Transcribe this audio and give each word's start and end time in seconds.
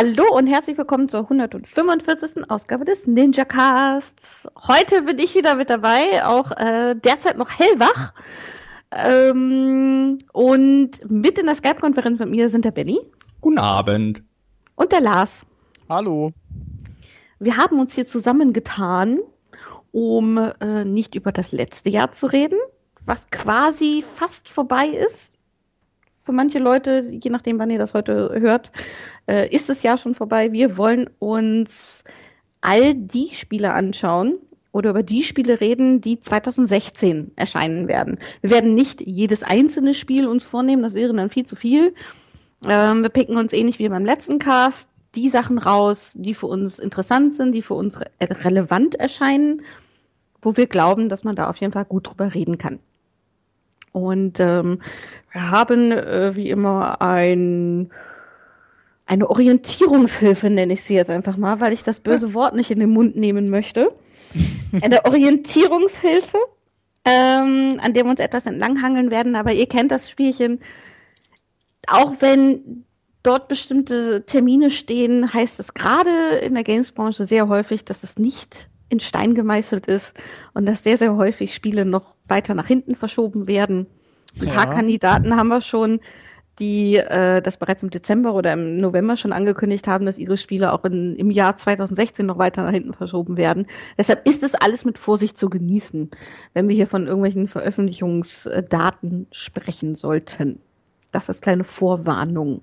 Hallo 0.00 0.32
und 0.32 0.46
herzlich 0.46 0.78
willkommen 0.78 1.08
zur 1.08 1.22
145. 1.22 2.48
Ausgabe 2.48 2.84
des 2.84 3.08
Ninja 3.08 3.44
Casts. 3.44 4.46
Heute 4.68 5.02
bin 5.02 5.18
ich 5.18 5.34
wieder 5.34 5.56
mit 5.56 5.70
dabei, 5.70 6.24
auch 6.24 6.52
äh, 6.52 6.94
derzeit 6.94 7.36
noch 7.36 7.50
hellwach. 7.50 8.14
Ähm, 8.92 10.18
und 10.32 10.90
mit 11.10 11.36
in 11.36 11.46
der 11.46 11.56
Skype-Konferenz 11.56 12.20
mit 12.20 12.30
mir 12.30 12.48
sind 12.48 12.64
der 12.64 12.70
Benny. 12.70 13.00
Guten 13.40 13.58
Abend. 13.58 14.22
Und 14.76 14.92
der 14.92 15.00
Lars. 15.00 15.44
Hallo. 15.88 16.30
Wir 17.40 17.56
haben 17.56 17.80
uns 17.80 17.92
hier 17.92 18.06
zusammengetan, 18.06 19.18
um 19.90 20.38
äh, 20.38 20.84
nicht 20.84 21.16
über 21.16 21.32
das 21.32 21.50
letzte 21.50 21.90
Jahr 21.90 22.12
zu 22.12 22.26
reden, 22.26 22.60
was 23.04 23.30
quasi 23.30 24.04
fast 24.14 24.48
vorbei 24.48 24.86
ist. 24.86 25.32
Für 26.28 26.32
manche 26.32 26.58
Leute, 26.58 27.08
je 27.10 27.30
nachdem, 27.30 27.58
wann 27.58 27.70
ihr 27.70 27.78
das 27.78 27.94
heute 27.94 28.30
hört, 28.38 28.70
äh, 29.26 29.48
ist 29.48 29.70
das 29.70 29.82
Jahr 29.82 29.96
schon 29.96 30.14
vorbei. 30.14 30.52
Wir 30.52 30.76
wollen 30.76 31.08
uns 31.18 32.04
all 32.60 32.94
die 32.94 33.30
Spiele 33.32 33.72
anschauen 33.72 34.34
oder 34.70 34.90
über 34.90 35.02
die 35.02 35.22
Spiele 35.22 35.58
reden, 35.62 36.02
die 36.02 36.20
2016 36.20 37.32
erscheinen 37.34 37.88
werden. 37.88 38.18
Wir 38.42 38.50
werden 38.50 38.74
nicht 38.74 39.00
jedes 39.00 39.42
einzelne 39.42 39.94
Spiel 39.94 40.26
uns 40.26 40.44
vornehmen, 40.44 40.82
das 40.82 40.92
wäre 40.92 41.14
dann 41.14 41.30
viel 41.30 41.46
zu 41.46 41.56
viel. 41.56 41.94
Ähm, 42.68 43.00
wir 43.00 43.08
picken 43.08 43.38
uns 43.38 43.54
ähnlich 43.54 43.78
wie 43.78 43.88
beim 43.88 44.04
letzten 44.04 44.38
Cast 44.38 44.90
die 45.14 45.30
Sachen 45.30 45.56
raus, 45.56 46.12
die 46.14 46.34
für 46.34 46.48
uns 46.48 46.78
interessant 46.78 47.36
sind, 47.36 47.52
die 47.52 47.62
für 47.62 47.72
uns 47.72 47.98
re 47.98 48.10
relevant 48.20 48.96
erscheinen, 48.96 49.62
wo 50.42 50.58
wir 50.58 50.66
glauben, 50.66 51.08
dass 51.08 51.24
man 51.24 51.36
da 51.36 51.48
auf 51.48 51.56
jeden 51.56 51.72
Fall 51.72 51.86
gut 51.86 52.08
drüber 52.08 52.34
reden 52.34 52.58
kann. 52.58 52.80
Und 53.92 54.40
ähm, 54.40 54.80
wir 55.32 55.50
haben 55.50 55.92
äh, 55.92 56.34
wie 56.34 56.50
immer 56.50 57.00
ein 57.00 57.90
eine 59.08 59.30
Orientierungshilfe, 59.30 60.50
nenne 60.50 60.74
ich 60.74 60.82
sie 60.82 60.94
jetzt 60.94 61.10
einfach 61.10 61.38
mal, 61.38 61.60
weil 61.60 61.72
ich 61.72 61.82
das 61.82 62.00
böse 62.00 62.34
Wort 62.34 62.54
nicht 62.54 62.70
in 62.70 62.78
den 62.78 62.90
Mund 62.90 63.16
nehmen 63.16 63.48
möchte. 63.48 63.92
Eine 64.82 65.04
Orientierungshilfe, 65.06 66.38
ähm, 67.06 67.80
an 67.82 67.94
der 67.94 68.04
wir 68.04 68.10
uns 68.10 68.20
etwas 68.20 68.46
entlanghangeln 68.46 69.10
werden, 69.10 69.34
aber 69.34 69.52
ihr 69.52 69.66
kennt 69.66 69.90
das 69.90 70.10
Spielchen. 70.10 70.60
Auch 71.86 72.16
wenn 72.20 72.84
dort 73.22 73.48
bestimmte 73.48 74.24
Termine 74.26 74.70
stehen, 74.70 75.32
heißt 75.32 75.58
es 75.58 75.72
gerade 75.72 76.36
in 76.42 76.54
der 76.54 76.64
Gamesbranche 76.64 77.26
sehr 77.26 77.48
häufig, 77.48 77.84
dass 77.84 78.02
es 78.02 78.18
nicht 78.18 78.68
in 78.90 79.00
Stein 79.00 79.34
gemeißelt 79.34 79.86
ist 79.86 80.12
und 80.52 80.66
dass 80.66 80.82
sehr, 80.82 80.98
sehr 80.98 81.16
häufig 81.16 81.54
Spiele 81.54 81.84
noch 81.84 82.14
weiter 82.26 82.54
nach 82.54 82.66
hinten 82.66 82.94
verschoben 82.94 83.46
werden. 83.46 83.86
Ein 84.40 84.48
ja. 84.48 84.54
paar 84.54 84.74
Kandidaten 84.74 85.36
haben 85.36 85.48
wir 85.48 85.60
schon, 85.60 86.00
die 86.58 86.96
äh, 86.96 87.40
das 87.40 87.56
bereits 87.56 87.82
im 87.82 87.90
Dezember 87.90 88.34
oder 88.34 88.52
im 88.52 88.80
November 88.80 89.16
schon 89.16 89.32
angekündigt 89.32 89.86
haben, 89.86 90.06
dass 90.06 90.18
ihre 90.18 90.36
Spiele 90.36 90.72
auch 90.72 90.84
in, 90.84 91.14
im 91.16 91.30
Jahr 91.30 91.56
2016 91.56 92.26
noch 92.26 92.38
weiter 92.38 92.62
nach 92.64 92.72
hinten 92.72 92.94
verschoben 92.94 93.36
werden. 93.36 93.66
Deshalb 93.96 94.26
ist 94.26 94.42
es 94.42 94.54
alles 94.54 94.84
mit 94.84 94.98
Vorsicht 94.98 95.38
zu 95.38 95.48
genießen, 95.48 96.10
wenn 96.54 96.68
wir 96.68 96.74
hier 96.74 96.88
von 96.88 97.06
irgendwelchen 97.06 97.48
Veröffentlichungsdaten 97.48 99.28
sprechen 99.30 99.94
sollten. 99.94 100.60
Das 101.12 101.28
ist 101.28 101.42
kleine 101.42 101.64
Vorwarnung. 101.64 102.62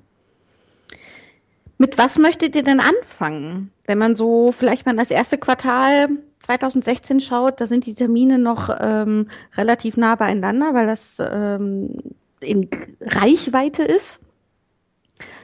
Mit 1.78 1.98
was 1.98 2.18
möchtet 2.18 2.56
ihr 2.56 2.64
denn 2.64 2.80
anfangen? 2.80 3.72
Wenn 3.86 3.98
man 3.98 4.16
so 4.16 4.52
vielleicht 4.52 4.86
mal 4.86 4.96
das 4.96 5.12
erste 5.12 5.38
Quartal 5.38 6.08
2016 6.46 7.22
schaut, 7.22 7.60
da 7.60 7.68
sind 7.68 7.86
die 7.88 7.96
Termine 7.96 8.38
noch 8.38 8.70
ähm, 8.80 9.30
relativ 9.58 9.98
nah 9.98 10.16
beieinander, 10.16 10.74
weil 10.74 10.86
das 10.86 11.18
ähm, 11.20 11.98
in 12.40 12.70
Reichweite 13.02 13.84
ist. 13.84 14.20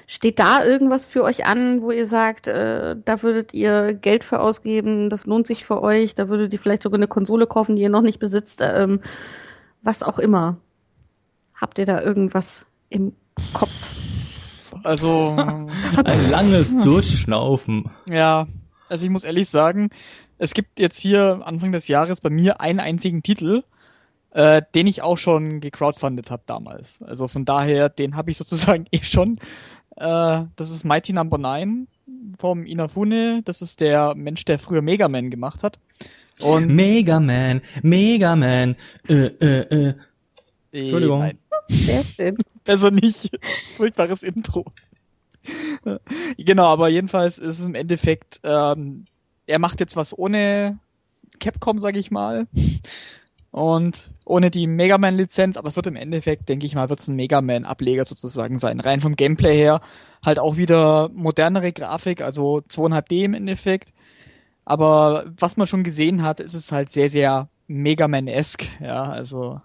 Steht 0.06 0.40
da 0.40 0.64
irgendwas 0.64 1.08
für 1.08 1.24
euch 1.24 1.46
an, 1.46 1.82
wo 1.82 1.90
ihr 1.90 2.06
sagt, 2.06 2.48
äh, 2.48 2.96
da 3.04 3.24
würdet 3.24 3.54
ihr 3.54 3.94
Geld 3.94 4.24
für 4.24 4.42
ausgeben, 4.42 5.10
das 5.10 5.26
lohnt 5.26 5.48
sich 5.48 5.66
für 5.66 5.82
euch, 5.82 6.14
da 6.14 6.30
würdet 6.30 6.54
ihr 6.54 6.60
vielleicht 6.60 6.84
sogar 6.84 7.00
eine 7.00 7.08
Konsole 7.08 7.48
kaufen, 7.48 7.76
die 7.76 7.82
ihr 7.82 7.90
noch 7.90 8.02
nicht 8.02 8.20
besitzt, 8.20 8.60
ähm, 8.62 9.00
was 9.82 10.04
auch 10.04 10.20
immer. 10.20 10.58
Habt 11.56 11.80
ihr 11.80 11.86
da 11.86 12.02
irgendwas 12.02 12.66
im 12.90 13.14
Kopf? 13.54 13.72
Also 14.84 15.36
ein 15.38 16.30
langes 16.30 16.78
Durchschnaufen. 16.84 17.90
Ja, 18.08 18.48
also 18.90 19.06
ich 19.06 19.10
muss 19.10 19.24
ehrlich 19.24 19.50
sagen, 19.50 19.90
es 20.42 20.56
gibt 20.56 20.80
jetzt 20.80 21.00
hier 21.00 21.42
Anfang 21.46 21.72
des 21.72 21.88
Jahres 21.88 22.20
bei 22.20 22.32
mir 22.32 22.62
einen 22.62 22.80
einzigen 22.80 23.22
Titel, 23.22 23.64
äh, 24.32 24.64
den 24.74 24.88
ich 24.88 25.04
auch 25.04 25.20
schon 25.20 25.62
gecrowdfundet 25.62 26.32
habe 26.32 26.42
damals. 26.48 27.00
Also 27.04 27.28
von 27.28 27.46
daher, 27.46 27.90
den 27.90 28.16
habe 28.16 28.32
ich 28.32 28.38
sozusagen 28.38 28.88
eh 28.92 29.04
schon. 29.04 29.38
Äh, 29.98 30.46
das 30.56 30.72
ist 30.72 30.84
Mighty 30.84 31.14
Number 31.14 31.38
no. 31.38 31.50
9 31.50 31.88
vom 32.40 32.66
Inafune. 32.66 33.44
Das 33.46 33.62
ist 33.62 33.82
der 33.82 34.16
Mensch, 34.16 34.44
der 34.46 34.58
früher 34.58 34.82
Mega 34.82 35.08
Man 35.08 35.30
gemacht 35.30 35.62
hat. 35.62 35.78
Und 36.40 36.70
Mega 36.70 37.20
Man, 37.20 37.62
Mega 37.84 38.36
Man, 38.36 38.76
äh, 39.08 39.26
äh, 39.26 39.90
äh. 39.90 39.94
Entschuldigung. 40.72 41.20
Nein. 41.20 41.38
Sehr 41.70 42.04
schön. 42.04 42.38
Besser 42.64 42.90
nicht. 42.90 43.30
Furchtbares 43.78 44.24
Intro. 44.24 44.66
genau, 46.38 46.66
aber 46.66 46.90
jedenfalls 46.90 47.38
ist 47.38 47.60
es 47.60 47.66
im 47.66 47.76
Endeffekt, 47.76 48.40
ähm, 48.44 49.06
er 49.52 49.60
macht 49.60 49.80
jetzt 49.80 49.96
was 49.96 50.18
ohne 50.18 50.80
Capcom, 51.40 51.78
sage 51.80 52.00
ich 52.00 52.10
mal 52.12 52.48
und 53.52 54.10
ohne 54.26 54.50
die 54.50 54.66
Mega 54.66 54.98
Man 54.98 55.18
Lizenz, 55.18 55.58
aber 55.58 55.68
es 55.68 55.76
wird 55.76 55.88
im 55.88 55.98
Endeffekt, 55.98 56.48
denke 56.48 56.66
ich 56.66 56.74
mal, 56.74 56.90
wird 56.90 57.02
es 57.02 57.08
ein 57.10 57.16
Mega 57.16 57.42
Man 57.42 57.66
Ableger 57.66 58.06
sozusagen 58.06 58.58
sein. 58.58 58.80
Rein 58.80 59.02
vom 59.02 59.16
Gameplay 59.16 59.56
her 59.56 59.82
halt 60.24 60.40
auch 60.40 60.56
wieder 60.56 61.10
modernere 61.14 61.74
Grafik, 61.74 62.22
also 62.22 62.62
2,5D 62.70 63.26
im 63.26 63.34
Endeffekt. 63.34 63.94
Aber 64.64 65.26
was 65.38 65.58
man 65.58 65.68
schon 65.68 65.84
gesehen 65.84 66.24
hat, 66.24 66.40
ist 66.40 66.54
es 66.54 66.72
halt 66.72 66.92
sehr, 66.92 67.10
sehr 67.10 67.50
Mega 67.68 68.08
Man-esque, 68.08 68.68
ja, 68.80 69.04
also 69.04 69.62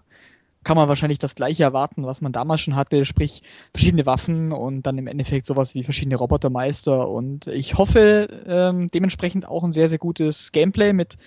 kann 0.67 0.75
man 0.75 0.89
wahrscheinlich 0.89 1.17
das 1.17 1.33
gleiche 1.33 1.63
erwarten, 1.63 2.05
was 2.05 2.19
man 2.19 2.33
damals 2.33 2.59
schon 2.59 2.75
hatte, 2.75 3.05
sprich 3.05 3.41
verschiedene 3.71 4.05
Waffen 4.05 4.51
und 4.51 4.83
dann 4.83 4.97
im 4.97 5.07
Endeffekt 5.07 5.45
sowas 5.45 5.73
wie 5.75 5.85
verschiedene 5.85 6.17
Robotermeister 6.17 7.07
und 7.07 7.47
ich 7.47 7.77
hoffe 7.77 8.27
ähm, 8.45 8.89
dementsprechend 8.89 9.47
auch 9.47 9.63
ein 9.63 9.71
sehr, 9.71 9.87
sehr 9.87 9.97
gutes 9.97 10.51
Gameplay 10.51 10.91
mit 10.91 11.17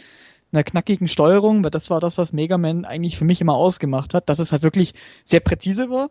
einer 0.52 0.62
knackigen 0.62 1.08
Steuerung, 1.08 1.64
weil 1.64 1.70
das 1.70 1.88
war 1.88 2.00
das, 2.00 2.18
was 2.18 2.34
Mega 2.34 2.58
Man 2.58 2.84
eigentlich 2.84 3.16
für 3.16 3.24
mich 3.24 3.40
immer 3.40 3.54
ausgemacht 3.54 4.12
hat, 4.12 4.28
dass 4.28 4.40
es 4.40 4.52
halt 4.52 4.62
wirklich 4.62 4.92
sehr 5.24 5.40
präzise 5.40 5.88
war 5.88 6.10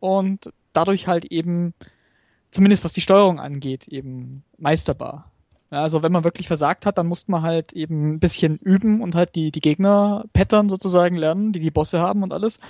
und 0.00 0.52
dadurch 0.72 1.06
halt 1.06 1.26
eben, 1.26 1.74
zumindest 2.50 2.82
was 2.82 2.92
die 2.92 3.02
Steuerung 3.02 3.38
angeht, 3.38 3.86
eben 3.86 4.42
meisterbar. 4.58 5.30
Also 5.72 6.02
wenn 6.02 6.12
man 6.12 6.24
wirklich 6.24 6.48
versagt 6.48 6.84
hat, 6.84 6.98
dann 6.98 7.06
musste 7.06 7.30
man 7.30 7.42
halt 7.42 7.72
eben 7.72 8.12
ein 8.12 8.20
bisschen 8.20 8.58
üben 8.58 9.00
und 9.00 9.14
halt 9.14 9.34
die, 9.34 9.50
die 9.50 9.60
Gegner-Pattern 9.60 10.68
sozusagen 10.68 11.16
lernen, 11.16 11.52
die 11.52 11.60
die 11.60 11.70
Bosse 11.70 11.98
haben 11.98 12.22
und 12.22 12.32
alles. 12.32 12.60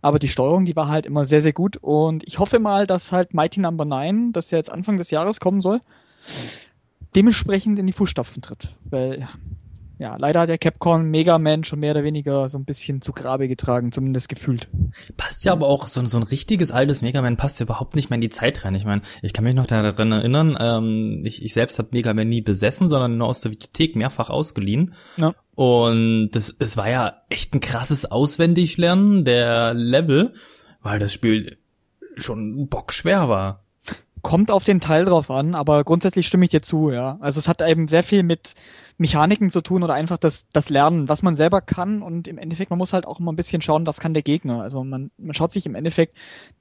Aber 0.00 0.18
die 0.18 0.28
Steuerung, 0.28 0.64
die 0.64 0.74
war 0.74 0.88
halt 0.88 1.04
immer 1.04 1.26
sehr, 1.26 1.42
sehr 1.42 1.52
gut 1.52 1.76
und 1.76 2.24
ich 2.24 2.38
hoffe 2.38 2.58
mal, 2.58 2.86
dass 2.86 3.12
halt 3.12 3.34
Mighty 3.34 3.60
Number 3.60 3.84
no. 3.84 3.96
9, 3.96 4.32
das 4.32 4.50
ja 4.50 4.56
jetzt 4.56 4.70
Anfang 4.70 4.96
des 4.96 5.10
Jahres 5.10 5.40
kommen 5.40 5.60
soll, 5.60 5.80
dementsprechend 7.14 7.78
in 7.78 7.86
die 7.86 7.92
Fußstapfen 7.92 8.40
tritt. 8.40 8.76
Weil 8.84 9.28
ja, 9.98 10.16
leider 10.16 10.40
hat 10.40 10.48
der 10.48 10.58
Capcom 10.58 11.10
Mega 11.10 11.38
Man 11.38 11.64
schon 11.64 11.80
mehr 11.80 11.90
oder 11.90 12.04
weniger 12.04 12.48
so 12.48 12.56
ein 12.56 12.64
bisschen 12.64 13.02
zu 13.02 13.12
Grabe 13.12 13.48
getragen, 13.48 13.90
zumindest 13.90 14.28
gefühlt. 14.28 14.68
Passt 15.16 15.44
ja 15.44 15.52
aber 15.52 15.66
auch, 15.66 15.88
so, 15.88 16.04
so 16.06 16.18
ein 16.18 16.22
richtiges 16.22 16.70
altes 16.70 17.02
Mega 17.02 17.20
Man 17.20 17.36
passt 17.36 17.58
ja 17.58 17.64
überhaupt 17.64 17.96
nicht 17.96 18.08
mehr 18.08 18.16
in 18.16 18.20
die 18.20 18.28
Zeit 18.28 18.64
rein. 18.64 18.76
Ich 18.76 18.84
meine, 18.84 19.02
ich 19.22 19.32
kann 19.32 19.44
mich 19.44 19.54
noch 19.54 19.66
daran 19.66 20.12
erinnern, 20.12 20.56
ähm, 20.60 21.22
ich, 21.24 21.44
ich 21.44 21.52
selbst 21.52 21.78
habe 21.78 21.88
Mega 21.92 22.14
Man 22.14 22.28
nie 22.28 22.42
besessen, 22.42 22.88
sondern 22.88 23.18
nur 23.18 23.26
aus 23.26 23.40
der 23.40 23.50
Videothek 23.50 23.96
mehrfach 23.96 24.30
ausgeliehen. 24.30 24.94
Ja. 25.16 25.34
Und 25.56 26.30
das, 26.30 26.54
es 26.60 26.76
war 26.76 26.88
ja 26.88 27.14
echt 27.28 27.54
ein 27.54 27.60
krasses 27.60 28.08
Auswendiglernen 28.08 29.24
der 29.24 29.74
Level, 29.74 30.32
weil 30.80 31.00
das 31.00 31.12
Spiel 31.12 31.58
schon 32.16 32.68
bockschwer 32.68 33.28
war. 33.28 33.64
Kommt 34.22 34.52
auf 34.52 34.62
den 34.62 34.80
Teil 34.80 35.04
drauf 35.04 35.30
an, 35.30 35.56
aber 35.56 35.82
grundsätzlich 35.82 36.28
stimme 36.28 36.44
ich 36.44 36.50
dir 36.50 36.62
zu, 36.62 36.90
ja. 36.90 37.18
Also 37.20 37.38
es 37.40 37.48
hat 37.48 37.62
eben 37.62 37.88
sehr 37.88 38.04
viel 38.04 38.22
mit 38.22 38.54
Mechaniken 38.98 39.50
zu 39.50 39.60
tun 39.60 39.82
oder 39.82 39.94
einfach 39.94 40.18
das, 40.18 40.48
das 40.52 40.68
Lernen, 40.68 41.08
was 41.08 41.22
man 41.22 41.36
selber 41.36 41.60
kann 41.60 42.02
und 42.02 42.26
im 42.28 42.36
Endeffekt, 42.36 42.70
man 42.70 42.78
muss 42.78 42.92
halt 42.92 43.06
auch 43.06 43.20
immer 43.20 43.32
ein 43.32 43.36
bisschen 43.36 43.62
schauen, 43.62 43.86
was 43.86 44.00
kann 44.00 44.12
der 44.12 44.22
Gegner. 44.22 44.60
Also 44.60 44.82
man, 44.84 45.10
man 45.16 45.34
schaut 45.34 45.52
sich 45.52 45.66
im 45.66 45.76
Endeffekt 45.76 46.16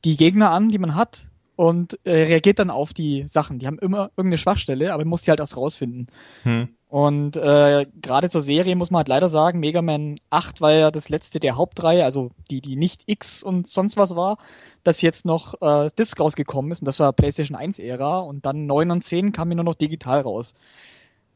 die 0.06 0.18
Gegner 0.18 0.52
an, 0.52 0.70
die 0.70 0.78
man 0.78 0.96
hat 0.96 1.28
und 1.56 2.00
äh, 2.06 2.12
reagiert 2.12 2.60
dann 2.60 2.70
auf 2.70 2.94
die 2.94 3.28
Sachen. 3.28 3.58
Die 3.58 3.66
haben 3.66 3.80
immer 3.80 4.12
irgendeine 4.16 4.38
Schwachstelle, 4.38 4.94
aber 4.94 5.04
man 5.04 5.10
muss 5.10 5.24
die 5.24 5.32
halt 5.32 5.40
erst 5.40 5.58
rausfinden. 5.58 6.08
Hm. 6.44 6.70
Und 6.90 7.36
äh, 7.36 7.86
gerade 8.02 8.30
zur 8.30 8.42
Serie 8.42 8.76
muss 8.76 8.92
man 8.92 9.00
halt 9.00 9.08
leider 9.10 9.28
sagen, 9.28 9.60
Mega 9.60 9.82
Man 9.82 10.18
8 10.30 10.62
war 10.62 10.72
ja 10.72 10.92
das 10.92 11.10
letzte 11.10 11.40
der 11.40 11.58
Hauptreihe, 11.58 12.06
also 12.06 12.30
die, 12.52 12.62
die 12.62 12.76
nicht 12.76 13.02
X 13.08 13.42
und 13.44 13.68
sonst 13.68 13.98
was 13.98 14.16
war, 14.16 14.38
dass 14.84 15.02
jetzt 15.02 15.26
noch 15.26 15.60
äh, 15.62 15.90
Disc 15.98 16.18
rausgekommen 16.18 16.72
ist 16.72 16.82
und 16.82 16.86
das 16.86 17.00
war 17.00 17.12
PlayStation 17.12 17.58
1 17.58 17.80
Ära 17.80 18.20
und 18.20 18.46
dann 18.46 18.68
9 18.68 18.92
und 18.92 19.04
10 19.04 19.34
kam 19.34 19.50
mir 19.50 19.56
nur 19.56 19.66
noch 19.66 19.76
digital 19.76 20.22
raus 20.22 20.54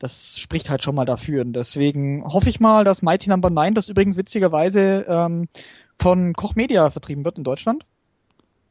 das 0.02 0.40
spricht 0.40 0.70
halt 0.70 0.84
schon 0.84 0.96
mal 0.96 1.06
dafür. 1.06 1.44
Und 1.44 1.54
deswegen 1.54 2.24
hoffe 2.26 2.50
ich 2.50 2.60
mal, 2.60 2.84
dass 2.84 3.04
Mighty 3.04 3.30
Number 3.30 3.50
no. 3.50 3.62
9, 3.62 3.76
das 3.76 3.88
übrigens 3.88 4.18
witzigerweise 4.18 5.06
ähm, 5.08 5.48
von 6.00 6.34
Koch 6.34 6.56
Media 6.56 6.90
vertrieben 6.90 7.24
wird 7.24 7.38
in 7.38 7.44
Deutschland. 7.44 7.86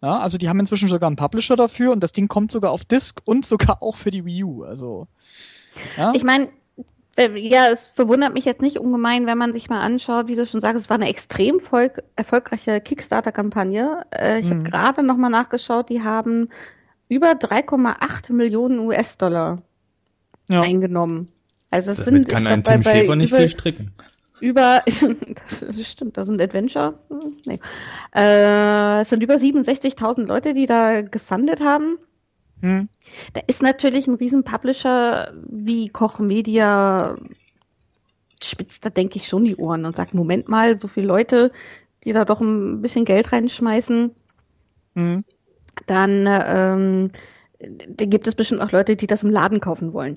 Ja, 0.03 0.19
also 0.19 0.39
die 0.39 0.49
haben 0.49 0.59
inzwischen 0.59 0.89
sogar 0.89 1.07
einen 1.07 1.17
Publisher 1.17 1.57
dafür 1.57 1.93
und 1.93 2.01
das 2.01 2.13
Ding 2.13 2.27
kommt 2.27 2.51
sogar 2.51 2.73
auf 2.73 2.85
Disc 2.85 3.21
und 3.25 3.47
sogar 3.47 3.83
auch 3.83 3.97
für 3.97 4.11
die 4.11 4.25
Wii 4.25 4.45
U. 4.45 4.65
Also 4.65 5.07
ja. 5.97 6.13
Ich 6.15 6.25
meine, 6.25 6.49
äh, 7.17 7.39
ja, 7.39 7.69
es 7.71 7.87
verwundert 7.87 8.35
mich 8.35 8.45
jetzt 8.45 8.63
nicht 8.63 8.79
ungemein, 8.79 9.27
wenn 9.27 9.39
man 9.39 9.53
sich 9.53 9.69
mal 9.69 9.83
anschaut, 9.83 10.27
wie 10.27 10.35
du 10.35 10.47
schon 10.47 10.61
sagst, 10.61 10.81
es 10.81 10.91
war 10.91 10.97
eine 10.97 11.09
extrem 11.09 11.61
erfolgreiche 12.17 12.81
Kickstarter-Kampagne. 12.81 14.05
Äh, 14.11 14.41
ich 14.41 14.47
mhm. 14.47 14.51
habe 14.51 14.63
gerade 14.63 15.03
noch 15.05 15.17
mal 15.17 15.29
nachgeschaut, 15.29 15.91
die 15.91 16.03
haben 16.03 16.49
über 17.09 17.33
3,8 17.33 18.33
Millionen 18.33 18.81
US-Dollar 18.81 19.63
ja. 20.51 20.61
eingenommen. 20.63 21.29
Also 21.71 21.93
es 21.93 21.99
Damit 21.99 22.25
sind 22.25 22.29
kann 22.29 22.47
ein 22.47 22.65
Tim 22.65 22.83
Schäfer 22.83 23.17
nicht 23.17 23.35
viel 23.35 23.49
stricken. 23.49 23.93
Über, 24.41 24.83
das 24.87 25.89
stimmt, 25.89 26.17
das 26.17 26.27
sind 26.27 26.41
Adventure. 26.41 26.99
Hm, 27.09 27.37
nee. 27.47 27.61
Äh, 28.15 29.03
es 29.03 29.11
sind 29.11 29.23
über 29.23 29.35
67.000 29.35 30.27
Leute, 30.27 30.55
die 30.55 30.67
da 30.67 31.03
gefundet 31.03 31.61
haben. 31.61 31.99
Hm. 32.63 32.89
Da 33.35 33.43
ist 33.47 33.63
natürlich 33.63 34.07
ein 34.07 34.15
riesen 34.15 34.45
Publisher 34.45 35.33
wie 35.47 35.89
Koch 35.89 36.19
Media 36.19 37.17
spitzt 38.43 38.85
da 38.87 38.91
denke 38.91 39.19
ich 39.19 39.29
schon 39.29 39.45
die 39.45 39.57
Ohren 39.57 39.85
und 39.85 39.97
sagt, 39.97 40.15
Moment 40.15 40.49
mal, 40.49 40.79
so 40.79 40.89
viele 40.89 41.07
Leute, 41.07 41.53
die 42.05 42.13
da 42.15 42.25
doch 42.25 42.41
ein 42.41 42.81
bisschen 42.81 43.05
Geld 43.05 43.33
reinschmeißen, 43.33 44.13
hm. 44.95 45.25
dann 45.87 46.27
ähm, 46.27 47.11
da 47.89 48.05
gibt 48.07 48.27
es 48.27 48.35
bestimmt 48.35 48.63
auch 48.63 48.73
Leute, 48.73 48.97
die 48.97 49.07
das 49.07 49.23
im 49.23 49.31
Laden 49.31 49.61
kaufen 49.61 49.93
wollen. 49.93 50.17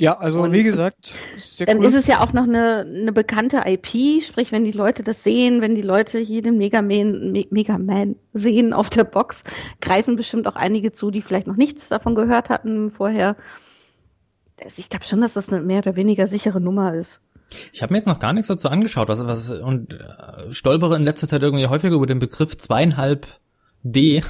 Ja, 0.00 0.16
also 0.16 0.42
und 0.42 0.52
wie 0.52 0.62
gesagt, 0.62 1.12
dann 1.58 1.78
cool. 1.78 1.84
ist 1.84 1.94
es 1.94 2.06
ja 2.06 2.20
auch 2.20 2.32
noch 2.32 2.44
eine, 2.44 2.86
eine 2.86 3.12
bekannte 3.12 3.62
IP, 3.66 4.22
sprich, 4.22 4.52
wenn 4.52 4.64
die 4.64 4.70
Leute 4.70 5.02
das 5.02 5.24
sehen, 5.24 5.60
wenn 5.60 5.74
die 5.74 5.82
Leute 5.82 6.20
hier 6.20 6.40
den 6.40 6.56
Mega 6.56 6.82
Man, 6.82 7.32
Me 7.32 7.46
Mega 7.50 7.78
Man 7.78 8.14
sehen 8.32 8.72
auf 8.72 8.90
der 8.90 9.02
Box, 9.02 9.42
greifen 9.80 10.14
bestimmt 10.14 10.46
auch 10.46 10.54
einige 10.54 10.92
zu, 10.92 11.10
die 11.10 11.20
vielleicht 11.20 11.48
noch 11.48 11.56
nichts 11.56 11.88
davon 11.88 12.14
gehört 12.14 12.48
hatten 12.48 12.92
vorher. 12.92 13.36
Ich 14.76 14.88
glaube 14.88 15.04
schon, 15.04 15.20
dass 15.20 15.32
das 15.32 15.52
eine 15.52 15.62
mehr 15.62 15.78
oder 15.78 15.96
weniger 15.96 16.28
sichere 16.28 16.60
Nummer 16.60 16.94
ist. 16.94 17.18
Ich 17.72 17.82
habe 17.82 17.92
mir 17.92 17.98
jetzt 17.98 18.06
noch 18.06 18.20
gar 18.20 18.32
nichts 18.32 18.48
dazu 18.48 18.68
angeschaut, 18.68 19.08
was, 19.08 19.26
was 19.26 19.50
und 19.50 19.94
äh, 19.94 20.54
stolpere 20.54 20.94
in 20.94 21.02
letzter 21.02 21.26
Zeit 21.26 21.42
irgendwie 21.42 21.66
häufiger 21.66 21.96
über 21.96 22.06
den 22.06 22.20
Begriff 22.20 22.56
zweieinhalb 22.56 23.26
D. 23.82 24.22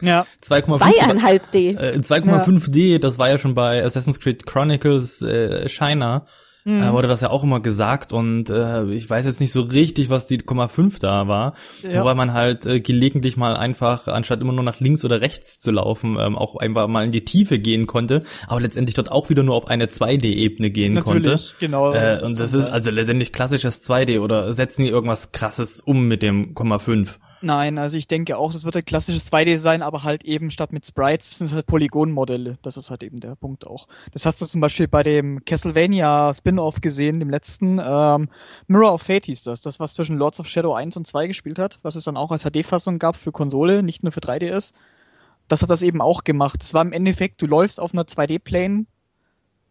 Ja. 0.00 0.26
2,5 0.44 1.40
D. 1.52 1.70
Äh, 1.70 1.98
2,5D, 1.98 2.98
das 2.98 3.18
war 3.18 3.28
ja 3.28 3.38
schon 3.38 3.54
bei 3.54 3.84
Assassin's 3.84 4.20
Creed 4.20 4.46
Chronicles 4.46 5.22
äh, 5.22 5.68
Shiner. 5.68 6.26
Mhm. 6.64 6.78
Äh, 6.78 6.92
wurde 6.92 7.08
das 7.08 7.22
ja 7.22 7.30
auch 7.30 7.42
immer 7.42 7.58
gesagt 7.58 8.12
und 8.12 8.48
äh, 8.48 8.84
ich 8.84 9.10
weiß 9.10 9.26
jetzt 9.26 9.40
nicht 9.40 9.50
so 9.50 9.62
richtig, 9.62 10.10
was 10.10 10.26
die 10.26 10.38
0,5 10.38 11.00
da 11.00 11.26
war, 11.26 11.54
ja. 11.82 11.94
nur 11.94 12.04
weil 12.04 12.14
man 12.14 12.34
halt 12.34 12.66
äh, 12.66 12.78
gelegentlich 12.78 13.36
mal 13.36 13.56
einfach, 13.56 14.06
anstatt 14.06 14.40
immer 14.40 14.52
nur 14.52 14.62
nach 14.62 14.78
links 14.78 15.04
oder 15.04 15.20
rechts 15.20 15.60
zu 15.60 15.72
laufen, 15.72 16.16
ähm, 16.20 16.36
auch 16.38 16.54
einfach 16.54 16.86
mal 16.86 17.04
in 17.04 17.10
die 17.10 17.24
Tiefe 17.24 17.58
gehen 17.58 17.88
konnte, 17.88 18.22
aber 18.46 18.60
letztendlich 18.60 18.94
dort 18.94 19.10
auch 19.10 19.28
wieder 19.28 19.42
nur 19.42 19.56
auf 19.56 19.66
eine 19.66 19.86
2D-Ebene 19.86 20.70
gehen 20.70 20.94
Natürlich, 20.94 21.24
konnte. 21.24 21.40
genau. 21.58 21.92
Äh, 21.92 22.20
und 22.22 22.38
das 22.38 22.54
ist 22.54 22.66
also 22.66 22.92
letztendlich 22.92 23.32
klassisches 23.32 23.84
2D 23.84 24.20
oder 24.20 24.52
setzen 24.52 24.84
die 24.84 24.90
irgendwas 24.90 25.32
krasses 25.32 25.80
um 25.80 26.06
mit 26.06 26.22
dem 26.22 26.54
0,5? 26.54 27.16
Nein, 27.44 27.76
also 27.76 27.96
ich 27.96 28.06
denke 28.06 28.38
auch, 28.38 28.52
das 28.52 28.64
wird 28.64 28.76
ein 28.76 28.84
klassisches 28.84 29.26
2D 29.30 29.58
sein, 29.58 29.82
aber 29.82 30.04
halt 30.04 30.22
eben 30.22 30.52
statt 30.52 30.72
mit 30.72 30.86
Sprites 30.86 31.36
sind 31.36 31.52
halt 31.52 31.66
Polygonmodelle. 31.66 32.56
Das 32.62 32.76
ist 32.76 32.88
halt 32.88 33.02
eben 33.02 33.18
der 33.18 33.34
Punkt 33.34 33.66
auch. 33.66 33.88
Das 34.12 34.24
hast 34.24 34.40
du 34.40 34.46
zum 34.46 34.60
Beispiel 34.60 34.86
bei 34.86 35.02
dem 35.02 35.44
Castlevania 35.44 36.32
Spin-off 36.32 36.80
gesehen, 36.80 37.18
dem 37.18 37.30
letzten. 37.30 37.80
Ähm, 37.82 38.28
Mirror 38.68 38.94
of 38.94 39.02
Fate 39.02 39.26
hieß 39.26 39.42
das. 39.42 39.60
Das, 39.60 39.80
was 39.80 39.94
zwischen 39.94 40.18
Lords 40.18 40.38
of 40.38 40.46
Shadow 40.46 40.72
1 40.72 40.96
und 40.96 41.08
2 41.08 41.26
gespielt 41.26 41.58
hat, 41.58 41.80
was 41.82 41.96
es 41.96 42.04
dann 42.04 42.16
auch 42.16 42.30
als 42.30 42.44
HD-Fassung 42.44 43.00
gab 43.00 43.16
für 43.16 43.32
Konsole, 43.32 43.82
nicht 43.82 44.04
nur 44.04 44.12
für 44.12 44.20
3DS. 44.20 44.72
Das 45.48 45.62
hat 45.62 45.70
das 45.70 45.82
eben 45.82 46.00
auch 46.00 46.22
gemacht. 46.22 46.62
Das 46.62 46.74
war 46.74 46.82
im 46.82 46.92
Endeffekt, 46.92 47.42
du 47.42 47.46
läufst 47.46 47.80
auf 47.80 47.92
einer 47.92 48.04
2D-Plane, 48.04 48.86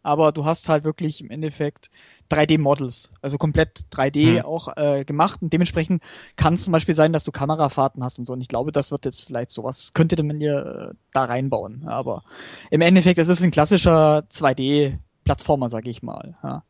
aber 0.03 0.33
du 0.33 0.44
hast 0.44 0.67
halt 0.67 0.83
wirklich 0.83 1.21
im 1.21 1.31
Endeffekt 1.31 1.89
3D-Models, 2.31 3.11
also 3.21 3.37
komplett 3.37 3.85
3D 3.91 4.37
hm. 4.37 4.45
auch 4.45 4.75
äh, 4.77 5.03
gemacht 5.05 5.41
und 5.41 5.51
dementsprechend 5.51 6.01
kann 6.35 6.53
es 6.53 6.63
zum 6.63 6.71
Beispiel 6.71 6.95
sein, 6.95 7.13
dass 7.13 7.23
du 7.23 7.31
Kamerafahrten 7.31 8.03
hast 8.03 8.19
und 8.19 8.25
so 8.25 8.33
und 8.33 8.41
ich 8.41 8.47
glaube, 8.47 8.71
das 8.71 8.91
wird 8.91 9.05
jetzt 9.05 9.25
vielleicht 9.25 9.51
sowas, 9.51 9.93
könnte 9.93 10.21
man 10.23 10.39
hier 10.39 10.91
äh, 10.91 10.95
da 11.13 11.25
reinbauen, 11.25 11.87
aber 11.87 12.23
im 12.69 12.81
Endeffekt, 12.81 13.19
es 13.19 13.29
ist 13.29 13.43
ein 13.43 13.51
klassischer 13.51 14.25
2D-Plattformer, 14.31 15.69
sag 15.69 15.87
ich 15.87 16.01
mal, 16.01 16.35
ja. 16.43 16.63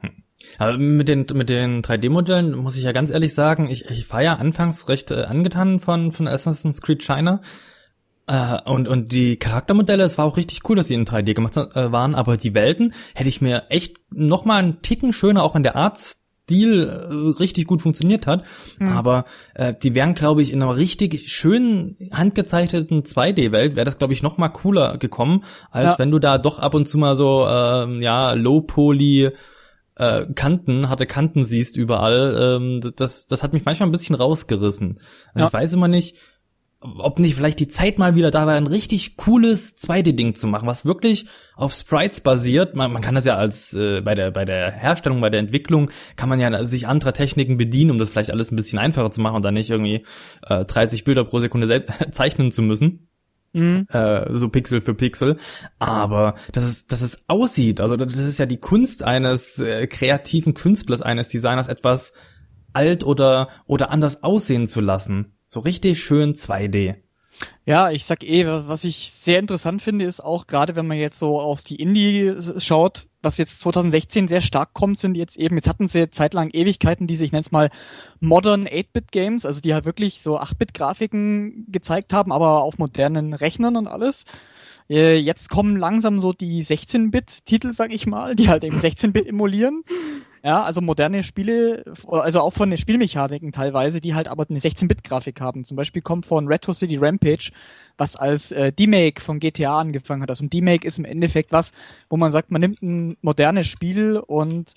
Hm. 0.00 0.10
Aber 0.58 0.78
mit 0.78 1.08
den 1.08 1.26
mit 1.34 1.48
den 1.48 1.82
3D-Modellen 1.82 2.56
muss 2.56 2.76
ich 2.76 2.84
ja 2.84 2.92
ganz 2.92 3.10
ehrlich 3.10 3.34
sagen, 3.34 3.68
ich, 3.70 3.90
ich 3.90 4.10
war 4.12 4.22
ja 4.22 4.34
anfangs 4.34 4.88
recht 4.88 5.10
äh, 5.10 5.24
angetan 5.24 5.80
von 5.80 6.12
von 6.12 6.28
Assassin's 6.28 6.82
Creed 6.82 7.02
China, 7.02 7.40
äh, 8.28 8.70
und, 8.70 8.88
und 8.88 9.12
die 9.12 9.36
Charaktermodelle, 9.36 10.04
es 10.04 10.18
war 10.18 10.26
auch 10.26 10.36
richtig 10.36 10.60
cool, 10.68 10.76
dass 10.76 10.88
sie 10.88 10.94
in 10.94 11.06
3D 11.06 11.34
gemacht 11.34 11.56
äh, 11.56 11.92
waren, 11.92 12.14
aber 12.14 12.36
die 12.36 12.54
Welten 12.54 12.92
hätte 13.14 13.28
ich 13.28 13.40
mir 13.40 13.64
echt 13.70 13.96
noch 14.10 14.44
mal 14.44 14.56
einen 14.56 14.82
Ticken 14.82 15.12
schöner, 15.12 15.42
auch 15.42 15.56
in 15.56 15.62
der 15.62 15.76
Art 15.76 15.98
Stil 15.98 16.88
äh, 16.88 17.38
richtig 17.40 17.66
gut 17.66 17.82
funktioniert 17.82 18.26
hat. 18.26 18.44
Mhm. 18.78 18.88
Aber 18.88 19.24
äh, 19.54 19.74
die 19.74 19.94
wären, 19.94 20.14
glaube 20.14 20.42
ich, 20.42 20.52
in 20.52 20.62
einer 20.62 20.76
richtig 20.76 21.30
schönen, 21.32 21.96
handgezeichneten 22.12 23.02
2D-Welt, 23.02 23.76
wäre 23.76 23.84
das, 23.84 23.98
glaube 23.98 24.12
ich, 24.12 24.22
noch 24.22 24.38
mal 24.38 24.48
cooler 24.48 24.98
gekommen, 24.98 25.44
als 25.70 25.92
ja. 25.92 25.98
wenn 25.98 26.10
du 26.10 26.18
da 26.18 26.38
doch 26.38 26.58
ab 26.58 26.74
und 26.74 26.88
zu 26.88 26.98
mal 26.98 27.16
so, 27.16 27.46
ähm, 27.48 28.02
ja, 28.02 28.32
Low-Poly 28.32 29.30
äh, 29.96 30.26
Kanten, 30.34 30.88
harte 30.88 31.06
Kanten 31.06 31.44
siehst 31.44 31.76
überall. 31.76 32.58
Ähm, 32.60 32.80
das, 32.96 33.26
das 33.26 33.42
hat 33.42 33.52
mich 33.52 33.64
manchmal 33.64 33.88
ein 33.88 33.92
bisschen 33.92 34.14
rausgerissen. 34.16 35.00
Also 35.34 35.40
ja. 35.40 35.46
Ich 35.46 35.52
weiß 35.52 35.72
immer 35.72 35.88
nicht, 35.88 36.16
ob 36.80 37.18
nicht 37.18 37.34
vielleicht 37.34 37.58
die 37.58 37.68
Zeit 37.68 37.98
mal 37.98 38.14
wieder 38.14 38.30
da 38.30 38.46
war, 38.46 38.54
ein 38.54 38.68
richtig 38.68 39.16
cooles 39.16 39.76
2D-Ding 39.78 40.36
zu 40.36 40.46
machen, 40.46 40.68
was 40.68 40.84
wirklich 40.84 41.26
auf 41.56 41.72
Sprites 41.72 42.20
basiert. 42.20 42.76
Man, 42.76 42.92
man 42.92 43.02
kann 43.02 43.16
das 43.16 43.24
ja 43.24 43.36
als 43.36 43.74
äh, 43.74 44.00
bei 44.00 44.14
der 44.14 44.30
bei 44.30 44.44
der 44.44 44.70
Herstellung, 44.70 45.20
bei 45.20 45.30
der 45.30 45.40
Entwicklung 45.40 45.90
kann 46.14 46.28
man 46.28 46.38
ja 46.38 46.64
sich 46.64 46.86
anderer 46.86 47.12
Techniken 47.12 47.56
bedienen, 47.56 47.90
um 47.90 47.98
das 47.98 48.10
vielleicht 48.10 48.30
alles 48.30 48.52
ein 48.52 48.56
bisschen 48.56 48.78
einfacher 48.78 49.10
zu 49.10 49.20
machen 49.20 49.36
und 49.36 49.44
dann 49.44 49.54
nicht 49.54 49.70
irgendwie 49.70 50.04
äh, 50.46 50.64
30 50.64 51.02
Bilder 51.02 51.24
pro 51.24 51.40
Sekunde 51.40 51.84
zeichnen 52.12 52.52
zu 52.52 52.62
müssen. 52.62 53.08
Mhm. 53.54 53.86
Äh, 53.90 54.38
so 54.38 54.48
Pixel 54.48 54.80
für 54.80 54.94
Pixel, 54.94 55.36
aber 55.78 56.34
dass 56.52 56.64
es, 56.64 56.86
dass 56.86 57.00
es 57.00 57.24
aussieht, 57.28 57.80
also 57.80 57.96
das 57.96 58.12
ist 58.14 58.38
ja 58.38 58.44
die 58.44 58.58
Kunst 58.58 59.02
eines 59.02 59.58
äh, 59.58 59.86
kreativen 59.86 60.52
Künstlers, 60.52 61.00
eines 61.00 61.28
Designers, 61.28 61.66
etwas 61.66 62.12
alt 62.74 63.04
oder 63.04 63.48
oder 63.66 63.90
anders 63.90 64.22
aussehen 64.22 64.68
zu 64.68 64.82
lassen. 64.82 65.37
So 65.48 65.60
richtig 65.60 66.02
schön 66.02 66.34
2D. 66.34 66.96
Ja, 67.64 67.90
ich 67.90 68.04
sag 68.04 68.24
eh, 68.24 68.46
was 68.46 68.84
ich 68.84 69.12
sehr 69.12 69.38
interessant 69.38 69.82
finde, 69.82 70.04
ist 70.04 70.20
auch 70.20 70.46
gerade, 70.46 70.76
wenn 70.76 70.86
man 70.86 70.98
jetzt 70.98 71.18
so 71.18 71.40
auf 71.40 71.62
die 71.62 71.76
Indie 71.76 72.34
schaut, 72.58 73.06
was 73.22 73.38
jetzt 73.38 73.60
2016 73.60 74.28
sehr 74.28 74.40
stark 74.40 74.74
kommt, 74.74 74.98
sind 74.98 75.16
jetzt 75.16 75.38
eben, 75.38 75.56
jetzt 75.56 75.68
hatten 75.68 75.86
sie 75.86 76.10
zeitlang 76.10 76.50
Ewigkeiten, 76.50 77.06
die 77.06 77.16
sich, 77.16 77.32
nenn's 77.32 77.50
mal, 77.50 77.70
Modern 78.20 78.66
8-Bit-Games, 78.66 79.46
also 79.46 79.60
die 79.60 79.74
halt 79.74 79.84
wirklich 79.84 80.20
so 80.20 80.38
8-Bit-Grafiken 80.38 81.66
gezeigt 81.68 82.12
haben, 82.12 82.32
aber 82.32 82.62
auf 82.62 82.78
modernen 82.78 83.34
Rechnern 83.34 83.76
und 83.76 83.86
alles. 83.86 84.24
Äh, 84.88 85.16
jetzt 85.16 85.50
kommen 85.50 85.76
langsam 85.76 86.20
so 86.20 86.32
die 86.32 86.62
16-Bit-Titel, 86.62 87.72
sag 87.72 87.92
ich 87.92 88.06
mal, 88.06 88.34
die 88.34 88.48
halt 88.48 88.64
eben 88.64 88.78
16-Bit 88.80 89.26
emulieren. 89.26 89.84
Ja, 90.48 90.62
also 90.62 90.80
moderne 90.80 91.24
Spiele, 91.24 91.84
also 92.06 92.40
auch 92.40 92.54
von 92.54 92.70
den 92.70 92.78
Spielmechaniken 92.78 93.52
teilweise, 93.52 94.00
die 94.00 94.14
halt 94.14 94.28
aber 94.28 94.46
eine 94.48 94.58
16-Bit-Grafik 94.58 95.42
haben. 95.42 95.64
Zum 95.64 95.76
Beispiel 95.76 96.00
kommt 96.00 96.24
von 96.24 96.46
Retro 96.46 96.72
City 96.72 96.96
Rampage, 96.96 97.50
was 97.98 98.16
als 98.16 98.50
äh, 98.52 98.72
D-Make 98.72 99.20
von 99.20 99.40
GTA 99.40 99.78
angefangen 99.78 100.22
hat. 100.22 100.30
Also 100.30 100.46
ein 100.46 100.48
D-Make 100.48 100.88
ist 100.88 100.98
im 100.98 101.04
Endeffekt 101.04 101.52
was, 101.52 101.72
wo 102.08 102.16
man 102.16 102.32
sagt, 102.32 102.50
man 102.50 102.62
nimmt 102.62 102.80
ein 102.80 103.18
modernes 103.20 103.68
Spiel 103.68 104.16
und 104.16 104.72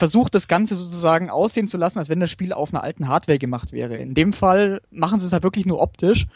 versucht 0.00 0.34
das 0.34 0.48
Ganze 0.48 0.74
sozusagen 0.74 1.30
aussehen 1.30 1.68
zu 1.68 1.76
lassen, 1.76 2.00
als 2.00 2.08
wenn 2.08 2.18
das 2.18 2.32
Spiel 2.32 2.52
auf 2.52 2.74
einer 2.74 2.82
alten 2.82 3.06
Hardware 3.06 3.38
gemacht 3.38 3.70
wäre. 3.70 3.94
In 3.94 4.14
dem 4.14 4.32
Fall 4.32 4.80
machen 4.90 5.20
sie 5.20 5.26
es 5.26 5.32
halt 5.32 5.44
wirklich 5.44 5.66
nur 5.66 5.80
optisch 5.80 6.26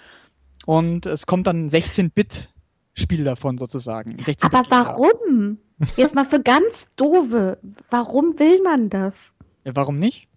und 0.65 1.07
es 1.07 1.27
kommt 1.27 1.49
dann 1.49 1.65
ein 1.65 1.71
16-Bit 1.71 2.51
Spiel 2.95 3.25
davon 3.25 3.59
sozusagen. 3.59 4.17
Aber 4.43 4.63
warum? 4.69 5.59
Jetzt 5.97 6.15
mal 6.15 6.25
für 6.25 6.41
ganz 6.43 6.87
doofe. 6.97 7.59
Warum 7.91 8.39
will 8.39 8.63
man 8.63 8.91
das? 8.91 9.33
Ja, 9.65 9.77
warum 9.77 9.99
nicht? 9.99 10.29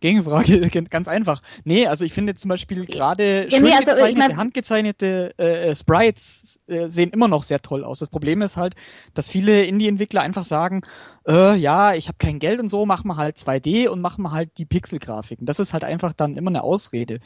Gegenfrage, 0.00 0.68
ganz 0.90 1.08
einfach. 1.08 1.42
Nee, 1.64 1.86
also 1.86 2.04
ich 2.04 2.12
finde 2.12 2.34
zum 2.34 2.48
Beispiel 2.48 2.86
gerade 2.86 3.48
ja, 3.50 3.60
nee, 3.60 3.72
also, 3.72 3.90
gezeichnete, 3.90 4.10
ich 4.10 4.16
mein, 4.16 4.36
handgezeichnete 4.36 5.38
äh, 5.38 5.74
Sprites 5.74 6.60
äh, 6.68 6.88
sehen 6.88 7.10
immer 7.10 7.28
noch 7.28 7.42
sehr 7.42 7.60
toll 7.60 7.84
aus. 7.84 7.98
Das 7.98 8.08
Problem 8.08 8.42
ist 8.42 8.56
halt, 8.56 8.74
dass 9.14 9.28
viele 9.28 9.64
Indie-Entwickler 9.64 10.20
einfach 10.20 10.44
sagen, 10.44 10.82
äh, 11.26 11.56
ja, 11.56 11.94
ich 11.94 12.08
habe 12.08 12.18
kein 12.18 12.38
Geld 12.38 12.60
und 12.60 12.68
so, 12.68 12.86
machen 12.86 13.08
wir 13.08 13.16
halt 13.16 13.36
2D 13.38 13.88
und 13.88 14.00
machen 14.00 14.22
wir 14.22 14.30
halt 14.30 14.56
die 14.58 14.66
Pixel-Grafiken. 14.66 15.46
Das 15.46 15.58
ist 15.58 15.72
halt 15.72 15.84
einfach 15.84 16.12
dann 16.12 16.36
immer 16.36 16.50
eine 16.50 16.62
Ausrede. 16.62 17.18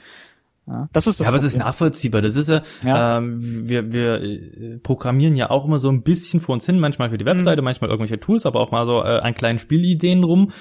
Ja, 0.66 0.88
das 0.92 1.08
ist 1.08 1.18
das 1.18 1.24
ja, 1.24 1.28
aber 1.28 1.36
es 1.36 1.42
ist 1.42 1.56
nachvollziehbar. 1.56 2.22
Das 2.22 2.36
ist 2.36 2.48
ja, 2.48 2.62
ja. 2.84 3.18
Ähm, 3.18 3.68
wir, 3.68 3.92
wir 3.92 4.22
äh, 4.22 4.78
programmieren 4.78 5.34
ja 5.34 5.50
auch 5.50 5.64
immer 5.64 5.80
so 5.80 5.88
ein 5.88 6.02
bisschen 6.02 6.40
vor 6.40 6.52
uns 6.52 6.66
hin, 6.66 6.78
manchmal 6.78 7.10
für 7.10 7.18
die 7.18 7.24
Webseite, 7.24 7.62
mhm. 7.62 7.64
manchmal 7.64 7.90
irgendwelche 7.90 8.20
Tools, 8.20 8.46
aber 8.46 8.60
auch 8.60 8.70
mal 8.70 8.86
so 8.86 9.02
äh, 9.02 9.18
an 9.18 9.34
kleinen 9.34 9.58
Spielideen 9.58 10.22
rum. 10.22 10.52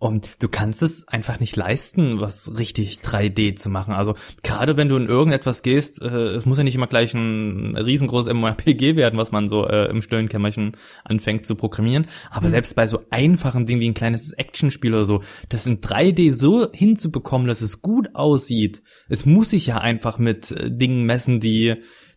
Und 0.00 0.30
du 0.38 0.48
kannst 0.48 0.82
es 0.82 1.06
einfach 1.08 1.40
nicht 1.40 1.56
leisten, 1.56 2.20
was 2.20 2.56
richtig 2.56 3.00
3D 3.00 3.56
zu 3.56 3.68
machen. 3.68 3.92
Also 3.92 4.14
gerade 4.42 4.78
wenn 4.78 4.88
du 4.88 4.96
in 4.96 5.08
irgendetwas 5.08 5.60
gehst, 5.60 6.00
äh, 6.00 6.06
es 6.06 6.46
muss 6.46 6.56
ja 6.56 6.64
nicht 6.64 6.74
immer 6.74 6.86
gleich 6.86 7.12
ein 7.12 7.76
riesengroßes 7.76 8.32
MMORPG 8.32 8.96
werden, 8.96 9.18
was 9.18 9.30
man 9.30 9.46
so 9.46 9.68
äh, 9.68 9.90
im 9.90 10.00
stillen 10.00 10.30
Kämmerchen 10.30 10.72
anfängt 11.04 11.44
zu 11.44 11.54
programmieren. 11.54 12.06
Aber 12.30 12.46
mhm. 12.46 12.52
selbst 12.52 12.76
bei 12.76 12.86
so 12.86 13.02
einfachen 13.10 13.66
Dingen 13.66 13.82
wie 13.82 13.90
ein 13.90 13.94
kleines 13.94 14.32
Actionspiel 14.32 14.94
oder 14.94 15.04
so, 15.04 15.22
das 15.50 15.66
in 15.66 15.82
3D 15.82 16.32
so 16.32 16.72
hinzubekommen, 16.72 17.46
dass 17.46 17.60
es 17.60 17.82
gut 17.82 18.14
aussieht. 18.14 18.82
Es 19.10 19.26
muss 19.26 19.50
sich 19.50 19.66
ja 19.66 19.82
einfach 19.82 20.16
mit 20.16 20.50
äh, 20.50 20.70
Dingen 20.70 21.04
messen, 21.04 21.40
die 21.40 21.76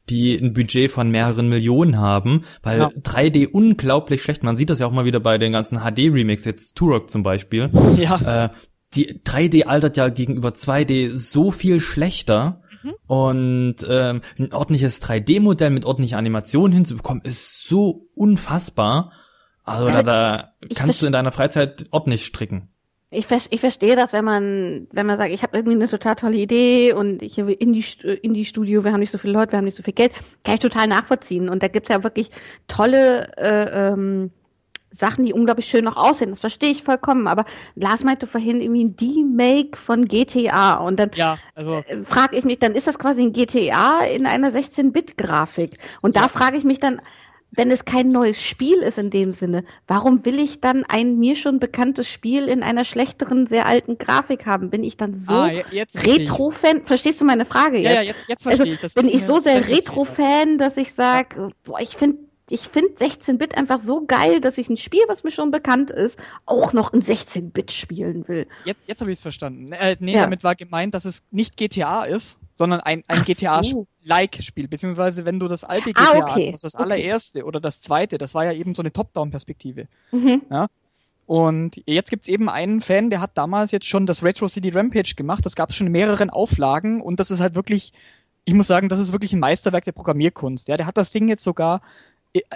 die 0.10 0.36
ein 0.36 0.54
Budget 0.54 0.92
von 0.92 1.10
mehreren 1.10 1.48
Millionen 1.48 1.98
haben, 1.98 2.44
weil 2.62 2.80
ja. 2.80 2.88
3D 2.90 3.48
unglaublich 3.48 4.22
schlecht. 4.22 4.44
Man 4.44 4.56
sieht 4.56 4.70
das 4.70 4.80
ja 4.80 4.88
auch 4.88 4.92
mal 4.92 5.06
wieder 5.06 5.20
bei 5.20 5.38
den 5.38 5.54
ganzen 5.54 5.80
HD-Remakes, 5.80 6.46
jetzt 6.46 6.76
Turok 6.76 7.10
zum 7.10 7.24
Beispiel. 7.24 7.70
Ja. 7.98 8.46
Äh, 8.46 8.50
die 8.96 9.22
3D 9.22 9.64
altert 9.64 9.98
ja 9.98 10.10
gegenüber 10.10 10.50
2D 10.50 11.16
so 11.16 11.52
viel 11.52 11.80
schlechter. 11.80 12.62
Mhm. 12.84 12.94
Und 13.08 13.76
ähm, 13.90 14.22
ein 14.38 14.54
ordentliches 14.54 15.02
3D-Modell 15.02 15.70
mit 15.70 15.86
ordentlicher 15.86 16.18
Animation 16.18 16.72
hinzubekommen, 16.72 17.24
ist 17.24 17.66
so 17.66 18.10
unfassbar. 18.14 19.12
Also, 19.64 19.88
also 19.88 20.02
da, 20.02 20.52
da 20.62 20.76
kannst 20.76 21.02
du 21.02 21.06
in 21.06 21.14
deiner 21.14 21.32
Freizeit 21.32 21.86
ordentlich 21.92 22.26
stricken 22.26 22.73
ich, 23.14 23.28
ich 23.50 23.60
verstehe 23.60 23.96
das, 23.96 24.14
wenn 24.14 24.26
man, 24.26 24.88
wenn 24.92 25.06
man 25.06 25.18
sagt, 25.18 25.32
ich 25.32 25.44
habe 25.44 25.58
irgendwie 25.58 25.76
eine 25.76 25.88
total 25.88 26.16
tolle 26.16 26.38
Idee 26.38 26.94
und 26.94 27.22
ich 27.22 27.40
habe 27.40 27.54
Indie-Studio, 27.54 28.84
wir 28.84 28.92
haben 28.92 29.00
nicht 29.00 29.12
so 29.12 29.18
viele 29.18 29.34
Leute, 29.34 29.54
wir 29.54 29.58
haben 29.58 29.66
nicht 29.66 29.78
so 29.78 29.84
viel 29.84 29.94
Geld, 29.94 30.12
kann 30.44 30.56
ich 30.56 30.60
total 30.60 30.88
nachvollziehen. 30.88 31.50
Und 31.50 31.64
da 31.64 31.68
gibt's 31.68 31.90
ja 31.90 32.04
wirklich 32.04 32.30
tolle 32.68 33.32
äh, 33.38 33.92
ähm, 33.92 34.32
Sachen, 34.94 35.26
die 35.26 35.34
unglaublich 35.34 35.66
schön 35.66 35.84
noch 35.84 35.98
aussehen. 35.98 36.30
Das 36.30 36.40
verstehe 36.40 36.70
ich 36.70 36.84
vollkommen. 36.84 37.28
Aber 37.28 37.44
Lars 37.76 38.04
meinte 38.04 38.28
vorhin 38.28 38.62
irgendwie 38.62 38.84
ein 38.84 38.96
D-Make 38.96 39.76
von 39.78 40.06
GTA. 40.06 40.76
Und 40.76 41.00
dann 41.00 41.10
ja, 41.16 41.40
also, 41.56 41.84
äh, 41.88 42.04
frage 42.04 42.38
ich 42.38 42.46
mich, 42.46 42.60
dann 42.60 42.74
ist 42.74 42.88
das 42.88 43.00
quasi 43.00 43.24
ein 43.24 43.34
GTA 43.34 44.02
in 44.02 44.26
einer 44.28 44.50
16-Bit-Grafik. 44.50 45.78
Und 46.02 46.16
da 46.16 46.28
frage 46.28 46.58
ich 46.58 46.64
mich 46.64 46.80
dann, 46.80 47.02
wenn 47.56 47.72
es 47.72 47.86
kein 47.86 48.10
neues 48.10 48.42
Spiel 48.42 48.78
ist 48.80 48.98
in 48.98 49.10
dem 49.10 49.32
Sinne, 49.32 49.64
warum 49.88 50.26
will 50.26 50.40
ich 50.40 50.60
dann 50.60 50.84
ein 50.86 51.18
mir 51.20 51.36
schon 51.36 51.60
bekanntes 51.60 52.10
Spiel 52.10 52.48
in 52.48 52.64
einer 52.64 52.84
schlechteren, 52.84 53.48
sehr 53.48 53.66
alten 53.66 53.98
Grafik 53.98 54.46
haben? 54.46 54.70
Bin 54.70 54.84
ich 54.84 54.98
dann 54.98 55.14
so 55.14 55.36
ah, 55.36 55.52
Retro-Fan? 55.96 56.86
Verstehst 56.86 57.22
du 57.22 57.26
meine 57.26 57.46
Frage 57.46 57.78
jetzt? 57.78 57.94
Ja, 57.94 58.02
ja 58.02 58.02
jetzt, 58.02 58.20
jetzt 58.28 58.44
verstehe 58.44 58.62
also, 58.64 58.74
ich. 58.74 58.80
Das 58.82 58.94
bin 58.96 59.08
ich 59.08 59.24
so 59.24 59.40
sehr 59.40 59.68
Retro-Fan, 59.68 60.58
dass 60.58 60.78
ich 60.78 60.94
sage, 60.94 61.50
boah, 61.64 61.80
ich 61.80 61.96
finde 61.96 62.20
ich 62.54 62.68
finde 62.68 62.92
16-Bit 62.92 63.58
einfach 63.58 63.82
so 63.82 64.06
geil, 64.06 64.40
dass 64.40 64.60
ich 64.60 64.70
ein 64.70 64.78
Spiel, 64.78 65.02
was 65.08 65.24
mir 65.24 65.32
schon 65.32 65.50
bekannt 65.50 65.90
ist, 65.90 66.20
auch 66.46 66.72
noch 66.72 66.94
in 66.94 67.02
16-Bit 67.02 67.72
spielen 67.72 68.28
will. 68.28 68.46
Jetzt, 68.64 68.82
jetzt 68.86 69.02
habe 69.02 69.12
ich 69.12 69.18
es 69.18 69.24
verstanden. 69.24 69.72
Äh, 69.72 69.98
nee, 70.00 70.14
ja. 70.14 70.22
damit 70.22 70.44
war 70.44 70.54
gemeint, 70.54 70.94
dass 70.94 71.06
es 71.06 71.24
nicht 71.32 71.58
GTA 71.58 72.04
ist, 72.04 72.38
sondern 72.54 72.80
ein, 72.82 73.04
ein 73.08 73.24
GTA-like-Spiel, 73.24 74.68
beziehungsweise 74.68 75.26
wenn 75.26 75.40
du 75.40 75.48
das 75.48 75.64
alte 75.64 75.94
GTA, 75.94 76.12
ah, 76.14 76.18
okay. 76.20 76.52
das, 76.52 76.62
das 76.62 76.76
allererste 76.76 77.40
okay. 77.40 77.48
oder 77.48 77.60
das 77.60 77.82
zweite, 77.82 78.20
das 78.20 78.36
war 78.36 78.46
ja 78.46 78.54
eben 78.54 78.76
so 78.76 78.84
eine 78.84 78.94
Top-Down-Perspektive. 78.94 79.88
Mhm. 80.12 80.44
Ja? 80.52 80.68
Und 81.26 81.82
jetzt 81.88 82.12
gibt's 82.12 82.28
eben 82.28 82.50
einen 82.50 82.82
Fan, 82.82 83.10
der 83.10 83.20
hat 83.20 83.32
damals 83.34 83.72
jetzt 83.72 83.88
schon 83.88 84.06
das 84.06 84.22
Retro 84.22 84.48
City 84.48 84.70
Rampage 84.70 85.16
gemacht. 85.16 85.44
Das 85.44 85.56
gab 85.56 85.72
es 85.72 85.76
schon 85.76 85.88
in 85.88 85.94
mehreren 85.94 86.30
Auflagen 86.30 87.02
und 87.02 87.20
das 87.20 87.32
ist 87.32 87.40
halt 87.40 87.56
wirklich, 87.56 87.94
ich 88.46 88.54
muss 88.54 88.68
sagen, 88.68 88.90
das 88.90 89.00
ist 89.00 89.12
wirklich 89.12 89.34
ein 89.34 89.40
Meisterwerk 89.40 89.86
der 89.86 89.92
Programmierkunst. 89.94 90.68
Ja, 90.68 90.78
der 90.78 90.86
hat 90.86 90.98
das 90.98 91.12
Ding 91.12 91.28
jetzt 91.28 91.44
sogar 91.44 91.82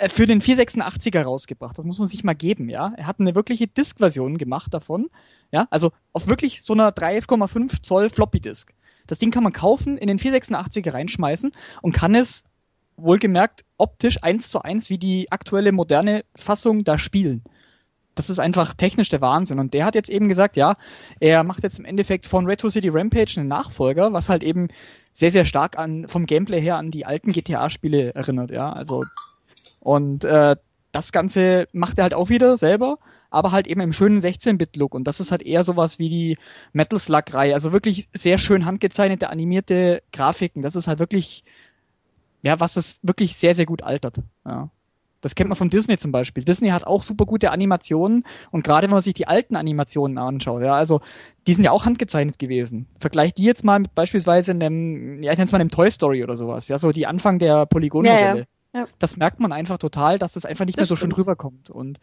für 0.08 0.26
den 0.26 0.42
486er 0.42 1.22
rausgebracht. 1.22 1.78
Das 1.78 1.86
muss 1.86 2.00
man 2.00 2.08
sich 2.08 2.24
mal 2.24 2.34
geben, 2.34 2.70
ja. 2.70 2.94
Er 2.98 3.06
hat 3.06 3.20
eine 3.20 3.36
wirkliche 3.36 3.68
Disk-Version 3.68 4.38
gemacht 4.38 4.74
davon, 4.74 5.10
ja. 5.52 5.68
Also 5.70 5.92
auf 6.14 6.28
wirklich 6.28 6.64
so 6.64 6.74
einer 6.74 6.92
3,5 6.92 7.84
Zoll 7.84 8.10
Floppy-Disk. 8.10 8.74
Das 9.06 9.20
Ding 9.20 9.32
kann 9.32 9.44
man 9.44 9.54
kaufen, 9.54 9.98
in 9.98 10.08
den 10.08 10.20
486er 10.20 10.94
reinschmeißen 10.94 11.52
und 11.82 11.92
kann 11.94 12.16
es 12.16 12.44
wohlgemerkt 12.98 13.64
optisch 13.78 14.24
eins 14.24 14.50
zu 14.50 14.62
eins 14.64 14.90
wie 14.90 14.98
die 14.98 15.32
aktuelle 15.32 15.72
moderne 15.72 16.26
Fassung 16.36 16.84
da 16.84 16.98
spielen. 16.98 17.44
Das 18.16 18.32
ist 18.32 18.40
einfach 18.40 18.74
technisch 18.74 19.10
der 19.10 19.22
Wahnsinn. 19.22 19.60
Und 19.60 19.76
der 19.76 19.86
hat 19.86 19.94
jetzt 19.94 20.10
eben 20.10 20.28
gesagt, 20.28 20.58
ja, 20.58 20.74
er 21.20 21.44
macht 21.44 21.62
jetzt 21.62 21.78
im 21.78 21.86
Endeffekt 21.86 22.26
von 22.26 22.48
Retro 22.48 22.70
City 22.70 22.90
Rampage 22.90 23.40
einen 23.40 23.48
Nachfolger, 23.48 24.12
was 24.12 24.28
halt 24.28 24.42
eben 24.42 24.70
sehr, 25.14 25.30
sehr 25.30 25.46
stark 25.46 25.78
an, 25.78 26.08
vom 26.08 26.26
Gameplay 26.26 26.60
her 26.60 26.78
an 26.78 26.90
die 26.90 27.06
alten 27.06 27.32
GTA-Spiele 27.32 28.16
erinnert, 28.16 28.50
ja. 28.50 28.74
Also, 28.74 29.04
und 29.88 30.24
äh, 30.24 30.56
das 30.92 31.12
Ganze 31.12 31.68
macht 31.72 31.98
er 31.98 32.04
halt 32.04 32.14
auch 32.14 32.30
wieder 32.30 32.58
selber 32.58 32.98
aber 33.30 33.52
halt 33.52 33.68
eben 33.68 33.82
im 33.82 33.94
schönen 33.94 34.20
16-Bit-Look. 34.20 34.94
Und 34.94 35.06
das 35.06 35.20
ist 35.20 35.32
halt 35.32 35.44
eher 35.44 35.64
sowas 35.64 36.00
wie 36.00 36.10
die 36.10 36.38
Metal 36.74 37.00
Slug-Reihe. 37.00 37.54
Also 37.54 37.74
wirklich 37.74 38.08
sehr 38.14 38.38
schön 38.38 38.66
handgezeichnete, 38.66 39.30
animierte 39.30 40.02
Grafiken. 40.14 40.62
Das 40.62 40.76
ist 40.76 40.88
halt 40.88 41.00
wirklich, 41.00 41.44
ja, 42.42 42.60
was 42.60 42.76
das 42.76 43.00
wirklich 43.04 43.36
sehr, 43.36 43.56
sehr 43.56 43.66
gut 43.66 43.84
altert. 43.84 44.18
Ja. 44.46 44.70
Das 45.22 45.34
kennt 45.34 45.50
man 45.50 45.58
von 45.58 45.70
Disney 45.70 45.98
zum 45.98 46.12
Beispiel. 46.12 46.44
Disney 46.44 46.70
hat 46.70 46.86
auch 46.86 47.02
super 47.02 47.26
gute 47.26 47.52
Animationen 47.52 48.24
und 48.52 48.64
gerade 48.64 48.84
wenn 48.84 48.94
man 48.94 49.02
sich 49.02 49.16
die 49.16 49.28
alten 49.28 49.56
Animationen 49.56 50.20
anschaut, 50.20 50.62
ja, 50.62 50.76
also 50.76 51.02
die 51.48 51.54
sind 51.54 51.64
ja 51.64 51.72
auch 51.72 51.86
handgezeichnet 51.86 52.38
gewesen. 52.38 52.88
Vergleich 53.00 53.34
die 53.34 53.44
jetzt 53.44 53.64
mal 53.64 53.80
mit 53.80 53.96
beispielsweise 53.96 54.52
einem, 54.52 55.24
ja, 55.24 55.32
ich 55.32 55.38
nenne 55.40 55.48
es 55.48 55.52
mal 55.52 55.60
einem 55.60 55.72
Toy 55.72 55.90
Story 55.90 56.24
oder 56.24 56.36
sowas, 56.36 56.68
ja, 56.68 56.78
so 56.78 56.92
die 56.92 57.08
Anfang 57.08 57.40
der 57.40 57.66
Polygonmodelle. 57.66 58.22
Ja, 58.22 58.36
ja. 58.36 58.46
Das 59.00 59.18
merkt 59.18 59.40
man 59.40 59.52
einfach 59.52 59.78
total, 59.78 60.20
dass 60.20 60.34
das 60.34 60.46
einfach 60.46 60.66
nicht 60.66 60.78
das 60.78 60.84
mehr 60.84 60.88
so 60.88 60.96
stimmt. 60.96 61.14
schön 61.14 61.22
rüberkommt. 61.22 61.70
Und 61.70 62.00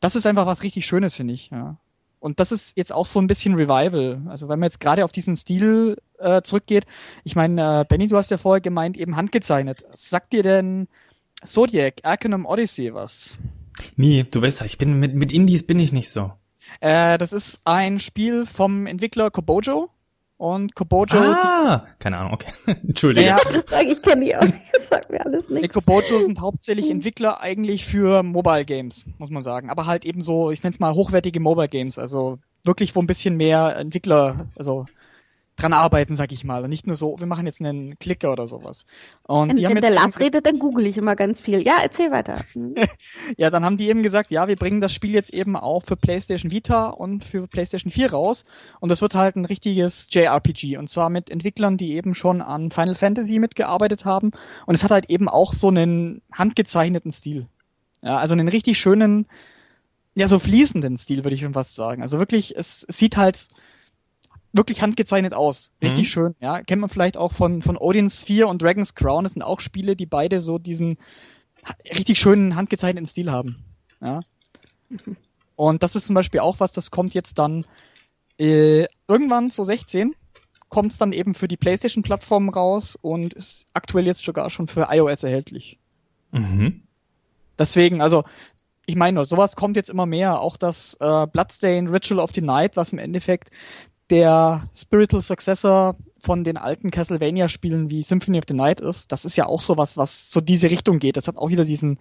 das 0.00 0.16
ist 0.16 0.26
einfach 0.26 0.46
was 0.46 0.62
richtig 0.62 0.86
Schönes, 0.86 1.14
finde 1.14 1.34
ich, 1.34 1.50
ja. 1.50 1.76
Und 2.18 2.40
das 2.40 2.50
ist 2.50 2.76
jetzt 2.76 2.92
auch 2.92 3.06
so 3.06 3.20
ein 3.20 3.26
bisschen 3.26 3.54
Revival. 3.54 4.22
Also 4.28 4.48
wenn 4.48 4.58
man 4.58 4.68
jetzt 4.68 4.80
gerade 4.80 5.04
auf 5.04 5.12
diesen 5.12 5.36
Stil 5.36 5.98
äh, 6.18 6.42
zurückgeht, 6.42 6.86
ich 7.24 7.36
meine, 7.36 7.82
äh, 7.82 7.84
Benny, 7.84 8.08
du 8.08 8.16
hast 8.16 8.30
ja 8.30 8.38
vorher 8.38 8.60
gemeint, 8.60 8.96
eben 8.96 9.16
handgezeichnet. 9.16 9.84
Sagt 9.94 10.32
dir 10.32 10.42
denn 10.42 10.88
Zodiac, 11.44 12.00
Arcanum 12.02 12.46
Odyssey 12.46 12.92
was? 12.94 13.36
Nee, 13.96 14.24
du 14.28 14.42
weißt 14.42 14.60
ja, 14.60 14.66
ich 14.66 14.78
bin 14.78 14.98
mit, 14.98 15.14
mit 15.14 15.30
Indies 15.30 15.66
bin 15.66 15.78
ich 15.78 15.92
nicht 15.92 16.10
so. 16.10 16.32
Äh, 16.80 17.18
das 17.18 17.32
ist 17.32 17.60
ein 17.64 18.00
Spiel 18.00 18.46
vom 18.46 18.86
Entwickler 18.86 19.30
Kobojo 19.30 19.90
und 20.38 20.74
Kobojo. 20.74 21.18
Ah, 21.18 21.86
keine 21.98 22.18
Ahnung, 22.18 22.34
okay. 22.34 22.52
Entschuldige. 22.86 23.28
Ja, 23.28 23.36
ich 23.82 24.02
kenne 24.02 24.24
die 24.24 24.36
auch. 24.36 24.46
Das 24.72 24.88
sagt 24.88 25.10
mir 25.10 25.24
alles 25.24 25.48
nichts. 25.48 25.72
Kobojo 25.72 26.20
sind 26.20 26.40
hauptsächlich 26.40 26.90
Entwickler 26.90 27.40
eigentlich 27.40 27.86
für 27.86 28.22
Mobile 28.22 28.64
Games, 28.64 29.06
muss 29.18 29.30
man 29.30 29.42
sagen. 29.42 29.70
Aber 29.70 29.86
halt 29.86 30.04
eben 30.04 30.20
so, 30.20 30.50
ich 30.50 30.62
nenne 30.62 30.74
es 30.74 30.80
mal 30.80 30.94
hochwertige 30.94 31.40
Mobile 31.40 31.68
Games. 31.68 31.98
Also 31.98 32.38
wirklich, 32.64 32.94
wo 32.94 33.00
ein 33.00 33.06
bisschen 33.06 33.36
mehr 33.36 33.76
Entwickler, 33.76 34.46
also 34.56 34.86
dran 35.56 35.72
arbeiten, 35.72 36.16
sag 36.16 36.32
ich 36.32 36.44
mal. 36.44 36.62
Und 36.62 36.70
nicht 36.70 36.86
nur 36.86 36.96
so, 36.96 37.18
wir 37.18 37.26
machen 37.26 37.46
jetzt 37.46 37.60
einen 37.60 37.98
Klicker 37.98 38.30
oder 38.30 38.46
sowas. 38.46 38.84
Und 39.22 39.48
wenn, 39.50 39.56
die 39.56 39.66
haben 39.66 39.74
wenn 39.74 39.80
der 39.80 39.90
Lars 39.90 40.20
redet, 40.20 40.46
dann 40.46 40.58
google 40.58 40.86
ich 40.86 40.98
immer 40.98 41.16
ganz 41.16 41.40
viel. 41.40 41.62
Ja, 41.62 41.78
erzähl 41.82 42.10
weiter. 42.10 42.44
Mhm. 42.56 42.74
ja, 43.36 43.50
dann 43.50 43.64
haben 43.64 43.76
die 43.76 43.88
eben 43.88 44.02
gesagt, 44.02 44.30
ja, 44.30 44.48
wir 44.48 44.56
bringen 44.56 44.80
das 44.80 44.92
Spiel 44.92 45.12
jetzt 45.12 45.32
eben 45.32 45.56
auch 45.56 45.82
für 45.82 45.96
PlayStation 45.96 46.50
Vita 46.50 46.88
und 46.88 47.24
für 47.24 47.46
PlayStation 47.46 47.90
4 47.90 48.12
raus. 48.12 48.44
Und 48.80 48.88
das 48.88 49.02
wird 49.02 49.14
halt 49.14 49.36
ein 49.36 49.44
richtiges 49.44 50.08
JRPG. 50.10 50.78
Und 50.78 50.88
zwar 50.88 51.10
mit 51.10 51.28
Entwicklern, 51.28 51.76
die 51.76 51.94
eben 51.94 52.14
schon 52.14 52.40
an 52.40 52.70
Final 52.70 52.94
Fantasy 52.94 53.38
mitgearbeitet 53.38 54.04
haben. 54.04 54.30
Und 54.64 54.74
es 54.74 54.84
hat 54.84 54.90
halt 54.90 55.10
eben 55.10 55.28
auch 55.28 55.52
so 55.52 55.68
einen 55.68 56.22
handgezeichneten 56.32 57.12
Stil. 57.12 57.46
Ja, 58.02 58.18
also 58.18 58.34
einen 58.34 58.48
richtig 58.48 58.78
schönen, 58.78 59.26
ja, 60.14 60.28
so 60.28 60.38
fließenden 60.38 60.96
Stil, 60.96 61.24
würde 61.24 61.34
ich 61.34 61.42
schon 61.42 61.54
fast 61.54 61.74
sagen. 61.74 62.02
Also 62.02 62.18
wirklich, 62.18 62.56
es, 62.56 62.86
es 62.88 62.96
sieht 62.96 63.16
halt, 63.16 63.48
wirklich 64.56 64.82
handgezeichnet 64.82 65.34
aus. 65.34 65.70
Richtig 65.82 66.04
mhm. 66.04 66.10
schön. 66.10 66.34
Ja, 66.40 66.62
kennt 66.62 66.80
man 66.80 66.90
vielleicht 66.90 67.16
auch 67.16 67.32
von, 67.32 67.62
von 67.62 67.76
Odin's 67.76 68.22
Sphere 68.22 68.46
und 68.46 68.62
Dragon's 68.62 68.94
Crown. 68.94 69.24
Das 69.24 69.32
sind 69.32 69.42
auch 69.42 69.60
Spiele, 69.60 69.96
die 69.96 70.06
beide 70.06 70.40
so 70.40 70.58
diesen 70.58 70.98
richtig 71.96 72.18
schönen 72.18 72.56
handgezeichneten 72.56 73.06
Stil 73.06 73.30
haben. 73.30 73.56
Ja. 74.00 74.20
Und 75.56 75.82
das 75.82 75.96
ist 75.96 76.06
zum 76.06 76.14
Beispiel 76.14 76.40
auch 76.40 76.60
was, 76.60 76.72
das 76.72 76.90
kommt 76.90 77.14
jetzt 77.14 77.38
dann 77.38 77.64
äh, 78.38 78.86
irgendwann 79.08 79.50
so 79.50 79.64
16 79.64 80.14
kommt 80.68 80.92
es 80.92 80.98
dann 80.98 81.12
eben 81.12 81.34
für 81.34 81.48
die 81.48 81.56
PlayStation-Plattform 81.56 82.48
raus 82.48 82.98
und 83.00 83.34
ist 83.34 83.66
aktuell 83.72 84.06
jetzt 84.06 84.24
sogar 84.24 84.50
schon 84.50 84.66
für 84.66 84.88
iOS 84.90 85.22
erhältlich. 85.22 85.78
Mhm. 86.32 86.82
Deswegen, 87.58 88.02
also 88.02 88.24
ich 88.84 88.96
meine, 88.96 89.24
sowas 89.24 89.56
kommt 89.56 89.76
jetzt 89.76 89.90
immer 89.90 90.06
mehr. 90.06 90.40
Auch 90.40 90.56
das 90.56 90.94
äh, 91.00 91.26
Bloodstain 91.26 91.88
Ritual 91.88 92.20
of 92.20 92.32
the 92.34 92.40
Night, 92.40 92.76
was 92.76 92.92
im 92.92 92.98
Endeffekt 92.98 93.50
der 94.10 94.68
Spiritual 94.74 95.22
Successor 95.22 95.96
von 96.26 96.42
den 96.42 96.56
alten 96.56 96.90
Castlevania-Spielen 96.90 97.88
wie 97.88 98.02
Symphony 98.02 98.38
of 98.38 98.44
the 98.48 98.54
Night 98.54 98.80
ist. 98.80 99.12
Das 99.12 99.24
ist 99.24 99.36
ja 99.36 99.46
auch 99.46 99.60
sowas, 99.60 99.96
was 99.96 100.30
so 100.30 100.40
diese 100.40 100.68
Richtung 100.68 100.98
geht. 100.98 101.16
Das 101.16 101.28
hat 101.28 101.36
auch 101.36 101.50
wieder 101.50 101.64
diesen. 101.64 101.98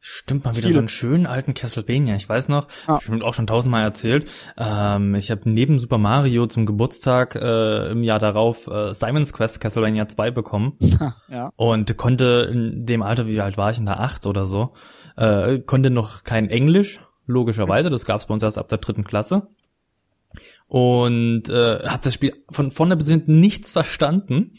Stimmt 0.00 0.44
mal 0.44 0.56
wieder 0.56 0.72
so 0.72 0.78
einen 0.78 0.88
schönen 0.88 1.26
alten 1.26 1.52
Castlevania. 1.52 2.16
Ich 2.16 2.26
weiß 2.26 2.48
noch, 2.48 2.68
ja. 2.88 2.98
ich 3.00 3.08
habe 3.08 3.22
auch 3.24 3.34
schon 3.34 3.46
tausendmal 3.46 3.82
erzählt. 3.82 4.30
Ähm, 4.56 5.14
ich 5.14 5.30
habe 5.30 5.42
neben 5.44 5.78
Super 5.78 5.98
Mario 5.98 6.46
zum 6.46 6.64
Geburtstag 6.64 7.34
äh, 7.34 7.90
im 7.90 8.02
Jahr 8.02 8.18
darauf 8.18 8.66
äh, 8.66 8.94
Simon's 8.94 9.34
Quest 9.34 9.60
Castlevania 9.60 10.08
2 10.08 10.30
bekommen. 10.30 10.78
ja. 11.28 11.52
Und 11.56 11.96
konnte 11.98 12.50
in 12.50 12.86
dem 12.86 13.02
Alter, 13.02 13.26
wie 13.26 13.40
alt 13.40 13.58
war 13.58 13.70
ich, 13.70 13.78
in 13.78 13.84
der 13.84 14.00
acht 14.00 14.26
oder 14.26 14.46
so, 14.46 14.72
äh, 15.16 15.58
konnte 15.58 15.90
noch 15.90 16.24
kein 16.24 16.48
Englisch, 16.48 17.00
logischerweise. 17.26 17.90
Das 17.90 18.06
gab 18.06 18.20
es 18.20 18.26
bei 18.26 18.32
uns 18.32 18.42
erst 18.42 18.58
ab 18.58 18.68
der 18.68 18.78
dritten 18.78 19.04
Klasse. 19.04 19.48
Und 20.68 21.48
äh, 21.48 21.78
habe 21.86 22.02
das 22.02 22.14
Spiel 22.14 22.32
von 22.50 22.70
vorne 22.70 22.96
bis 22.96 23.08
hinten 23.08 23.38
nichts 23.38 23.72
verstanden. 23.72 24.58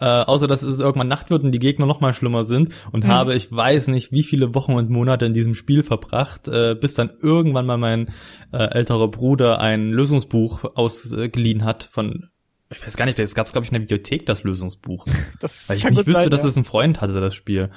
Äh, 0.00 0.06
außer 0.06 0.48
dass 0.48 0.62
es 0.62 0.80
irgendwann 0.80 1.06
Nacht 1.06 1.30
wird 1.30 1.44
und 1.44 1.52
die 1.52 1.60
Gegner 1.60 1.86
noch 1.86 2.00
mal 2.00 2.12
schlimmer 2.12 2.42
sind 2.42 2.72
und 2.90 3.04
mhm. 3.04 3.08
habe 3.08 3.34
ich 3.34 3.52
weiß 3.52 3.86
nicht 3.88 4.10
wie 4.10 4.24
viele 4.24 4.54
Wochen 4.54 4.72
und 4.72 4.90
Monate 4.90 5.26
in 5.26 5.34
diesem 5.34 5.54
Spiel 5.54 5.84
verbracht, 5.84 6.48
äh, 6.48 6.74
bis 6.74 6.94
dann 6.94 7.12
irgendwann 7.20 7.66
mal 7.66 7.78
mein 7.78 8.08
äh, 8.52 8.56
älterer 8.56 9.08
Bruder 9.08 9.60
ein 9.60 9.90
Lösungsbuch 9.90 10.64
ausgeliehen 10.74 11.64
hat 11.64 11.88
von 11.92 12.30
ich 12.74 12.84
weiß 12.84 12.96
gar 12.96 13.04
nicht, 13.04 13.20
es 13.20 13.36
gab 13.36 13.50
glaube 13.52 13.66
ich 13.66 13.70
in 13.70 13.74
der 13.74 13.80
Bibliothek 13.80 14.26
das 14.26 14.42
Lösungsbuch, 14.42 15.06
das 15.40 15.68
weil 15.68 15.76
ich 15.76 15.84
nicht 15.84 15.98
wüsste, 15.98 16.22
sein, 16.22 16.30
dass 16.30 16.42
ja. 16.42 16.48
es 16.48 16.56
ein 16.56 16.64
Freund 16.64 17.00
hatte 17.00 17.20
das 17.20 17.36
Spiel. 17.36 17.70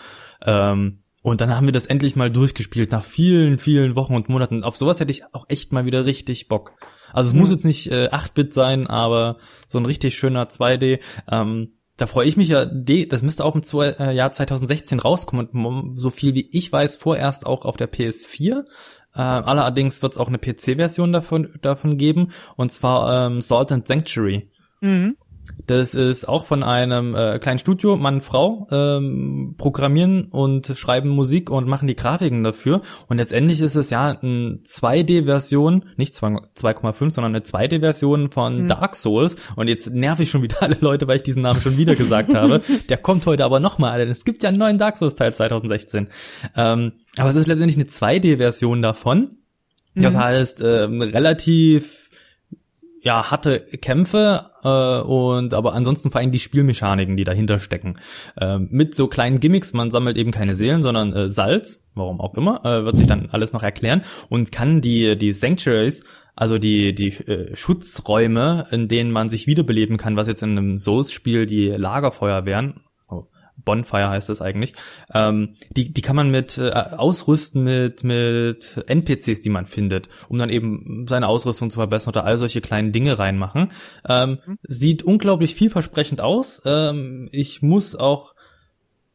Ähm, 0.43 1.03
und 1.27 1.41
dann 1.41 1.53
haben 1.53 1.65
wir 1.65 1.73
das 1.73 1.87
endlich 1.87 2.15
mal 2.15 2.31
durchgespielt 2.31 2.93
nach 2.93 3.03
vielen, 3.03 3.59
vielen 3.59 3.97
Wochen 3.97 4.15
und 4.15 4.29
Monaten. 4.29 4.63
Auf 4.63 4.77
sowas 4.77 5.01
hätte 5.01 5.11
ich 5.11 5.25
auch 5.33 5.43
echt 5.49 5.73
mal 5.73 5.83
wieder 5.83 6.05
richtig 6.05 6.47
Bock. 6.47 6.71
Also 7.11 7.27
es 7.27 7.33
mhm. 7.33 7.41
muss 7.41 7.49
jetzt 7.49 7.65
nicht 7.65 7.91
äh, 7.91 8.07
8-Bit 8.07 8.53
sein, 8.53 8.87
aber 8.87 9.35
so 9.67 9.77
ein 9.77 9.85
richtig 9.85 10.17
schöner 10.17 10.47
2D. 10.47 11.01
Ähm, 11.29 11.73
da 11.97 12.07
freue 12.07 12.29
ich 12.29 12.37
mich 12.37 12.47
ja, 12.47 12.63
das 12.63 13.23
müsste 13.23 13.43
auch 13.43 13.55
im 13.55 13.63
äh, 13.81 14.13
Jahr 14.13 14.31
2016 14.31 15.01
rauskommen 15.01 15.47
und 15.47 15.99
so 15.99 16.11
viel 16.11 16.33
wie 16.33 16.47
ich 16.49 16.71
weiß, 16.71 16.95
vorerst 16.95 17.45
auch 17.45 17.65
auf 17.65 17.75
der 17.75 17.91
PS4. 17.91 18.63
Äh, 19.13 19.19
allerdings 19.19 20.01
wird 20.01 20.13
es 20.13 20.19
auch 20.19 20.29
eine 20.29 20.37
PC-Version 20.37 21.11
davon, 21.11 21.59
davon 21.61 21.97
geben 21.97 22.31
und 22.55 22.71
zwar 22.71 23.27
ähm, 23.27 23.41
Salt 23.41 23.73
and 23.73 23.85
Sanctuary. 23.85 24.49
Mhm. 24.79 25.17
Das 25.65 25.93
ist 25.93 26.27
auch 26.27 26.45
von 26.45 26.63
einem 26.63 27.15
äh, 27.15 27.39
kleinen 27.39 27.59
Studio, 27.59 27.95
Mann, 27.95 28.21
Frau, 28.21 28.67
ähm, 28.71 29.55
programmieren 29.57 30.25
und 30.25 30.73
schreiben 30.75 31.09
Musik 31.09 31.49
und 31.49 31.67
machen 31.67 31.87
die 31.87 31.95
Grafiken 31.95 32.43
dafür. 32.43 32.81
Und 33.07 33.17
letztendlich 33.17 33.61
ist 33.61 33.75
es 33.75 33.89
ja 33.89 34.17
eine 34.21 34.59
2D-Version, 34.63 35.85
nicht 35.97 36.13
2,5, 36.13 37.11
sondern 37.11 37.35
eine 37.35 37.43
2D-Version 37.43 38.31
von 38.31 38.63
mhm. 38.63 38.67
Dark 38.67 38.95
Souls. 38.95 39.35
Und 39.55 39.67
jetzt 39.67 39.91
nerv 39.91 40.19
ich 40.19 40.29
schon 40.29 40.41
wieder 40.41 40.61
alle 40.61 40.77
Leute, 40.79 41.07
weil 41.07 41.17
ich 41.17 41.23
diesen 41.23 41.41
Namen 41.41 41.61
schon 41.61 41.77
wieder 41.77 41.95
gesagt 41.95 42.33
habe. 42.33 42.61
Der 42.89 42.97
kommt 42.97 43.25
heute 43.25 43.43
aber 43.45 43.59
nochmal, 43.59 43.99
denn 43.99 44.09
es 44.09 44.25
gibt 44.25 44.43
ja 44.43 44.49
einen 44.49 44.57
neuen 44.57 44.77
Dark 44.77 44.97
Souls-Teil 44.97 45.33
2016. 45.33 46.07
Ähm, 46.55 46.93
aber 47.17 47.29
es 47.29 47.35
ist 47.35 47.47
letztendlich 47.47 47.77
eine 47.77 47.85
2D-Version 47.85 48.81
davon. 48.81 49.29
Das 49.95 50.13
mhm. 50.13 50.19
heißt, 50.19 50.61
ähm, 50.63 51.01
relativ 51.01 52.06
ja, 53.01 53.31
harte 53.31 53.59
Kämpfe 53.59 54.51
äh, 54.63 55.01
und 55.07 55.53
aber 55.53 55.73
ansonsten 55.73 56.11
vor 56.11 56.19
allem 56.19 56.31
die 56.31 56.39
Spielmechaniken, 56.39 57.17
die 57.17 57.23
dahinter 57.23 57.59
stecken. 57.59 57.99
Äh, 58.39 58.59
mit 58.59 58.95
so 58.95 59.07
kleinen 59.07 59.39
Gimmicks, 59.39 59.73
man 59.73 59.91
sammelt 59.91 60.17
eben 60.17 60.31
keine 60.31 60.55
Seelen, 60.55 60.81
sondern 60.81 61.13
äh, 61.13 61.29
Salz, 61.29 61.85
warum 61.95 62.19
auch 62.19 62.33
immer, 62.35 62.65
äh, 62.65 62.85
wird 62.85 62.97
sich 62.97 63.07
dann 63.07 63.29
alles 63.31 63.53
noch 63.53 63.63
erklären 63.63 64.03
und 64.29 64.51
kann 64.51 64.81
die, 64.81 65.17
die 65.17 65.31
Sanctuaries, 65.31 66.03
also 66.35 66.57
die, 66.57 66.93
die 66.93 67.09
äh, 67.27 67.55
Schutzräume, 67.55 68.67
in 68.71 68.87
denen 68.87 69.11
man 69.11 69.29
sich 69.29 69.47
wiederbeleben 69.47 69.97
kann, 69.97 70.15
was 70.15 70.27
jetzt 70.27 70.43
in 70.43 70.57
einem 70.57 70.77
Souls-Spiel 70.77 71.45
die 71.45 71.69
Lagerfeuer 71.69 72.45
wären, 72.45 72.81
Bonfire 73.57 74.09
heißt 74.09 74.29
es 74.29 74.41
eigentlich. 74.41 74.73
Ähm, 75.13 75.55
die, 75.71 75.93
die 75.93 76.01
kann 76.01 76.15
man 76.15 76.29
mit 76.29 76.57
äh, 76.57 76.71
ausrüsten 76.71 77.63
mit, 77.63 78.03
mit 78.03 78.83
NPCs, 78.87 79.41
die 79.41 79.49
man 79.49 79.65
findet, 79.65 80.09
um 80.29 80.37
dann 80.37 80.49
eben 80.49 81.05
seine 81.07 81.27
Ausrüstung 81.27 81.69
zu 81.69 81.79
verbessern 81.79 82.11
oder 82.11 82.25
all 82.25 82.37
solche 82.37 82.61
kleinen 82.61 82.91
Dinge 82.91 83.19
reinmachen. 83.19 83.71
Ähm, 84.07 84.39
mhm. 84.45 84.59
Sieht 84.63 85.03
unglaublich 85.03 85.55
vielversprechend 85.55 86.21
aus. 86.21 86.61
Ähm, 86.65 87.29
ich 87.31 87.61
muss 87.61 87.95
auch 87.95 88.35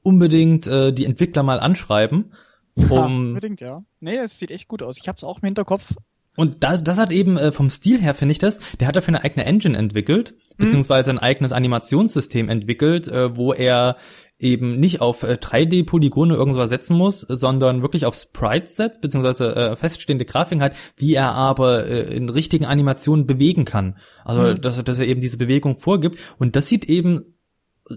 unbedingt 0.03 0.67
äh, 0.67 0.93
die 0.93 1.05
Entwickler 1.05 1.43
mal 1.43 1.61
anschreiben. 1.61 2.33
Um 2.75 2.91
ja, 2.91 3.05
unbedingt, 3.05 3.61
ja. 3.61 3.85
Nee, 4.01 4.17
es 4.19 4.39
sieht 4.39 4.51
echt 4.51 4.69
gut 4.69 4.83
aus. 4.83 4.97
Ich 4.99 5.09
habe 5.09 5.17
es 5.17 5.25
auch 5.25 5.39
im 5.39 5.47
Hinterkopf. 5.47 5.95
Und 6.37 6.65
das, 6.65 6.83
das 6.83 6.99
hat 6.99 7.13
eben 7.13 7.37
äh, 7.37 7.53
vom 7.53 7.69
Stil 7.69 8.01
her, 8.01 8.15
finde 8.15 8.33
ich 8.33 8.39
das, 8.39 8.61
der 8.81 8.89
hat 8.89 8.97
dafür 8.97 9.15
eine 9.15 9.25
eigene 9.25 9.45
Engine 9.45 9.77
entwickelt, 9.77 10.35
mhm. 10.57 10.65
beziehungsweise 10.65 11.11
ein 11.11 11.19
eigenes 11.19 11.53
Animationssystem 11.53 12.49
entwickelt, 12.49 13.07
äh, 13.09 13.37
wo 13.37 13.53
er 13.53 13.97
eben 14.39 14.81
nicht 14.81 15.01
auf 15.01 15.23
äh, 15.23 15.35
3D-Polygone 15.35 16.35
irgendwas 16.35 16.71
setzen 16.71 16.97
muss, 16.97 17.21
sondern 17.21 17.83
wirklich 17.83 18.07
auf 18.07 18.15
Sprites 18.15 18.77
setzt, 18.77 19.03
beziehungsweise 19.03 19.55
äh, 19.55 19.77
feststehende 19.77 20.25
Grafiken 20.25 20.63
hat, 20.63 20.75
die 21.01 21.15
er 21.15 21.35
aber 21.35 21.87
äh, 21.87 22.15
in 22.15 22.29
richtigen 22.29 22.65
Animationen 22.65 23.27
bewegen 23.27 23.65
kann. 23.65 23.99
Also, 24.25 24.43
mhm. 24.43 24.61
dass, 24.61 24.83
dass 24.83 24.99
er 24.99 25.07
eben 25.07 25.21
diese 25.21 25.37
Bewegung 25.37 25.77
vorgibt. 25.77 26.19
Und 26.39 26.57
das 26.57 26.67
sieht 26.67 26.87
eben, 26.87 27.37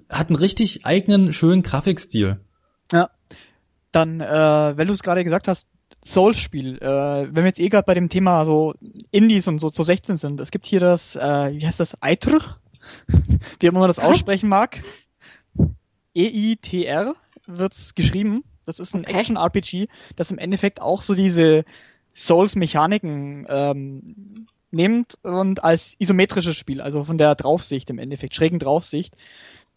hat 0.09 0.29
einen 0.29 0.35
richtig 0.35 0.85
eigenen, 0.85 1.31
schönen 1.31 1.63
Grafikstil. 1.63 2.41
Ja. 2.91 3.09
Dann, 3.91 4.19
äh, 4.19 4.73
wenn 4.75 4.87
du 4.87 4.93
es 4.93 5.03
gerade 5.03 5.23
gesagt 5.23 5.47
hast, 5.47 5.67
Souls-Spiel, 6.05 6.77
äh, 6.77 7.27
wenn 7.27 7.43
wir 7.43 7.47
jetzt 7.47 7.59
eh 7.59 7.69
gerade 7.69 7.85
bei 7.85 7.95
dem 7.95 8.09
Thema 8.09 8.45
so 8.45 8.75
Indies 9.11 9.47
und 9.47 9.59
so 9.59 9.71
zu 9.71 9.83
16 9.83 10.17
sind, 10.17 10.39
es 10.39 10.51
gibt 10.51 10.67
hier 10.67 10.79
das, 10.79 11.15
äh, 11.15 11.51
wie 11.53 11.65
heißt 11.65 11.79
das, 11.79 11.97
Eitr? 12.01 12.57
wie 13.59 13.65
immer 13.65 13.79
man 13.79 13.87
das 13.87 13.97
aussprechen 13.97 14.47
mag. 14.47 14.83
EITR 16.15 17.15
wird's 17.47 17.95
geschrieben. 17.95 18.43
Das 18.65 18.79
ist 18.79 18.95
ein 18.95 19.01
okay. 19.01 19.17
Action-RPG, 19.17 19.87
das 20.15 20.31
im 20.31 20.37
Endeffekt 20.37 20.81
auch 20.81 21.01
so 21.01 21.15
diese 21.15 21.65
Souls-Mechaniken 22.15 23.45
ähm, 23.49 24.47
nimmt 24.71 25.17
und 25.23 25.63
als 25.63 25.95
isometrisches 25.99 26.55
Spiel, 26.55 26.81
also 26.81 27.03
von 27.03 27.17
der 27.17 27.35
Draufsicht 27.35 27.89
im 27.89 27.97
Endeffekt, 27.97 28.35
schrägen 28.35 28.59
Draufsicht, 28.59 29.15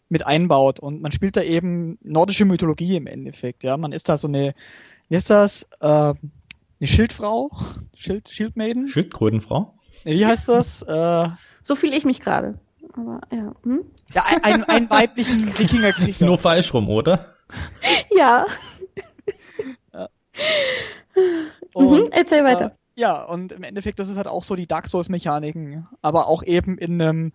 mit 0.09 0.25
einbaut. 0.25 0.79
Und 0.79 1.01
man 1.01 1.11
spielt 1.11 1.37
da 1.37 1.41
eben 1.41 1.97
nordische 2.01 2.45
Mythologie 2.45 2.95
im 2.95 3.07
Endeffekt. 3.07 3.63
Ja, 3.63 3.77
man 3.77 3.91
ist 3.91 4.09
da 4.09 4.17
so 4.17 4.27
eine, 4.27 4.55
wie 5.09 5.15
ist 5.15 5.29
das? 5.29 5.67
Äh, 5.81 5.85
eine 5.87 6.15
Schildfrau? 6.83 7.51
Schild, 7.95 8.29
Schildmaiden? 8.29 8.87
Schildkrötenfrau? 8.87 9.73
Wie 10.05 10.25
heißt 10.25 10.47
das? 10.47 10.81
Äh, 10.83 11.29
so 11.61 11.75
fühle 11.75 11.95
ich 11.95 12.05
mich 12.05 12.21
gerade. 12.21 12.59
Aber 12.93 13.21
ja. 13.31 13.53
Hm? 13.63 13.83
Ja, 14.13 14.23
ein, 14.25 14.43
ein, 14.43 14.63
ein 14.63 14.89
weiblichen 14.89 15.47
Wikingerkrieger. 15.59 16.25
Nur 16.25 16.37
falsch 16.37 16.73
rum, 16.73 16.89
oder? 16.89 17.33
Ja. 18.15 18.45
ja. 19.93 20.09
Und, 21.73 21.91
mhm, 21.91 22.07
erzähl 22.11 22.43
weiter. 22.43 22.65
Äh, 22.65 22.99
ja, 22.99 23.23
und 23.23 23.51
im 23.51 23.63
Endeffekt, 23.63 23.99
das 23.99 24.09
ist 24.09 24.17
halt 24.17 24.27
auch 24.27 24.43
so 24.43 24.55
die 24.55 24.67
Dark 24.67 24.87
Souls-Mechaniken, 24.87 25.87
aber 26.01 26.27
auch 26.27 26.43
eben 26.43 26.77
in 26.77 27.01
einem, 27.01 27.33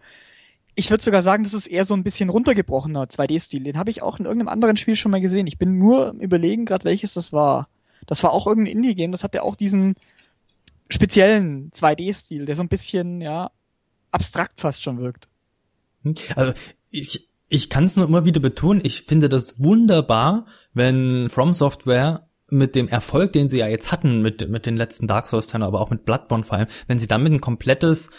ich 0.75 0.91
würde 0.91 1.03
sogar 1.03 1.23
sagen, 1.23 1.45
das 1.45 1.55
ist 1.55 1.67
eher 1.67 1.85
so 1.85 1.95
ein 1.95 2.03
bisschen 2.03 2.31
runtergebrochener 2.31 3.05
2D-Stil. 3.05 3.63
Den 3.65 3.79
habe 3.79 3.91
ich 3.91 4.03
auch 4.03 4.19
in 4.19 4.25
irgendeinem 4.25 4.49
anderen 4.49 4.77
Spiel 4.77 4.97
schon 4.97 5.13
mal 5.13 5.21
gesehen. 5.21 5.47
Ich 5.47 5.59
bin 5.59 5.79
nur 5.79 6.15
überlegen 6.19 6.65
gerade, 6.65 6.85
welches 6.85 7.15
das 7.15 7.33
war. 7.33 7.69
Das 8.07 8.23
war 8.23 8.33
auch 8.33 8.47
irgendein 8.47 8.77
Indie-Game, 8.77 9.13
das 9.13 9.25
hatte 9.25 9.43
auch 9.43 9.57
diesen 9.57 9.95
speziellen 10.91 11.71
2D-Stil, 11.71 12.45
der 12.45 12.57
so 12.57 12.63
ein 12.63 12.69
bisschen, 12.69 13.21
ja, 13.21 13.51
abstrakt 14.11 14.61
fast 14.61 14.83
schon 14.83 14.99
wirkt. 14.99 15.29
Hm? 16.03 16.15
Also 16.37 16.53
ich, 16.91 17.31
ich 17.49 17.71
kann 17.71 17.85
es 17.85 17.97
nur 17.97 18.07
immer 18.07 18.25
wieder 18.25 18.41
betonen, 18.41 18.83
ich 18.85 19.03
finde 19.03 19.29
das 19.29 19.63
wunderbar, 19.63 20.47
wenn 20.75 21.31
From 21.31 21.55
Software 21.55 22.29
mit 22.49 22.75
dem 22.75 22.89
Erfolg, 22.89 23.33
den 23.33 23.49
sie 23.49 23.59
ja 23.59 23.69
jetzt 23.69 23.91
hatten 23.91 24.21
mit, 24.21 24.49
mit 24.51 24.67
den 24.67 24.77
letzten 24.77 25.07
Dark 25.07 25.29
Souls-Teilen, 25.29 25.63
aber 25.63 25.81
auch 25.81 25.91
mit 25.91 26.05
Bloodborne 26.05 26.45
vor 26.45 26.59
allem, 26.59 26.69
wenn 26.87 26.99
sie 26.99 27.07
damit 27.07 27.33
ein 27.33 27.41
komplettes 27.41 28.11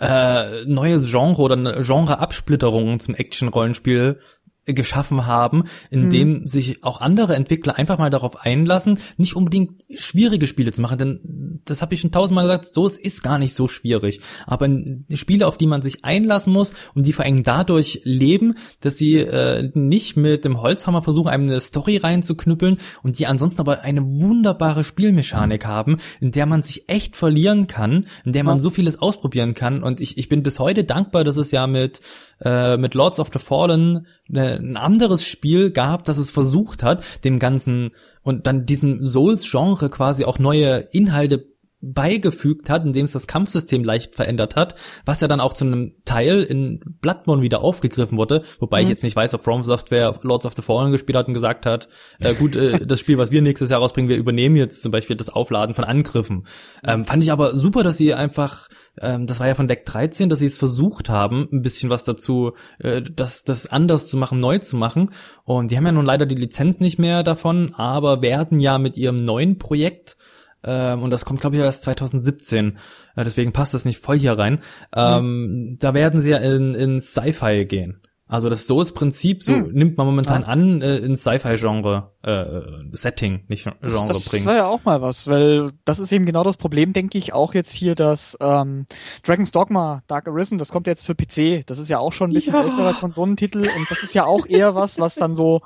äh, 0.00 0.64
neues 0.66 1.10
Genre 1.10 1.40
oder 1.40 1.56
eine 1.56 1.82
Genre-Absplitterung 1.82 3.00
zum 3.00 3.14
Action-Rollenspiel 3.14 4.18
geschaffen 4.66 5.26
haben, 5.26 5.64
in 5.90 6.06
mhm. 6.06 6.10
dem 6.10 6.46
sich 6.46 6.82
auch 6.84 7.00
andere 7.00 7.34
Entwickler 7.34 7.78
einfach 7.78 7.98
mal 7.98 8.10
darauf 8.10 8.40
einlassen, 8.40 8.98
nicht 9.16 9.36
unbedingt 9.36 9.84
schwierige 9.94 10.46
Spiele 10.46 10.72
zu 10.72 10.80
machen, 10.80 10.98
denn 10.98 11.60
das 11.64 11.82
habe 11.82 11.94
ich 11.94 12.00
schon 12.00 12.12
tausendmal 12.12 12.44
gesagt, 12.44 12.74
so 12.74 12.86
es 12.86 12.96
ist 12.96 13.22
gar 13.22 13.38
nicht 13.38 13.54
so 13.54 13.68
schwierig. 13.68 14.20
Aber 14.46 14.68
Spiele, 15.14 15.46
auf 15.46 15.58
die 15.58 15.66
man 15.66 15.82
sich 15.82 16.04
einlassen 16.04 16.52
muss 16.52 16.72
und 16.94 17.06
die 17.06 17.12
vor 17.12 17.24
allem 17.24 17.42
dadurch 17.42 18.00
leben, 18.04 18.54
dass 18.80 18.96
sie 18.96 19.18
äh, 19.18 19.70
nicht 19.74 20.16
mit 20.16 20.44
dem 20.44 20.60
Holzhammer 20.60 21.02
versuchen, 21.02 21.28
einem 21.28 21.44
eine 21.44 21.60
Story 21.60 21.98
reinzuknüppeln 21.98 22.78
und 23.02 23.18
die 23.18 23.26
ansonsten 23.26 23.60
aber 23.60 23.82
eine 23.82 24.02
wunderbare 24.02 24.84
Spielmechanik 24.84 25.66
haben, 25.66 25.98
in 26.20 26.32
der 26.32 26.46
man 26.46 26.62
sich 26.62 26.88
echt 26.88 27.16
verlieren 27.16 27.66
kann, 27.66 28.06
in 28.24 28.32
der 28.32 28.44
man 28.44 28.60
so 28.60 28.70
vieles 28.70 29.00
ausprobieren 29.00 29.54
kann. 29.54 29.82
Und 29.82 30.00
ich, 30.00 30.18
ich 30.18 30.28
bin 30.28 30.42
bis 30.42 30.58
heute 30.58 30.84
dankbar, 30.84 31.24
dass 31.24 31.36
es 31.36 31.50
ja 31.50 31.66
mit 31.66 32.00
äh, 32.44 32.76
mit 32.76 32.94
Lords 32.94 33.18
of 33.18 33.30
the 33.32 33.38
Fallen 33.38 34.06
äh, 34.32 34.56
ein 34.56 34.76
anderes 34.76 35.26
Spiel 35.26 35.70
gab, 35.70 36.04
das 36.04 36.18
es 36.18 36.30
versucht 36.30 36.82
hat, 36.82 37.02
dem 37.24 37.38
ganzen 37.38 37.92
und 38.22 38.46
dann 38.46 38.66
diesem 38.66 39.04
Souls-Genre 39.04 39.90
quasi 39.90 40.24
auch 40.24 40.38
neue 40.38 40.86
Inhalte 40.92 41.53
beigefügt 41.92 42.70
hat, 42.70 42.84
indem 42.84 43.04
es 43.04 43.12
das 43.12 43.26
Kampfsystem 43.26 43.84
leicht 43.84 44.14
verändert 44.14 44.56
hat, 44.56 44.74
was 45.04 45.20
ja 45.20 45.28
dann 45.28 45.40
auch 45.40 45.54
zu 45.54 45.64
einem 45.64 45.94
Teil 46.04 46.42
in 46.42 46.80
Bloodborne 47.00 47.42
wieder 47.42 47.62
aufgegriffen 47.62 48.18
wurde, 48.18 48.42
wobei 48.60 48.78
mhm. 48.78 48.84
ich 48.84 48.88
jetzt 48.90 49.04
nicht 49.04 49.16
weiß, 49.16 49.34
ob 49.34 49.42
From 49.42 49.64
Software 49.64 50.18
Lords 50.22 50.46
of 50.46 50.54
the 50.56 50.62
Fallen 50.62 50.92
gespielt 50.92 51.16
hat 51.16 51.28
und 51.28 51.34
gesagt 51.34 51.66
hat, 51.66 51.88
äh, 52.20 52.34
gut, 52.34 52.56
äh, 52.56 52.84
das 52.86 53.00
Spiel, 53.00 53.18
was 53.18 53.30
wir 53.30 53.42
nächstes 53.42 53.70
Jahr 53.70 53.80
rausbringen, 53.80 54.08
wir 54.08 54.16
übernehmen 54.16 54.56
jetzt 54.56 54.82
zum 54.82 54.92
Beispiel 54.92 55.16
das 55.16 55.30
Aufladen 55.30 55.74
von 55.74 55.84
Angriffen. 55.84 56.44
Ähm, 56.84 57.04
fand 57.04 57.22
ich 57.22 57.32
aber 57.32 57.56
super, 57.56 57.82
dass 57.82 57.96
sie 57.96 58.14
einfach, 58.14 58.68
ähm, 59.00 59.26
das 59.26 59.40
war 59.40 59.48
ja 59.48 59.54
von 59.54 59.68
Deck 59.68 59.84
13, 59.86 60.28
dass 60.28 60.38
sie 60.38 60.46
es 60.46 60.56
versucht 60.56 61.08
haben, 61.08 61.48
ein 61.52 61.62
bisschen 61.62 61.90
was 61.90 62.04
dazu, 62.04 62.52
äh, 62.78 63.02
das, 63.02 63.44
das 63.44 63.66
anders 63.66 64.08
zu 64.08 64.16
machen, 64.16 64.38
neu 64.38 64.58
zu 64.58 64.76
machen. 64.76 65.10
Und 65.44 65.70
die 65.70 65.76
haben 65.76 65.86
ja 65.86 65.92
nun 65.92 66.06
leider 66.06 66.26
die 66.26 66.34
Lizenz 66.34 66.80
nicht 66.80 66.98
mehr 66.98 67.22
davon, 67.22 67.74
aber 67.74 68.22
werden 68.22 68.60
ja 68.60 68.78
mit 68.78 68.96
ihrem 68.96 69.16
neuen 69.16 69.58
Projekt 69.58 70.16
ähm, 70.64 71.02
und 71.02 71.10
das 71.10 71.24
kommt, 71.24 71.40
glaube 71.40 71.56
ich, 71.56 71.62
erst 71.62 71.84
2017. 71.84 72.78
Äh, 73.16 73.24
deswegen 73.24 73.52
passt 73.52 73.74
das 73.74 73.84
nicht 73.84 73.98
voll 73.98 74.18
hier 74.18 74.38
rein. 74.38 74.60
Ähm, 74.94 75.70
mhm. 75.70 75.78
Da 75.78 75.94
werden 75.94 76.20
sie 76.20 76.30
ja 76.30 76.38
in, 76.38 76.74
in 76.74 77.00
Sci-Fi 77.00 77.66
gehen. 77.66 78.00
Also 78.26 78.48
das 78.48 78.66
Souls-Prinzip, 78.66 79.42
so 79.42 79.52
hm. 79.52 79.72
nimmt 79.72 79.98
man 79.98 80.06
momentan 80.06 80.42
ja. 80.42 80.48
an, 80.48 80.80
äh, 80.80 80.96
ins 80.96 81.20
Sci-Fi-Genre 81.20 82.10
äh, 82.22 82.96
Setting, 82.96 83.44
nicht 83.48 83.64
Genre 83.64 83.78
das, 83.82 84.04
das 84.04 84.24
bringen. 84.24 84.44
Das 84.44 84.54
wäre 84.54 84.56
ja 84.56 84.66
auch 84.66 84.82
mal 84.84 85.02
was, 85.02 85.28
weil 85.28 85.72
das 85.84 86.00
ist 86.00 86.10
eben 86.10 86.24
genau 86.24 86.42
das 86.42 86.56
Problem, 86.56 86.94
denke 86.94 87.18
ich, 87.18 87.34
auch 87.34 87.52
jetzt 87.52 87.70
hier 87.70 87.94
das 87.94 88.34
ähm, 88.40 88.86
Dragon's 89.24 89.52
Dogma 89.52 90.02
Dark 90.06 90.26
Arisen, 90.26 90.56
das 90.56 90.70
kommt 90.70 90.86
jetzt 90.86 91.04
für 91.04 91.14
PC. 91.14 91.66
Das 91.66 91.78
ist 91.78 91.90
ja 91.90 91.98
auch 91.98 92.14
schon 92.14 92.30
ein 92.30 92.34
bisschen 92.34 92.54
ja. 92.54 92.62
älterer 92.62 92.94
Konsolentitel 92.94 93.58
und 93.58 93.90
das 93.90 94.02
ist 94.02 94.14
ja 94.14 94.24
auch 94.24 94.46
eher 94.46 94.74
was, 94.74 94.98
was 94.98 95.16
dann 95.16 95.34
so 95.34 95.60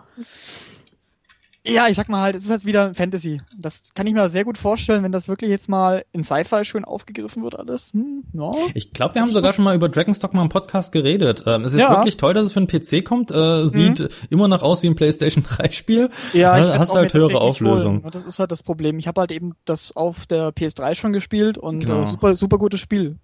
ja, 1.66 1.88
ich 1.88 1.97
sag 1.97 2.09
mal 2.09 2.23
halt, 2.23 2.37
es 2.37 2.44
ist 2.44 2.51
halt 2.51 2.64
wieder 2.64 2.94
Fantasy. 2.94 3.40
Das 3.57 3.83
kann 3.94 4.07
ich 4.07 4.14
mir 4.14 4.29
sehr 4.29 4.44
gut 4.44 4.59
vorstellen, 4.59 5.03
wenn 5.03 5.12
das 5.12 5.29
wirklich 5.29 5.51
jetzt 5.51 5.68
mal 5.68 6.05
in 6.12 6.23
Sci-Fi 6.23 6.64
schön 6.64 6.85
aufgegriffen 6.85 7.42
wird 7.42 7.59
alles. 7.59 7.92
Hm, 7.92 8.25
no. 8.33 8.53
Ich 8.75 8.92
glaube, 8.92 9.14
wir 9.16 9.23
haben 9.23 9.33
sogar 9.33 9.53
schon 9.53 9.64
mal 9.64 9.75
über 9.75 9.88
Dragonstock 9.88 10.35
mal 10.35 10.42
im 10.42 10.49
Podcast 10.49 10.92
geredet. 10.92 11.44
Ähm, 11.47 11.62
es 11.62 11.73
ist 11.73 11.81
jetzt 11.81 11.88
ja. 11.88 11.97
wirklich 11.97 12.16
toll, 12.16 12.35
dass 12.35 12.47
es 12.47 12.53
für 12.53 12.61
einen 12.61 12.68
PC 12.68 13.05
kommt. 13.05 13.31
Äh, 13.31 13.66
sieht 13.66 14.01
mhm. 14.01 14.09
immer 14.31 14.49
noch 14.49 14.62
aus 14.62 14.83
wie 14.83 14.87
ein 14.87 14.94
PlayStation 14.94 15.44
3 15.49 15.71
Spiel. 15.71 16.11
Ja, 16.33 16.59
ich 16.59 16.79
hast 16.79 16.94
halt 16.94 17.12
höhere 17.12 17.40
Auflösung. 17.40 18.03
Das 18.11 18.25
ist 18.25 18.38
halt 18.38 18.51
das 18.51 18.62
Problem. 18.62 18.99
Ich 18.99 19.07
habe 19.07 19.21
halt 19.21 19.33
eben 19.33 19.53
das 19.64 19.94
auf 19.94 20.27
der 20.27 20.51
PS3 20.51 20.94
schon 20.94 21.12
gespielt 21.12 21.59
und 21.59 21.81
genau. 21.81 22.01
äh, 22.01 22.05
super 22.05 22.37
super 22.37 22.59
gutes 22.59 22.81
Spiel. 22.81 23.18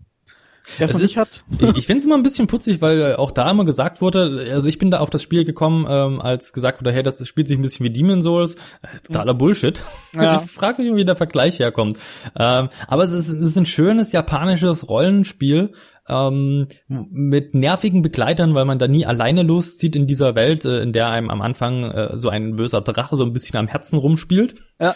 Es 0.79 0.99
ist, 0.99 1.17
hat. 1.17 1.45
ich, 1.59 1.77
ich 1.77 1.87
finde 1.87 2.01
es 2.01 2.07
immer 2.07 2.17
ein 2.17 2.23
bisschen 2.23 2.47
putzig, 2.47 2.81
weil 2.81 3.01
äh, 3.01 3.15
auch 3.15 3.31
da 3.31 3.51
immer 3.51 3.65
gesagt 3.65 4.01
wurde, 4.01 4.47
also 4.53 4.69
ich 4.69 4.79
bin 4.79 4.91
da 4.91 5.01
auf 5.01 5.11
das 5.11 5.23
Spiel 5.23 5.45
gekommen, 5.45 5.87
ähm, 5.89 6.21
als 6.21 6.53
gesagt 6.53 6.81
wurde, 6.81 6.93
hey, 6.93 7.03
das 7.03 7.27
spielt 7.27 7.49
sich 7.49 7.59
ein 7.59 7.63
bisschen 7.63 7.85
wie 7.85 7.91
Demon 7.91 8.23
Souls. 8.23 8.55
Äh, 8.55 9.01
totaler 9.07 9.35
Bullshit. 9.35 9.83
Ja. 10.15 10.41
Ich 10.45 10.51
frage 10.51 10.83
mich, 10.83 10.95
wie 10.95 11.05
der 11.05 11.17
Vergleich 11.17 11.59
herkommt. 11.59 11.99
Ähm, 12.39 12.69
aber 12.87 13.03
es 13.03 13.11
ist, 13.11 13.29
es 13.29 13.47
ist 13.47 13.59
ein 13.59 13.67
schönes 13.67 14.13
japanisches 14.13 14.89
Rollenspiel, 14.89 15.73
ähm, 16.09 16.69
mit 16.87 17.55
nervigen 17.55 18.03
Begleitern, 18.03 18.55
weil 18.55 18.65
man 18.65 18.79
da 18.79 18.87
nie 18.87 19.07
alleine 19.07 19.43
loszieht 19.43 19.97
in 19.97 20.07
dieser 20.07 20.37
Welt, 20.37 20.65
äh, 20.65 20.81
in 20.83 20.93
der 20.93 21.09
einem 21.11 21.31
am 21.31 21.43
Anfang 21.43 21.91
äh, 21.91 22.17
so 22.17 22.29
ein 22.29 22.55
böser 22.55 22.81
Drache 22.81 23.17
so 23.17 23.25
ein 23.25 23.33
bisschen 23.33 23.59
am 23.59 23.67
Herzen 23.67 23.99
rumspielt. 23.99 24.55
Ja 24.81 24.95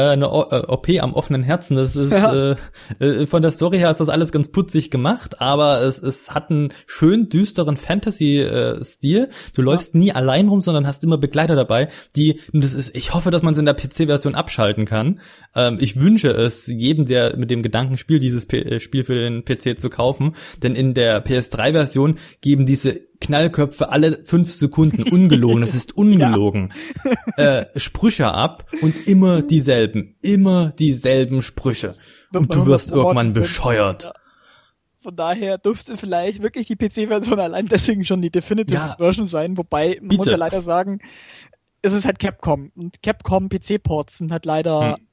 eine 0.00 0.30
OP 0.30 0.88
äh, 0.88 1.00
am 1.00 1.14
offenen 1.14 1.42
Herzen. 1.42 1.76
Das 1.76 1.96
ist 1.96 2.10
ja. 2.12 2.52
äh, 2.52 2.56
äh, 2.98 3.26
von 3.26 3.42
der 3.42 3.50
Story 3.50 3.78
her 3.78 3.90
ist 3.90 4.00
das 4.00 4.08
alles 4.08 4.32
ganz 4.32 4.50
putzig 4.52 4.90
gemacht, 4.90 5.40
aber 5.40 5.80
es, 5.82 6.02
es 6.02 6.34
hat 6.34 6.50
einen 6.50 6.72
schön 6.86 7.28
düsteren 7.28 7.76
Fantasy-Stil. 7.76 9.22
Äh, 9.24 9.28
du 9.54 9.62
läufst 9.62 9.94
ja. 9.94 10.00
nie 10.00 10.12
allein 10.12 10.48
rum, 10.48 10.62
sondern 10.62 10.86
hast 10.86 11.04
immer 11.04 11.18
Begleiter 11.18 11.56
dabei, 11.56 11.88
die, 12.14 12.40
das 12.52 12.74
ist, 12.74 12.94
ich 12.94 13.14
hoffe, 13.14 13.30
dass 13.30 13.42
man 13.42 13.52
es 13.52 13.58
in 13.58 13.64
der 13.64 13.74
PC-Version 13.74 14.34
abschalten 14.34 14.84
kann. 14.84 15.20
Ähm, 15.54 15.78
ich 15.80 15.98
wünsche 15.98 16.30
es 16.30 16.66
jedem, 16.66 17.06
der 17.06 17.36
mit 17.36 17.50
dem 17.50 17.62
Gedanken 17.62 17.96
spielt, 17.96 18.22
dieses 18.22 18.46
P 18.46 18.58
äh, 18.58 18.80
Spiel 18.80 19.04
für 19.04 19.14
den 19.14 19.44
PC 19.44 19.80
zu 19.80 19.88
kaufen, 19.88 20.34
denn 20.62 20.74
in 20.74 20.94
der 20.94 21.24
PS3-Version 21.24 22.18
geben 22.40 22.66
diese 22.66 23.06
Knallköpfe 23.20 23.90
alle 23.90 24.24
fünf 24.24 24.50
Sekunden, 24.52 25.02
ungelogen, 25.04 25.60
das 25.60 25.74
ist 25.74 25.96
ungelogen, 25.96 26.72
ja. 27.36 27.60
äh, 27.60 27.66
Sprüche 27.76 28.28
ab 28.28 28.66
und 28.82 29.06
immer 29.06 29.42
dieselben, 29.42 29.85
immer 30.22 30.70
dieselben 30.70 31.42
Sprüche. 31.42 31.96
Und 32.32 32.54
du 32.54 32.66
wirst 32.66 32.90
irgendwann 32.90 33.32
bescheuert. 33.32 34.08
Von 35.02 35.14
daher 35.14 35.58
dürfte 35.58 35.96
vielleicht 35.96 36.42
wirklich 36.42 36.66
die 36.66 36.74
PC-Version 36.74 37.38
allein 37.38 37.66
deswegen 37.66 38.04
schon 38.04 38.22
die 38.22 38.30
Definitive 38.30 38.76
ja. 38.76 38.96
Version 38.98 39.26
sein, 39.26 39.56
wobei 39.56 39.98
man 40.00 40.08
Bitte. 40.08 40.16
muss 40.16 40.26
ja 40.26 40.36
leider 40.36 40.62
sagen, 40.62 40.98
es 41.82 41.92
ist 41.92 42.04
halt 42.04 42.18
Capcom 42.18 42.72
und 42.74 43.02
Capcom 43.02 43.48
PC-Ports 43.48 44.18
sind 44.18 44.32
halt 44.32 44.44
leider 44.44 44.96
hm. 44.96 45.06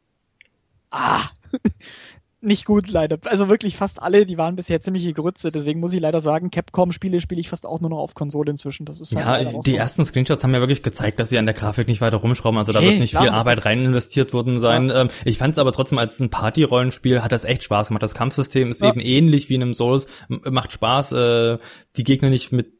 ah 0.89 1.29
nicht 2.43 2.65
gut 2.65 2.89
leider. 2.89 3.17
Also 3.25 3.49
wirklich 3.49 3.77
fast 3.77 4.01
alle, 4.01 4.25
die 4.25 4.37
waren 4.37 4.55
bisher 4.55 4.81
ziemliche 4.81 5.13
Grütze. 5.13 5.51
Deswegen 5.51 5.79
muss 5.79 5.93
ich 5.93 5.99
leider 5.99 6.21
sagen, 6.21 6.51
Capcom-Spiele 6.51 7.21
spiele 7.21 7.41
ich 7.41 7.49
fast 7.49 7.65
auch 7.65 7.79
nur 7.79 7.89
noch 7.89 7.97
auf 7.97 8.13
Konsole 8.13 8.51
inzwischen. 8.51 8.85
Das 8.85 9.01
ist 9.01 9.15
halt 9.15 9.51
ja, 9.51 9.61
die 9.61 9.71
so. 9.71 9.77
ersten 9.77 10.05
Screenshots 10.05 10.43
haben 10.43 10.53
ja 10.53 10.59
wirklich 10.59 10.83
gezeigt, 10.83 11.19
dass 11.19 11.29
sie 11.29 11.37
an 11.37 11.45
der 11.45 11.53
Grafik 11.53 11.87
nicht 11.87 12.01
weiter 12.01 12.17
rumschrauben. 12.17 12.57
Also 12.57 12.73
da 12.73 12.79
hey, 12.79 12.89
wird 12.89 12.99
nicht 12.99 13.11
klar, 13.11 13.23
viel 13.23 13.31
Arbeit 13.31 13.65
rein 13.65 13.83
investiert 13.85 14.33
worden 14.33 14.59
sein. 14.59 14.89
Ja. 14.89 15.01
Ähm, 15.01 15.07
ich 15.25 15.37
fand 15.37 15.53
es 15.53 15.59
aber 15.59 15.71
trotzdem 15.71 15.97
als 15.97 16.19
ein 16.19 16.29
Party-Rollenspiel 16.29 17.23
hat 17.23 17.31
das 17.31 17.45
echt 17.45 17.63
Spaß 17.63 17.87
gemacht. 17.87 18.03
Das 18.03 18.13
Kampfsystem 18.13 18.69
ist 18.69 18.81
ja. 18.81 18.89
eben 18.89 18.99
ähnlich 18.99 19.49
wie 19.49 19.55
in 19.55 19.61
einem 19.61 19.73
Souls, 19.73 20.07
macht 20.27 20.73
Spaß, 20.73 21.13
äh, 21.13 21.57
die 21.95 22.03
Gegner 22.03 22.29
nicht 22.29 22.51
mit 22.51 22.73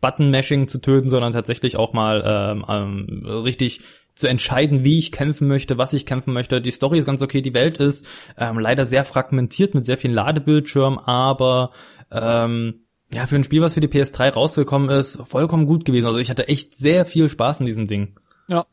Button-Mashing 0.00 0.68
zu 0.68 0.78
töten, 0.78 1.08
sondern 1.08 1.32
tatsächlich 1.32 1.76
auch 1.76 1.92
mal 1.92 2.22
ähm, 2.24 2.64
ähm, 2.68 3.26
richtig 3.26 3.80
zu 4.20 4.28
entscheiden, 4.28 4.84
wie 4.84 4.98
ich 4.98 5.12
kämpfen 5.12 5.48
möchte, 5.48 5.78
was 5.78 5.92
ich 5.94 6.06
kämpfen 6.06 6.32
möchte. 6.32 6.60
Die 6.60 6.70
Story 6.70 6.98
ist 6.98 7.06
ganz 7.06 7.22
okay, 7.22 7.40
die 7.40 7.54
Welt 7.54 7.78
ist 7.78 8.06
ähm, 8.38 8.58
leider 8.58 8.84
sehr 8.84 9.04
fragmentiert 9.04 9.74
mit 9.74 9.84
sehr 9.84 9.98
vielen 9.98 10.14
Ladebildschirmen, 10.14 10.98
aber 10.98 11.70
ähm, 12.12 12.84
ja, 13.12 13.26
für 13.26 13.36
ein 13.36 13.44
Spiel, 13.44 13.62
was 13.62 13.74
für 13.74 13.80
die 13.80 13.88
PS3 13.88 14.34
rausgekommen 14.34 14.90
ist, 14.90 15.20
vollkommen 15.26 15.66
gut 15.66 15.84
gewesen. 15.84 16.06
Also 16.06 16.18
ich 16.18 16.30
hatte 16.30 16.48
echt 16.48 16.76
sehr 16.76 17.06
viel 17.06 17.28
Spaß 17.28 17.60
in 17.60 17.66
diesem 17.66 17.88
Ding. 17.88 18.14
Ja. 18.48 18.66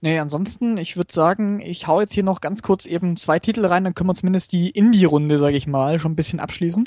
Nee, 0.00 0.18
ansonsten, 0.18 0.78
ich 0.78 0.96
würde 0.96 1.12
sagen, 1.12 1.60
ich 1.60 1.86
hau 1.86 2.00
jetzt 2.00 2.14
hier 2.14 2.24
noch 2.24 2.40
ganz 2.40 2.62
kurz 2.62 2.86
eben 2.86 3.16
zwei 3.16 3.38
Titel 3.38 3.64
rein, 3.66 3.84
dann 3.84 3.94
können 3.94 4.08
wir 4.08 4.14
zumindest 4.14 4.50
die 4.50 4.70
Indie-Runde, 4.70 5.38
sage 5.38 5.56
ich 5.56 5.68
mal, 5.68 6.00
schon 6.00 6.12
ein 6.12 6.16
bisschen 6.16 6.40
abschließen. 6.40 6.84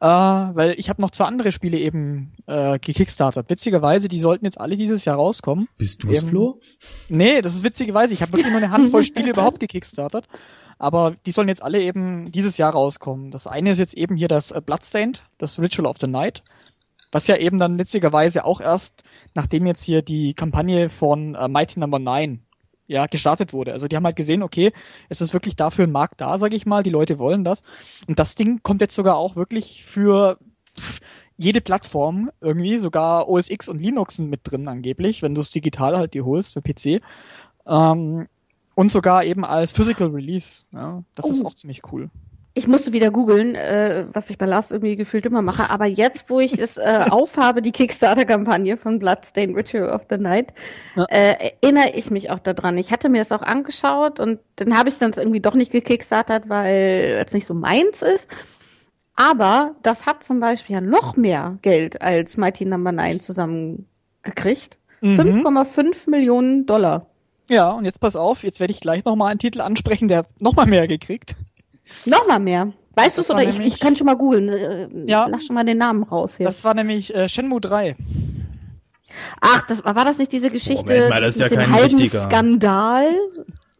Äh, 0.00 0.06
weil 0.06 0.74
ich 0.78 0.90
habe 0.90 1.00
noch 1.00 1.10
zwei 1.10 1.24
andere 1.24 1.52
Spiele 1.52 1.78
eben 1.78 2.32
äh, 2.46 2.78
gekickstartet. 2.78 3.48
Witzigerweise, 3.48 4.08
die 4.08 4.20
sollten 4.20 4.44
jetzt 4.44 4.60
alle 4.60 4.76
dieses 4.76 5.04
Jahr 5.06 5.16
rauskommen. 5.16 5.68
Bist 5.78 6.02
du 6.02 6.10
es, 6.10 6.22
Flo? 6.22 6.60
Nee, 7.08 7.40
das 7.40 7.54
ist 7.54 7.64
witzigerweise. 7.64 8.12
Ich 8.12 8.20
habe 8.20 8.32
wirklich 8.32 8.50
nur 8.50 8.58
eine 8.58 8.70
Handvoll 8.70 9.04
Spiele 9.04 9.30
überhaupt 9.32 9.60
gekickstartet. 9.60 10.26
Aber 10.78 11.16
die 11.24 11.30
sollen 11.30 11.48
jetzt 11.48 11.62
alle 11.62 11.80
eben 11.80 12.30
dieses 12.30 12.58
Jahr 12.58 12.72
rauskommen. 12.72 13.30
Das 13.30 13.46
eine 13.46 13.70
ist 13.70 13.78
jetzt 13.78 13.94
eben 13.94 14.16
hier 14.16 14.28
das 14.28 14.50
äh, 14.50 14.60
Bloodstained, 14.60 15.24
das 15.38 15.58
Ritual 15.58 15.86
of 15.86 15.96
the 15.98 16.06
Night. 16.06 16.44
Was 17.10 17.26
ja 17.26 17.36
eben 17.36 17.58
dann 17.58 17.78
witzigerweise 17.78 18.44
auch 18.44 18.60
erst, 18.60 19.02
nachdem 19.34 19.66
jetzt 19.66 19.82
hier 19.82 20.02
die 20.02 20.34
Kampagne 20.34 20.90
von 20.90 21.34
äh, 21.34 21.48
Mighty 21.48 21.80
Number 21.80 21.98
no. 21.98 22.10
9 22.10 22.45
ja, 22.86 23.06
gestartet 23.06 23.52
wurde. 23.52 23.72
Also 23.72 23.88
die 23.88 23.96
haben 23.96 24.04
halt 24.04 24.16
gesehen, 24.16 24.42
okay, 24.42 24.72
es 25.08 25.20
ist 25.20 25.32
wirklich 25.32 25.56
dafür 25.56 25.86
ein 25.86 25.92
Markt 25.92 26.20
da, 26.20 26.38
sage 26.38 26.56
ich 26.56 26.66
mal, 26.66 26.82
die 26.82 26.90
Leute 26.90 27.18
wollen 27.18 27.44
das. 27.44 27.62
Und 28.06 28.18
das 28.18 28.34
Ding 28.34 28.60
kommt 28.62 28.80
jetzt 28.80 28.94
sogar 28.94 29.16
auch 29.16 29.36
wirklich 29.36 29.84
für 29.84 30.38
jede 31.36 31.60
Plattform 31.60 32.30
irgendwie, 32.40 32.78
sogar 32.78 33.28
OS 33.28 33.50
X 33.50 33.68
und 33.68 33.80
Linux 33.80 34.16
sind 34.16 34.30
mit 34.30 34.40
drin 34.44 34.68
angeblich, 34.68 35.22
wenn 35.22 35.34
du 35.34 35.40
es 35.40 35.50
digital 35.50 35.96
halt 35.96 36.14
dir 36.14 36.24
holst 36.24 36.54
für 36.54 36.62
PC. 36.62 37.02
Ähm, 37.66 38.28
und 38.74 38.92
sogar 38.92 39.24
eben 39.24 39.44
als 39.44 39.72
Physical 39.72 40.08
Release. 40.08 40.64
Ja, 40.74 41.02
das 41.14 41.26
oh. 41.26 41.30
ist 41.30 41.44
auch 41.44 41.54
ziemlich 41.54 41.82
cool 41.92 42.10
ich 42.56 42.66
musste 42.66 42.94
wieder 42.94 43.10
googeln, 43.10 43.54
äh, 43.54 44.06
was 44.14 44.30
ich 44.30 44.38
bei 44.38 44.46
Last 44.46 44.72
irgendwie 44.72 44.96
gefühlt 44.96 45.26
immer 45.26 45.42
mache. 45.42 45.68
Aber 45.68 45.84
jetzt, 45.84 46.30
wo 46.30 46.40
ich 46.40 46.58
es 46.58 46.78
äh, 46.78 47.04
aufhabe, 47.10 47.60
die 47.60 47.70
Kickstarter-Kampagne 47.70 48.78
von 48.78 48.98
Bloodstained 48.98 49.54
Ritual 49.54 49.90
of 49.90 50.06
the 50.08 50.16
Night, 50.16 50.54
ja. 50.96 51.04
äh, 51.10 51.52
erinnere 51.62 51.90
ich 51.94 52.10
mich 52.10 52.30
auch 52.30 52.38
daran. 52.38 52.78
Ich 52.78 52.90
hatte 52.92 53.10
mir 53.10 53.18
das 53.18 53.30
auch 53.30 53.42
angeschaut 53.42 54.18
und 54.20 54.40
dann 54.56 54.76
habe 54.76 54.88
ich 54.88 54.96
dann 54.96 55.12
irgendwie 55.14 55.40
doch 55.40 55.52
nicht 55.52 55.70
gekickstartert, 55.70 56.48
weil 56.48 57.22
es 57.26 57.34
nicht 57.34 57.46
so 57.46 57.52
meins 57.52 58.00
ist. 58.00 58.26
Aber 59.16 59.74
das 59.82 60.06
hat 60.06 60.24
zum 60.24 60.40
Beispiel 60.40 60.74
ja 60.76 60.80
noch 60.80 61.14
mehr 61.14 61.58
Geld 61.60 62.00
als 62.00 62.38
Mighty 62.38 62.64
Number 62.64 62.90
no. 62.90 63.02
9 63.02 63.20
zusammengekriegt. 63.20 64.78
Mhm. 65.02 65.44
5,5 65.46 66.08
Millionen 66.08 66.64
Dollar. 66.64 67.06
Ja, 67.50 67.72
und 67.72 67.84
jetzt 67.84 68.00
pass 68.00 68.16
auf, 68.16 68.44
jetzt 68.44 68.60
werde 68.60 68.72
ich 68.72 68.80
gleich 68.80 69.04
nochmal 69.04 69.30
einen 69.30 69.38
Titel 69.38 69.60
ansprechen, 69.60 70.08
der 70.08 70.24
noch 70.40 70.56
mal 70.56 70.66
mehr 70.66 70.88
gekriegt. 70.88 71.36
Noch 72.04 72.26
mal 72.26 72.38
mehr. 72.38 72.72
Weißt 72.94 73.18
du 73.18 73.22
es 73.22 73.30
oder 73.30 73.42
ich, 73.42 73.60
ich 73.60 73.78
kann 73.78 73.94
schon 73.94 74.06
mal 74.06 74.16
googeln. 74.16 74.48
Äh, 74.48 74.88
ja, 75.06 75.26
Lass 75.30 75.44
schon 75.44 75.54
mal 75.54 75.64
den 75.64 75.78
Namen 75.78 76.02
raus 76.02 76.36
hier. 76.38 76.46
Das 76.46 76.64
war 76.64 76.72
nämlich 76.74 77.14
äh, 77.14 77.28
Shenmue 77.28 77.60
3. 77.60 77.96
Ach, 79.40 79.62
das 79.62 79.84
war 79.84 80.04
das 80.04 80.18
nicht 80.18 80.32
diese 80.32 80.50
Geschichte 80.50 80.84
Moment 80.84 81.10
mal, 81.10 81.20
das 81.20 81.36
ist 81.36 81.40
ja 81.40 81.48
kein 81.48 81.74
richtiger 81.74 82.24
Skandal? 82.24 83.14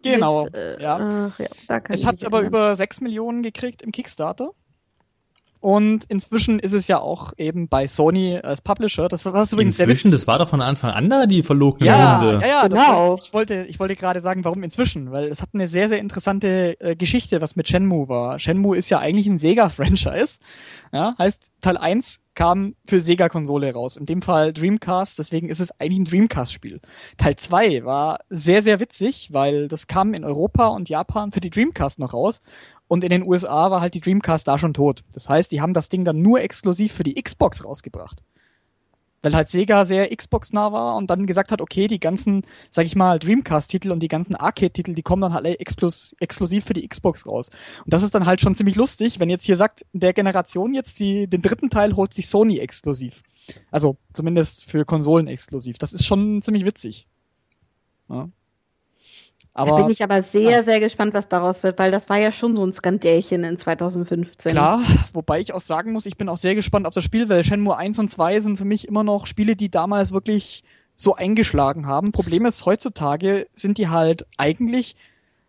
Genau. 0.02 0.44
Mit, 0.44 0.54
äh, 0.54 0.82
ja. 0.82 1.30
Ach, 1.30 1.38
ja 1.38 1.78
es 1.88 2.04
hat 2.04 2.24
aber 2.24 2.42
über 2.42 2.74
6 2.76 3.00
Millionen 3.00 3.42
gekriegt 3.42 3.82
im 3.82 3.92
Kickstarter. 3.92 4.50
Und 5.60 6.04
inzwischen 6.08 6.58
ist 6.58 6.72
es 6.72 6.86
ja 6.88 7.00
auch 7.00 7.32
eben 7.36 7.68
bei 7.68 7.88
Sony 7.88 8.36
als 8.36 8.60
Publisher. 8.60 9.08
Das 9.08 9.24
war 9.24 9.46
übrigens 9.50 9.78
Inzwischen, 9.78 10.10
das 10.10 10.26
war 10.26 10.38
doch 10.38 10.48
von 10.48 10.60
Anfang 10.60 10.90
an 10.90 11.08
da 11.08 11.26
die 11.26 11.42
verlogene 11.42 11.86
ja, 11.86 12.18
Runde. 12.18 12.38
Ja, 12.42 12.48
ja, 12.48 12.68
genau. 12.68 12.76
War, 12.76 13.18
ich 13.22 13.32
wollte, 13.32 13.64
ich 13.64 13.80
wollte 13.80 13.96
gerade 13.96 14.20
sagen, 14.20 14.44
warum 14.44 14.62
inzwischen, 14.62 15.12
weil 15.12 15.28
es 15.28 15.42
hat 15.42 15.50
eine 15.54 15.68
sehr, 15.68 15.88
sehr 15.88 15.98
interessante 15.98 16.80
äh, 16.80 16.96
Geschichte, 16.96 17.40
was 17.40 17.56
mit 17.56 17.68
Shenmue 17.68 18.08
war. 18.08 18.38
Shenmue 18.38 18.76
ist 18.76 18.90
ja 18.90 18.98
eigentlich 18.98 19.26
ein 19.26 19.38
Sega-Franchise. 19.38 20.38
Ja, 20.92 21.14
heißt, 21.18 21.42
Teil 21.62 21.76
1 21.78 22.20
kam 22.36 22.76
für 22.86 23.00
Sega-Konsole 23.00 23.72
raus. 23.72 23.96
In 23.96 24.06
dem 24.06 24.22
Fall 24.22 24.52
Dreamcast, 24.52 25.18
deswegen 25.18 25.48
ist 25.48 25.58
es 25.58 25.72
eigentlich 25.80 26.00
ein 26.00 26.04
Dreamcast-Spiel. 26.04 26.80
Teil 27.16 27.34
2 27.34 27.84
war 27.84 28.20
sehr, 28.30 28.62
sehr 28.62 28.78
witzig, 28.78 29.30
weil 29.32 29.66
das 29.66 29.88
kam 29.88 30.14
in 30.14 30.22
Europa 30.22 30.68
und 30.68 30.88
Japan 30.88 31.32
für 31.32 31.40
die 31.40 31.50
Dreamcast 31.50 31.98
noch 31.98 32.12
raus 32.12 32.40
und 32.88 33.04
in 33.04 33.10
den 33.10 33.26
USA 33.26 33.70
war 33.70 33.80
halt 33.80 33.94
die 33.94 34.00
Dreamcast 34.00 34.46
da 34.46 34.58
schon 34.58 34.74
tot. 34.74 35.02
Das 35.12 35.28
heißt, 35.28 35.50
die 35.50 35.60
haben 35.60 35.74
das 35.74 35.88
Ding 35.88 36.04
dann 36.04 36.22
nur 36.22 36.40
exklusiv 36.40 36.92
für 36.92 37.02
die 37.02 37.20
Xbox 37.20 37.64
rausgebracht. 37.64 38.22
weil 39.22 39.34
halt 39.34 39.48
Sega 39.48 39.84
sehr 39.84 40.14
Xbox-nah 40.14 40.70
war 40.72 40.96
und 40.96 41.08
dann 41.08 41.26
gesagt 41.26 41.50
hat, 41.50 41.60
okay, 41.60 41.88
die 41.88 41.98
ganzen, 41.98 42.42
sag 42.70 42.86
ich 42.86 42.94
mal, 42.94 43.18
Dreamcast-Titel 43.18 43.90
und 43.90 44.00
die 44.00 44.08
ganzen 44.08 44.36
Arcade-Titel, 44.36 44.94
die 44.94 45.02
kommen 45.02 45.22
dann 45.22 45.32
halt 45.32 45.46
exklusiv 45.46 46.64
für 46.64 46.74
die 46.74 46.86
Xbox 46.86 47.26
raus. 47.26 47.50
Und 47.84 47.92
das 47.92 48.04
ist 48.04 48.14
dann 48.14 48.26
halt 48.26 48.40
schon 48.40 48.54
ziemlich 48.54 48.76
lustig, 48.76 49.18
wenn 49.18 49.28
jetzt 49.30 49.44
hier 49.44 49.56
sagt, 49.56 49.84
der 49.92 50.12
Generation 50.12 50.74
jetzt 50.74 51.00
die, 51.00 51.26
den 51.26 51.42
dritten 51.42 51.70
Teil 51.70 51.96
holt 51.96 52.14
sich 52.14 52.28
Sony 52.28 52.58
exklusiv. 52.58 53.22
Also 53.72 53.96
zumindest 54.12 54.64
für 54.70 54.84
Konsolen 54.84 55.26
exklusiv. 55.26 55.78
Das 55.78 55.92
ist 55.92 56.04
schon 56.04 56.40
ziemlich 56.42 56.64
witzig. 56.64 57.08
Ja. 58.08 58.28
Aber, 59.56 59.70
da 59.70 59.76
bin 59.76 59.90
ich 59.90 60.04
aber 60.04 60.20
sehr, 60.20 60.62
sehr 60.62 60.80
gespannt, 60.80 61.14
was 61.14 61.28
daraus 61.28 61.62
wird, 61.62 61.78
weil 61.78 61.90
das 61.90 62.10
war 62.10 62.18
ja 62.18 62.30
schon 62.30 62.56
so 62.56 62.64
ein 62.64 62.74
Skandälchen 62.74 63.42
in 63.42 63.56
2015. 63.56 64.52
Klar, 64.52 64.82
wobei 65.14 65.40
ich 65.40 65.54
auch 65.54 65.60
sagen 65.60 65.92
muss, 65.92 66.04
ich 66.04 66.18
bin 66.18 66.28
auch 66.28 66.36
sehr 66.36 66.54
gespannt 66.54 66.86
auf 66.86 66.92
das 66.92 67.04
Spiel, 67.04 67.30
weil 67.30 67.42
Shenmue 67.42 67.74
1 67.74 67.98
und 67.98 68.10
2 68.10 68.40
sind 68.40 68.58
für 68.58 68.66
mich 68.66 68.86
immer 68.86 69.02
noch 69.02 69.26
Spiele, 69.26 69.56
die 69.56 69.70
damals 69.70 70.12
wirklich 70.12 70.62
so 70.94 71.14
eingeschlagen 71.14 71.86
haben. 71.86 72.12
Problem 72.12 72.44
ist, 72.44 72.66
heutzutage 72.66 73.46
sind 73.54 73.78
die 73.78 73.88
halt 73.88 74.26
eigentlich 74.36 74.94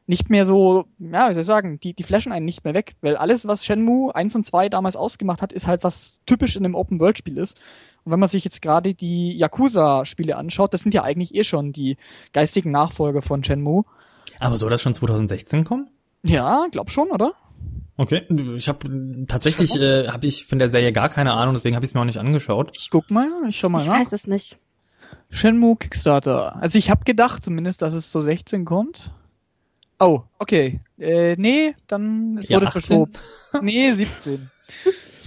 nicht 0.06 0.30
mehr 0.30 0.46
so, 0.46 0.86
ja, 1.00 1.30
wie 1.30 1.34
soll 1.34 1.42
ich 1.42 1.48
sagen, 1.48 1.82
die, 1.82 1.94
die 1.94 2.04
flashen 2.04 2.32
einen 2.32 2.46
nicht 2.46 2.64
mehr 2.64 2.74
weg, 2.74 2.96
weil 3.02 3.18
alles, 3.18 3.46
was 3.46 3.66
Shenmue 3.66 4.16
1 4.16 4.36
und 4.36 4.46
2 4.46 4.70
damals 4.70 4.96
ausgemacht 4.96 5.42
hat, 5.42 5.52
ist 5.52 5.68
halt 5.68 5.84
was 5.84 6.22
typisch 6.26 6.56
in 6.56 6.64
einem 6.64 6.76
Open-World-Spiel 6.76 7.38
ist. 7.38 7.60
Und 8.08 8.12
wenn 8.12 8.22
man 8.22 8.30
sich 8.30 8.46
jetzt 8.46 8.62
gerade 8.62 8.94
die 8.94 9.38
Yakuza-Spiele 9.38 10.38
anschaut, 10.38 10.74
das 10.74 10.80
sind 10.80 10.94
ja 10.94 11.04
eigentlich 11.04 11.36
eh 11.36 11.44
schon 11.44 11.74
die 11.74 11.98
geistigen 12.32 12.72
Nachfolger 12.72 13.22
von 13.22 13.44
Shenmue. 13.44 13.84
Aber 14.40 14.56
soll 14.56 14.70
das 14.70 14.82
schon 14.82 14.94
2016 14.94 15.66
kommen? 15.66 15.90
Ja, 16.24 16.68
glaub 16.72 16.90
schon, 16.90 17.10
oder? 17.10 17.34
Okay, 17.98 18.22
ich 18.56 18.70
habe 18.70 19.26
tatsächlich 19.28 19.76
äh, 19.76 20.08
habe 20.08 20.26
ich 20.26 20.46
von 20.46 20.58
der 20.58 20.70
Serie 20.70 20.94
gar 20.94 21.10
keine 21.10 21.34
Ahnung, 21.34 21.54
deswegen 21.54 21.76
habe 21.76 21.84
ich 21.84 21.90
es 21.90 21.96
mir 21.96 22.00
auch 22.00 22.06
nicht 22.06 22.18
angeschaut. 22.18 22.72
Ich 22.78 22.90
guck 22.90 23.12
mal, 23.12 23.30
ich 23.50 23.60
schau 23.60 23.68
mal 23.68 23.82
ich 23.82 23.88
nach. 23.88 23.96
Ich 23.96 24.00
weiß 24.00 24.14
es 24.14 24.26
nicht. 24.26 24.58
Shenmue 25.30 25.76
Kickstarter. 25.76 26.56
Also 26.56 26.78
ich 26.78 26.90
habe 26.90 27.04
gedacht 27.04 27.44
zumindest, 27.44 27.82
dass 27.82 27.94
es 27.94 28.10
so 28.10 28.22
16 28.22 28.64
kommt. 28.64 29.12
Oh, 30.00 30.22
okay. 30.40 30.80
Äh, 30.98 31.36
nee, 31.38 31.76
dann 31.88 32.38
es 32.38 32.48
ja, 32.48 32.62
wurde 32.62 32.72
verschoben. 32.72 33.12
Nee, 33.62 33.92
17. 33.92 34.50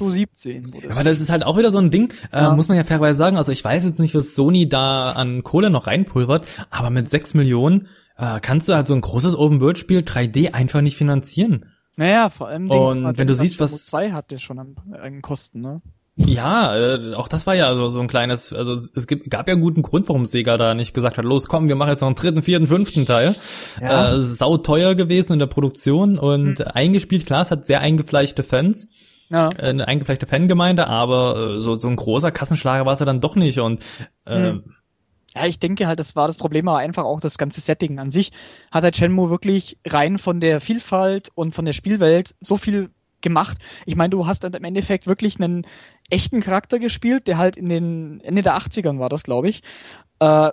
so 0.01 0.09
17. 0.09 0.73
Aber 0.91 1.05
das 1.05 1.21
ist 1.21 1.31
halt 1.31 1.45
auch 1.45 1.59
wieder 1.59 1.71
so 1.71 1.79
ein 1.79 1.91
Ding, 1.91 2.13
äh, 2.33 2.39
ja. 2.39 2.55
muss 2.55 2.69
man 2.69 2.77
ja 2.79 2.85
fairerweise 2.85 3.19
sagen. 3.19 3.37
Also 3.37 3.53
ich 3.53 3.63
weiß 3.63 3.85
jetzt 3.85 3.99
nicht, 3.99 4.15
was 4.15 4.35
Sony 4.35 4.69
da 4.69 5.13
an 5.13 5.43
Kohle 5.43 5.69
noch 5.69 5.87
reinpulvert, 5.87 6.47
aber 6.71 6.89
mit 6.89 7.11
6 7.11 7.35
Millionen 7.35 7.89
äh, 8.17 8.41
kannst 8.41 8.69
du 8.69 8.75
halt 8.75 8.89
so 8.89 8.95
ein 8.95 9.03
großes 9.03 9.37
Open-World-Spiel 9.37 10.01
3D 10.01 10.55
einfach 10.55 10.81
nicht 10.81 10.97
finanzieren. 10.97 11.67
Naja, 11.97 12.31
vor 12.31 12.49
allem. 12.49 12.71
Und 12.71 13.19
wenn 13.19 13.27
du 13.27 13.35
siehst, 13.35 13.61
was... 13.61 13.87
2 13.87 14.13
hat 14.13 14.31
der 14.31 14.39
schon 14.39 14.59
an, 14.59 14.77
an 14.99 15.21
Kosten, 15.21 15.61
ne? 15.61 15.83
Ja, 16.17 16.77
äh, 16.77 17.15
auch 17.15 17.29
das 17.29 17.47
war 17.47 17.55
ja 17.55 17.75
so, 17.75 17.89
so 17.89 18.01
ein 18.01 18.09
kleines, 18.09 18.53
also 18.53 18.73
es 18.73 19.07
gibt, 19.07 19.31
gab 19.31 19.49
ja 19.49 19.55
einen 19.55 19.63
guten 19.63 19.83
Grund, 19.83 20.09
warum 20.09 20.27
Sega 20.27 20.59
da 20.59 20.75
nicht 20.75 20.93
gesagt 20.93 21.17
hat, 21.17 21.25
los 21.25 21.47
komm, 21.47 21.69
wir 21.69 21.77
machen 21.77 21.91
jetzt 21.91 22.01
noch 22.01 22.09
einen 22.09 22.17
dritten, 22.17 22.43
vierten, 22.43 22.67
fünften 22.67 23.07
Teil. 23.07 23.35
Ja. 23.81 24.15
Äh, 24.15 24.21
sau 24.21 24.59
teuer 24.59 24.95
gewesen 24.95 25.35
in 25.35 25.39
der 25.39 25.47
Produktion 25.47 26.19
und 26.19 26.59
hm. 26.59 26.67
eingespielt, 26.75 27.27
klar, 27.27 27.43
es 27.43 27.51
hat 27.51 27.67
sehr 27.67 27.81
eingefleischte 27.81 28.43
Fans. 28.43 28.89
Ja. 29.31 29.51
Äh, 29.51 29.71
eine 29.71 29.88
eingefleischte 29.88 30.27
Fangemeinde, 30.27 30.87
aber 30.88 31.37
äh, 31.37 31.61
so, 31.61 31.79
so 31.79 31.88
ein 31.88 31.97
großer 31.97 32.31
Kassenschlager 32.33 32.85
war 32.85 32.93
es 32.93 33.01
ja 33.01 33.07
dann 33.07 33.21
doch 33.21 33.37
nicht 33.37 33.59
und 33.61 33.85
äh, 34.27 34.35
hm. 34.35 34.64
Ja, 35.35 35.47
ich 35.47 35.61
denke 35.61 35.87
halt, 35.87 36.01
das 36.01 36.16
war 36.16 36.27
das 36.27 36.37
Problem, 36.37 36.66
aber 36.66 36.79
einfach 36.79 37.05
auch 37.05 37.21
das 37.21 37.38
ganze 37.38 37.61
Setting 37.61 38.01
an 38.01 38.11
sich 38.11 38.33
hat 38.73 38.83
halt 38.83 38.97
Shenmue 38.97 39.31
wirklich 39.31 39.79
rein 39.87 40.19
von 40.19 40.40
der 40.40 40.61
Vielfalt 40.61 41.29
und 41.37 41.55
von 41.55 41.64
der 41.64 41.73
Spielwelt 41.73 42.35
so 42.40 42.57
viel 42.57 42.90
gemacht. 43.21 43.59
Ich 43.87 43.95
meine, 43.95 44.11
du 44.11 44.27
hast 44.27 44.43
dann 44.43 44.55
im 44.55 44.64
Endeffekt 44.64 45.07
wirklich 45.07 45.40
einen 45.40 45.66
echten 46.09 46.40
Charakter 46.40 46.81
gespielt, 46.81 47.29
der 47.29 47.38
halt 47.38 47.57
in 47.57 47.69
den 47.69 48.21
Ende 48.23 48.43
der 48.43 48.57
80ern 48.57 48.99
war 48.99 49.09
das, 49.09 49.23
glaube 49.23 49.49
ich, 49.49 49.62
äh, 50.19 50.51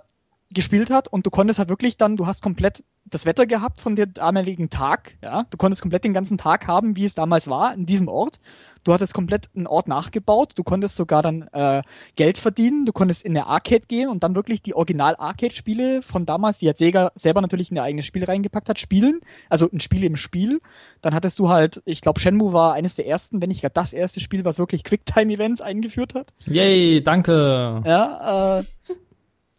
gespielt 0.52 0.92
hat 0.92 1.08
und 1.08 1.26
du 1.26 1.30
konntest 1.30 1.60
halt 1.60 1.70
wirklich 1.70 1.98
dann, 1.98 2.16
du 2.16 2.28
hast 2.28 2.44
komplett 2.44 2.84
das 3.06 3.26
Wetter 3.26 3.46
gehabt 3.46 3.82
von 3.82 3.96
dem 3.96 4.14
damaligen 4.14 4.70
Tag, 4.70 5.18
ja, 5.24 5.46
du 5.50 5.58
konntest 5.58 5.82
komplett 5.82 6.04
den 6.04 6.14
ganzen 6.14 6.38
Tag 6.38 6.68
haben, 6.68 6.96
wie 6.96 7.06
es 7.06 7.16
damals 7.16 7.48
war 7.48 7.74
in 7.74 7.86
diesem 7.86 8.08
Ort 8.08 8.40
Du 8.88 8.94
hattest 8.94 9.14
komplett 9.14 9.50
einen 9.54 9.68
Ort 9.68 9.90
nachgebaut. 9.90 10.54
Du 10.56 10.64
konntest 10.64 10.96
sogar 10.96 11.22
dann 11.22 11.50
äh, 11.52 11.82
Geld 12.16 12.38
verdienen. 12.38 12.86
Du 12.86 12.94
konntest 12.94 13.26
in 13.26 13.36
eine 13.36 13.46
Arcade 13.46 13.86
gehen 13.86 14.08
und 14.08 14.24
dann 14.24 14.34
wirklich 14.34 14.62
die 14.62 14.76
Original-Arcade-Spiele 14.76 16.02
von 16.04 16.26
damals, 16.26 16.60
die 16.60 16.70
hat 16.70 16.78
Sega 16.78 17.12
selber 17.16 17.42
natürlich 17.42 17.70
in 17.70 17.76
ihr 17.76 17.84
eigenes 17.84 18.06
Spiel 18.06 18.24
reingepackt 18.24 18.70
hat, 18.70 18.80
spielen. 18.80 19.20
Also 19.50 19.70
ein 19.70 19.82
Spiel 19.82 20.06
im 20.06 20.16
Spiel. 20.16 20.62
Dann 21.02 21.14
hattest 21.14 21.38
du 21.38 21.50
halt, 21.50 21.82
ich 21.84 22.00
glaube, 22.00 22.22
Shenmue 22.22 22.54
war 22.54 22.76
eines 22.76 22.96
der 22.96 23.06
ersten, 23.06 23.42
wenn 23.42 23.50
nicht 23.50 23.60
gerade 23.60 23.74
das 23.74 23.92
erste 23.92 24.22
Spiel, 24.22 24.46
was 24.46 24.58
wirklich 24.58 24.86
Quicktime-Events 24.86 25.60
eingeführt 25.60 26.16
hat. 26.16 26.32
Yay, 26.46 27.04
danke. 27.04 27.82
Ja, 27.86 28.60
äh, 28.60 28.64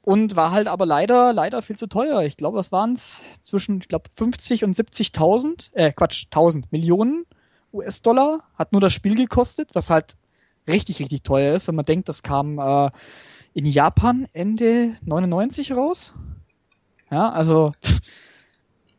und 0.01 0.37
war 0.37 0.53
halt 0.53 0.69
aber 0.69 0.87
leider, 0.87 1.35
leider 1.35 1.61
viel 1.61 1.77
zu 1.77 1.87
teuer. 1.87 2.23
Ich 2.23 2.39
glaube, 2.39 2.57
was 2.57 2.73
waren 2.73 2.95
es? 2.95 3.21
Zwischen, 3.43 3.83
ich 3.83 3.89
glaube, 3.89 4.09
50 4.17 4.65
und 4.65 4.75
70.000, 4.75 5.75
äh, 5.75 5.93
Quatsch, 5.93 6.29
1000 6.31 6.73
Millionen 6.73 7.27
US-Dollar 7.73 8.41
hat 8.55 8.73
nur 8.73 8.81
das 8.81 8.93
Spiel 8.93 9.15
gekostet, 9.17 9.71
was 9.75 9.91
halt 9.91 10.17
richtig, 10.67 11.01
richtig 11.01 11.23
teuer 11.23 11.55
ist, 11.55 11.69
wenn 11.69 11.75
man 11.75 11.85
denkt, 11.85 12.09
das 12.09 12.23
kam 12.23 12.59
äh, 12.59 12.91
in 13.55 13.67
Japan 13.67 14.29
Ende 14.33 14.97
99 15.03 15.73
raus. 15.73 16.13
Ja, 17.11 17.31
also 17.31 17.73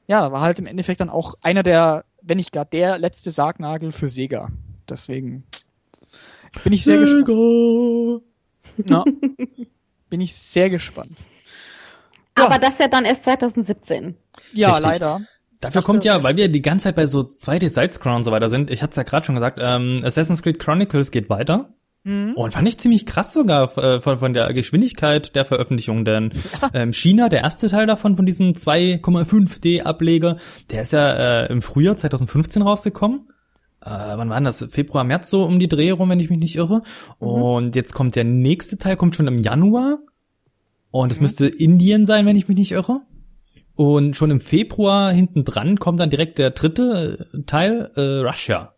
ja, 0.08 0.32
war 0.32 0.42
halt 0.42 0.58
im 0.60 0.66
Endeffekt 0.66 1.02
dann 1.02 1.10
auch 1.10 1.36
einer 1.42 1.62
der, 1.62 2.06
wenn 2.22 2.38
nicht 2.38 2.52
gar 2.52 2.66
der 2.66 2.98
letzte 2.98 3.32
Sargnagel 3.32 3.92
für 3.92 4.10
Sega. 4.10 4.50
Deswegen 4.90 5.44
bin 6.64 6.74
ich 6.74 6.84
sehr 6.84 6.98
Sega. 7.06 7.24
gespannt. 7.24 8.24
Na, 8.90 9.04
bin 10.10 10.22
ich 10.22 10.36
sehr 10.36 10.70
gespannt. 10.70 11.16
Ja. 12.38 12.46
Aber 12.46 12.58
das 12.58 12.80
ja 12.80 12.88
dann 12.88 13.06
erst 13.06 13.26
2017. 13.26 14.16
Ja, 14.54 14.70
Richtig. 14.70 14.86
leider. 14.86 15.22
Dafür 15.62 15.82
kommt 15.82 16.06
ja, 16.06 16.24
weil 16.24 16.38
wir 16.38 16.50
die 16.50 16.62
ganze 16.62 16.86
Zeit 16.86 16.96
bei 16.96 17.06
so 17.06 17.20
2D 17.20 17.68
Sidescroll 17.68 18.14
und 18.14 18.24
so 18.24 18.32
weiter 18.32 18.50
sind, 18.50 18.72
ich 18.72 18.82
hatte 18.82 18.92
es 18.92 18.96
ja 18.96 19.04
gerade 19.04 19.26
schon 19.26 19.36
gesagt, 19.36 19.60
ähm, 19.62 20.00
Assassin's 20.04 20.42
Creed 20.42 20.60
Chronicles 20.60 21.12
geht 21.12 21.30
weiter. 21.30 21.74
Mhm. 22.04 22.34
Und 22.36 22.54
fand 22.54 22.68
ich 22.68 22.78
ziemlich 22.78 23.06
krass 23.06 23.34
sogar 23.34 23.78
äh, 23.78 24.00
von, 24.00 24.20
von 24.20 24.34
der 24.34 24.54
Geschwindigkeit 24.54 25.36
der 25.36 25.46
Veröffentlichung, 25.46 26.06
denn 26.06 26.32
ähm, 26.74 26.94
China, 26.94 27.28
der 27.28 27.42
erste 27.42 27.68
Teil 27.68 27.88
davon, 27.88 28.16
von 28.16 28.26
diesem 28.26 28.54
2,5D-Ableger, 28.54 30.38
der 30.72 30.82
ist 30.82 30.94
ja 30.94 31.44
äh, 31.44 31.52
im 31.52 31.62
Frühjahr 31.62 31.98
2015 31.98 32.62
rausgekommen. 32.62 33.28
Äh, 33.82 33.90
wann 33.90 34.30
war 34.30 34.40
das? 34.42 34.66
Februar, 34.72 35.04
März 35.04 35.30
so 35.30 35.44
um 35.44 35.60
die 35.60 35.68
Dreh 35.68 35.92
rum, 35.92 36.10
wenn 36.10 36.20
ich 36.20 36.30
mich 36.30 36.40
nicht 36.40 36.56
irre. 36.56 36.84
Mhm. 37.20 37.28
Und 37.28 37.76
jetzt 37.76 37.94
kommt 37.94 38.16
der 38.16 38.24
nächste 38.24 38.78
Teil, 38.78 38.96
kommt 38.96 39.16
schon 39.16 39.28
im 39.28 39.40
Januar. 39.40 40.00
Und 40.92 41.12
es 41.12 41.20
mhm. 41.20 41.24
müsste 41.24 41.48
Indien 41.48 42.06
sein, 42.06 42.26
wenn 42.26 42.36
ich 42.36 42.48
mich 42.48 42.58
nicht 42.58 42.72
irre. 42.72 43.02
Und 43.80 44.18
schon 44.18 44.30
im 44.30 44.42
Februar 44.42 45.10
hinten 45.10 45.46
dran 45.46 45.80
kommt 45.80 46.02
dann 46.02 46.10
direkt 46.10 46.38
der 46.38 46.50
dritte 46.50 47.30
Teil, 47.46 47.90
äh, 47.96 48.28
Russia. 48.28 48.76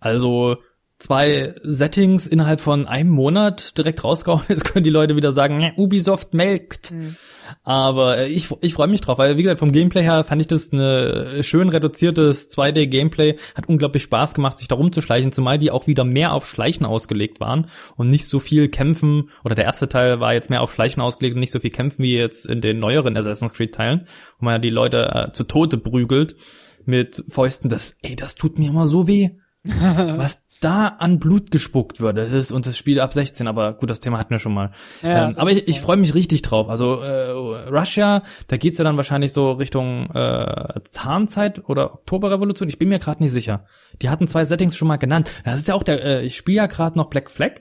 Also 0.00 0.56
zwei 1.02 1.52
Settings 1.62 2.26
innerhalb 2.26 2.60
von 2.60 2.86
einem 2.86 3.10
Monat 3.10 3.76
direkt 3.76 4.04
rausgehauen. 4.04 4.42
Jetzt 4.48 4.64
können 4.64 4.84
die 4.84 4.90
Leute 4.90 5.16
wieder 5.16 5.32
sagen, 5.32 5.72
Ubisoft 5.76 6.32
melkt. 6.32 6.92
Mhm. 6.92 7.16
Aber 7.64 8.18
äh, 8.18 8.28
ich, 8.28 8.48
ich 8.60 8.74
freue 8.74 8.86
mich 8.86 9.00
drauf, 9.00 9.18
weil 9.18 9.36
wie 9.36 9.42
gesagt, 9.42 9.58
vom 9.58 9.72
Gameplay 9.72 10.02
her 10.02 10.24
fand 10.24 10.40
ich 10.40 10.46
das 10.46 10.72
eine 10.72 11.42
schön 11.42 11.68
reduziertes 11.68 12.50
2D-Gameplay. 12.50 13.36
Hat 13.54 13.68
unglaublich 13.68 14.04
Spaß 14.04 14.34
gemacht, 14.34 14.58
sich 14.58 14.68
da 14.68 14.76
rumzuschleichen, 14.76 15.32
zumal 15.32 15.58
die 15.58 15.70
auch 15.72 15.88
wieder 15.88 16.04
mehr 16.04 16.32
auf 16.32 16.46
Schleichen 16.46 16.86
ausgelegt 16.86 17.40
waren 17.40 17.66
und 17.96 18.08
nicht 18.08 18.26
so 18.26 18.38
viel 18.38 18.68
kämpfen. 18.68 19.28
Oder 19.44 19.56
der 19.56 19.64
erste 19.64 19.88
Teil 19.88 20.20
war 20.20 20.34
jetzt 20.34 20.50
mehr 20.50 20.62
auf 20.62 20.72
Schleichen 20.72 21.02
ausgelegt 21.02 21.34
und 21.34 21.40
nicht 21.40 21.52
so 21.52 21.60
viel 21.60 21.70
kämpfen 21.70 22.04
wie 22.04 22.16
jetzt 22.16 22.46
in 22.46 22.60
den 22.60 22.78
neueren 22.78 23.16
Assassin's 23.16 23.52
Creed-Teilen, 23.52 24.06
wo 24.38 24.44
man 24.44 24.54
ja 24.54 24.58
die 24.60 24.70
Leute 24.70 25.14
äh, 25.14 25.32
zu 25.32 25.44
Tode 25.44 25.78
prügelt 25.78 26.36
mit 26.84 27.24
Fäusten. 27.28 27.68
Das, 27.68 27.96
ey, 28.02 28.14
das 28.14 28.36
tut 28.36 28.58
mir 28.58 28.68
immer 28.68 28.86
so 28.86 29.08
weh. 29.08 29.30
Was 29.64 30.46
da 30.62 30.88
an 30.98 31.18
Blut 31.18 31.50
gespuckt 31.50 32.00
wird. 32.00 32.16
Das 32.16 32.32
ist 32.32 32.52
und 32.52 32.66
das 32.66 32.78
Spiel 32.78 33.00
ab 33.00 33.12
16, 33.12 33.46
aber 33.46 33.74
gut, 33.74 33.90
das 33.90 34.00
Thema 34.00 34.18
hatten 34.18 34.30
wir 34.30 34.38
schon 34.38 34.54
mal. 34.54 34.70
Ja, 35.02 35.28
ähm, 35.28 35.34
aber 35.36 35.50
ich, 35.50 35.68
ich 35.68 35.80
freue 35.80 35.96
mich 35.96 36.14
richtig 36.14 36.42
drauf. 36.42 36.68
Also 36.68 37.00
äh, 37.00 37.30
Russia, 37.70 38.22
da 38.48 38.56
geht's 38.56 38.78
ja 38.78 38.84
dann 38.84 38.96
wahrscheinlich 38.96 39.32
so 39.32 39.52
Richtung 39.52 40.10
äh, 40.14 40.80
Zahnzeit 40.90 41.68
oder 41.68 41.94
Oktoberrevolution. 41.94 42.68
Ich 42.68 42.78
bin 42.78 42.88
mir 42.88 42.98
gerade 42.98 43.22
nicht 43.22 43.32
sicher. 43.32 43.66
Die 44.00 44.10
hatten 44.10 44.28
zwei 44.28 44.44
Settings 44.44 44.76
schon 44.76 44.88
mal 44.88 44.96
genannt. 44.96 45.30
Das 45.44 45.56
ist 45.56 45.68
ja 45.68 45.74
auch 45.74 45.82
der. 45.82 46.04
Äh, 46.04 46.22
ich 46.24 46.36
spiele 46.36 46.58
ja 46.58 46.66
gerade 46.66 46.96
noch 46.96 47.10
Black 47.10 47.30
Flag. 47.30 47.60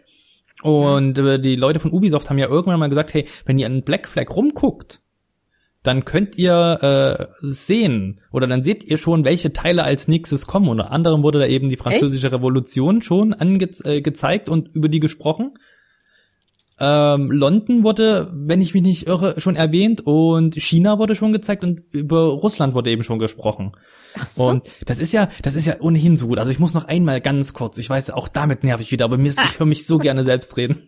Und 0.61 1.17
äh, 1.17 1.39
die 1.39 1.55
Leute 1.55 1.79
von 1.79 1.91
Ubisoft 1.91 2.29
haben 2.29 2.37
ja 2.37 2.47
irgendwann 2.47 2.79
mal 2.79 2.89
gesagt, 2.89 3.13
hey, 3.13 3.27
wenn 3.45 3.57
ihr 3.57 3.65
an 3.65 3.81
Black 3.81 4.07
Flag 4.07 4.29
rumguckt, 4.29 5.01
dann 5.83 6.05
könnt 6.05 6.37
ihr 6.37 6.79
äh, 6.81 7.27
sehen 7.41 8.21
oder 8.31 8.45
dann 8.47 8.61
seht 8.61 8.83
ihr 8.83 8.97
schon, 8.97 9.25
welche 9.25 9.51
Teile 9.51 9.83
als 9.83 10.07
nächstes 10.07 10.45
kommen. 10.45 10.69
Unter 10.69 10.91
anderem 10.91 11.23
wurde 11.23 11.39
da 11.39 11.45
eben 11.47 11.69
die 11.69 11.77
französische 11.77 12.27
Echt? 12.27 12.35
Revolution 12.35 13.01
schon 13.01 13.33
angezeigt 13.33 14.47
äh, 14.47 14.51
und 14.51 14.75
über 14.75 14.89
die 14.89 14.99
gesprochen. 14.99 15.57
Ähm, 16.83 17.29
London 17.29 17.83
wurde, 17.83 18.31
wenn 18.33 18.59
ich 18.59 18.73
mich 18.73 18.81
nicht 18.81 19.05
irre, 19.05 19.39
schon 19.39 19.55
erwähnt 19.55 20.01
und 20.01 20.55
China 20.55 20.97
wurde 20.97 21.13
schon 21.13 21.31
gezeigt 21.31 21.63
und 21.63 21.83
über 21.91 22.23
Russland 22.23 22.73
wurde 22.73 22.89
eben 22.89 23.03
schon 23.03 23.19
gesprochen. 23.19 23.73
So. 24.35 24.47
Und 24.47 24.63
das 24.87 24.97
ist 24.97 25.11
ja, 25.11 25.29
das 25.43 25.53
ist 25.53 25.67
ja 25.67 25.75
ohnehin 25.79 26.17
so 26.17 26.25
gut. 26.25 26.39
Also 26.39 26.49
ich 26.49 26.57
muss 26.57 26.73
noch 26.73 26.85
einmal 26.85 27.21
ganz 27.21 27.53
kurz, 27.53 27.77
ich 27.77 27.87
weiß, 27.87 28.09
auch 28.09 28.27
damit 28.27 28.63
nerv 28.63 28.81
ich 28.81 28.91
wieder, 28.91 29.05
aber 29.05 29.19
mir 29.19 29.29
ist, 29.29 29.39
ich 29.45 29.59
höre 29.59 29.67
mich 29.67 29.85
so 29.85 29.99
gerne 29.99 30.23
selbst 30.23 30.57
reden. 30.57 30.79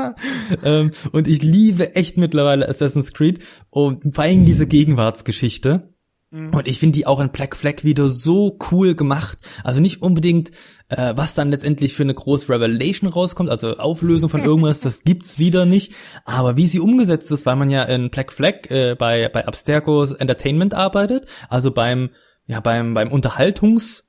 ähm, 0.64 0.92
und 1.10 1.26
ich 1.26 1.42
liebe 1.42 1.96
echt 1.96 2.16
mittlerweile 2.18 2.68
Assassin's 2.68 3.12
Creed 3.12 3.42
und 3.68 4.14
vor 4.14 4.22
allem 4.22 4.46
diese 4.46 4.68
Gegenwartsgeschichte. 4.68 5.91
Mhm. 6.32 6.48
Und 6.54 6.66
ich 6.66 6.78
finde 6.78 6.98
die 6.98 7.06
auch 7.06 7.20
in 7.20 7.28
Black 7.28 7.54
Flag 7.54 7.84
wieder 7.84 8.08
so 8.08 8.58
cool 8.70 8.94
gemacht. 8.94 9.38
Also 9.62 9.80
nicht 9.80 10.00
unbedingt, 10.00 10.50
äh, 10.88 11.12
was 11.14 11.34
dann 11.34 11.50
letztendlich 11.50 11.94
für 11.94 12.04
eine 12.04 12.14
große 12.14 12.48
Revelation 12.48 13.10
rauskommt, 13.10 13.50
also 13.50 13.76
Auflösung 13.76 14.30
von 14.30 14.42
irgendwas, 14.44 14.80
das 14.80 15.04
gibt's 15.04 15.38
wieder 15.38 15.66
nicht. 15.66 15.92
Aber 16.24 16.56
wie 16.56 16.66
sie 16.66 16.80
umgesetzt 16.80 17.30
ist, 17.30 17.44
weil 17.44 17.56
man 17.56 17.68
ja 17.68 17.82
in 17.84 18.10
Black 18.10 18.32
Flag 18.32 18.70
äh, 18.70 18.96
bei, 18.98 19.28
bei 19.28 19.46
Abstergo 19.46 20.04
Entertainment 20.04 20.72
arbeitet, 20.72 21.26
also 21.50 21.70
beim, 21.70 22.10
ja, 22.46 22.60
beim, 22.60 22.94
beim 22.94 23.08
Unterhaltungs- 23.08 24.04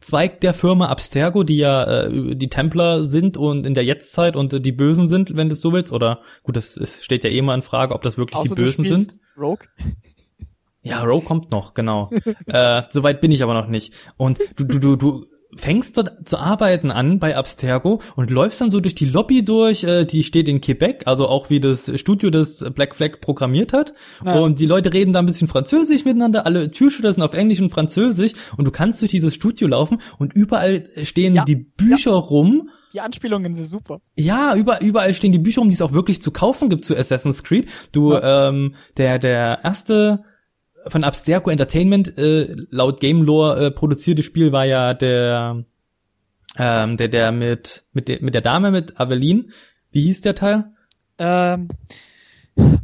Zweig 0.00 0.40
der 0.40 0.54
Firma 0.54 0.88
Abstergo, 0.88 1.42
die 1.42 1.58
ja 1.58 2.04
äh, 2.04 2.34
die 2.34 2.48
Templer 2.48 3.04
sind 3.04 3.36
und 3.36 3.66
in 3.66 3.74
der 3.74 3.84
Jetztzeit 3.84 4.34
und 4.34 4.50
äh, 4.50 4.58
die 4.58 4.72
Bösen 4.72 5.08
sind, 5.08 5.36
wenn 5.36 5.50
du 5.50 5.52
es 5.52 5.60
so 5.60 5.74
willst. 5.74 5.92
Oder 5.92 6.22
gut, 6.42 6.56
das, 6.56 6.80
steht 7.02 7.22
ja 7.22 7.28
eh 7.28 7.42
mal 7.42 7.54
in 7.54 7.60
Frage, 7.60 7.94
ob 7.94 8.00
das 8.00 8.16
wirklich 8.16 8.38
Außer 8.38 8.48
die 8.48 8.54
Bösen 8.54 8.86
sind. 8.86 9.18
Rogue? 9.36 9.66
Ja, 10.82 11.02
Row 11.02 11.24
kommt 11.24 11.50
noch, 11.50 11.74
genau. 11.74 12.10
äh, 12.46 12.82
Soweit 12.88 13.20
bin 13.20 13.30
ich 13.30 13.42
aber 13.42 13.54
noch 13.54 13.68
nicht. 13.68 13.94
Und 14.16 14.38
du, 14.56 14.64
du, 14.64 14.78
du, 14.78 14.96
du 14.96 15.24
fängst 15.56 15.96
dort 15.96 16.28
zu 16.28 16.38
arbeiten 16.38 16.90
an 16.90 17.18
bei 17.18 17.36
Abstergo 17.36 18.00
und 18.16 18.30
läufst 18.30 18.60
dann 18.60 18.70
so 18.70 18.80
durch 18.80 18.94
die 18.94 19.06
Lobby 19.06 19.44
durch, 19.44 19.84
äh, 19.84 20.04
die 20.04 20.22
steht 20.22 20.48
in 20.48 20.60
Quebec, 20.60 21.06
also 21.06 21.28
auch 21.28 21.50
wie 21.50 21.60
das 21.60 21.90
Studio 21.98 22.30
das 22.30 22.64
Black 22.74 22.94
Flag 22.94 23.20
programmiert 23.20 23.72
hat. 23.72 23.94
Ja. 24.24 24.38
Und 24.38 24.58
die 24.58 24.66
Leute 24.66 24.92
reden 24.92 25.12
da 25.12 25.18
ein 25.18 25.26
bisschen 25.26 25.48
Französisch 25.48 26.04
miteinander, 26.04 26.46
alle 26.46 26.70
Türschilder 26.70 27.12
sind 27.12 27.22
auf 27.22 27.34
Englisch 27.34 27.60
und 27.60 27.70
Französisch 27.70 28.32
und 28.56 28.64
du 28.64 28.70
kannst 28.70 29.00
durch 29.02 29.10
dieses 29.10 29.34
Studio 29.34 29.68
laufen 29.68 30.00
und 30.18 30.32
überall 30.32 30.84
stehen 31.02 31.34
ja. 31.34 31.44
die 31.44 31.56
Bücher 31.56 32.12
ja. 32.12 32.16
rum. 32.16 32.70
Die 32.92 33.00
Anspielungen 33.00 33.54
sind 33.54 33.66
super. 33.66 34.00
Ja, 34.16 34.54
überall, 34.56 34.82
überall 34.82 35.14
stehen 35.14 35.32
die 35.32 35.38
Bücher 35.38 35.60
rum, 35.60 35.68
die 35.68 35.74
es 35.74 35.82
auch 35.82 35.92
wirklich 35.92 36.20
zu 36.22 36.32
kaufen 36.32 36.68
gibt 36.68 36.84
zu 36.84 36.96
Assassin's 36.96 37.44
Creed. 37.44 37.68
Du, 37.92 38.14
ähm, 38.14 38.74
der, 38.96 39.18
der 39.20 39.60
erste 39.62 40.24
von 40.88 41.04
Abstergo 41.04 41.50
Entertainment 41.50 42.16
äh, 42.18 42.54
laut 42.70 43.00
Game 43.00 43.22
Lore 43.22 43.66
äh, 43.66 43.70
produzierte 43.70 44.22
Spiel 44.22 44.52
war 44.52 44.64
ja 44.64 44.94
der 44.94 45.64
ähm, 46.58 46.96
der 46.96 47.08
der 47.08 47.32
mit 47.32 47.84
mit 47.92 48.08
der 48.08 48.22
mit 48.22 48.34
der 48.34 48.40
Dame 48.40 48.70
mit 48.70 48.98
Aveline. 48.98 49.46
Wie 49.92 50.02
hieß 50.02 50.20
der 50.20 50.34
Teil? 50.34 50.64
Ähm, 51.18 51.68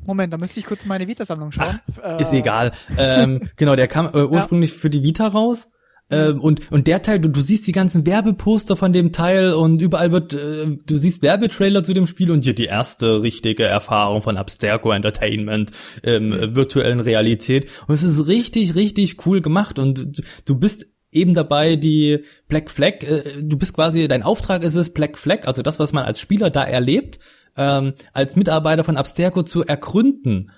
Moment, 0.04 0.32
da 0.32 0.38
müsste 0.38 0.60
ich 0.60 0.66
kurz 0.66 0.84
meine 0.84 1.08
Vita-Sammlung 1.08 1.52
schauen. 1.52 1.80
Ach, 1.98 2.18
äh, 2.18 2.22
ist 2.22 2.32
egal. 2.32 2.72
ähm, 2.96 3.50
genau, 3.56 3.76
der 3.76 3.88
kam 3.88 4.06
äh, 4.14 4.24
ursprünglich 4.24 4.70
ja. 4.70 4.76
für 4.78 4.90
die 4.90 5.02
Vita 5.02 5.26
raus. 5.26 5.70
Ähm, 6.08 6.40
und, 6.40 6.70
und 6.70 6.86
der 6.86 7.02
Teil, 7.02 7.18
du, 7.18 7.28
du 7.28 7.40
siehst 7.40 7.66
die 7.66 7.72
ganzen 7.72 8.06
Werbeposter 8.06 8.76
von 8.76 8.92
dem 8.92 9.12
Teil 9.12 9.52
und 9.52 9.82
überall 9.82 10.12
wird, 10.12 10.34
äh, 10.34 10.76
du 10.86 10.96
siehst 10.96 11.22
Werbetrailer 11.22 11.82
zu 11.82 11.94
dem 11.94 12.06
Spiel 12.06 12.30
und 12.30 12.44
hier 12.44 12.54
die 12.54 12.66
erste 12.66 13.22
richtige 13.22 13.64
Erfahrung 13.64 14.22
von 14.22 14.36
Abstergo 14.36 14.92
Entertainment 14.92 15.72
im 16.02 16.32
äh, 16.32 16.54
virtuellen 16.54 17.00
Realität. 17.00 17.68
Und 17.88 17.94
es 17.96 18.04
ist 18.04 18.28
richtig, 18.28 18.76
richtig 18.76 19.26
cool 19.26 19.40
gemacht 19.40 19.80
und 19.80 20.18
du, 20.18 20.22
du 20.44 20.54
bist 20.54 20.86
eben 21.10 21.34
dabei, 21.34 21.74
die 21.74 22.22
Black 22.46 22.70
Flag, 22.70 23.02
äh, 23.02 23.42
du 23.42 23.56
bist 23.56 23.74
quasi, 23.74 24.06
dein 24.06 24.22
Auftrag 24.22 24.62
ist 24.62 24.76
es, 24.76 24.92
Black 24.92 25.18
Flag, 25.18 25.48
also 25.48 25.62
das, 25.62 25.80
was 25.80 25.92
man 25.92 26.04
als 26.04 26.20
Spieler 26.20 26.50
da 26.50 26.62
erlebt, 26.62 27.18
ähm, 27.56 27.94
als 28.12 28.36
Mitarbeiter 28.36 28.84
von 28.84 28.96
Abstergo 28.96 29.42
zu 29.42 29.64
ergründen 29.64 30.52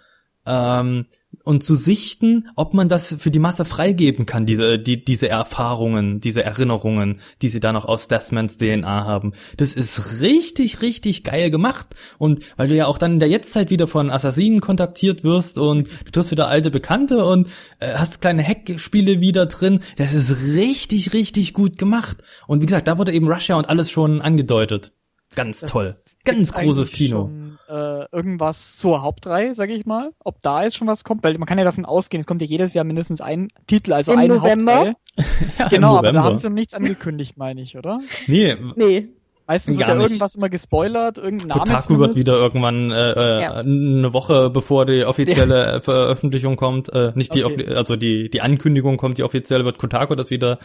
ähm, 0.49 1.07
und 1.45 1.63
zu 1.63 1.75
sichten, 1.75 2.49
ob 2.57 2.75
man 2.75 2.89
das 2.89 3.17
für 3.19 3.31
die 3.31 3.39
Masse 3.39 3.65
freigeben 3.65 4.27
kann, 4.27 4.47
diese, 4.47 4.79
die, 4.79 5.05
diese 5.05 5.29
Erfahrungen, 5.29 6.21
diese 6.21 6.43
Erinnerungen, 6.43 7.21
die 7.43 7.49
sie 7.49 7.61
da 7.61 7.73
noch 7.73 7.85
aus 7.85 8.09
Desmonds 8.09 8.57
DNA 8.57 9.05
haben. 9.05 9.33
Das 9.57 9.75
ist 9.75 10.21
richtig, 10.21 10.83
richtig 10.83 11.25
geil 11.25 11.51
gemacht. 11.51 11.89
Und 12.17 12.41
weil 12.57 12.69
du 12.69 12.75
ja 12.75 12.87
auch 12.87 12.99
dann 12.99 13.15
in 13.15 13.21
der 13.21 13.29
Jetztzeit 13.29 13.71
wieder 13.71 13.87
von 13.87 14.11
Assassinen 14.11 14.61
kontaktiert 14.61 15.23
wirst 15.23 15.59
und 15.59 15.89
du 16.07 16.11
triffst 16.11 16.31
wieder 16.31 16.49
alte 16.49 16.71
Bekannte 16.71 17.25
und 17.25 17.49
äh, 17.79 17.95
hast 17.95 18.21
kleine 18.21 18.43
Hackspiele 18.43 19.21
wieder 19.21 19.47
drin. 19.47 19.81
Das 19.97 20.15
ist 20.15 20.55
richtig, 20.55 21.13
richtig 21.13 21.53
gut 21.53 21.79
gemacht. 21.79 22.19
Und 22.47 22.63
wie 22.63 22.67
gesagt, 22.67 22.89
da 22.89 22.99
wurde 22.99 23.13
eben 23.13 23.31
Russia 23.31 23.57
und 23.57 23.69
alles 23.69 23.91
schon 23.91 24.21
angedeutet. 24.23 24.93
Ganz 25.35 25.61
toll. 25.61 25.97
Ganz 26.33 26.53
großes 26.53 26.93
Kino. 26.93 27.27
Schon, 27.27 27.59
äh, 27.69 28.07
irgendwas 28.13 28.77
zur 28.77 29.03
Hauptreihe, 29.03 29.55
sage 29.55 29.75
ich 29.75 29.87
mal. 29.87 30.11
Ob 30.25 30.43
da 30.43 30.63
jetzt 30.63 30.77
schon 30.77 30.89
was 30.89 31.05
kommt, 31.05 31.23
weil 31.23 31.37
man 31.39 31.47
kann 31.47 31.59
ja 31.59 31.65
davon 31.65 31.85
ausgehen, 31.85 32.21
es 32.21 32.27
kommt 32.27 32.41
ja 32.41 32.47
jedes 32.47 32.75
Jahr 32.75 32.85
mindestens 32.85 33.21
ein 33.21 33.49
Titel, 33.67 33.93
also 33.93 34.13
Im 34.13 34.19
eine 34.19 34.35
November? 34.37 34.73
Hauptreihe. 34.73 34.97
ja, 35.59 35.69
genau, 35.69 35.99
aber 35.99 36.13
da 36.13 36.23
haben 36.23 36.39
sie 36.39 36.51
nichts 36.51 36.75
angekündigt, 36.75 37.37
meine 37.37 37.61
ich, 37.61 37.77
oder? 37.77 38.01
Nee. 38.27 38.57
Nee. 38.77 39.09
Meistens 39.47 39.79
wird 39.79 39.89
ja 39.89 39.95
irgendwas 39.95 40.35
immer 40.35 40.51
gespoilert, 40.51 41.17
irgendein 41.17 41.49
Name. 41.49 41.61
Kotaku 41.61 41.99
wird 41.99 42.17
wieder 42.17 42.35
irgendwann 42.35 42.91
äh, 42.91 43.13
äh, 43.13 43.43
ja. 43.43 43.55
eine 43.55 44.13
Woche 44.13 44.51
bevor 44.51 44.85
die 44.85 45.07
offizielle 45.07 45.73
ja. 45.73 45.81
Veröffentlichung 45.81 46.57
kommt, 46.57 46.93
äh, 46.93 47.13
nicht 47.15 47.35
die, 47.35 47.45
okay. 47.45 47.67
also 47.75 47.97
die 47.97 48.29
die 48.29 48.43
Ankündigung 48.43 48.99
kommt, 48.99 49.17
die 49.17 49.23
offizielle 49.23 49.65
wird 49.65 49.79
Kotaku 49.79 50.17
das 50.17 50.31
wieder 50.31 50.59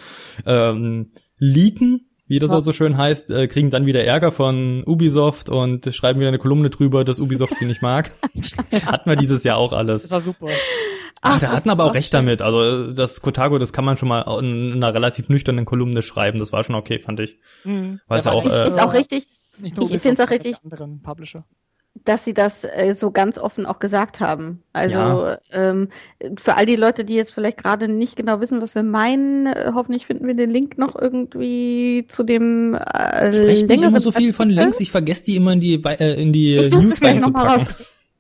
ähm, 0.46 1.14
leaken 1.38 2.10
wie 2.34 2.40
das 2.40 2.50
ja. 2.50 2.58
auch 2.58 2.62
so 2.62 2.74
schön 2.74 2.98
heißt, 2.98 3.30
äh, 3.30 3.48
kriegen 3.48 3.70
dann 3.70 3.86
wieder 3.86 4.04
Ärger 4.04 4.32
von 4.32 4.84
Ubisoft 4.88 5.52
und 5.52 5.94
schreiben 5.94 6.20
wieder 6.20 6.30
eine 6.30 6.40
Kolumne 6.40 6.72
drüber, 6.72 7.06
dass 7.06 7.20
Ubisoft 7.20 7.60
sie 7.60 7.68
nicht 7.68 7.84
mag. 7.84 8.10
hatten 8.86 9.08
wir 9.08 9.16
dieses 9.16 9.44
Jahr 9.44 9.58
auch 9.58 9.72
alles. 9.72 10.02
Das 10.02 10.12
war 10.12 10.22
super. 10.22 10.48
Ach, 11.22 11.40
da 11.40 11.52
hatten 11.52 11.70
aber 11.70 11.86
auch 11.86 11.94
recht 11.94 12.12
damit. 12.12 12.42
Also 12.42 12.92
das 12.92 13.22
Kotago, 13.22 13.60
das 13.60 13.72
kann 13.72 13.86
man 13.86 13.98
schon 13.98 14.10
mal 14.10 14.22
in 14.40 14.74
einer 14.74 14.96
relativ 14.96 15.30
nüchternen 15.30 15.66
Kolumne 15.66 16.02
schreiben. 16.02 16.40
Das 16.40 16.52
war 16.52 16.64
schon 16.64 16.74
okay, 16.74 16.98
fand 16.98 17.20
ich. 17.20 17.38
Mhm. 17.66 18.00
Weil 18.08 18.18
es 18.18 18.26
ja 18.26 18.32
auch, 18.32 18.46
äh, 18.48 18.66
ist 18.66 18.82
auch 18.82 18.96
richtig. 18.96 19.28
ich 19.62 19.76
finde 19.76 20.14
es 20.14 20.20
auch 20.20 20.32
richtig. 20.32 20.56
Anderen 20.64 21.04
Publisher 21.04 21.46
dass 21.96 22.26
sie 22.26 22.34
das 22.34 22.64
äh, 22.64 22.96
so 22.96 23.12
ganz 23.12 23.38
offen 23.38 23.66
auch 23.66 23.80
gesagt 23.80 24.20
haben. 24.20 24.64
Also 24.74 24.98
ja. 24.98 25.38
ähm, 25.52 25.90
für 26.38 26.58
all 26.58 26.66
die 26.66 26.76
Leute, 26.76 27.06
die 27.06 27.14
jetzt 27.14 27.34
vielleicht 27.34 27.58
gerade 27.58 27.88
nicht 27.88 28.16
genau 28.16 28.40
wissen, 28.42 28.62
was 28.62 28.76
wir 28.76 28.84
meinen, 28.84 29.46
äh, 29.46 29.72
hoffentlich 29.74 30.06
finden 30.06 30.28
wir 30.28 30.34
den 30.34 30.50
Link 30.50 30.78
noch 30.78 31.00
irgendwie 31.00 32.06
zu 32.08 32.24
dem 32.24 32.76
äh, 32.76 33.34
Sprecht 33.34 33.70
nicht 33.70 33.84
immer 33.84 34.00
so 34.00 34.12
viel 34.12 34.34
von 34.34 34.50
Links, 34.50 34.80
ich 34.80 34.92
vergesse 34.92 35.24
die 35.26 35.36
immer 35.36 35.54
in 35.54 35.62
die 35.62 35.76
äh, 35.76 36.22
in 36.22 36.34
die 36.34 36.56
ich 36.56 36.72
News 36.72 37.02
reinzupacken. 37.02 37.68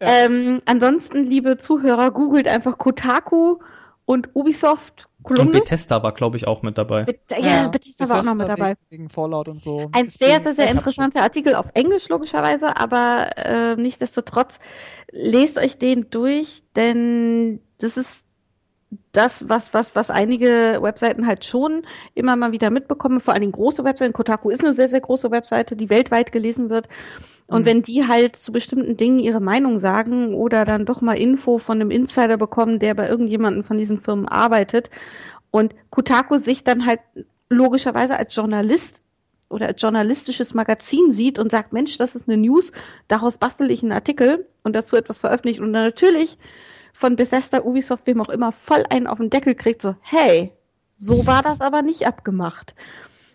Ja. 0.02 0.08
Ähm, 0.26 0.62
ansonsten, 0.66 1.26
liebe 1.26 1.58
Zuhörer, 1.58 2.12
googelt 2.12 2.48
einfach 2.48 2.78
Kotaku 2.78 3.58
und 4.06 4.30
Ubisoft 4.34 5.08
Kolumne. 5.24 5.52
Und 5.52 5.52
Bethesda 5.52 6.04
war, 6.04 6.12
glaube 6.14 6.38
ich, 6.38 6.48
auch 6.48 6.62
mit 6.62 6.78
dabei. 6.78 7.04
Be 7.04 7.20
ja, 7.32 7.38
ja, 7.40 7.68
Bethesda 7.68 8.08
war 8.10 8.20
auch 8.20 8.24
noch 8.24 8.36
mit 8.36 8.48
dabei. 8.48 8.76
Wegen 8.90 9.10
Fallout 9.10 9.48
und 9.48 9.62
so. 9.62 9.90
Ein 9.92 10.10
sehr, 10.10 10.42
sehr, 10.42 10.54
sehr 10.54 10.70
interessanter 10.70 11.22
Artikel 11.22 11.56
auf 11.56 11.68
Englisch, 11.74 12.10
logischerweise, 12.10 12.78
aber 12.78 13.30
äh, 13.38 13.76
nichtsdestotrotz, 13.76 14.60
lest 15.12 15.58
euch 15.58 15.78
den 15.78 16.10
durch, 16.10 16.64
denn 16.76 17.62
das 17.80 17.98
ist 17.98 18.26
das, 19.12 19.48
was, 19.48 19.74
was, 19.74 19.96
was 19.96 20.10
einige 20.10 20.80
Webseiten 20.82 21.28
halt 21.28 21.46
schon 21.46 21.84
immer 22.14 22.36
mal 22.36 22.52
wieder 22.52 22.70
mitbekommen, 22.70 23.20
vor 23.20 23.34
allen 23.34 23.42
Dingen 23.42 23.54
große 23.54 23.84
Webseiten. 23.84 24.14
Kotaku 24.14 24.50
ist 24.50 24.64
eine 24.64 24.74
sehr, 24.74 24.90
sehr 24.90 25.02
große 25.02 25.32
Webseite, 25.32 25.76
die 25.76 25.90
weltweit 25.90 26.32
gelesen 26.32 26.70
wird. 26.70 26.88
Und 27.48 27.62
mhm. 27.62 27.66
wenn 27.66 27.82
die 27.82 28.08
halt 28.08 28.36
zu 28.36 28.52
bestimmten 28.52 28.98
Dingen 28.98 29.20
ihre 29.20 29.42
Meinung 29.42 29.80
sagen 29.80 30.34
oder 30.34 30.66
dann 30.66 30.86
doch 30.86 31.02
mal 31.02 31.18
Info 31.18 31.58
von 31.58 31.80
einem 31.80 31.92
Insider 31.92 32.38
bekommen, 32.38 32.80
der 32.80 32.94
bei 32.94 33.08
irgendjemanden 33.08 33.64
von 33.64 33.78
diesen 33.78 34.00
Firmen 34.00 34.28
arbeitet 34.28 34.90
und 35.52 35.76
Kotaku 35.90 36.38
sich 36.38 36.64
dann 36.64 36.86
halt 36.86 37.00
logischerweise 37.50 38.18
als 38.18 38.36
Journalist 38.36 39.02
oder 39.50 39.68
als 39.68 39.82
journalistisches 39.82 40.54
Magazin 40.54 41.12
sieht 41.12 41.38
und 41.38 41.52
sagt, 41.52 41.74
Mensch, 41.74 41.98
das 41.98 42.16
ist 42.16 42.28
eine 42.28 42.38
News, 42.38 42.72
daraus 43.08 43.38
bastel 43.38 43.70
ich 43.70 43.84
einen 43.84 43.92
Artikel 43.92 44.48
und 44.64 44.74
dazu 44.76 44.96
etwas 44.96 45.20
veröffentlicht 45.20 45.60
und 45.60 45.74
dann 45.74 45.84
natürlich 45.84 46.38
von 46.94 47.16
Bethesda, 47.16 47.64
Ubisoft, 47.64 48.08
wem 48.08 48.22
auch 48.22 48.30
immer, 48.30 48.52
voll 48.52 48.86
einen 48.90 49.08
auf 49.08 49.18
den 49.18 49.30
Deckel 49.30 49.56
kriegt, 49.56 49.82
so, 49.82 49.96
hey, 50.02 50.52
so 50.94 51.28
war 51.28 51.42
das 51.42 51.60
aber 51.60 51.82
nicht 51.82 52.08
abgemacht. 52.08 52.76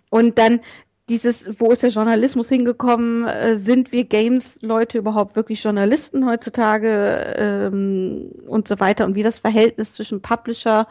Und 0.08 0.38
dann 0.38 0.60
dieses, 1.08 1.58
wo 1.58 1.70
ist 1.70 1.82
der 1.82 1.90
Journalismus 1.90 2.48
hingekommen? 2.48 3.26
Äh, 3.26 3.56
sind 3.56 3.92
wir 3.92 4.04
Games-Leute 4.04 4.98
überhaupt 4.98 5.36
wirklich 5.36 5.62
Journalisten 5.62 6.26
heutzutage 6.26 7.34
ähm, 7.38 8.30
und 8.46 8.68
so 8.68 8.78
weiter? 8.78 9.04
Und 9.06 9.14
wie 9.14 9.22
das 9.22 9.38
Verhältnis 9.38 9.92
zwischen 9.92 10.20
Publisher, 10.20 10.86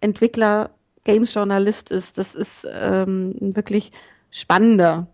Entwickler, 0.00 0.70
Games-Journalist 1.04 1.90
ist, 1.90 2.18
das 2.18 2.34
ist 2.34 2.66
ähm, 2.70 3.34
wirklich 3.40 3.92
spannender 4.30 5.08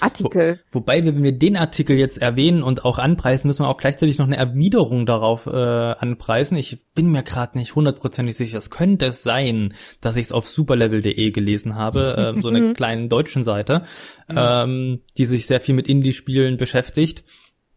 Artikel. 0.00 0.60
Wo, 0.70 0.80
wobei, 0.80 1.04
wenn 1.04 1.22
wir 1.22 1.32
den 1.32 1.56
Artikel 1.56 1.96
jetzt 1.96 2.18
erwähnen 2.18 2.62
und 2.62 2.84
auch 2.84 2.98
anpreisen, 2.98 3.48
müssen 3.48 3.64
wir 3.64 3.68
auch 3.68 3.78
gleichzeitig 3.78 4.18
noch 4.18 4.26
eine 4.26 4.36
Erwiderung 4.36 5.06
darauf 5.06 5.46
äh, 5.46 5.50
anpreisen. 5.50 6.56
Ich 6.56 6.84
bin 6.94 7.10
mir 7.10 7.22
gerade 7.22 7.58
nicht 7.58 7.74
hundertprozentig 7.74 8.36
sicher. 8.36 8.58
Es 8.58 8.70
könnte 8.70 9.06
es 9.06 9.22
sein, 9.22 9.74
dass 10.00 10.16
ich 10.16 10.26
es 10.26 10.32
auf 10.32 10.48
superlevel.de 10.48 11.30
gelesen 11.30 11.76
habe, 11.76 12.34
äh, 12.36 12.42
so 12.42 12.48
eine 12.48 12.74
kleinen 12.74 13.08
deutschen 13.08 13.42
Seite, 13.42 13.82
ähm, 14.28 15.00
die 15.16 15.26
sich 15.26 15.46
sehr 15.46 15.60
viel 15.60 15.74
mit 15.74 15.88
Indie-Spielen 15.88 16.56
beschäftigt. 16.56 17.24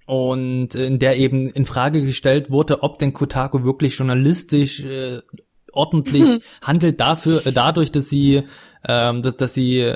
und 0.05 0.73
in 0.73 0.97
der 0.97 1.17
eben 1.17 1.47
in 1.51 1.67
Frage 1.67 2.01
gestellt 2.01 2.49
wurde, 2.49 2.81
ob 2.81 2.97
denn 2.97 3.13
Kotaku 3.13 3.63
wirklich 3.63 3.95
journalistisch 3.95 4.83
äh, 4.83 5.19
ordentlich 5.71 6.27
handelt 6.63 6.99
dafür, 6.99 7.45
äh, 7.45 7.51
dadurch, 7.51 7.91
dass 7.91 8.09
sie, 8.09 8.43
ähm, 8.87 9.21
dass, 9.21 9.37
dass 9.37 9.53
sie 9.53 9.93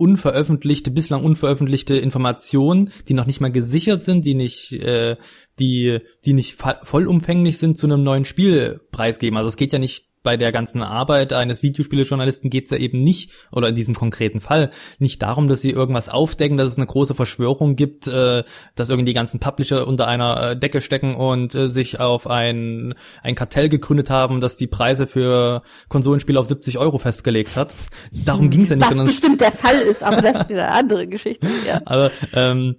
unveröffentlichte, 0.00 0.90
bislang 0.90 1.22
unveröffentlichte 1.22 1.96
Informationen, 1.96 2.90
die 3.08 3.14
noch 3.14 3.26
nicht 3.26 3.40
mal 3.40 3.52
gesichert 3.52 4.02
sind, 4.02 4.24
die 4.24 4.34
nicht, 4.34 4.72
äh, 4.72 5.16
die, 5.58 5.98
die 6.24 6.32
nicht 6.32 6.56
vollumfänglich 6.82 7.58
sind, 7.58 7.76
zu 7.76 7.86
einem 7.86 8.02
neuen 8.02 8.24
Spiel 8.24 8.80
preisgeben. 8.90 9.36
Also 9.36 9.48
es 9.48 9.56
geht 9.56 9.72
ja 9.72 9.78
nicht 9.78 10.09
bei 10.22 10.36
der 10.36 10.52
ganzen 10.52 10.82
Arbeit 10.82 11.32
eines 11.32 11.62
Videospielejournalisten 11.62 12.50
geht's 12.50 12.70
ja 12.70 12.76
eben 12.76 13.02
nicht, 13.02 13.30
oder 13.52 13.68
in 13.68 13.74
diesem 13.74 13.94
konkreten 13.94 14.40
Fall, 14.40 14.70
nicht 14.98 15.22
darum, 15.22 15.48
dass 15.48 15.62
sie 15.62 15.70
irgendwas 15.70 16.08
aufdecken, 16.08 16.58
dass 16.58 16.72
es 16.72 16.78
eine 16.78 16.86
große 16.86 17.14
Verschwörung 17.14 17.76
gibt, 17.76 18.06
äh, 18.06 18.44
dass 18.74 18.90
irgendwie 18.90 19.10
die 19.10 19.14
ganzen 19.14 19.40
Publisher 19.40 19.86
unter 19.86 20.06
einer 20.06 20.50
äh, 20.50 20.56
Decke 20.58 20.80
stecken 20.80 21.14
und 21.14 21.54
äh, 21.54 21.68
sich 21.68 22.00
auf 22.00 22.26
ein, 22.26 22.94
ein 23.22 23.34
Kartell 23.34 23.68
gegründet 23.68 24.10
haben, 24.10 24.40
das 24.40 24.56
die 24.56 24.66
Preise 24.66 25.06
für 25.06 25.62
Konsolenspiele 25.88 26.38
auf 26.38 26.46
70 26.46 26.78
Euro 26.78 26.98
festgelegt 26.98 27.56
hat. 27.56 27.74
Darum 28.12 28.50
ging's 28.50 28.70
ja 28.70 28.76
nicht. 28.76 28.90
Was 28.90 29.04
bestimmt 29.04 29.40
der 29.40 29.52
Fall 29.52 29.76
ist, 29.76 30.02
aber 30.02 30.20
das 30.20 30.42
ist 30.42 30.48
wieder 30.48 30.66
eine 30.68 30.74
andere 30.74 31.06
Geschichte. 31.06 31.46
Ja. 31.66 31.80
Aber 31.90 32.10
ähm, 32.34 32.76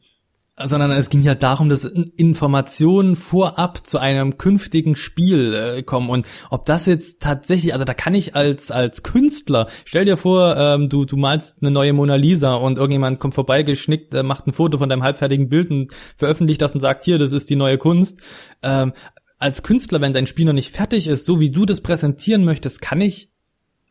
sondern 0.57 0.91
es 0.91 1.09
ging 1.09 1.23
ja 1.23 1.35
darum, 1.35 1.69
dass 1.69 1.85
Informationen 1.85 3.15
vorab 3.15 3.85
zu 3.85 3.99
einem 3.99 4.37
künftigen 4.37 4.95
Spiel 4.95 5.53
äh, 5.53 5.83
kommen 5.83 6.09
und 6.09 6.25
ob 6.49 6.65
das 6.65 6.85
jetzt 6.85 7.21
tatsächlich, 7.21 7.73
also 7.73 7.85
da 7.85 7.93
kann 7.93 8.13
ich 8.13 8.35
als 8.35 8.69
als 8.69 9.03
Künstler, 9.03 9.67
stell 9.85 10.05
dir 10.05 10.17
vor, 10.17 10.57
ähm, 10.57 10.89
du 10.89 11.05
du 11.05 11.17
malst 11.17 11.57
eine 11.61 11.71
neue 11.71 11.93
Mona 11.93 12.15
Lisa 12.15 12.53
und 12.55 12.77
irgendjemand 12.77 13.19
kommt 13.19 13.33
vorbei, 13.33 13.63
geschnickt, 13.63 14.13
äh, 14.13 14.23
macht 14.23 14.47
ein 14.47 14.53
Foto 14.53 14.77
von 14.77 14.89
deinem 14.89 15.03
halbfertigen 15.03 15.49
Bild 15.49 15.71
und 15.71 15.93
veröffentlicht 16.17 16.61
das 16.61 16.73
und 16.73 16.81
sagt 16.81 17.05
hier, 17.05 17.17
das 17.17 17.31
ist 17.31 17.49
die 17.49 17.55
neue 17.55 17.77
Kunst. 17.77 18.19
Ähm, 18.61 18.93
als 19.39 19.63
Künstler, 19.63 20.01
wenn 20.01 20.13
dein 20.13 20.27
Spiel 20.27 20.45
noch 20.45 20.53
nicht 20.53 20.75
fertig 20.75 21.07
ist, 21.07 21.25
so 21.25 21.39
wie 21.39 21.49
du 21.49 21.65
das 21.65 21.81
präsentieren 21.81 22.43
möchtest, 22.43 22.81
kann 22.81 23.01
ich 23.01 23.30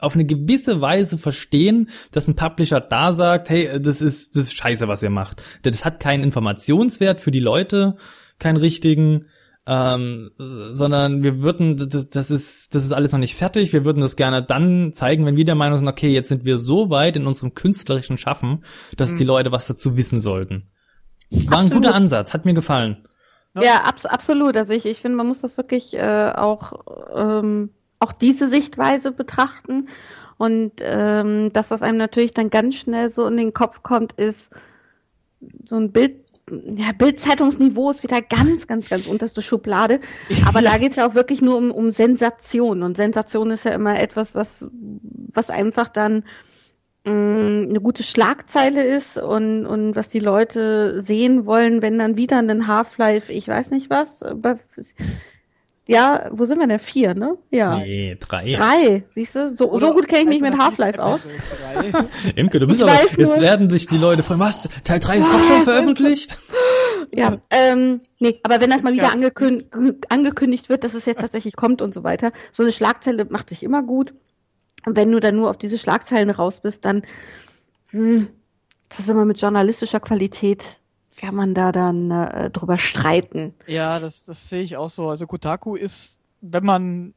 auf 0.03 0.15
eine 0.15 0.25
gewisse 0.25 0.81
Weise 0.81 1.19
verstehen, 1.19 1.91
dass 2.13 2.29
ein 2.29 2.37
Publisher 2.37 2.81
da 2.81 3.13
sagt, 3.13 3.51
hey, 3.51 3.81
das 3.81 4.01
ist, 4.01 4.37
das 4.37 4.45
ist 4.45 4.57
scheiße, 4.57 4.89
was 4.89 5.03
ihr 5.03 5.11
macht. 5.11 5.43
Das 5.63 5.85
hat 5.85 6.01
keinen 6.01 6.25
Informationswert 6.25 7.21
für 7.21 7.31
die 7.31 7.41
Leute, 7.41 7.97
keinen 8.39 8.57
richtigen, 8.57 9.27
ähm, 9.67 10.31
sondern 10.37 11.23
wir 11.23 11.43
würden, 11.43 11.77
das 12.11 12.31
ist, 12.31 12.75
das 12.75 12.85
ist 12.85 12.93
alles 12.93 13.13
noch 13.13 13.19
nicht 13.19 13.37
fertig, 13.37 13.73
wir 13.73 13.85
würden 13.85 14.01
das 14.01 14.17
gerne 14.17 14.43
dann 14.43 14.93
zeigen, 14.93 15.27
wenn 15.27 15.37
wir 15.37 15.45
der 15.45 15.55
Meinung 15.55 15.79
sind, 15.79 15.89
okay, 15.89 16.09
jetzt 16.09 16.29
sind 16.29 16.45
wir 16.45 16.59
so 16.59 16.91
weit 16.91 17.17
in 17.17 17.27
unserem 17.27 17.55
künstlerischen 17.55 18.17
Schaffen, 18.17 18.65
dass 18.97 19.13
mhm. 19.13 19.17
die 19.17 19.25
Leute 19.25 19.53
was 19.53 19.67
dazu 19.67 19.97
wissen 19.97 20.21
sollten. 20.21 20.71
War 21.31 21.41
absolut. 21.41 21.73
ein 21.73 21.75
guter 21.77 21.95
Ansatz, 21.95 22.35
hat 22.35 22.45
mir 22.45 22.55
gefallen. 22.55 22.97
Ja, 23.55 23.85
abs 23.85 24.07
absolut. 24.07 24.57
Also 24.57 24.73
ich, 24.73 24.87
ich 24.87 25.01
finde, 25.01 25.17
man 25.17 25.27
muss 25.27 25.41
das 25.41 25.57
wirklich 25.57 25.95
äh, 25.95 26.33
auch 26.35 26.73
ähm, 27.15 27.71
auch 28.01 28.13
diese 28.13 28.49
Sichtweise 28.49 29.13
betrachten. 29.13 29.89
Und 30.39 30.73
ähm, 30.81 31.53
das, 31.53 31.71
was 31.71 31.83
einem 31.83 31.99
natürlich 31.99 32.33
dann 32.33 32.51
ganz 32.51 32.75
schnell 32.75 33.11
so 33.11 33.27
in 33.27 33.37
den 33.37 33.53
Kopf 33.53 33.83
kommt, 33.83 34.15
ist 34.15 34.51
so 35.67 35.77
ein 35.77 35.93
Bild, 35.93 36.17
ja, 36.51 36.93
Bildzeitungsniveau 36.93 37.91
ist 37.91 38.03
wieder 38.03 38.23
ganz, 38.23 38.67
ganz, 38.67 38.89
ganz 38.89 39.07
unterste 39.07 39.43
Schublade. 39.43 40.01
Aber 40.47 40.63
da 40.63 40.79
geht 40.79 40.91
es 40.91 40.97
ja 40.97 41.07
auch 41.07 41.15
wirklich 41.15 41.43
nur 41.43 41.57
um, 41.57 41.71
um 41.71 41.93
Sensation. 41.93 42.83
Und 42.83 42.97
Sensation 42.97 43.51
ist 43.51 43.65
ja 43.67 43.73
immer 43.73 44.01
etwas, 44.01 44.35
was, 44.35 44.67
was 44.73 45.51
einfach 45.51 45.91
dann 45.91 46.25
mh, 47.05 47.13
mm, 47.13 47.69
eine 47.69 47.81
gute 47.81 48.03
Schlagzeile 48.03 48.83
ist 48.83 49.19
und, 49.19 49.67
und 49.67 49.95
was 49.95 50.09
die 50.09 50.21
Leute 50.21 51.03
sehen 51.03 51.45
wollen, 51.45 51.83
wenn 51.83 51.99
dann 51.99 52.17
wieder 52.17 52.39
ein 52.39 52.67
Half-Life, 52.67 53.31
ich 53.31 53.47
weiß 53.47 53.71
nicht 53.71 53.91
was, 53.91 54.25
ja, 55.87 56.31
wo 56.31 56.45
sind 56.45 56.59
wir 56.59 56.67
denn? 56.67 56.79
Vier, 56.79 57.15
ne? 57.15 57.37
Ja. 57.51 57.77
Nee, 57.77 58.17
drei. 58.21 58.53
Drei, 58.53 59.05
siehst 59.09 59.35
du? 59.35 59.49
So, 59.49 59.77
so 59.77 59.93
gut 59.93 60.07
kenne 60.07 60.23
ich 60.23 60.29
mich 60.29 60.41
mit 60.41 60.57
Half-Life 60.57 61.03
aus. 61.03 61.27
Imke, 62.37 62.61
du 62.61 62.67
bist 62.67 62.81
ich 62.81 62.87
aber, 62.87 63.03
jetzt 63.03 63.19
nur. 63.19 63.41
werden 63.41 63.69
sich 63.71 63.87
die 63.87 63.99
Leute 63.99 64.23
fragen, 64.23 64.41
was, 64.41 64.69
Teil 64.85 65.01
3 65.01 65.17
ist 65.19 65.27
was? 65.27 65.33
doch 65.33 65.45
schon 65.45 65.63
veröffentlicht? 65.65 66.39
Ja, 67.13 67.39
ähm, 67.51 68.03
nee, 68.21 68.39
aber 68.45 68.61
wenn 68.61 68.71
das 68.71 68.83
mal 68.83 68.93
wieder 68.93 69.13
angekündigt, 69.13 69.69
angekündigt 70.11 70.69
wird, 70.69 70.85
dass 70.85 70.95
es 70.95 71.07
jetzt 71.07 71.21
tatsächlich 71.21 71.57
kommt 71.57 71.83
und 71.83 71.93
so 71.93 72.05
weiter, 72.05 72.31
so 72.53 72.63
eine 72.63 72.73
Schlagzeile 72.73 73.25
macht 73.25 73.49
sich 73.49 73.63
immer 73.63 73.83
gut. 73.83 74.15
Und 74.87 74.97
wenn 74.97 75.11
du 75.11 75.19
dann 75.19 75.37
nur 75.37 75.51
auf 75.51 75.59
diese 75.59 75.79
Schlagzeilen 75.79 76.31
raus 76.31 76.61
bist, 76.61 76.85
dann, 76.85 77.03
hm, 77.91 78.29
das 78.89 79.01
ist 79.01 79.11
immer 79.11 79.25
mit 79.25 79.41
journalistischer 79.41 80.01
Qualität 80.01 80.80
kann 81.21 81.35
man 81.35 81.55
da 81.55 81.71
dann 81.71 82.11
äh, 82.11 82.51
drüber 82.51 82.79
streiten. 82.79 83.55
Ja, 83.67 83.99
das, 83.99 84.25
das 84.25 84.49
sehe 84.49 84.63
ich 84.63 84.77
auch 84.77 84.89
so. 84.89 85.09
Also 85.09 85.27
Kotaku 85.27 85.77
ist, 85.77 86.19
wenn 86.41 86.65
man, 86.65 87.15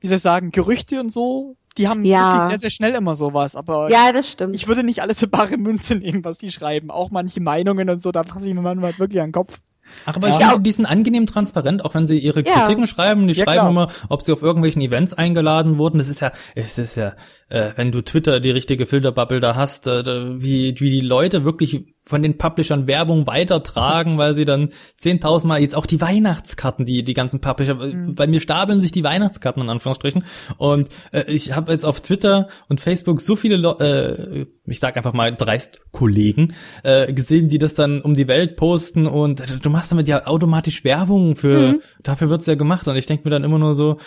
wie 0.00 0.06
soll 0.06 0.16
ich 0.16 0.22
sagen, 0.22 0.52
Gerüchte 0.52 1.00
und 1.00 1.10
so, 1.10 1.56
die 1.76 1.88
haben 1.88 2.04
ja. 2.04 2.34
wirklich 2.34 2.48
sehr, 2.48 2.58
sehr 2.58 2.70
schnell 2.70 2.94
immer 2.94 3.16
sowas. 3.16 3.56
Aber 3.56 3.90
ja, 3.90 4.12
das 4.12 4.30
stimmt. 4.30 4.54
Ich 4.54 4.68
würde 4.68 4.84
nicht 4.84 5.02
alles 5.02 5.18
für 5.18 5.26
bare 5.26 5.56
Münze 5.56 5.96
nehmen, 5.96 6.24
was 6.24 6.38
die 6.38 6.52
schreiben. 6.52 6.90
Auch 6.90 7.10
manche 7.10 7.40
Meinungen 7.40 7.90
und 7.90 8.02
so, 8.02 8.12
da 8.12 8.22
fasse 8.22 8.48
ich 8.48 8.54
mir 8.54 8.62
manchmal 8.62 8.96
wirklich 8.98 9.20
an 9.20 9.28
den 9.28 9.32
Kopf. 9.32 9.58
Ach, 10.06 10.16
aber 10.16 10.28
ja. 10.28 10.38
ich 10.38 10.44
finde, 10.44 10.60
die 10.60 10.70
sind 10.70 10.86
angenehm 10.86 11.26
transparent, 11.26 11.84
auch 11.84 11.94
wenn 11.94 12.06
sie 12.06 12.18
ihre 12.18 12.44
ja. 12.44 12.52
Kritiken 12.52 12.86
schreiben. 12.86 13.26
Die 13.26 13.34
ja, 13.34 13.44
schreiben 13.44 13.60
klar. 13.60 13.70
immer, 13.70 13.88
ob 14.08 14.22
sie 14.22 14.32
auf 14.32 14.42
irgendwelchen 14.42 14.80
Events 14.80 15.14
eingeladen 15.14 15.78
wurden. 15.78 15.98
Das 15.98 16.08
ist 16.08 16.20
ja, 16.20 16.30
es 16.54 16.78
ist 16.78 16.96
ja, 16.96 17.14
äh, 17.48 17.70
wenn 17.76 17.90
du 17.90 18.02
Twitter 18.02 18.38
die 18.38 18.50
richtige 18.50 18.86
Filterbubble 18.86 19.40
da 19.40 19.56
hast, 19.56 19.86
äh, 19.88 20.40
wie, 20.40 20.78
wie 20.78 20.90
die 20.90 21.00
Leute 21.00 21.44
wirklich 21.44 21.84
von 22.04 22.22
den 22.22 22.36
Publishern 22.36 22.86
Werbung 22.86 23.26
weitertragen, 23.26 24.18
weil 24.18 24.34
sie 24.34 24.44
dann 24.44 24.70
10.000 25.00 25.46
Mal 25.46 25.60
jetzt 25.60 25.76
auch 25.76 25.86
die 25.86 26.00
Weihnachtskarten, 26.00 26.84
die 26.84 27.04
die 27.04 27.14
ganzen 27.14 27.40
Publisher, 27.40 27.76
mhm. 27.76 28.14
bei 28.14 28.26
mir 28.26 28.40
stapeln 28.40 28.80
sich 28.80 28.90
die 28.90 29.04
Weihnachtskarten 29.04 29.62
in 29.62 29.68
Anführungsstrichen 29.68 30.24
und 30.56 30.88
äh, 31.12 31.24
ich 31.28 31.54
habe 31.54 31.72
jetzt 31.72 31.84
auf 31.84 32.00
Twitter 32.00 32.48
und 32.68 32.80
Facebook 32.80 33.20
so 33.20 33.36
viele, 33.36 33.56
äh, 33.78 34.46
ich 34.66 34.80
sag 34.80 34.96
einfach 34.96 35.12
mal 35.12 35.34
dreist 35.34 35.80
Kollegen 35.92 36.54
äh, 36.82 37.12
gesehen, 37.12 37.48
die 37.48 37.58
das 37.58 37.74
dann 37.74 38.00
um 38.00 38.14
die 38.14 38.26
Welt 38.26 38.56
posten 38.56 39.06
und 39.06 39.64
du 39.64 39.70
machst 39.70 39.92
damit 39.92 40.08
ja 40.08 40.26
automatisch 40.26 40.82
Werbung 40.82 41.36
für, 41.36 41.74
mhm. 41.74 41.80
dafür 42.02 42.28
wird's 42.30 42.46
ja 42.46 42.56
gemacht 42.56 42.88
und 42.88 42.96
ich 42.96 43.06
denke 43.06 43.24
mir 43.24 43.30
dann 43.30 43.44
immer 43.44 43.58
nur 43.58 43.74
so, 43.74 43.98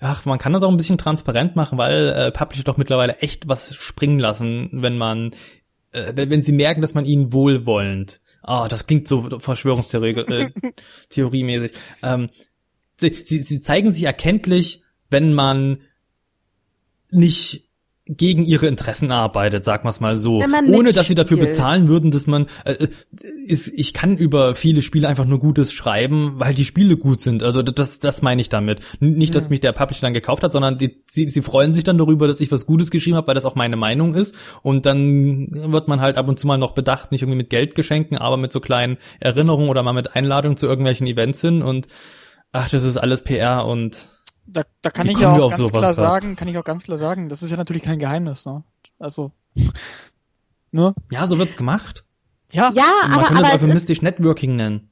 ach, 0.00 0.24
man 0.24 0.38
kann 0.38 0.52
das 0.52 0.62
auch 0.62 0.70
ein 0.70 0.76
bisschen 0.76 0.98
transparent 0.98 1.54
machen, 1.54 1.78
weil 1.78 2.08
äh, 2.08 2.30
Publisher 2.32 2.64
doch 2.64 2.76
mittlerweile 2.76 3.18
echt 3.18 3.46
was 3.46 3.74
springen 3.74 4.18
lassen, 4.18 4.70
wenn 4.72 4.96
man 4.96 5.30
äh, 5.92 6.12
wenn 6.14 6.42
sie 6.42 6.52
merken, 6.52 6.80
dass 6.80 6.94
man 6.94 7.06
ihnen 7.06 7.32
wohlwollend, 7.32 8.20
ah, 8.42 8.64
oh, 8.64 8.68
das 8.68 8.86
klingt 8.86 9.08
so 9.08 9.38
Verschwörungstheorie 9.38 10.12
äh, 10.12 10.50
theoriemäßig, 11.08 11.72
ähm, 12.02 12.30
sie, 12.96 13.12
sie, 13.12 13.40
sie 13.40 13.60
zeigen 13.60 13.92
sich 13.92 14.04
erkenntlich, 14.04 14.82
wenn 15.10 15.34
man 15.34 15.82
nicht 17.10 17.68
gegen 18.06 18.44
ihre 18.44 18.66
Interessen 18.66 19.12
arbeitet, 19.12 19.64
sag 19.64 19.84
mal's 19.84 20.00
mal 20.00 20.16
so, 20.16 20.42
ohne 20.68 20.92
dass 20.92 21.06
sie 21.06 21.14
dafür 21.14 21.36
bezahlen 21.36 21.86
würden, 21.86 22.10
dass 22.10 22.26
man 22.26 22.46
äh, 22.64 22.72
äh, 22.72 22.88
ist, 23.46 23.68
ich 23.68 23.94
kann 23.94 24.16
über 24.16 24.56
viele 24.56 24.82
Spiele 24.82 25.06
einfach 25.06 25.24
nur 25.24 25.38
Gutes 25.38 25.72
schreiben, 25.72 26.34
weil 26.36 26.52
die 26.52 26.64
Spiele 26.64 26.96
gut 26.96 27.20
sind. 27.20 27.44
Also 27.44 27.62
das 27.62 28.00
das 28.00 28.20
meine 28.20 28.40
ich 28.40 28.48
damit. 28.48 28.80
Nicht, 28.98 29.36
dass 29.36 29.50
mich 29.50 29.60
der 29.60 29.70
Publisher 29.70 30.02
dann 30.02 30.12
gekauft 30.12 30.42
hat, 30.42 30.52
sondern 30.52 30.78
die, 30.78 31.04
sie, 31.06 31.28
sie 31.28 31.42
freuen 31.42 31.74
sich 31.74 31.84
dann 31.84 31.96
darüber, 31.96 32.26
dass 32.26 32.40
ich 32.40 32.50
was 32.50 32.66
Gutes 32.66 32.90
geschrieben 32.90 33.16
habe, 33.16 33.28
weil 33.28 33.36
das 33.36 33.44
auch 33.44 33.54
meine 33.54 33.76
Meinung 33.76 34.14
ist. 34.14 34.34
Und 34.62 34.84
dann 34.84 35.48
wird 35.52 35.86
man 35.86 36.00
halt 36.00 36.16
ab 36.16 36.26
und 36.26 36.40
zu 36.40 36.48
mal 36.48 36.58
noch 36.58 36.72
bedacht, 36.72 37.12
nicht 37.12 37.22
irgendwie 37.22 37.38
mit 37.38 37.50
Geldgeschenken, 37.50 38.18
aber 38.18 38.36
mit 38.36 38.50
so 38.52 38.60
kleinen 38.60 38.98
Erinnerungen 39.20 39.70
oder 39.70 39.84
mal 39.84 39.92
mit 39.92 40.16
Einladungen 40.16 40.56
zu 40.56 40.66
irgendwelchen 40.66 41.06
Events 41.06 41.40
hin. 41.40 41.62
Und 41.62 41.86
ach, 42.50 42.68
das 42.68 42.82
ist 42.82 42.96
alles 42.96 43.22
PR 43.22 43.64
und 43.64 44.08
da, 44.46 44.62
da 44.82 44.90
kann 44.90 45.06
Wie 45.06 45.12
ich 45.12 45.18
ja 45.18 45.32
auch 45.32 45.50
ganz 45.50 45.68
klar 45.68 45.82
grad? 45.82 45.94
sagen, 45.94 46.36
kann 46.36 46.48
ich 46.48 46.58
auch 46.58 46.64
ganz 46.64 46.84
klar 46.84 46.98
sagen, 46.98 47.28
das 47.28 47.42
ist 47.42 47.50
ja 47.50 47.56
natürlich 47.56 47.82
kein 47.82 47.98
Geheimnis, 47.98 48.44
ne? 48.44 48.62
Also, 48.98 49.32
ne? 50.72 50.94
Ja, 51.10 51.26
so 51.26 51.38
wird's 51.38 51.56
gemacht. 51.56 52.04
Ja, 52.50 52.70
ja 52.74 52.84
man 53.08 53.18
aber, 53.18 53.30
aber 53.30 53.48
es 53.48 53.54
euphemistisch 53.54 54.02
Networking 54.02 54.56
nennen. 54.56 54.90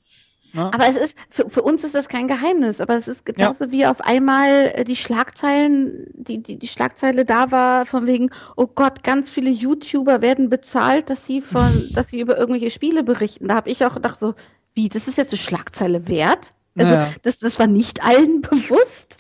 Ja. 0.53 0.71
Aber 0.73 0.87
es 0.89 0.97
ist, 0.97 1.17
für, 1.29 1.49
für 1.49 1.63
uns 1.63 1.85
ist 1.85 1.95
das 1.95 2.09
kein 2.09 2.27
Geheimnis, 2.27 2.81
aber 2.81 2.97
es 2.97 3.07
ist 3.07 3.25
genauso 3.25 3.67
ja. 3.67 3.71
wie 3.71 3.87
auf 3.87 4.01
einmal 4.01 4.73
äh, 4.75 4.85
die 4.85 4.97
Schlagzeilen, 4.97 6.09
die, 6.15 6.43
die, 6.43 6.59
die 6.59 6.67
Schlagzeile 6.67 7.25
da 7.25 7.51
war, 7.51 7.87
von 7.87 8.07
wegen, 8.07 8.31
oh 8.57 8.67
Gott, 8.67 9.05
ganz 9.05 9.31
viele 9.31 9.51
YouTuber 9.51 10.23
werden 10.23 10.51
bezahlt, 10.51 11.09
dass 11.09 11.25
sie 11.25 11.41
von, 11.41 11.91
dass 11.95 12.09
sie 12.09 12.21
über 12.21 12.37
irgendwelche 12.37 12.71
Spiele 12.71 13.05
berichten. 13.05 13.49
Da 13.49 13.55
habe 13.55 13.71
ich 13.71 13.85
auch 13.87 13.95
gedacht 13.95 14.19
so, 14.19 14.35
wie, 14.75 14.89
das 14.89 15.07
ist 15.07 15.19
jetzt 15.19 15.33
eine 15.33 15.39
Schlagzeile 15.39 16.09
wert? 16.09 16.53
Also 16.77 16.95
naja. 16.95 17.13
das, 17.23 17.39
das 17.39 17.59
war 17.59 17.67
nicht 17.67 18.03
allen 18.03 18.41
bewusst. 18.43 19.17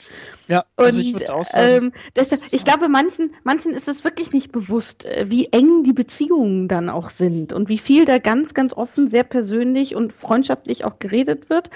Ja, 0.49 0.65
also 0.77 0.99
und, 0.99 1.07
ich 1.07 1.13
würde 1.13 1.33
auch 1.33 1.45
sagen. 1.45 1.85
Ähm, 1.85 1.93
deshalb, 2.17 2.41
ich 2.51 2.65
glaube, 2.65 2.89
manchen, 2.89 3.31
manchen 3.45 3.73
ist 3.73 3.87
es 3.87 4.03
wirklich 4.03 4.33
nicht 4.33 4.51
bewusst, 4.51 5.05
äh, 5.05 5.27
wie 5.29 5.47
eng 5.53 5.85
die 5.85 5.93
Beziehungen 5.93 6.67
dann 6.67 6.89
auch 6.89 7.09
sind 7.09 7.53
und 7.53 7.69
wie 7.69 7.79
viel 7.79 8.05
da 8.05 8.19
ganz, 8.19 8.53
ganz 8.53 8.73
offen, 8.73 9.09
sehr 9.09 9.23
persönlich 9.23 9.95
und 9.95 10.13
freundschaftlich 10.13 10.85
auch 10.85 10.99
geredet 10.99 11.51
wird. 11.51 11.71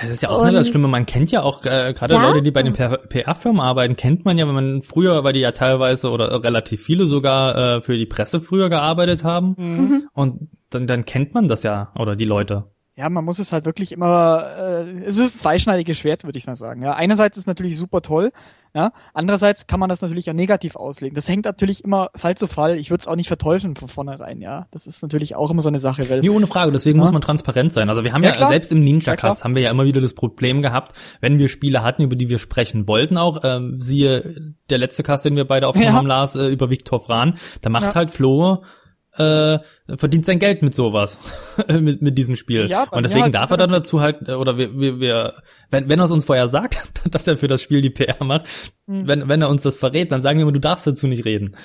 Das 0.00 0.10
ist 0.10 0.22
ja 0.22 0.30
auch 0.30 0.40
und, 0.40 0.46
nicht 0.46 0.56
das 0.56 0.68
Schlimme. 0.68 0.88
Man 0.88 1.06
kennt 1.06 1.30
ja 1.30 1.42
auch 1.42 1.64
äh, 1.64 1.94
gerade 1.94 2.14
ja? 2.14 2.28
Leute, 2.28 2.42
die 2.42 2.50
bei 2.50 2.62
den 2.62 2.72
PR-Firmen 2.72 3.60
arbeiten, 3.60 3.96
kennt 3.96 4.24
man 4.24 4.36
ja, 4.36 4.46
wenn 4.46 4.54
man 4.54 4.82
früher, 4.82 5.24
weil 5.24 5.32
die 5.32 5.40
ja 5.40 5.52
teilweise 5.52 6.10
oder 6.10 6.42
relativ 6.42 6.82
viele 6.82 7.06
sogar 7.06 7.76
äh, 7.76 7.80
für 7.80 7.96
die 7.96 8.06
Presse 8.06 8.40
früher 8.40 8.68
gearbeitet 8.68 9.24
haben. 9.24 9.54
Mhm. 9.56 10.08
Und 10.12 10.50
dann, 10.70 10.86
dann 10.86 11.04
kennt 11.04 11.34
man 11.34 11.48
das 11.48 11.62
ja, 11.62 11.92
oder 11.98 12.16
die 12.16 12.24
Leute. 12.24 12.64
Ja, 12.96 13.10
man 13.10 13.24
muss 13.26 13.38
es 13.38 13.52
halt 13.52 13.66
wirklich 13.66 13.92
immer, 13.92 14.42
äh, 14.56 15.04
es 15.04 15.18
ist 15.18 15.36
ein 15.36 15.38
zweischneidiges 15.40 15.98
Schwert, 15.98 16.24
würde 16.24 16.38
ich 16.38 16.46
mal 16.46 16.56
sagen. 16.56 16.82
Ja, 16.82 16.94
einerseits 16.94 17.36
ist 17.36 17.46
natürlich 17.46 17.76
super 17.76 18.00
toll, 18.00 18.32
ja, 18.74 18.92
andererseits 19.12 19.66
kann 19.66 19.80
man 19.80 19.90
das 19.90 20.00
natürlich 20.00 20.30
auch 20.30 20.34
negativ 20.34 20.76
auslegen. 20.76 21.14
Das 21.14 21.28
hängt 21.28 21.44
natürlich 21.44 21.84
immer 21.84 22.10
Fall 22.14 22.36
zu 22.36 22.46
Fall. 22.46 22.78
Ich 22.78 22.90
würde 22.90 23.02
es 23.02 23.06
auch 23.06 23.16
nicht 23.16 23.28
verteufeln 23.28 23.76
von 23.76 23.88
vornherein, 23.88 24.40
ja. 24.40 24.66
Das 24.70 24.86
ist 24.86 25.02
natürlich 25.02 25.34
auch 25.34 25.50
immer 25.50 25.62
so 25.62 25.68
eine 25.68 25.78
Sache. 25.78 26.08
Weil, 26.08 26.20
nee, 26.20 26.30
ohne 26.30 26.46
Frage. 26.46 26.72
Deswegen 26.72 26.98
ja. 26.98 27.04
muss 27.04 27.12
man 27.12 27.22
transparent 27.22 27.72
sein. 27.72 27.88
Also 27.90 28.02
wir 28.02 28.12
haben 28.12 28.22
ja, 28.22 28.34
ja 28.34 28.48
selbst 28.48 28.72
im 28.72 28.80
Ninja 28.80 29.16
Cast 29.16 29.44
haben 29.44 29.54
wir 29.54 29.62
ja 29.62 29.70
immer 29.70 29.84
wieder 29.84 30.00
das 30.00 30.14
Problem 30.14 30.62
gehabt, 30.62 30.94
wenn 31.20 31.38
wir 31.38 31.48
Spiele 31.48 31.82
hatten, 31.82 32.02
über 32.02 32.16
die 32.16 32.28
wir 32.28 32.38
sprechen 32.38 32.88
wollten, 32.88 33.16
auch 33.18 33.40
ähm, 33.44 33.80
siehe 33.80 34.54
der 34.68 34.78
letzte 34.78 35.02
Cast, 35.02 35.24
den 35.24 35.36
wir 35.36 35.46
beide 35.46 35.68
aufgenommen 35.68 35.96
haben, 35.96 36.06
Lars, 36.06 36.36
äh, 36.36 36.48
über 36.48 36.70
Viktor 36.70 37.00
Fran, 37.00 37.34
da 37.62 37.70
macht 37.70 37.94
halt 37.94 38.10
Flo 38.10 38.62
äh, 39.18 39.58
verdient 39.96 40.26
sein 40.26 40.38
Geld 40.38 40.62
mit 40.62 40.74
sowas, 40.74 41.18
mit, 41.68 42.02
mit 42.02 42.18
diesem 42.18 42.36
Spiel. 42.36 42.68
Ja, 42.68 42.84
und 42.90 43.04
deswegen 43.04 43.32
darf 43.32 43.50
er 43.50 43.56
dann 43.56 43.70
dazu 43.70 44.00
halt, 44.00 44.28
oder 44.28 44.58
wir, 44.58 44.78
wir, 44.78 45.00
wir 45.00 45.34
wenn, 45.70 45.88
wenn 45.88 45.98
er 45.98 46.04
es 46.04 46.10
uns 46.10 46.24
vorher 46.24 46.48
sagt, 46.48 47.02
dass 47.10 47.26
er 47.26 47.36
für 47.36 47.48
das 47.48 47.62
Spiel 47.62 47.82
die 47.82 47.90
PR 47.90 48.22
macht, 48.24 48.46
mhm. 48.86 49.06
wenn, 49.06 49.28
wenn 49.28 49.42
er 49.42 49.48
uns 49.48 49.62
das 49.62 49.78
verrät, 49.78 50.12
dann 50.12 50.22
sagen 50.22 50.38
wir 50.38 50.42
immer, 50.42 50.52
du 50.52 50.60
darfst 50.60 50.86
dazu 50.86 51.06
nicht 51.06 51.24
reden. 51.24 51.56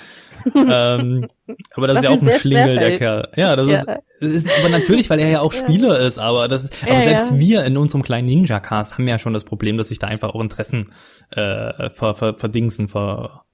ähm, 0.54 1.28
aber 1.74 1.86
das 1.86 1.98
Was 1.98 2.02
ist 2.02 2.10
ja 2.10 2.16
auch 2.16 2.22
ein 2.22 2.40
Schlingel, 2.40 2.76
der 2.76 2.96
Kerl. 2.96 3.28
Ja, 3.36 3.54
das 3.54 3.68
ja. 3.68 3.78
Ist, 3.78 3.86
das 4.20 4.30
ist, 4.30 4.48
aber 4.58 4.70
natürlich, 4.70 5.08
weil 5.08 5.20
er 5.20 5.28
ja 5.28 5.40
auch 5.40 5.52
Spieler 5.52 6.00
ja. 6.00 6.06
ist, 6.06 6.18
aber 6.18 6.48
das 6.48 6.64
ist, 6.64 6.82
aber 6.82 6.94
ja, 6.94 7.02
selbst 7.02 7.38
wir 7.38 7.64
in 7.64 7.76
unserem 7.76 8.02
kleinen 8.02 8.26
Ninja-Cast 8.26 8.94
haben 8.94 9.06
ja 9.06 9.18
schon 9.18 9.34
das 9.34 9.44
Problem, 9.44 9.76
dass 9.76 9.88
sich 9.88 9.98
da 9.98 10.08
einfach 10.08 10.34
auch 10.34 10.40
Interessen 10.40 10.90
äh, 11.30 11.90
ver, 11.90 12.14
ver, 12.14 12.34
verdingsen, 12.34 12.88
ver, 12.88 13.44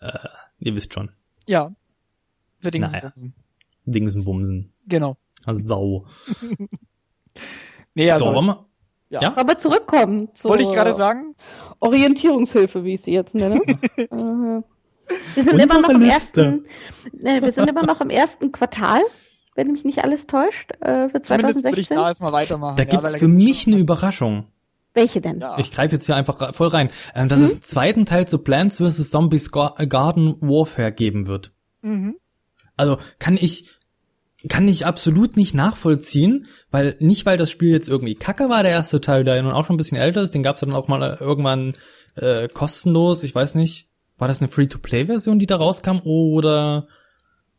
äh, 0.00 0.28
ihr 0.58 0.74
wisst 0.74 0.94
schon. 0.94 1.10
Ja, 1.46 1.70
für 2.66 2.70
Dingsenbumsen. 2.72 3.22
Naja. 3.22 3.32
Dingsenbumsen. 3.86 4.72
Genau. 4.88 5.16
Sau. 5.46 6.04
nee, 7.94 8.10
also, 8.10 8.24
so, 8.24 8.34
wollen 8.34 8.46
wir, 8.46 8.66
ja. 9.10 9.22
ja. 9.22 9.36
Aber 9.36 9.56
zurückkommen 9.58 10.32
zu 10.34 10.48
Wollte 10.48 10.64
ich 10.64 10.72
gerade 10.72 10.94
sagen? 10.94 11.36
Orientierungshilfe, 11.78 12.84
wie 12.84 12.94
ich 12.94 13.02
sie 13.02 13.12
jetzt 13.12 13.34
nenne. 13.34 13.60
Äh, 15.08 15.36
wir 15.36 15.44
sind 15.44 15.60
immer 15.60 15.80
noch 15.80 15.88
im 15.90 16.02
ersten, 16.02 16.66
ne, 17.12 17.40
wir 17.40 17.52
sind 17.52 17.70
immer 17.70 17.86
noch 17.86 18.00
im 18.00 18.10
ersten 18.10 18.50
Quartal, 18.50 19.02
wenn 19.54 19.70
mich 19.70 19.84
nicht 19.84 20.02
alles 20.02 20.26
täuscht, 20.26 20.72
äh, 20.80 21.08
für 21.08 21.22
2016. 21.22 21.70
würde 21.70 21.80
ich 21.80 21.88
da 21.88 22.08
erstmal 22.08 22.32
weitermachen. 22.32 22.74
Da 22.74 22.82
ja, 22.82 22.88
gibt's 22.88 23.14
für 23.14 23.28
mich 23.28 23.68
eine 23.68 23.76
Überraschung. 23.76 24.46
Welche 24.94 25.20
denn? 25.20 25.38
Ja. 25.38 25.58
Ich 25.58 25.70
greife 25.70 25.94
jetzt 25.94 26.06
hier 26.06 26.16
einfach 26.16 26.54
voll 26.56 26.68
rein. 26.68 26.90
Ähm, 27.14 27.28
dass 27.28 27.38
hm? 27.38 27.44
es 27.44 27.60
zweiten 27.60 28.04
Teil 28.04 28.26
zu 28.26 28.38
Plants 28.38 28.78
vs. 28.78 29.10
Zombies 29.10 29.52
Garden 29.52 30.40
Warfare 30.40 30.90
geben 30.90 31.28
wird. 31.28 31.52
Mhm. 31.82 32.16
Also 32.76 32.98
kann 33.18 33.36
ich 33.40 33.76
kann 34.48 34.68
ich 34.68 34.86
absolut 34.86 35.36
nicht 35.36 35.54
nachvollziehen, 35.54 36.46
weil 36.70 36.96
nicht 37.00 37.26
weil 37.26 37.38
das 37.38 37.50
Spiel 37.50 37.72
jetzt 37.72 37.88
irgendwie 37.88 38.14
kacke 38.14 38.48
war, 38.48 38.62
der 38.62 38.72
erste 38.72 39.00
Teil, 39.00 39.24
der 39.24 39.36
ja 39.36 39.42
nun 39.42 39.52
auch 39.52 39.64
schon 39.64 39.74
ein 39.74 39.78
bisschen 39.78 39.98
älter 39.98 40.22
ist, 40.22 40.34
den 40.34 40.42
gab's 40.42 40.60
dann 40.60 40.72
auch 40.72 40.88
mal 40.88 41.16
irgendwann 41.20 41.74
äh, 42.14 42.48
kostenlos, 42.48 43.22
ich 43.22 43.34
weiß 43.34 43.54
nicht, 43.56 43.88
war 44.18 44.28
das 44.28 44.40
eine 44.40 44.48
Free-to-Play-Version, 44.48 45.38
die 45.38 45.46
da 45.46 45.56
rauskam, 45.56 45.98
oder 46.04 46.86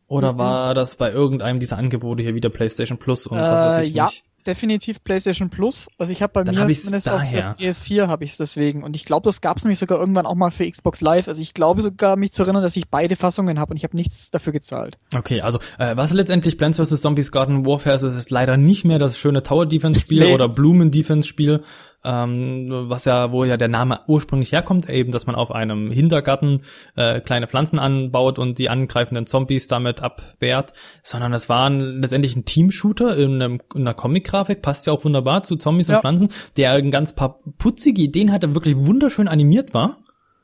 oder 0.06 0.32
mhm. 0.32 0.38
war 0.38 0.74
das 0.74 0.96
bei 0.96 1.12
irgendeinem 1.12 1.60
dieser 1.60 1.76
Angebote 1.76 2.22
hier 2.22 2.34
wieder 2.34 2.48
PlayStation 2.48 2.98
Plus 2.98 3.26
und 3.26 3.38
äh, 3.38 3.42
was 3.42 3.78
weiß 3.78 3.88
ich 3.88 3.94
ja. 3.94 4.06
nicht? 4.06 4.24
Definitiv 4.48 5.04
PlayStation 5.04 5.50
Plus. 5.50 5.88
Also 5.98 6.12
ich 6.12 6.22
habe 6.22 6.32
bei 6.32 6.42
Dann 6.42 6.54
mir 6.54 6.74
zumindest 6.74 7.06
daher. 7.06 7.52
auf 7.52 7.56
der 7.56 7.72
PS4 7.72 8.08
habe 8.08 8.24
ich 8.24 8.32
es 8.32 8.36
deswegen. 8.38 8.82
Und 8.82 8.96
ich 8.96 9.04
glaube, 9.04 9.24
das 9.24 9.40
gab 9.40 9.58
es 9.58 9.64
nämlich 9.64 9.78
sogar 9.78 9.98
irgendwann 10.00 10.26
auch 10.26 10.34
mal 10.34 10.50
für 10.50 10.68
Xbox 10.68 11.00
Live. 11.00 11.28
Also 11.28 11.40
ich 11.40 11.54
glaube 11.54 11.82
sogar, 11.82 12.16
mich 12.16 12.32
zu 12.32 12.42
erinnern, 12.42 12.62
dass 12.62 12.76
ich 12.76 12.88
beide 12.88 13.14
Fassungen 13.14 13.60
habe 13.60 13.72
und 13.72 13.76
ich 13.76 13.84
habe 13.84 13.94
nichts 13.94 14.30
dafür 14.30 14.52
gezahlt. 14.52 14.98
Okay, 15.14 15.42
also 15.42 15.58
äh, 15.78 15.96
was 15.96 16.12
letztendlich 16.12 16.58
Plants 16.58 16.78
vs. 16.80 17.00
Zombies 17.00 17.30
Garden 17.30 17.66
Warfare 17.66 17.96
ist, 17.96 18.02
ist 18.02 18.30
leider 18.30 18.56
nicht 18.56 18.84
mehr 18.84 18.98
das 18.98 19.18
schöne 19.18 19.42
Tower 19.42 19.66
Defense 19.66 20.00
Spiel 20.00 20.24
nee. 20.24 20.34
oder 20.34 20.48
Blumen 20.48 20.90
Defense 20.90 21.28
Spiel, 21.28 21.62
ähm, 22.04 22.68
was 22.88 23.04
ja, 23.04 23.32
wo 23.32 23.44
ja 23.44 23.56
der 23.56 23.68
Name 23.68 24.00
ursprünglich 24.06 24.52
herkommt, 24.52 24.88
eben, 24.88 25.10
dass 25.10 25.26
man 25.26 25.34
auf 25.34 25.50
einem 25.50 25.90
Hintergarten 25.90 26.60
äh, 26.96 27.20
kleine 27.20 27.48
Pflanzen 27.48 27.78
anbaut 27.78 28.38
und 28.38 28.58
die 28.58 28.68
angreifenden 28.68 29.26
Zombies 29.26 29.66
damit 29.66 30.02
abwehrt, 30.02 30.72
sondern 31.02 31.32
es 31.32 31.48
war 31.48 31.68
ein, 31.68 32.00
letztendlich 32.00 32.36
ein 32.36 32.44
Team-Shooter 32.44 33.16
in, 33.16 33.42
einem, 33.42 33.60
in 33.74 33.82
einer 33.82 33.94
Comic-Grafik, 33.94 34.62
passt 34.62 34.86
ja 34.86 34.92
auch 34.92 35.04
wunderbar 35.04 35.42
zu 35.42 35.56
Zombies 35.56 35.88
ja. 35.88 35.96
und 35.96 36.00
Pflanzen, 36.02 36.28
der 36.56 36.72
ein 36.72 36.90
ganz 36.90 37.14
paar 37.14 37.40
putzige 37.58 38.02
Ideen 38.02 38.32
hatte, 38.32 38.54
wirklich 38.54 38.76
wunderschön 38.76 39.28
animiert 39.28 39.74
war. 39.74 39.98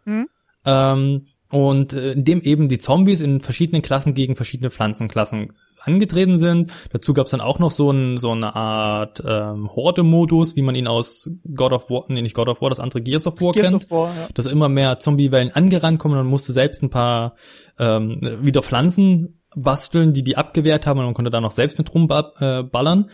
Mhm. 0.04 0.28
Ähm, 0.66 1.26
und 1.54 1.92
äh, 1.92 2.14
in 2.14 2.24
dem 2.24 2.42
eben 2.42 2.68
die 2.68 2.78
Zombies 2.78 3.20
in 3.20 3.40
verschiedenen 3.40 3.80
Klassen 3.80 4.14
gegen 4.14 4.34
verschiedene 4.34 4.72
Pflanzenklassen 4.72 5.52
angetreten 5.84 6.40
sind. 6.40 6.72
Dazu 6.92 7.14
gab 7.14 7.26
es 7.26 7.30
dann 7.30 7.40
auch 7.40 7.60
noch 7.60 7.70
so, 7.70 7.92
ein, 7.92 8.16
so 8.16 8.32
eine 8.32 8.56
Art 8.56 9.22
ähm, 9.24 9.70
Horde-Modus, 9.72 10.56
wie 10.56 10.62
man 10.62 10.74
ihn 10.74 10.88
aus 10.88 11.30
God 11.54 11.72
of 11.72 11.90
War, 11.90 12.06
nee, 12.08 12.22
nicht 12.22 12.34
God 12.34 12.48
of 12.48 12.60
War, 12.60 12.70
das 12.70 12.80
andere 12.80 13.02
Gears 13.02 13.28
of 13.28 13.40
War 13.40 13.52
Gears 13.52 13.68
kennt. 13.68 13.84
Of 13.84 13.90
War, 13.92 14.08
ja. 14.08 14.26
Dass 14.34 14.46
immer 14.46 14.68
mehr 14.68 14.98
Zombie-Wellen 14.98 15.52
angerannt 15.52 16.00
kommen 16.00 16.14
und 16.14 16.24
man 16.24 16.30
musste 16.30 16.52
selbst 16.52 16.82
ein 16.82 16.90
paar 16.90 17.36
ähm, 17.78 18.18
wieder 18.40 18.64
Pflanzen 18.64 19.38
basteln, 19.54 20.12
die 20.12 20.24
die 20.24 20.36
abgewehrt 20.36 20.88
haben 20.88 20.98
und 20.98 21.04
man 21.04 21.14
konnte 21.14 21.30
da 21.30 21.40
noch 21.40 21.52
selbst 21.52 21.78
mit 21.78 21.94
rumballern. 21.94 23.04
Äh, 23.04 23.12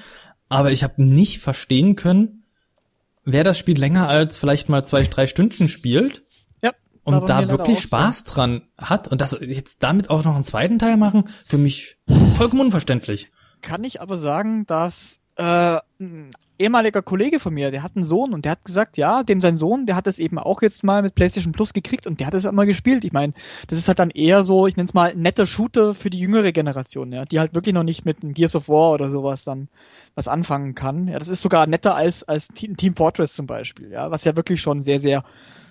Aber 0.48 0.72
ich 0.72 0.82
habe 0.82 1.04
nicht 1.04 1.40
verstehen 1.40 1.94
können, 1.94 2.44
wer 3.22 3.44
das 3.44 3.58
Spiel 3.58 3.78
länger 3.78 4.08
als 4.08 4.38
vielleicht 4.38 4.70
mal 4.70 4.82
zwei, 4.82 5.02
drei 5.02 5.26
Stunden 5.26 5.68
spielt 5.68 6.22
und 7.04 7.28
da 7.28 7.48
wirklich 7.48 7.80
Spaß 7.80 8.24
so. 8.26 8.34
dran 8.34 8.62
hat 8.78 9.08
und 9.08 9.20
das 9.20 9.38
jetzt 9.40 9.82
damit 9.82 10.10
auch 10.10 10.24
noch 10.24 10.34
einen 10.34 10.44
zweiten 10.44 10.78
Teil 10.78 10.96
machen, 10.96 11.24
für 11.46 11.58
mich 11.58 11.96
vollkommen 12.34 12.62
unverständlich. 12.62 13.30
Kann 13.62 13.84
ich 13.84 14.00
aber 14.00 14.16
sagen, 14.16 14.66
dass 14.66 15.20
äh, 15.36 15.78
ein 15.98 16.30
ehemaliger 16.60 17.00
Kollege 17.00 17.40
von 17.40 17.54
mir, 17.54 17.70
der 17.70 17.82
hat 17.82 17.96
einen 17.96 18.04
Sohn 18.04 18.34
und 18.34 18.44
der 18.44 18.52
hat 18.52 18.64
gesagt, 18.64 18.98
ja, 18.98 19.22
dem 19.22 19.40
sein 19.40 19.56
Sohn, 19.56 19.86
der 19.86 19.96
hat 19.96 20.06
es 20.06 20.18
eben 20.18 20.38
auch 20.38 20.60
jetzt 20.60 20.84
mal 20.84 21.00
mit 21.00 21.14
PlayStation 21.14 21.52
Plus 21.52 21.72
gekriegt 21.72 22.06
und 22.06 22.20
der 22.20 22.26
hat 22.26 22.34
es 22.34 22.44
immer 22.44 22.66
gespielt. 22.66 23.04
Ich 23.04 23.12
meine, 23.12 23.32
das 23.68 23.78
ist 23.78 23.88
halt 23.88 23.98
dann 23.98 24.10
eher 24.10 24.42
so, 24.42 24.66
ich 24.66 24.76
nenne 24.76 24.86
es 24.86 24.94
mal 24.94 25.14
netter 25.14 25.46
Shooter 25.46 25.94
für 25.94 26.10
die 26.10 26.18
jüngere 26.18 26.52
Generation, 26.52 27.12
ja, 27.12 27.24
die 27.24 27.40
halt 27.40 27.54
wirklich 27.54 27.74
noch 27.74 27.82
nicht 27.82 28.04
mit 28.04 28.22
einem 28.22 28.34
Gears 28.34 28.56
of 28.56 28.68
War 28.68 28.92
oder 28.92 29.08
sowas 29.08 29.42
dann 29.42 29.68
was 30.14 30.28
anfangen 30.28 30.74
kann. 30.74 31.08
Ja, 31.08 31.18
das 31.18 31.28
ist 31.28 31.40
sogar 31.40 31.66
netter 31.66 31.94
als 31.94 32.24
als 32.24 32.48
Team 32.48 32.94
Fortress 32.94 33.34
zum 33.34 33.46
Beispiel, 33.46 33.90
ja, 33.90 34.10
was 34.10 34.24
ja 34.24 34.36
wirklich 34.36 34.60
schon 34.60 34.82
sehr 34.82 35.00
sehr 35.00 35.24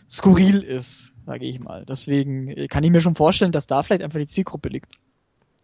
skurril 0.10 0.64
ist 0.64 1.14
sage 1.30 1.46
ich 1.46 1.60
mal. 1.60 1.86
Deswegen 1.86 2.48
äh, 2.48 2.68
kann 2.68 2.84
ich 2.84 2.90
mir 2.90 3.02
schon 3.02 3.14
vorstellen, 3.14 3.52
dass 3.52 3.68
da 3.68 3.84
vielleicht 3.84 4.02
einfach 4.02 4.18
die 4.18 4.26
Zielgruppe 4.26 4.68
liegt. 4.70 4.96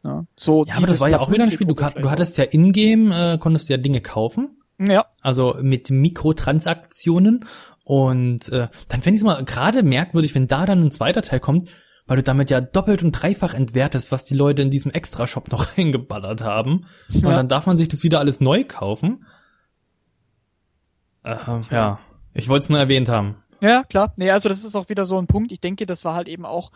Ja, 0.03 0.23
so 0.35 0.63
ja 0.65 0.75
aber 0.75 0.85
das 0.85 0.99
war 0.99 1.09
ja 1.09 1.19
auch 1.19 1.31
wieder 1.31 1.43
ein 1.43 1.51
Spiel. 1.51 1.65
Du, 1.65 1.73
du 1.73 2.11
hattest 2.11 2.37
ja 2.37 2.43
in-game, 2.43 3.11
äh, 3.11 3.37
konntest 3.39 3.67
du 3.67 3.73
ja 3.73 3.77
Dinge 3.77 3.99
kaufen. 3.99 4.61
Ja. 4.77 5.07
Also 5.21 5.57
mit 5.59 5.89
Mikrotransaktionen. 5.89 7.45
Und 7.83 8.49
äh, 8.49 8.67
dann 8.89 9.01
fände 9.01 9.15
ich 9.15 9.21
es 9.21 9.23
mal 9.23 9.43
gerade 9.43 9.81
merkwürdig, 9.81 10.35
wenn 10.35 10.47
da 10.47 10.67
dann 10.67 10.83
ein 10.83 10.91
zweiter 10.91 11.23
Teil 11.23 11.39
kommt, 11.39 11.67
weil 12.05 12.17
du 12.17 12.23
damit 12.23 12.51
ja 12.51 12.61
doppelt 12.61 13.01
und 13.01 13.13
dreifach 13.13 13.55
entwertest, 13.55 14.11
was 14.11 14.23
die 14.23 14.35
Leute 14.35 14.61
in 14.61 14.69
diesem 14.69 14.91
Extra-Shop 14.91 15.51
noch 15.51 15.67
reingeballert 15.77 16.43
haben. 16.43 16.85
Ja. 17.09 17.27
Und 17.27 17.33
dann 17.33 17.47
darf 17.47 17.65
man 17.65 17.75
sich 17.75 17.87
das 17.87 18.03
wieder 18.03 18.19
alles 18.19 18.39
neu 18.39 18.65
kaufen. 18.65 19.25
Äh, 21.23 21.37
ja, 21.71 21.97
ich 22.33 22.49
wollte 22.49 22.65
es 22.65 22.69
nur 22.69 22.77
erwähnt 22.77 23.09
haben. 23.09 23.37
Ja, 23.65 23.83
klar. 23.83 24.13
Nee, 24.17 24.31
also 24.31 24.49
das 24.49 24.63
ist 24.63 24.75
auch 24.75 24.89
wieder 24.89 25.05
so 25.05 25.17
ein 25.17 25.27
Punkt. 25.27 25.51
Ich 25.51 25.59
denke, 25.59 25.85
das 25.85 26.05
war 26.05 26.15
halt 26.15 26.27
eben 26.27 26.45
auch 26.45 26.71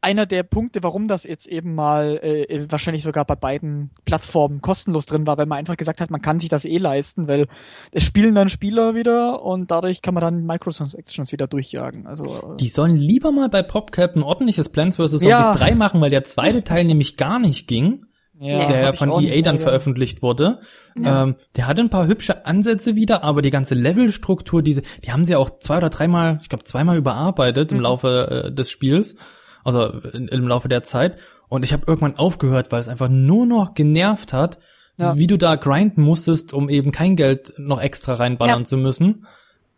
einer 0.00 0.26
der 0.26 0.42
Punkte, 0.42 0.82
warum 0.82 1.08
das 1.08 1.24
jetzt 1.24 1.46
eben 1.48 1.74
mal 1.74 2.18
äh, 2.22 2.70
wahrscheinlich 2.70 3.02
sogar 3.02 3.24
bei 3.24 3.34
beiden 3.34 3.90
Plattformen 4.04 4.60
kostenlos 4.60 5.06
drin 5.06 5.26
war, 5.26 5.36
weil 5.36 5.46
man 5.46 5.58
einfach 5.58 5.76
gesagt 5.76 6.00
hat, 6.00 6.10
man 6.10 6.22
kann 6.22 6.38
sich 6.38 6.48
das 6.48 6.64
eh 6.64 6.76
leisten, 6.76 7.26
weil 7.26 7.48
es 7.90 8.04
spielen 8.04 8.34
dann 8.34 8.48
Spieler 8.48 8.94
wieder 8.94 9.42
und 9.42 9.70
dadurch 9.70 10.02
kann 10.02 10.14
man 10.14 10.20
dann 10.20 10.46
Microtransactions 10.46 11.32
wieder 11.32 11.48
durchjagen. 11.48 12.06
Also 12.06 12.24
äh 12.24 12.56
die 12.58 12.68
sollen 12.68 12.96
lieber 12.96 13.32
mal 13.32 13.48
bei 13.48 13.62
PopCap 13.62 14.14
ein 14.14 14.22
ordentliches 14.22 14.68
Plants 14.68 14.96
vs. 14.96 15.10
Zombies 15.10 15.28
ja. 15.28 15.54
3 15.54 15.74
machen, 15.74 16.00
weil 16.00 16.10
der 16.10 16.24
zweite 16.24 16.62
Teil 16.62 16.84
nämlich 16.84 17.16
gar 17.16 17.38
nicht 17.40 17.66
ging 17.66 18.06
ja, 18.38 18.66
der 18.66 18.80
ja 18.80 18.92
von 18.92 19.10
EA 19.22 19.40
dann 19.42 19.58
veröffentlicht 19.58 20.22
wurde. 20.22 20.60
Ja. 20.96 21.22
Ähm, 21.22 21.36
der 21.56 21.66
hatte 21.66 21.80
ein 21.80 21.90
paar 21.90 22.06
hübsche 22.06 22.46
Ansätze 22.46 22.94
wieder, 22.94 23.24
aber 23.24 23.42
die 23.42 23.50
ganze 23.50 23.74
Levelstruktur, 23.74 24.62
diese, 24.62 24.82
die 25.04 25.12
haben 25.12 25.24
sie 25.24 25.36
auch 25.36 25.58
zwei 25.58 25.78
oder 25.78 25.90
dreimal, 25.90 26.38
ich 26.42 26.48
glaube 26.48 26.64
zweimal 26.64 26.96
überarbeitet 26.96 27.70
mhm. 27.70 27.78
im 27.78 27.82
Laufe 27.82 28.44
äh, 28.46 28.52
des 28.52 28.70
Spiels, 28.70 29.16
also 29.64 29.88
in, 29.88 30.28
im 30.28 30.48
Laufe 30.48 30.68
der 30.68 30.82
Zeit. 30.82 31.18
Und 31.48 31.64
ich 31.64 31.72
habe 31.72 31.84
irgendwann 31.86 32.16
aufgehört, 32.16 32.72
weil 32.72 32.80
es 32.80 32.88
einfach 32.88 33.08
nur 33.08 33.46
noch 33.46 33.74
genervt 33.74 34.32
hat, 34.32 34.58
ja. 34.96 35.16
wie 35.16 35.26
du 35.26 35.36
da 35.36 35.56
grinden 35.56 36.02
musstest, 36.02 36.52
um 36.52 36.68
eben 36.68 36.92
kein 36.92 37.16
Geld 37.16 37.54
noch 37.58 37.80
extra 37.80 38.14
reinballern 38.14 38.64
zu 38.64 38.76
müssen. 38.76 39.26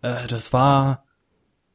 Äh, 0.03 0.15
das 0.29 0.53
war, 0.53 1.05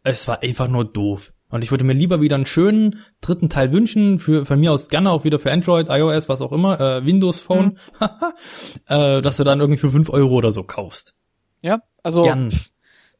es 0.03 0.27
war 0.27 0.43
einfach 0.43 0.67
nur 0.67 0.85
doof. 0.85 1.33
Und 1.53 1.63
ich 1.63 1.69
würde 1.69 1.83
mir 1.83 1.93
lieber 1.93 2.19
wieder 2.19 2.33
einen 2.35 2.47
schönen 2.47 2.99
dritten 3.21 3.47
Teil 3.47 3.71
wünschen, 3.71 4.17
für 4.17 4.43
von 4.43 4.59
mir 4.59 4.71
aus 4.71 4.87
gerne 4.87 5.11
auch 5.11 5.23
wieder 5.23 5.37
für 5.37 5.51
Android, 5.51 5.87
iOS, 5.87 6.27
was 6.27 6.41
auch 6.41 6.51
immer, 6.51 6.81
äh, 6.81 7.05
Windows 7.05 7.43
Phone, 7.43 7.77
mhm. 7.99 8.07
äh, 8.87 9.21
dass 9.21 9.37
du 9.37 9.43
dann 9.43 9.59
irgendwie 9.59 9.79
für 9.79 9.91
fünf 9.91 10.09
Euro 10.09 10.33
oder 10.33 10.51
so 10.51 10.63
kaufst. 10.63 11.13
Ja, 11.61 11.83
also 12.01 12.23
Gern. 12.23 12.51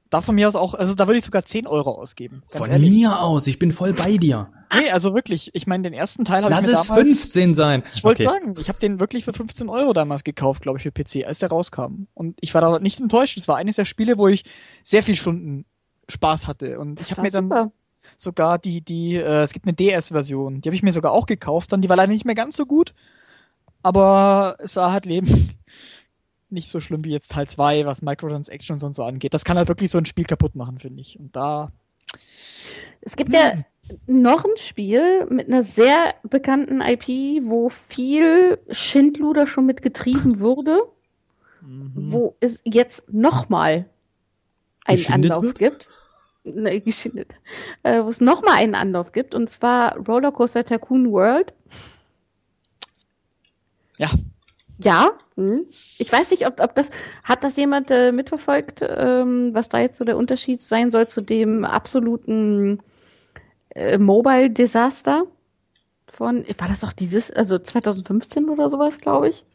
da 0.09 0.21
von 0.21 0.33
mir 0.33 0.47
aus 0.47 0.55
auch, 0.55 0.73
also 0.73 0.95
da 0.95 1.05
würde 1.05 1.19
ich 1.19 1.25
sogar 1.25 1.45
10 1.45 1.67
Euro 1.67 1.91
ausgeben. 1.91 2.41
Von 2.47 2.71
ehrlich. 2.71 2.89
mir 2.89 3.21
aus, 3.21 3.45
ich 3.45 3.59
bin 3.59 3.71
voll 3.71 3.93
bei 3.93 4.17
dir. 4.17 4.49
Nee, 4.81 4.89
also 4.89 5.13
wirklich, 5.13 5.51
ich 5.53 5.67
meine, 5.67 5.83
den 5.83 5.93
ersten 5.93 6.25
Teil 6.25 6.41
habe 6.43 6.55
ich 6.55 6.65
mir 6.65 6.71
Lass 6.71 6.81
es 6.81 6.87
damals, 6.87 7.05
15 7.05 7.53
sein. 7.53 7.83
Ich 7.93 8.03
wollte 8.03 8.27
okay. 8.27 8.39
sagen, 8.39 8.55
ich 8.59 8.67
habe 8.67 8.79
den 8.79 8.99
wirklich 8.99 9.25
für 9.25 9.33
15 9.33 9.69
Euro 9.69 9.93
damals 9.93 10.23
gekauft, 10.23 10.63
glaube 10.63 10.79
ich, 10.79 10.83
für 10.83 10.91
PC, 10.91 11.27
als 11.27 11.37
der 11.37 11.49
rauskam. 11.49 12.07
Und 12.15 12.39
ich 12.41 12.55
war 12.55 12.61
da 12.61 12.79
nicht 12.79 12.99
enttäuscht. 12.99 13.37
Es 13.37 13.47
war 13.47 13.57
eines 13.57 13.75
der 13.75 13.85
Spiele, 13.85 14.17
wo 14.17 14.27
ich 14.27 14.43
sehr 14.83 15.03
viel 15.03 15.17
Stunden 15.17 15.65
Spaß 16.09 16.47
hatte. 16.47 16.79
Und 16.79 16.99
ich 16.99 17.11
habe 17.11 17.21
mir 17.21 17.29
dann 17.29 17.49
super. 17.49 17.71
Sogar 18.23 18.57
die, 18.59 18.81
die, 18.81 19.15
äh, 19.15 19.43
es 19.43 19.53
gibt 19.53 19.65
eine 19.65 19.73
DS-Version, 19.73 20.61
die 20.61 20.69
habe 20.69 20.75
ich 20.75 20.83
mir 20.83 20.91
sogar 20.91 21.11
auch 21.11 21.25
gekauft. 21.25 21.71
Dann, 21.71 21.81
die 21.81 21.89
war 21.89 21.97
leider 21.97 22.11
nicht 22.11 22.25
mehr 22.25 22.35
ganz 22.35 22.55
so 22.55 22.65
gut, 22.65 22.93
aber 23.81 24.57
es 24.59 24.75
war 24.75 24.91
halt 24.91 25.05
Leben 25.05 25.53
nicht 26.49 26.69
so 26.69 26.79
schlimm 26.79 27.03
wie 27.03 27.11
jetzt 27.11 27.31
Teil 27.31 27.47
2, 27.47 27.85
was 27.85 28.01
Microtransactions 28.01 28.83
und 28.83 28.95
so 28.95 29.03
angeht. 29.03 29.33
Das 29.33 29.43
kann 29.43 29.57
halt 29.57 29.67
wirklich 29.67 29.91
so 29.91 29.97
ein 29.97 30.05
Spiel 30.05 30.25
kaputt 30.25 30.55
machen, 30.55 30.79
finde 30.79 31.01
ich. 31.01 31.19
Und 31.19 31.35
da. 31.35 31.71
Es 33.01 33.15
gibt 33.15 33.33
ja 33.33 33.51
hm. 33.51 33.63
noch 34.05 34.45
ein 34.45 34.55
Spiel 34.57 35.25
mit 35.29 35.47
einer 35.47 35.63
sehr 35.63 36.13
bekannten 36.23 36.79
IP, 36.81 37.43
wo 37.43 37.69
viel 37.69 38.59
Schindluder 38.69 39.47
schon 39.47 39.65
mitgetrieben 39.65 40.39
wurde, 40.39 40.83
mhm. 41.61 41.91
wo 41.95 42.35
es 42.39 42.61
jetzt 42.63 43.11
nochmal 43.11 43.89
einen 44.85 45.05
Anlauf 45.07 45.43
wird? 45.43 45.59
gibt. 45.59 45.87
Ne, 46.43 46.79
geschindet. 46.81 47.31
Äh, 47.83 48.03
wo 48.03 48.09
es 48.09 48.21
nochmal 48.21 48.55
einen 48.55 48.75
Anlauf 48.75 49.11
gibt, 49.11 49.35
und 49.35 49.49
zwar 49.49 49.97
Rollercoaster 49.97 50.65
Tycoon 50.65 51.11
World. 51.11 51.53
Ja, 53.97 54.09
ja, 54.79 55.11
hm. 55.35 55.65
ich 55.97 56.11
weiß 56.11 56.31
nicht, 56.31 56.47
ob, 56.47 56.59
ob 56.59 56.75
das, 56.75 56.89
hat 57.23 57.43
das 57.43 57.55
jemand 57.55 57.91
äh, 57.91 58.11
mitverfolgt, 58.11 58.81
ähm, 58.81 59.53
was 59.53 59.69
da 59.69 59.79
jetzt 59.79 59.97
so 59.97 60.03
der 60.03 60.17
Unterschied 60.17 60.61
sein 60.61 60.91
soll 60.91 61.07
zu 61.07 61.21
dem 61.21 61.63
absoluten 61.63 62.79
äh, 63.69 63.97
Mobile 63.97 64.49
Desaster 64.49 65.25
von, 66.07 66.45
war 66.57 66.67
das 66.67 66.81
doch 66.81 66.93
dieses, 66.93 67.31
also 67.31 67.59
2015 67.59 68.49
oder 68.49 68.69
sowas, 68.69 68.97
glaube 68.97 69.29
ich? 69.29 69.45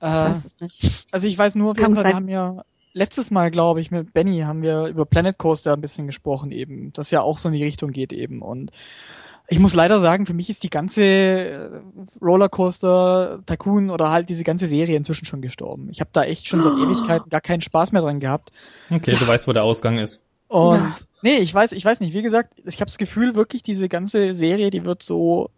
Äh, 0.00 0.06
ich 0.06 0.30
weiß 0.30 0.44
es 0.44 0.60
nicht. 0.60 1.06
Also 1.10 1.26
ich 1.26 1.36
weiß 1.36 1.54
nur, 1.56 1.72
auf 1.72 1.78
jeden 1.78 1.94
Fall, 1.94 2.04
wir 2.04 2.14
haben 2.14 2.28
ja 2.28 2.64
letztes 2.96 3.30
Mal, 3.30 3.50
glaube 3.50 3.80
ich, 3.80 3.90
mit 3.90 4.12
Benny 4.12 4.40
haben 4.40 4.62
wir 4.62 4.86
über 4.86 5.04
Planet 5.04 5.36
Coaster 5.36 5.74
ein 5.74 5.80
bisschen 5.80 6.06
gesprochen 6.06 6.50
eben, 6.50 6.92
das 6.94 7.10
ja 7.10 7.20
auch 7.20 7.38
so 7.38 7.48
in 7.48 7.54
die 7.54 7.64
Richtung 7.64 7.92
geht 7.92 8.12
eben 8.12 8.40
und 8.40 8.72
ich 9.48 9.60
muss 9.60 9.74
leider 9.74 10.00
sagen, 10.00 10.26
für 10.26 10.34
mich 10.34 10.48
ist 10.48 10.64
die 10.64 10.70
ganze 10.70 11.04
äh, 11.04 11.70
Rollercoaster 12.20 13.42
Tycoon 13.46 13.90
oder 13.90 14.10
halt 14.10 14.28
diese 14.28 14.42
ganze 14.42 14.66
Serie 14.66 14.96
inzwischen 14.96 15.24
schon 15.24 15.40
gestorben. 15.40 15.88
Ich 15.90 16.00
habe 16.00 16.10
da 16.12 16.24
echt 16.24 16.48
schon 16.48 16.62
seit 16.62 16.72
oh. 16.72 16.82
Ewigkeiten 16.82 17.30
gar 17.30 17.40
keinen 17.40 17.60
Spaß 17.60 17.92
mehr 17.92 18.02
dran 18.02 18.18
gehabt. 18.18 18.50
Okay, 18.90 19.12
ja. 19.12 19.18
du 19.18 19.28
weißt, 19.28 19.46
wo 19.46 19.52
der 19.52 19.62
Ausgang 19.62 19.98
ist. 19.98 20.24
Und 20.48 20.78
ja. 20.78 20.94
nee, 21.22 21.36
ich 21.36 21.54
weiß, 21.54 21.72
ich 21.72 21.84
weiß 21.84 22.00
nicht. 22.00 22.12
Wie 22.12 22.22
gesagt, 22.22 22.54
ich 22.64 22.76
habe 22.76 22.86
das 22.86 22.98
Gefühl, 22.98 23.36
wirklich 23.36 23.62
diese 23.62 23.88
ganze 23.88 24.34
Serie, 24.34 24.70
die 24.70 24.84
wird 24.84 25.04
so 25.04 25.50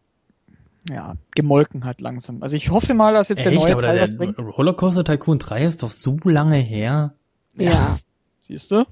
ja, 0.91 1.15
gemolken 1.35 1.85
halt 1.85 2.01
langsam. 2.01 2.43
Also 2.43 2.57
ich 2.57 2.71
hoffe 2.71 2.93
mal, 2.93 3.15
dass 3.15 3.29
jetzt 3.29 3.39
Echt? 3.39 3.47
der 3.47 3.59
neue 3.59 3.73
aber 3.73 3.83
Teil 3.83 3.95
der, 3.95 4.05
was 4.05 4.17
bringt. 4.17 4.39
Rollercoaster 4.39 5.05
Tycoon 5.05 5.39
3 5.39 5.65
ist 5.65 5.83
doch 5.83 5.91
so 5.91 6.19
lange 6.25 6.57
her. 6.57 7.15
Ja. 7.59 7.71
ja. 7.71 7.99
Siehst 8.41 8.71
du? 8.71 8.85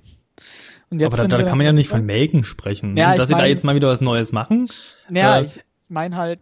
aber 0.90 1.16
da, 1.16 1.26
da 1.26 1.42
kann 1.42 1.58
man 1.58 1.66
ja 1.66 1.72
nicht 1.72 1.88
von 1.88 2.04
melken 2.04 2.44
sprechen. 2.44 2.96
Ja, 2.96 3.16
dass 3.16 3.28
sie 3.28 3.34
mein, 3.34 3.42
da 3.42 3.46
jetzt 3.48 3.64
mal 3.64 3.74
wieder 3.74 3.88
was 3.88 4.00
Neues 4.00 4.32
machen. 4.32 4.68
Ja, 5.10 5.38
äh, 5.38 5.44
ich 5.44 5.60
meine 5.88 6.16
halt, 6.16 6.40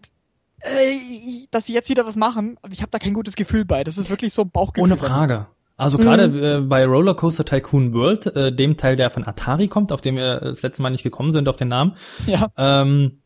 äh, 0.60 1.46
dass 1.50 1.66
sie 1.66 1.72
jetzt 1.72 1.88
wieder 1.88 2.06
was 2.06 2.16
machen, 2.16 2.58
aber 2.62 2.72
ich 2.72 2.80
habe 2.82 2.90
da 2.90 2.98
kein 2.98 3.14
gutes 3.14 3.36
Gefühl 3.36 3.64
bei. 3.64 3.84
Das 3.84 3.98
ist 3.98 4.10
wirklich 4.10 4.34
so 4.34 4.42
ein 4.42 4.50
Bauchgefühl. 4.50 4.84
Ohne 4.84 4.96
Frage. 4.96 5.46
Also 5.76 5.98
gerade 5.98 6.28
mhm. 6.28 6.64
äh, 6.64 6.66
bei 6.66 6.84
Rollercoaster 6.86 7.44
Tycoon 7.44 7.92
World, 7.94 8.26
äh, 8.36 8.54
dem 8.54 8.76
Teil, 8.76 8.96
der 8.96 9.10
von 9.10 9.26
Atari 9.26 9.66
kommt, 9.66 9.90
auf 9.90 10.00
dem 10.00 10.16
wir 10.16 10.38
das 10.38 10.62
letzte 10.62 10.82
Mal 10.82 10.90
nicht 10.90 11.02
gekommen 11.02 11.32
sind, 11.32 11.48
auf 11.48 11.56
den 11.56 11.68
Namen. 11.68 11.96
Ja. 12.26 12.48
Ähm, 12.56 13.18
äh, 13.18 13.23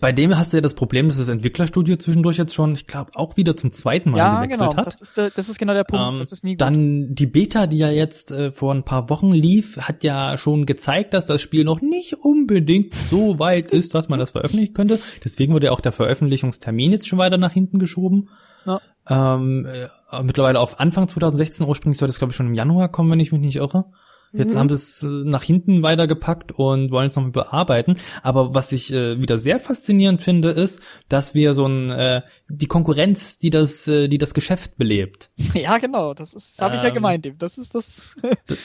bei 0.00 0.12
dem 0.12 0.36
hast 0.36 0.52
du 0.52 0.56
ja 0.56 0.60
das 0.60 0.74
Problem, 0.74 1.06
dass 1.06 1.18
das 1.18 1.28
Entwicklerstudio 1.28 1.96
zwischendurch 1.96 2.36
jetzt 2.36 2.52
schon, 2.52 2.72
ich 2.72 2.88
glaube, 2.88 3.12
auch 3.14 3.36
wieder 3.36 3.56
zum 3.56 3.70
zweiten 3.70 4.10
Mal 4.10 4.18
ja, 4.18 4.34
gewechselt 4.40 4.70
genau. 4.70 4.76
hat. 4.76 4.86
Das 4.86 5.00
ist, 5.00 5.16
der, 5.16 5.30
das 5.30 5.48
ist 5.48 5.58
genau 5.58 5.72
der 5.72 5.84
Punkt. 5.84 6.04
Ähm, 6.04 6.18
das 6.18 6.32
ist 6.32 6.42
nie 6.42 6.54
gut. 6.54 6.60
Dann 6.62 7.14
die 7.14 7.26
Beta, 7.26 7.68
die 7.68 7.78
ja 7.78 7.90
jetzt 7.90 8.32
äh, 8.32 8.50
vor 8.50 8.74
ein 8.74 8.82
paar 8.82 9.08
Wochen 9.08 9.32
lief, 9.32 9.76
hat 9.76 10.02
ja 10.02 10.36
schon 10.36 10.66
gezeigt, 10.66 11.14
dass 11.14 11.26
das 11.26 11.40
Spiel 11.40 11.62
noch 11.62 11.80
nicht 11.80 12.14
unbedingt 12.14 12.92
so 13.08 13.38
weit 13.38 13.68
ist, 13.68 13.94
dass 13.94 14.08
man 14.08 14.18
das 14.18 14.32
veröffentlichen 14.32 14.74
könnte. 14.74 14.98
Deswegen 15.24 15.52
wurde 15.52 15.66
ja 15.66 15.72
auch 15.72 15.80
der 15.80 15.92
Veröffentlichungstermin 15.92 16.90
jetzt 16.90 17.06
schon 17.06 17.20
weiter 17.20 17.38
nach 17.38 17.52
hinten 17.52 17.78
geschoben. 17.78 18.30
Ja. 18.66 18.80
Ähm, 19.08 19.64
äh, 19.66 20.22
mittlerweile 20.22 20.58
auf 20.58 20.80
Anfang 20.80 21.06
2016, 21.06 21.66
ursprünglich 21.66 21.98
sollte 21.98 22.10
es, 22.10 22.18
glaube 22.18 22.32
ich, 22.32 22.36
schon 22.36 22.48
im 22.48 22.54
Januar 22.54 22.88
kommen, 22.88 23.10
wenn 23.12 23.20
ich 23.20 23.30
mich 23.30 23.40
nicht 23.40 23.56
irre. 23.56 23.86
Jetzt 24.32 24.54
mhm. 24.54 24.58
haben 24.58 24.68
sie 24.68 24.74
es 24.74 25.02
äh, 25.02 25.06
nach 25.06 25.42
hinten 25.42 25.82
weitergepackt 25.82 26.52
und 26.52 26.90
wollen 26.90 27.08
es 27.08 27.16
noch 27.16 27.28
bearbeiten. 27.30 27.96
Aber 28.22 28.54
was 28.54 28.72
ich 28.72 28.92
äh, 28.92 29.20
wieder 29.20 29.38
sehr 29.38 29.58
faszinierend 29.60 30.20
finde, 30.20 30.50
ist, 30.50 30.80
dass 31.08 31.34
wir 31.34 31.54
so 31.54 31.66
ein 31.66 31.90
äh, 31.90 32.22
die 32.48 32.66
Konkurrenz, 32.66 33.38
die 33.38 33.50
das, 33.50 33.88
äh, 33.88 34.08
die 34.08 34.18
das 34.18 34.34
Geschäft 34.34 34.76
belebt. 34.76 35.30
Ja, 35.58 35.78
genau. 35.78 36.14
Das 36.14 36.34
ist, 36.34 36.60
habe 36.60 36.76
ich 36.76 36.82
ja 36.82 36.88
ähm, 36.88 36.94
gemeint. 36.94 37.28
Das 37.38 37.58
ist 37.58 37.74
das. 37.74 38.14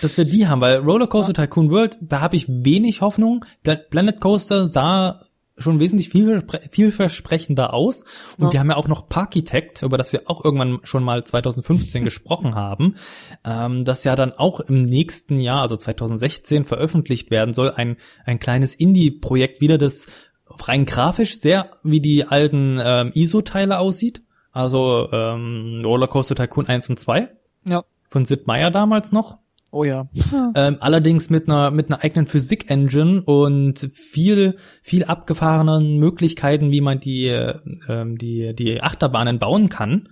dass 0.02 0.18
wir 0.18 0.26
die 0.26 0.48
haben, 0.48 0.62
weil 0.62 0.78
Rollercoaster. 0.84 1.34
Tycoon 1.34 1.72
World, 1.72 1.98
da 2.02 2.22
habe 2.22 2.36
ich 2.36 2.48
wenig 2.48 3.02
Hoffnung. 3.02 3.46
Planet 3.64 4.20
Coaster 4.20 4.68
sah 4.68 5.22
schon 5.64 5.80
wesentlich 5.80 6.10
viel, 6.10 6.44
vielversprechender 6.70 7.74
aus. 7.74 8.04
Und 8.38 8.46
ja. 8.46 8.50
die 8.50 8.60
haben 8.60 8.70
ja 8.70 8.76
auch 8.76 8.88
noch 8.88 9.10
Parkitect, 9.10 9.82
über 9.82 9.98
das 9.98 10.14
wir 10.14 10.24
auch 10.28 10.44
irgendwann 10.44 10.80
schon 10.84 11.04
mal 11.04 11.24
2015 11.24 12.04
gesprochen 12.04 12.56
haben, 12.56 12.96
ähm, 13.44 13.86
das 13.86 14.04
ja 14.04 14.16
dann 14.16 14.34
auch 14.34 14.60
im 14.60 14.84
nächsten 14.84 15.40
Jahr, 15.40 15.62
also 15.62 15.76
2016, 15.76 16.66
veröffentlicht 16.66 17.32
werden 17.32 17.54
soll. 17.54 17.72
Ein, 17.72 17.98
ein 18.26 18.40
kleines 18.40 18.76
Indie-Projekt 18.76 19.62
wieder, 19.62 19.78
das 19.78 20.08
rein 20.46 20.86
grafisch 20.86 21.40
sehr 21.40 21.72
wie 21.84 22.02
die 22.02 22.26
alten 22.26 22.80
ähm, 22.84 23.12
ISO-Teile 23.14 23.80
aussieht. 23.80 24.22
Also 24.52 25.10
ähm, 25.12 25.82
Rollercoaster 25.84 26.36
Tycoon 26.36 26.68
1 26.68 26.90
und 26.90 27.00
2. 27.00 27.30
Ja. 27.66 27.84
Von 28.08 28.26
Sid 28.26 28.46
Meier 28.46 28.70
damals 28.70 29.12
noch. 29.12 29.40
Oh 29.74 29.84
ja. 29.84 30.08
Ähm, 30.56 30.78
allerdings 30.82 31.32
mit 31.32 31.50
einer 31.50 31.72
mit 31.72 31.90
einer 31.90 32.04
eigenen 32.04 32.28
Physik-Engine 32.28 33.24
und 33.24 33.90
viel 33.92 34.58
viel 34.84 35.06
abgefahrenen 35.06 35.98
Möglichkeiten, 35.98 36.70
wie 36.70 36.80
man 36.80 37.00
die 37.00 37.26
ähm, 37.26 38.20
die 38.20 38.54
die 38.54 38.84
Achterbahnen 38.84 39.40
bauen 39.40 39.70
kann. 39.70 40.10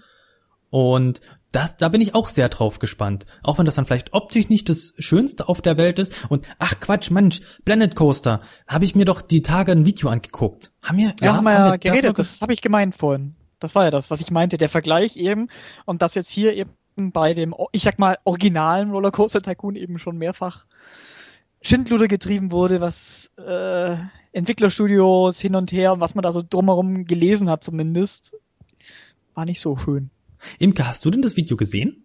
Und 0.71 1.21
das, 1.51 1.77
da 1.77 1.89
bin 1.89 2.01
ich 2.01 2.15
auch 2.15 2.27
sehr 2.27 2.49
drauf 2.49 2.79
gespannt. 2.79 3.27
Auch 3.43 3.59
wenn 3.59 3.65
das 3.67 3.75
dann 3.75 3.85
vielleicht 3.85 4.13
optisch 4.13 4.49
nicht 4.49 4.67
das 4.67 4.95
Schönste 4.97 5.47
auf 5.47 5.61
der 5.61 5.77
Welt 5.77 5.99
ist. 5.99 6.31
Und 6.31 6.47
ach 6.57 6.79
Quatsch, 6.79 7.11
Mensch, 7.11 7.41
Planet 7.63 7.95
Coaster, 7.95 8.41
habe 8.67 8.85
ich 8.85 8.95
mir 8.95 9.05
doch 9.05 9.21
die 9.21 9.43
Tage 9.43 9.73
ein 9.73 9.85
Video 9.85 10.09
angeguckt. 10.09 10.71
Haben 10.81 10.97
wir, 10.97 11.13
ja, 11.21 11.35
haben 11.35 11.43
wir 11.43 11.51
ja 11.51 11.75
geredet, 11.75 12.17
das 12.17 12.41
habe 12.41 12.53
ich 12.53 12.61
gemeint 12.61 12.95
vorhin. 12.95 13.35
Das 13.59 13.75
war 13.75 13.83
ja 13.83 13.91
das, 13.91 14.09
was 14.09 14.21
ich 14.21 14.31
meinte, 14.31 14.57
der 14.57 14.69
Vergleich 14.69 15.17
eben. 15.17 15.49
Und 15.85 16.01
das 16.01 16.15
jetzt 16.15 16.31
hier 16.31 16.55
eben 16.55 16.71
bei 16.95 17.33
dem, 17.33 17.53
ich 17.71 17.83
sag 17.83 17.99
mal, 17.99 18.17
originalen 18.23 18.91
Rollercoaster 18.91 19.41
Tycoon 19.41 19.75
eben 19.75 19.99
schon 19.99 20.17
mehrfach 20.17 20.65
Schindluder 21.61 22.07
getrieben 22.07 22.51
wurde, 22.51 22.81
was 22.81 23.31
äh, 23.37 23.95
Entwicklerstudios 24.31 25.39
hin 25.39 25.55
und 25.55 25.71
her, 25.71 25.99
was 25.99 26.15
man 26.15 26.23
da 26.23 26.31
so 26.31 26.43
drumherum 26.47 27.05
gelesen 27.05 27.49
hat 27.49 27.63
zumindest, 27.63 28.33
war 29.35 29.45
nicht 29.45 29.61
so 29.61 29.77
schön. 29.77 30.09
Imke, 30.57 30.87
hast 30.87 31.05
du 31.05 31.11
denn 31.11 31.21
das 31.21 31.37
Video 31.37 31.55
gesehen? 31.55 32.03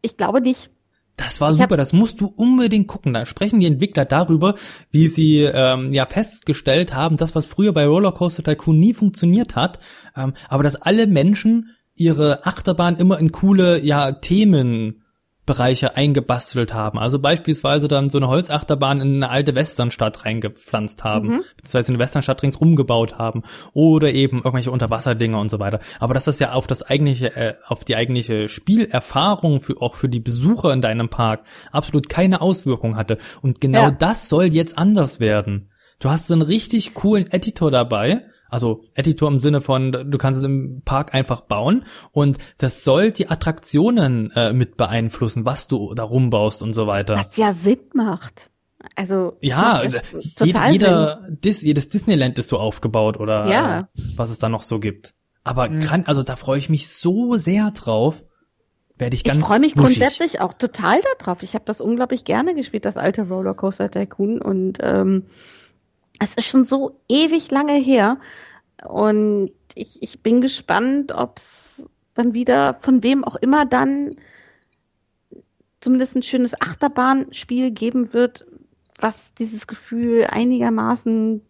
Ich 0.00 0.16
glaube 0.16 0.40
nicht. 0.40 0.70
Das 1.16 1.40
war 1.40 1.52
ich 1.52 1.58
super, 1.58 1.76
das 1.76 1.92
musst 1.92 2.20
du 2.20 2.26
unbedingt 2.26 2.88
gucken. 2.88 3.14
Da 3.14 3.24
sprechen 3.24 3.60
die 3.60 3.66
Entwickler 3.66 4.04
darüber, 4.04 4.56
wie 4.90 5.08
sie 5.08 5.42
ähm, 5.42 5.92
ja 5.92 6.06
festgestellt 6.06 6.94
haben, 6.94 7.16
das, 7.16 7.34
was 7.34 7.46
früher 7.46 7.72
bei 7.72 7.86
Rollercoaster 7.86 8.42
Tycoon 8.42 8.80
nie 8.80 8.94
funktioniert 8.94 9.54
hat, 9.54 9.78
ähm, 10.16 10.34
aber 10.48 10.64
dass 10.64 10.74
alle 10.74 11.06
Menschen 11.06 11.70
ihre 11.94 12.46
Achterbahn 12.46 12.96
immer 12.96 13.18
in 13.18 13.32
coole, 13.32 13.80
ja, 13.82 14.12
Themenbereiche 14.12 15.96
eingebastelt 15.96 16.74
haben. 16.74 16.98
Also 16.98 17.18
beispielsweise 17.20 17.86
dann 17.86 18.10
so 18.10 18.18
eine 18.18 18.28
Holzachterbahn 18.28 19.00
in 19.00 19.16
eine 19.16 19.30
alte 19.30 19.54
Westernstadt 19.54 20.24
reingepflanzt 20.24 21.04
haben, 21.04 21.28
mhm. 21.28 21.42
beziehungsweise 21.56 21.92
eine 21.92 21.98
Westernstadt 22.00 22.42
ringsrum 22.42 22.74
gebaut 22.74 23.18
haben 23.18 23.42
oder 23.72 24.12
eben 24.12 24.38
irgendwelche 24.38 24.72
Unterwasserdinge 24.72 25.38
und 25.38 25.50
so 25.50 25.60
weiter. 25.60 25.78
Aber 26.00 26.14
dass 26.14 26.24
das 26.24 26.40
ja 26.40 26.52
auf 26.52 26.66
das 26.66 26.82
eigentliche, 26.82 27.36
äh, 27.36 27.54
auf 27.66 27.84
die 27.84 27.96
eigentliche 27.96 28.48
Spielerfahrung 28.48 29.60
für 29.60 29.80
auch 29.80 29.94
für 29.94 30.08
die 30.08 30.20
Besucher 30.20 30.72
in 30.72 30.82
deinem 30.82 31.08
Park 31.08 31.44
absolut 31.70 32.08
keine 32.08 32.40
Auswirkung 32.40 32.96
hatte. 32.96 33.18
Und 33.40 33.60
genau 33.60 33.82
ja. 33.82 33.90
das 33.92 34.28
soll 34.28 34.46
jetzt 34.46 34.78
anders 34.78 35.20
werden. 35.20 35.70
Du 36.00 36.10
hast 36.10 36.26
so 36.26 36.34
einen 36.34 36.42
richtig 36.42 36.94
coolen 36.94 37.30
Editor 37.30 37.70
dabei, 37.70 38.24
also 38.54 38.84
Editor 38.94 39.28
im 39.28 39.40
Sinne 39.40 39.60
von, 39.60 39.90
du 39.90 40.16
kannst 40.16 40.38
es 40.38 40.44
im 40.44 40.82
Park 40.84 41.12
einfach 41.12 41.40
bauen 41.40 41.84
und 42.12 42.38
das 42.56 42.84
soll 42.84 43.10
die 43.10 43.28
Attraktionen 43.28 44.30
äh, 44.36 44.52
mit 44.52 44.76
beeinflussen, 44.76 45.44
was 45.44 45.66
du 45.66 45.92
da 45.94 46.04
rumbaust 46.04 46.62
und 46.62 46.72
so 46.72 46.86
weiter. 46.86 47.16
Was 47.16 47.36
ja 47.36 47.52
Sinn 47.52 47.80
macht. 47.94 48.50
Also 48.94 49.36
ja, 49.40 49.82
jeder, 49.82 50.70
jeder 50.70 51.26
Dis, 51.30 51.62
jedes 51.62 51.88
Disneyland 51.88 52.38
ist 52.38 52.48
so 52.48 52.58
aufgebaut 52.58 53.18
oder 53.18 53.50
ja. 53.50 53.88
was 54.14 54.30
es 54.30 54.38
da 54.38 54.48
noch 54.48 54.62
so 54.62 54.78
gibt. 54.78 55.14
Aber 55.42 55.68
mhm. 55.68 55.80
kann, 55.80 56.04
also 56.06 56.22
da 56.22 56.36
freue 56.36 56.58
ich 56.58 56.68
mich 56.68 56.88
so 56.88 57.36
sehr 57.36 57.72
drauf. 57.72 58.22
werde 58.98 59.16
ich 59.16 59.24
ganz 59.24 59.40
Ich 59.40 59.44
freue 59.44 59.58
mich 59.58 59.76
wuschig. 59.76 59.98
grundsätzlich 59.98 60.40
auch 60.40 60.52
total 60.52 61.00
darauf. 61.18 61.42
Ich 61.42 61.54
habe 61.54 61.64
das 61.64 61.80
unglaublich 61.80 62.24
gerne 62.24 62.54
gespielt, 62.54 62.84
das 62.84 62.96
alte 62.96 63.26
Rollercoaster 63.26 63.90
Tycoon. 63.90 64.40
Und 64.40 64.78
ähm, 64.80 65.24
es 66.20 66.34
ist 66.34 66.46
schon 66.46 66.64
so 66.64 67.00
ewig 67.08 67.50
lange 67.50 67.74
her. 67.74 68.18
Und 68.82 69.50
ich, 69.74 70.02
ich 70.02 70.22
bin 70.22 70.40
gespannt, 70.40 71.12
ob 71.12 71.38
es 71.38 71.90
dann 72.14 72.34
wieder 72.34 72.74
von 72.74 73.02
wem 73.02 73.24
auch 73.24 73.36
immer 73.36 73.66
dann 73.66 74.10
zumindest 75.80 76.16
ein 76.16 76.22
schönes 76.22 76.60
Achterbahnspiel 76.60 77.70
geben 77.70 78.12
wird, 78.12 78.46
was 78.98 79.34
dieses 79.34 79.66
Gefühl 79.66 80.26
einigermaßen 80.30 81.42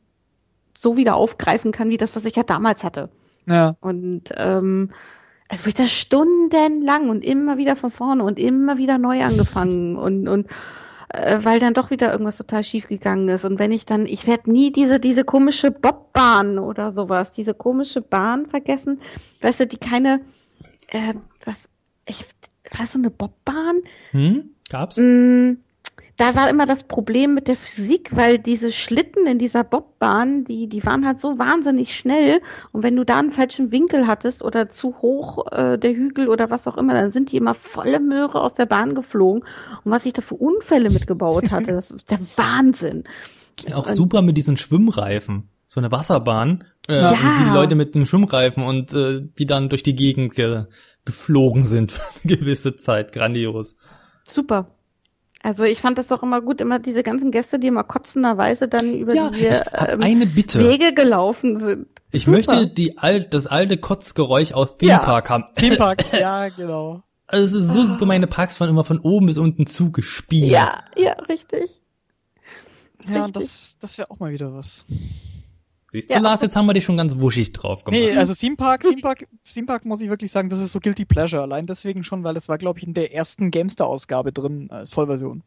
so 0.77 0.97
wieder 0.97 1.14
aufgreifen 1.14 1.70
kann, 1.70 1.91
wie 1.91 1.97
das, 1.97 2.16
was 2.16 2.25
ich 2.25 2.35
ja 2.35 2.43
damals 2.43 2.83
hatte. 2.83 3.11
Ja. 3.47 3.77
Und 3.81 4.33
ähm, 4.37 4.91
es 5.49 5.66
wird 5.66 5.79
das 5.79 5.93
stundenlang 5.93 7.11
und 7.11 7.25
immer 7.25 7.59
wieder 7.59 7.77
von 7.77 7.91
vorne 7.91 8.25
und 8.25 8.39
immer 8.39 8.79
wieder 8.79 8.99
neu 8.99 9.22
angefangen 9.22 9.97
und 9.97 10.27
und 10.27 10.49
äh, 11.14 11.44
weil 11.44 11.58
dann 11.58 11.74
doch 11.74 11.90
wieder 11.90 12.12
irgendwas 12.12 12.36
total 12.36 12.64
schief 12.64 12.88
gegangen 12.88 13.28
ist. 13.28 13.44
Und 13.44 13.58
wenn 13.58 13.72
ich 13.72 13.84
dann 13.84 14.06
ich 14.06 14.26
werde 14.26 14.50
nie 14.50 14.72
diese 14.72 15.00
diese 15.00 15.24
komische 15.24 15.70
Bobbahn 15.70 16.58
oder 16.58 16.92
sowas 16.92 17.32
diese 17.32 17.54
komische 17.54 18.00
Bahn 18.00 18.46
vergessen. 18.46 19.00
Weißt 19.40 19.60
du 19.60 19.66
die 19.66 19.78
keine 19.78 20.20
äh, 20.88 21.14
was 21.44 21.68
ich 22.06 22.24
was 22.76 22.92
so 22.92 22.98
eine 22.98 23.10
Bobbahn? 23.10 23.82
Hm? 24.10 24.50
gab's? 24.68 24.96
Mm, 24.96 25.58
da 26.16 26.36
war 26.36 26.48
immer 26.48 26.64
das 26.64 26.84
Problem 26.84 27.34
mit 27.34 27.48
der 27.48 27.56
Physik, 27.56 28.10
weil 28.14 28.38
diese 28.38 28.70
Schlitten 28.70 29.26
in 29.26 29.38
dieser 29.38 29.64
Bobbahn, 29.64 30.44
die, 30.44 30.68
die 30.68 30.84
waren 30.84 31.04
halt 31.06 31.20
so 31.20 31.38
wahnsinnig 31.38 31.96
schnell. 31.96 32.40
Und 32.72 32.84
wenn 32.84 32.94
du 32.94 33.04
da 33.04 33.18
einen 33.18 33.32
falschen 33.32 33.72
Winkel 33.72 34.06
hattest 34.06 34.42
oder 34.42 34.68
zu 34.68 34.96
hoch 35.02 35.50
äh, 35.50 35.76
der 35.76 35.92
Hügel 35.92 36.28
oder 36.28 36.50
was 36.50 36.68
auch 36.68 36.76
immer, 36.76 36.94
dann 36.94 37.10
sind 37.10 37.32
die 37.32 37.36
immer 37.36 37.54
volle 37.54 37.98
Möhre 37.98 38.40
aus 38.40 38.54
der 38.54 38.66
Bahn 38.66 38.94
geflogen. 38.94 39.42
Und 39.84 39.90
was 39.90 40.06
ich 40.06 40.12
da 40.12 40.22
für 40.22 40.36
Unfälle 40.36 40.90
mitgebaut 40.90 41.50
hatte, 41.50 41.72
das 41.72 41.90
ist 41.90 42.10
der 42.10 42.20
Wahnsinn. 42.36 43.04
Auch 43.72 43.88
und, 43.88 43.96
super 43.96 44.22
mit 44.22 44.36
diesen 44.36 44.56
Schwimmreifen. 44.56 45.48
So 45.66 45.80
eine 45.80 45.90
Wasserbahn, 45.90 46.64
äh, 46.88 47.00
ja. 47.00 47.12
die, 47.12 47.54
Leute 47.54 47.74
mit 47.74 47.96
dem 47.96 48.06
Schwimmreifen 48.06 48.62
und 48.62 48.92
äh, 48.92 49.22
die 49.36 49.46
dann 49.46 49.68
durch 49.68 49.82
die 49.82 49.94
Gegend 49.94 50.34
ge 50.34 50.66
geflogen 51.04 51.64
sind 51.64 51.92
für 51.92 52.00
eine 52.22 52.36
gewisse 52.36 52.76
Zeit. 52.76 53.12
Grandios. 53.12 53.76
Super. 54.22 54.68
Also 55.45 55.64
ich 55.64 55.78
fand 55.78 55.99
das 55.99 56.07
doch 56.07 56.22
immer 56.22 56.40
gut, 56.40 56.62
immer 56.62 56.78
diese 56.78 57.03
ganzen 57.03 57.30
Gäste, 57.30 57.59
die 57.59 57.66
immer 57.66 57.84
kotzenderweise 57.84 58.66
dann 58.66 58.95
über 58.95 59.12
ja, 59.12 59.28
diese 59.28 59.62
ähm, 59.74 60.03
eine 60.03 60.24
Bitte. 60.24 60.59
Wege 60.59 60.95
gelaufen 60.95 61.59
sind. 61.59 61.86
Ich 62.11 62.24
Super. 62.24 62.38
möchte 62.38 62.66
die 62.68 62.97
alt, 62.97 63.34
das 63.34 63.47
alte 63.47 63.76
Kotzgeräusch 63.76 64.53
aus 64.53 64.78
Theme 64.78 65.01
Park 65.01 65.28
haben. 65.28 65.45
Theme 65.55 65.76
Park, 65.76 66.03
ja, 66.18 66.49
genau. 66.49 67.03
Also 67.26 67.59
es 67.59 67.66
ist 67.66 67.74
so 67.74 67.84
super, 67.84 68.07
meine 68.07 68.26
Parks 68.26 68.59
waren 68.59 68.70
immer 68.70 68.84
von 68.84 68.99
oben 69.01 69.26
bis 69.26 69.36
unten 69.36 69.66
zugespielt. 69.66 70.51
Ja, 70.51 70.82
ja, 70.97 71.12
richtig. 71.28 71.82
Ja, 73.07 73.24
richtig. 73.26 73.42
das, 73.42 73.76
das 73.80 73.99
wäre 73.99 74.11
auch 74.11 74.20
mal 74.20 74.32
wieder 74.32 74.55
was. 74.55 74.86
Siehst 75.95 76.11
du, 76.11 76.14
ja, 76.14 76.18
Lars, 76.18 76.42
jetzt 76.42 76.57
haben 76.57 76.66
wir 76.66 76.74
dich 76.74 76.84
schon 76.84 76.97
ganz 76.97 77.20
wuschig 77.20 77.53
drauf 77.53 77.84
gemacht. 77.84 78.03
Nee, 78.03 78.16
also 78.18 78.34
Theme 78.34 78.57
Park, 78.57 78.80
Theme 78.80 79.01
Park, 79.01 79.28
Theme 79.45 79.66
Park 79.66 79.84
muss 79.84 80.01
ich 80.01 80.09
wirklich 80.09 80.32
sagen, 80.32 80.49
das 80.49 80.59
ist 80.59 80.72
so 80.72 80.80
Guilty 80.80 81.05
Pleasure. 81.05 81.40
Allein 81.40 81.68
deswegen 81.68 82.03
schon, 82.03 82.24
weil 82.24 82.36
es 82.36 82.49
war, 82.49 82.59
glaube 82.59 82.80
ich, 82.80 82.84
in 82.84 82.95
der 82.95 83.14
ersten 83.14 83.53
Gamester-Ausgabe 83.53 84.32
drin 84.32 84.72
als 84.72 84.92
Vollversion. 84.92 85.45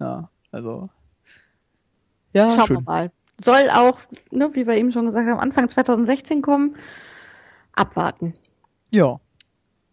Ja, 0.00 0.28
also. 0.50 0.88
Ja, 2.32 2.48
Schauen 2.48 2.66
schön. 2.66 2.76
wir 2.78 2.82
mal. 2.82 3.12
Soll 3.44 3.70
auch, 3.72 4.00
ne, 4.32 4.50
wie 4.54 4.66
wir 4.66 4.74
eben 4.74 4.90
schon 4.90 5.06
gesagt 5.06 5.30
haben, 5.30 5.38
Anfang 5.38 5.68
2016 5.68 6.42
kommen. 6.42 6.74
Abwarten. 7.74 8.34
Ja. 8.90 9.20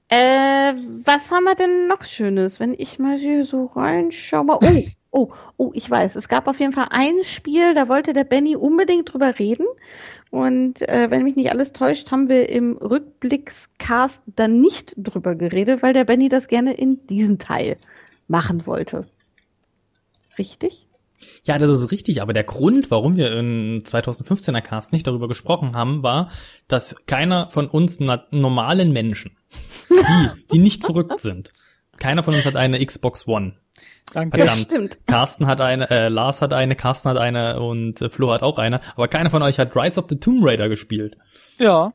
Äh, 0.08 0.74
was 1.06 1.30
haben 1.30 1.44
wir 1.44 1.54
denn 1.54 1.88
noch 1.88 2.04
Schönes, 2.04 2.60
wenn 2.60 2.74
ich 2.74 2.98
mal 2.98 3.20
hier 3.20 3.46
so 3.46 3.68
reinschaue? 3.68 4.58
Oh, 4.60 4.60
Oh, 5.12 5.34
oh, 5.58 5.72
ich 5.74 5.90
weiß. 5.90 6.16
Es 6.16 6.30
gab 6.30 6.48
auf 6.48 6.60
jeden 6.60 6.72
Fall 6.72 6.88
ein 6.90 7.24
Spiel, 7.24 7.74
da 7.74 7.90
wollte 7.90 8.14
der 8.14 8.24
Benny 8.24 8.56
unbedingt 8.56 9.14
drüber 9.14 9.38
reden. 9.38 9.66
Und 10.30 10.88
äh, 10.88 11.12
wenn 11.12 11.24
mich 11.24 11.36
nicht 11.36 11.52
alles 11.52 11.74
täuscht, 11.74 12.12
haben 12.12 12.30
wir 12.30 12.48
im 12.50 12.78
Rückblickscast 12.78 14.24
dann 14.26 14.62
nicht 14.62 14.94
drüber 14.96 15.36
geredet, 15.36 15.84
weil 15.84 15.92
der 15.92 16.06
Benny 16.06 16.30
das 16.30 16.48
gerne 16.48 16.74
in 16.74 17.06
diesem 17.08 17.38
Teil 17.38 17.78
machen 18.30 18.66
wollte. 18.66 19.06
Richtig? 20.38 20.88
Ja, 21.44 21.60
das 21.60 21.70
ist 21.70 21.92
richtig, 21.92 22.22
aber 22.22 22.34
der 22.34 22.44
Grund, 22.44 22.90
warum 22.90 23.18
wir 23.18 23.38
in 23.38 23.84
2015er 23.84 24.62
Cast 24.62 24.94
nicht 24.94 25.08
darüber 25.08 25.28
gesprochen 25.28 25.76
haben, 25.76 26.04
war, 26.04 26.30
dass 26.68 27.06
keiner 27.06 27.50
von 27.50 27.68
uns 27.68 28.00
normalen 28.00 28.92
Menschen, 28.92 29.36
die, 29.90 30.30
die 30.54 30.60
nicht 30.60 30.86
verrückt 30.86 31.20
sind, 31.20 31.52
keiner 31.98 32.24
von 32.24 32.34
uns 32.34 32.46
hat 32.46 32.56
eine 32.56 32.84
Xbox 32.84 33.28
One. 33.28 33.54
Danke. 34.14 34.38
Verdammt. 34.38 34.62
stimmt. 34.62 34.98
Carsten 35.08 35.48
hat 35.48 35.62
eine, 35.62 35.90
äh, 35.90 36.10
Lars 36.10 36.42
hat 36.42 36.54
eine, 36.54 36.76
Carsten 36.76 37.10
hat 37.10 37.18
eine 37.18 37.60
und 37.60 38.02
äh, 38.02 38.10
Flo 38.10 38.32
hat 38.32 38.44
auch 38.44 38.58
eine, 38.58 38.80
aber 38.96 39.08
keiner 39.08 39.30
von 39.30 39.42
euch 39.42 39.60
hat 39.60 39.76
Rise 39.76 40.00
of 40.00 40.08
the 40.10 40.18
Tomb 40.18 40.44
Raider 40.44 40.70
gespielt. 40.70 41.16
Ja. 41.60 41.94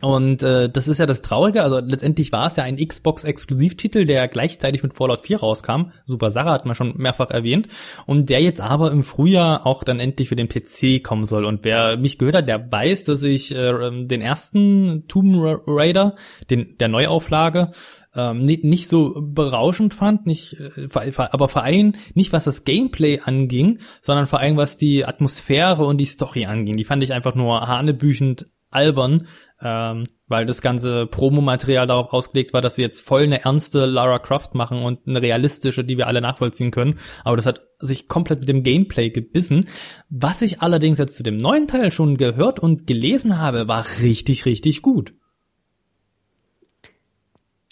Und 0.00 0.44
äh, 0.44 0.70
das 0.70 0.86
ist 0.86 0.98
ja 0.98 1.06
das 1.06 1.22
Traurige, 1.22 1.64
also 1.64 1.80
letztendlich 1.80 2.30
war 2.30 2.46
es 2.46 2.54
ja 2.54 2.62
ein 2.62 2.76
Xbox-Exklusivtitel, 2.76 4.04
der 4.04 4.28
gleichzeitig 4.28 4.84
mit 4.84 4.94
Fallout 4.94 5.22
4 5.22 5.40
rauskam. 5.40 5.90
Super 6.06 6.30
Sache 6.30 6.50
hat 6.50 6.66
man 6.66 6.76
schon 6.76 6.96
mehrfach 6.96 7.30
erwähnt. 7.30 7.66
Und 8.06 8.30
der 8.30 8.40
jetzt 8.40 8.60
aber 8.60 8.92
im 8.92 9.02
Frühjahr 9.02 9.66
auch 9.66 9.82
dann 9.82 9.98
endlich 9.98 10.28
für 10.28 10.36
den 10.36 10.48
PC 10.48 11.02
kommen 11.02 11.24
soll. 11.24 11.44
Und 11.44 11.64
wer 11.64 11.96
mich 11.96 12.18
gehört 12.18 12.36
hat, 12.36 12.48
der 12.48 12.70
weiß, 12.70 13.04
dass 13.04 13.24
ich 13.24 13.52
äh, 13.56 13.72
den 14.02 14.20
ersten 14.20 15.08
Tomb 15.08 15.34
Raider, 15.66 16.14
den 16.48 16.78
der 16.78 16.88
Neuauflage, 16.88 17.72
ähm, 18.18 18.40
nicht, 18.40 18.64
nicht 18.64 18.88
so 18.88 19.14
berauschend 19.16 19.94
fand, 19.94 20.26
nicht, 20.26 20.56
äh, 20.58 21.12
aber 21.16 21.48
vor 21.48 21.62
allem 21.62 21.92
nicht 22.14 22.32
was 22.32 22.44
das 22.44 22.64
Gameplay 22.64 23.20
anging, 23.20 23.78
sondern 24.02 24.26
vor 24.26 24.40
allem 24.40 24.56
was 24.56 24.76
die 24.76 25.04
Atmosphäre 25.04 25.84
und 25.84 25.98
die 25.98 26.04
Story 26.04 26.46
anging. 26.46 26.76
Die 26.76 26.84
fand 26.84 27.02
ich 27.04 27.12
einfach 27.12 27.36
nur 27.36 27.68
hanebüchend 27.68 28.48
albern, 28.70 29.28
ähm, 29.62 30.04
weil 30.26 30.46
das 30.46 30.60
ganze 30.62 31.06
Promomaterial 31.06 31.86
darauf 31.86 32.12
ausgelegt 32.12 32.52
war, 32.52 32.60
dass 32.60 32.74
sie 32.74 32.82
jetzt 32.82 33.00
voll 33.00 33.22
eine 33.22 33.44
ernste 33.44 33.86
Lara 33.86 34.18
Croft 34.18 34.56
machen 34.56 34.82
und 34.82 35.06
eine 35.06 35.22
realistische, 35.22 35.84
die 35.84 35.96
wir 35.96 36.08
alle 36.08 36.20
nachvollziehen 36.20 36.72
können. 36.72 36.98
Aber 37.22 37.36
das 37.36 37.46
hat 37.46 37.62
sich 37.78 38.08
komplett 38.08 38.40
mit 38.40 38.48
dem 38.48 38.64
Gameplay 38.64 39.10
gebissen. 39.10 39.66
Was 40.10 40.42
ich 40.42 40.60
allerdings 40.60 40.98
jetzt 40.98 41.16
zu 41.16 41.22
dem 41.22 41.36
neuen 41.36 41.68
Teil 41.68 41.92
schon 41.92 42.16
gehört 42.16 42.58
und 42.58 42.88
gelesen 42.88 43.38
habe, 43.38 43.68
war 43.68 43.86
richtig, 44.02 44.44
richtig 44.44 44.82
gut 44.82 45.14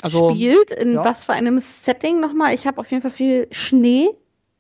also, 0.07 0.31
spielt? 0.31 0.71
In 0.71 0.95
ja. 0.95 1.05
was 1.05 1.25
für 1.25 1.33
einem 1.33 1.61
Setting 1.61 2.21
nochmal? 2.21 2.55
Ich 2.55 2.67
habe 2.67 2.79
auf 2.81 2.91
jeden 2.91 3.03
Fall 3.03 3.11
viel 3.11 3.49
Schnee 3.51 4.09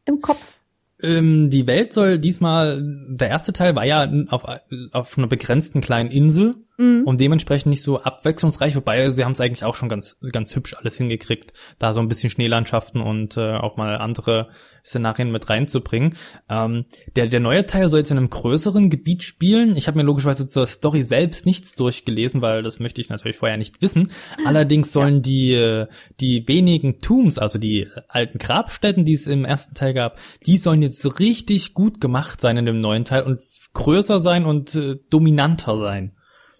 im 0.04 0.20
Kopf. 0.20 0.60
Ähm, 1.02 1.50
die 1.50 1.66
Welt 1.66 1.92
soll 1.92 2.18
diesmal, 2.18 2.80
der 2.82 3.28
erste 3.28 3.52
Teil 3.52 3.74
war 3.76 3.84
ja 3.84 4.10
auf, 4.30 4.44
auf 4.92 5.18
einer 5.18 5.26
begrenzten 5.26 5.80
kleinen 5.80 6.10
Insel 6.10 6.54
mhm. 6.76 7.02
und 7.04 7.20
dementsprechend 7.20 7.70
nicht 7.70 7.82
so 7.82 8.02
abwechslungsreich, 8.02 8.76
wobei 8.76 9.10
sie 9.10 9.24
haben 9.24 9.32
es 9.32 9.40
eigentlich 9.40 9.64
auch 9.64 9.74
schon 9.74 9.88
ganz, 9.88 10.18
ganz 10.32 10.54
hübsch 10.54 10.74
alles 10.74 10.96
hingekriegt, 10.96 11.52
da 11.78 11.92
so 11.92 12.00
ein 12.00 12.08
bisschen 12.08 12.30
Schneelandschaften 12.30 13.00
und 13.00 13.36
äh, 13.36 13.54
auch 13.54 13.76
mal 13.76 13.96
andere 13.98 14.48
Szenarien 14.84 15.32
mit 15.32 15.48
reinzubringen. 15.50 16.14
Ähm, 16.48 16.84
der, 17.16 17.26
der 17.26 17.40
neue 17.40 17.66
Teil 17.66 17.88
soll 17.88 18.00
jetzt 18.00 18.10
in 18.10 18.18
einem 18.18 18.30
größeren 18.30 18.88
Gebiet 18.88 19.24
spielen. 19.24 19.76
Ich 19.76 19.88
habe 19.88 19.98
mir 19.98 20.04
logischerweise 20.04 20.46
zur 20.46 20.66
Story 20.66 21.02
selbst 21.02 21.44
nichts 21.44 21.74
durchgelesen, 21.74 22.40
weil 22.40 22.62
das 22.62 22.78
möchte 22.78 23.00
ich 23.00 23.08
natürlich 23.08 23.36
vorher 23.36 23.56
nicht 23.56 23.82
wissen. 23.82 24.08
Allerdings 24.44 24.92
sollen 24.92 25.16
ja. 25.16 25.20
die, 25.20 25.54
äh, 25.54 25.86
die 26.20 26.46
wenigen 26.46 26.98
Tombs, 27.00 27.38
also 27.38 27.58
die 27.58 27.88
alten 28.08 28.38
Grabstätten, 28.38 29.04
die 29.04 29.14
es 29.14 29.26
im 29.26 29.44
ersten 29.44 29.74
Teil 29.74 29.94
gab, 29.94 30.18
die 30.46 30.56
sollen 30.56 30.82
jetzt 30.82 31.18
richtig 31.18 31.74
gut 31.74 32.00
gemacht 32.00 32.40
sein 32.40 32.56
in 32.56 32.66
dem 32.66 32.80
neuen 32.80 33.04
Teil 33.04 33.22
und 33.24 33.40
größer 33.72 34.20
sein 34.20 34.46
und 34.46 34.74
äh, 34.74 34.96
dominanter 35.10 35.76
sein. 35.76 36.12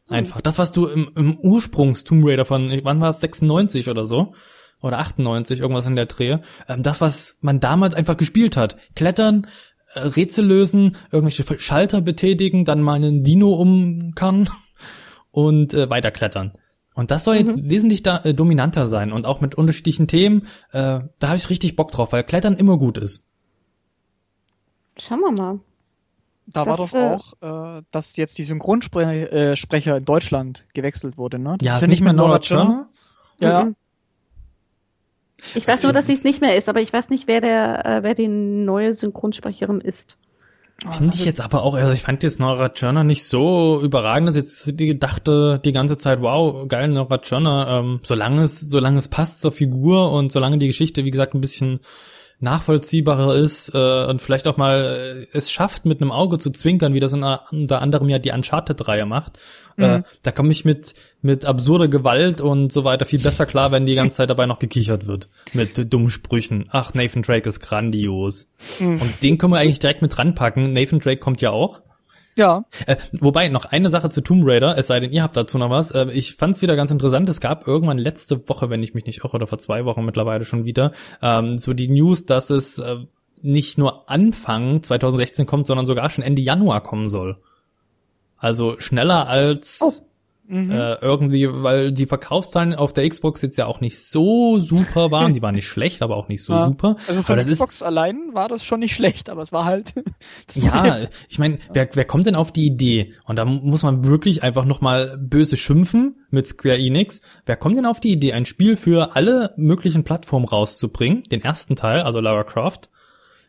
Einfach. 0.09 0.41
Das, 0.41 0.59
was 0.59 0.73
du 0.73 0.87
im, 0.87 1.11
im 1.17 1.37
Ursprungs 1.39 2.05
Tomb 2.05 2.25
Raider 2.25 2.45
von, 2.45 2.71
wann 2.85 3.01
war 3.01 3.11
es, 3.11 3.21
96 3.21 3.89
oder 3.89 4.05
so? 4.05 4.35
Oder 4.83 4.99
98, 5.01 5.61
irgendwas 5.61 5.87
in 5.87 5.97
der 5.97 6.07
Dreh. 6.07 6.39
Ähm, 6.69 6.83
das, 6.83 7.01
was 7.01 7.39
man 7.41 7.61
damals 7.61 7.95
einfach 7.95 8.17
gespielt 8.17 8.57
hat. 8.57 8.77
Klettern, 8.95 9.49
äh, 9.95 10.01
Rätsel 10.01 10.47
lösen, 10.47 10.97
irgendwelche 11.11 11.45
Schalter 11.61 12.03
betätigen, 12.03 12.65
dann 12.65 12.83
mal 12.83 12.95
einen 12.95 13.25
Dino 13.25 13.53
um 13.55 14.13
kann 14.15 14.49
und 15.31 15.75
äh, 15.75 15.91
weiterklettern. 15.91 16.53
Und 16.95 17.11
das 17.11 17.25
soll 17.25 17.37
jetzt 17.37 17.57
mhm. 17.57 17.69
wesentlich 17.69 18.03
da, 18.03 18.19
äh, 18.25 18.33
dominanter 18.33 18.87
sein 18.87 19.13
und 19.13 19.27
auch 19.27 19.41
mit 19.41 19.55
unterschiedlichen 19.55 20.07
Themen. 20.09 20.47
Äh, 20.73 21.01
da 21.19 21.29
habe 21.29 21.37
ich 21.37 21.51
richtig 21.51 21.77
Bock 21.77 21.91
drauf, 21.91 22.13
weil 22.13 22.25
Klettern 22.25 22.57
immer 22.57 22.79
gut 22.79 22.97
ist. 22.97 23.25
Schauen 24.99 25.21
wir 25.21 25.33
mal. 25.33 25.61
Da 26.47 26.65
das, 26.65 26.79
war 26.79 26.87
doch 26.87 26.95
äh, 26.95 27.51
auch, 27.51 27.79
äh, 27.79 27.83
dass 27.91 28.17
jetzt 28.17 28.39
die 28.39 28.45
Synchronsprecher 28.45 29.33
äh, 29.33 29.97
in 29.99 30.05
Deutschland 30.05 30.65
gewechselt 30.75 31.19
wurde, 31.19 31.39
ne? 31.39 31.57
Das 31.59 31.67
ja, 31.67 31.75
ist 31.77 31.83
ja 31.83 31.89
nicht 31.89 32.03
mehr 32.03 32.13
Nora 32.13 32.39
Turner. 32.39 32.89
Ja. 33.39 33.65
Mhm. 33.65 33.77
Ich 35.55 35.67
weiß 35.67 35.83
nur, 35.83 35.93
dass 35.93 36.07
sie 36.07 36.15
es 36.15 36.25
nicht 36.25 36.41
mehr 36.41 36.57
ist, 36.57 36.69
aber 36.69 36.81
ich 36.81 36.93
weiß 36.93 37.11
nicht, 37.11 37.27
wer 37.29 37.41
der, 37.41 37.85
äh, 37.85 38.03
wer 38.03 38.15
die 38.15 38.29
neue 38.29 38.95
Synchronsprecherin 38.95 39.81
ist. 39.81 40.17
Finde 40.91 41.15
ich 41.15 41.25
jetzt 41.25 41.41
aber 41.41 41.63
auch, 41.63 41.75
also 41.75 41.93
ich 41.93 42.03
fand 42.03 42.23
jetzt 42.23 42.39
Nora 42.39 42.69
Tschirner 42.69 43.03
nicht 43.03 43.25
so 43.25 43.81
überragend, 43.83 44.29
dass 44.29 44.37
jetzt 44.37 44.79
die 44.79 44.99
dachte 44.99 45.59
die 45.65 45.73
ganze 45.73 45.97
Zeit, 45.97 46.21
wow, 46.21 46.69
geil 46.69 46.89
Nora 46.89 47.19
Tschirner, 47.19 47.81
ähm, 47.81 48.01
solange 48.03 48.43
es, 48.43 48.61
solange 48.61 48.99
es 48.99 49.09
passt 49.09 49.41
zur 49.41 49.53
Figur 49.53 50.13
und 50.13 50.33
solange 50.33 50.59
die 50.59 50.67
Geschichte, 50.67 51.05
wie 51.05 51.11
gesagt, 51.11 51.35
ein 51.35 51.41
bisschen 51.41 51.81
nachvollziehbarer 52.39 53.35
ist 53.35 53.75
äh, 53.75 54.05
und 54.07 54.21
vielleicht 54.21 54.47
auch 54.47 54.59
mal 54.59 55.27
äh, 55.33 55.37
es 55.37 55.51
schafft, 55.51 55.87
mit 55.87 56.01
einem 56.01 56.13
Auge 56.13 56.39
zu 56.39 56.51
zwinkern, 56.51 56.93
wie 56.93 57.01
das 57.01 57.13
unter 57.15 57.81
anderem 57.81 58.09
ja 58.09 58.19
die 58.19 58.31
Uncharted-Reihe 58.31 59.07
macht. 59.07 59.39
Äh, 59.79 59.87
mhm. 59.87 59.95
Äh, 59.95 60.03
da 60.23 60.33
komme 60.33 60.53
ich 60.53 60.65
mit 60.65 60.95
mit 61.23 61.45
absurder 61.45 61.89
Gewalt 61.89 62.41
und 62.41 62.73
so 62.73 62.85
weiter 62.85 63.05
viel 63.05 63.21
besser 63.21 63.47
klar, 63.47 63.73
wenn 63.73 63.87
die 63.87 63.95
ganze 63.95 64.17
Zeit 64.17 64.31
dabei 64.31 64.47
noch 64.47 64.59
gekichert 64.59 65.07
wird. 65.07 65.29
Mit 65.55 65.93
dummen 65.93 66.11
Sprüchen. 66.11 66.69
Ach, 66.71 66.95
Nathan 66.95 67.23
Drake 67.23 67.49
ist 67.49 67.61
grandios. 67.61 68.49
Mhm. 68.79 69.01
Und 69.01 69.23
den 69.23 69.39
können 69.39 69.53
wir 69.53 69.59
eigentlich 69.59 69.79
direkt 69.79 70.03
mit 70.03 70.17
ranpacken. 70.19 70.73
Nathan 70.73 71.01
Drake 71.01 71.21
kommt 71.21 71.41
ja 71.41 71.51
auch. 71.51 71.81
Ja. 72.37 72.67
Äh, 72.87 72.97
wobei, 73.13 73.49
noch 73.49 73.65
eine 73.65 73.89
Sache 73.91 74.11
zu 74.11 74.21
Tomb 74.21 74.45
Raider, 74.47 74.77
es 74.77 74.89
sei 74.89 75.01
denn, 75.01 75.11
ihr 75.11 75.23
habt 75.23 75.37
dazu 75.37 75.57
noch 75.59 75.71
was. 75.71 75.91
Äh, 75.91 76.11
ich 76.13 76.35
fand 76.35 76.55
es 76.55 76.63
wieder 76.63 76.77
ganz 76.77 76.91
interessant. 76.91 77.29
Es 77.29 77.41
gab 77.41 77.67
irgendwann 77.67 77.99
letzte 77.99 78.49
Woche, 78.49 78.69
wenn 78.69 78.83
ich 78.83 78.95
mich 78.95 79.07
nicht 79.07 79.25
irre, 79.25 79.35
oder 79.35 79.47
vor 79.47 79.59
zwei 79.59 79.85
Wochen 79.87 80.05
mittlerweile 80.05 80.45
schon 80.45 80.65
wieder, 80.65 80.93
ähm, 81.23 81.59
so 81.59 81.73
die 81.73 81.89
News, 81.89 82.27
dass 82.27 82.51
es 82.51 82.79
äh, 82.79 82.97
nicht 83.43 83.79
nur 83.79 84.11
Anfang 84.11 84.83
2016 84.83 85.47
kommt, 85.47 85.67
sondern 85.67 85.87
sogar 85.87 86.11
schon 86.11 86.25
Ende 86.25 86.43
Januar 86.43 86.83
kommen 86.83 87.09
soll. 87.09 87.39
Also 88.37 88.79
schneller 88.81 89.29
als 89.29 89.81
oh. 89.83 89.93
Mhm. 90.49 90.71
Äh, 90.71 90.95
irgendwie, 90.97 91.49
weil 91.51 91.93
die 91.93 92.07
Verkaufszahlen 92.07 92.75
auf 92.75 92.93
der 92.93 93.09
Xbox 93.09 93.43
jetzt 93.43 93.57
ja 93.57 93.67
auch 93.67 93.81
nicht 93.81 93.99
so 93.99 94.61
super 94.61 95.11
waren. 95.11 95.35
Die 95.35 95.43
waren 95.43 95.55
nicht 95.55 95.67
schlecht, 95.67 96.03
aber 96.03 96.17
auch 96.17 96.29
nicht 96.29 96.43
so 96.43 96.53
ja. 96.53 96.67
super. 96.67 96.97
Also 97.09 97.23
für 97.23 97.37
die 97.37 97.51
Xbox 97.51 97.77
ist, 97.77 97.83
allein 97.83 98.31
war 98.33 98.49
das 98.49 98.65
schon 98.65 98.81
nicht 98.81 98.95
schlecht, 98.95 99.29
aber 99.29 99.43
es 99.43 99.53
war 99.53 99.65
halt. 99.65 99.93
ja, 100.55 100.99
ich 101.29 101.39
meine, 101.39 101.59
wer, 101.73 101.89
wer 101.93 102.05
kommt 102.05 102.27
denn 102.27 102.37
auf 102.37 102.53
die 102.53 102.67
Idee? 102.67 103.15
Und 103.25 103.37
da 103.37 103.45
muss 103.45 103.83
man 103.83 104.05
wirklich 104.05 104.43
einfach 104.43 104.65
nochmal 104.65 105.19
böse 105.19 105.57
schimpfen 105.57 106.21
mit 106.31 106.47
Square 106.47 106.79
Enix. 106.79 107.23
Wer 107.45 107.57
kommt 107.57 107.77
denn 107.77 107.87
auf 107.87 108.01
die 108.01 108.13
Idee, 108.13 108.33
ein 108.33 108.47
Spiel 108.47 108.77
für 108.77 109.17
alle 109.17 109.53
möglichen 109.57 110.05
Plattformen 110.05 110.47
rauszubringen? 110.47 111.25
Den 111.25 111.43
ersten 111.43 111.75
Teil, 111.75 112.03
also 112.03 112.21
Lara 112.21 112.45
Croft 112.45 112.89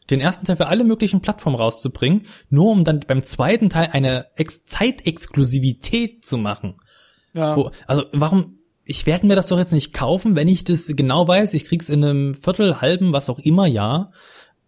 den 0.10 0.22
ersten 0.22 0.46
Teil 0.46 0.56
für 0.56 0.68
alle 0.68 0.84
möglichen 0.84 1.22
Plattformen 1.22 1.58
rauszubringen, 1.58 2.22
nur 2.50 2.72
um 2.72 2.84
dann 2.84 3.02
beim 3.02 3.24
zweiten 3.24 3.70
Teil 3.70 3.90
eine 3.92 4.28
Ex 4.36 4.66
Zeitexklusivität 4.66 6.26
zu 6.26 6.38
machen. 6.38 6.78
Ja. 7.38 7.56
Wo, 7.56 7.72
also 7.86 8.04
warum, 8.12 8.58
ich 8.86 9.06
werde 9.06 9.28
mir 9.28 9.36
das 9.36 9.48
doch 9.48 9.60
jetzt 9.60 9.74
nicht 9.74 9.94
kaufen, 9.94 10.36
wenn 10.36 10.48
ich 10.48 10.64
das 10.64 10.88
genau 10.88 11.28
weiß, 11.28 11.54
ich 11.54 11.66
krieg's 11.66 11.90
in 11.90 12.04
einem 12.04 12.34
Viertel, 12.34 12.82
halben, 12.82 13.14
was 13.14 13.30
auch 13.30 13.40
immer 13.40 13.68
Jahr, 13.68 14.12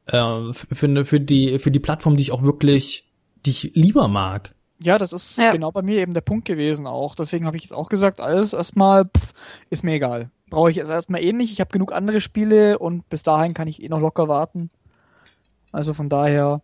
äh, 0.06 0.54
für, 0.54 1.06
für 1.06 1.20
die, 1.20 1.60
für 1.60 1.72
die 1.72 1.80
Plattform, 1.80 2.16
die 2.16 2.24
ich 2.24 2.32
auch 2.32 2.44
wirklich, 2.44 3.10
die 3.46 3.52
ich 3.52 3.72
lieber 3.74 4.08
mag. 4.08 4.54
Ja, 4.82 4.98
das 4.98 5.12
ist 5.12 5.38
ja. 5.38 5.52
genau 5.52 5.72
bei 5.72 5.82
mir 5.82 6.00
eben 6.00 6.14
der 6.14 6.22
Punkt 6.22 6.46
gewesen 6.46 6.88
auch. 6.88 7.16
Deswegen 7.16 7.46
habe 7.46 7.58
ich 7.58 7.64
jetzt 7.64 7.74
auch 7.74 7.90
gesagt, 7.90 8.22
alles 8.22 8.54
erstmal 8.54 9.06
pff, 9.06 9.34
ist 9.70 9.84
mir 9.84 9.96
egal. 9.96 10.32
Brauche 10.50 10.72
ich 10.72 10.78
jetzt 10.78 10.90
erstmal 10.90 11.24
eh 11.24 11.34
nicht. 11.34 11.52
Ich 11.52 11.60
habe 11.60 11.72
genug 11.72 11.92
andere 11.92 12.22
Spiele 12.22 12.80
und 12.80 13.08
bis 13.10 13.24
dahin 13.24 13.54
kann 13.54 13.68
ich 13.68 13.84
eh 13.84 13.90
noch 13.90 14.00
locker 14.00 14.28
warten. 14.28 14.70
Also 15.72 15.94
von 15.94 16.08
daher 16.08 16.62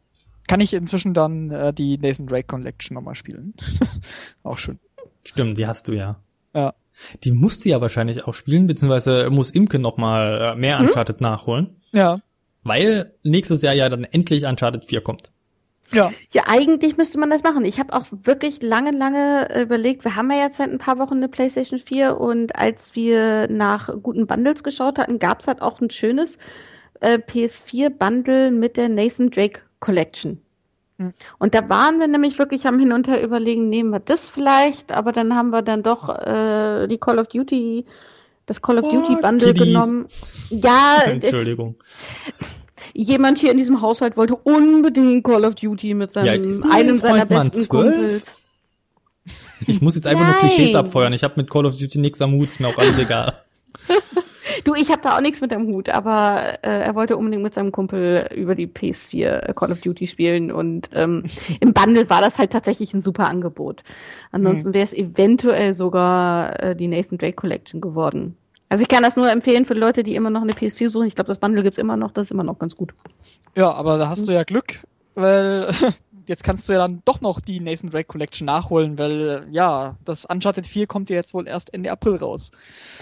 kann 0.47 0.61
ich 0.61 0.73
inzwischen 0.73 1.13
dann 1.13 1.51
äh, 1.51 1.73
die 1.73 1.97
Nathan 1.97 2.27
Drake 2.27 2.47
Collection 2.47 2.95
nochmal 2.95 3.15
spielen. 3.15 3.53
auch 4.43 4.57
schön. 4.57 4.79
Stimmt, 5.25 5.57
die 5.57 5.67
hast 5.67 5.87
du 5.87 5.93
ja. 5.93 6.17
Ja. 6.53 6.73
Die 7.23 7.31
musst 7.31 7.65
du 7.65 7.69
ja 7.69 7.81
wahrscheinlich 7.81 8.25
auch 8.25 8.33
spielen, 8.33 8.67
beziehungsweise 8.67 9.29
muss 9.29 9.51
Imke 9.51 9.79
noch 9.79 9.97
mal 9.97 10.53
äh, 10.53 10.55
mehr 10.55 10.79
hm? 10.79 10.87
Uncharted 10.87 11.19
hm? 11.19 11.23
nachholen. 11.23 11.81
Ja. 11.91 12.19
Weil 12.63 13.13
nächstes 13.23 13.61
Jahr 13.61 13.73
ja 13.73 13.89
dann 13.89 14.05
endlich 14.05 14.45
Uncharted 14.45 14.85
4 14.85 15.01
kommt. 15.01 15.31
Ja. 15.91 16.11
Ja, 16.31 16.43
eigentlich 16.47 16.97
müsste 16.97 17.19
man 17.19 17.29
das 17.29 17.43
machen. 17.43 17.63
Ich 17.63 17.79
habe 17.79 17.93
auch 17.93 18.05
wirklich 18.11 18.61
lange, 18.61 18.91
lange 18.91 19.61
überlegt, 19.61 20.03
wir 20.03 20.15
haben 20.15 20.31
ja 20.31 20.43
jetzt 20.43 20.57
seit 20.57 20.69
ein 20.69 20.79
paar 20.79 20.97
Wochen 20.97 21.15
eine 21.15 21.29
PlayStation 21.29 21.79
4 21.79 22.17
und 22.17 22.55
als 22.55 22.95
wir 22.95 23.47
nach 23.49 23.89
guten 24.01 24.25
Bundles 24.25 24.63
geschaut 24.63 24.97
hatten, 24.97 25.19
gab 25.19 25.41
es 25.41 25.47
halt 25.47 25.61
auch 25.61 25.79
ein 25.81 25.91
schönes 25.91 26.37
äh, 27.01 27.19
PS4-Bundle 27.19 28.51
mit 28.51 28.77
der 28.77 28.89
Nathan 28.89 29.29
Drake 29.29 29.61
Collection. 29.79 30.41
Hm. 30.97 31.13
Und 31.39 31.53
da 31.53 31.67
waren 31.69 31.99
wir 31.99 32.07
nämlich 32.07 32.39
wirklich 32.39 32.67
am 32.67 32.79
Hin 32.79 32.93
und 32.93 33.07
Her 33.07 33.21
überlegen, 33.21 33.69
nehmen 33.69 33.89
wir 33.89 33.99
das 33.99 34.29
vielleicht, 34.29 34.91
aber 34.91 35.11
dann 35.11 35.35
haben 35.35 35.49
wir 35.49 35.61
dann 35.61 35.83
doch 35.83 36.09
äh, 36.09 36.87
die 36.87 36.97
Call 36.97 37.19
of 37.19 37.27
Duty, 37.27 37.85
das 38.45 38.61
Call 38.61 38.79
of? 38.79 38.89
Duty 38.89 39.21
Bundle 39.21 39.53
Kiddies. 39.53 39.63
genommen. 39.65 40.07
Ja, 40.49 41.01
Entschuldigung. 41.05 41.75
Jemand 42.93 43.39
hier 43.39 43.51
in 43.51 43.57
diesem 43.57 43.81
Haushalt 43.81 44.15
wollte 44.15 44.35
unbedingt 44.35 45.23
Call 45.25 45.43
of 45.43 45.55
Duty 45.55 45.93
mit 45.93 46.11
seinem 46.11 46.43
ja, 46.43 46.71
einem 46.71 46.97
seiner 46.97 47.25
besten 47.25 47.67
Kumpels. 47.67 48.23
Ich 49.67 49.81
muss 49.81 49.95
jetzt 49.95 50.07
einfach 50.07 50.23
Nein. 50.23 50.31
nur 50.31 50.39
Klischees 50.41 50.75
abfeuern. 50.75 51.11
Ich 51.13 51.23
habe 51.23 51.33
mit 51.37 51.49
Call 51.49 51.65
of 51.65 51.77
Duty 51.77 51.99
nichts 51.99 52.21
am 52.21 52.33
Hut, 52.33 52.49
ist 52.49 52.59
mir 52.59 52.67
auch 52.67 52.77
alles 52.77 52.97
egal. 52.97 53.33
Du, 54.63 54.73
ich 54.73 54.89
habe 54.91 55.01
da 55.01 55.15
auch 55.15 55.21
nichts 55.21 55.41
mit 55.41 55.51
dem 55.51 55.67
Hut, 55.67 55.89
aber 55.89 56.59
äh, 56.63 56.81
er 56.81 56.95
wollte 56.95 57.17
unbedingt 57.17 57.43
mit 57.43 57.53
seinem 57.53 57.71
Kumpel 57.71 58.29
über 58.35 58.55
die 58.55 58.67
PS4 58.67 59.53
Call 59.53 59.71
of 59.71 59.81
Duty 59.81 60.07
spielen 60.07 60.51
und 60.51 60.89
ähm, 60.93 61.25
im 61.59 61.73
Bundle 61.73 62.09
war 62.09 62.21
das 62.21 62.39
halt 62.39 62.51
tatsächlich 62.51 62.93
ein 62.93 63.01
super 63.01 63.27
Angebot. 63.27 63.83
Ansonsten 64.31 64.69
mhm. 64.69 64.73
wäre 64.73 64.83
es 64.83 64.93
eventuell 64.93 65.73
sogar 65.73 66.59
äh, 66.61 66.75
die 66.75 66.87
Nathan 66.87 67.17
Drake 67.17 67.35
Collection 67.35 67.81
geworden. 67.81 68.37
Also 68.69 68.81
ich 68.81 68.87
kann 68.87 69.03
das 69.03 69.15
nur 69.15 69.31
empfehlen 69.31 69.65
für 69.65 69.73
Leute, 69.73 70.03
die 70.03 70.15
immer 70.15 70.29
noch 70.29 70.41
eine 70.41 70.53
PS4 70.53 70.89
suchen. 70.89 71.07
Ich 71.07 71.15
glaube, 71.15 71.27
das 71.27 71.37
Bundle 71.37 71.63
gibt's 71.63 71.77
immer 71.77 71.97
noch, 71.97 72.11
das 72.11 72.27
ist 72.27 72.31
immer 72.31 72.43
noch 72.43 72.57
ganz 72.57 72.75
gut. 72.75 72.93
Ja, 73.55 73.71
aber 73.71 73.97
da 73.97 74.09
hast 74.09 74.27
du 74.27 74.31
ja 74.31 74.43
Glück, 74.43 74.79
weil 75.13 75.71
jetzt 76.27 76.43
kannst 76.43 76.67
du 76.67 76.73
ja 76.73 76.79
dann 76.79 77.01
doch 77.05 77.21
noch 77.21 77.39
die 77.39 77.59
Nathan 77.59 77.89
Drake 77.89 78.07
Collection 78.07 78.45
nachholen, 78.45 78.97
weil 78.97 79.47
ja, 79.51 79.95
das 80.03 80.25
Uncharted 80.25 80.67
4 80.67 80.87
kommt 80.87 81.09
ja 81.09 81.15
jetzt 81.15 81.33
wohl 81.33 81.47
erst 81.47 81.73
Ende 81.73 81.91
April 81.91 82.15
raus. 82.15 82.51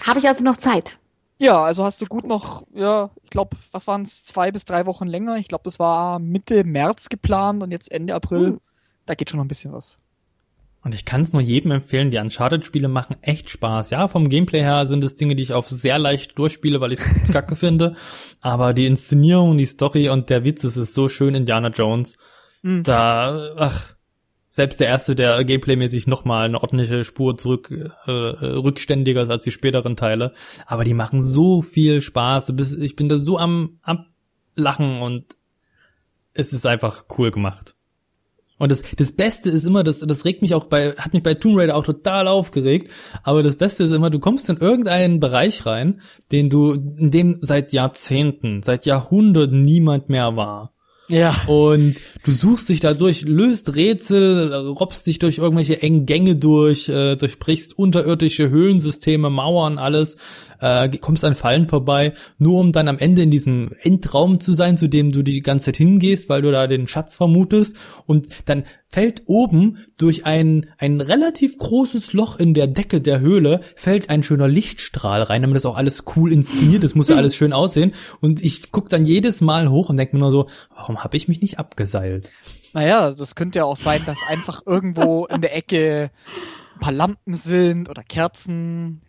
Habe 0.06 0.18
ich 0.18 0.28
also 0.28 0.44
noch 0.44 0.58
Zeit? 0.58 0.98
Ja, 1.44 1.62
also 1.62 1.84
hast 1.84 2.00
du 2.00 2.06
gut 2.06 2.26
noch, 2.26 2.66
ja, 2.72 3.10
ich 3.22 3.28
glaube, 3.28 3.58
was 3.70 3.86
waren 3.86 4.00
es, 4.00 4.24
zwei 4.24 4.50
bis 4.50 4.64
drei 4.64 4.86
Wochen 4.86 5.06
länger. 5.06 5.36
Ich 5.36 5.46
glaube, 5.46 5.64
das 5.64 5.78
war 5.78 6.18
Mitte 6.18 6.64
März 6.64 7.10
geplant 7.10 7.62
und 7.62 7.70
jetzt 7.70 7.92
Ende 7.92 8.14
April. 8.14 8.52
Mhm. 8.52 8.60
Da 9.04 9.14
geht 9.14 9.28
schon 9.28 9.36
noch 9.36 9.44
ein 9.44 9.48
bisschen 9.48 9.70
was. 9.70 9.98
Und 10.82 10.94
ich 10.94 11.04
kann 11.04 11.20
es 11.20 11.34
nur 11.34 11.42
jedem 11.42 11.70
empfehlen, 11.70 12.10
die 12.10 12.16
Uncharted-Spiele 12.16 12.88
machen 12.88 13.16
echt 13.20 13.50
Spaß. 13.50 13.90
Ja, 13.90 14.08
vom 14.08 14.30
Gameplay 14.30 14.62
her 14.62 14.86
sind 14.86 15.04
es 15.04 15.16
Dinge, 15.16 15.36
die 15.36 15.42
ich 15.42 15.52
auf 15.52 15.68
sehr 15.68 15.98
leicht 15.98 16.38
durchspiele, 16.38 16.80
weil 16.80 16.94
ich 16.94 17.00
es 17.00 17.06
kacke 17.32 17.56
finde. 17.56 17.94
Aber 18.40 18.72
die 18.72 18.86
Inszenierung, 18.86 19.58
die 19.58 19.66
Story 19.66 20.08
und 20.08 20.30
der 20.30 20.44
Witz, 20.44 20.64
es 20.64 20.78
ist 20.78 20.94
so 20.94 21.10
schön 21.10 21.34
Indiana 21.34 21.68
Jones. 21.68 22.16
Mhm. 22.62 22.84
Da, 22.84 23.38
ach, 23.58 23.93
selbst 24.54 24.78
der 24.78 24.86
erste, 24.86 25.16
der 25.16 25.42
gameplaymäßig 25.42 26.06
nochmal 26.06 26.44
eine 26.44 26.62
ordentliche 26.62 27.02
Spur 27.02 27.36
zurück 27.36 27.72
äh, 28.06 28.10
rückständiger 28.12 29.24
ist 29.24 29.30
als 29.30 29.42
die 29.42 29.50
späteren 29.50 29.96
Teile. 29.96 30.32
Aber 30.66 30.84
die 30.84 30.94
machen 30.94 31.22
so 31.22 31.60
viel 31.60 32.00
Spaß. 32.00 32.52
Ich 32.80 32.94
bin 32.94 33.08
da 33.08 33.16
so 33.16 33.36
am, 33.36 33.80
am 33.82 34.06
Lachen 34.54 35.02
und 35.02 35.36
es 36.34 36.52
ist 36.52 36.66
einfach 36.66 37.06
cool 37.18 37.32
gemacht. 37.32 37.74
Und 38.56 38.70
das, 38.70 38.82
das 38.96 39.10
Beste 39.10 39.50
ist 39.50 39.64
immer, 39.64 39.82
das, 39.82 39.98
das 39.98 40.24
regt 40.24 40.40
mich 40.40 40.54
auch 40.54 40.66
bei, 40.66 40.92
hat 40.98 41.14
mich 41.14 41.24
bei 41.24 41.34
Tomb 41.34 41.58
Raider 41.58 41.74
auch 41.74 41.82
total 41.82 42.28
aufgeregt, 42.28 42.92
aber 43.24 43.42
das 43.42 43.56
Beste 43.56 43.82
ist 43.82 43.90
immer, 43.90 44.10
du 44.10 44.20
kommst 44.20 44.48
in 44.48 44.58
irgendeinen 44.58 45.18
Bereich 45.18 45.66
rein, 45.66 46.00
den 46.30 46.48
du, 46.48 46.74
in 46.74 47.10
dem 47.10 47.38
seit 47.40 47.72
Jahrzehnten, 47.72 48.62
seit 48.62 48.86
Jahrhunderten 48.86 49.64
niemand 49.64 50.10
mehr 50.10 50.36
war. 50.36 50.73
Ja. 51.14 51.42
Und 51.46 51.96
du 52.24 52.32
suchst 52.32 52.68
dich 52.68 52.80
da 52.80 52.92
durch, 52.92 53.22
löst 53.22 53.76
Rätsel, 53.76 54.52
robbst 54.52 55.06
dich 55.06 55.20
durch 55.20 55.38
irgendwelche 55.38 55.80
engen 55.80 56.06
Gänge 56.06 56.36
durch, 56.36 56.88
äh, 56.88 57.14
durchbrichst 57.16 57.78
unterirdische 57.78 58.50
Höhlensysteme, 58.50 59.30
Mauern, 59.30 59.78
alles, 59.78 60.16
äh, 60.64 60.88
kommst 60.98 61.24
an 61.24 61.34
Fallen 61.34 61.68
vorbei, 61.68 62.14
nur 62.38 62.58
um 62.58 62.72
dann 62.72 62.88
am 62.88 62.98
Ende 62.98 63.22
in 63.22 63.30
diesem 63.30 63.72
Endraum 63.82 64.40
zu 64.40 64.54
sein, 64.54 64.78
zu 64.78 64.88
dem 64.88 65.12
du 65.12 65.22
die 65.22 65.42
ganze 65.42 65.66
Zeit 65.66 65.76
hingehst, 65.76 66.30
weil 66.30 66.40
du 66.40 66.50
da 66.50 66.66
den 66.66 66.88
Schatz 66.88 67.16
vermutest. 67.16 67.76
Und 68.06 68.28
dann 68.46 68.64
fällt 68.88 69.24
oben 69.26 69.84
durch 69.98 70.24
ein, 70.24 70.70
ein 70.78 71.02
relativ 71.02 71.58
großes 71.58 72.14
Loch 72.14 72.38
in 72.38 72.54
der 72.54 72.66
Decke 72.66 73.02
der 73.02 73.20
Höhle, 73.20 73.60
fällt 73.76 74.08
ein 74.08 74.22
schöner 74.22 74.48
Lichtstrahl 74.48 75.22
rein, 75.22 75.42
damit 75.42 75.56
das 75.56 75.66
auch 75.66 75.76
alles 75.76 76.04
cool 76.16 76.32
inszeniert 76.32 76.82
ist, 76.82 76.94
muss 76.94 77.08
ja 77.08 77.16
alles 77.16 77.36
schön 77.36 77.52
aussehen. 77.52 77.92
Und 78.20 78.42
ich 78.42 78.72
guck 78.72 78.88
dann 78.88 79.04
jedes 79.04 79.42
Mal 79.42 79.68
hoch 79.68 79.90
und 79.90 79.98
denk 79.98 80.14
mir 80.14 80.20
nur 80.20 80.30
so, 80.30 80.48
warum 80.74 81.04
habe 81.04 81.16
ich 81.18 81.28
mich 81.28 81.42
nicht 81.42 81.58
abgeseilt? 81.58 82.30
Naja, 82.72 83.12
das 83.12 83.34
könnte 83.34 83.58
ja 83.58 83.64
auch 83.64 83.76
sein, 83.76 84.02
dass 84.06 84.18
einfach 84.28 84.62
irgendwo 84.64 85.26
in 85.26 85.42
der 85.42 85.54
Ecke 85.54 86.10
ein 86.74 86.80
paar 86.80 86.92
Lampen 86.92 87.34
sind 87.34 87.90
oder 87.90 88.02
Kerzen 88.02 89.02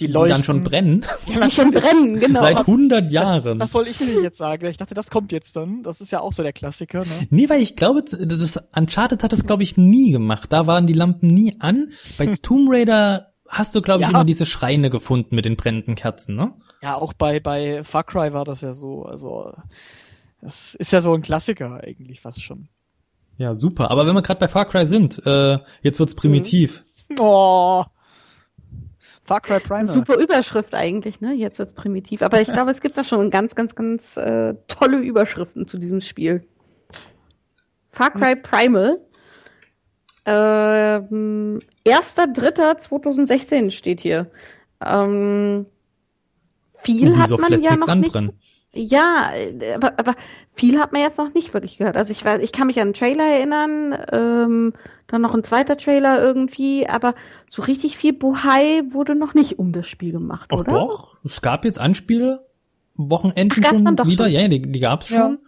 die, 0.00 0.08
die 0.08 0.12
dann 0.12 0.42
schon 0.42 0.64
brennen. 0.64 1.04
Die 1.26 1.50
schon 1.50 1.70
brennen, 1.70 2.18
genau. 2.18 2.40
Seit 2.40 2.58
100 2.58 3.10
Jahren. 3.12 3.58
Das, 3.58 3.68
das 3.68 3.74
wollte 3.74 3.90
ich 3.90 3.98
dir 3.98 4.22
jetzt 4.22 4.38
sagen. 4.38 4.66
Ich 4.66 4.76
dachte, 4.76 4.94
das 4.94 5.08
kommt 5.08 5.30
jetzt 5.30 5.54
dann. 5.54 5.84
Das 5.84 6.00
ist 6.00 6.10
ja 6.10 6.20
auch 6.20 6.32
so 6.32 6.42
der 6.42 6.52
Klassiker. 6.52 7.00
Ne? 7.00 7.26
Nee, 7.30 7.48
weil 7.48 7.60
ich 7.62 7.76
glaube, 7.76 8.02
das 8.02 8.56
Uncharted 8.74 9.22
hat 9.22 9.32
das, 9.32 9.46
glaube 9.46 9.62
ich, 9.62 9.76
nie 9.76 10.10
gemacht. 10.10 10.52
Da 10.52 10.66
waren 10.66 10.86
die 10.86 10.94
Lampen 10.94 11.28
nie 11.28 11.56
an. 11.60 11.90
Bei 12.18 12.26
Tomb 12.42 12.68
Raider 12.70 13.32
hast 13.48 13.74
du, 13.74 13.82
glaube 13.82 14.00
ich, 14.00 14.08
ja. 14.08 14.10
immer 14.10 14.24
diese 14.24 14.46
Schreine 14.46 14.90
gefunden 14.90 15.36
mit 15.36 15.44
den 15.44 15.56
brennenden 15.56 15.94
Kerzen, 15.94 16.34
ne? 16.34 16.52
Ja, 16.82 16.96
auch 16.96 17.12
bei, 17.12 17.38
bei 17.38 17.84
Far 17.84 18.04
Cry 18.04 18.32
war 18.32 18.44
das 18.44 18.60
ja 18.62 18.74
so. 18.74 19.04
Also, 19.04 19.54
das 20.40 20.74
ist 20.74 20.90
ja 20.90 21.02
so 21.02 21.14
ein 21.14 21.22
Klassiker 21.22 21.80
eigentlich 21.82 22.20
fast 22.20 22.42
schon. 22.42 22.68
Ja, 23.38 23.54
super. 23.54 23.90
Aber 23.90 24.06
wenn 24.06 24.14
wir 24.14 24.22
gerade 24.22 24.40
bei 24.40 24.48
Far 24.48 24.64
Cry 24.64 24.86
sind, 24.86 25.24
äh, 25.24 25.58
jetzt 25.82 26.00
wird's 26.00 26.14
primitiv. 26.14 26.84
Mhm. 27.08 27.16
Oh. 27.20 27.84
Far 29.24 29.40
Cry 29.40 29.58
Primal. 29.58 29.86
Super 29.86 30.16
Überschrift 30.16 30.74
eigentlich, 30.74 31.20
ne? 31.20 31.32
Jetzt 31.32 31.58
wird's 31.58 31.72
primitiv. 31.72 32.22
Aber 32.22 32.40
ich 32.40 32.52
glaube, 32.52 32.70
es 32.70 32.80
gibt 32.80 32.98
da 32.98 33.04
schon 33.04 33.30
ganz, 33.30 33.54
ganz, 33.54 33.74
ganz 33.74 34.16
äh, 34.16 34.54
tolle 34.68 34.98
Überschriften 34.98 35.66
zu 35.66 35.78
diesem 35.78 36.00
Spiel. 36.00 36.42
Far 37.90 38.10
Cry 38.10 38.36
Primal. 38.36 39.00
Ähm, 40.26 41.60
1.3.2016 41.86 43.70
steht 43.70 44.00
hier. 44.00 44.30
Ähm, 44.84 45.66
viel 46.74 47.12
Ubisoft 47.12 47.42
hat 47.42 47.50
man 47.50 47.62
ja 47.62 47.76
noch 47.76 47.94
nicht. 47.94 48.16
Ja, 48.76 49.30
aber, 49.74 49.98
aber 49.98 50.14
viel 50.52 50.80
hat 50.80 50.92
man 50.92 51.02
jetzt 51.02 51.18
noch 51.18 51.32
nicht 51.32 51.54
wirklich 51.54 51.78
gehört. 51.78 51.96
Also 51.96 52.10
ich 52.10 52.24
weiß, 52.24 52.42
ich 52.42 52.52
kann 52.52 52.66
mich 52.66 52.78
an 52.78 52.88
einen 52.88 52.94
Trailer 52.94 53.24
erinnern, 53.24 53.96
ähm, 54.10 54.72
dann 55.14 55.22
noch 55.22 55.34
ein 55.34 55.44
zweiter 55.44 55.76
Trailer 55.76 56.22
irgendwie, 56.22 56.86
aber 56.86 57.14
so 57.48 57.62
richtig 57.62 57.96
viel 57.96 58.12
Bohai 58.12 58.82
wurde 58.90 59.14
noch 59.14 59.32
nicht 59.32 59.58
um 59.58 59.72
das 59.72 59.86
Spiel 59.86 60.12
gemacht, 60.12 60.50
Ach 60.52 60.58
oder? 60.58 60.72
Doch, 60.72 61.16
es 61.24 61.40
gab 61.40 61.64
jetzt 61.64 61.80
Anspiele 61.80 62.46
Wochenenden 62.96 63.64
Ach, 63.64 63.70
schon 63.70 63.84
wieder. 63.84 64.24
Schon? 64.24 64.32
Ja, 64.32 64.48
die, 64.48 64.62
die 64.62 64.80
gab's 64.80 65.08
schon. 65.08 65.38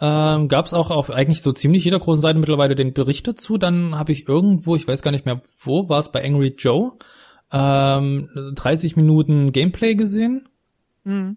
Ja. 0.00 0.36
Ähm, 0.36 0.48
gab 0.48 0.66
es 0.66 0.74
auch 0.74 0.90
auf 0.90 1.10
eigentlich 1.10 1.40
so 1.40 1.52
ziemlich 1.52 1.84
jeder 1.84 1.98
großen 1.98 2.20
Seite 2.20 2.38
mittlerweile 2.38 2.74
den 2.74 2.92
Bericht 2.92 3.26
dazu. 3.26 3.58
Dann 3.58 3.98
habe 3.98 4.12
ich 4.12 4.28
irgendwo, 4.28 4.76
ich 4.76 4.86
weiß 4.86 5.02
gar 5.02 5.10
nicht 5.10 5.24
mehr 5.24 5.40
wo, 5.60 5.88
war 5.88 6.00
es 6.00 6.12
bei 6.12 6.24
Angry 6.24 6.54
Joe, 6.58 6.92
ähm, 7.52 8.28
30 8.54 8.96
Minuten 8.96 9.52
Gameplay 9.52 9.94
gesehen. 9.94 10.48
Mhm. 11.04 11.36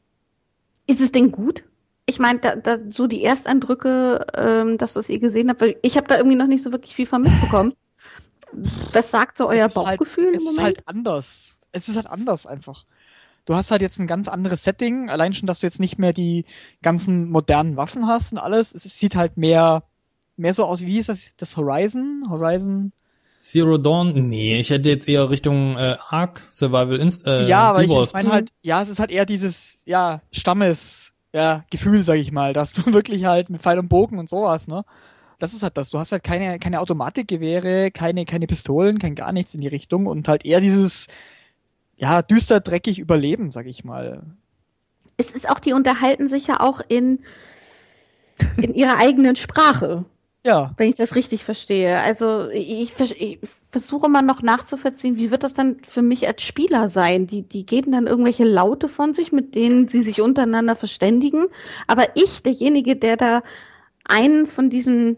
Ist 0.87 1.01
es 1.01 1.11
denn 1.11 1.31
gut? 1.31 1.63
Ich 2.09 2.17
meine, 2.17 2.39
da, 2.39 2.55
da, 2.55 2.77
so 2.89 3.05
die 3.05 3.23
Ersteindrücke, 3.23 4.25
ähm, 4.33 4.77
dass 4.79 4.93
das 4.93 5.09
ihr 5.09 5.19
gesehen 5.19 5.47
habt, 5.49 5.61
weil 5.61 5.77
ich 5.83 5.95
habe 5.95 6.07
da 6.07 6.17
irgendwie 6.17 6.35
noch 6.35 6.47
nicht 6.47 6.63
so 6.63 6.71
wirklich 6.71 6.95
viel 6.95 7.05
von 7.05 7.21
mitbekommen. 7.21 7.73
Was 8.93 9.11
sagt 9.11 9.37
so 9.37 9.47
euer 9.47 9.63
halt- 9.63 9.75
Bauchgefühl 9.75 10.25
halt, 10.25 10.35
im 10.37 10.43
Moment? 10.43 10.49
Es 10.49 10.57
ist 10.57 10.63
halt 10.63 10.87
anders. 10.87 11.57
Es 11.71 11.87
ist 11.87 11.95
halt 11.97 12.07
anders 12.07 12.47
einfach. 12.47 12.85
Du 13.45 13.53
hast 13.55 13.69
halt 13.69 13.83
jetzt 13.83 13.99
ein 13.99 14.07
ganz 14.07 14.27
anderes 14.27 14.63
Setting, 14.63 15.11
allein 15.11 15.33
schon, 15.33 15.45
dass 15.45 15.59
du 15.59 15.67
jetzt 15.67 15.79
nicht 15.79 15.99
mehr 15.99 16.13
die 16.13 16.45
ganzen 16.81 17.29
modernen 17.29 17.77
Waffen 17.77 18.07
hast 18.07 18.31
und 18.31 18.39
alles. 18.39 18.73
Es 18.73 18.83
sieht 18.83 19.15
halt 19.15 19.37
mehr, 19.37 19.83
mehr 20.35 20.55
so 20.55 20.65
aus, 20.65 20.81
wie 20.81 20.97
ist 20.97 21.09
das, 21.09 21.27
das 21.37 21.57
Horizon? 21.57 22.23
Horizon 22.27 22.91
Zero 23.39 23.77
Dawn? 23.77 24.29
Nee, 24.29 24.59
ich 24.59 24.71
hätte 24.71 24.89
jetzt 24.89 25.07
eher 25.07 25.29
Richtung 25.29 25.77
äh, 25.77 25.95
Ark 26.09 26.47
Survival 26.51 26.97
Inst 26.97 27.25
äh, 27.25 27.47
Ja, 27.47 27.69
aber 27.69 27.83
Evolved. 27.83 28.07
ich 28.09 28.13
meine 28.13 28.33
halt, 28.33 28.49
ja, 28.63 28.81
es 28.81 28.89
ist 28.89 28.99
halt 28.99 29.11
eher 29.11 29.25
dieses, 29.25 29.81
ja, 29.85 30.21
Stammes, 30.31 30.98
ja, 31.33 31.63
Gefühl, 31.69 32.03
sag 32.03 32.17
ich 32.17 32.31
mal, 32.31 32.53
dass 32.53 32.73
du 32.73 32.85
wirklich 32.93 33.25
halt 33.25 33.49
mit 33.49 33.61
Pfeil 33.61 33.79
und 33.79 33.89
Bogen 33.89 34.19
und 34.19 34.29
sowas, 34.29 34.67
ne? 34.67 34.85
Das 35.37 35.53
ist 35.53 35.63
halt 35.63 35.77
das. 35.77 35.89
Du 35.89 35.99
hast 35.99 36.11
halt 36.11 36.23
keine, 36.23 36.59
keine 36.59 36.81
Automatikgewehre, 36.81 37.91
keine, 37.91 38.25
keine 38.25 38.45
Pistolen, 38.45 38.99
kein 38.99 39.15
gar 39.15 39.31
nichts 39.31 39.53
in 39.53 39.61
die 39.61 39.69
Richtung 39.69 40.05
und 40.05 40.27
halt 40.27 40.43
eher 40.43 40.59
dieses, 40.59 41.07
ja, 41.95 42.21
düster, 42.21 42.59
dreckig 42.59 42.99
Überleben, 42.99 43.49
sag 43.49 43.65
ich 43.65 43.85
mal. 43.85 44.23
Es 45.15 45.31
ist 45.31 45.49
auch, 45.49 45.59
die 45.59 45.71
unterhalten 45.71 46.27
sich 46.27 46.47
ja 46.47 46.59
auch 46.59 46.81
in, 46.85 47.19
in 48.57 48.73
ihrer 48.73 48.97
eigenen 48.97 49.37
Sprache. 49.37 50.03
Ja. 50.43 50.73
Wenn 50.77 50.89
ich 50.89 50.95
das 50.95 51.15
richtig 51.15 51.45
verstehe. 51.45 52.01
Also 52.01 52.49
ich, 52.49 52.93
ich 52.99 53.39
versuche 53.69 54.09
mal 54.09 54.21
noch 54.21 54.41
nachzuvollziehen, 54.41 55.17
wie 55.17 55.31
wird 55.31 55.43
das 55.43 55.53
dann 55.53 55.77
für 55.87 56.01
mich 56.01 56.27
als 56.27 56.41
Spieler 56.41 56.89
sein? 56.89 57.27
Die, 57.27 57.43
die 57.43 57.65
geben 57.65 57.91
dann 57.91 58.07
irgendwelche 58.07 58.43
Laute 58.43 58.89
von 58.89 59.13
sich, 59.13 59.31
mit 59.31 59.53
denen 59.55 59.87
sie 59.87 60.01
sich 60.01 60.21
untereinander 60.21 60.75
verständigen. 60.75 61.45
Aber 61.87 62.05
ich, 62.15 62.41
derjenige, 62.41 62.95
der 62.95 63.15
da 63.15 63.43
einen 64.05 64.47
von 64.47 64.69
diesen 64.69 65.17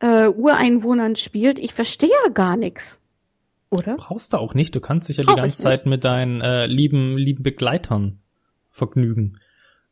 äh, 0.00 0.28
Ureinwohnern 0.28 1.16
spielt, 1.16 1.58
ich 1.58 1.72
verstehe 1.72 2.10
gar 2.34 2.56
nichts. 2.56 3.00
Oder? 3.70 3.96
Brauchst 3.96 4.32
du 4.32 4.36
auch 4.36 4.54
nicht. 4.54 4.74
Du 4.74 4.80
kannst 4.80 5.08
dich 5.08 5.16
ja 5.16 5.24
die 5.24 5.34
ganze 5.34 5.58
Zeit 5.58 5.86
mit 5.86 6.04
deinen 6.04 6.40
äh, 6.40 6.66
lieben, 6.66 7.16
lieben 7.16 7.42
Begleitern 7.42 8.20
vergnügen. 8.70 9.38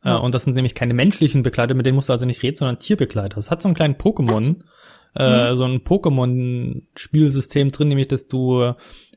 Äh, 0.03 0.09
ja. 0.09 0.17
und 0.17 0.35
das 0.35 0.43
sind 0.43 0.53
nämlich 0.53 0.75
keine 0.75 0.93
menschlichen 0.93 1.41
Begleiter, 1.41 1.73
mit 1.73 1.85
denen 1.85 1.95
musst 1.95 2.09
du 2.09 2.13
also 2.13 2.25
nicht 2.25 2.43
reden, 2.43 2.55
sondern 2.55 2.79
Tierbegleiter. 2.79 3.35
Das 3.35 3.49
hat 3.49 3.61
so 3.61 3.67
einen 3.67 3.75
kleinen 3.75 3.95
Pokémon, 3.95 4.59
äh, 5.15 5.51
mhm. 5.51 5.55
so 5.55 5.63
ein 5.65 5.79
Pokémon-Spielsystem 5.79 7.71
drin, 7.71 7.89
nämlich 7.89 8.07
dass 8.07 8.27
du 8.27 8.73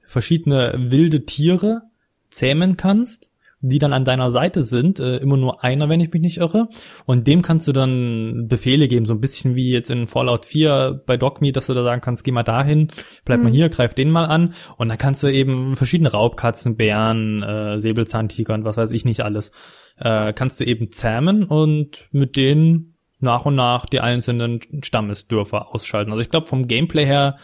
verschiedene 0.06 0.74
wilde 0.76 1.26
Tiere 1.26 1.82
zähmen 2.30 2.76
kannst 2.76 3.30
die 3.60 3.78
dann 3.78 3.92
an 3.92 4.04
deiner 4.04 4.30
Seite 4.30 4.62
sind, 4.62 5.00
äh, 5.00 5.16
immer 5.16 5.36
nur 5.36 5.64
einer, 5.64 5.88
wenn 5.88 6.00
ich 6.00 6.12
mich 6.12 6.22
nicht 6.22 6.38
irre. 6.38 6.68
Und 7.06 7.26
dem 7.26 7.42
kannst 7.42 7.66
du 7.66 7.72
dann 7.72 8.46
Befehle 8.46 8.86
geben, 8.86 9.04
so 9.04 9.14
ein 9.14 9.20
bisschen 9.20 9.56
wie 9.56 9.70
jetzt 9.70 9.90
in 9.90 10.06
Fallout 10.06 10.46
4 10.46 11.02
bei 11.06 11.16
DocMe, 11.16 11.52
dass 11.52 11.66
du 11.66 11.74
da 11.74 11.82
sagen 11.82 12.00
kannst, 12.00 12.22
geh 12.22 12.30
mal 12.30 12.44
dahin, 12.44 12.88
bleib 13.24 13.38
mhm. 13.38 13.44
mal 13.44 13.52
hier, 13.52 13.68
greif 13.68 13.94
den 13.94 14.10
mal 14.10 14.26
an. 14.26 14.54
Und 14.76 14.88
dann 14.88 14.98
kannst 14.98 15.22
du 15.22 15.28
eben 15.28 15.76
verschiedene 15.76 16.12
Raubkatzen, 16.12 16.76
Bären, 16.76 17.42
äh, 17.42 17.78
Säbelzahntiger 17.78 18.54
und 18.54 18.64
was 18.64 18.76
weiß 18.76 18.92
ich 18.92 19.04
nicht 19.04 19.24
alles 19.24 19.50
äh, 19.96 20.32
kannst 20.32 20.60
du 20.60 20.64
eben 20.64 20.92
zähmen 20.92 21.42
und 21.42 22.06
mit 22.12 22.36
denen 22.36 22.94
nach 23.20 23.46
und 23.46 23.54
nach 23.54 23.86
die 23.86 24.00
einzelnen 24.00 24.60
Stammesdörfer 24.82 25.74
ausschalten. 25.74 26.12
Also 26.12 26.20
ich 26.20 26.30
glaube, 26.30 26.46
vom 26.46 26.68
Gameplay 26.68 27.04
her 27.04 27.36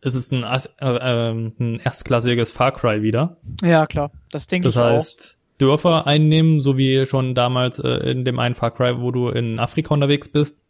ist 0.00 0.14
es 0.14 0.30
ein, 0.30 0.42
äh, 0.42 0.86
äh, 0.86 1.30
ein 1.32 1.80
erstklassiges 1.82 2.52
Far 2.52 2.72
Cry 2.72 3.02
wieder. 3.02 3.36
Ja, 3.62 3.86
klar. 3.86 4.10
Das 4.30 4.46
denke 4.46 4.68
ich 4.68 4.76
auch. 4.76 4.82
Das 4.82 4.94
heißt, 4.94 5.38
Dörfer 5.58 6.06
einnehmen, 6.06 6.60
so 6.60 6.76
wie 6.76 7.06
schon 7.06 7.34
damals 7.34 7.78
äh, 7.78 8.10
in 8.10 8.24
dem 8.24 8.38
einen 8.38 8.54
Far 8.54 8.72
Cry, 8.72 9.00
wo 9.00 9.10
du 9.10 9.28
in 9.28 9.58
Afrika 9.58 9.94
unterwegs 9.94 10.28
bist. 10.28 10.60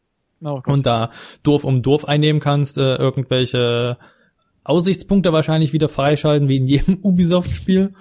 Oh, 0.44 0.60
und 0.66 0.86
da 0.86 1.10
Dorf 1.44 1.64
um 1.64 1.82
Dorf 1.82 2.04
einnehmen 2.04 2.40
kannst, 2.40 2.76
äh, 2.76 2.96
irgendwelche 2.96 3.96
Aussichtspunkte 4.64 5.32
wahrscheinlich 5.32 5.72
wieder 5.72 5.88
freischalten, 5.88 6.48
wie 6.48 6.56
in 6.56 6.66
jedem 6.66 6.98
Ubisoft-Spiel. 7.02 7.94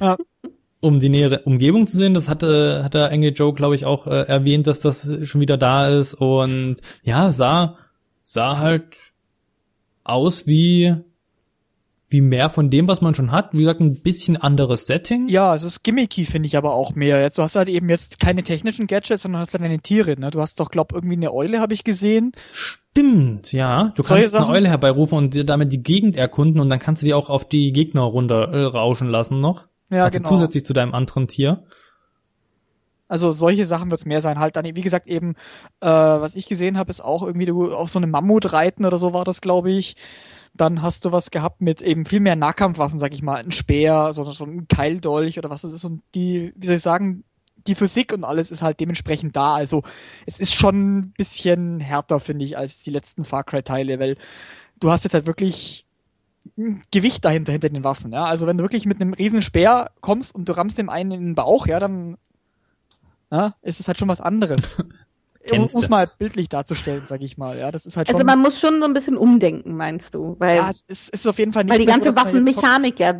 ja 0.00 0.16
um 0.80 1.00
die 1.00 1.08
nähere 1.08 1.40
Umgebung 1.40 1.86
zu 1.86 1.96
sehen. 1.96 2.14
Das 2.14 2.28
hatte, 2.28 2.82
hat 2.84 2.94
der 2.94 3.10
Angry 3.10 3.30
Joe, 3.30 3.54
glaube 3.54 3.74
ich, 3.74 3.84
auch 3.84 4.06
äh, 4.06 4.22
erwähnt, 4.22 4.66
dass 4.66 4.80
das 4.80 5.08
schon 5.22 5.40
wieder 5.40 5.56
da 5.56 5.88
ist. 5.88 6.14
Und 6.14 6.76
ja, 7.02 7.30
sah, 7.30 7.78
sah 8.22 8.58
halt 8.58 8.84
aus 10.04 10.46
wie, 10.46 10.94
wie 12.08 12.20
mehr 12.20 12.50
von 12.50 12.70
dem, 12.70 12.88
was 12.88 13.00
man 13.00 13.14
schon 13.14 13.32
hat. 13.32 13.52
Wie 13.52 13.58
gesagt, 13.58 13.80
ein 13.80 14.02
bisschen 14.02 14.36
anderes 14.36 14.86
Setting. 14.86 15.28
Ja, 15.28 15.54
es 15.54 15.62
ist 15.62 15.82
gimmicky, 15.82 16.26
finde 16.26 16.46
ich 16.46 16.56
aber 16.56 16.74
auch 16.74 16.94
mehr. 16.94 17.20
Jetzt, 17.20 17.38
du 17.38 17.42
hast 17.42 17.56
halt 17.56 17.68
eben 17.68 17.88
jetzt 17.88 18.20
keine 18.20 18.42
technischen 18.42 18.86
Gadgets, 18.86 19.22
sondern 19.22 19.40
hast 19.40 19.54
dann 19.54 19.62
deine 19.62 19.80
Tiere. 19.80 20.18
Ne? 20.18 20.30
Du 20.30 20.40
hast 20.40 20.60
doch, 20.60 20.70
glaub, 20.70 20.92
irgendwie 20.92 21.16
eine 21.16 21.32
Eule, 21.32 21.60
habe 21.60 21.74
ich 21.74 21.84
gesehen. 21.84 22.32
Stimmt, 22.52 23.52
ja. 23.52 23.92
Du 23.96 24.02
Solche 24.02 24.22
kannst 24.22 24.32
Sachen? 24.32 24.44
eine 24.44 24.54
Eule 24.54 24.68
herbeirufen 24.68 25.18
und 25.18 25.34
dir 25.34 25.44
damit 25.44 25.72
die 25.72 25.82
Gegend 25.82 26.16
erkunden 26.16 26.60
und 26.60 26.68
dann 26.68 26.78
kannst 26.78 27.02
du 27.02 27.06
die 27.06 27.14
auch 27.14 27.28
auf 27.28 27.48
die 27.48 27.72
Gegner 27.72 28.02
runter 28.02 28.52
äh, 28.52 28.64
rauschen 28.64 29.08
lassen 29.08 29.40
noch. 29.40 29.66
Ja, 29.90 30.04
also 30.04 30.18
genau. 30.18 30.28
zusätzlich 30.28 30.64
zu 30.64 30.72
deinem 30.72 30.94
anderen 30.94 31.28
Tier. 31.28 31.62
Also 33.08 33.30
solche 33.30 33.66
Sachen 33.66 33.90
wird 33.90 34.00
es 34.00 34.06
mehr 34.06 34.20
sein. 34.20 34.38
Halt 34.38 34.56
dann, 34.56 34.64
wie 34.64 34.80
gesagt, 34.80 35.06
eben, 35.06 35.34
äh, 35.80 35.86
was 35.86 36.34
ich 36.34 36.46
gesehen 36.46 36.76
habe, 36.76 36.90
ist 36.90 37.00
auch 37.00 37.22
irgendwie 37.22 37.46
du 37.46 37.72
auf 37.72 37.88
so 37.88 37.98
einem 37.98 38.10
Mammut 38.10 38.52
reiten 38.52 38.84
oder 38.84 38.98
so 38.98 39.12
war 39.12 39.24
das, 39.24 39.40
glaube 39.40 39.70
ich. 39.70 39.96
Dann 40.54 40.82
hast 40.82 41.04
du 41.04 41.12
was 41.12 41.30
gehabt 41.30 41.60
mit 41.60 41.82
eben 41.82 42.04
viel 42.04 42.20
mehr 42.20 42.34
Nahkampfwaffen, 42.34 42.98
sag 42.98 43.14
ich 43.14 43.22
mal, 43.22 43.36
ein 43.36 43.52
Speer, 43.52 44.12
so, 44.12 44.30
so 44.32 44.44
ein 44.44 44.66
Keildolch 44.68 45.38
oder 45.38 45.50
was 45.50 45.62
das 45.62 45.72
ist. 45.72 45.84
Und 45.84 46.02
die, 46.14 46.52
wie 46.56 46.66
soll 46.66 46.76
ich 46.76 46.82
sagen, 46.82 47.24
die 47.66 47.74
Physik 47.74 48.12
und 48.12 48.24
alles 48.24 48.50
ist 48.50 48.62
halt 48.62 48.80
dementsprechend 48.80 49.36
da. 49.36 49.54
Also 49.54 49.82
es 50.24 50.40
ist 50.40 50.54
schon 50.54 50.98
ein 50.98 51.12
bisschen 51.12 51.80
härter, 51.80 52.20
finde 52.20 52.44
ich, 52.44 52.56
als 52.56 52.82
die 52.82 52.90
letzten 52.90 53.24
Far 53.24 53.44
Cry-Teile, 53.44 53.98
weil 54.00 54.16
du 54.80 54.90
hast 54.90 55.04
jetzt 55.04 55.14
halt 55.14 55.26
wirklich 55.26 55.85
Gewicht 56.90 57.24
dahinter, 57.24 57.52
hinter 57.52 57.68
den 57.68 57.84
Waffen. 57.84 58.12
Ja? 58.12 58.24
Also 58.24 58.46
wenn 58.46 58.56
du 58.56 58.64
wirklich 58.64 58.86
mit 58.86 59.00
einem 59.00 59.12
riesen 59.12 59.42
Speer 59.42 59.90
kommst 60.00 60.34
und 60.34 60.48
du 60.48 60.56
rammst 60.56 60.78
dem 60.78 60.88
einen 60.88 61.12
in 61.12 61.20
den 61.20 61.34
Bauch, 61.34 61.66
ja, 61.66 61.78
dann 61.78 62.16
ja, 63.30 63.54
ist 63.62 63.80
es 63.80 63.88
halt 63.88 63.98
schon 63.98 64.08
was 64.08 64.20
anderes. 64.20 64.82
um 65.50 65.64
es 65.64 65.88
mal 65.88 66.08
bildlich 66.18 66.48
darzustellen, 66.48 67.02
sag 67.06 67.20
ich 67.20 67.36
mal. 67.36 67.58
Ja, 67.58 67.70
das 67.70 67.86
ist 67.86 67.96
halt 67.96 68.08
also 68.08 68.24
man 68.24 68.40
muss 68.40 68.58
schon 68.58 68.80
so 68.80 68.86
ein 68.86 68.94
bisschen 68.94 69.16
umdenken, 69.16 69.76
meinst 69.76 70.14
du? 70.14 70.36
Weil, 70.38 70.56
ja, 70.56 70.70
es 70.70 70.82
ist, 70.82 71.10
ist 71.10 71.26
auf 71.26 71.38
jeden 71.38 71.52
Fall 71.52 71.64
nicht 71.64 71.72
Weil 71.72 71.80
die 71.80 71.86
ganze 71.86 72.10
so, 72.10 72.16
Waffenmechanik 72.16 72.98
ja 72.98 73.14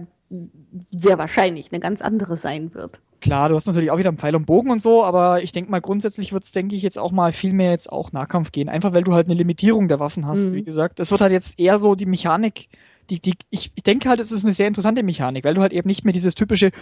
sehr 0.91 1.19
wahrscheinlich 1.19 1.71
eine 1.73 1.81
ganz 1.81 2.01
andere 2.01 2.37
sein 2.37 2.75
wird. 2.75 2.99
Klar, 3.21 3.49
du 3.49 3.55
hast 3.55 3.67
natürlich 3.67 3.91
auch 3.91 3.99
wieder 3.99 4.09
einen 4.09 4.19
Pfeil 4.19 4.37
und 4.37 4.45
Bogen 4.45 4.71
und 4.71 4.83
so, 4.83 5.05
aber 5.05 5.43
ich 5.43 5.53
denke 5.53 5.71
mal, 5.71 5.81
grundsätzlich 5.81 6.33
wird 6.33 6.45
es, 6.45 6.53
denke 6.53 6.75
ich, 6.75 6.83
jetzt 6.83 6.99
auch 6.99 7.13
mal 7.13 7.33
viel 7.33 7.53
mehr 7.53 7.71
jetzt 7.71 7.91
auch 7.91 8.13
Nahkampf 8.13 8.53
gehen. 8.53 8.69
Einfach 8.69 8.93
weil 8.93 9.05
du 9.05 9.15
halt 9.15 9.27
eine 9.27 9.35
Limitierung 9.35 9.89
der 9.89 10.01
Waffen 10.01 10.27
hast, 10.27 10.47
mhm. 10.47 10.53
wie 10.53 10.63
gesagt. 10.63 11.01
Es 11.01 11.11
wird 11.11 11.21
halt 11.21 11.33
jetzt 11.33 11.59
eher 11.59 11.79
so 11.79 11.95
die 11.95 12.07
Mechanik 12.07 12.69
die, 13.07 13.21
die, 13.21 13.35
ich, 13.51 13.73
denke 13.85 14.09
halt, 14.09 14.21
es 14.21 14.33
ist 14.33 14.45
eine 14.45 14.55
sehr 14.55 14.69
interessante 14.69 15.03
Mechanik, 15.03 15.45
weil 15.45 15.55
du 15.55 15.63
halt 15.63 15.73
eben 15.73 15.87
nicht 15.87 16.05
mehr 16.05 16.13
dieses 16.13 16.35
typische, 16.35 16.73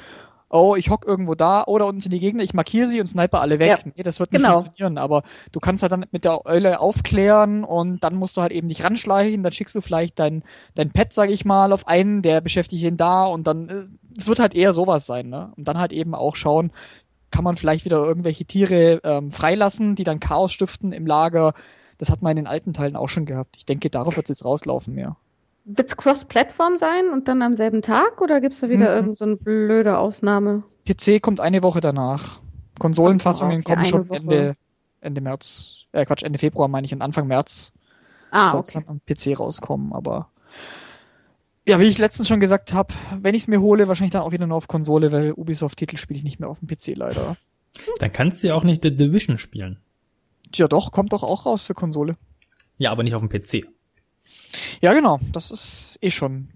oh, 0.51 0.77
ich 0.77 0.91
hock 0.91 1.05
irgendwo 1.07 1.35
da 1.35 1.64
oder 1.64 1.87
unten 1.87 2.01
sind 2.01 2.12
die 2.12 2.20
Gegner, 2.20 2.43
ich 2.43 2.55
markiere 2.55 2.87
sie 2.87 3.01
und 3.01 3.07
sniper 3.07 3.41
alle 3.41 3.59
weg. 3.59 3.68
Ja, 3.68 3.79
nee, 3.97 4.03
das 4.03 4.20
wird 4.20 4.33
nicht 4.33 4.43
genau. 4.43 4.61
funktionieren, 4.61 4.99
aber 4.99 5.22
du 5.53 5.61
kannst 5.61 5.83
halt 5.83 5.93
dann 5.93 6.07
mit 6.12 6.25
der 6.25 6.47
Eule 6.47 6.81
aufklären 6.81 7.64
und 7.64 8.05
dann 8.05 8.14
musst 8.14 8.37
du 8.37 8.43
halt 8.43 8.53
eben 8.53 8.68
dich 8.68 8.85
ranschleichen, 8.85 9.43
dann 9.43 9.53
schickst 9.53 9.75
du 9.75 9.81
vielleicht 9.81 10.18
dein, 10.18 10.45
dein 10.75 10.91
Pet, 10.91 11.12
sag 11.12 11.31
ich 11.31 11.45
mal, 11.45 11.72
auf 11.72 11.89
einen, 11.89 12.22
der 12.22 12.41
beschäftigt 12.41 12.83
ihn 12.83 12.97
da 12.97 13.27
und 13.27 13.47
dann, 13.47 13.68
äh, 13.68 13.85
es 14.18 14.29
wird 14.29 14.39
halt 14.39 14.55
eher 14.55 14.72
sowas 14.72 15.07
sein, 15.07 15.29
ne? 15.29 15.53
Und 15.57 15.66
dann 15.66 15.79
halt 15.79 15.93
eben 15.93 16.14
auch 16.14 16.37
schauen, 16.37 16.70
kann 17.35 17.43
man 17.43 17.57
vielleicht 17.57 17.85
wieder 17.85 17.97
irgendwelche 17.97 18.45
Tiere 18.45 19.01
ähm, 19.03 19.33
freilassen, 19.33 19.97
die 19.97 20.05
dann 20.05 20.20
Chaos 20.20 20.53
stiften 20.53 20.93
im 20.93 21.05
Lager, 21.05 21.55
Das 21.99 22.11
hat 22.11 22.22
man 22.22 22.31
in 22.31 22.37
den 22.37 22.47
alten 22.47 22.72
Teilen 22.72 22.95
auch 22.95 23.09
schon 23.09 23.27
gehabt. 23.27 23.57
Ich 23.57 23.66
denke, 23.66 23.91
darauf 23.91 24.16
wird 24.16 24.27
es 24.27 24.39
jetzt 24.39 24.45
rauslaufen 24.45 24.95
mehr. 24.95 25.16
Wird 25.65 25.89
es 25.89 25.97
Cross-Plattform 25.97 26.79
sein 26.79 27.09
und 27.11 27.27
dann 27.27 27.43
am 27.43 27.57
selben 27.57 27.83
Tag 27.83 28.21
oder 28.21 28.41
gibt 28.41 28.53
es 28.53 28.61
da 28.61 28.69
wieder 28.69 28.91
mhm. 28.91 29.09
irgendeine 29.09 29.37
so 29.37 29.37
blöde 29.37 29.99
Ausnahme? 29.99 30.65
PC 30.87 31.23
kommt 31.23 31.41
eine 31.41 31.62
Woche 31.62 31.81
danach. 31.81 32.41
Konsolenfassungen 32.79 33.61
okay, 33.61 33.75
kommen 33.75 33.85
schon 33.85 34.11
Ende, 34.11 34.57
Ende 35.01 35.21
März, 35.21 35.87
äh 35.93 36.05
Quatsch, 36.05 36.23
Ende 36.23 36.39
Februar 36.39 36.69
meine 36.69 36.85
ich 36.85 36.93
und 36.93 37.03
Anfang 37.03 37.27
März. 37.27 37.73
Ah, 38.31 38.51
soll 38.51 38.61
okay. 38.61 38.73
dann 38.75 38.89
am 38.89 39.01
PC 39.01 39.39
rauskommen, 39.39 39.93
aber 39.93 40.29
ja, 41.67 41.81
wie 41.81 41.85
ich 41.85 41.99
letztens 41.99 42.29
schon 42.29 42.41
gesagt 42.41 42.75
habe, 42.75 42.93
wenn 43.21 43.35
ich 43.35 43.45
es 43.45 43.49
mir 43.49 43.61
hole, 43.61 43.89
wahrscheinlich 43.89 44.12
dann 44.12 44.23
auch 44.23 44.33
wieder 44.33 44.47
nur 44.47 44.59
auf 44.59 44.69
Konsole, 44.69 45.12
weil 45.12 45.33
Ubisoft-Titel 45.33 45.97
spiele 45.97 46.19
ich 46.19 46.25
nicht 46.25 46.39
mehr 46.39 46.51
auf 46.51 46.59
dem 46.59 46.69
PC 46.69 46.97
leider. 46.97 47.37
Dann 47.99 48.12
kannst 48.12 48.43
du 48.43 48.49
ja 48.49 48.55
auch 48.55 48.65
nicht 48.65 48.83
The 48.83 48.95
Division 48.95 49.39
spielen. 49.39 49.79
Ja 50.55 50.69
doch, 50.69 50.93
kommt 50.93 51.12
doch 51.12 51.23
auch 51.23 51.47
raus 51.47 51.67
für 51.67 51.75
Konsole. 51.75 52.17
Ja, 52.77 52.93
aber 52.93 53.03
nicht 53.03 53.15
auf 53.15 53.27
dem 53.27 53.31
PC. 53.31 53.67
Ja, 54.81 54.93
genau. 54.93 55.21
Das 55.33 55.51
ist 55.51 55.99
eh 56.01 56.11
schon 56.11 56.49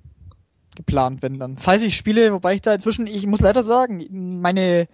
geplant, 0.77 1.23
wenn 1.23 1.39
dann. 1.39 1.59
Falls 1.59 1.83
ich 1.83 1.97
spiele, 1.97 2.33
wobei 2.33 2.55
ich 2.55 2.63
da 2.63 2.75
inzwischen, 2.75 3.07
ich 3.07 3.27
muss 3.27 3.41
leider 3.41 3.63
sagen, 3.63 4.41
meine 4.41 4.89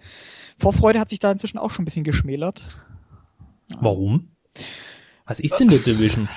Vorfreude 0.57 0.99
hat 0.99 1.09
sich 1.09 1.19
da 1.19 1.31
inzwischen 1.31 1.57
auch 1.57 1.71
schon 1.71 1.83
ein 1.83 1.85
bisschen 1.85 2.03
geschmälert. 2.03 2.63
Warum? 3.79 4.29
Was 5.25 5.39
ist 5.39 5.59
denn 5.59 5.69
The 5.69 5.79
Division? 5.79 6.29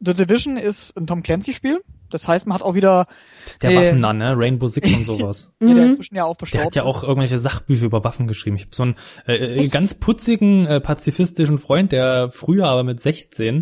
The 0.00 0.14
Division 0.14 0.56
ist 0.56 0.96
ein 0.96 1.06
Tom 1.06 1.22
Clancy-Spiel. 1.22 1.82
Das 2.10 2.26
heißt, 2.26 2.46
man 2.46 2.54
hat 2.54 2.62
auch 2.62 2.74
wieder. 2.74 3.06
Das 3.44 3.52
ist 3.52 3.62
der 3.62 3.70
äh, 3.70 3.76
Waffennah, 3.76 4.12
ne? 4.12 4.34
Rainbow 4.36 4.66
Six 4.66 4.90
und 4.90 5.04
sowas. 5.04 5.52
ja, 5.60 5.74
der 5.74 5.86
inzwischen 5.86 6.16
ja 6.16 6.24
auch 6.24 6.36
Der 6.36 6.64
hat 6.64 6.74
ja 6.74 6.84
auch 6.84 7.02
irgendwelche 7.02 7.38
Sachbücher 7.38 7.86
über 7.86 8.02
Waffen 8.02 8.26
geschrieben. 8.26 8.56
Ich 8.56 8.62
habe 8.62 8.74
so 8.74 8.82
einen 8.82 8.94
äh, 9.26 9.64
äh 9.64 9.68
ganz 9.68 9.94
putzigen, 9.94 10.66
äh, 10.66 10.80
pazifistischen 10.80 11.58
Freund, 11.58 11.92
der 11.92 12.30
früher 12.30 12.66
aber 12.66 12.82
mit 12.82 13.00
16 13.00 13.60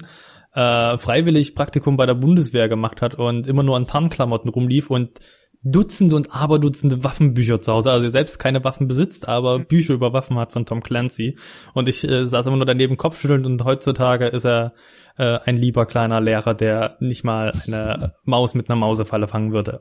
äh, 0.59 0.99
freiwillig 0.99 1.55
Praktikum 1.55 1.97
bei 1.97 2.05
der 2.05 2.15
Bundeswehr 2.15 2.69
gemacht 2.69 3.01
hat 3.01 3.15
und 3.15 3.47
immer 3.47 3.63
nur 3.63 3.77
an 3.77 3.87
Tarnklamotten 3.87 4.51
rumlief 4.51 4.91
und 4.91 5.21
Dutzende 5.63 6.17
und 6.17 6.35
Aberdutzende 6.35 7.05
Waffenbücher 7.05 7.61
zu 7.61 7.73
Hause. 7.73 7.93
Also 7.93 8.07
er 8.07 8.11
selbst 8.11 8.39
keine 8.39 8.65
Waffen 8.65 8.89
besitzt, 8.89 9.29
aber 9.29 9.61
mhm. 9.61 9.67
Bücher 9.67 9.95
über 9.95 10.13
Waffen 10.13 10.37
hat 10.37 10.51
von 10.51 10.67
Tom 10.67 10.83
Clancy. 10.83 11.39
Und 11.75 11.89
ich 11.89 12.03
äh, 12.09 12.27
saß 12.27 12.47
immer 12.47 12.57
nur 12.57 12.67
daneben 12.67 12.97
kopfschüttelnd 12.97 13.47
und 13.47 13.65
heutzutage 13.65 14.27
ist 14.27 14.47
er 14.47 14.73
äh, 15.17 15.39
ein 15.45 15.57
lieber 15.57 15.87
kleiner 15.87 16.21
Lehrer, 16.21 16.55
der 16.55 16.97
nicht 16.99 17.23
mal 17.23 17.53
eine 17.65 18.13
Maus 18.25 18.55
mit 18.55 18.69
einer 18.69 18.77
Mausefalle 18.77 19.29
fangen 19.29 19.53
würde. 19.53 19.81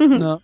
ja. 0.00 0.40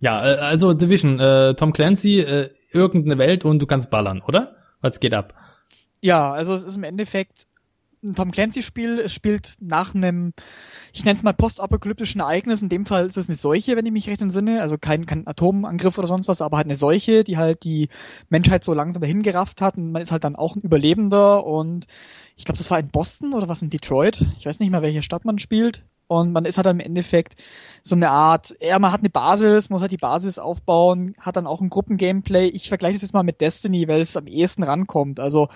ja, 0.00 0.26
äh, 0.26 0.36
also 0.38 0.72
Division, 0.72 1.20
äh, 1.20 1.54
Tom 1.54 1.74
Clancy, 1.74 2.20
äh, 2.20 2.48
irgendeine 2.72 3.18
Welt 3.18 3.44
und 3.44 3.60
du 3.60 3.66
kannst 3.66 3.90
ballern, 3.90 4.22
oder? 4.26 4.56
Was 4.80 5.00
geht 5.00 5.14
ab? 5.14 5.34
Ja, 6.06 6.32
also 6.32 6.54
es 6.54 6.62
ist 6.62 6.76
im 6.76 6.84
Endeffekt 6.84 7.48
ein 8.04 8.14
Tom 8.14 8.30
Clancy-Spiel. 8.30 9.00
Es 9.00 9.12
spielt 9.12 9.56
nach 9.58 9.92
einem, 9.92 10.34
ich 10.92 11.04
nenne 11.04 11.16
es 11.16 11.24
mal 11.24 11.32
postapokalyptischen 11.32 12.20
Ereignis. 12.20 12.62
In 12.62 12.68
dem 12.68 12.86
Fall 12.86 13.06
ist 13.06 13.16
es 13.16 13.28
eine 13.28 13.34
Seuche, 13.34 13.74
wenn 13.74 13.86
ich 13.86 13.92
mich 13.92 14.08
recht 14.08 14.20
entsinne. 14.20 14.62
Also 14.62 14.78
kein, 14.78 15.06
kein 15.06 15.26
Atomangriff 15.26 15.98
oder 15.98 16.06
sonst 16.06 16.28
was, 16.28 16.42
aber 16.42 16.58
halt 16.58 16.68
eine 16.68 16.76
Seuche, 16.76 17.24
die 17.24 17.36
halt 17.36 17.64
die 17.64 17.88
Menschheit 18.28 18.62
so 18.62 18.72
langsam 18.72 19.00
dahin 19.00 19.24
gerafft 19.24 19.60
hat. 19.60 19.78
Und 19.78 19.90
man 19.90 20.00
ist 20.00 20.12
halt 20.12 20.22
dann 20.22 20.36
auch 20.36 20.54
ein 20.54 20.62
Überlebender. 20.62 21.44
Und 21.44 21.88
ich 22.36 22.44
glaube, 22.44 22.58
das 22.58 22.70
war 22.70 22.78
in 22.78 22.86
Boston 22.86 23.34
oder 23.34 23.48
was 23.48 23.62
in 23.62 23.70
Detroit. 23.70 24.24
Ich 24.38 24.46
weiß 24.46 24.60
nicht 24.60 24.70
mehr, 24.70 24.82
welche 24.82 25.02
Stadt 25.02 25.24
man 25.24 25.40
spielt. 25.40 25.82
Und 26.08 26.30
man 26.32 26.44
ist 26.44 26.56
halt 26.56 26.68
im 26.68 26.78
Endeffekt 26.78 27.34
so 27.82 27.96
eine 27.96 28.10
Art, 28.10 28.54
ja, 28.60 28.78
man 28.78 28.92
hat 28.92 29.00
eine 29.00 29.10
Basis, 29.10 29.70
muss 29.70 29.80
halt 29.80 29.90
die 29.90 29.96
Basis 29.96 30.38
aufbauen, 30.38 31.16
hat 31.18 31.36
dann 31.36 31.48
auch 31.48 31.60
ein 31.60 31.68
Gruppengameplay. 31.68 32.46
Ich 32.46 32.68
vergleiche 32.68 32.94
das 32.94 33.02
jetzt 33.02 33.12
mal 33.12 33.24
mit 33.24 33.40
Destiny, 33.40 33.88
weil 33.88 34.00
es 34.00 34.16
am 34.16 34.28
ehesten 34.28 34.62
rankommt. 34.62 35.18
Also 35.18 35.48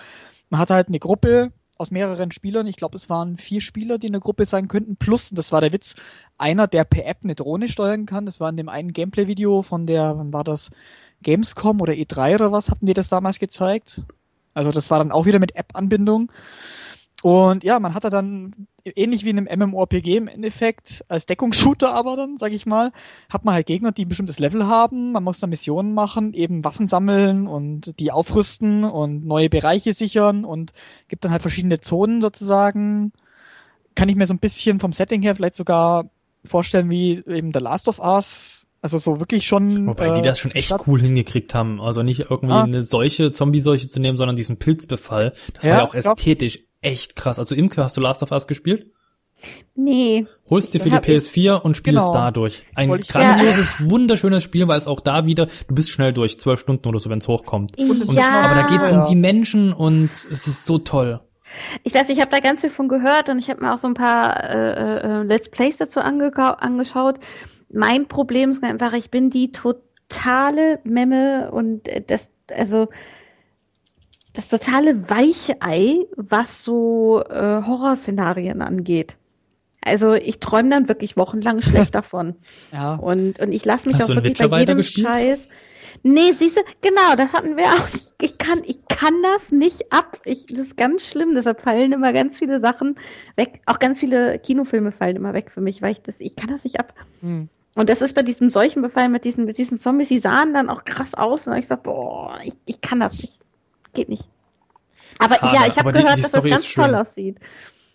man 0.51 0.59
hat 0.59 0.69
halt 0.69 0.89
eine 0.89 0.99
Gruppe 0.99 1.51
aus 1.77 1.89
mehreren 1.89 2.31
Spielern. 2.31 2.67
Ich 2.67 2.75
glaube, 2.75 2.95
es 2.95 3.09
waren 3.09 3.37
vier 3.37 3.61
Spieler, 3.61 3.97
die 3.97 4.07
in 4.07 4.13
der 4.13 4.21
Gruppe 4.21 4.45
sein 4.45 4.67
könnten. 4.67 4.97
Plus, 4.97 5.29
das 5.31 5.51
war 5.51 5.61
der 5.61 5.71
Witz, 5.71 5.95
einer, 6.37 6.67
der 6.67 6.83
per 6.83 7.07
App 7.07 7.19
eine 7.23 7.33
Drohne 7.33 7.69
steuern 7.69 8.05
kann. 8.05 8.27
Das 8.27 8.39
war 8.39 8.49
in 8.49 8.57
dem 8.57 8.69
einen 8.69 8.93
Gameplay-Video 8.93 9.63
von 9.63 9.87
der, 9.87 10.17
wann 10.17 10.31
war 10.31 10.43
das? 10.43 10.69
Gamescom 11.23 11.81
oder 11.81 11.93
E3 11.93 12.35
oder 12.35 12.51
was 12.51 12.69
hatten 12.69 12.85
die 12.85 12.93
das 12.93 13.07
damals 13.07 13.39
gezeigt? 13.39 14.01
Also 14.53 14.71
das 14.71 14.89
war 14.91 14.99
dann 14.99 15.11
auch 15.11 15.25
wieder 15.25 15.39
mit 15.39 15.55
App-Anbindung. 15.55 16.31
Und 17.21 17.63
ja, 17.63 17.79
man 17.79 17.93
hatte 17.93 18.09
dann 18.09 18.67
ähnlich 18.83 19.23
wie 19.23 19.29
in 19.29 19.47
einem 19.47 19.69
MMORPG 19.69 20.17
im 20.17 20.27
Endeffekt, 20.27 21.05
als 21.07 21.27
Deckungsshooter 21.27 21.93
aber 21.93 22.15
dann, 22.15 22.37
sag 22.39 22.51
ich 22.51 22.65
mal, 22.65 22.91
hat 23.29 23.45
man 23.45 23.53
halt 23.53 23.67
Gegner, 23.67 23.91
die 23.91 24.05
ein 24.05 24.09
bestimmtes 24.09 24.39
Level 24.39 24.65
haben, 24.65 25.11
man 25.11 25.23
muss 25.23 25.39
da 25.39 25.45
Missionen 25.45 25.93
machen, 25.93 26.33
eben 26.33 26.63
Waffen 26.63 26.87
sammeln 26.87 27.47
und 27.47 27.99
die 27.99 28.11
aufrüsten 28.11 28.83
und 28.83 29.25
neue 29.25 29.49
Bereiche 29.49 29.93
sichern 29.93 30.45
und 30.45 30.73
gibt 31.09 31.23
dann 31.23 31.31
halt 31.31 31.43
verschiedene 31.43 31.79
Zonen 31.79 32.21
sozusagen. 32.21 33.13
Kann 33.93 34.09
ich 34.09 34.15
mir 34.15 34.25
so 34.25 34.33
ein 34.33 34.39
bisschen 34.39 34.79
vom 34.79 34.93
Setting 34.93 35.21
her 35.21 35.35
vielleicht 35.35 35.57
sogar 35.57 36.09
vorstellen 36.43 36.89
wie 36.89 37.23
eben 37.27 37.51
The 37.53 37.59
Last 37.59 37.87
of 37.87 37.99
Us, 37.99 38.65
also 38.81 38.97
so 38.97 39.19
wirklich 39.19 39.45
schon. 39.45 39.85
Wobei 39.85 40.07
äh, 40.07 40.13
die 40.15 40.21
das 40.23 40.39
schon 40.39 40.51
echt 40.51 40.67
statt... 40.67 40.83
cool 40.87 40.99
hingekriegt 40.99 41.53
haben. 41.53 41.79
Also 41.79 42.01
nicht 42.01 42.31
irgendwie 42.31 42.53
ah. 42.53 42.63
eine 42.63 42.81
Seuche, 42.81 43.31
Zombie-Seuche 43.31 43.87
zu 43.89 43.99
nehmen, 43.99 44.17
sondern 44.17 44.35
diesen 44.35 44.57
Pilzbefall. 44.57 45.33
Das 45.53 45.65
ja, 45.65 45.71
war 45.71 45.77
ja 45.79 45.85
auch 45.85 45.93
ästhetisch 45.93 46.59
echt 46.81 47.15
krass. 47.15 47.39
Also 47.39 47.55
Imke, 47.55 47.83
hast 47.83 47.97
du 47.97 48.01
Last 48.01 48.23
of 48.23 48.31
Us 48.31 48.47
gespielt? 48.47 48.87
Nee. 49.75 50.27
Holst 50.49 50.73
dir 50.73 50.79
für 50.79 50.89
die 50.89 50.97
PS4 50.97 51.61
und 51.61 51.75
spielst 51.77 51.99
genau. 51.99 52.13
dadurch. 52.13 52.63
Ein 52.75 52.91
grandioses, 52.91 53.75
ja. 53.79 53.89
wunderschönes 53.89 54.43
Spiel, 54.43 54.67
weil 54.67 54.77
es 54.77 54.87
auch 54.87 55.01
da 55.01 55.25
wieder, 55.25 55.47
du 55.67 55.73
bist 55.73 55.89
schnell 55.89 56.13
durch, 56.13 56.39
zwölf 56.39 56.59
Stunden 56.59 56.87
oder 56.87 56.99
so, 56.99 57.09
wenn 57.09 57.19
es 57.19 57.27
hochkommt. 57.27 57.77
Und, 57.79 58.13
ja. 58.13 58.29
aber 58.29 58.61
da 58.61 58.67
geht's 58.67 58.89
um 58.89 59.05
die 59.05 59.15
Menschen 59.15 59.73
und 59.73 60.11
es 60.31 60.47
ist 60.47 60.65
so 60.65 60.77
toll. 60.77 61.21
Ich 61.83 61.93
weiß, 61.93 62.09
ich 62.09 62.19
habe 62.21 62.31
da 62.31 62.39
ganz 62.39 62.61
viel 62.61 62.69
von 62.69 62.87
gehört 62.87 63.29
und 63.29 63.39
ich 63.39 63.49
habe 63.49 63.61
mir 63.61 63.73
auch 63.73 63.77
so 63.77 63.87
ein 63.87 63.93
paar 63.93 64.43
äh, 64.43 64.99
äh, 64.99 65.23
Let's 65.23 65.49
Plays 65.49 65.77
dazu 65.77 65.99
ange 65.99 66.31
angeschaut. 66.35 67.19
Mein 67.73 68.07
Problem 68.07 68.51
ist 68.51 68.63
einfach, 68.63 68.93
ich 68.93 69.09
bin 69.09 69.29
die 69.29 69.51
totale 69.51 70.79
Memme 70.83 71.51
und 71.51 71.89
das, 72.07 72.29
also 72.53 72.89
das 74.33 74.49
totale 74.49 75.09
Weichei, 75.09 76.05
was 76.15 76.63
so 76.63 77.23
äh, 77.29 77.61
Horrorszenarien 77.63 78.61
angeht. 78.61 79.17
Also 79.83 80.13
ich 80.13 80.39
träume 80.39 80.69
dann 80.69 80.87
wirklich 80.87 81.17
wochenlang 81.17 81.61
schlecht 81.61 81.95
davon. 81.95 82.35
Ja. 82.71 82.95
Und, 82.95 83.39
und 83.39 83.51
ich 83.51 83.65
lasse 83.65 83.87
mich 83.87 83.97
Hast 83.97 84.11
auch 84.11 84.15
wirklich 84.15 84.37
bei 84.49 84.59
jedem 84.59 84.83
Scheiß. 84.83 85.47
Nee, 86.03 86.31
siehst 86.33 86.57
du, 86.57 86.61
genau, 86.81 87.15
das 87.15 87.33
hatten 87.33 87.57
wir 87.57 87.65
auch. 87.65 87.87
Ich 88.21 88.37
kann, 88.37 88.61
ich 88.65 88.79
kann 88.87 89.21
das 89.23 89.51
nicht 89.51 89.91
ab. 89.91 90.19
Ich, 90.25 90.45
das 90.45 90.59
ist 90.59 90.77
ganz 90.77 91.05
schlimm. 91.05 91.35
Deshalb 91.35 91.61
fallen 91.61 91.91
immer 91.91 92.13
ganz 92.13 92.39
viele 92.39 92.59
Sachen 92.59 92.95
weg. 93.35 93.61
Auch 93.65 93.79
ganz 93.79 93.99
viele 93.99 94.39
Kinofilme 94.39 94.91
fallen 94.91 95.15
immer 95.15 95.33
weg 95.33 95.51
für 95.51 95.61
mich, 95.61 95.81
weil 95.81 95.91
ich 95.91 96.01
das, 96.01 96.19
ich 96.19 96.35
kann 96.35 96.49
das 96.49 96.63
nicht 96.63 96.79
ab. 96.79 96.93
Hm. 97.21 97.49
Und 97.75 97.89
das 97.89 98.01
ist 98.01 98.13
bei 98.13 98.23
diesem 98.23 98.49
Seuchenbefall 98.49 99.09
mit 99.09 99.25
diesen, 99.25 99.45
mit 99.45 99.57
diesen 99.57 99.77
Zombies, 99.77 100.09
die 100.09 100.19
sahen 100.19 100.53
dann 100.53 100.69
auch 100.69 100.85
krass 100.85 101.13
aus. 101.13 101.47
Und 101.47 101.55
ich 101.57 101.67
sag, 101.67 101.83
boah, 101.83 102.37
ich, 102.43 102.53
ich 102.65 102.81
kann 102.81 102.99
das 102.99 103.13
nicht. 103.13 103.39
Geht 103.93 104.09
nicht. 104.09 104.27
Aber 105.19 105.35
Schade, 105.35 105.55
ja, 105.55 105.67
ich 105.67 105.77
habe 105.77 105.91
gehört, 105.91 106.11
die, 106.11 106.15
die 106.15 106.21
dass 106.21 106.29
Story 106.29 106.49
das 106.49 106.61
ganz 106.61 106.73
toll 106.73 106.95
aussieht. 106.95 107.39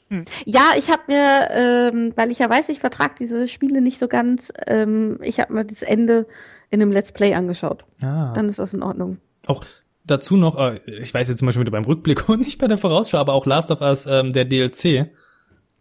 Hm. 0.08 0.24
Ja, 0.44 0.72
ich 0.76 0.90
habe 0.90 1.02
mir, 1.08 1.48
ähm, 1.50 2.12
weil 2.14 2.30
ich 2.30 2.38
ja 2.38 2.48
weiß, 2.48 2.68
ich 2.68 2.80
vertrag 2.80 3.16
diese 3.16 3.48
Spiele 3.48 3.80
nicht 3.80 3.98
so 3.98 4.06
ganz, 4.06 4.52
ähm, 4.66 5.18
ich 5.22 5.40
habe 5.40 5.52
mir 5.52 5.64
das 5.64 5.82
Ende 5.82 6.26
in 6.70 6.80
einem 6.80 6.92
Let's 6.92 7.12
Play 7.12 7.34
angeschaut. 7.34 7.84
Ah. 8.00 8.32
Dann 8.34 8.48
ist 8.48 8.58
das 8.58 8.72
in 8.72 8.82
Ordnung. 8.82 9.18
Auch 9.46 9.64
dazu 10.04 10.36
noch, 10.36 10.58
äh, 10.60 10.78
ich 10.86 11.12
weiß 11.12 11.28
jetzt 11.28 11.40
zum 11.40 11.46
Beispiel 11.46 11.62
wieder 11.62 11.72
beim 11.72 11.84
Rückblick 11.84 12.28
und 12.28 12.40
nicht 12.40 12.58
bei 12.58 12.68
der 12.68 12.78
Vorausschau, 12.78 13.18
aber 13.18 13.32
auch 13.32 13.46
Last 13.46 13.70
of 13.70 13.80
Us, 13.80 14.06
ähm, 14.06 14.32
der 14.32 14.44
DLC. 14.44 15.10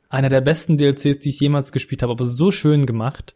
Einer 0.10 0.30
der 0.30 0.42
besten 0.42 0.78
DLCs, 0.78 1.20
die 1.20 1.30
ich 1.30 1.40
jemals 1.40 1.72
gespielt 1.72 2.02
habe, 2.02 2.12
aber 2.12 2.26
so 2.26 2.52
schön 2.52 2.86
gemacht 2.86 3.36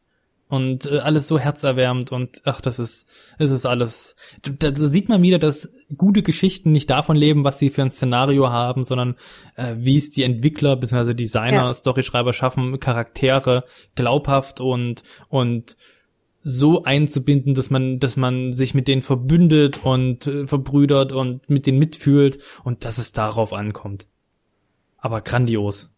und 0.49 0.91
äh, 0.91 0.97
alles 0.97 1.27
so 1.27 1.37
herzerwärmend 1.37 2.11
und 2.11 2.41
ach, 2.43 2.59
das 2.59 2.79
ist, 2.79 3.07
es 3.37 3.51
ist 3.51 3.67
alles. 3.67 4.15
Da, 4.41 4.71
da 4.71 4.85
sieht 4.87 5.07
man 5.07 5.21
wieder, 5.21 5.37
dass 5.37 5.71
gute 5.95 6.23
Geschichten 6.23 6.71
nicht 6.71 6.89
davon 6.89 7.15
leben, 7.15 7.43
was 7.43 7.59
sie 7.59 7.69
für 7.69 7.83
ein 7.83 7.91
Szenario 7.91 8.49
haben, 8.49 8.83
sondern 8.83 9.15
äh, 9.55 9.75
wie 9.77 9.97
es 9.97 10.09
die 10.09 10.23
Entwickler 10.23 10.75
bzw. 10.75 11.13
Designer, 11.13 11.65
ja. 11.65 11.73
Storyschreiber 11.73 12.33
schaffen, 12.33 12.79
Charaktere 12.79 13.63
glaubhaft 13.93 14.59
und 14.59 15.03
und 15.29 15.77
so 16.41 16.83
einzubinden, 16.83 17.53
dass 17.53 17.69
man, 17.69 17.99
dass 17.99 18.17
man 18.17 18.53
sich 18.53 18.73
mit 18.73 18.87
denen 18.87 19.03
verbündet 19.03 19.81
und 19.83 20.25
äh, 20.25 20.47
verbrüdert 20.47 21.11
und 21.11 21.47
mit 21.49 21.67
denen 21.67 21.77
mitfühlt 21.77 22.39
und 22.63 22.85
dass 22.85 22.97
es 22.97 23.11
darauf 23.11 23.53
ankommt. 23.53 24.07
Aber 24.97 25.21
grandios. 25.21 25.91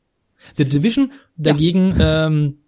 The 0.58 0.66
Division 0.66 1.14
dagegen 1.38 1.96
ja. 1.98 2.28
ähm, 2.28 2.61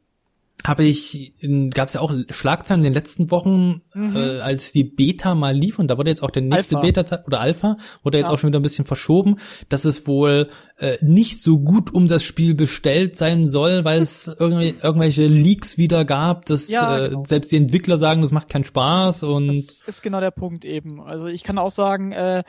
habe 0.65 0.84
ich, 0.85 1.34
gab 1.73 1.90
es 1.90 1.95
ja 1.95 2.02
auch 2.02 2.14
Schlagzeilen 2.30 2.81
in 2.81 2.85
den 2.85 2.94
letzten 2.94 3.31
Wochen, 3.31 3.81
mhm. 3.94 4.15
äh, 4.15 4.40
als 4.40 4.72
die 4.72 4.85
Beta 4.85 5.35
mal 5.35 5.53
lief 5.53 5.77
und 5.77 5.90
da 5.90 5.98
wurde 5.98 6.10
jetzt 6.10 6.23
auch 6.23 6.31
der 6.31 6.41
nächste 6.41 6.77
Alpha. 6.77 7.02
Beta 7.02 7.23
oder 7.27 7.41
Alpha 7.41 7.77
wurde 8.02 8.18
jetzt 8.18 8.27
ja. 8.27 8.34
auch 8.34 8.40
schon 8.40 8.49
wieder 8.49 8.60
ein 8.60 8.64
bisschen 8.64 8.85
verschoben, 8.85 9.38
dass 9.68 9.84
es 9.84 10.07
wohl 10.07 10.49
äh, 10.77 10.98
nicht 11.02 11.40
so 11.40 11.60
gut 11.60 11.94
um 11.94 12.07
das 12.07 12.23
Spiel 12.23 12.56
bestellt 12.56 13.18
sein 13.18 13.49
soll, 13.49 13.84
weil 13.84 14.02
es 14.02 14.27
irgendwie, 14.40 14.76
irgendwelche 14.81 15.27
Leaks 15.27 15.77
wieder 15.77 16.06
gab, 16.06 16.45
dass 16.45 16.69
ja, 16.69 16.98
äh, 16.98 17.10
genau. 17.10 17.26
selbst 17.26 17.52
die 17.52 17.57
Entwickler 17.57 17.98
sagen, 17.98 18.22
das 18.22 18.31
macht 18.31 18.48
keinen 18.48 18.64
Spaß 18.64 19.23
und 19.23 19.48
das 19.48 19.81
ist 19.85 20.02
genau 20.02 20.22
der 20.22 20.31
Punkt 20.31 20.64
eben. 20.64 21.02
Also 21.02 21.27
ich 21.27 21.44
kann 21.44 21.57
auch 21.57 21.72
sagen, 21.72 22.14
äh, 22.14 22.44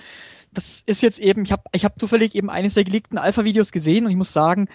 das 0.52 0.84
ist 0.86 1.02
jetzt 1.02 1.18
eben, 1.18 1.44
ich 1.44 1.50
habe 1.50 1.64
ich 1.72 1.84
hab 1.84 1.98
zufällig 1.98 2.36
eben 2.36 2.48
eines 2.48 2.74
der 2.74 2.84
geleakten 2.84 3.18
Alpha-Videos 3.18 3.72
gesehen 3.72 4.04
und 4.04 4.12
ich 4.12 4.16
muss 4.16 4.32
sagen, 4.32 4.68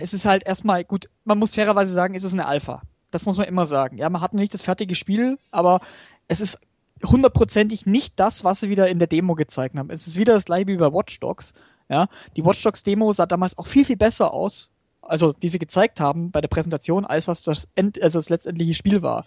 es 0.00 0.14
ist 0.14 0.24
halt 0.24 0.44
erstmal, 0.44 0.84
gut, 0.84 1.08
man 1.24 1.38
muss 1.38 1.54
fairerweise 1.54 1.92
sagen, 1.92 2.14
es 2.14 2.24
ist 2.24 2.32
eine 2.32 2.46
Alpha. 2.46 2.82
Das 3.10 3.26
muss 3.26 3.36
man 3.36 3.46
immer 3.46 3.66
sagen. 3.66 3.98
Ja, 3.98 4.08
man 4.10 4.20
hat 4.20 4.34
noch 4.34 4.40
nicht 4.40 4.54
das 4.54 4.62
fertige 4.62 4.94
Spiel, 4.94 5.38
aber 5.50 5.80
es 6.28 6.40
ist 6.40 6.58
hundertprozentig 7.04 7.86
nicht 7.86 8.18
das, 8.18 8.44
was 8.44 8.60
sie 8.60 8.70
wieder 8.70 8.88
in 8.88 8.98
der 8.98 9.08
Demo 9.08 9.34
gezeigt 9.34 9.76
haben. 9.76 9.90
Es 9.90 10.06
ist 10.06 10.16
wieder 10.16 10.34
das 10.34 10.44
gleiche 10.44 10.68
wie 10.68 10.76
bei 10.76 10.92
Watch 10.92 11.20
Dogs. 11.20 11.52
Ja, 11.88 12.08
die 12.36 12.44
Watch 12.44 12.62
Dogs 12.62 12.82
Demo 12.82 13.12
sah 13.12 13.26
damals 13.26 13.58
auch 13.58 13.66
viel, 13.66 13.84
viel 13.84 13.96
besser 13.96 14.32
aus, 14.32 14.70
also 15.02 15.32
die 15.32 15.48
sie 15.48 15.58
gezeigt 15.58 16.00
haben 16.00 16.30
bei 16.30 16.40
der 16.40 16.48
Präsentation, 16.48 17.04
als 17.04 17.28
was 17.28 17.42
das, 17.42 17.68
End, 17.74 18.02
also 18.02 18.18
das 18.18 18.30
letztendliche 18.30 18.74
Spiel 18.74 19.02
war. 19.02 19.26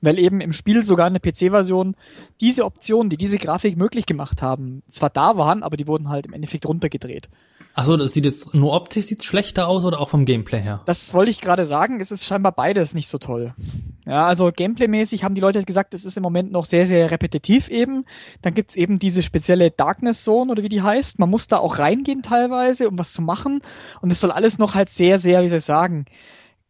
Weil 0.00 0.18
eben 0.18 0.40
im 0.40 0.52
Spiel 0.52 0.84
sogar 0.84 1.06
eine 1.06 1.20
PC-Version 1.20 1.94
diese 2.40 2.64
Optionen, 2.64 3.08
die 3.08 3.16
diese 3.16 3.38
Grafik 3.38 3.76
möglich 3.76 4.04
gemacht 4.04 4.42
haben, 4.42 4.82
zwar 4.88 5.10
da 5.10 5.36
waren, 5.36 5.62
aber 5.62 5.76
die 5.76 5.86
wurden 5.86 6.08
halt 6.08 6.26
im 6.26 6.32
Endeffekt 6.32 6.66
runtergedreht. 6.66 7.28
Achso, 7.74 7.96
das 7.96 8.12
sieht 8.12 8.24
jetzt 8.26 8.54
nur 8.54 8.74
optisch 8.74 9.06
sieht 9.06 9.24
schlechter 9.24 9.66
aus 9.66 9.84
oder 9.84 10.00
auch 10.00 10.10
vom 10.10 10.24
Gameplay 10.24 10.60
her? 10.60 10.82
Das 10.84 11.14
wollte 11.14 11.30
ich 11.30 11.40
gerade 11.40 11.64
sagen, 11.64 12.00
es 12.00 12.10
ist 12.10 12.24
scheinbar 12.24 12.52
beides 12.52 12.92
nicht 12.92 13.08
so 13.08 13.18
toll. 13.18 13.54
Ja, 14.04 14.26
also 14.26 14.52
gameplaymäßig 14.52 15.24
haben 15.24 15.34
die 15.34 15.40
Leute 15.40 15.62
gesagt, 15.64 15.94
es 15.94 16.04
ist 16.04 16.16
im 16.16 16.22
Moment 16.22 16.52
noch 16.52 16.66
sehr, 16.66 16.86
sehr 16.86 17.10
repetitiv 17.10 17.68
eben. 17.68 18.04
Dann 18.42 18.54
gibt's 18.54 18.76
eben 18.76 18.98
diese 18.98 19.22
spezielle 19.22 19.70
Darkness 19.70 20.24
Zone 20.24 20.52
oder 20.52 20.62
wie 20.62 20.68
die 20.68 20.82
heißt. 20.82 21.18
Man 21.18 21.30
muss 21.30 21.46
da 21.46 21.58
auch 21.58 21.78
reingehen 21.78 22.22
teilweise, 22.22 22.88
um 22.88 22.98
was 22.98 23.12
zu 23.12 23.22
machen. 23.22 23.60
Und 24.00 24.12
es 24.12 24.20
soll 24.20 24.32
alles 24.32 24.58
noch 24.58 24.74
halt 24.74 24.90
sehr, 24.90 25.18
sehr, 25.18 25.42
wie 25.42 25.48
soll 25.48 25.58
ich 25.58 25.64
sagen, 25.64 26.04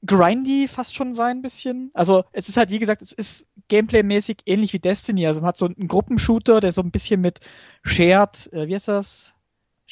grindy 0.05 0.69
fast 0.69 0.95
schon 0.95 1.15
sein 1.15 1.39
ein 1.39 1.43
bisschen. 1.43 1.91
Also 1.95 2.25
es 2.33 2.49
ist 2.49 2.57
halt, 2.57 2.71
wie 2.71 2.79
gesagt, 2.79 3.03
es 3.03 3.13
ist 3.13 3.47
gameplaymäßig 3.69 4.39
ähnlich 4.47 4.73
wie 4.73 4.79
Destiny. 4.79 5.27
Also 5.27 5.41
man 5.41 5.49
hat 5.49 5.57
so 5.57 5.67
einen 5.67 5.89
Gruppenshooter, 5.89 6.61
der 6.61 6.73
so 6.73 6.81
ein 6.81 6.91
bisschen 6.91 7.21
mit 7.21 7.41
Shared, 7.83 8.53
äh, 8.53 8.67
wie 8.67 8.75
heißt 8.75 8.89
das? 8.89 9.32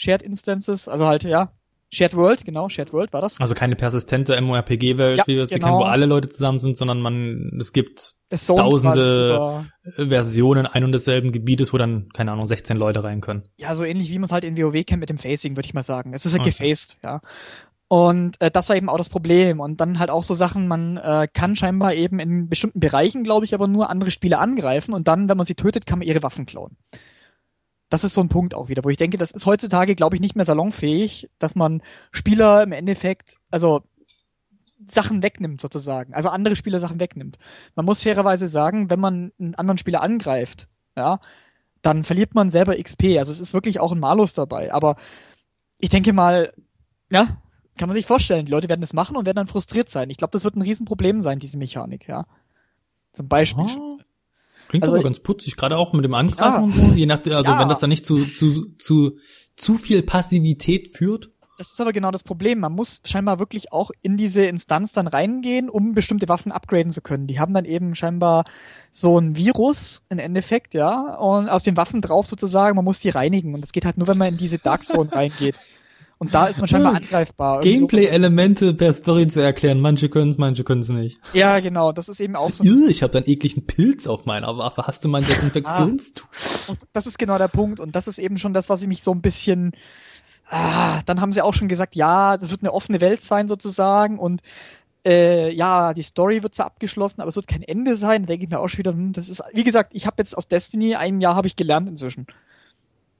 Shared 0.01 0.22
Instances, 0.22 0.89
also 0.89 1.06
halt, 1.06 1.24
ja, 1.24 1.52
Shared 1.93 2.16
World, 2.16 2.47
genau, 2.47 2.70
Shared 2.70 2.94
World 2.94 3.12
war 3.12 3.20
das. 3.20 3.39
Also 3.39 3.55
keine 3.55 3.77
persistente 3.77 4.40
MMORPG-Welt, 4.40 5.18
ja, 5.18 5.27
wie 5.27 5.36
wir 5.36 5.43
es 5.43 5.51
genau. 5.51 5.66
kennen, 5.66 5.78
wo 5.81 5.82
alle 5.82 6.06
Leute 6.06 6.31
zusammen 6.31 6.59
sind, 6.59 6.78
sondern 6.78 7.02
man, 7.02 7.59
es 7.60 7.74
gibt 7.74 8.14
es 8.31 8.47
tausende 8.47 9.66
Versionen 9.97 10.66
ein 10.66 10.85
und 10.85 10.93
desselben 10.93 11.32
Gebietes, 11.32 11.74
wo 11.74 11.77
dann, 11.77 12.09
keine 12.14 12.32
Ahnung, 12.32 12.47
16 12.47 12.78
Leute 12.78 13.05
rein 13.05 13.20
können. 13.20 13.43
Ja, 13.59 13.74
so 13.74 13.85
ähnlich 13.85 14.09
wie 14.09 14.18
man 14.18 14.24
es 14.24 14.32
halt 14.32 14.44
in 14.44 14.56
WoW 14.56 14.86
kennt 14.86 15.01
mit 15.01 15.10
dem 15.10 15.18
Facing, 15.18 15.56
würde 15.56 15.66
ich 15.66 15.74
mal 15.74 15.82
sagen. 15.82 16.14
Es 16.14 16.24
ist 16.24 16.32
halt 16.32 16.47
okay. 16.47 16.51
gefaced, 16.51 16.97
ja. 17.05 17.20
Und 17.89 18.40
äh, 18.40 18.51
das 18.51 18.70
war 18.70 18.77
eben 18.77 18.89
auch 18.89 18.98
das 18.98 19.10
Problem. 19.10 19.60
Und 19.60 19.82
dann 19.82 19.98
halt 19.98 20.09
auch 20.09 20.22
so 20.22 20.32
Sachen, 20.32 20.66
man 20.66 20.97
äh, 20.97 21.28
kann 21.31 21.56
scheinbar 21.56 21.93
eben 21.93 22.20
in 22.20 22.48
bestimmten 22.48 22.81
Bereichen, 22.81 23.22
glaube 23.22 23.44
ich, 23.44 23.52
aber 23.52 23.68
nur 23.68 23.90
andere 23.90 24.12
Spieler 24.12 24.40
angreifen 24.40 24.94
und 24.94 25.09
dann, 25.09 25.28
wenn 25.28 25.36
man 25.36 25.44
sie 25.44 25.56
tötet, 25.56 25.85
kann 25.85 25.98
man 25.98 26.09
ihre 26.09 26.22
Waffen 26.22 26.47
klauen 26.47 26.78
das 27.90 28.04
ist 28.04 28.14
so 28.14 28.22
ein 28.22 28.28
Punkt 28.28 28.54
auch 28.54 28.68
wieder, 28.68 28.82
wo 28.84 28.88
ich 28.88 28.96
denke, 28.96 29.18
das 29.18 29.32
ist 29.32 29.44
heutzutage, 29.44 29.94
glaube 29.94 30.16
ich, 30.16 30.22
nicht 30.22 30.36
mehr 30.36 30.44
salonfähig, 30.44 31.28
dass 31.38 31.54
man 31.54 31.82
Spieler 32.12 32.62
im 32.62 32.72
Endeffekt, 32.72 33.36
also 33.50 33.82
Sachen 34.90 35.22
wegnimmt 35.22 35.60
sozusagen, 35.60 36.14
also 36.14 36.30
andere 36.30 36.56
Spieler 36.56 36.80
Sachen 36.80 37.00
wegnimmt. 37.00 37.38
Man 37.74 37.84
muss 37.84 38.02
fairerweise 38.02 38.48
sagen, 38.48 38.88
wenn 38.88 39.00
man 39.00 39.32
einen 39.38 39.54
anderen 39.56 39.76
Spieler 39.76 40.02
angreift, 40.02 40.68
ja, 40.96 41.20
dann 41.82 42.04
verliert 42.04 42.34
man 42.34 42.48
selber 42.48 42.76
XP. 42.76 43.18
Also 43.18 43.32
es 43.32 43.40
ist 43.40 43.54
wirklich 43.54 43.80
auch 43.80 43.92
ein 43.92 44.00
Malus 44.00 44.34
dabei. 44.34 44.72
Aber 44.72 44.96
ich 45.78 45.90
denke 45.90 46.12
mal, 46.12 46.52
ja, 47.10 47.38
kann 47.76 47.88
man 47.88 47.96
sich 47.96 48.06
vorstellen, 48.06 48.46
die 48.46 48.52
Leute 48.52 48.68
werden 48.68 48.82
das 48.82 48.92
machen 48.92 49.16
und 49.16 49.26
werden 49.26 49.36
dann 49.36 49.46
frustriert 49.46 49.90
sein. 49.90 50.10
Ich 50.10 50.16
glaube, 50.18 50.32
das 50.32 50.44
wird 50.44 50.56
ein 50.56 50.62
Riesenproblem 50.62 51.22
sein, 51.22 51.38
diese 51.38 51.58
Mechanik, 51.58 52.06
ja. 52.06 52.26
Zum 53.12 53.28
Beispiel. 53.28 53.66
Oh. 53.66 53.98
Klingt 54.70 54.84
also, 54.84 54.94
aber 54.94 55.02
ganz 55.02 55.18
putzig, 55.18 55.56
gerade 55.56 55.76
auch 55.76 55.92
mit 55.92 56.05
dem 56.05 56.14
Angreifen 56.14 56.62
und 56.62 56.74
so, 56.74 56.80
je 56.94 57.06
nachdem, 57.06 57.32
also 57.32 57.51
wenn 57.59 57.68
das 57.68 57.80
dann 57.80 57.90
nicht 57.90 58.06
zu, 58.06 58.24
zu, 58.24 58.66
zu, 58.78 59.18
zu 59.56 59.78
viel 59.78 60.05
Passivität 60.05 60.97
führt. 60.97 61.30
Das 61.59 61.72
ist 61.72 61.80
aber 61.80 61.92
genau 61.92 62.12
das 62.12 62.22
Problem. 62.22 62.60
Man 62.60 62.72
muss 62.72 63.01
scheinbar 63.05 63.40
wirklich 63.40 63.72
auch 63.72 63.90
in 64.01 64.16
diese 64.16 64.44
Instanz 64.44 64.92
dann 64.92 65.09
reingehen, 65.09 65.68
um 65.68 65.92
bestimmte 65.92 66.28
Waffen 66.28 66.52
upgraden 66.52 66.92
zu 66.92 67.02
können. 67.02 67.26
Die 67.26 67.40
haben 67.40 67.52
dann 67.52 67.64
eben 67.64 67.97
scheinbar 67.97 68.44
so 68.92 69.18
ein 69.18 69.34
Virus 69.34 70.02
im 70.09 70.20
Endeffekt, 70.20 70.72
ja, 70.72 71.16
und 71.16 71.48
auf 71.48 71.64
den 71.64 71.76
Waffen 71.76 72.01
drauf 72.01 72.28
sozusagen, 72.28 72.76
man 72.76 72.84
muss 72.84 73.01
die 73.01 73.10
reinigen. 73.10 73.55
Und 73.55 73.62
das 73.62 73.72
geht 73.72 73.84
halt 73.84 73.98
nur, 73.98 74.06
wenn 74.06 74.18
man 74.18 74.28
in 74.28 74.38
diese 74.38 74.59
Dark 74.59 74.84
Zone 74.84 75.12
reingeht. 75.12 75.56
Und 76.20 76.34
da 76.34 76.48
ist 76.48 76.59
man 76.59 76.68
scheinbar 76.68 76.97
angreifbar. 76.97 77.60
Gameplay-Elemente 77.62 78.74
per 78.74 78.92
Story 78.92 79.26
zu 79.26 79.40
erklären. 79.40 79.80
Manche 79.80 80.10
können 80.10 80.30
es, 80.30 80.36
manche 80.36 80.64
können 80.64 80.82
es 80.82 80.90
nicht. 80.90 81.18
Ja, 81.32 81.60
genau. 81.60 81.92
Das 81.92 82.10
ist 82.10 82.20
eben 82.20 82.36
auch 82.36 82.52
so. 82.52 82.62
Ich 82.62 83.02
habe 83.02 83.10
dann 83.10 83.24
ekligen 83.24 83.66
Pilz 83.66 84.06
auf 84.06 84.26
meiner 84.26 84.59
Waffe. 84.59 84.86
Hast 84.86 85.02
du 85.02 85.09
mein 85.09 85.24
Desinfektionstuch? 85.26 86.28
Ah, 86.68 86.74
das 86.92 87.06
ist 87.06 87.18
genau 87.18 87.38
der 87.38 87.48
Punkt. 87.48 87.80
Und 87.80 87.97
das 87.97 88.06
ist 88.06 88.18
eben 88.18 88.38
schon 88.38 88.52
das, 88.52 88.68
was 88.68 88.82
ich 88.82 88.88
mich 88.88 89.02
so 89.02 89.12
ein 89.12 89.22
bisschen... 89.22 89.72
Ah, 90.51 91.01
dann 91.06 91.22
haben 91.22 91.32
sie 91.32 91.40
auch 91.40 91.55
schon 91.55 91.68
gesagt, 91.68 91.97
ja, 91.97 92.36
das 92.36 92.51
wird 92.51 92.60
eine 92.62 92.74
offene 92.74 93.01
Welt 93.01 93.22
sein 93.22 93.48
sozusagen. 93.48 94.18
Und 94.18 94.42
äh, 95.06 95.51
ja, 95.55 95.94
die 95.94 96.02
Story 96.02 96.42
wird 96.42 96.55
zwar 96.55 96.66
abgeschlossen, 96.66 97.22
aber 97.22 97.30
es 97.30 97.36
wird 97.36 97.48
kein 97.48 97.62
Ende 97.62 97.97
sein. 97.97 98.24
Da 98.24 98.26
denke 98.26 98.44
ich 98.44 98.51
mir 98.51 98.60
auch 98.60 98.68
schon 98.68 98.80
wieder, 98.80 98.92
hm, 98.92 99.14
das 99.14 99.30
ist, 99.30 99.42
wie 99.55 99.64
gesagt, 99.64 99.92
ich 99.94 100.05
habe 100.05 100.16
jetzt 100.18 100.36
aus 100.36 100.48
Destiny 100.48 100.97
ein 100.97 101.22
Jahr 101.22 101.34
habe 101.34 101.47
ich 101.47 101.56
gelernt 101.56 101.88
inzwischen. 101.88 102.26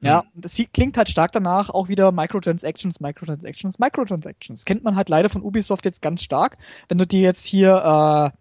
Ja, 0.01 0.23
mhm. 0.35 0.41
das 0.41 0.61
klingt 0.73 0.97
halt 0.97 1.11
stark 1.11 1.33
danach, 1.33 1.71
auch 1.71 1.89
wieder 1.89 2.11
Microtransactions, 2.11 3.01
Microtransactions, 3.01 3.79
Microtransactions. 3.79 4.65
Kennt 4.65 4.83
man 4.83 4.97
halt 4.97 5.09
leider 5.09 5.29
von 5.29 5.43
Ubisoft 5.43 5.85
jetzt 5.85 6.01
ganz 6.01 6.23
stark. 6.23 6.57
Wenn 6.89 6.99
du 6.99 7.07
dir 7.07 7.21
jetzt 7.21 7.45
hier 7.45 8.33
äh, 8.33 8.37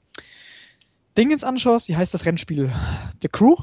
Dingens 1.17 1.43
anschaust, 1.43 1.89
wie 1.89 1.97
heißt 1.97 2.13
das 2.13 2.25
Rennspiel? 2.25 2.71
The 3.21 3.27
Crew? 3.27 3.55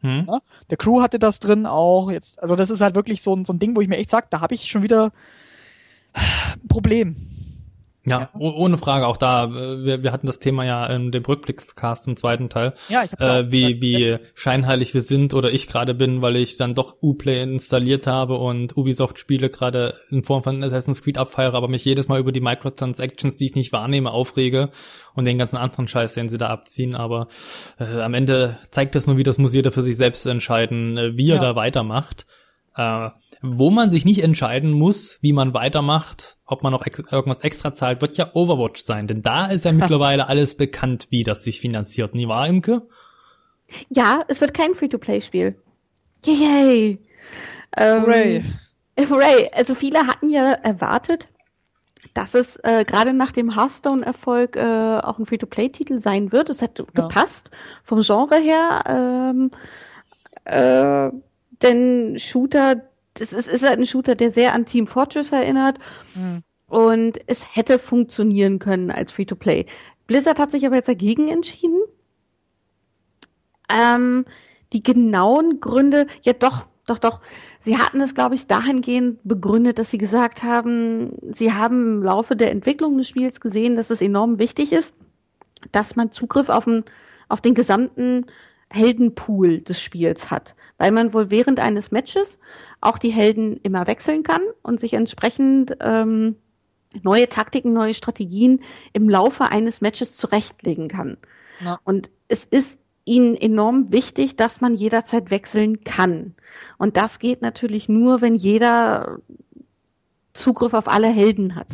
Hm. 0.00 0.26
Ja, 0.28 0.40
der 0.70 0.76
Crew 0.76 1.00
hatte 1.00 1.18
das 1.18 1.40
drin 1.40 1.66
auch 1.66 2.10
jetzt. 2.10 2.40
Also 2.42 2.56
das 2.56 2.70
ist 2.70 2.80
halt 2.80 2.94
wirklich 2.94 3.22
so 3.22 3.34
ein, 3.34 3.44
so 3.44 3.52
ein 3.52 3.58
Ding, 3.58 3.76
wo 3.76 3.80
ich 3.80 3.88
mir 3.88 3.96
echt 3.96 4.10
sag, 4.10 4.30
da 4.30 4.40
habe 4.40 4.54
ich 4.54 4.70
schon 4.70 4.82
wieder 4.82 5.12
ein 6.12 6.68
Problem. 6.68 7.37
Ja, 8.08 8.20
ja, 8.20 8.30
ohne 8.38 8.78
Frage. 8.78 9.06
Auch 9.06 9.16
da, 9.16 9.44
äh, 9.44 9.84
wir, 9.84 10.02
wir 10.02 10.12
hatten 10.12 10.26
das 10.26 10.38
Thema 10.38 10.64
ja 10.64 10.86
in 10.86 11.12
dem 11.12 11.24
Rückblickscast 11.24 12.06
im 12.08 12.16
zweiten 12.16 12.48
Teil. 12.48 12.74
Ja, 12.88 13.04
ich 13.04 13.12
hab's 13.12 13.24
äh, 13.24 13.52
Wie, 13.52 13.80
wie 13.80 14.16
scheinheilig 14.34 14.94
wir 14.94 15.00
sind 15.02 15.34
oder 15.34 15.52
ich 15.52 15.68
gerade 15.68 15.94
bin, 15.94 16.22
weil 16.22 16.36
ich 16.36 16.56
dann 16.56 16.74
doch 16.74 16.96
Uplay 17.02 17.42
installiert 17.42 18.06
habe 18.06 18.38
und 18.38 18.76
Ubisoft-Spiele 18.76 19.50
gerade 19.50 19.94
in 20.10 20.24
Form 20.24 20.42
von 20.42 20.62
Assassin's 20.62 21.02
Creed 21.02 21.18
abfeiere, 21.18 21.54
aber 21.54 21.68
mich 21.68 21.84
jedes 21.84 22.08
Mal 22.08 22.20
über 22.20 22.32
die 22.32 22.40
Microtransactions, 22.40 23.36
die 23.36 23.46
ich 23.46 23.54
nicht 23.54 23.72
wahrnehme, 23.72 24.10
aufrege 24.10 24.70
und 25.14 25.24
den 25.24 25.38
ganzen 25.38 25.56
anderen 25.56 25.88
Scheiß, 25.88 26.14
den 26.14 26.28
sie 26.28 26.38
da 26.38 26.48
abziehen. 26.48 26.94
Aber 26.94 27.28
äh, 27.78 28.00
am 28.00 28.14
Ende 28.14 28.58
zeigt 28.70 28.94
das 28.94 29.06
nur, 29.06 29.16
wie 29.16 29.22
das 29.22 29.38
muss 29.38 29.54
jeder 29.54 29.72
für 29.72 29.82
sich 29.82 29.96
selbst 29.96 30.26
entscheiden, 30.26 30.96
äh, 30.96 31.16
wie 31.16 31.30
er 31.30 31.36
ja. 31.36 31.42
da 31.42 31.56
weitermacht. 31.56 32.26
Äh, 32.76 33.10
wo 33.40 33.70
man 33.70 33.90
sich 33.90 34.04
nicht 34.04 34.22
entscheiden 34.22 34.70
muss, 34.70 35.18
wie 35.20 35.32
man 35.32 35.54
weitermacht, 35.54 36.38
ob 36.44 36.62
man 36.62 36.72
noch 36.72 36.84
ex 36.84 36.98
irgendwas 37.10 37.42
extra 37.42 37.72
zahlt, 37.72 38.00
wird 38.00 38.16
ja 38.16 38.30
Overwatch 38.34 38.82
sein. 38.82 39.06
Denn 39.06 39.22
da 39.22 39.46
ist 39.46 39.64
ja 39.64 39.72
mittlerweile 39.74 40.28
alles 40.28 40.56
bekannt, 40.56 41.08
wie 41.10 41.22
das 41.22 41.44
sich 41.44 41.60
finanziert. 41.60 42.14
Nie 42.14 42.28
wahr, 42.28 42.46
Imke? 42.46 42.82
Ja, 43.88 44.24
es 44.28 44.40
wird 44.40 44.54
kein 44.54 44.74
Free-to-Play-Spiel. 44.74 45.56
Yay! 46.24 46.98
Ähm, 47.76 48.02
hooray! 48.02 48.44
Hooray! 48.98 49.50
Also 49.54 49.74
viele 49.74 50.06
hatten 50.06 50.30
ja 50.30 50.52
erwartet, 50.52 51.28
dass 52.14 52.34
es 52.34 52.56
äh, 52.64 52.84
gerade 52.84 53.12
nach 53.12 53.30
dem 53.30 53.54
Hearthstone-Erfolg 53.54 54.56
äh, 54.56 54.98
auch 54.98 55.18
ein 55.18 55.26
Free-to-Play-Titel 55.26 55.98
sein 55.98 56.32
wird. 56.32 56.48
Es 56.48 56.62
hätte 56.62 56.86
ja. 56.96 57.02
gepasst 57.02 57.50
vom 57.84 58.00
Genre 58.00 58.36
her. 58.36 58.82
Ähm, 58.86 59.50
äh, 60.44 61.10
denn 61.62 62.18
Shooter 62.18 62.87
das 63.18 63.32
ist, 63.32 63.48
ist 63.48 63.64
halt 63.64 63.78
ein 63.78 63.86
Shooter, 63.86 64.14
der 64.14 64.30
sehr 64.30 64.54
an 64.54 64.66
Team 64.66 64.86
Fortress 64.86 65.32
erinnert. 65.32 65.78
Mhm. 66.14 66.42
Und 66.68 67.18
es 67.26 67.56
hätte 67.56 67.78
funktionieren 67.78 68.58
können 68.58 68.90
als 68.90 69.12
Free-to-Play. 69.12 69.66
Blizzard 70.06 70.38
hat 70.38 70.50
sich 70.50 70.66
aber 70.66 70.76
jetzt 70.76 70.88
dagegen 70.88 71.28
entschieden. 71.28 71.80
Ähm, 73.70 74.24
die 74.72 74.82
genauen 74.82 75.60
Gründe, 75.60 76.06
ja 76.22 76.32
doch, 76.32 76.66
doch, 76.86 76.98
doch. 76.98 77.20
Sie 77.60 77.76
hatten 77.76 78.00
es, 78.00 78.14
glaube 78.14 78.34
ich, 78.34 78.46
dahingehend 78.46 79.20
begründet, 79.24 79.78
dass 79.78 79.90
sie 79.90 79.98
gesagt 79.98 80.42
haben, 80.42 81.12
sie 81.34 81.52
haben 81.52 81.98
im 81.98 82.02
Laufe 82.02 82.36
der 82.36 82.50
Entwicklung 82.50 82.96
des 82.96 83.08
Spiels 83.08 83.40
gesehen, 83.40 83.76
dass 83.76 83.90
es 83.90 84.00
enorm 84.00 84.38
wichtig 84.38 84.72
ist, 84.72 84.94
dass 85.72 85.96
man 85.96 86.12
Zugriff 86.12 86.48
auf 86.48 86.64
den, 86.64 86.84
auf 87.28 87.40
den 87.40 87.54
gesamten 87.54 88.26
Heldenpool 88.70 89.60
des 89.60 89.80
Spiels 89.80 90.30
hat. 90.30 90.54
Weil 90.76 90.92
man 90.92 91.12
wohl 91.12 91.30
während 91.30 91.58
eines 91.60 91.90
Matches 91.90 92.38
auch 92.80 92.98
die 92.98 93.10
Helden 93.10 93.58
immer 93.62 93.86
wechseln 93.86 94.22
kann 94.22 94.42
und 94.62 94.78
sich 94.80 94.94
entsprechend 94.94 95.76
ähm, 95.80 96.36
neue 97.02 97.28
Taktiken, 97.28 97.72
neue 97.72 97.94
Strategien 97.94 98.62
im 98.92 99.08
Laufe 99.08 99.50
eines 99.50 99.80
Matches 99.80 100.16
zurechtlegen 100.16 100.88
kann. 100.88 101.16
Ja. 101.60 101.80
Und 101.84 102.10
es 102.28 102.44
ist 102.44 102.78
ihnen 103.04 103.34
enorm 103.34 103.90
wichtig, 103.90 104.36
dass 104.36 104.60
man 104.60 104.74
jederzeit 104.74 105.30
wechseln 105.30 105.82
kann. 105.82 106.34
Und 106.76 106.96
das 106.96 107.18
geht 107.18 107.42
natürlich 107.42 107.88
nur, 107.88 108.20
wenn 108.20 108.36
jeder 108.36 109.18
Zugriff 110.34 110.74
auf 110.74 110.88
alle 110.88 111.08
Helden 111.08 111.56
hat. 111.56 111.68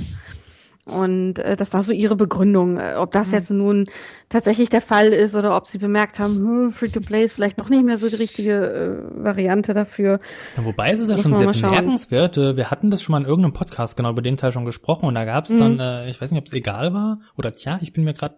Und 0.86 1.38
äh, 1.38 1.56
das 1.56 1.72
war 1.72 1.82
so 1.82 1.92
ihre 1.92 2.14
Begründung. 2.14 2.78
Äh, 2.78 2.94
ob 2.96 3.12
das 3.12 3.28
mhm. 3.28 3.34
jetzt 3.34 3.50
nun 3.50 3.84
tatsächlich 4.28 4.68
der 4.68 4.82
Fall 4.82 5.08
ist 5.08 5.34
oder 5.34 5.56
ob 5.56 5.66
sie 5.66 5.78
bemerkt 5.78 6.18
haben, 6.18 6.36
hm, 6.36 6.72
Free-to-Play 6.72 7.24
ist 7.24 7.34
vielleicht 7.34 7.56
noch 7.56 7.70
nicht 7.70 7.84
mehr 7.84 7.96
so 7.96 8.08
die 8.08 8.16
richtige 8.16 8.52
äh, 8.52 9.24
Variante 9.24 9.72
dafür. 9.72 10.20
Ja, 10.56 10.64
wobei 10.64 10.90
es 10.90 11.00
ist 11.00 11.08
ja 11.08 11.16
schon 11.16 11.34
sehr 11.34 11.50
bemerkenswert. 11.50 12.36
Äh, 12.36 12.56
wir 12.56 12.70
hatten 12.70 12.90
das 12.90 13.02
schon 13.02 13.12
mal 13.12 13.22
in 13.22 13.26
irgendeinem 13.26 13.54
Podcast 13.54 13.96
genau 13.96 14.10
über 14.10 14.22
den 14.22 14.36
Teil 14.36 14.52
schon 14.52 14.66
gesprochen 14.66 15.06
und 15.06 15.14
da 15.14 15.24
gab 15.24 15.44
es 15.44 15.50
mhm. 15.50 15.58
dann, 15.58 15.80
äh, 15.80 16.10
ich 16.10 16.20
weiß 16.20 16.30
nicht, 16.30 16.40
ob 16.40 16.46
es 16.46 16.52
egal 16.52 16.92
war 16.92 17.20
oder 17.36 17.52
tja, 17.52 17.78
ich 17.80 17.92
bin 17.92 18.04
mir 18.04 18.12
gerade 18.12 18.36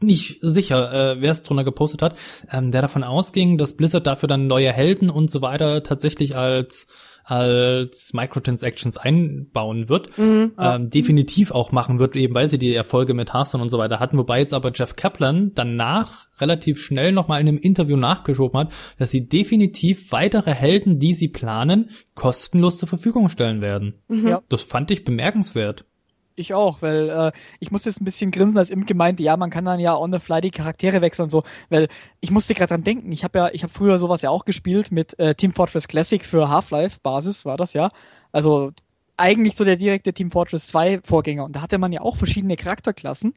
nicht 0.00 0.38
sicher, 0.40 1.12
äh, 1.12 1.20
wer 1.20 1.32
es 1.32 1.42
drunter 1.42 1.64
gepostet 1.64 2.02
hat, 2.02 2.16
ähm, 2.50 2.70
der 2.70 2.82
davon 2.82 3.04
ausging, 3.04 3.58
dass 3.58 3.76
Blizzard 3.76 4.06
dafür 4.06 4.28
dann 4.28 4.46
neue 4.46 4.72
Helden 4.72 5.10
und 5.10 5.30
so 5.30 5.42
weiter 5.42 5.82
tatsächlich 5.82 6.36
als 6.36 6.86
als 7.24 8.12
Microtransactions 8.12 8.96
einbauen 8.96 9.88
wird, 9.88 10.16
mhm, 10.18 10.52
ähm, 10.58 10.90
definitiv 10.90 11.50
auch 11.50 11.72
machen 11.72 11.98
wird, 11.98 12.16
eben 12.16 12.34
weil 12.34 12.48
sie 12.48 12.58
die 12.58 12.74
Erfolge 12.74 13.14
mit 13.14 13.32
Hearthstone 13.32 13.62
und 13.62 13.70
so 13.70 13.78
weiter 13.78 13.98
hatten, 13.98 14.18
wobei 14.18 14.40
jetzt 14.40 14.54
aber 14.54 14.72
Jeff 14.74 14.94
Kaplan 14.94 15.52
danach 15.54 16.26
relativ 16.38 16.80
schnell 16.80 17.12
nochmal 17.12 17.40
in 17.40 17.48
einem 17.48 17.58
Interview 17.58 17.96
nachgeschoben 17.96 18.60
hat, 18.60 18.72
dass 18.98 19.10
sie 19.10 19.28
definitiv 19.28 20.12
weitere 20.12 20.52
Helden, 20.52 20.98
die 20.98 21.14
sie 21.14 21.28
planen, 21.28 21.90
kostenlos 22.14 22.78
zur 22.78 22.88
Verfügung 22.88 23.28
stellen 23.28 23.60
werden. 23.62 24.02
Mhm. 24.08 24.28
Ja. 24.28 24.42
Das 24.48 24.62
fand 24.62 24.90
ich 24.90 25.04
bemerkenswert. 25.04 25.86
Ich 26.36 26.52
auch, 26.52 26.82
weil 26.82 27.10
äh, 27.10 27.32
ich 27.60 27.70
musste 27.70 27.88
jetzt 27.88 28.00
ein 28.00 28.04
bisschen 28.04 28.32
grinsen, 28.32 28.58
als 28.58 28.70
Imp 28.70 28.86
gemeint, 28.88 29.20
ja, 29.20 29.36
man 29.36 29.50
kann 29.50 29.64
dann 29.64 29.78
ja 29.78 29.96
on 29.96 30.10
the 30.10 30.18
fly 30.18 30.40
die 30.40 30.50
Charaktere 30.50 31.00
wechseln 31.00 31.24
und 31.24 31.30
so, 31.30 31.44
weil 31.68 31.88
ich 32.20 32.32
musste 32.32 32.54
gerade 32.54 32.70
dran 32.70 32.82
denken, 32.82 33.12
ich 33.12 33.22
habe 33.22 33.38
ja, 33.38 33.50
ich 33.52 33.62
habe 33.62 33.72
früher 33.72 33.98
sowas 33.98 34.22
ja 34.22 34.30
auch 34.30 34.44
gespielt 34.44 34.90
mit 34.90 35.16
äh, 35.20 35.36
Team 35.36 35.52
Fortress 35.52 35.86
Classic 35.86 36.24
für 36.24 36.48
Half-Life 36.48 36.98
Basis 37.02 37.44
war 37.44 37.56
das 37.56 37.72
ja. 37.72 37.90
Also 38.32 38.72
eigentlich 39.16 39.54
so 39.54 39.64
der 39.64 39.76
direkte 39.76 40.12
Team 40.12 40.32
Fortress 40.32 40.66
2 40.66 41.02
Vorgänger 41.04 41.44
und 41.44 41.54
da 41.54 41.62
hatte 41.62 41.78
man 41.78 41.92
ja 41.92 42.00
auch 42.00 42.16
verschiedene 42.16 42.56
Charakterklassen 42.56 43.34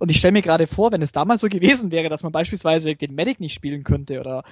und 0.00 0.10
ich 0.10 0.18
stelle 0.18 0.32
mir 0.32 0.42
gerade 0.42 0.66
vor, 0.66 0.90
wenn 0.90 1.02
es 1.02 1.12
damals 1.12 1.42
so 1.42 1.48
gewesen 1.48 1.92
wäre, 1.92 2.08
dass 2.08 2.24
man 2.24 2.32
beispielsweise 2.32 2.96
den 2.96 3.14
Medic 3.14 3.38
nicht 3.38 3.54
spielen 3.54 3.84
könnte 3.84 4.18
oder 4.18 4.42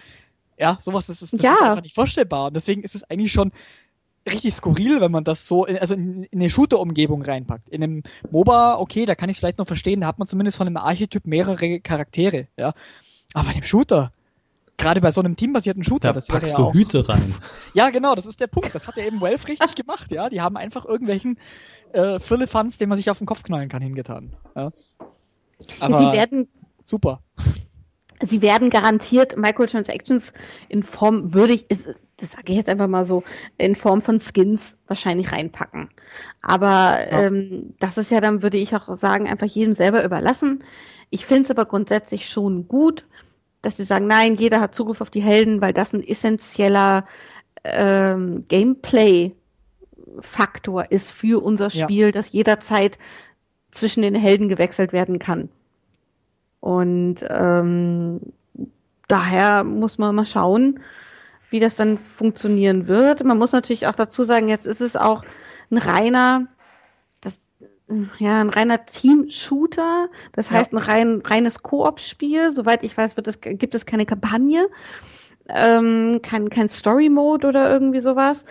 ja, 0.56 0.78
sowas, 0.80 1.06
das 1.06 1.22
ist, 1.22 1.32
das 1.32 1.42
ja. 1.42 1.54
ist 1.54 1.62
einfach 1.62 1.82
nicht 1.82 1.94
vorstellbar 1.96 2.46
und 2.46 2.54
deswegen 2.54 2.82
ist 2.82 2.94
es 2.94 3.02
eigentlich 3.04 3.32
schon 3.32 3.50
richtig 4.28 4.54
skurril, 4.54 5.00
wenn 5.00 5.10
man 5.10 5.24
das 5.24 5.46
so, 5.46 5.64
in, 5.64 5.78
also 5.78 5.94
in, 5.94 6.24
in 6.24 6.40
eine 6.40 6.50
Shooter-Umgebung 6.50 7.22
reinpackt. 7.22 7.68
In 7.68 7.82
einem 7.82 8.02
MOBA, 8.30 8.78
okay, 8.78 9.06
da 9.06 9.14
kann 9.14 9.28
ich 9.28 9.36
es 9.36 9.40
vielleicht 9.40 9.58
noch 9.58 9.66
verstehen, 9.66 10.00
da 10.00 10.06
hat 10.06 10.18
man 10.18 10.28
zumindest 10.28 10.56
von 10.56 10.66
einem 10.66 10.76
Archetyp 10.76 11.26
mehrere 11.26 11.80
Charaktere, 11.80 12.48
ja. 12.56 12.72
Aber 13.34 13.48
bei 13.48 13.54
dem 13.54 13.64
Shooter, 13.64 14.12
gerade 14.76 15.00
bei 15.00 15.10
so 15.10 15.20
einem 15.20 15.36
teambasierten 15.36 15.84
Shooter, 15.84 16.08
da 16.08 16.12
das 16.14 16.26
packst 16.28 16.52
ja 16.52 16.56
du 16.56 16.64
auch, 16.66 16.74
Hüte 16.74 17.08
rein. 17.08 17.34
Ja, 17.74 17.90
genau, 17.90 18.14
das 18.14 18.26
ist 18.26 18.40
der 18.40 18.46
Punkt. 18.46 18.74
Das 18.74 18.86
hat 18.86 18.96
ja 18.96 19.04
eben 19.04 19.20
Valve 19.20 19.46
richtig 19.48 19.74
gemacht, 19.74 20.10
ja. 20.10 20.30
Die 20.30 20.40
haben 20.40 20.56
einfach 20.56 20.84
irgendwelchen 20.84 21.38
äh, 21.92 22.18
Firlefanz, 22.18 22.78
den 22.78 22.88
man 22.88 22.96
sich 22.96 23.10
auf 23.10 23.18
den 23.18 23.26
Kopf 23.26 23.42
knallen 23.42 23.68
kann, 23.68 23.82
hingetan. 23.82 24.32
Ja. 24.54 24.72
Aber 25.80 25.98
Sie 25.98 26.12
werden 26.12 26.48
super. 26.84 27.20
Sie 28.20 28.42
werden 28.42 28.70
garantiert 28.70 29.36
Microtransactions 29.36 30.32
in 30.68 30.82
Form 30.82 31.34
würdig, 31.34 31.70
ist, 31.70 31.88
das 32.18 32.32
sage 32.32 32.44
ich 32.48 32.56
jetzt 32.56 32.68
einfach 32.68 32.88
mal 32.88 33.04
so, 33.04 33.22
in 33.56 33.74
Form 33.74 34.02
von 34.02 34.20
Skins 34.20 34.76
wahrscheinlich 34.86 35.32
reinpacken. 35.32 35.88
Aber 36.42 36.98
ja. 37.10 37.22
ähm, 37.22 37.74
das 37.78 37.96
ist 37.96 38.10
ja 38.10 38.20
dann, 38.20 38.42
würde 38.42 38.58
ich 38.58 38.74
auch 38.74 38.92
sagen, 38.94 39.28
einfach 39.28 39.46
jedem 39.46 39.74
selber 39.74 40.04
überlassen. 40.04 40.64
Ich 41.10 41.26
finde 41.26 41.44
es 41.44 41.50
aber 41.50 41.64
grundsätzlich 41.64 42.28
schon 42.28 42.68
gut, 42.68 43.06
dass 43.62 43.76
sie 43.76 43.84
sagen, 43.84 44.06
nein, 44.06 44.34
jeder 44.34 44.60
hat 44.60 44.74
Zugriff 44.74 45.00
auf 45.00 45.10
die 45.10 45.22
Helden, 45.22 45.60
weil 45.60 45.72
das 45.72 45.92
ein 45.92 46.06
essentieller 46.06 47.04
ähm, 47.64 48.44
Gameplay-Faktor 48.48 50.90
ist 50.90 51.10
für 51.10 51.42
unser 51.42 51.70
Spiel, 51.70 52.06
ja. 52.06 52.12
dass 52.12 52.32
jederzeit 52.32 52.98
zwischen 53.70 54.02
den 54.02 54.14
Helden 54.14 54.48
gewechselt 54.48 54.92
werden 54.92 55.18
kann. 55.18 55.48
Und 56.60 57.16
ähm, 57.28 58.20
daher 59.06 59.64
muss 59.64 59.98
man 59.98 60.14
mal 60.14 60.26
schauen, 60.26 60.80
wie 61.50 61.60
das 61.60 61.76
dann 61.76 61.98
funktionieren 61.98 62.88
wird. 62.88 63.24
Man 63.24 63.38
muss 63.38 63.52
natürlich 63.52 63.86
auch 63.86 63.94
dazu 63.94 64.22
sagen, 64.22 64.48
jetzt 64.48 64.66
ist 64.66 64.80
es 64.80 64.96
auch 64.96 65.24
ein 65.70 65.78
reiner, 65.78 66.46
das, 67.20 67.40
ja, 68.18 68.40
ein 68.40 68.50
reiner 68.50 68.84
Team-Shooter. 68.84 70.08
Das 70.32 70.50
heißt, 70.50 70.72
ein 70.72 70.78
rein, 70.78 71.22
reines 71.24 71.62
Koop-Spiel. 71.62 72.52
Soweit 72.52 72.84
ich 72.84 72.96
weiß, 72.96 73.16
wird 73.16 73.28
es, 73.28 73.40
gibt 73.40 73.74
es 73.74 73.86
keine 73.86 74.06
Kampagne, 74.06 74.68
ähm, 75.48 76.20
kein, 76.22 76.50
kein 76.50 76.68
Story-Mode 76.68 77.46
oder 77.46 77.70
irgendwie 77.70 78.00
sowas. 78.00 78.44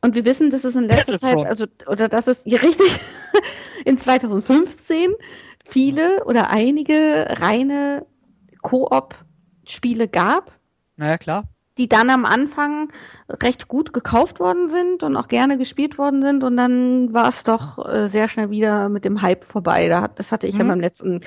Und 0.00 0.14
wir 0.14 0.24
wissen, 0.24 0.50
dass 0.50 0.64
es 0.64 0.76
in 0.76 0.84
letzter 0.84 1.18
Zeit, 1.18 1.36
also, 1.46 1.66
oder 1.86 2.08
dass 2.08 2.26
es, 2.26 2.42
ja, 2.44 2.60
richtig, 2.60 3.00
in 3.84 3.98
2015 3.98 5.14
viele 5.66 6.24
oder 6.24 6.50
einige 6.50 7.26
reine 7.40 8.06
Koop-Spiele 8.62 10.08
gab. 10.08 10.52
Naja, 10.96 11.18
klar 11.18 11.53
die 11.76 11.88
dann 11.88 12.08
am 12.08 12.24
Anfang 12.24 12.88
recht 13.28 13.66
gut 13.68 13.92
gekauft 13.92 14.38
worden 14.38 14.68
sind 14.68 15.02
und 15.02 15.16
auch 15.16 15.28
gerne 15.28 15.58
gespielt 15.58 15.98
worden 15.98 16.22
sind 16.22 16.44
und 16.44 16.56
dann 16.56 17.12
war 17.12 17.28
es 17.28 17.42
doch 17.42 17.84
äh, 17.88 18.06
sehr 18.06 18.28
schnell 18.28 18.50
wieder 18.50 18.88
mit 18.88 19.04
dem 19.04 19.22
Hype 19.22 19.44
vorbei. 19.44 19.88
Da 19.88 20.02
hat, 20.02 20.18
das 20.18 20.30
hatte 20.30 20.46
ich 20.46 20.54
mhm. 20.54 20.60
ja 20.60 20.66
beim 20.66 20.80
letzten, 20.80 21.20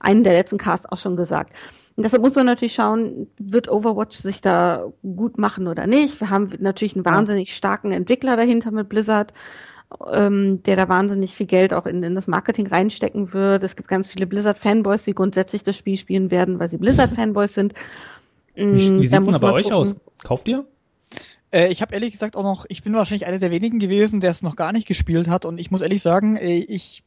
einen 0.00 0.24
der 0.24 0.34
letzten 0.34 0.58
Casts 0.58 0.86
auch 0.86 0.98
schon 0.98 1.16
gesagt. 1.16 1.52
Und 1.96 2.02
deshalb 2.02 2.22
muss 2.22 2.34
man 2.34 2.46
natürlich 2.46 2.74
schauen, 2.74 3.28
wird 3.38 3.70
Overwatch 3.70 4.16
sich 4.16 4.40
da 4.40 4.86
gut 5.02 5.38
machen 5.38 5.68
oder 5.68 5.86
nicht. 5.86 6.20
Wir 6.20 6.28
haben 6.28 6.50
natürlich 6.58 6.96
einen 6.96 7.04
wahnsinnig 7.04 7.54
starken 7.54 7.92
Entwickler 7.92 8.36
dahinter 8.36 8.72
mit 8.72 8.88
Blizzard, 8.88 9.32
ähm, 10.12 10.60
der 10.64 10.74
da 10.74 10.88
wahnsinnig 10.88 11.36
viel 11.36 11.46
Geld 11.46 11.72
auch 11.72 11.86
in, 11.86 12.02
in 12.02 12.16
das 12.16 12.26
Marketing 12.26 12.66
reinstecken 12.66 13.32
wird. 13.32 13.62
Es 13.62 13.76
gibt 13.76 13.88
ganz 13.88 14.08
viele 14.08 14.26
Blizzard-Fanboys, 14.26 15.04
die 15.04 15.14
grundsätzlich 15.14 15.62
das 15.62 15.76
Spiel 15.76 15.96
spielen 15.96 16.32
werden, 16.32 16.58
weil 16.58 16.68
sie 16.68 16.78
Blizzard-Fanboys 16.78 17.54
sind. 17.54 17.74
Wie, 18.54 18.62
wie 18.62 18.90
mm, 18.90 19.02
sieht's 19.02 19.10
denn 19.10 19.40
bei 19.40 19.52
euch 19.52 19.64
gucken. 19.64 19.78
aus? 19.78 19.96
Kauft 20.22 20.48
ihr? 20.48 20.66
Äh, 21.50 21.68
ich 21.68 21.82
habe 21.82 21.94
ehrlich 21.94 22.12
gesagt 22.12 22.36
auch 22.36 22.42
noch, 22.42 22.66
ich 22.68 22.82
bin 22.82 22.94
wahrscheinlich 22.94 23.26
einer 23.26 23.38
der 23.38 23.50
wenigen 23.50 23.78
gewesen, 23.78 24.20
der 24.20 24.30
es 24.30 24.42
noch 24.42 24.56
gar 24.56 24.72
nicht 24.72 24.86
gespielt 24.86 25.28
hat 25.28 25.44
und 25.44 25.58
ich 25.58 25.70
muss 25.70 25.82
ehrlich 25.82 26.02
sagen, 26.02 26.36
äh, 26.36 26.56
ich, 26.56 27.04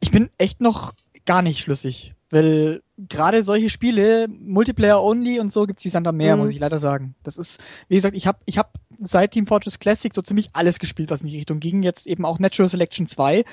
ich 0.00 0.10
bin 0.10 0.30
echt 0.38 0.60
noch 0.60 0.94
gar 1.24 1.42
nicht 1.42 1.60
schlüssig. 1.60 2.14
Weil 2.30 2.82
gerade 2.98 3.44
solche 3.44 3.70
Spiele, 3.70 4.26
Multiplayer 4.28 5.00
Only 5.00 5.38
und 5.38 5.52
so, 5.52 5.64
gibt's 5.64 5.84
die 5.84 5.90
dann 5.90 6.16
mehr, 6.16 6.34
mhm. 6.34 6.42
muss 6.42 6.50
ich 6.50 6.58
leider 6.58 6.80
sagen. 6.80 7.14
Das 7.22 7.38
ist, 7.38 7.60
wie 7.88 7.94
gesagt, 7.94 8.16
ich 8.16 8.26
habe 8.26 8.38
ich 8.46 8.58
hab 8.58 8.74
seit 9.00 9.30
Team 9.30 9.46
Fortress 9.46 9.78
Classic 9.78 10.12
so 10.12 10.22
ziemlich 10.22 10.50
alles 10.52 10.80
gespielt, 10.80 11.10
was 11.10 11.20
in 11.20 11.28
die 11.28 11.36
Richtung 11.36 11.60
ging. 11.60 11.84
Jetzt 11.84 12.06
eben 12.06 12.24
auch 12.24 12.40
Natural 12.40 12.68
Selection 12.68 13.06
2. 13.06 13.44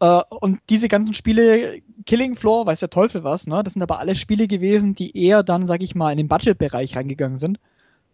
Uh, 0.00 0.22
und 0.30 0.60
diese 0.70 0.86
ganzen 0.86 1.12
Spiele, 1.12 1.82
Killing 2.06 2.36
Floor, 2.36 2.66
weiß 2.66 2.78
der 2.78 2.90
Teufel 2.90 3.24
was, 3.24 3.48
ne? 3.48 3.64
Das 3.64 3.72
sind 3.72 3.82
aber 3.82 3.98
alle 3.98 4.14
Spiele 4.14 4.46
gewesen, 4.46 4.94
die 4.94 5.16
eher 5.16 5.42
dann, 5.42 5.66
sag 5.66 5.82
ich 5.82 5.96
mal, 5.96 6.12
in 6.12 6.18
den 6.18 6.28
Budget-Bereich 6.28 6.94
reingegangen 6.96 7.38
sind. 7.38 7.58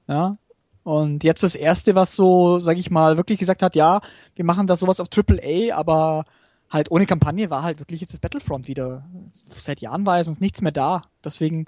Ja. 0.09 0.39
Und 0.82 1.24
jetzt 1.24 1.43
das 1.43 1.55
erste, 1.55 1.94
was 1.94 2.16
so, 2.16 2.59
sag 2.59 2.78
ich 2.78 2.90
mal, 2.90 3.16
wirklich 3.19 3.39
gesagt 3.39 3.62
hat, 3.62 3.74
ja, 3.74 4.01
wir 4.35 4.44
machen 4.44 4.66
da 4.66 4.77
sowas 4.77 5.01
auf 5.01 5.09
AAA, 5.15 5.74
aber 5.74 6.24
halt 6.70 6.90
ohne 6.90 7.06
Kampagne 7.06 7.51
war 7.51 7.62
halt 7.62 7.81
wirklich 7.81 8.01
jetzt 8.01 8.12
das 8.12 8.20
Battlefront 8.20 8.66
wieder. 8.66 9.05
Seit 9.32 9.81
Jahren 9.81 10.06
war 10.06 10.19
es 10.19 10.28
uns 10.28 10.40
nichts 10.40 10.61
mehr 10.61 10.73
da. 10.73 11.02
Deswegen, 11.23 11.66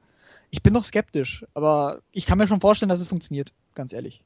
ich 0.50 0.62
bin 0.62 0.72
noch 0.72 0.84
skeptisch, 0.84 1.44
aber 1.54 2.00
ich 2.12 2.26
kann 2.26 2.38
mir 2.38 2.46
schon 2.46 2.60
vorstellen, 2.60 2.88
dass 2.88 3.00
es 3.00 3.08
funktioniert, 3.08 3.52
ganz 3.74 3.92
ehrlich. 3.92 4.22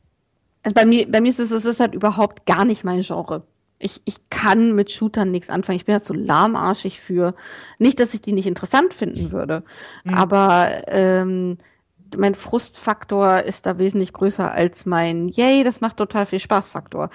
Also 0.63 0.75
bei 0.75 0.85
mir, 0.85 1.11
bei 1.11 1.21
mir 1.21 1.31
ist 1.31 1.39
es, 1.39 1.81
halt 1.81 1.95
überhaupt 1.95 2.47
gar 2.47 2.65
nicht 2.65 2.85
mein 2.85 3.01
Genre. 3.01 3.43
Ich, 3.83 4.03
ich 4.05 4.17
kann 4.29 4.75
mit 4.75 4.93
Shootern 4.93 5.31
nichts 5.31 5.51
anfangen. 5.51 5.79
Ich 5.79 5.87
bin 5.87 5.95
halt 5.95 6.05
so 6.05 6.15
lahmarschig 6.15 7.01
für. 7.01 7.35
Nicht, 7.79 7.99
dass 7.99 8.15
ich 8.15 8.21
die 8.21 8.33
nicht 8.33 8.47
interessant 8.47 8.95
finden 8.95 9.33
würde, 9.33 9.65
mhm. 10.05 10.15
aber 10.15 10.69
ähm, 10.89 11.59
mein 12.17 12.35
Frustfaktor 12.35 13.41
ist 13.41 13.67
da 13.67 13.79
wesentlich 13.79 14.13
größer 14.13 14.51
als 14.51 14.87
mein 14.87 15.29
Yay, 15.29 15.65
das 15.65 15.81
macht 15.81 15.97
total 15.97 16.27
viel 16.27 16.41
Spaßfaktor. 16.41 17.11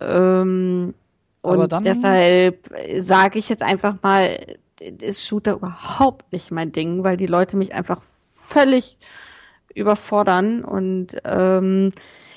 Ähm, 0.00 0.94
und 1.42 1.72
deshalb 1.84 2.70
sage 3.00 3.38
ich 3.38 3.48
jetzt 3.48 3.62
einfach 3.62 3.96
mal, 4.02 4.38
ist 4.80 5.26
Shooter 5.26 5.54
überhaupt 5.54 6.32
nicht 6.32 6.50
mein 6.50 6.72
Ding, 6.72 7.04
weil 7.04 7.16
die 7.16 7.26
Leute 7.26 7.56
mich 7.56 7.74
einfach 7.74 8.00
völlig 8.28 8.96
überfordern 9.74 10.64
und 10.64 11.16
ähm, 11.24 11.92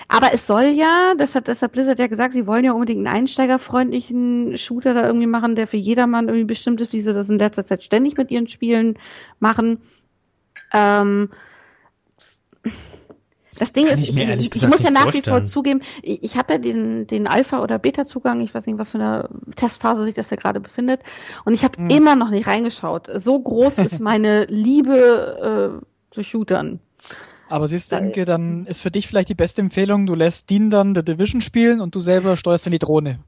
aber 0.07 0.33
es 0.33 0.47
soll 0.47 0.65
ja, 0.65 1.13
das 1.17 1.35
hat, 1.35 1.47
das 1.47 1.61
hat 1.61 1.73
Blizzard 1.73 1.99
ja 1.99 2.07
gesagt, 2.07 2.33
sie 2.33 2.47
wollen 2.47 2.63
ja 2.63 2.71
unbedingt 2.71 3.05
einen 3.05 3.15
einsteigerfreundlichen 3.15 4.57
Shooter 4.57 4.93
da 4.93 5.05
irgendwie 5.05 5.27
machen, 5.27 5.55
der 5.55 5.67
für 5.67 5.77
jedermann 5.77 6.27
irgendwie 6.27 6.45
bestimmt 6.45 6.79
ist, 6.79 6.93
wie 6.93 7.01
sie 7.01 7.13
das 7.13 7.29
in 7.29 7.39
letzter 7.39 7.65
Zeit 7.65 7.83
ständig 7.83 8.17
mit 8.17 8.31
ihren 8.31 8.47
Spielen 8.47 8.97
machen. 9.39 9.79
Ähm, 10.73 11.29
das 13.59 13.73
Ding 13.73 13.85
Kann 13.87 13.95
ist, 13.95 14.09
ich, 14.09 14.15
ich, 14.15 14.39
ich, 14.39 14.55
ich 14.55 14.67
muss 14.67 14.83
ja 14.83 14.91
nach 14.91 15.13
wie 15.13 15.21
vor 15.21 15.43
zugeben, 15.43 15.81
ich, 16.01 16.23
ich 16.23 16.37
hatte 16.37 16.59
den, 16.59 17.07
den 17.07 17.27
Alpha- 17.27 17.61
oder 17.61 17.79
Beta-Zugang, 17.79 18.41
ich 18.41 18.53
weiß 18.53 18.65
nicht, 18.65 18.77
was 18.77 18.91
für 18.91 18.99
eine 18.99 19.29
Testphase 19.55 20.03
sich 20.03 20.13
das 20.13 20.29
ja 20.29 20.37
gerade 20.37 20.59
befindet. 20.59 21.01
Und 21.43 21.53
ich 21.53 21.63
habe 21.63 21.81
mhm. 21.81 21.89
immer 21.89 22.15
noch 22.15 22.29
nicht 22.29 22.47
reingeschaut. 22.47 23.09
So 23.15 23.39
groß 23.39 23.79
ist 23.79 23.99
meine 24.01 24.45
Liebe 24.45 25.81
äh, 25.81 26.13
zu 26.13 26.23
Shootern. 26.23 26.79
Aber 27.49 27.67
siehst 27.67 27.91
du, 27.91 27.95
Inke, 27.95 28.25
dann 28.25 28.65
ist 28.65 28.81
für 28.81 28.91
dich 28.91 29.07
vielleicht 29.07 29.29
die 29.29 29.35
beste 29.35 29.61
Empfehlung, 29.61 30.05
du 30.05 30.15
lässt 30.15 30.49
Dean 30.49 30.69
dann 30.69 30.95
The 30.95 31.03
Division 31.03 31.41
spielen 31.41 31.81
und 31.81 31.95
du 31.95 31.99
selber 31.99 32.37
steuerst 32.37 32.65
dann 32.65 32.71
die 32.71 32.79
Drohne. 32.79 33.19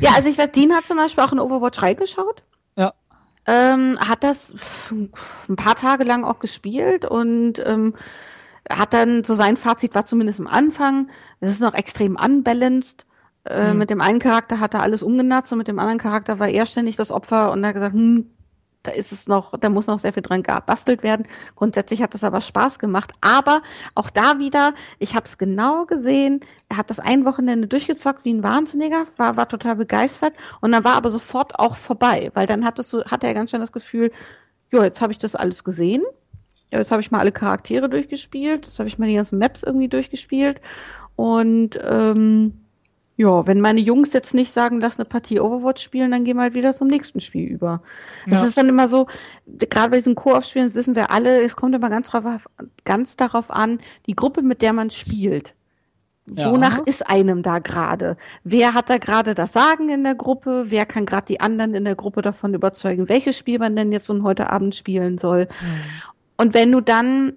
Ja, 0.00 0.12
also 0.14 0.28
ich 0.28 0.38
weiß, 0.38 0.52
Dean 0.52 0.72
hat 0.72 0.86
zum 0.86 0.96
Beispiel 0.96 1.24
auch 1.24 1.32
in 1.32 1.40
Overwatch 1.40 1.82
reingeschaut. 1.82 2.42
Ja. 2.76 2.92
Ähm, 3.46 3.98
hat 4.00 4.22
das 4.22 4.54
ein 4.90 5.56
paar 5.56 5.74
Tage 5.74 6.04
lang 6.04 6.24
auch 6.24 6.38
gespielt 6.38 7.04
und 7.04 7.54
ähm, 7.64 7.94
hat 8.68 8.92
dann 8.92 9.24
so 9.24 9.34
sein 9.34 9.56
Fazit 9.56 9.94
war 9.94 10.06
zumindest 10.06 10.38
am 10.38 10.46
Anfang, 10.46 11.08
das 11.40 11.50
ist 11.50 11.60
noch 11.60 11.74
extrem 11.74 12.16
unbalanced. 12.16 13.06
Äh, 13.44 13.72
mhm. 13.72 13.78
Mit 13.78 13.90
dem 13.90 14.00
einen 14.00 14.18
Charakter 14.18 14.60
hat 14.60 14.74
er 14.74 14.82
alles 14.82 15.02
umgenatzt 15.02 15.50
und 15.50 15.58
mit 15.58 15.68
dem 15.68 15.78
anderen 15.78 15.98
Charakter 15.98 16.38
war 16.38 16.48
er 16.48 16.66
ständig 16.66 16.96
das 16.96 17.10
Opfer 17.10 17.50
und 17.50 17.64
er 17.64 17.68
hat 17.68 17.74
gesagt, 17.74 17.94
hm, 17.94 18.30
da 18.82 18.92
ist 18.92 19.12
es 19.12 19.28
noch, 19.28 19.52
da 19.58 19.68
muss 19.68 19.86
noch 19.86 20.00
sehr 20.00 20.12
viel 20.12 20.22
dran 20.22 20.42
gebastelt 20.42 21.02
werden. 21.02 21.26
Grundsätzlich 21.54 22.02
hat 22.02 22.14
das 22.14 22.24
aber 22.24 22.40
Spaß 22.40 22.78
gemacht. 22.78 23.12
Aber 23.20 23.62
auch 23.94 24.08
da 24.08 24.38
wieder, 24.38 24.74
ich 24.98 25.14
habe 25.14 25.26
es 25.26 25.36
genau 25.36 25.84
gesehen. 25.84 26.40
Er 26.68 26.78
hat 26.78 26.88
das 26.88 26.98
ein 26.98 27.24
Wochenende 27.24 27.68
durchgezockt 27.68 28.24
wie 28.24 28.32
ein 28.32 28.42
Wahnsinniger, 28.42 29.06
war, 29.16 29.36
war 29.36 29.48
total 29.48 29.76
begeistert 29.76 30.34
und 30.60 30.72
dann 30.72 30.84
war 30.84 30.94
aber 30.94 31.10
sofort 31.10 31.58
auch 31.58 31.76
vorbei, 31.76 32.30
weil 32.34 32.46
dann 32.46 32.64
hattest 32.64 32.92
du, 32.92 33.04
hatte 33.04 33.26
er 33.26 33.34
ganz 33.34 33.50
schön 33.50 33.60
das 33.60 33.72
Gefühl, 33.72 34.12
jo, 34.70 34.82
jetzt 34.82 35.00
habe 35.00 35.12
ich 35.12 35.18
das 35.18 35.34
alles 35.34 35.64
gesehen. 35.64 36.02
Ja, 36.72 36.78
jetzt 36.78 36.92
habe 36.92 37.02
ich 37.02 37.10
mal 37.10 37.18
alle 37.18 37.32
Charaktere 37.32 37.88
durchgespielt, 37.88 38.66
jetzt 38.66 38.78
habe 38.78 38.88
ich 38.88 38.98
mal 38.98 39.08
die 39.08 39.16
ganzen 39.16 39.38
Maps 39.38 39.64
irgendwie 39.64 39.88
durchgespielt 39.88 40.60
und 41.16 41.78
ähm, 41.82 42.59
ja, 43.20 43.46
wenn 43.46 43.60
meine 43.60 43.80
Jungs 43.80 44.14
jetzt 44.14 44.32
nicht 44.32 44.50
sagen, 44.50 44.80
lass 44.80 44.98
eine 44.98 45.04
Partie 45.04 45.40
Overwatch 45.40 45.82
spielen, 45.82 46.10
dann 46.10 46.24
gehen 46.24 46.38
wir 46.38 46.44
halt 46.44 46.54
wieder 46.54 46.72
zum 46.72 46.88
nächsten 46.88 47.20
Spiel 47.20 47.46
über. 47.46 47.82
Das 48.26 48.40
ja. 48.40 48.46
ist 48.46 48.56
dann 48.56 48.70
immer 48.70 48.88
so, 48.88 49.08
gerade 49.46 49.90
bei 49.90 49.98
diesen 49.98 50.14
Koop-Spielen, 50.14 50.64
das 50.64 50.74
wissen 50.74 50.94
wir 50.94 51.10
alle, 51.10 51.42
es 51.42 51.54
kommt 51.54 51.74
immer 51.74 51.90
ganz 51.90 52.08
drauf, 52.08 52.24
ganz 52.86 53.16
darauf 53.16 53.50
an, 53.50 53.78
die 54.06 54.16
Gruppe, 54.16 54.40
mit 54.40 54.62
der 54.62 54.72
man 54.72 54.88
spielt. 54.88 55.52
Ja. 56.30 56.50
Wonach 56.50 56.78
ist 56.86 57.10
einem 57.10 57.42
da 57.42 57.58
gerade? 57.58 58.16
Wer 58.42 58.72
hat 58.72 58.88
da 58.88 58.96
gerade 58.96 59.34
das 59.34 59.52
Sagen 59.52 59.90
in 59.90 60.02
der 60.02 60.14
Gruppe? 60.14 60.66
Wer 60.68 60.86
kann 60.86 61.04
gerade 61.04 61.26
die 61.26 61.40
anderen 61.40 61.74
in 61.74 61.84
der 61.84 61.96
Gruppe 61.96 62.22
davon 62.22 62.54
überzeugen, 62.54 63.10
welches 63.10 63.36
Spiel 63.36 63.58
man 63.58 63.76
denn 63.76 63.92
jetzt 63.92 64.08
und 64.08 64.22
heute 64.22 64.48
Abend 64.48 64.74
spielen 64.74 65.18
soll? 65.18 65.44
Mhm. 65.60 65.82
Und 66.38 66.54
wenn 66.54 66.72
du 66.72 66.80
dann 66.80 67.34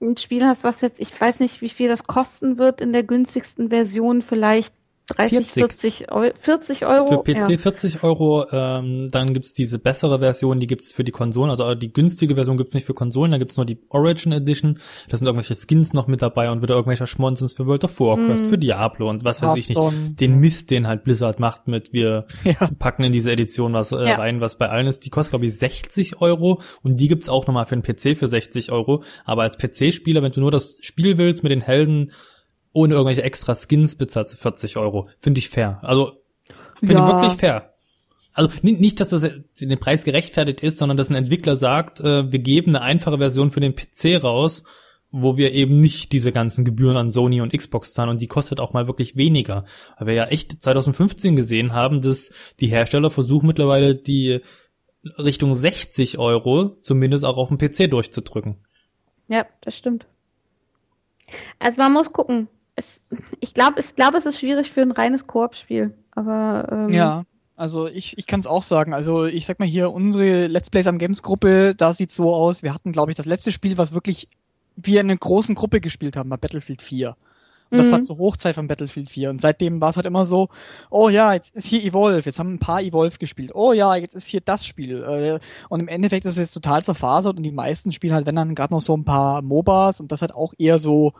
ein 0.00 0.16
Spiel 0.16 0.44
hast, 0.44 0.64
was 0.64 0.80
jetzt, 0.80 1.00
ich 1.00 1.18
weiß 1.18 1.40
nicht, 1.40 1.60
wie 1.60 1.68
viel 1.68 1.88
das 1.88 2.04
kosten 2.04 2.58
wird 2.58 2.80
in 2.80 2.92
der 2.92 3.02
günstigsten 3.02 3.70
Version, 3.70 4.22
vielleicht 4.22 4.74
30, 5.08 5.52
40, 5.52 5.96
40, 6.06 6.12
Euro, 6.12 6.32
40 6.40 6.86
Euro. 6.86 7.06
Für 7.06 7.22
PC 7.22 7.50
ja. 7.50 7.58
40 7.58 8.02
Euro, 8.04 8.46
ähm, 8.50 9.10
dann 9.10 9.34
gibt's 9.34 9.52
diese 9.52 9.78
bessere 9.78 10.20
Version, 10.20 10.60
die 10.60 10.66
gibt's 10.66 10.94
für 10.94 11.04
die 11.04 11.12
Konsolen, 11.12 11.50
also 11.50 11.74
die 11.74 11.92
günstige 11.92 12.36
Version 12.36 12.56
gibt's 12.56 12.74
nicht 12.74 12.86
für 12.86 12.94
Konsolen, 12.94 13.30
da 13.30 13.36
gibt's 13.36 13.58
nur 13.58 13.66
die 13.66 13.78
Origin 13.90 14.32
Edition, 14.32 14.78
da 15.10 15.18
sind 15.18 15.26
irgendwelche 15.26 15.54
Skins 15.54 15.92
noch 15.92 16.06
mit 16.06 16.22
dabei 16.22 16.50
und 16.50 16.62
wieder 16.62 16.74
irgendwelche 16.74 17.06
Schmonzens 17.06 17.52
für 17.52 17.66
World 17.66 17.84
of 17.84 18.00
Warcraft, 18.00 18.44
mm. 18.44 18.46
für 18.46 18.56
Diablo 18.56 19.10
und 19.10 19.24
was 19.24 19.42
weiß 19.42 19.58
ich 19.58 19.68
nicht. 19.68 19.80
Den 20.20 20.40
Mist, 20.40 20.70
den 20.70 20.86
halt 20.86 21.04
Blizzard 21.04 21.38
macht 21.38 21.68
mit, 21.68 21.92
wir 21.92 22.24
ja. 22.44 22.70
packen 22.78 23.04
in 23.04 23.12
diese 23.12 23.30
Edition 23.30 23.74
was 23.74 23.92
äh, 23.92 24.08
ja. 24.08 24.16
rein, 24.16 24.40
was 24.40 24.56
bei 24.56 24.70
allen 24.70 24.86
ist. 24.86 25.04
Die 25.04 25.10
kostet, 25.10 25.32
glaube 25.32 25.44
ich, 25.44 25.54
60 25.54 26.22
Euro 26.22 26.62
und 26.82 26.98
die 26.98 27.08
gibt's 27.08 27.28
auch 27.28 27.46
nochmal 27.46 27.66
für 27.66 27.76
den 27.76 27.82
PC 27.82 28.16
für 28.16 28.26
60 28.26 28.72
Euro, 28.72 29.02
aber 29.26 29.42
als 29.42 29.58
PC-Spieler, 29.58 30.22
wenn 30.22 30.32
du 30.32 30.40
nur 30.40 30.50
das 30.50 30.78
Spiel 30.80 31.18
willst 31.18 31.42
mit 31.42 31.52
den 31.52 31.60
Helden, 31.60 32.10
ohne 32.74 32.94
irgendwelche 32.94 33.22
extra 33.22 33.54
Skins 33.54 33.96
bezahlt 33.96 34.28
40 34.28 34.76
Euro. 34.76 35.08
Finde 35.18 35.38
ich 35.38 35.48
fair. 35.48 35.78
Also 35.82 36.20
finde 36.78 36.94
ja. 36.94 37.06
ich 37.06 37.14
wirklich 37.14 37.40
fair. 37.40 37.74
Also 38.34 38.50
nicht, 38.62 39.00
dass 39.00 39.10
das 39.10 39.30
den 39.60 39.78
Preis 39.78 40.02
gerechtfertigt 40.02 40.60
ist, 40.60 40.78
sondern 40.78 40.96
dass 40.96 41.08
ein 41.08 41.14
Entwickler 41.14 41.56
sagt, 41.56 42.00
äh, 42.00 42.30
wir 42.30 42.40
geben 42.40 42.74
eine 42.74 42.84
einfache 42.84 43.18
Version 43.18 43.52
für 43.52 43.60
den 43.60 43.76
PC 43.76 44.22
raus, 44.22 44.64
wo 45.12 45.36
wir 45.36 45.52
eben 45.52 45.78
nicht 45.78 46.10
diese 46.12 46.32
ganzen 46.32 46.64
Gebühren 46.64 46.96
an 46.96 47.12
Sony 47.12 47.40
und 47.40 47.56
Xbox 47.56 47.94
zahlen 47.94 48.10
und 48.10 48.20
die 48.20 48.26
kostet 48.26 48.58
auch 48.58 48.72
mal 48.72 48.88
wirklich 48.88 49.14
weniger. 49.14 49.64
Weil 49.96 50.08
wir 50.08 50.14
ja 50.14 50.24
echt 50.24 50.60
2015 50.60 51.36
gesehen 51.36 51.72
haben, 51.72 52.00
dass 52.00 52.32
die 52.58 52.66
Hersteller 52.66 53.10
versuchen 53.10 53.46
mittlerweile 53.46 53.94
die 53.94 54.40
Richtung 55.16 55.54
60 55.54 56.18
Euro 56.18 56.76
zumindest 56.82 57.24
auch 57.24 57.36
auf 57.36 57.50
dem 57.50 57.58
PC 57.58 57.88
durchzudrücken. 57.88 58.56
Ja, 59.28 59.46
das 59.60 59.76
stimmt. 59.76 60.06
Also 61.60 61.76
man 61.76 61.92
muss 61.92 62.12
gucken 62.12 62.48
es, 62.76 63.04
ich 63.40 63.54
glaube, 63.54 63.80
ich 63.80 63.94
glaube, 63.94 64.18
es 64.18 64.26
ist 64.26 64.40
schwierig 64.40 64.70
für 64.70 64.82
ein 64.82 64.90
reines 64.90 65.26
Koop-Spiel. 65.26 65.94
Aber 66.12 66.68
ähm, 66.70 66.90
ja, 66.90 67.24
also 67.56 67.86
ich, 67.86 68.18
ich 68.18 68.26
kann 68.26 68.40
es 68.40 68.46
auch 68.46 68.62
sagen. 68.62 68.94
Also 68.94 69.24
ich 69.24 69.46
sag 69.46 69.58
mal 69.58 69.68
hier, 69.68 69.92
unsere 69.92 70.46
Let's 70.46 70.70
Plays 70.70 70.86
am 70.86 70.98
Games-Gruppe, 70.98 71.74
da 71.74 71.92
sieht 71.92 72.10
so 72.10 72.34
aus. 72.34 72.62
Wir 72.62 72.74
hatten, 72.74 72.92
glaube 72.92 73.12
ich, 73.12 73.16
das 73.16 73.26
letzte 73.26 73.52
Spiel, 73.52 73.78
was 73.78 73.94
wirklich 73.94 74.28
wir 74.76 75.00
in 75.00 75.08
einer 75.08 75.18
großen 75.18 75.54
Gruppe 75.54 75.80
gespielt 75.80 76.16
haben, 76.16 76.30
war 76.30 76.38
Battlefield 76.38 76.82
4. 76.82 77.16
Und 77.70 77.78
das 77.78 77.88
mhm. 77.88 77.92
war 77.92 78.02
zur 78.02 78.18
Hochzeit 78.18 78.56
von 78.56 78.66
Battlefield 78.66 79.08
4. 79.08 79.30
Und 79.30 79.40
seitdem 79.40 79.80
war 79.80 79.90
es 79.90 79.96
halt 79.96 80.06
immer 80.06 80.26
so, 80.26 80.48
oh 80.90 81.08
ja, 81.08 81.34
jetzt 81.34 81.54
ist 81.54 81.66
hier 81.66 81.82
Evolve, 81.82 82.24
jetzt 82.24 82.38
haben 82.38 82.54
ein 82.54 82.58
paar 82.58 82.82
Evolve 82.82 83.18
gespielt. 83.18 83.52
Oh 83.54 83.72
ja, 83.72 83.94
jetzt 83.94 84.14
ist 84.14 84.26
hier 84.26 84.40
das 84.40 84.66
Spiel. 84.66 85.02
Äh, 85.02 85.40
und 85.68 85.80
im 85.80 85.88
Endeffekt 85.88 86.26
ist 86.26 86.32
es 86.32 86.38
jetzt 86.38 86.54
total 86.54 86.82
zerfasert 86.82 87.36
und 87.36 87.42
die 87.42 87.52
meisten 87.52 87.92
spielen 87.92 88.14
halt, 88.14 88.26
wenn 88.26 88.36
dann 88.36 88.54
gerade 88.54 88.74
noch 88.74 88.80
so 88.80 88.96
ein 88.96 89.04
paar 89.04 89.42
MOBAs 89.42 90.00
und 90.00 90.12
das 90.12 90.22
halt 90.22 90.34
auch 90.34 90.54
eher 90.58 90.78
so 90.78 91.14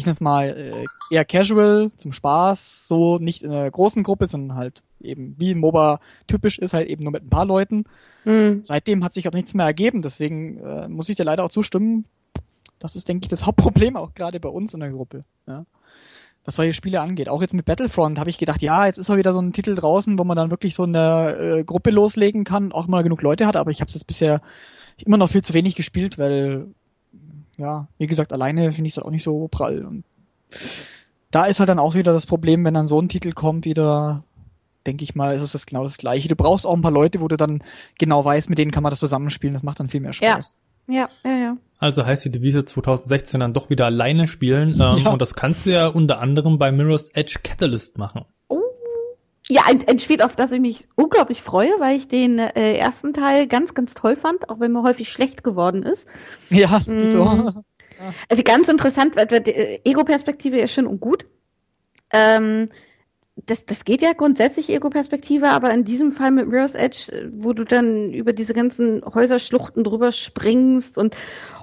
ich 0.00 0.06
nenne 0.06 0.14
es 0.14 0.20
mal 0.20 0.48
äh, 0.48 0.84
eher 1.14 1.26
casual, 1.26 1.90
zum 1.98 2.14
Spaß, 2.14 2.88
so 2.88 3.18
nicht 3.18 3.42
in 3.42 3.50
einer 3.50 3.70
großen 3.70 4.02
Gruppe, 4.02 4.26
sondern 4.26 4.56
halt 4.56 4.82
eben 5.00 5.34
wie 5.38 5.54
MOBA 5.54 6.00
typisch 6.26 6.58
ist, 6.58 6.72
halt 6.72 6.88
eben 6.88 7.02
nur 7.04 7.12
mit 7.12 7.22
ein 7.22 7.28
paar 7.28 7.44
Leuten. 7.44 7.84
Mhm. 8.24 8.60
Seitdem 8.64 9.04
hat 9.04 9.12
sich 9.12 9.28
auch 9.28 9.32
nichts 9.32 9.52
mehr 9.52 9.66
ergeben, 9.66 10.00
deswegen 10.00 10.58
äh, 10.58 10.88
muss 10.88 11.10
ich 11.10 11.16
dir 11.16 11.24
leider 11.24 11.44
auch 11.44 11.50
zustimmen. 11.50 12.06
Das 12.78 12.96
ist, 12.96 13.08
denke 13.08 13.24
ich, 13.24 13.28
das 13.28 13.44
Hauptproblem 13.46 13.96
auch 13.96 14.14
gerade 14.14 14.40
bei 14.40 14.48
uns 14.48 14.72
in 14.72 14.80
der 14.80 14.90
Gruppe. 14.90 15.20
Ja. 15.46 15.66
Was 16.46 16.56
solche 16.56 16.72
Spiele 16.72 17.02
angeht. 17.02 17.28
Auch 17.28 17.42
jetzt 17.42 17.52
mit 17.52 17.66
Battlefront 17.66 18.18
habe 18.18 18.30
ich 18.30 18.38
gedacht, 18.38 18.62
ja, 18.62 18.86
jetzt 18.86 18.96
ist 18.96 19.10
mal 19.10 19.18
wieder 19.18 19.34
so 19.34 19.40
ein 19.40 19.52
Titel 19.52 19.74
draußen, 19.74 20.18
wo 20.18 20.24
man 20.24 20.38
dann 20.38 20.50
wirklich 20.50 20.74
so 20.74 20.84
eine 20.84 21.36
äh, 21.36 21.64
Gruppe 21.64 21.90
loslegen 21.90 22.44
kann, 22.44 22.72
auch 22.72 22.86
mal 22.86 23.02
genug 23.02 23.20
Leute 23.20 23.46
hat, 23.46 23.56
aber 23.56 23.70
ich 23.70 23.82
habe 23.82 23.88
es 23.88 23.94
jetzt 23.94 24.06
bisher 24.06 24.40
immer 24.96 25.18
noch 25.18 25.28
viel 25.28 25.42
zu 25.42 25.52
wenig 25.52 25.74
gespielt, 25.74 26.18
weil 26.18 26.68
ja, 27.60 27.88
wie 27.98 28.06
gesagt, 28.06 28.32
alleine 28.32 28.72
finde 28.72 28.88
ich 28.88 28.96
es 28.96 29.02
auch 29.02 29.10
nicht 29.10 29.22
so 29.22 29.48
prall. 29.48 29.84
Und 29.84 30.04
da 31.30 31.44
ist 31.44 31.60
halt 31.60 31.68
dann 31.68 31.78
auch 31.78 31.94
wieder 31.94 32.12
das 32.12 32.26
Problem, 32.26 32.64
wenn 32.64 32.74
dann 32.74 32.86
so 32.86 33.00
ein 33.00 33.08
Titel 33.08 33.32
kommt, 33.32 33.64
wieder, 33.64 34.24
denke 34.86 35.04
ich 35.04 35.14
mal, 35.14 35.36
ist 35.36 35.54
es 35.54 35.66
genau 35.66 35.82
das 35.84 35.98
Gleiche. 35.98 36.28
Du 36.28 36.36
brauchst 36.36 36.66
auch 36.66 36.74
ein 36.74 36.82
paar 36.82 36.90
Leute, 36.90 37.20
wo 37.20 37.28
du 37.28 37.36
dann 37.36 37.62
genau 37.98 38.24
weißt, 38.24 38.48
mit 38.48 38.58
denen 38.58 38.70
kann 38.70 38.82
man 38.82 38.90
das 38.90 39.00
zusammenspielen. 39.00 39.54
Das 39.54 39.62
macht 39.62 39.78
dann 39.78 39.88
viel 39.88 40.00
mehr 40.00 40.12
Spaß. 40.12 40.58
Ja, 40.88 41.08
ja, 41.24 41.30
ja. 41.30 41.38
ja. 41.38 41.56
Also 41.78 42.04
heißt 42.04 42.24
die 42.26 42.30
Devise 42.30 42.64
2016 42.64 43.40
dann 43.40 43.54
doch 43.54 43.70
wieder 43.70 43.86
alleine 43.86 44.26
spielen. 44.26 44.74
Ähm, 44.80 44.98
ja. 44.98 45.10
Und 45.10 45.22
das 45.22 45.34
kannst 45.34 45.66
du 45.66 45.70
ja 45.70 45.86
unter 45.86 46.18
anderem 46.20 46.58
bei 46.58 46.72
Mirror's 46.72 47.10
Edge 47.10 47.38
Catalyst 47.42 47.96
machen. 47.96 48.24
Ja, 49.50 49.62
ein, 49.66 49.86
ein 49.88 49.98
Spiel, 49.98 50.22
auf 50.22 50.36
das 50.36 50.52
ich 50.52 50.60
mich 50.60 50.86
unglaublich 50.94 51.42
freue, 51.42 51.72
weil 51.78 51.96
ich 51.96 52.06
den 52.06 52.38
äh, 52.38 52.74
ersten 52.74 53.12
Teil 53.12 53.46
ganz, 53.48 53.74
ganz 53.74 53.94
toll 53.94 54.16
fand, 54.16 54.48
auch 54.48 54.60
wenn 54.60 54.72
mir 54.72 54.82
häufig 54.82 55.08
schlecht 55.08 55.42
geworden 55.42 55.82
ist. 55.82 56.06
Ja, 56.50 56.80
mhm. 56.86 57.64
Also 58.28 58.42
ganz 58.44 58.68
interessant, 58.68 59.16
weil 59.16 59.26
die 59.26 59.50
äh, 59.50 59.80
Ego-Perspektive 59.84 60.58
ist 60.60 60.72
schön 60.72 60.86
und 60.86 61.00
gut. 61.00 61.26
Ähm, 62.12 62.68
das, 63.46 63.64
das 63.64 63.84
geht 63.84 64.02
ja 64.02 64.12
grundsätzlich 64.12 64.68
Ego-Perspektive, 64.68 65.48
aber 65.48 65.72
in 65.72 65.84
diesem 65.84 66.12
Fall 66.12 66.30
mit 66.30 66.46
Mirror's 66.48 66.74
Edge, 66.74 67.12
äh, 67.12 67.28
wo 67.32 67.52
du 67.52 67.64
dann 67.64 68.12
über 68.12 68.32
diese 68.32 68.54
ganzen 68.54 69.02
Häuserschluchten 69.04 69.84
drüber 69.84 70.12
springst 70.12 70.98
und 70.98 71.16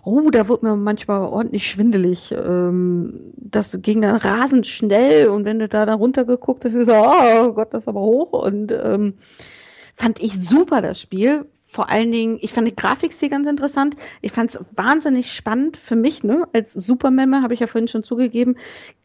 oh, 0.07 0.29
da 0.29 0.47
wird 0.47 0.63
mir 0.63 0.77
manchmal 0.77 1.19
ordentlich 1.19 1.69
schwindelig. 1.69 2.31
Ähm, 2.31 3.33
das 3.35 3.77
ging 3.81 4.01
dann 4.01 4.15
rasend 4.15 4.65
schnell 4.65 5.27
und 5.27 5.43
wenn 5.43 5.59
du 5.59 5.67
da, 5.67 5.85
da 5.85 5.95
runtergeguckt 5.95 6.63
hast, 6.63 6.73
so, 6.73 6.79
oh 6.87 7.51
Gott, 7.51 7.73
das 7.73 7.83
ist 7.83 7.87
aber 7.89 7.99
hoch 7.99 8.31
und 8.31 8.71
ähm, 8.71 9.15
fand 9.95 10.21
ich 10.21 10.39
super 10.39 10.81
das 10.81 11.01
Spiel. 11.01 11.45
Vor 11.61 11.89
allen 11.89 12.13
Dingen, 12.13 12.37
ich 12.41 12.53
fand 12.53 12.69
die 12.69 12.75
Grafikstil 12.75 13.29
ganz 13.29 13.47
interessant. 13.47 13.97
Ich 14.21 14.31
fand 14.31 14.51
es 14.51 14.59
wahnsinnig 14.77 15.33
spannend 15.33 15.75
für 15.75 15.97
mich, 15.97 16.23
ne? 16.23 16.47
Als 16.53 16.71
Supermemme 16.71 17.41
habe 17.41 17.53
ich 17.53 17.59
ja 17.59 17.67
vorhin 17.67 17.89
schon 17.89 18.03
zugegeben, 18.03 18.55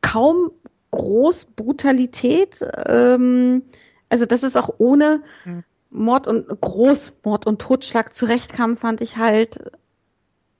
kaum 0.02 0.52
groß 0.92 1.46
Brutalität. 1.56 2.64
Ähm, 2.86 3.62
also 4.08 4.24
das 4.24 4.44
ist 4.44 4.56
auch 4.56 4.74
ohne 4.78 5.22
hm. 5.42 5.64
Mord 5.90 6.28
und 6.28 6.46
Großmord 6.60 7.44
und 7.44 7.60
Totschlag 7.60 8.14
zurechtkam, 8.14 8.76
fand 8.76 9.00
ich 9.00 9.16
halt 9.16 9.58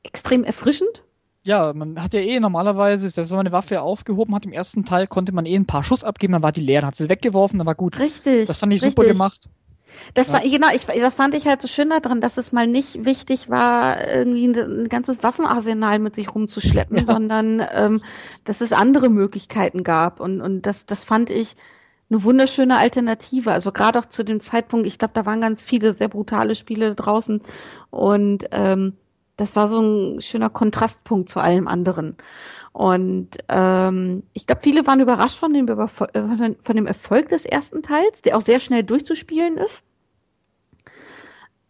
extrem 0.03 0.45
erfrischend. 0.45 1.05
Ja, 1.45 1.73
man 1.73 2.01
hat 2.01 2.15
ja 2.15 2.21
eh 2.21 2.39
normalerweise, 2.39 3.11
selbst 3.11 3.31
wenn 3.31 3.37
man 3.37 3.47
eine 3.47 3.53
Waffe 3.53 3.81
aufgehoben 3.83 4.35
hat 4.35 4.45
im 4.47 4.53
ersten 4.53 4.85
Teil, 4.85 5.09
konnte 5.09 5.33
man 5.33 5.45
eh 5.45 5.57
ein 5.57 5.67
paar 5.67 5.83
Schuss 5.83 6.05
abgeben, 6.05 6.35
dann 6.35 6.43
war 6.43 6.53
die 6.53 6.61
leer, 6.61 6.83
dann 6.83 6.89
hat 6.89 6.95
sie 6.95 7.09
weggeworfen, 7.09 7.59
dann 7.59 7.67
war 7.67 7.75
gut. 7.75 7.99
Richtig. 7.99 8.47
Das 8.47 8.59
fand 8.59 8.73
ich 8.73 8.83
richtig. 8.83 8.97
super 8.97 9.09
gemacht. 9.09 9.49
Das 10.15 10.29
ja. 10.29 10.35
war, 10.35 10.41
genau, 10.43 10.69
ich, 10.73 10.87
das 10.87 11.17
fand 11.17 11.35
ich 11.35 11.47
halt 11.47 11.61
so 11.61 11.69
schön 11.69 11.91
daran, 11.91 12.21
dass 12.21 12.37
es 12.37 12.53
mal 12.53 12.67
nicht 12.67 13.05
wichtig 13.05 13.51
war, 13.51 14.09
irgendwie 14.09 14.47
ein, 14.47 14.57
ein 14.57 14.89
ganzes 14.89 15.23
Waffenarsenal 15.23 15.99
mit 15.99 16.15
sich 16.15 16.35
rumzuschleppen, 16.35 16.97
ja. 16.99 17.07
sondern 17.07 17.63
ähm, 17.73 18.03
dass 18.45 18.61
es 18.61 18.73
andere 18.73 19.11
Möglichkeiten 19.11 19.83
gab. 19.83 20.21
Und, 20.21 20.41
und 20.41 20.63
das, 20.63 20.87
das 20.87 21.05
fand 21.05 21.29
ich 21.29 21.57
eine 22.11 22.23
wunderschöne 22.25 22.79
Alternative. 22.79 23.53
Also 23.53 23.73
gerade 23.73 23.99
auch 23.99 24.07
zu 24.07 24.23
dem 24.23 24.41
Zeitpunkt, 24.41 24.87
ich 24.87 24.99
glaube, 24.99 25.15
da 25.15 25.27
waren 25.27 25.41
ganz 25.41 25.65
viele 25.65 25.93
sehr 25.93 26.09
brutale 26.09 26.55
Spiele 26.55 26.95
draußen. 26.95 27.41
Und 27.91 28.47
ähm, 28.51 28.97
das 29.37 29.57
war 29.57 29.69
so 29.69 29.81
ein 29.81 30.21
schöner 30.21 30.51
Kontrastpunkt 30.51 31.29
zu 31.29 31.41
allem 31.41 31.69
anderen. 31.69 32.17
Und 32.73 33.31
ähm, 33.49 34.23
ich 34.33 34.47
glaube, 34.47 34.63
viele 34.63 34.87
waren 34.87 35.01
überrascht 35.01 35.39
von 35.39 35.53
dem, 35.53 35.69
äh, 35.69 35.87
von 35.87 36.77
dem 36.77 36.87
Erfolg 36.87 37.29
des 37.29 37.45
ersten 37.45 37.83
Teils, 37.83 38.23
der 38.23 38.37
auch 38.37 38.41
sehr 38.41 38.61
schnell 38.61 38.83
durchzuspielen 38.83 39.59
ist. 39.59 39.83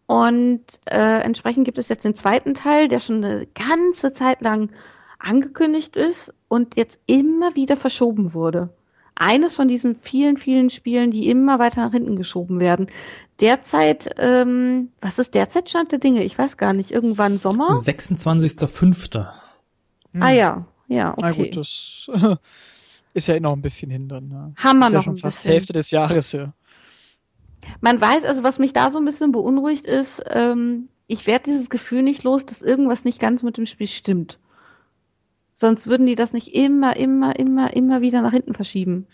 Und 0.07 0.65
äh, 0.85 1.21
entsprechend 1.23 1.65
gibt 1.65 1.79
es 1.79 1.89
jetzt 1.89 2.05
den 2.05 2.15
zweiten 2.15 2.55
Teil, 2.55 2.89
der 2.89 3.01
schon 3.01 3.25
eine 3.25 3.47
ganze 3.47 4.13
Zeit 4.13 4.43
lang 4.43 4.71
angekündigt 5.19 5.97
ist 5.97 6.35
und 6.49 6.77
jetzt 6.77 7.01
immer 7.07 7.55
wieder 7.55 7.77
verschoben 7.77 8.35
wurde. 8.35 8.71
Eines 9.15 9.57
von 9.57 9.69
diesen 9.69 9.97
vielen, 9.97 10.37
vielen 10.37 10.71
Spielen, 10.71 11.11
die 11.11 11.29
immer 11.29 11.59
weiter 11.59 11.85
nach 11.85 11.93
hinten 11.93 12.17
geschoben 12.17 12.61
werden. 12.61 12.87
Derzeit, 13.41 14.11
ähm, 14.19 14.89
was 15.01 15.19
ist 15.19 15.35
derzeit 15.35 15.69
Stand 15.69 15.93
der 15.93 15.99
Dinge? 15.99 16.25
Ich 16.25 16.39
weiß 16.39 16.57
gar 16.57 16.73
nicht. 16.73 16.91
Irgendwann 16.91 17.39
Sommer? 17.39 17.71
26.05. 17.77 19.27
Hm. 20.13 20.23
Ah 20.23 20.31
ja, 20.31 20.67
ja, 20.89 21.13
okay. 21.13 21.21
Na 21.21 21.33
gut, 21.33 21.57
das 21.57 22.11
ist 23.15 23.29
ja 23.29 23.41
noch 23.41 23.53
ein 23.53 23.63
bisschen 23.63 23.91
hindern. 23.91 24.29
Ne? 24.29 24.55
Haben 24.57 24.79
wir 24.79 24.89
noch 24.89 24.95
ja 24.95 25.03
schon 25.03 25.15
ein 25.15 25.19
fast 25.19 25.39
bisschen. 25.39 25.53
Hälfte 25.53 25.73
des 25.73 25.91
Jahres, 25.91 26.33
ja. 26.33 26.53
Man 27.81 28.01
weiß, 28.01 28.25
also 28.25 28.43
was 28.43 28.59
mich 28.59 28.73
da 28.73 28.91
so 28.91 28.99
ein 28.99 29.05
bisschen 29.05 29.33
beunruhigt 29.33 29.87
ist, 29.87 30.23
ähm, 30.31 30.89
ich 31.07 31.27
werde 31.27 31.45
dieses 31.45 31.71
Gefühl 31.71 32.03
nicht 32.03 32.25
los, 32.25 32.47
dass 32.47 32.63
irgendwas 32.63 33.05
nicht 33.05 33.21
ganz 33.21 33.43
mit 33.43 33.57
dem 33.57 33.67
Spiel 33.67 33.87
stimmt. 33.87 34.39
Sonst 35.55 35.87
würden 35.87 36.07
die 36.07 36.15
das 36.15 36.33
nicht 36.33 36.55
immer, 36.55 36.97
immer, 36.97 37.39
immer, 37.39 37.75
immer 37.75 38.01
wieder 38.01 38.23
nach 38.23 38.33
hinten 38.33 38.55
verschieben. 38.55 39.07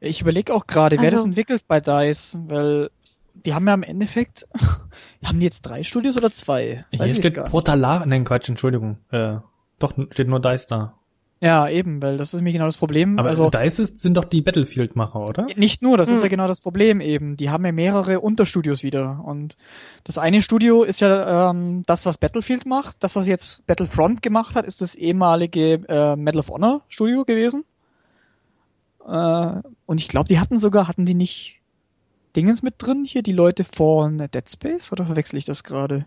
Ich 0.00 0.20
überlege 0.20 0.54
auch 0.54 0.66
gerade, 0.66 0.96
wer 1.00 1.10
das 1.10 1.20
also 1.20 1.28
entwickelt 1.28 1.62
bei 1.66 1.80
DICE, 1.80 2.36
weil 2.46 2.90
die 3.34 3.54
haben 3.54 3.66
ja 3.66 3.74
im 3.74 3.82
Endeffekt, 3.82 4.46
haben 5.24 5.40
die 5.40 5.46
jetzt 5.46 5.62
drei 5.62 5.82
Studios 5.82 6.16
oder 6.16 6.30
zwei? 6.32 6.84
Hier 6.92 7.14
steht 7.14 7.44
Portalar, 7.44 8.04
nein 8.06 8.24
Quatsch, 8.24 8.48
Entschuldigung. 8.48 8.98
Äh, 9.10 9.36
doch, 9.78 9.92
steht 10.10 10.28
nur 10.28 10.40
DICE 10.40 10.66
da. 10.66 10.98
Ja, 11.40 11.68
eben, 11.68 12.00
weil 12.00 12.16
das 12.16 12.28
ist 12.28 12.38
nämlich 12.40 12.54
genau 12.54 12.64
das 12.64 12.78
Problem. 12.78 13.18
Aber 13.18 13.28
also, 13.28 13.50
DICE 13.50 13.78
ist, 13.80 14.00
sind 14.00 14.16
doch 14.16 14.24
die 14.24 14.40
Battlefield-Macher, 14.40 15.20
oder? 15.20 15.46
Nicht 15.54 15.82
nur, 15.82 15.98
das 15.98 16.08
hm. 16.08 16.16
ist 16.16 16.22
ja 16.22 16.28
genau 16.28 16.46
das 16.46 16.62
Problem 16.62 17.02
eben. 17.02 17.36
Die 17.36 17.50
haben 17.50 17.64
ja 17.66 17.72
mehrere 17.72 18.20
Unterstudios 18.20 18.82
wieder. 18.82 19.22
Und 19.22 19.58
das 20.04 20.16
eine 20.16 20.40
Studio 20.40 20.82
ist 20.82 21.00
ja 21.00 21.50
ähm, 21.50 21.82
das, 21.86 22.06
was 22.06 22.16
Battlefield 22.16 22.64
macht. 22.64 22.96
Das, 23.00 23.16
was 23.16 23.26
jetzt 23.26 23.66
Battlefront 23.66 24.22
gemacht 24.22 24.56
hat, 24.56 24.64
ist 24.64 24.80
das 24.80 24.94
ehemalige 24.94 25.74
äh, 25.88 26.16
Medal 26.16 26.40
of 26.40 26.48
Honor 26.48 26.80
Studio 26.88 27.26
gewesen. 27.26 27.64
Äh, 29.06 29.60
und 29.84 30.00
ich 30.00 30.08
glaube, 30.08 30.28
die 30.28 30.40
hatten 30.40 30.56
sogar, 30.56 30.88
hatten 30.88 31.04
die 31.04 31.14
nicht 31.14 31.60
Dingens 32.34 32.62
mit 32.62 32.76
drin 32.78 33.04
hier, 33.04 33.22
die 33.22 33.32
Leute 33.32 33.64
von 33.64 34.18
Dead 34.32 34.48
Space? 34.48 34.90
Oder 34.90 35.04
verwechsel 35.04 35.38
ich 35.38 35.44
das 35.44 35.64
gerade? 35.64 36.06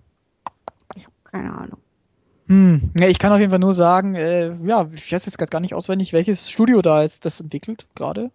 Ich 0.96 1.04
habe 1.04 1.14
keine 1.24 1.54
Ahnung. 1.54 1.80
Hm, 2.50 2.90
ja, 3.00 3.08
ich 3.08 3.20
kann 3.20 3.32
auf 3.32 3.40
jeden 3.40 3.52
Fall 3.52 3.60
nur 3.60 3.76
sagen, 3.76 4.16
äh, 4.16 4.56
ja, 4.66 4.90
ich 4.96 5.12
weiß 5.12 5.28
jetzt 5.28 5.38
gerade 5.38 5.52
gar 5.52 5.60
nicht 5.60 5.76
auswendig, 5.76 6.14
welches 6.14 6.50
Studio 6.50 6.82
da 6.82 7.04
jetzt 7.04 7.24
das 7.24 7.40
entwickelt 7.40 7.86
gerade. 7.94 8.32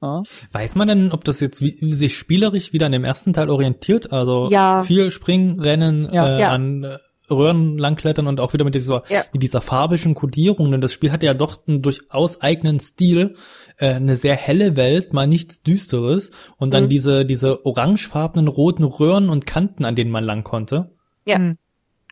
Ja. 0.00 0.22
Weiß 0.50 0.74
man 0.74 0.88
denn, 0.88 1.12
ob 1.12 1.24
das 1.24 1.40
jetzt 1.40 1.60
wie, 1.60 1.92
sich 1.92 2.16
spielerisch 2.16 2.72
wieder 2.72 2.86
an 2.86 2.92
dem 2.92 3.04
ersten 3.04 3.34
Teil 3.34 3.50
orientiert? 3.50 4.10
Also 4.14 4.48
ja. 4.50 4.82
viel 4.82 5.10
Springen, 5.10 5.60
Rennen, 5.60 6.08
ja. 6.10 6.26
Äh, 6.26 6.40
ja. 6.40 6.50
an 6.50 6.84
äh, 6.84 6.96
Röhren 7.30 7.76
langklettern 7.76 8.26
und 8.26 8.40
auch 8.40 8.54
wieder 8.54 8.64
mit 8.64 8.74
dieser, 8.74 9.02
ja. 9.10 9.22
mit 9.34 9.42
dieser 9.42 9.60
farbischen 9.60 10.14
Kodierung, 10.14 10.70
denn 10.70 10.80
das 10.80 10.94
Spiel 10.94 11.12
hat 11.12 11.22
ja 11.22 11.34
doch 11.34 11.58
einen 11.68 11.82
durchaus 11.82 12.40
eigenen 12.40 12.80
Stil, 12.80 13.36
äh, 13.76 13.92
eine 13.92 14.16
sehr 14.16 14.34
helle 14.34 14.76
Welt, 14.76 15.12
mal 15.12 15.26
nichts 15.26 15.62
Düsteres 15.62 16.30
und 16.56 16.72
dann 16.72 16.84
mhm. 16.84 16.88
diese, 16.88 17.26
diese 17.26 17.66
orangefarbenen 17.66 18.48
roten 18.48 18.84
Röhren 18.84 19.28
und 19.28 19.46
Kanten, 19.46 19.84
an 19.84 19.94
denen 19.94 20.10
man 20.10 20.24
lang 20.24 20.42
konnte. 20.42 20.96
Ja. 21.26 21.38
Mhm. 21.38 21.58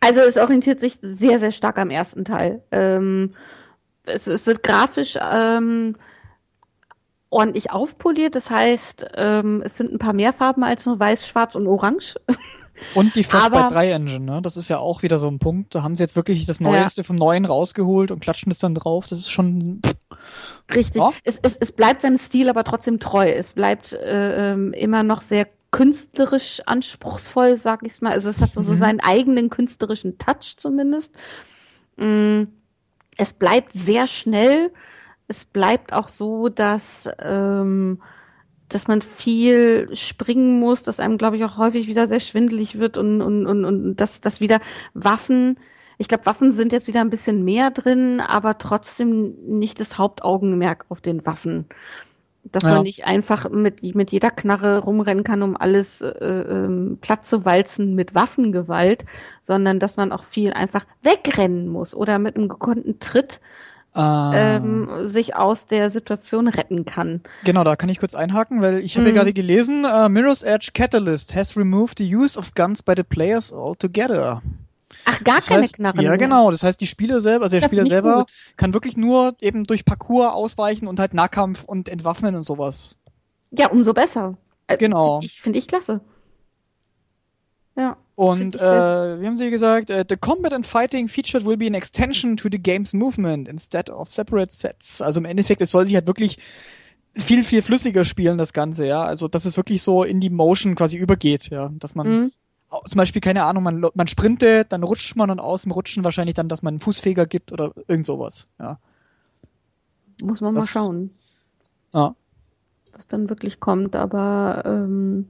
Also 0.01 0.21
es 0.21 0.37
orientiert 0.37 0.79
sich 0.79 0.97
sehr, 1.01 1.39
sehr 1.39 1.51
stark 1.51 1.77
am 1.77 1.89
ersten 1.89 2.25
Teil. 2.25 2.63
Ähm, 2.71 3.33
es, 4.05 4.27
es 4.27 4.47
wird 4.47 4.63
grafisch 4.63 5.17
ähm, 5.21 5.95
ordentlich 7.29 7.71
aufpoliert. 7.71 8.35
Das 8.35 8.49
heißt, 8.49 9.05
ähm, 9.15 9.61
es 9.63 9.77
sind 9.77 9.91
ein 9.91 9.99
paar 9.99 10.13
mehr 10.13 10.33
Farben 10.33 10.63
als 10.63 10.85
nur 10.85 10.99
weiß, 10.99 11.27
schwarz 11.27 11.55
und 11.55 11.67
orange. 11.67 12.15
Und 12.95 13.15
die 13.15 13.25
Frostbite 13.25 13.73
3 13.73 13.91
Engine, 13.91 14.19
ne? 14.21 14.41
Das 14.41 14.55
ist 14.55 14.69
ja 14.69 14.77
auch 14.77 15.03
wieder 15.03 15.19
so 15.19 15.27
ein 15.27 15.39
Punkt. 15.39 15.75
Da 15.75 15.83
haben 15.83 15.97
sie 15.97 16.03
jetzt 16.03 16.15
wirklich 16.15 16.45
das 16.45 16.61
Neueste 16.61 17.01
ja. 17.01 17.05
vom 17.05 17.17
Neuen 17.17 17.43
rausgeholt 17.43 18.09
und 18.09 18.21
klatschen 18.21 18.51
es 18.53 18.59
dann 18.59 18.73
drauf. 18.73 19.07
Das 19.07 19.19
ist 19.19 19.29
schon. 19.29 19.81
Richtig. 20.73 21.01
Ja. 21.01 21.11
Es, 21.25 21.39
es, 21.41 21.57
es 21.57 21.73
bleibt 21.73 22.01
seinem 22.01 22.17
Stil 22.17 22.49
aber 22.49 22.63
trotzdem 22.63 23.01
treu. 23.01 23.29
Es 23.29 23.51
bleibt 23.51 23.91
äh, 23.91 24.53
ähm, 24.53 24.71
immer 24.71 25.03
noch 25.03 25.19
sehr 25.21 25.47
künstlerisch 25.71 26.61
anspruchsvoll, 26.65 27.57
sag 27.57 27.83
ich's 27.83 28.01
mal. 28.01 28.13
Also 28.13 28.29
es 28.29 28.41
hat 28.41 28.53
so, 28.53 28.61
so 28.61 28.73
mhm. 28.73 28.77
seinen 28.77 28.99
eigenen 29.01 29.49
künstlerischen 29.49 30.17
Touch 30.17 30.55
zumindest. 30.57 31.13
Mm, 31.97 32.43
es 33.17 33.33
bleibt 33.33 33.73
sehr 33.73 34.07
schnell. 34.07 34.71
Es 35.27 35.45
bleibt 35.45 35.93
auch 35.93 36.07
so, 36.07 36.49
dass, 36.49 37.07
ähm, 37.19 38.01
dass 38.67 38.87
man 38.87 39.01
viel 39.01 39.89
springen 39.95 40.59
muss, 40.59 40.81
dass 40.81 40.99
einem, 40.99 41.17
glaube 41.17 41.37
ich, 41.37 41.43
auch 41.43 41.57
häufig 41.57 41.87
wieder 41.87 42.07
sehr 42.07 42.19
schwindelig 42.19 42.79
wird 42.79 42.97
und, 42.97 43.21
und, 43.21 43.45
und, 43.45 43.65
und 43.65 43.95
dass, 43.97 44.21
dass 44.21 44.41
wieder 44.41 44.59
Waffen, 44.93 45.57
ich 45.99 46.07
glaube, 46.07 46.25
Waffen 46.25 46.51
sind 46.51 46.71
jetzt 46.71 46.87
wieder 46.87 47.01
ein 47.01 47.09
bisschen 47.09 47.43
mehr 47.43 47.71
drin, 47.71 48.21
aber 48.21 48.57
trotzdem 48.57 49.35
nicht 49.45 49.81
das 49.81 49.97
Hauptaugenmerk 49.97 50.85
auf 50.87 51.01
den 51.01 51.25
Waffen. 51.25 51.65
Dass 52.43 52.63
ja. 52.63 52.75
man 52.75 52.83
nicht 52.83 53.05
einfach 53.05 53.49
mit, 53.49 53.83
mit 53.95 54.11
jeder 54.11 54.31
Knarre 54.31 54.79
rumrennen 54.79 55.23
kann, 55.23 55.43
um 55.43 55.57
alles 55.57 56.01
äh, 56.01 56.07
ähm, 56.07 56.97
platt 57.01 57.25
zu 57.25 57.45
walzen 57.45 57.95
mit 57.95 58.15
Waffengewalt, 58.15 59.05
sondern 59.41 59.79
dass 59.79 59.97
man 59.97 60.11
auch 60.11 60.23
viel 60.23 60.53
einfach 60.53 60.85
wegrennen 61.03 61.67
muss 61.67 61.93
oder 61.93 62.17
mit 62.17 62.37
einem 62.37 62.47
gekonnten 62.47 62.99
Tritt 62.99 63.39
ah. 63.93 64.31
ähm, 64.33 65.07
sich 65.07 65.35
aus 65.35 65.65
der 65.65 65.89
Situation 65.89 66.47
retten 66.47 66.85
kann. 66.85 67.21
Genau, 67.43 67.63
da 67.63 67.75
kann 67.75 67.89
ich 67.89 67.99
kurz 67.99 68.15
einhaken, 68.15 68.61
weil 68.61 68.79
ich 68.79 68.95
habe 68.95 69.01
mhm. 69.03 69.09
ja 69.09 69.15
gerade 69.15 69.33
gelesen, 69.33 69.85
uh, 69.85 70.09
Mirror's 70.09 70.43
Edge 70.43 70.69
Catalyst 70.73 71.35
has 71.35 71.57
removed 71.57 71.97
the 71.97 72.15
use 72.15 72.37
of 72.37 72.53
guns 72.55 72.81
by 72.81 72.93
the 72.95 73.03
players 73.03 73.51
altogether. 73.51 74.41
Ach, 75.05 75.23
gar 75.23 75.35
das 75.35 75.47
keine 75.47 75.63
heißt, 75.63 75.75
Knarren. 75.75 76.01
Ja, 76.01 76.15
genau. 76.15 76.51
Das 76.51 76.63
heißt, 76.63 76.79
die 76.79 76.87
Spieler 76.87 77.19
selber, 77.19 77.43
also 77.43 77.53
der 77.53 77.61
das 77.61 77.69
Spieler 77.69 77.85
selber 77.87 78.19
gut. 78.19 78.31
kann 78.57 78.73
wirklich 78.73 78.97
nur 78.97 79.35
eben 79.41 79.63
durch 79.63 79.85
Parcours 79.85 80.33
ausweichen 80.33 80.87
und 80.87 80.99
halt 80.99 81.13
Nahkampf 81.13 81.63
und 81.63 81.89
entwaffnen 81.89 82.35
und 82.35 82.43
sowas. 82.43 82.95
Ja, 83.51 83.69
umso 83.69 83.93
besser. 83.93 84.37
Äh, 84.67 84.77
genau. 84.77 85.15
Finde 85.15 85.25
ich, 85.25 85.41
find 85.41 85.55
ich 85.55 85.67
klasse. 85.67 86.01
Ja. 87.75 87.97
Und 88.15 88.55
äh, 88.55 89.21
wie 89.21 89.25
haben 89.25 89.37
sie 89.37 89.49
gesagt? 89.49 89.89
Uh, 89.89 90.03
the 90.07 90.17
combat 90.17 90.51
and 90.51 90.65
fighting 90.65 91.07
featured 91.07 91.45
will 91.45 91.55
be 91.55 91.65
an 91.65 91.73
extension 91.73 92.35
to 92.35 92.49
the 92.51 92.59
game's 92.59 92.93
movement 92.93 93.47
instead 93.47 93.89
of 93.89 94.11
separate 94.11 94.51
sets. 94.51 95.01
Also 95.01 95.21
im 95.21 95.25
Endeffekt, 95.25 95.61
es 95.61 95.71
soll 95.71 95.85
sich 95.85 95.95
halt 95.95 96.05
wirklich 96.05 96.37
viel, 97.15 97.45
viel 97.45 97.61
flüssiger 97.61 98.03
spielen, 98.03 98.37
das 98.37 98.51
Ganze, 98.51 98.85
ja. 98.85 99.03
Also, 99.03 99.29
dass 99.29 99.45
es 99.45 99.55
wirklich 99.55 99.81
so 99.81 100.03
in 100.03 100.19
die 100.19 100.29
Motion 100.29 100.75
quasi 100.75 100.97
übergeht, 100.97 101.49
ja. 101.49 101.71
Dass 101.79 101.95
man 101.95 102.07
mhm 102.07 102.31
zum 102.85 102.97
Beispiel, 102.97 103.21
keine 103.21 103.43
Ahnung, 103.43 103.63
man, 103.63 103.85
man 103.93 104.07
sprintet, 104.07 104.71
dann 104.71 104.83
rutscht 104.83 105.15
man 105.15 105.29
und 105.31 105.39
aus 105.39 105.63
dem 105.63 105.71
Rutschen 105.71 106.03
wahrscheinlich 106.03 106.35
dann, 106.35 106.49
dass 106.49 106.61
man 106.61 106.73
einen 106.73 106.79
Fußfeger 106.79 107.25
gibt 107.25 107.51
oder 107.51 107.73
irgend 107.87 108.05
sowas, 108.05 108.47
ja. 108.59 108.79
Muss 110.21 110.41
man 110.41 110.53
das, 110.53 110.65
mal 110.65 110.71
schauen. 110.71 111.11
Ja. 111.93 112.15
Was 112.93 113.07
dann 113.07 113.29
wirklich 113.29 113.59
kommt, 113.59 113.95
aber 113.95 114.63
ähm, 114.65 115.29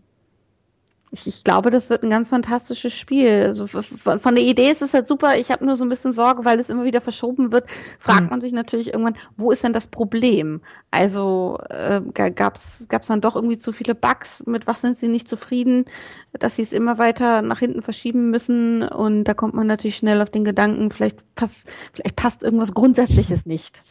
ich, 1.12 1.26
ich, 1.26 1.44
glaube, 1.44 1.72
das 1.72 1.90
wird 1.90 2.04
ein 2.04 2.10
ganz 2.10 2.30
fantastisches 2.30 2.94
Spiel. 2.94 3.44
Also 3.44 3.66
von, 3.68 4.20
von 4.20 4.36
der 4.36 4.44
Idee 4.44 4.70
ist 4.70 4.82
es 4.82 4.94
halt 4.94 5.08
super. 5.08 5.38
Ich 5.38 5.50
habe 5.52 5.66
nur 5.66 5.76
so 5.76 5.84
ein 5.84 5.90
bisschen 5.90 6.14
Sorge, 6.14 6.46
weil 6.46 6.60
es 6.60 6.70
immer 6.70 6.84
wieder 6.84 7.02
verschoben 7.02 7.52
wird. 7.52 7.68
Fragt 7.98 8.24
mhm. 8.24 8.30
man 8.30 8.42
sich 8.42 8.54
natürlich 8.54 8.94
irgendwann, 8.94 9.18
wo 9.36 9.52
ist 9.52 9.64
denn 9.64 9.74
das 9.74 9.88
Problem? 9.88 10.62
Also 10.92 11.58
äh, 11.70 12.02
gab's 12.14 12.86
gab's 12.90 13.08
dann 13.08 13.22
doch 13.22 13.36
irgendwie 13.36 13.58
zu 13.58 13.72
viele 13.72 13.96
Bugs? 13.96 14.44
Mit 14.46 14.68
was 14.68 14.82
sind 14.82 14.98
sie 14.98 15.08
nicht 15.08 15.28
zufrieden, 15.28 15.86
dass 16.34 16.58
sie 16.58 16.62
es 16.62 16.74
immer 16.74 17.00
weiter 17.00 17.42
nach 17.42 17.60
hinten 17.60 17.82
verschieben 17.82 18.30
müssen? 18.30 18.84
Und 18.84 19.24
da 19.24 19.34
kommt 19.34 19.56
man 19.56 19.66
natürlich 19.66 19.98
schnell 19.98 20.22
auf 20.22 20.30
den 20.30 20.44
Gedanken, 20.44 20.92
vielleicht 20.92 21.18
passt 21.36 21.68
vielleicht 21.94 22.18
passt 22.18 22.44
irgendwas 22.44 22.74
Grundsätzliches 22.74 23.46
nicht. 23.48 23.84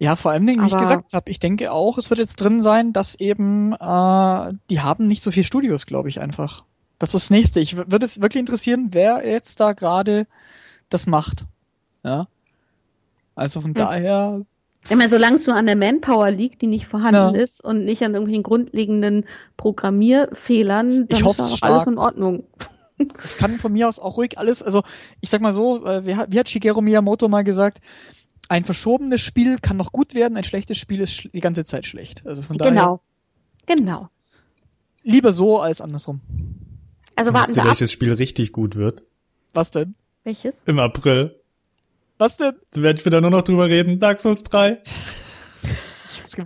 Ja, 0.00 0.16
vor 0.16 0.30
allem, 0.30 0.46
wie 0.46 0.52
ich 0.52 0.76
gesagt 0.76 1.12
habe, 1.12 1.30
ich 1.30 1.40
denke 1.40 1.70
auch, 1.70 1.98
es 1.98 2.08
wird 2.08 2.20
jetzt 2.20 2.36
drin 2.36 2.62
sein, 2.62 2.94
dass 2.94 3.16
eben 3.16 3.74
äh, 3.74 4.52
die 4.70 4.80
haben 4.80 5.06
nicht 5.06 5.22
so 5.22 5.30
viele 5.30 5.44
Studios, 5.44 5.84
glaube 5.84 6.08
ich 6.08 6.22
einfach. 6.22 6.64
Das 6.98 7.10
ist 7.10 7.24
das 7.24 7.30
nächste. 7.30 7.60
Ich 7.60 7.76
würde 7.76 8.06
es 8.06 8.18
wirklich 8.18 8.40
interessieren, 8.40 8.88
wer 8.92 9.28
jetzt 9.28 9.60
da 9.60 9.74
gerade 9.74 10.26
das 10.88 11.06
macht. 11.06 11.44
Ja. 12.02 12.28
Also 13.34 13.60
von 13.60 13.72
hm. 13.72 13.74
daher. 13.74 14.40
Ich 14.84 14.96
meine, 14.96 15.10
solange 15.10 15.36
es 15.36 15.46
nur 15.46 15.54
an 15.54 15.66
der 15.66 15.76
Manpower 15.76 16.30
liegt, 16.30 16.62
die 16.62 16.66
nicht 16.66 16.86
vorhanden 16.86 17.34
ja. 17.36 17.42
ist 17.42 17.62
und 17.62 17.84
nicht 17.84 18.02
an 18.02 18.14
irgendwelchen 18.14 18.42
grundlegenden 18.42 19.26
Programmierfehlern, 19.58 21.08
dann 21.08 21.20
ich 21.20 21.26
ist 21.26 21.40
auch 21.40 21.60
alles 21.60 21.86
in 21.86 21.98
Ordnung. 21.98 22.44
Es 23.22 23.36
kann 23.36 23.58
von 23.58 23.72
mir 23.72 23.88
aus 23.88 23.98
auch 23.98 24.16
ruhig 24.16 24.38
alles, 24.38 24.62
also 24.62 24.82
ich 25.20 25.30
sag 25.30 25.40
mal 25.40 25.52
so, 25.52 25.86
äh, 25.86 26.04
wie, 26.04 26.16
hat, 26.16 26.32
wie 26.32 26.38
hat 26.38 26.48
Shigeru 26.48 26.80
Miyamoto 26.82 27.28
mal 27.28 27.44
gesagt, 27.44 27.80
ein 28.50 28.64
verschobenes 28.64 29.20
Spiel 29.20 29.58
kann 29.60 29.76
noch 29.76 29.92
gut 29.92 30.12
werden, 30.12 30.36
ein 30.36 30.42
schlechtes 30.42 30.76
Spiel 30.76 31.00
ist 31.00 31.28
die 31.32 31.40
ganze 31.40 31.64
Zeit 31.64 31.86
schlecht. 31.86 32.26
Also 32.26 32.42
von 32.42 32.58
daher. 32.58 32.72
Genau. 32.72 33.00
Genau. 33.66 34.08
Lieber 35.04 35.32
so 35.32 35.60
als 35.60 35.80
andersrum. 35.80 36.20
Also 37.14 37.32
warten 37.32 37.54
wir 37.54 37.62
ab. 37.62 37.68
welches 37.68 37.92
Spiel 37.92 38.12
richtig 38.12 38.50
gut 38.50 38.74
wird. 38.74 39.04
Was 39.54 39.70
denn? 39.70 39.94
Welches? 40.24 40.64
Im 40.64 40.80
April. 40.80 41.36
Was 42.18 42.38
denn? 42.38 42.54
Du 42.74 42.82
werden 42.82 42.98
später 42.98 43.20
nur 43.20 43.30
noch 43.30 43.42
drüber 43.42 43.68
reden. 43.68 44.00
Dark 44.00 44.18
Souls 44.18 44.42
3. 44.42 44.82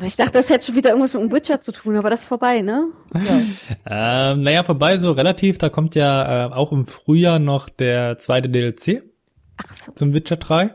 Ich 0.02 0.16
dachte, 0.16 0.32
das 0.32 0.51
hätte 0.51 0.66
schon 0.66 0.76
wieder 0.76 0.90
irgendwas 0.90 1.14
mit 1.14 1.22
dem 1.22 1.32
Witcher 1.32 1.60
zu 1.60 1.72
tun, 1.72 1.97
aber 1.97 2.10
das 2.10 2.20
ist 2.20 2.26
vorbei, 2.26 2.60
ne? 2.60 2.89
Ja. 3.14 4.32
ähm, 4.32 4.43
naja, 4.43 4.62
vorbei 4.62 4.98
so 4.98 5.12
relativ. 5.12 5.56
Da 5.59 5.70
kommt 5.70 5.94
ja 5.94 6.48
äh, 6.48 6.52
auch 6.52 6.72
im 6.72 6.86
Frühjahr 6.86 7.39
noch 7.39 7.68
der 7.68 8.18
zweite 8.18 8.48
DLC 8.48 9.02
Ach 9.56 9.76
so. 9.76 9.93
zum 9.93 10.12
Witcher 10.12 10.36
3. 10.36 10.74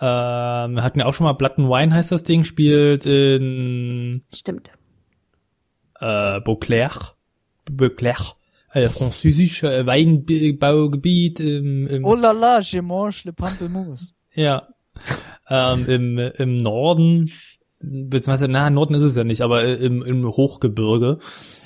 Ähm, 0.00 0.74
wir 0.74 0.82
hatten 0.82 1.00
ja 1.00 1.06
auch 1.06 1.14
schon 1.14 1.24
mal 1.24 1.32
Blood 1.32 1.58
and 1.58 1.68
Wine 1.68 1.94
heißt 1.94 2.12
das 2.12 2.22
Ding, 2.22 2.44
spielt 2.44 3.06
in 3.06 4.20
Stimmt. 4.32 4.70
Äh, 6.00 6.40
Beauclair. 6.40 6.90
Beauclair. 7.70 8.16
Äh, 8.72 8.88
französisch 8.90 9.62
äh, 9.62 9.86
Weinbaugebiet 9.86 11.40
im, 11.40 11.86
im 11.86 12.04
Oh 12.04 12.14
la 12.14 12.32
la, 12.32 12.60
je 12.60 12.82
mange 12.82 13.14
le 13.24 13.32
pamplemousse. 13.32 14.12
Ja. 14.34 14.68
ähm, 15.48 15.86
im, 15.86 16.18
Im 16.18 16.56
Norden 16.56 17.30
beziehungsweise, 17.80 18.48
na, 18.48 18.70
Norden 18.70 18.94
ist 18.94 19.02
es 19.02 19.16
ja 19.16 19.24
nicht, 19.24 19.42
aber 19.42 19.64
im, 19.64 20.02
im 20.02 20.26
Hochgebirge 20.26 21.18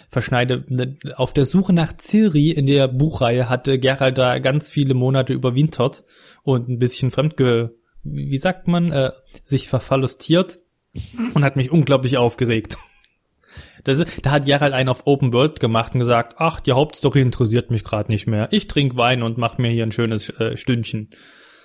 verschneide, 0.09 0.65
ne, 0.69 0.97
auf 1.17 1.33
der 1.33 1.47
Suche 1.47 1.73
nach 1.73 1.95
Ciri 1.97 2.51
in 2.51 2.67
der 2.67 2.89
Buchreihe 2.89 3.49
hatte 3.49 3.79
Gerald 3.79 4.19
da 4.19 4.39
ganz 4.39 4.71
viele 4.71 4.95
Monate 4.95 5.33
überwintert 5.33 6.05
und 6.43 6.69
ein 6.69 6.79
bisschen 6.79 7.11
fremdge, 7.11 7.75
wie 8.03 8.39
sagt 8.39 8.69
man, 8.69 8.91
äh, 8.93 9.11
sich 9.45 9.69
verfallustiert 9.69 10.59
und 11.35 11.45
hat 11.45 11.57
mich 11.57 11.71
unglaublich 11.71 12.17
aufgeregt. 12.19 12.77
Das, 13.85 14.05
da 14.23 14.31
hat 14.31 14.47
Gerald 14.47 14.73
einen 14.73 14.89
auf 14.89 15.07
Open 15.07 15.33
World 15.33 15.61
gemacht 15.61 15.95
und 15.95 16.01
gesagt, 16.01 16.35
ach, 16.39 16.61
die 16.61 16.73
Hauptstory 16.73 17.21
interessiert 17.21 17.71
mich 17.71 17.85
gerade 17.85 18.11
nicht 18.11 18.27
mehr. 18.27 18.49
Ich 18.53 18.69
trinke 18.69 18.97
Wein 18.97 19.23
und 19.23 19.39
mach 19.39 19.59
mir 19.59 19.71
hier 19.71 19.85
ein 19.85 19.93
schönes 19.93 20.29
äh, 20.41 20.57
Stündchen. 20.57 21.11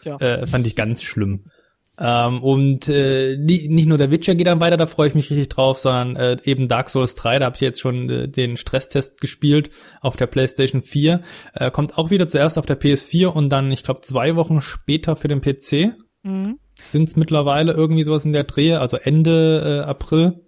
Ja. 0.04 0.18
Äh, 0.18 0.48
fand 0.48 0.66
ich 0.66 0.76
ganz 0.76 1.04
schlimm. 1.04 1.52
Ähm, 2.00 2.44
und 2.44 2.88
äh, 2.90 3.38
nicht 3.38 3.88
nur 3.88 3.98
der 3.98 4.12
Witcher 4.12 4.36
geht 4.36 4.46
dann 4.46 4.62
weiter, 4.62 4.78
da 4.78 4.86
freue 4.86 5.08
ich 5.08 5.16
mich 5.16 5.32
richtig 5.32 5.50
drauf, 5.50 5.80
sondern 5.80 6.16
äh, 6.16 6.38
eben 6.44 6.68
Dark 6.68 6.90
Souls 6.90 7.16
3, 7.16 7.40
da 7.40 7.46
habe 7.48 7.56
ich 7.56 7.62
jetzt 7.62 7.82
schon 7.82 8.10
äh, 8.10 8.28
den 8.28 8.56
Stresstest 8.56 9.20
gespielt 9.20 9.72
auf 10.02 10.16
der 10.16 10.28
PlayStation 10.28 10.84
4. 10.84 11.22
Äh, 11.54 11.72
kommt 11.72 11.98
auch 11.98 12.12
wieder 12.12 12.28
zuerst 12.28 12.60
auf 12.60 12.68
der 12.68 12.80
PS4 12.80 13.28
und 13.28 13.50
dann, 13.50 13.72
ich 13.72 13.84
glaube, 13.84 14.02
zwei 14.02 14.36
Wochen 14.36 14.62
später 14.62 15.16
für 15.16 15.28
den 15.28 15.42
PC. 15.42 15.96
Mhm. 16.28 16.60
Sind 16.86 17.08
es 17.08 17.16
mittlerweile 17.16 17.72
irgendwie 17.72 18.04
sowas 18.04 18.26
in 18.26 18.34
der 18.34 18.44
Dreh, 18.44 18.74
also 18.76 18.98
Ende 18.98 19.84
äh, 19.84 19.90
April. 19.90 20.44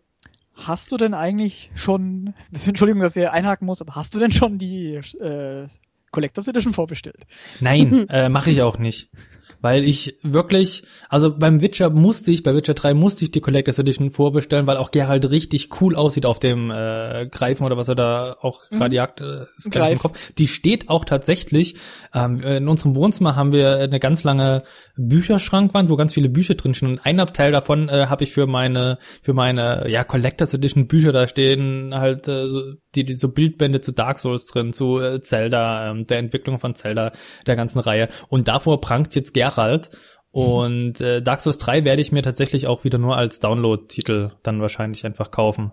Hast 0.53 0.91
du 0.91 0.97
denn 0.97 1.13
eigentlich 1.13 1.71
schon, 1.75 2.33
Entschuldigung, 2.65 3.01
dass 3.01 3.15
ich 3.15 3.29
einhaken 3.29 3.65
muss, 3.65 3.81
aber 3.81 3.95
hast 3.95 4.13
du 4.13 4.19
denn 4.19 4.31
schon 4.31 4.57
die 4.57 4.95
äh, 4.95 5.67
Collectors 6.11 6.47
Edition 6.47 6.73
vorbestellt? 6.73 7.25
Nein, 7.61 8.07
äh, 8.09 8.29
mache 8.29 8.49
ich 8.51 8.61
auch 8.61 8.77
nicht 8.77 9.09
weil 9.61 9.83
ich 9.83 10.17
wirklich, 10.23 10.83
also 11.09 11.35
beim 11.35 11.61
Witcher 11.61 11.89
musste 11.89 12.31
ich, 12.31 12.43
bei 12.43 12.55
Witcher 12.55 12.73
3 12.73 12.93
musste 12.93 13.23
ich 13.23 13.31
die 13.31 13.41
Collectors 13.41 13.79
Edition 13.79 14.11
vorbestellen, 14.11 14.67
weil 14.67 14.77
auch 14.77 14.91
Gerald 14.91 15.29
richtig 15.29 15.69
cool 15.81 15.95
aussieht 15.95 16.25
auf 16.25 16.39
dem 16.39 16.71
äh, 16.71 17.27
Greifen 17.27 17.65
oder 17.65 17.77
was 17.77 17.89
er 17.89 17.95
da 17.95 18.35
auch 18.41 18.63
mhm. 18.69 18.77
gerade 18.77 18.95
jagt, 18.95 19.21
äh, 19.21 19.45
ist 19.57 19.71
gleich 19.71 19.93
im 19.93 19.99
Kopf. 19.99 20.31
Die 20.33 20.47
steht 20.47 20.89
auch 20.89 21.05
tatsächlich, 21.05 21.75
ähm, 22.13 22.41
in 22.41 22.67
unserem 22.67 22.95
Wohnzimmer 22.95 23.35
haben 23.35 23.51
wir 23.51 23.77
eine 23.77 23.99
ganz 23.99 24.23
lange 24.23 24.63
Bücherschrankwand, 24.95 25.89
wo 25.89 25.95
ganz 25.95 26.13
viele 26.13 26.29
Bücher 26.29 26.55
drin 26.55 26.73
stehen 26.73 26.89
und 26.89 27.05
ein 27.05 27.19
Abteil 27.19 27.51
davon 27.51 27.89
äh, 27.89 28.07
habe 28.07 28.23
ich 28.23 28.31
für 28.31 28.47
meine, 28.47 28.97
für 29.21 29.33
meine, 29.33 29.89
ja, 29.89 30.03
Collectors 30.03 30.53
Edition 30.53 30.87
Bücher, 30.87 31.11
da 31.11 31.27
stehen 31.27 31.93
halt 31.93 32.27
äh, 32.27 32.47
so, 32.47 32.61
die, 32.95 33.03
die 33.03 33.15
so 33.15 33.29
Bildbände 33.29 33.81
zu 33.81 33.91
Dark 33.91 34.19
Souls 34.19 34.45
drin, 34.45 34.73
zu 34.73 34.99
äh, 34.99 35.21
Zelda, 35.21 35.91
ähm, 35.91 36.07
der 36.07 36.19
Entwicklung 36.19 36.59
von 36.59 36.75
Zelda, 36.75 37.11
der 37.47 37.55
ganzen 37.55 37.79
Reihe 37.79 38.09
und 38.29 38.47
davor 38.47 38.81
prangt 38.81 39.15
jetzt 39.15 39.33
Geralt. 39.33 39.89
Und 40.31 41.01
äh, 41.01 41.23
Dark 41.23 41.41
Souls 41.41 41.57
3 41.57 41.85
werde 41.85 42.03
ich 42.03 42.11
mir 42.11 42.21
tatsächlich 42.21 42.67
auch 42.67 42.83
wieder 42.83 42.99
nur 42.99 43.17
als 43.17 43.39
Download-Titel 43.39 44.29
dann 44.43 44.61
wahrscheinlich 44.61 45.03
einfach 45.03 45.31
kaufen. 45.31 45.71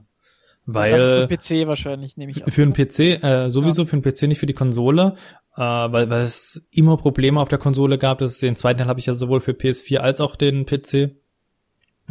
Weil 0.67 1.29
für 1.29 1.29
den 1.29 1.63
PC 1.63 1.69
wahrscheinlich 1.69 2.17
nehme 2.17 2.33
ich 2.33 2.45
an. 2.45 2.51
Für 2.51 2.67
den 2.67 2.73
PC 2.73 3.23
äh, 3.23 3.51
sowieso 3.51 3.83
ja. 3.83 3.89
für 3.89 4.01
den 4.01 4.03
PC 4.03 4.23
nicht 4.23 4.41
für 4.41 4.47
die 4.47 4.53
Konsole, 4.53 5.15
äh, 5.57 5.61
weil 5.61 6.11
weil 6.11 6.25
es 6.25 6.67
immer 6.73 6.97
Probleme 6.97 7.41
auf 7.41 7.49
der 7.49 7.59
Konsole 7.59 7.99
gab. 7.99 8.19
Das 8.19 8.39
den 8.39 8.57
zweiten 8.57 8.79
Teil 8.79 8.89
habe 8.89 8.99
ich 8.99 9.07
ja 9.07 9.15
sowohl 9.15 9.41
für 9.41 9.53
PS4 9.53 9.99
als 9.99 10.21
auch 10.21 10.35
den 10.35 10.67
PC. 10.67 11.17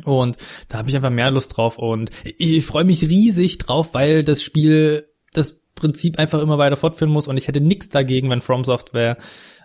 Und 0.03 0.37
da 0.67 0.79
habe 0.79 0.89
ich 0.89 0.95
einfach 0.95 1.09
mehr 1.09 1.31
Lust 1.31 1.55
drauf 1.55 1.77
und 1.77 2.09
ich, 2.37 2.65
freue 2.65 2.83
mich 2.83 3.03
riesig 3.03 3.57
drauf, 3.59 3.93
weil 3.93 4.23
das 4.23 4.43
Spiel 4.43 5.07
das 5.33 5.61
Prinzip 5.73 6.19
einfach 6.19 6.41
immer 6.41 6.57
weiter 6.57 6.77
fortführen 6.77 7.11
muss 7.11 7.27
und 7.27 7.37
ich 7.37 7.47
hätte 7.47 7.61
nichts 7.61 7.89
dagegen, 7.89 8.29
wenn 8.29 8.41
From 8.41 8.63
Software 8.63 9.17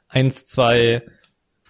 eins, 0.09 0.47
zwei 0.47 1.03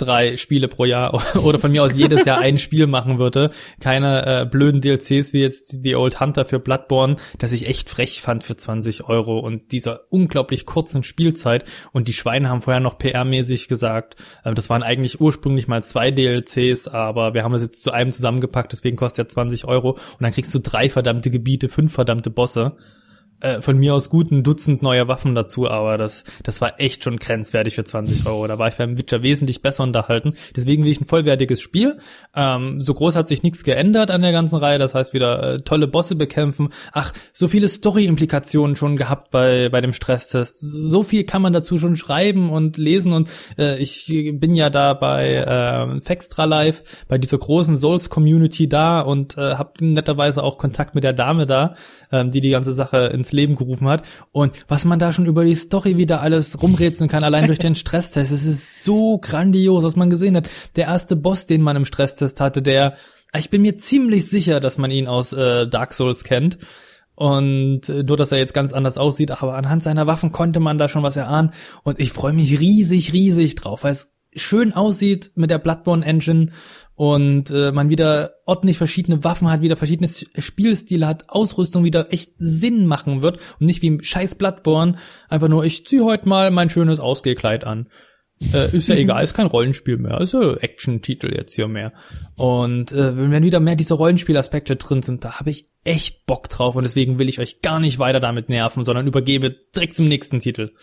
drei 0.00 0.36
Spiele 0.36 0.68
pro 0.68 0.84
Jahr 0.84 1.36
oder 1.42 1.58
von 1.58 1.70
mir 1.70 1.82
aus 1.82 1.94
jedes 1.94 2.24
Jahr 2.24 2.38
ein 2.38 2.58
Spiel 2.58 2.86
machen 2.86 3.18
würde. 3.18 3.50
Keine 3.80 4.26
äh, 4.26 4.46
blöden 4.46 4.80
DLCs 4.80 5.32
wie 5.32 5.40
jetzt 5.40 5.82
The 5.82 5.96
Old 5.96 6.20
Hunter 6.20 6.44
für 6.44 6.58
Bloodborne, 6.58 7.16
das 7.38 7.52
ich 7.52 7.68
echt 7.68 7.88
frech 7.88 8.20
fand 8.20 8.44
für 8.44 8.56
20 8.56 9.04
Euro 9.08 9.38
und 9.38 9.72
dieser 9.72 10.00
unglaublich 10.10 10.66
kurzen 10.66 11.02
Spielzeit. 11.02 11.64
Und 11.92 12.08
die 12.08 12.12
Schweine 12.12 12.48
haben 12.48 12.62
vorher 12.62 12.80
noch 12.80 12.98
PR-mäßig 12.98 13.68
gesagt, 13.68 14.16
äh, 14.44 14.54
das 14.54 14.70
waren 14.70 14.82
eigentlich 14.82 15.20
ursprünglich 15.20 15.68
mal 15.68 15.82
zwei 15.82 16.10
DLCs, 16.10 16.88
aber 16.88 17.34
wir 17.34 17.44
haben 17.44 17.54
es 17.54 17.62
jetzt 17.62 17.82
zu 17.82 17.92
einem 17.92 18.12
zusammengepackt, 18.12 18.72
deswegen 18.72 18.96
kostet 18.96 19.26
er 19.26 19.28
20 19.28 19.64
Euro 19.66 19.90
und 19.90 20.20
dann 20.20 20.32
kriegst 20.32 20.54
du 20.54 20.58
drei 20.58 20.90
verdammte 20.90 21.30
Gebiete, 21.30 21.68
fünf 21.68 21.92
verdammte 21.92 22.30
Bosse 22.30 22.76
äh, 23.40 23.60
von 23.60 23.78
mir 23.78 23.94
aus 23.94 24.10
guten 24.10 24.42
Dutzend 24.42 24.82
neuer 24.82 25.08
Waffen 25.08 25.34
dazu, 25.34 25.68
aber 25.68 25.98
das, 25.98 26.24
das 26.42 26.60
war 26.60 26.80
echt 26.80 27.04
schon 27.04 27.18
grenzwertig 27.18 27.74
für 27.74 27.84
20 27.84 28.26
Euro. 28.26 28.46
Da 28.46 28.58
war 28.58 28.68
ich 28.68 28.76
beim 28.76 28.98
Witcher 28.98 29.22
wesentlich 29.22 29.62
besser 29.62 29.82
unterhalten. 29.82 30.34
Deswegen 30.54 30.84
will 30.84 30.92
ich 30.92 31.00
ein 31.00 31.06
vollwertiges 31.06 31.60
Spiel. 31.60 31.98
Ähm, 32.34 32.80
so 32.80 32.94
groß 32.94 33.16
hat 33.16 33.28
sich 33.28 33.42
nichts 33.42 33.64
geändert 33.64 34.10
an 34.10 34.22
der 34.22 34.32
ganzen 34.32 34.56
Reihe. 34.56 34.78
Das 34.78 34.94
heißt 34.94 35.12
wieder 35.14 35.54
äh, 35.54 35.60
tolle 35.60 35.86
Bosse 35.86 36.14
bekämpfen. 36.14 36.68
Ach, 36.92 37.12
so 37.32 37.48
viele 37.48 37.68
Story-Implikationen 37.68 38.76
schon 38.76 38.96
gehabt 38.96 39.30
bei, 39.30 39.68
bei 39.68 39.80
dem 39.80 39.92
Stresstest. 39.92 40.58
So 40.60 41.02
viel 41.02 41.24
kann 41.24 41.42
man 41.42 41.52
dazu 41.52 41.78
schon 41.78 41.96
schreiben 41.96 42.50
und 42.50 42.76
lesen 42.76 43.12
und 43.12 43.28
äh, 43.58 43.78
ich 43.78 44.06
bin 44.34 44.54
ja 44.54 44.70
da 44.70 44.94
bei 44.94 45.34
äh, 45.34 46.00
Fextra 46.02 46.44
Live, 46.44 46.82
bei 47.08 47.18
dieser 47.18 47.38
großen 47.38 47.76
Souls-Community 47.76 48.68
da 48.68 49.00
und 49.00 49.36
äh, 49.38 49.54
habe 49.54 49.84
netterweise 49.84 50.42
auch 50.42 50.58
Kontakt 50.58 50.94
mit 50.94 51.04
der 51.04 51.12
Dame 51.12 51.46
da, 51.46 51.74
ähm, 52.12 52.30
die 52.30 52.40
die 52.40 52.50
ganze 52.50 52.72
Sache 52.72 53.06
ins 53.06 53.29
ins 53.30 53.32
Leben 53.32 53.56
gerufen 53.56 53.88
hat. 53.88 54.02
Und 54.32 54.52
was 54.68 54.84
man 54.84 54.98
da 54.98 55.12
schon 55.12 55.26
über 55.26 55.44
die 55.44 55.54
Story 55.54 55.96
wieder 55.96 56.20
alles 56.20 56.60
rumrätseln 56.62 57.08
kann, 57.08 57.24
allein 57.24 57.46
durch 57.46 57.58
den 57.58 57.74
Stresstest. 57.76 58.32
Es 58.32 58.44
ist 58.44 58.84
so 58.84 59.18
grandios, 59.18 59.84
was 59.84 59.96
man 59.96 60.10
gesehen 60.10 60.36
hat. 60.36 60.48
Der 60.76 60.86
erste 60.86 61.16
Boss, 61.16 61.46
den 61.46 61.62
man 61.62 61.76
im 61.76 61.84
Stresstest 61.84 62.40
hatte, 62.40 62.62
der, 62.62 62.96
ich 63.36 63.50
bin 63.50 63.62
mir 63.62 63.76
ziemlich 63.76 64.28
sicher, 64.28 64.60
dass 64.60 64.78
man 64.78 64.90
ihn 64.90 65.06
aus 65.06 65.32
äh, 65.32 65.66
Dark 65.66 65.94
Souls 65.94 66.24
kennt. 66.24 66.58
Und 67.14 67.88
äh, 67.88 68.02
nur, 68.02 68.16
dass 68.16 68.32
er 68.32 68.38
jetzt 68.38 68.54
ganz 68.54 68.72
anders 68.72 68.98
aussieht, 68.98 69.30
aber 69.30 69.54
anhand 69.54 69.82
seiner 69.82 70.06
Waffen 70.06 70.32
konnte 70.32 70.60
man 70.60 70.78
da 70.78 70.88
schon 70.88 71.02
was 71.02 71.16
erahnen. 71.16 71.52
Und 71.82 72.00
ich 72.00 72.12
freue 72.12 72.32
mich 72.32 72.58
riesig, 72.58 73.12
riesig 73.12 73.56
drauf, 73.56 73.84
weil 73.84 73.92
es 73.92 74.14
schön 74.34 74.72
aussieht 74.72 75.32
mit 75.34 75.50
der 75.50 75.58
Bloodborne 75.58 76.04
Engine 76.04 76.50
und 77.00 77.50
äh, 77.50 77.72
man 77.72 77.88
wieder 77.88 78.34
ordentlich 78.44 78.76
verschiedene 78.76 79.24
Waffen 79.24 79.50
hat, 79.50 79.62
wieder 79.62 79.76
verschiedene 79.76 80.10
Spielstile 80.36 81.06
hat, 81.06 81.30
Ausrüstung 81.30 81.82
wieder 81.82 82.12
echt 82.12 82.32
Sinn 82.36 82.84
machen 82.84 83.22
wird 83.22 83.38
und 83.58 83.64
nicht 83.64 83.80
wie 83.80 83.86
im 83.86 84.02
scheiß 84.02 84.34
Bloodborne 84.34 84.98
einfach 85.30 85.48
nur, 85.48 85.64
ich 85.64 85.86
zieh 85.86 86.02
heute 86.02 86.28
mal 86.28 86.50
mein 86.50 86.68
schönes 86.68 87.00
Ausgehkleid 87.00 87.64
an. 87.64 87.88
Äh, 88.52 88.76
ist 88.76 88.88
ja 88.88 88.94
egal, 88.96 89.24
ist 89.24 89.32
kein 89.32 89.46
Rollenspiel 89.46 89.96
mehr, 89.96 90.20
ist 90.20 90.34
ja 90.34 90.56
Action-Titel 90.56 91.34
jetzt 91.34 91.54
hier 91.54 91.68
mehr. 91.68 91.94
Und 92.36 92.92
äh, 92.92 93.16
wenn 93.16 93.44
wieder 93.44 93.60
mehr 93.60 93.76
diese 93.76 93.94
Rollenspielaspekte 93.94 94.76
drin 94.76 95.00
sind, 95.00 95.24
da 95.24 95.40
habe 95.40 95.48
ich 95.48 95.70
echt 95.84 96.26
Bock 96.26 96.50
drauf 96.50 96.76
und 96.76 96.84
deswegen 96.84 97.18
will 97.18 97.30
ich 97.30 97.40
euch 97.40 97.62
gar 97.62 97.80
nicht 97.80 97.98
weiter 97.98 98.20
damit 98.20 98.50
nerven, 98.50 98.84
sondern 98.84 99.06
übergebe 99.06 99.56
direkt 99.74 99.94
zum 99.94 100.04
nächsten 100.04 100.40
Titel. 100.40 100.74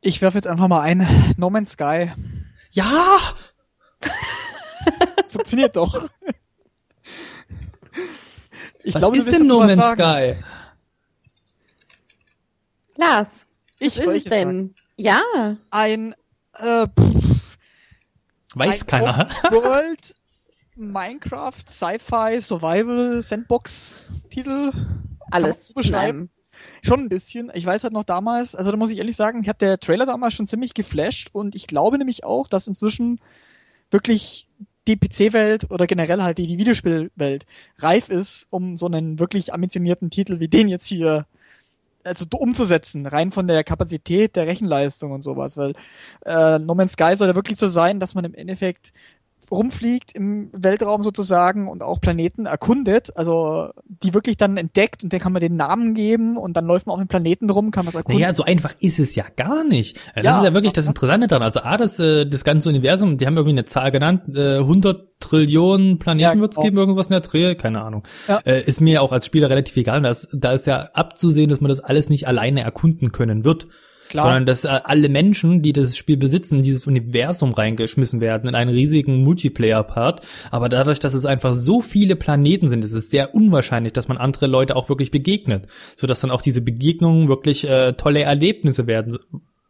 Ich 0.00 0.22
werfe 0.22 0.38
jetzt 0.38 0.46
einfach 0.46 0.68
mal 0.68 0.80
ein 0.80 1.06
No 1.36 1.50
Man's 1.50 1.72
Sky. 1.72 2.12
Ja! 2.70 2.94
Das 5.16 5.32
funktioniert 5.32 5.76
doch. 5.76 6.08
Ich 8.82 8.94
Was 8.94 9.00
glaube, 9.00 9.16
ist 9.16 9.32
denn 9.32 9.46
No 9.46 9.60
Man's 9.60 9.84
Sky? 9.92 10.36
Lars, 12.96 13.46
ich 13.78 13.96
was 13.96 14.04
ist 14.06 14.16
es 14.16 14.24
denn? 14.24 14.46
Sagen. 14.48 14.74
Ja. 14.96 15.56
Ein 15.70 16.14
äh, 16.58 16.86
Weiß 18.54 18.82
ein 18.82 18.86
keiner. 18.86 19.28
World 19.50 20.14
Minecraft 20.76 21.64
Sci-Fi 21.66 22.40
Survival 22.40 23.22
Sandbox 23.22 24.10
Titel. 24.30 24.72
Alles 25.30 25.66
zu 25.66 25.74
beschreiben. 25.74 26.30
Schon 26.82 27.00
ein 27.00 27.08
bisschen. 27.08 27.50
Ich 27.54 27.66
weiß 27.66 27.82
halt 27.82 27.92
noch 27.92 28.04
damals, 28.04 28.54
also 28.54 28.70
da 28.70 28.76
muss 28.76 28.90
ich 28.90 28.98
ehrlich 28.98 29.16
sagen, 29.16 29.42
ich 29.42 29.48
habe 29.48 29.58
der 29.58 29.78
Trailer 29.78 30.06
damals 30.06 30.34
schon 30.34 30.46
ziemlich 30.46 30.74
geflasht 30.74 31.30
und 31.32 31.54
ich 31.56 31.66
glaube 31.66 31.98
nämlich 31.98 32.22
auch, 32.22 32.46
dass 32.46 32.68
inzwischen 32.68 33.20
wirklich 33.90 34.48
die 34.86 34.96
PC-Welt 34.96 35.70
oder 35.70 35.86
generell 35.86 36.22
halt 36.22 36.38
die, 36.38 36.46
die 36.46 36.58
Videospielwelt 36.58 37.46
reif 37.78 38.08
ist, 38.10 38.46
um 38.50 38.76
so 38.76 38.86
einen 38.86 39.18
wirklich 39.18 39.52
ambitionierten 39.52 40.10
Titel 40.10 40.40
wie 40.40 40.48
den 40.48 40.68
jetzt 40.68 40.86
hier 40.86 41.26
also 42.04 42.26
umzusetzen, 42.32 43.06
rein 43.06 43.32
von 43.32 43.46
der 43.46 43.64
Kapazität 43.64 44.36
der 44.36 44.46
Rechenleistung 44.46 45.12
und 45.12 45.22
sowas, 45.22 45.56
weil 45.56 45.74
äh, 46.26 46.58
No 46.58 46.74
Man's 46.74 46.92
Sky 46.92 47.16
soll 47.16 47.28
ja 47.28 47.34
wirklich 47.34 47.58
so 47.58 47.66
sein, 47.66 47.98
dass 47.98 48.14
man 48.14 48.24
im 48.26 48.34
Endeffekt 48.34 48.92
rumfliegt 49.54 50.12
im 50.14 50.50
Weltraum 50.52 51.02
sozusagen 51.02 51.68
und 51.68 51.82
auch 51.82 52.00
Planeten 52.00 52.46
erkundet, 52.46 53.16
also 53.16 53.70
die 53.86 54.14
wirklich 54.14 54.36
dann 54.36 54.56
entdeckt 54.56 55.04
und 55.04 55.12
der 55.12 55.20
kann 55.20 55.32
man 55.32 55.40
den 55.40 55.56
Namen 55.56 55.94
geben 55.94 56.36
und 56.36 56.54
dann 56.56 56.66
läuft 56.66 56.86
man 56.86 56.94
auf 56.94 57.00
dem 57.00 57.08
Planeten 57.08 57.48
rum, 57.50 57.70
kann 57.70 57.86
was 57.86 57.94
erkunden. 57.94 58.20
Naja, 58.20 58.34
so 58.34 58.44
einfach 58.44 58.74
ist 58.80 58.98
es 58.98 59.14
ja 59.14 59.24
gar 59.36 59.64
nicht. 59.64 59.98
Das 60.14 60.24
ja, 60.24 60.38
ist 60.38 60.44
ja 60.44 60.54
wirklich 60.54 60.72
das 60.72 60.86
Interessante 60.86 61.26
daran. 61.26 61.42
Also 61.42 61.60
A, 61.60 61.76
das, 61.76 61.98
äh, 61.98 62.26
das 62.26 62.44
ganze 62.44 62.68
Universum, 62.68 63.16
die 63.16 63.26
haben 63.26 63.36
irgendwie 63.36 63.54
eine 63.54 63.64
Zahl 63.64 63.90
genannt, 63.90 64.22
100 64.36 65.20
Trillionen 65.20 65.98
Planeten 65.98 66.36
ja, 66.36 66.40
wird 66.40 66.52
es 66.52 66.56
genau. 66.56 66.64
geben, 66.64 66.76
irgendwas 66.78 67.06
in 67.06 67.12
der 67.12 67.20
Dreh, 67.20 67.54
keine 67.54 67.82
Ahnung. 67.82 68.02
Ja. 68.28 68.40
Äh, 68.44 68.62
ist 68.64 68.80
mir 68.80 69.02
auch 69.02 69.12
als 69.12 69.26
Spieler 69.26 69.48
relativ 69.48 69.76
egal. 69.76 70.02
Das, 70.02 70.28
da 70.32 70.52
ist 70.52 70.66
ja 70.66 70.88
abzusehen, 70.92 71.48
dass 71.48 71.60
man 71.60 71.70
das 71.70 71.80
alles 71.80 72.08
nicht 72.10 72.28
alleine 72.28 72.62
erkunden 72.62 73.12
können 73.12 73.44
wird. 73.44 73.66
Klar. 74.14 74.26
sondern 74.26 74.46
dass 74.46 74.64
äh, 74.64 74.68
alle 74.84 75.08
Menschen, 75.08 75.60
die 75.60 75.72
das 75.72 75.96
Spiel 75.96 76.16
besitzen, 76.16 76.62
dieses 76.62 76.86
Universum 76.86 77.52
reingeschmissen 77.52 78.20
werden, 78.20 78.48
in 78.48 78.54
einen 78.54 78.70
riesigen 78.70 79.24
Multiplayer-Part. 79.24 80.24
Aber 80.52 80.68
dadurch, 80.68 81.00
dass 81.00 81.14
es 81.14 81.24
einfach 81.24 81.52
so 81.52 81.82
viele 81.82 82.14
Planeten 82.14 82.70
sind, 82.70 82.84
ist 82.84 82.92
es 82.92 83.10
sehr 83.10 83.34
unwahrscheinlich, 83.34 83.92
dass 83.92 84.06
man 84.06 84.16
andere 84.16 84.46
Leute 84.46 84.76
auch 84.76 84.88
wirklich 84.88 85.10
begegnet, 85.10 85.66
sodass 85.96 86.20
dann 86.20 86.30
auch 86.30 86.42
diese 86.42 86.60
Begegnungen 86.60 87.28
wirklich 87.28 87.68
äh, 87.68 87.94
tolle 87.94 88.22
Erlebnisse 88.22 88.86
werden 88.86 89.18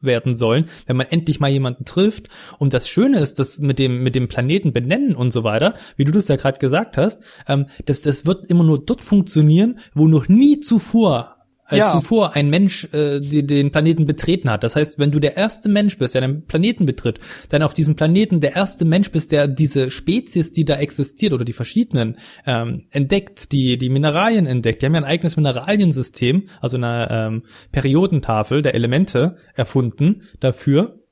werden 0.03 0.35
sollen, 0.35 0.66
wenn 0.85 0.99
man 0.99 1.07
endlich 1.07 1.41
mal 1.41 1.49
jemanden 1.49 1.87
trifft. 1.87 2.29
Und 2.59 2.75
das 2.75 2.87
Schöne 2.87 3.21
ist, 3.21 3.39
dass 3.39 3.59
mit 3.59 3.79
dem 3.79 4.03
mit 4.03 4.15
dem 4.15 4.29
Planeten 4.29 4.75
benennen 4.75 5.16
und 5.16 5.31
so 5.31 5.43
weiter, 5.45 5.73
wie 5.97 6.05
du 6.05 6.12
das 6.12 6.29
ja 6.29 6.37
gerade 6.37 6.59
gesagt 6.59 6.99
hast, 6.99 7.23
ähm, 7.49 7.69
dass 7.87 8.03
das 8.03 8.27
wird 8.27 8.51
immer 8.51 8.65
nur 8.65 8.85
dort 8.85 9.03
funktionieren, 9.03 9.79
wo 9.95 10.07
noch 10.07 10.29
nie 10.29 10.61
zuvor 10.61 11.34
äh, 11.75 11.79
ja. 11.79 11.91
zuvor 11.91 12.35
ein 12.35 12.49
Mensch 12.51 12.89
äh, 12.93 13.21
die, 13.21 13.47
den 13.47 13.71
Planeten 13.71 14.07
betreten 14.07 14.51
hat. 14.51 14.63
Das 14.63 14.77
heißt, 14.77 14.99
wenn 14.99 15.11
du 15.11 15.21
der 15.21 15.37
erste 15.37 15.69
Mensch 15.69 15.99
bist, 15.99 16.15
der 16.15 16.23
den 16.23 16.47
Planeten 16.47 16.87
betritt, 16.87 17.21
dann 17.51 17.63
auf 17.63 17.75
diesem 17.75 17.97
Planeten 17.97 18.41
der 18.41 18.57
erste 18.57 18.85
Mensch 18.85 19.11
bist, 19.11 19.33
der 19.33 19.49
diese 19.49 19.91
Spezies, 19.91 20.53
die 20.53 20.65
da 20.65 20.77
existiert 20.77 21.33
oder 21.33 21.45
die 21.45 21.53
verschiedenen 21.53 22.17
ähm, 22.47 22.85
entdeckt, 22.91 23.53
die 23.53 23.79
die 23.79 23.89
Mineralien 23.89 24.47
entdeckt. 24.47 24.83
Die 24.83 24.87
haben 24.87 24.95
ja 24.95 25.01
ein 25.01 25.07
eigenes 25.07 25.37
Mineraliensystem, 25.37 26.45
also 26.61 26.77
eine 26.77 27.09
ähm, 27.11 27.43
Periodentafel 27.73 28.63
der 28.63 28.75
Elemente 28.75 29.37
erfunden 29.55 30.23
dafür. 30.41 31.04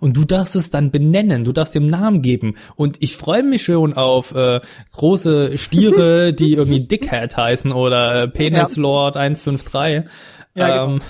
Und 0.00 0.16
du 0.16 0.24
darfst 0.24 0.56
es 0.56 0.70
dann 0.70 0.90
benennen, 0.90 1.44
du 1.44 1.52
darfst 1.52 1.74
dem 1.74 1.86
Namen 1.86 2.20
geben. 2.20 2.56
Und 2.76 2.98
ich 3.00 3.16
freue 3.16 3.42
mich 3.42 3.64
schon 3.64 3.94
auf 3.94 4.34
äh, 4.34 4.60
große 4.92 5.56
Stiere, 5.56 6.32
die 6.34 6.54
irgendwie 6.54 6.86
Dickhead 6.86 7.36
heißen 7.36 7.72
oder 7.72 8.22
äh, 8.22 8.28
Penis 8.28 8.76
Lord 8.76 9.16
153. 9.16 10.10
Ja, 10.54 10.84
ähm, 10.84 10.90
genau. 10.90 11.04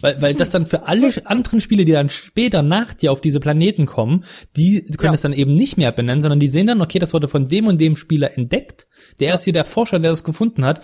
weil, 0.00 0.22
weil 0.22 0.34
das 0.34 0.50
dann 0.50 0.66
für 0.66 0.86
alle 0.86 1.10
anderen 1.24 1.60
Spiele, 1.60 1.84
die 1.84 1.92
dann 1.92 2.08
später 2.08 2.62
nach 2.62 2.94
dir 2.94 3.10
auf 3.10 3.20
diese 3.20 3.40
Planeten 3.40 3.86
kommen, 3.86 4.24
die 4.56 4.82
können 4.82 5.06
ja. 5.06 5.12
das 5.12 5.22
dann 5.22 5.32
eben 5.32 5.56
nicht 5.56 5.76
mehr 5.76 5.90
benennen, 5.90 6.22
sondern 6.22 6.40
die 6.40 6.48
sehen 6.48 6.68
dann, 6.68 6.80
okay, 6.80 6.98
das 6.98 7.12
wurde 7.12 7.28
von 7.28 7.48
dem 7.48 7.66
und 7.66 7.80
dem 7.80 7.96
Spieler 7.96 8.36
entdeckt. 8.36 8.86
Der 9.18 9.34
ist 9.34 9.44
hier 9.44 9.52
der 9.52 9.64
Forscher, 9.64 9.98
der 9.98 10.10
das 10.12 10.24
gefunden 10.24 10.64
hat. 10.64 10.82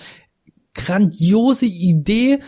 Grandiose 0.75 1.67
Idee, 1.67 2.41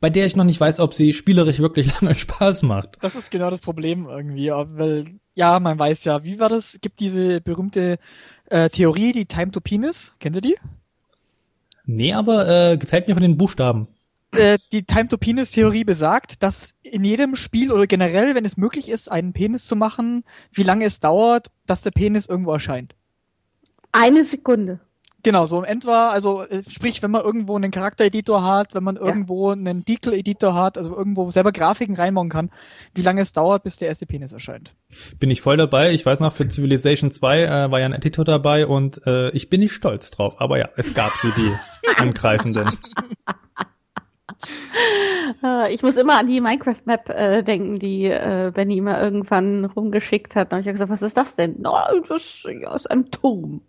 bei 0.00 0.10
der 0.10 0.26
ich 0.26 0.36
noch 0.36 0.44
nicht 0.44 0.60
weiß, 0.60 0.80
ob 0.80 0.94
sie 0.94 1.12
spielerisch 1.12 1.58
wirklich 1.58 1.88
lange 2.00 2.14
Spaß 2.14 2.62
macht. 2.62 2.98
Das 3.00 3.14
ist 3.14 3.30
genau 3.30 3.50
das 3.50 3.60
Problem 3.60 4.06
irgendwie, 4.06 4.50
weil 4.50 5.18
ja, 5.34 5.60
man 5.60 5.78
weiß 5.78 6.04
ja, 6.04 6.24
wie 6.24 6.38
war 6.38 6.48
das? 6.48 6.78
Gibt 6.80 7.00
diese 7.00 7.40
berühmte 7.40 7.98
äh, 8.46 8.70
Theorie, 8.70 9.12
die 9.12 9.26
Time 9.26 9.50
to 9.50 9.60
Penis, 9.60 10.12
kennt 10.18 10.36
ihr 10.36 10.42
die? 10.42 10.56
Nee, 11.84 12.12
aber 12.12 12.48
äh, 12.48 12.76
gefällt 12.76 13.08
mir 13.08 13.14
von 13.14 13.22
den 13.22 13.38
Buchstaben. 13.38 13.88
Äh, 14.32 14.58
die 14.72 14.82
Time 14.82 15.08
to 15.08 15.16
Penis 15.16 15.52
Theorie 15.52 15.84
besagt, 15.84 16.42
dass 16.42 16.74
in 16.82 17.02
jedem 17.02 17.34
Spiel 17.34 17.72
oder 17.72 17.86
generell, 17.86 18.34
wenn 18.34 18.44
es 18.44 18.58
möglich 18.58 18.88
ist, 18.90 19.10
einen 19.10 19.32
Penis 19.32 19.66
zu 19.66 19.74
machen, 19.74 20.24
wie 20.52 20.64
lange 20.64 20.84
es 20.84 21.00
dauert, 21.00 21.50
dass 21.66 21.82
der 21.82 21.92
Penis 21.92 22.26
irgendwo 22.26 22.52
erscheint. 22.52 22.94
Eine 23.90 24.24
Sekunde. 24.24 24.80
Genau, 25.28 25.44
so 25.44 25.58
in 25.62 25.64
etwa, 25.66 26.08
also 26.08 26.42
äh, 26.44 26.62
sprich, 26.62 27.02
wenn 27.02 27.10
man 27.10 27.22
irgendwo 27.22 27.54
einen 27.54 27.70
Charaktereditor 27.70 28.42
hat, 28.42 28.74
wenn 28.74 28.82
man 28.82 28.96
ja. 28.96 29.02
irgendwo 29.02 29.50
einen 29.50 29.84
Decal-Editor 29.84 30.54
hat, 30.54 30.78
also 30.78 30.96
irgendwo 30.96 31.30
selber 31.30 31.52
Grafiken 31.52 31.96
reinbauen 31.96 32.30
kann, 32.30 32.50
wie 32.94 33.02
lange 33.02 33.20
es 33.20 33.34
dauert, 33.34 33.62
bis 33.62 33.76
der 33.76 33.88
erste 33.88 34.06
Penis 34.06 34.32
erscheint. 34.32 34.74
Bin 35.20 35.28
ich 35.28 35.42
voll 35.42 35.58
dabei. 35.58 35.92
Ich 35.92 36.06
weiß 36.06 36.20
noch, 36.20 36.32
für 36.32 36.48
Civilization 36.48 37.10
2 37.10 37.42
äh, 37.42 37.70
war 37.70 37.78
ja 37.78 37.84
ein 37.84 37.92
Editor 37.92 38.24
dabei 38.24 38.66
und 38.66 39.06
äh, 39.06 39.28
ich 39.32 39.50
bin 39.50 39.60
nicht 39.60 39.74
stolz 39.74 40.10
drauf. 40.10 40.40
Aber 40.40 40.56
ja, 40.56 40.70
es 40.76 40.94
gab 40.94 41.14
sie, 41.18 41.30
die 41.32 41.54
angreifenden. 41.98 42.70
Äh, 45.44 45.74
ich 45.74 45.82
muss 45.82 45.98
immer 45.98 46.18
an 46.18 46.26
die 46.26 46.40
Minecraft-Map 46.40 47.10
äh, 47.10 47.42
denken, 47.42 47.78
die 47.78 48.06
äh, 48.06 48.50
Benny 48.54 48.78
immer 48.78 48.98
irgendwann 48.98 49.66
rumgeschickt 49.66 50.36
hat. 50.36 50.54
Und 50.54 50.60
ich 50.60 50.66
habe 50.66 50.72
gesagt, 50.72 50.90
was 50.90 51.02
ist 51.02 51.18
das 51.18 51.34
denn? 51.34 51.66
Oh, 51.66 52.00
das 52.08 52.44
ja, 52.44 52.74
ist 52.74 52.90
ein 52.90 53.10
Turm 53.10 53.60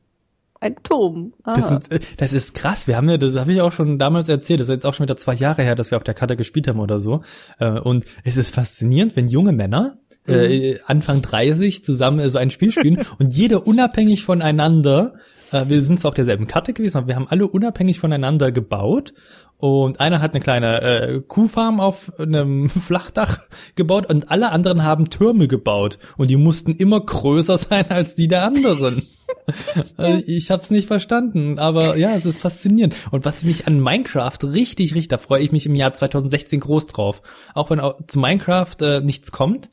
ein 0.60 0.76
Turm. 0.84 1.34
Das, 1.44 1.68
sind, 1.68 1.92
äh, 1.92 2.00
das, 2.18 2.34
ist 2.34 2.54
krass. 2.54 2.88
Wir 2.88 2.98
haben 2.98 3.10
ja, 3.10 3.18
das 3.18 3.38
habe 3.38 3.54
ich 3.54 3.62
auch 3.62 3.72
schon 3.72 3.98
damals 3.98 4.30
erzählt, 4.30 4.60
das 4.60 4.68
ist 4.68 4.76
jetzt 4.76 4.86
auch 4.86 4.94
schon 4.94 5.06
wieder 5.06 5.18
zwei 5.18 5.34
Jahre 5.34 5.64
her, 5.64 5.76
dass 5.76 5.92
wir 5.92 5.98
auf 5.98 6.04
der 6.04 6.14
Karte 6.14 6.36
gespielt 6.36 6.68
haben 6.68 6.80
oder 6.80 7.00
so. 7.00 7.22
Äh, 7.60 7.80
und 7.80 8.06
es 8.24 8.38
ist 8.38 8.54
faszinierend, 8.54 9.16
wenn 9.16 9.28
junge 9.28 9.54
Männer 9.54 9.98
äh, 10.28 10.74
mhm. 10.74 10.80
Anfang 10.86 11.22
30 11.22 11.84
zusammen 11.84 12.30
so 12.30 12.38
ein 12.38 12.50
Spiel 12.50 12.72
spielen 12.72 13.06
und 13.20 13.34
jeder 13.34 13.66
unabhängig 13.66 14.24
voneinander 14.24 15.16
wir 15.52 15.82
sind 15.82 16.00
zwar 16.00 16.10
auf 16.10 16.16
derselben 16.16 16.46
Karte 16.46 16.74
gewesen, 16.74 16.98
aber 16.98 17.08
wir 17.08 17.16
haben 17.16 17.28
alle 17.28 17.48
unabhängig 17.48 18.00
voneinander 18.00 18.52
gebaut 18.52 19.16
und 19.58 20.00
einer 20.00 20.22
hat 20.22 20.34
eine 20.34 20.42
kleine 20.42 20.82
äh, 20.82 21.22
Kuhfarm 21.22 21.80
auf 21.80 22.12
einem 22.18 22.70
Flachdach 22.70 23.40
gebaut 23.76 24.06
und 24.10 24.32
alle 24.32 24.52
anderen 24.52 24.84
haben 24.84 25.10
Türme 25.10 25.48
gebaut 25.48 26.00
und 26.18 26.30
die 26.30 26.38
mussten 26.38 26.74
immer 26.74 27.02
größer 27.02 27.58
sein 27.58 27.90
als 27.90 28.16
die 28.16 28.28
der 28.28 28.44
anderen. 28.44 29.08
also 29.98 30.24
ich 30.26 30.52
hab's 30.52 30.72
nicht 30.72 30.88
verstanden, 30.88 31.60
aber 31.60 31.98
ja, 31.98 32.16
es 32.16 32.26
ist 32.26 32.42
faszinierend. 32.42 32.96
Und 33.12 33.26
was 33.26 33.44
mich 33.44 33.68
an 33.68 33.80
Minecraft 33.80 34.38
richtig, 34.44 34.96
richtig, 34.96 35.10
da 35.10 35.18
freue 35.18 35.42
ich 35.42 35.52
mich 35.52 35.66
im 35.66 35.76
Jahr 35.76 35.94
2016 35.94 36.60
groß 36.60 36.88
drauf. 36.88 37.22
Auch 37.54 37.70
wenn 37.70 37.82
zu 38.08 38.20
Minecraft 38.20 38.76
äh, 38.82 39.02
nichts 39.02 39.32
kommt, 39.32 39.70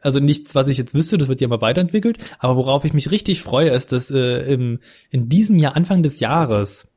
also 0.00 0.20
nichts, 0.20 0.54
was 0.54 0.68
ich 0.68 0.78
jetzt 0.78 0.94
wüsste, 0.94 1.18
das 1.18 1.28
wird 1.28 1.40
ja 1.40 1.48
mal 1.48 1.60
weiterentwickelt. 1.60 2.18
Aber 2.38 2.56
worauf 2.56 2.84
ich 2.84 2.92
mich 2.92 3.10
richtig 3.10 3.42
freue, 3.42 3.70
ist, 3.70 3.92
dass 3.92 4.10
äh, 4.10 4.52
im, 4.52 4.80
in 5.10 5.28
diesem 5.28 5.58
Jahr, 5.58 5.76
Anfang 5.76 6.02
des 6.02 6.20
Jahres, 6.20 6.92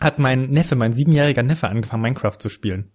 hat 0.00 0.18
mein 0.18 0.50
Neffe, 0.50 0.76
mein 0.76 0.92
siebenjähriger 0.92 1.42
Neffe 1.42 1.68
angefangen, 1.68 2.02
Minecraft 2.02 2.38
zu 2.38 2.48
spielen. 2.50 2.92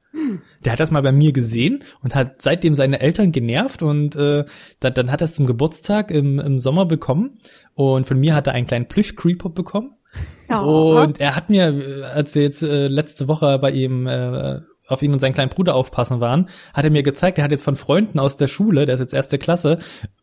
Der 0.65 0.73
hat 0.73 0.79
das 0.79 0.91
mal 0.91 1.01
bei 1.01 1.11
mir 1.11 1.31
gesehen 1.31 1.83
und 2.03 2.15
hat 2.15 2.41
seitdem 2.41 2.75
seine 2.75 2.99
Eltern 2.99 3.31
genervt 3.31 3.81
und 3.81 4.15
äh, 4.15 4.45
dann, 4.79 4.93
dann 4.93 5.11
hat 5.11 5.21
er 5.21 5.25
es 5.25 5.35
zum 5.35 5.45
Geburtstag 5.45 6.11
im, 6.11 6.39
im 6.39 6.59
Sommer 6.59 6.85
bekommen 6.85 7.39
und 7.75 8.07
von 8.07 8.19
mir 8.19 8.35
hat 8.35 8.47
er 8.47 8.53
einen 8.53 8.67
kleinen 8.67 8.87
Plüsch-Creeper 8.87 9.49
bekommen. 9.49 9.95
Oh. 10.49 10.99
Und 11.01 11.21
er 11.21 11.35
hat 11.35 11.49
mir, 11.49 12.09
als 12.13 12.35
wir 12.35 12.41
jetzt 12.41 12.61
äh, 12.61 12.87
letzte 12.87 13.27
Woche 13.29 13.57
bei 13.59 13.71
ihm 13.71 14.05
äh, 14.07 14.59
auf 14.91 15.01
ihn 15.01 15.13
und 15.13 15.19
seinen 15.19 15.33
kleinen 15.33 15.49
Bruder 15.49 15.75
aufpassen 15.75 16.19
waren, 16.19 16.49
hat 16.73 16.85
er 16.85 16.91
mir 16.91 17.03
gezeigt, 17.03 17.37
er 17.37 17.43
hat 17.43 17.51
jetzt 17.51 17.63
von 17.63 17.75
Freunden 17.75 18.19
aus 18.19 18.37
der 18.37 18.47
Schule, 18.47 18.85
der 18.85 18.95
ist 18.95 19.01
jetzt 19.01 19.13
erste 19.13 19.37
Klasse, 19.37 19.79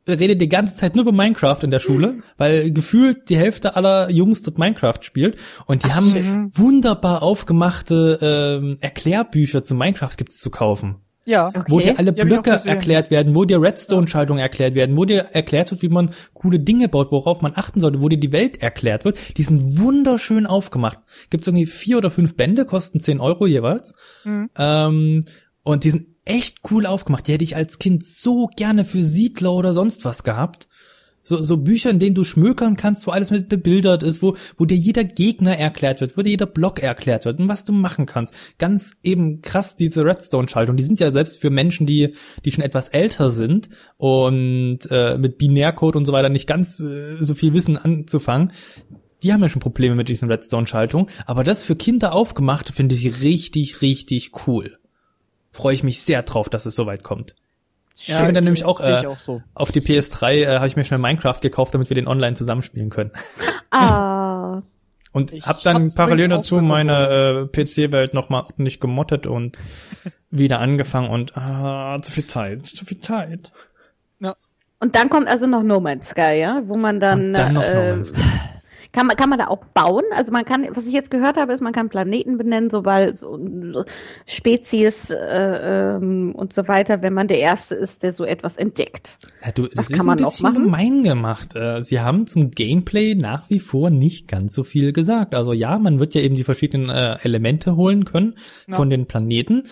redet 0.08 0.40
die 0.40 0.48
ganze 0.48 0.76
Zeit 0.76 0.94
nur 0.94 1.02
über 1.02 1.12
Minecraft 1.12 1.58
in 1.62 1.70
der 1.70 1.78
Schule, 1.78 2.12
mhm. 2.14 2.22
weil 2.36 2.70
gefühlt 2.72 3.28
die 3.28 3.36
Hälfte 3.36 3.76
aller 3.76 4.10
Jungs 4.10 4.42
dort 4.42 4.58
Minecraft 4.58 5.02
spielt 5.02 5.38
und 5.66 5.84
die 5.84 5.90
Ach, 5.90 5.96
haben 5.96 6.10
schön. 6.12 6.50
wunderbar 6.54 7.22
aufgemachte 7.22 8.18
ähm, 8.22 8.76
Erklärbücher 8.80 9.64
zu 9.64 9.74
Minecraft 9.74 10.16
gibt's 10.16 10.38
zu 10.38 10.50
kaufen. 10.50 10.96
Ja, 11.28 11.48
okay. 11.48 11.64
Wo 11.68 11.78
dir 11.78 11.98
alle 11.98 12.14
Blöcke 12.14 12.58
erklärt 12.64 13.10
werden, 13.10 13.34
wo 13.34 13.44
dir 13.44 13.60
Redstone-Schaltungen 13.60 14.40
erklärt 14.40 14.74
werden, 14.74 14.96
wo 14.96 15.04
dir 15.04 15.26
erklärt 15.32 15.70
wird, 15.70 15.82
wie 15.82 15.90
man 15.90 16.14
coole 16.32 16.58
Dinge 16.58 16.88
baut, 16.88 17.12
worauf 17.12 17.42
man 17.42 17.52
achten 17.54 17.80
sollte, 17.80 18.00
wo 18.00 18.08
dir 18.08 18.18
die 18.18 18.32
Welt 18.32 18.62
erklärt 18.62 19.04
wird. 19.04 19.36
Die 19.36 19.42
sind 19.42 19.78
wunderschön 19.78 20.46
aufgemacht. 20.46 20.96
Gibt's 21.28 21.46
irgendwie 21.46 21.66
vier 21.66 21.98
oder 21.98 22.10
fünf 22.10 22.34
Bände, 22.34 22.64
kosten 22.64 23.00
zehn 23.00 23.20
Euro 23.20 23.46
jeweils. 23.46 23.94
Mhm. 24.24 24.48
Ähm, 24.56 25.24
und 25.64 25.84
die 25.84 25.90
sind 25.90 26.08
echt 26.24 26.60
cool 26.70 26.86
aufgemacht. 26.86 27.28
Die 27.28 27.32
hätte 27.34 27.44
ich 27.44 27.56
als 27.56 27.78
Kind 27.78 28.06
so 28.06 28.48
gerne 28.56 28.86
für 28.86 29.02
Siedler 29.02 29.52
oder 29.52 29.74
sonst 29.74 30.06
was 30.06 30.24
gehabt. 30.24 30.66
So, 31.28 31.42
so 31.42 31.58
Bücher, 31.58 31.90
in 31.90 31.98
denen 31.98 32.14
du 32.14 32.24
schmökern 32.24 32.74
kannst, 32.74 33.06
wo 33.06 33.10
alles 33.10 33.30
mit 33.30 33.50
bebildert 33.50 34.02
ist, 34.02 34.22
wo, 34.22 34.34
wo 34.56 34.64
dir 34.64 34.78
jeder 34.78 35.04
Gegner 35.04 35.58
erklärt 35.58 36.00
wird, 36.00 36.16
wo 36.16 36.22
dir 36.22 36.30
jeder 36.30 36.46
Block 36.46 36.82
erklärt 36.82 37.26
wird 37.26 37.38
und 37.38 37.48
was 37.48 37.64
du 37.64 37.74
machen 37.74 38.06
kannst. 38.06 38.32
Ganz 38.56 38.92
eben 39.02 39.42
krass 39.42 39.76
diese 39.76 40.06
Redstone-Schaltung. 40.06 40.78
Die 40.78 40.84
sind 40.84 41.00
ja 41.00 41.12
selbst 41.12 41.38
für 41.38 41.50
Menschen, 41.50 41.86
die, 41.86 42.14
die 42.46 42.50
schon 42.50 42.64
etwas 42.64 42.88
älter 42.88 43.28
sind 43.28 43.68
und 43.98 44.78
äh, 44.90 45.18
mit 45.18 45.36
Binärcode 45.36 45.96
und 45.96 46.06
so 46.06 46.12
weiter 46.12 46.30
nicht 46.30 46.46
ganz 46.46 46.80
äh, 46.80 47.16
so 47.20 47.34
viel 47.34 47.52
Wissen 47.52 47.76
anzufangen. 47.76 48.52
Die 49.22 49.34
haben 49.34 49.42
ja 49.42 49.50
schon 49.50 49.60
Probleme 49.60 49.96
mit 49.96 50.08
diesen 50.08 50.30
Redstone-Schaltungen. 50.30 51.08
Aber 51.26 51.44
das 51.44 51.62
für 51.62 51.76
Kinder 51.76 52.14
aufgemacht, 52.14 52.70
finde 52.70 52.94
ich 52.94 53.20
richtig, 53.20 53.82
richtig 53.82 54.30
cool. 54.46 54.78
Freue 55.50 55.74
ich 55.74 55.82
mich 55.82 56.00
sehr 56.00 56.22
drauf, 56.22 56.48
dass 56.48 56.64
es 56.64 56.74
soweit 56.74 57.02
kommt. 57.02 57.34
Ja, 58.06 58.14
ich 58.14 58.14
habe 58.14 58.26
mir 58.28 58.32
dann 58.32 58.44
nämlich 58.44 58.64
auch, 58.64 58.80
äh, 58.80 59.06
auch 59.06 59.18
so. 59.18 59.42
auf 59.54 59.72
die 59.72 59.80
PS3 59.80 60.32
äh, 60.32 60.56
habe 60.56 60.68
ich 60.68 60.76
mir 60.76 60.84
schnell 60.84 61.00
Minecraft 61.00 61.40
gekauft, 61.40 61.74
damit 61.74 61.90
wir 61.90 61.94
den 61.94 62.06
online 62.06 62.34
zusammenspielen 62.34 62.90
können. 62.90 63.10
Ah. 63.70 64.62
und 65.12 65.30
ich 65.30 65.44
hab 65.44 65.62
dann 65.62 65.92
parallel 65.92 66.28
dazu 66.28 66.62
meine 66.62 67.48
äh, 67.52 67.64
PC-Welt 67.64 68.14
nochmal 68.14 68.46
nicht 68.56 68.80
gemottet 68.80 69.26
und 69.26 69.58
wieder 70.30 70.60
angefangen 70.60 71.10
und 71.10 71.36
ah, 71.36 71.98
zu 72.00 72.12
viel 72.12 72.26
Zeit, 72.26 72.64
zu 72.64 72.86
viel 72.86 72.98
Zeit. 72.98 73.52
Ja. 74.20 74.36
Und 74.80 74.96
dann 74.96 75.10
kommt 75.10 75.28
also 75.28 75.46
noch 75.46 75.62
No 75.62 75.80
Man's 75.80 76.08
Sky, 76.08 76.40
ja, 76.40 76.62
wo 76.64 76.78
man 76.78 76.98
dann, 76.98 77.34
dann 77.34 77.56
äh, 77.56 77.96
no 77.96 78.02
kann 78.92 79.06
man, 79.06 79.16
kann 79.16 79.28
man 79.28 79.38
da 79.38 79.48
auch 79.48 79.64
bauen? 79.74 80.04
Also 80.14 80.32
man 80.32 80.44
kann, 80.44 80.66
was 80.72 80.86
ich 80.86 80.92
jetzt 80.92 81.10
gehört 81.10 81.36
habe, 81.36 81.52
ist, 81.52 81.60
man 81.60 81.72
kann 81.72 81.88
Planeten 81.88 82.38
benennen, 82.38 82.70
sobald 82.70 83.18
so, 83.18 83.38
so 83.72 83.84
Spezies 84.26 85.10
äh, 85.10 85.96
ähm, 85.96 86.34
und 86.34 86.52
so 86.52 86.66
weiter, 86.68 87.02
wenn 87.02 87.12
man 87.12 87.28
der 87.28 87.38
Erste 87.38 87.74
ist, 87.74 88.02
der 88.02 88.14
so 88.14 88.24
etwas 88.24 88.56
entdeckt. 88.56 89.18
Ja, 89.44 89.52
du, 89.52 89.66
das 89.66 89.76
was 89.76 89.90
ist 89.90 90.00
ein 90.00 90.16
bisschen 90.16 90.54
gemein 90.54 91.04
gemacht. 91.04 91.54
Äh, 91.54 91.82
sie 91.82 92.00
haben 92.00 92.26
zum 92.26 92.50
Gameplay 92.50 93.14
nach 93.14 93.50
wie 93.50 93.60
vor 93.60 93.90
nicht 93.90 94.26
ganz 94.26 94.54
so 94.54 94.64
viel 94.64 94.92
gesagt. 94.92 95.34
Also 95.34 95.52
ja, 95.52 95.78
man 95.78 96.00
wird 96.00 96.14
ja 96.14 96.22
eben 96.22 96.34
die 96.34 96.44
verschiedenen 96.44 96.88
äh, 96.88 97.18
Elemente 97.22 97.76
holen 97.76 98.04
können 98.04 98.34
ja. 98.66 98.76
von 98.76 98.88
den 98.88 99.06
Planeten 99.06 99.64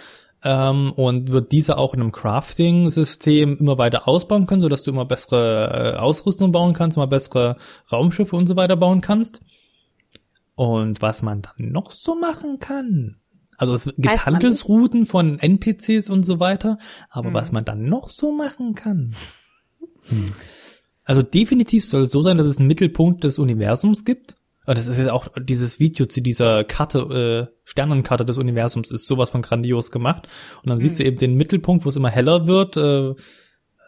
ähm, 0.46 0.92
und 0.92 1.32
wird 1.32 1.50
diese 1.50 1.76
auch 1.76 1.92
in 1.92 2.00
einem 2.00 2.12
Crafting-System 2.12 3.58
immer 3.58 3.78
weiter 3.78 4.06
ausbauen 4.06 4.46
können, 4.46 4.62
sodass 4.62 4.84
du 4.84 4.92
immer 4.92 5.04
bessere 5.04 5.94
äh, 5.94 5.98
Ausrüstung 5.98 6.52
bauen 6.52 6.72
kannst, 6.72 6.96
immer 6.96 7.08
bessere 7.08 7.56
Raumschiffe 7.90 8.36
und 8.36 8.46
so 8.46 8.54
weiter 8.54 8.76
bauen 8.76 9.00
kannst. 9.00 9.40
Und 10.54 11.02
was 11.02 11.22
man 11.22 11.42
dann 11.42 11.72
noch 11.72 11.90
so 11.90 12.14
machen 12.14 12.60
kann. 12.60 13.16
Also 13.58 13.74
es 13.74 13.92
gibt 13.96 14.24
Handelsrouten 14.24 15.04
von 15.04 15.40
NPCs 15.40 16.08
und 16.10 16.24
so 16.24 16.38
weiter, 16.38 16.78
aber 17.10 17.28
hm. 17.28 17.34
was 17.34 17.50
man 17.50 17.64
dann 17.64 17.88
noch 17.88 18.08
so 18.08 18.30
machen 18.30 18.76
kann. 18.76 19.16
Hm. 20.02 20.26
Also 21.02 21.22
definitiv 21.22 21.84
soll 21.84 22.02
es 22.02 22.10
so 22.10 22.22
sein, 22.22 22.36
dass 22.36 22.46
es 22.46 22.58
einen 22.58 22.68
Mittelpunkt 22.68 23.24
des 23.24 23.40
Universums 23.40 24.04
gibt 24.04 24.36
das 24.74 24.86
ist 24.88 24.98
ja 24.98 25.12
auch 25.12 25.28
dieses 25.38 25.78
Video 25.78 26.06
zu 26.06 26.20
dieser 26.20 26.64
Karte, 26.64 27.50
äh, 27.50 27.54
Sternenkarte 27.64 28.24
des 28.24 28.38
Universums 28.38 28.90
ist 28.90 29.06
sowas 29.06 29.30
von 29.30 29.42
grandios 29.42 29.90
gemacht. 29.90 30.28
Und 30.62 30.70
dann 30.70 30.78
mhm. 30.78 30.82
siehst 30.82 30.98
du 30.98 31.04
eben 31.04 31.16
den 31.16 31.34
Mittelpunkt, 31.34 31.84
wo 31.84 31.88
es 31.88 31.96
immer 31.96 32.10
heller 32.10 32.46
wird, 32.46 32.76
äh, 32.76 33.14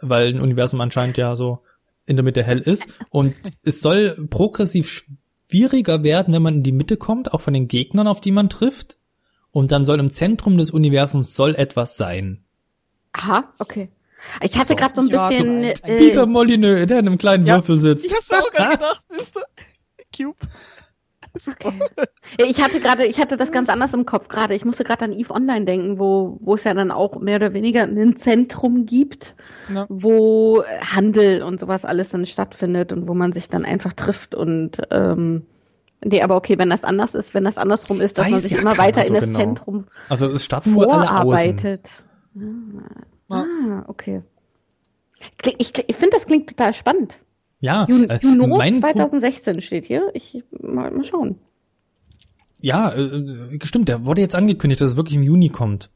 weil 0.01 0.29
ein 0.29 0.41
Universum 0.41 0.81
anscheinend 0.81 1.17
ja 1.17 1.35
so 1.35 1.65
in 2.07 2.17
der 2.17 2.25
Mitte 2.25 2.43
hell 2.43 2.61
ist. 2.61 2.87
Und 3.11 3.35
es 3.63 3.81
soll 3.81 4.29
progressiv 4.31 5.05
schwieriger 5.49 6.03
werden, 6.03 6.33
wenn 6.33 6.43
man 6.43 6.55
in 6.55 6.63
die 6.63 6.73
Mitte 6.73 6.97
kommt, 6.97 7.35
auch 7.35 7.41
von 7.41 7.55
den 7.55 7.69
Gegnern, 7.69 8.07
auf 8.07 8.21
die 8.21 8.33
man 8.33 8.49
trifft. 8.49 8.97
Und 9.51 9.73
dann 9.73 9.85
soll 9.85 9.99
im 9.99 10.13
Zentrum 10.13 10.59
des 10.59 10.71
Universums 10.71 11.35
soll 11.35 11.55
etwas 11.55 11.97
sein. 11.97 12.45
Aha, 13.13 13.53
okay. 13.59 13.89
Ich 14.43 14.57
hatte 14.57 14.69
so, 14.69 14.77
gerade 14.77 14.95
so 14.95 15.03
ein 15.03 15.09
bisschen. 15.09 15.65
Ja, 15.65 15.77
so 15.77 15.85
ein, 15.85 15.91
ein 15.93 15.97
äh, 15.97 15.99
Peter 15.99 16.27
Molyneux, 16.27 16.87
der 16.87 16.99
in 16.99 17.09
einem 17.09 17.19
kleinen 17.19 17.47
ja, 17.47 17.57
Würfel 17.57 17.79
sitzt. 17.79 18.05
Ich 18.05 18.15
hab's 18.15 18.31
auch 18.31 18.51
gerade 18.51 18.77
gedacht, 18.77 19.05
wisst 19.09 19.37
ihr? 19.37 19.45
Cube. 20.19 20.37
Okay. 21.47 21.73
Ich 22.39 22.63
hatte 22.63 22.81
gerade, 22.81 23.05
ich 23.05 23.21
hatte 23.21 23.37
das 23.37 23.53
ganz 23.53 23.69
anders 23.69 23.93
im 23.93 24.07
Kopf 24.07 24.29
gerade. 24.29 24.55
Ich 24.55 24.65
musste 24.65 24.83
gerade 24.83 25.05
an 25.05 25.13
Eve 25.13 25.33
Online 25.33 25.65
denken, 25.67 25.99
wo, 25.99 26.39
wo 26.41 26.55
es 26.55 26.65
ja 26.65 26.75
dann 26.75 26.91
auch 26.91 27.21
mehr 27.21 27.37
oder 27.37 27.53
weniger 27.53 27.83
ein 27.83 28.17
Zentrum 28.17 28.87
gibt, 28.87 29.35
ja. 29.73 29.87
wo 29.89 30.65
Handel 30.81 31.43
und 31.43 31.61
sowas 31.61 31.85
alles 31.85 32.09
dann 32.09 32.27
stattfindet 32.27 32.93
und 32.93 33.07
wo 33.07 33.15
man 33.15 33.33
sich 33.33 33.49
dann 33.49 33.65
einfach 33.65 33.93
trifft 33.93 34.35
und 34.35 34.79
ähm, 34.91 35.47
Nee, 36.05 36.23
aber 36.23 36.37
okay, 36.37 36.57
wenn 36.59 36.71
das 36.71 36.85
anders 36.85 37.17
ist, 37.17 37.35
wenn 37.35 37.43
das 37.43 37.59
andersrum 37.59 38.01
ist, 38.01 38.19
dass 38.19 38.27
Weiß 38.27 38.33
man 38.33 38.41
sich 38.41 38.53
ja 38.53 38.61
immer 38.61 38.79
weiter 38.79 39.03
so 39.03 39.09
in 39.09 39.15
das 39.15 39.25
genau. 39.25 39.39
Zentrum 39.39 39.87
also 40.09 40.29
es 40.29 40.45
statt 40.45 40.63
vorarbeitet. 40.65 41.91
Ah, 43.29 43.35
ah, 43.35 43.85
okay. 43.89 44.23
Ich, 45.59 45.73
ich 45.77 45.97
finde, 45.97 46.17
das 46.17 46.27
klingt 46.27 46.49
total 46.51 46.73
spannend. 46.73 47.19
Ja, 47.61 47.87
Jun 47.89 48.09
äh, 48.09 48.19
Juno 48.23 48.57
2016 48.57 49.61
steht 49.61 49.87
hier. 49.87 50.11
Ich 50.15 50.45
mal, 50.61 50.91
mal 50.91 51.05
schauen. 51.05 51.39
Ja, 52.61 52.91
äh, 52.91 53.59
stimmt, 53.65 53.89
der 53.89 54.05
wurde 54.05 54.21
jetzt 54.21 54.35
angekündigt, 54.35 54.81
dass 54.81 54.91
es 54.91 54.97
wirklich 54.97 55.17
im 55.17 55.23
Juni 55.23 55.49
kommt. 55.49 55.91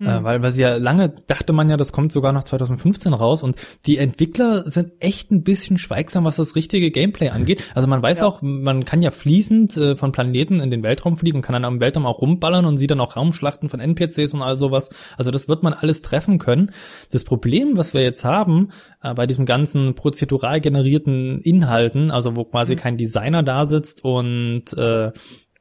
Äh, 0.00 0.20
mhm. 0.20 0.24
weil, 0.24 0.42
weil 0.42 0.50
sie 0.50 0.62
ja 0.62 0.76
lange 0.76 1.12
dachte 1.26 1.52
man 1.52 1.68
ja, 1.68 1.76
das 1.76 1.92
kommt 1.92 2.10
sogar 2.10 2.32
noch 2.32 2.44
2015 2.44 3.12
raus 3.12 3.42
und 3.42 3.56
die 3.86 3.98
Entwickler 3.98 4.68
sind 4.68 4.92
echt 4.98 5.30
ein 5.30 5.42
bisschen 5.42 5.76
schweigsam, 5.76 6.24
was 6.24 6.36
das 6.36 6.56
richtige 6.56 6.90
Gameplay 6.90 7.28
angeht. 7.28 7.62
Also 7.74 7.86
man 7.86 8.02
weiß 8.02 8.20
ja. 8.20 8.26
auch, 8.26 8.40
man 8.40 8.84
kann 8.84 9.02
ja 9.02 9.10
fließend 9.10 9.76
äh, 9.76 9.96
von 9.96 10.12
Planeten 10.12 10.60
in 10.60 10.70
den 10.70 10.82
Weltraum 10.82 11.18
fliegen 11.18 11.36
und 11.36 11.42
kann 11.42 11.52
dann 11.52 11.66
am 11.66 11.80
Weltraum 11.80 12.06
auch 12.06 12.22
rumballern 12.22 12.64
und 12.64 12.78
sieht 12.78 12.90
dann 12.90 13.00
auch 13.00 13.16
Raumschlachten 13.16 13.68
von 13.68 13.78
NPCs 13.78 14.32
und 14.32 14.40
all 14.40 14.56
sowas. 14.56 14.88
Also 15.18 15.30
das 15.30 15.48
wird 15.48 15.62
man 15.62 15.74
alles 15.74 16.00
treffen 16.00 16.38
können. 16.38 16.70
Das 17.12 17.24
Problem, 17.24 17.76
was 17.76 17.92
wir 17.92 18.02
jetzt 18.02 18.24
haben 18.24 18.70
äh, 19.02 19.12
bei 19.12 19.26
diesem 19.26 19.44
ganzen 19.44 19.94
prozedural 19.94 20.62
generierten 20.62 21.40
Inhalten, 21.40 22.10
also 22.10 22.36
wo 22.36 22.44
quasi 22.44 22.72
mhm. 22.72 22.78
kein 22.78 22.96
Designer 22.96 23.42
da 23.42 23.66
sitzt 23.66 24.02
und 24.02 24.72
äh, 24.78 25.12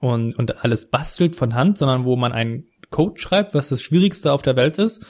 und, 0.02 0.40
und 0.40 0.64
alles 0.64 0.90
bastelt 0.90 1.36
von 1.36 1.56
Hand, 1.56 1.78
sondern 1.78 2.06
wo 2.06 2.16
man 2.16 2.32
ein 2.32 2.64
Code 2.90 3.20
schreibt, 3.20 3.54
was 3.54 3.70
das 3.70 3.82
Schwierigste 3.82 4.32
auf 4.32 4.42
der 4.42 4.56
Welt 4.56 4.78
ist, 4.78 5.06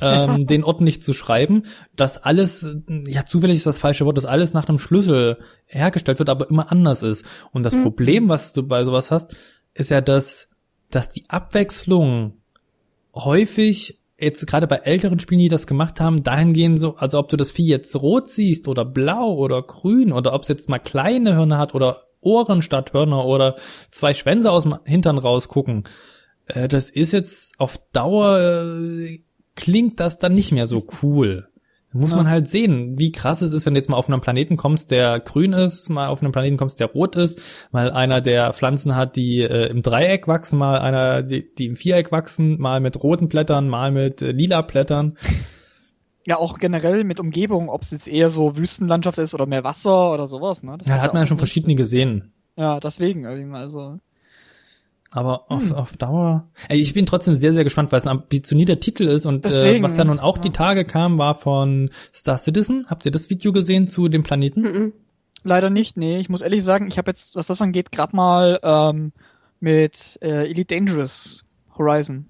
ähm, 0.00 0.46
den 0.46 0.64
ordentlich 0.64 1.02
zu 1.02 1.12
schreiben, 1.12 1.64
dass 1.96 2.18
alles, 2.18 2.66
ja 3.06 3.24
zufällig 3.24 3.56
ist 3.56 3.66
das 3.66 3.78
falsche 3.78 4.06
Wort, 4.06 4.16
dass 4.16 4.24
alles 4.24 4.54
nach 4.54 4.68
einem 4.68 4.78
Schlüssel 4.78 5.38
hergestellt 5.66 6.18
wird, 6.18 6.30
aber 6.30 6.48
immer 6.48 6.70
anders 6.72 7.02
ist. 7.02 7.24
Und 7.52 7.64
das 7.64 7.74
mhm. 7.74 7.82
Problem, 7.82 8.28
was 8.28 8.52
du 8.52 8.62
bei 8.62 8.84
sowas 8.84 9.10
hast, 9.10 9.36
ist 9.74 9.90
ja, 9.90 10.00
dass, 10.00 10.48
dass 10.90 11.10
die 11.10 11.28
Abwechslung 11.28 12.34
häufig 13.14 14.00
jetzt 14.18 14.46
gerade 14.46 14.66
bei 14.66 14.76
älteren 14.76 15.18
Spielen, 15.18 15.40
die 15.40 15.48
das 15.48 15.66
gemacht 15.66 16.00
haben, 16.00 16.22
dahingehend 16.22 16.80
so, 16.80 16.96
also 16.96 17.18
ob 17.18 17.28
du 17.28 17.36
das 17.36 17.50
Vieh 17.50 17.66
jetzt 17.66 17.96
rot 17.96 18.28
siehst 18.28 18.68
oder 18.68 18.84
blau 18.84 19.32
oder 19.34 19.62
grün 19.62 20.12
oder 20.12 20.32
ob 20.34 20.42
es 20.42 20.48
jetzt 20.48 20.68
mal 20.68 20.78
kleine 20.78 21.34
Hörner 21.34 21.58
hat 21.58 21.74
oder 21.74 22.02
Ohren 22.20 22.60
statt 22.60 22.92
Hörner 22.92 23.24
oder 23.24 23.56
zwei 23.90 24.12
Schwänze 24.12 24.50
aus 24.50 24.64
dem 24.64 24.76
Hintern 24.84 25.18
rausgucken, 25.18 25.84
äh, 26.54 26.68
das 26.68 26.90
ist 26.90 27.12
jetzt 27.12 27.58
auf 27.58 27.78
Dauer, 27.92 28.38
äh, 28.38 29.20
klingt 29.56 30.00
das 30.00 30.18
dann 30.18 30.34
nicht 30.34 30.52
mehr 30.52 30.66
so 30.66 30.86
cool. 31.02 31.48
Da 31.92 31.98
muss 31.98 32.12
ja. 32.12 32.18
man 32.18 32.30
halt 32.30 32.48
sehen, 32.48 32.98
wie 32.98 33.10
krass 33.10 33.42
es 33.42 33.52
ist, 33.52 33.66
wenn 33.66 33.74
du 33.74 33.80
jetzt 33.80 33.90
mal 33.90 33.96
auf 33.96 34.08
einem 34.08 34.20
Planeten 34.20 34.56
kommst, 34.56 34.92
der 34.92 35.18
grün 35.18 35.52
ist, 35.52 35.88
mal 35.88 36.08
auf 36.08 36.22
einem 36.22 36.30
Planeten 36.30 36.56
kommst, 36.56 36.78
der 36.78 36.86
rot 36.86 37.16
ist, 37.16 37.68
mal 37.72 37.90
einer, 37.90 38.20
der 38.20 38.52
Pflanzen 38.52 38.94
hat, 38.94 39.16
die 39.16 39.40
äh, 39.40 39.66
im 39.68 39.82
Dreieck 39.82 40.28
wachsen, 40.28 40.58
mal 40.58 40.78
einer, 40.78 41.22
die, 41.22 41.52
die 41.52 41.66
im 41.66 41.76
Viereck 41.76 42.12
wachsen, 42.12 42.60
mal 42.60 42.80
mit 42.80 43.02
roten 43.02 43.28
Blättern, 43.28 43.68
mal 43.68 43.90
mit 43.90 44.22
äh, 44.22 44.30
lila 44.30 44.62
Blättern. 44.62 45.16
Ja, 46.26 46.36
auch 46.36 46.58
generell 46.58 47.02
mit 47.02 47.18
Umgebung, 47.18 47.68
ob 47.68 47.82
es 47.82 47.90
jetzt 47.90 48.06
eher 48.06 48.30
so 48.30 48.56
Wüstenlandschaft 48.56 49.18
ist 49.18 49.34
oder 49.34 49.46
mehr 49.46 49.64
Wasser 49.64 50.12
oder 50.12 50.28
sowas. 50.28 50.62
Ne? 50.62 50.76
Das 50.78 50.86
ja, 50.86 51.00
hat 51.00 51.12
man 51.12 51.22
ja 51.22 51.26
schon 51.26 51.38
verschiedene 51.38 51.74
gesehen. 51.74 52.32
Ja, 52.56 52.78
deswegen, 52.78 53.26
also. 53.54 53.98
Aber 55.12 55.50
auf, 55.50 55.70
hm. 55.70 55.74
auf 55.74 55.96
Dauer. 55.96 56.48
Ich 56.68 56.94
bin 56.94 57.04
trotzdem 57.04 57.34
sehr, 57.34 57.52
sehr 57.52 57.64
gespannt, 57.64 57.90
weil 57.90 57.98
es 57.98 58.06
ein 58.06 58.16
ambitionierter 58.16 58.78
Titel 58.78 59.04
ist 59.04 59.26
und 59.26 59.44
äh, 59.44 59.82
was 59.82 59.96
ja 59.96 60.04
nun 60.04 60.20
auch 60.20 60.36
ja. 60.36 60.42
die 60.42 60.50
Tage 60.50 60.84
kam, 60.84 61.18
war 61.18 61.34
von 61.34 61.90
Star 62.14 62.38
Citizen. 62.38 62.86
Habt 62.88 63.04
ihr 63.06 63.10
das 63.10 63.28
Video 63.28 63.52
gesehen 63.52 63.88
zu 63.88 64.08
dem 64.08 64.22
Planeten? 64.22 64.60
Mhm. 64.62 64.92
Leider 65.42 65.70
nicht, 65.70 65.96
nee. 65.96 66.18
Ich 66.18 66.28
muss 66.28 66.42
ehrlich 66.42 66.62
sagen, 66.62 66.86
ich 66.86 66.98
habe 66.98 67.10
jetzt, 67.10 67.34
was 67.34 67.46
das 67.46 67.60
angeht, 67.60 67.90
gerade 67.90 68.14
mal 68.14 68.60
ähm, 68.62 69.12
mit 69.58 70.18
äh, 70.22 70.48
Elite 70.48 70.74
Dangerous 70.74 71.44
Horizon. 71.76 72.26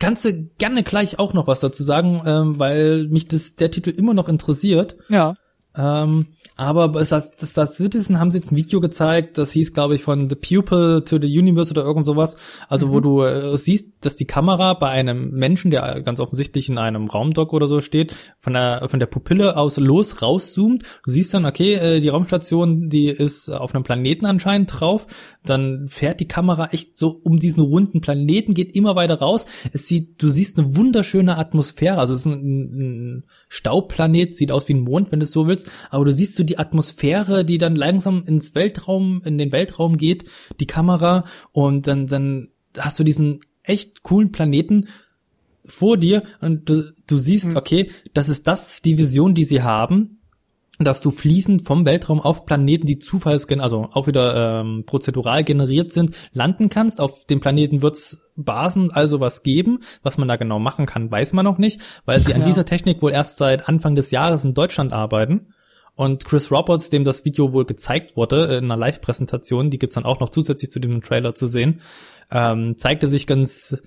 Kannst 0.00 0.24
du 0.24 0.48
gerne 0.58 0.82
gleich 0.82 1.18
auch 1.18 1.34
noch 1.34 1.46
was 1.46 1.60
dazu 1.60 1.82
sagen, 1.82 2.22
ähm, 2.26 2.58
weil 2.58 3.06
mich 3.08 3.28
das 3.28 3.56
der 3.56 3.70
Titel 3.70 3.90
immer 3.90 4.14
noch 4.14 4.28
interessiert. 4.28 4.96
Ja. 5.08 5.36
Ähm, 5.76 6.26
aber 6.56 6.88
bei 6.88 7.04
Star 7.04 7.66
Citizen 7.66 8.18
haben 8.18 8.30
sie 8.30 8.38
jetzt 8.38 8.50
ein 8.50 8.56
Video 8.56 8.80
gezeigt, 8.80 9.36
das 9.36 9.52
hieß, 9.52 9.74
glaube 9.74 9.94
ich, 9.94 10.02
von 10.02 10.30
The 10.30 10.36
Pupil 10.36 11.02
to 11.04 11.18
the 11.20 11.38
Universe 11.38 11.70
oder 11.70 11.82
irgend 11.82 12.06
sowas. 12.06 12.38
Also 12.68 12.86
mhm. 12.86 12.92
wo 12.92 13.00
du 13.00 13.22
äh, 13.22 13.58
siehst, 13.58 13.88
dass 14.00 14.16
die 14.16 14.24
Kamera 14.24 14.72
bei 14.72 14.88
einem 14.88 15.32
Menschen, 15.32 15.70
der 15.70 16.00
ganz 16.00 16.18
offensichtlich 16.18 16.70
in 16.70 16.78
einem 16.78 17.08
Raumdock 17.08 17.52
oder 17.52 17.68
so 17.68 17.82
steht, 17.82 18.16
von 18.38 18.54
der 18.54 18.88
von 18.88 19.00
der 19.00 19.06
Pupille 19.06 19.56
aus 19.56 19.76
los 19.76 20.22
rauszoomt. 20.22 20.82
Du 21.04 21.10
siehst 21.10 21.34
dann, 21.34 21.44
okay, 21.44 21.74
äh, 21.74 22.00
die 22.00 22.08
Raumstation, 22.08 22.88
die 22.88 23.08
ist 23.08 23.50
auf 23.50 23.74
einem 23.74 23.84
Planeten 23.84 24.24
anscheinend 24.24 24.80
drauf. 24.80 25.06
Dann 25.44 25.88
fährt 25.88 26.20
die 26.20 26.28
Kamera 26.28 26.68
echt 26.72 26.98
so 26.98 27.20
um 27.22 27.38
diesen 27.38 27.62
runden 27.62 28.00
Planeten, 28.00 28.54
geht 28.54 28.74
immer 28.74 28.96
weiter 28.96 29.18
raus. 29.18 29.44
Es 29.72 29.88
sieht, 29.88 30.22
du 30.22 30.30
siehst 30.30 30.58
eine 30.58 30.74
wunderschöne 30.74 31.36
Atmosphäre. 31.36 31.98
Also 31.98 32.14
es 32.14 32.20
ist 32.20 32.26
ein, 32.26 33.18
ein 33.18 33.24
Staubplanet, 33.48 34.34
sieht 34.36 34.52
aus 34.52 34.68
wie 34.68 34.74
ein 34.74 34.80
Mond, 34.80 35.12
wenn 35.12 35.20
du 35.20 35.24
es 35.24 35.32
so 35.32 35.46
willst. 35.46 35.65
Aber 35.90 36.04
du 36.04 36.12
siehst 36.12 36.34
so 36.34 36.44
die 36.44 36.58
Atmosphäre, 36.58 37.44
die 37.44 37.58
dann 37.58 37.76
langsam 37.76 38.24
ins 38.24 38.54
Weltraum, 38.54 39.22
in 39.24 39.38
den 39.38 39.52
Weltraum 39.52 39.96
geht, 39.96 40.24
die 40.60 40.66
Kamera 40.66 41.24
und 41.52 41.86
dann, 41.86 42.06
dann 42.06 42.48
hast 42.78 42.98
du 42.98 43.04
diesen 43.04 43.40
echt 43.62 44.02
coolen 44.02 44.32
Planeten 44.32 44.88
vor 45.66 45.96
dir 45.96 46.22
und 46.40 46.68
du, 46.68 46.92
du 47.06 47.18
siehst, 47.18 47.52
mhm. 47.52 47.56
okay, 47.56 47.90
das 48.14 48.28
ist 48.28 48.46
das, 48.46 48.82
die 48.82 48.98
Vision, 48.98 49.34
die 49.34 49.44
sie 49.44 49.62
haben, 49.62 50.20
dass 50.78 51.00
du 51.00 51.10
fließend 51.10 51.66
vom 51.66 51.86
Weltraum 51.86 52.20
auf 52.20 52.44
Planeten, 52.44 52.86
die 52.86 52.98
zufallsgen, 52.98 53.60
also 53.60 53.88
auch 53.92 54.06
wieder 54.06 54.60
ähm, 54.60 54.84
prozedural 54.84 55.42
generiert 55.42 55.92
sind, 55.92 56.14
landen 56.32 56.68
kannst. 56.68 57.00
Auf 57.00 57.24
dem 57.24 57.40
Planeten 57.40 57.80
wird's 57.80 58.30
Basen 58.36 58.90
also 58.90 59.18
was 59.20 59.42
geben. 59.42 59.80
Was 60.02 60.18
man 60.18 60.28
da 60.28 60.36
genau 60.36 60.58
machen 60.58 60.84
kann, 60.84 61.10
weiß 61.10 61.32
man 61.32 61.44
noch 61.44 61.58
nicht, 61.58 61.80
weil 62.04 62.20
sie 62.20 62.32
ja. 62.32 62.36
an 62.36 62.44
dieser 62.44 62.66
Technik 62.66 63.00
wohl 63.00 63.12
erst 63.12 63.38
seit 63.38 63.68
Anfang 63.68 63.96
des 63.96 64.10
Jahres 64.10 64.44
in 64.44 64.52
Deutschland 64.52 64.92
arbeiten. 64.92 65.54
Und 65.96 66.24
Chris 66.24 66.50
Roberts, 66.50 66.90
dem 66.90 67.04
das 67.04 67.24
Video 67.24 67.52
wohl 67.52 67.64
gezeigt 67.64 68.16
wurde 68.16 68.44
in 68.56 68.64
einer 68.64 68.76
Live-Präsentation, 68.76 69.70
die 69.70 69.78
gibt's 69.78 69.94
dann 69.94 70.04
auch 70.04 70.20
noch 70.20 70.28
zusätzlich 70.28 70.70
zu 70.70 70.78
dem 70.78 71.02
Trailer 71.02 71.34
zu 71.34 71.46
sehen, 71.46 71.80
ähm, 72.30 72.76
zeigte 72.76 73.08
sich 73.08 73.26
ganz 73.26 73.82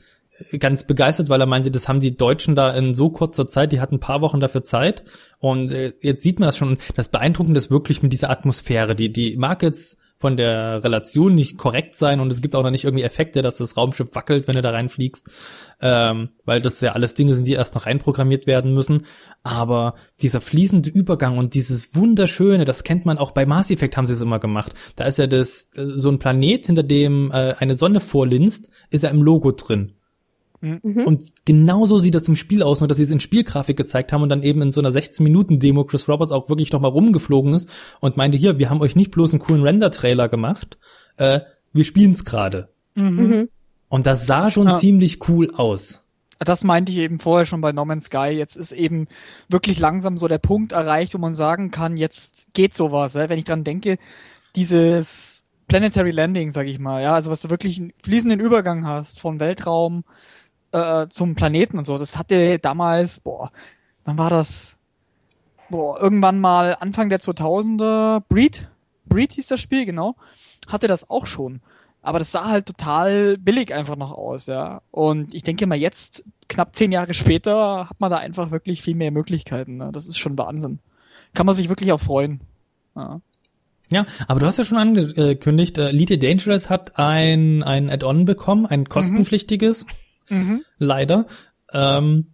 ganz 0.57 0.85
begeistert, 0.85 1.29
weil 1.29 1.41
er 1.41 1.47
meinte, 1.47 1.71
das 1.71 1.87
haben 1.87 1.99
die 1.99 2.15
Deutschen 2.15 2.55
da 2.55 2.71
in 2.71 2.93
so 2.93 3.09
kurzer 3.09 3.47
Zeit, 3.47 3.71
die 3.71 3.81
hatten 3.81 3.95
ein 3.95 3.99
paar 3.99 4.21
Wochen 4.21 4.39
dafür 4.39 4.63
Zeit. 4.63 5.03
Und 5.39 5.71
äh, 5.71 5.93
jetzt 6.01 6.23
sieht 6.23 6.39
man 6.39 6.47
das 6.47 6.57
schon. 6.57 6.77
Das 6.95 7.09
Beeindruckende 7.09 7.57
ist 7.57 7.71
wirklich 7.71 8.01
mit 8.01 8.13
dieser 8.13 8.29
Atmosphäre. 8.29 8.95
Die, 8.95 9.11
die 9.11 9.37
mag 9.37 9.61
jetzt 9.63 9.97
von 10.19 10.35
der 10.35 10.83
Relation 10.83 11.33
nicht 11.33 11.57
korrekt 11.57 11.95
sein 11.95 12.19
und 12.19 12.31
es 12.31 12.41
gibt 12.41 12.53
auch 12.53 12.63
noch 12.63 12.71
nicht 12.71 12.83
irgendwie 12.83 13.03
Effekte, 13.03 13.41
dass 13.41 13.57
das 13.57 13.77
Raumschiff 13.77 14.13
wackelt, 14.15 14.47
wenn 14.47 14.55
du 14.55 14.61
da 14.61 14.71
reinfliegst, 14.71 15.29
ähm, 15.81 16.29
weil 16.43 16.61
das 16.61 16.81
ja 16.81 16.91
alles 16.91 17.13
Dinge 17.13 17.33
sind, 17.33 17.47
die 17.47 17.53
erst 17.53 17.73
noch 17.73 17.85
reinprogrammiert 17.85 18.45
werden 18.45 18.73
müssen. 18.73 19.05
Aber 19.43 19.95
dieser 20.21 20.41
fließende 20.41 20.89
Übergang 20.89 21.37
und 21.37 21.53
dieses 21.53 21.95
wunderschöne, 21.95 22.65
das 22.65 22.83
kennt 22.83 23.05
man 23.05 23.17
auch 23.17 23.31
bei 23.31 23.45
Mass 23.45 23.71
Effect 23.71 23.95
haben 23.95 24.05
sie 24.05 24.13
es 24.13 24.21
immer 24.21 24.39
gemacht. 24.39 24.73
Da 24.97 25.05
ist 25.05 25.17
ja 25.17 25.27
das 25.27 25.71
so 25.73 26.09
ein 26.09 26.19
Planet, 26.19 26.65
hinter 26.65 26.83
dem 26.83 27.31
äh, 27.31 27.55
eine 27.57 27.75
Sonne 27.75 28.01
vorlinst, 28.01 28.69
ist 28.89 29.03
ja 29.03 29.09
im 29.09 29.23
Logo 29.23 29.51
drin. 29.51 29.93
Mhm. 30.61 31.03
Und 31.05 31.45
genauso 31.45 31.99
sieht 31.99 32.15
das 32.15 32.27
im 32.27 32.35
Spiel 32.35 32.63
aus, 32.63 32.79
nur 32.79 32.87
dass 32.87 32.97
sie 32.97 33.03
es 33.03 33.11
in 33.11 33.19
Spielgrafik 33.19 33.77
gezeigt 33.77 34.11
haben 34.11 34.23
und 34.23 34.29
dann 34.29 34.43
eben 34.43 34.61
in 34.61 34.71
so 34.71 34.81
einer 34.81 34.91
16-Minuten-Demo 34.91 35.85
Chris 35.85 36.07
Roberts 36.07 36.31
auch 36.31 36.49
wirklich 36.49 36.71
nochmal 36.71 36.91
rumgeflogen 36.91 37.53
ist 37.53 37.69
und 37.99 38.17
meinte, 38.17 38.37
hier, 38.37 38.59
wir 38.59 38.69
haben 38.69 38.81
euch 38.81 38.95
nicht 38.95 39.11
bloß 39.11 39.33
einen 39.33 39.39
coolen 39.39 39.63
Render-Trailer 39.63 40.27
gemacht, 40.27 40.77
äh, 41.17 41.41
wir 41.71 41.83
spielen 41.83 42.11
es 42.11 42.25
gerade. 42.25 42.69
Mhm. 42.95 43.03
mhm. 43.03 43.49
Und 43.91 44.05
das 44.05 44.27
sah 44.27 44.51
schon 44.51 44.67
ja. 44.67 44.75
ziemlich 44.75 45.27
cool 45.27 45.49
aus. 45.55 46.03
Das 46.37 46.63
meinte 46.63 46.91
ich 46.91 46.99
eben 46.99 47.19
vorher 47.19 47.45
schon 47.45 47.59
bei 47.59 47.71
No 47.71 47.85
Man's 47.85 48.05
Sky. 48.05 48.29
Jetzt 48.29 48.55
ist 48.55 48.71
eben 48.71 49.07
wirklich 49.49 49.79
langsam 49.79 50.17
so 50.17 50.27
der 50.27 50.37
Punkt 50.37 50.73
erreicht, 50.73 51.15
wo 51.15 51.17
man 51.17 51.33
sagen 51.33 51.71
kann, 51.71 51.97
jetzt 51.97 52.53
geht 52.53 52.77
sowas. 52.77 53.15
Ja? 53.15 53.29
Wenn 53.29 53.39
ich 53.39 53.45
dran 53.45 53.63
denke, 53.63 53.97
dieses 54.55 55.43
Planetary 55.67 56.11
Landing, 56.11 56.51
sag 56.51 56.67
ich 56.67 56.79
mal, 56.79 57.01
ja, 57.01 57.13
also 57.13 57.29
was 57.29 57.41
du 57.41 57.49
wirklich 57.49 57.79
einen 57.79 57.93
fließenden 58.03 58.39
Übergang 58.39 58.87
hast 58.87 59.19
von 59.19 59.39
Weltraum 59.39 60.03
äh, 60.71 61.07
zum 61.09 61.35
Planeten 61.35 61.77
und 61.77 61.85
so. 61.85 61.97
Das 61.97 62.17
hatte 62.17 62.57
damals, 62.57 63.19
boah, 63.19 63.51
wann 64.05 64.17
war 64.17 64.29
das? 64.29 64.75
Boah, 65.69 65.99
irgendwann 65.99 66.39
mal 66.39 66.75
Anfang 66.79 67.09
der 67.09 67.19
2000er, 67.19 68.23
Breed, 68.27 68.67
Breed 69.05 69.33
hieß 69.33 69.47
das 69.47 69.59
Spiel, 69.59 69.85
genau, 69.85 70.15
hatte 70.67 70.87
das 70.87 71.09
auch 71.09 71.25
schon. 71.25 71.61
Aber 72.01 72.19
das 72.19 72.31
sah 72.31 72.45
halt 72.47 72.65
total 72.65 73.37
billig 73.37 73.73
einfach 73.73 73.97
noch 73.97 74.11
aus, 74.11 74.47
ja. 74.47 74.81
Und 74.89 75.35
ich 75.35 75.43
denke 75.43 75.67
mal 75.67 75.77
jetzt, 75.77 76.23
knapp 76.47 76.75
zehn 76.75 76.91
Jahre 76.91 77.13
später, 77.13 77.89
hat 77.89 77.99
man 77.99 78.09
da 78.09 78.17
einfach 78.17 78.51
wirklich 78.51 78.81
viel 78.81 78.95
mehr 78.95 79.11
Möglichkeiten. 79.11 79.77
Ne? 79.77 79.89
Das 79.91 80.07
ist 80.07 80.17
schon 80.17 80.37
Wahnsinn. 80.37 80.79
Kann 81.33 81.45
man 81.45 81.55
sich 81.55 81.69
wirklich 81.69 81.91
auch 81.91 81.99
freuen. 81.99 82.39
Ja. 82.95 83.21
Ja, 83.91 84.05
aber 84.27 84.39
du 84.39 84.45
hast 84.45 84.57
ja 84.57 84.63
schon 84.63 84.77
angekündigt, 84.77 85.77
äh, 85.79 85.89
Elite 85.89 86.19
Dangerous 86.19 86.69
hat 86.69 86.99
ein, 86.99 87.63
ein 87.63 87.89
Add-on 87.89 88.25
bekommen, 88.25 88.67
ein 88.67 88.87
kostenpflichtiges. 88.87 89.85
Mhm. 89.85 89.91
Mhm. 90.29 90.63
Leider. 90.77 91.25
Ähm, 91.73 92.27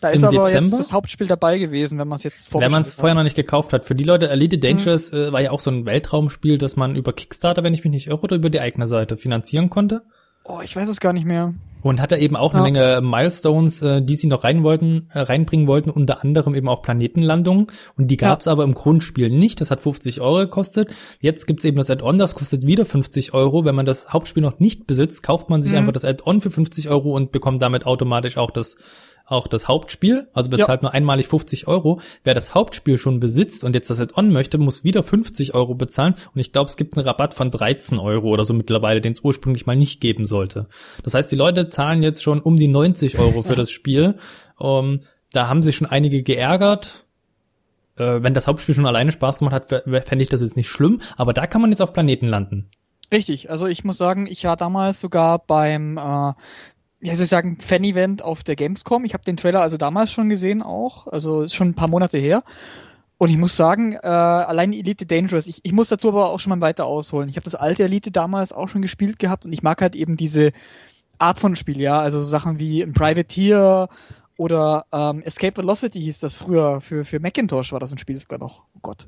da 0.00 0.08
ist 0.08 0.24
aber 0.24 0.46
Dezember, 0.46 0.76
jetzt 0.76 0.80
das 0.80 0.92
Hauptspiel 0.92 1.28
dabei 1.28 1.58
gewesen, 1.58 1.98
wenn 1.98 2.08
man 2.08 2.16
es 2.16 2.24
jetzt 2.24 2.52
Wenn 2.52 2.72
man 2.72 2.82
es 2.82 2.94
vorher 2.94 3.14
noch 3.14 3.22
nicht 3.22 3.36
gekauft 3.36 3.72
hat. 3.72 3.84
Für 3.84 3.94
die 3.94 4.04
Leute, 4.04 4.30
Elite 4.30 4.58
Dangerous 4.58 5.12
mhm. 5.12 5.18
äh, 5.18 5.32
war 5.32 5.40
ja 5.40 5.52
auch 5.52 5.60
so 5.60 5.70
ein 5.70 5.86
Weltraumspiel, 5.86 6.58
das 6.58 6.76
man 6.76 6.96
über 6.96 7.12
Kickstarter, 7.12 7.62
wenn 7.62 7.74
ich 7.74 7.84
mich 7.84 7.92
nicht 7.92 8.06
irre, 8.08 8.20
oder 8.20 8.36
über 8.36 8.50
die 8.50 8.60
eigene 8.60 8.86
Seite 8.86 9.16
finanzieren 9.16 9.70
konnte. 9.70 10.02
Oh, 10.44 10.60
ich 10.62 10.74
weiß 10.74 10.88
es 10.88 11.00
gar 11.00 11.12
nicht 11.12 11.26
mehr. 11.26 11.54
Und 11.82 12.00
hat 12.00 12.12
er 12.12 12.20
eben 12.20 12.36
auch 12.36 12.54
eine 12.54 12.62
Menge 12.62 13.00
Milestones, 13.02 13.82
äh, 13.82 14.02
die 14.02 14.14
sie 14.14 14.28
noch 14.28 14.44
rein 14.44 14.62
wollten, 14.62 15.08
äh, 15.12 15.20
reinbringen 15.20 15.66
wollten, 15.66 15.90
unter 15.90 16.22
anderem 16.22 16.54
eben 16.54 16.68
auch 16.68 16.80
Planetenlandungen. 16.80 17.66
Und 17.96 18.08
die 18.08 18.16
gab's 18.16 18.44
ja. 18.44 18.52
aber 18.52 18.62
im 18.62 18.74
Grundspiel 18.74 19.30
nicht. 19.30 19.60
Das 19.60 19.72
hat 19.72 19.80
50 19.80 20.20
Euro 20.20 20.38
gekostet. 20.38 20.94
Jetzt 21.20 21.46
gibt's 21.48 21.64
eben 21.64 21.76
das 21.76 21.90
Add-on, 21.90 22.18
das 22.18 22.36
kostet 22.36 22.64
wieder 22.66 22.86
50 22.86 23.34
Euro. 23.34 23.64
Wenn 23.64 23.74
man 23.74 23.86
das 23.86 24.12
Hauptspiel 24.12 24.42
noch 24.42 24.60
nicht 24.60 24.86
besitzt, 24.86 25.24
kauft 25.24 25.50
man 25.50 25.60
sich 25.60 25.72
mhm. 25.72 25.78
einfach 25.78 25.92
das 25.92 26.04
Add-on 26.04 26.40
für 26.40 26.52
50 26.52 26.88
Euro 26.88 27.16
und 27.16 27.32
bekommt 27.32 27.60
damit 27.60 27.84
automatisch 27.84 28.38
auch 28.38 28.52
das 28.52 28.76
auch 29.32 29.48
das 29.48 29.66
Hauptspiel, 29.66 30.28
also 30.32 30.50
bezahlt 30.50 30.82
ja. 30.82 30.88
nur 30.88 30.94
einmalig 30.94 31.26
50 31.26 31.66
Euro. 31.66 32.00
Wer 32.22 32.34
das 32.34 32.54
Hauptspiel 32.54 32.98
schon 32.98 33.18
besitzt 33.18 33.64
und 33.64 33.74
jetzt 33.74 33.90
das 33.90 33.98
Add-on 33.98 34.30
möchte, 34.30 34.58
muss 34.58 34.84
wieder 34.84 35.02
50 35.02 35.54
Euro 35.54 35.74
bezahlen. 35.74 36.14
Und 36.34 36.40
ich 36.40 36.52
glaube, 36.52 36.68
es 36.68 36.76
gibt 36.76 36.96
einen 36.96 37.06
Rabatt 37.06 37.34
von 37.34 37.50
13 37.50 37.98
Euro 37.98 38.28
oder 38.28 38.44
so 38.44 38.54
mittlerweile, 38.54 39.00
den 39.00 39.14
es 39.14 39.20
ursprünglich 39.20 39.66
mal 39.66 39.76
nicht 39.76 40.00
geben 40.00 40.26
sollte. 40.26 40.68
Das 41.02 41.14
heißt, 41.14 41.32
die 41.32 41.36
Leute 41.36 41.68
zahlen 41.68 42.02
jetzt 42.02 42.22
schon 42.22 42.40
um 42.40 42.56
die 42.56 42.68
90 42.68 43.18
Euro 43.18 43.42
für 43.42 43.54
das 43.56 43.70
Spiel. 43.70 44.16
Um, 44.58 45.00
da 45.32 45.48
haben 45.48 45.62
sich 45.62 45.76
schon 45.76 45.88
einige 45.88 46.22
geärgert. 46.22 47.06
Äh, 47.96 48.22
wenn 48.22 48.34
das 48.34 48.46
Hauptspiel 48.46 48.74
schon 48.74 48.86
alleine 48.86 49.12
Spaß 49.12 49.38
gemacht 49.38 49.54
hat, 49.54 49.66
fände 49.66 50.22
ich 50.22 50.28
das 50.28 50.42
jetzt 50.42 50.56
nicht 50.56 50.68
schlimm. 50.68 51.00
Aber 51.16 51.32
da 51.32 51.46
kann 51.46 51.60
man 51.60 51.70
jetzt 51.70 51.80
auf 51.80 51.92
Planeten 51.92 52.28
landen. 52.28 52.70
Richtig, 53.12 53.50
also 53.50 53.66
ich 53.66 53.84
muss 53.84 53.98
sagen, 53.98 54.26
ich 54.26 54.44
war 54.44 54.56
damals 54.56 54.98
sogar 54.98 55.38
beim 55.38 55.98
äh, 55.98 56.32
ja, 57.02 57.16
soll 57.16 57.24
ich 57.24 57.30
sagen, 57.30 57.58
Fan-Event 57.60 58.22
auf 58.22 58.44
der 58.44 58.54
Gamescom. 58.54 59.04
Ich 59.04 59.12
habe 59.12 59.24
den 59.24 59.36
Trailer 59.36 59.60
also 59.60 59.76
damals 59.76 60.12
schon 60.12 60.28
gesehen 60.28 60.62
auch, 60.62 61.08
also 61.08 61.42
ist 61.42 61.54
schon 61.54 61.70
ein 61.70 61.74
paar 61.74 61.88
Monate 61.88 62.16
her. 62.16 62.44
Und 63.18 63.28
ich 63.28 63.36
muss 63.36 63.56
sagen, 63.56 63.92
äh, 63.92 64.06
allein 64.06 64.72
Elite 64.72 65.06
Dangerous, 65.06 65.46
ich, 65.46 65.60
ich 65.64 65.72
muss 65.72 65.88
dazu 65.88 66.08
aber 66.08 66.30
auch 66.30 66.40
schon 66.40 66.50
mal 66.50 66.60
weiter 66.60 66.86
ausholen. 66.86 67.28
Ich 67.28 67.36
habe 67.36 67.44
das 67.44 67.54
alte 67.54 67.84
Elite 67.84 68.10
damals 68.10 68.52
auch 68.52 68.68
schon 68.68 68.82
gespielt 68.82 69.18
gehabt 69.18 69.44
und 69.44 69.52
ich 69.52 69.62
mag 69.62 69.80
halt 69.80 69.94
eben 69.94 70.16
diese 70.16 70.52
Art 71.18 71.38
von 71.38 71.54
Spiel, 71.56 71.80
ja, 71.80 72.00
also 72.00 72.20
so 72.20 72.28
Sachen 72.28 72.58
wie 72.58 72.82
ein 72.82 72.92
Privateer 72.92 73.88
oder 74.36 74.86
ähm, 74.92 75.22
Escape 75.22 75.56
Velocity 75.56 76.00
hieß 76.00 76.20
das 76.20 76.34
früher, 76.36 76.80
für, 76.80 77.04
für 77.04 77.20
Macintosh 77.20 77.72
war 77.72 77.80
das 77.80 77.92
ein 77.92 77.98
Spiel 77.98 78.18
sogar 78.18 78.38
noch. 78.38 78.62
Oh 78.74 78.80
Gott, 78.82 79.06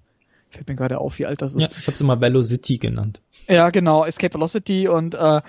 fällt 0.50 0.68
mir 0.68 0.76
gerade 0.76 0.98
auf, 0.98 1.18
wie 1.18 1.26
alt 1.26 1.42
das 1.42 1.54
ist. 1.54 1.62
Ja, 1.62 1.68
ich 1.76 1.86
habe 1.86 1.94
es 1.94 2.00
immer 2.00 2.20
Velocity 2.20 2.78
genannt. 2.78 3.20
Ja, 3.48 3.70
genau, 3.70 4.04
Escape 4.04 4.34
Velocity 4.34 4.86
und 4.86 5.14
äh, 5.14 5.40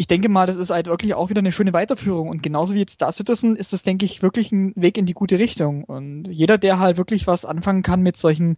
ich 0.00 0.06
denke 0.06 0.30
mal, 0.30 0.46
das 0.46 0.56
ist 0.56 0.70
halt 0.70 0.86
wirklich 0.86 1.12
auch 1.12 1.28
wieder 1.28 1.40
eine 1.40 1.52
schöne 1.52 1.74
Weiterführung. 1.74 2.30
Und 2.30 2.42
genauso 2.42 2.72
wie 2.72 2.78
jetzt 2.78 2.94
Star 2.94 3.12
Citizen 3.12 3.54
ist 3.54 3.74
das, 3.74 3.82
denke 3.82 4.06
ich, 4.06 4.22
wirklich 4.22 4.50
ein 4.50 4.72
Weg 4.74 4.96
in 4.96 5.04
die 5.04 5.12
gute 5.12 5.38
Richtung. 5.38 5.84
Und 5.84 6.24
jeder, 6.24 6.56
der 6.56 6.78
halt 6.78 6.96
wirklich 6.96 7.26
was 7.26 7.44
anfangen 7.44 7.82
kann 7.82 8.00
mit 8.00 8.16
solchen 8.16 8.56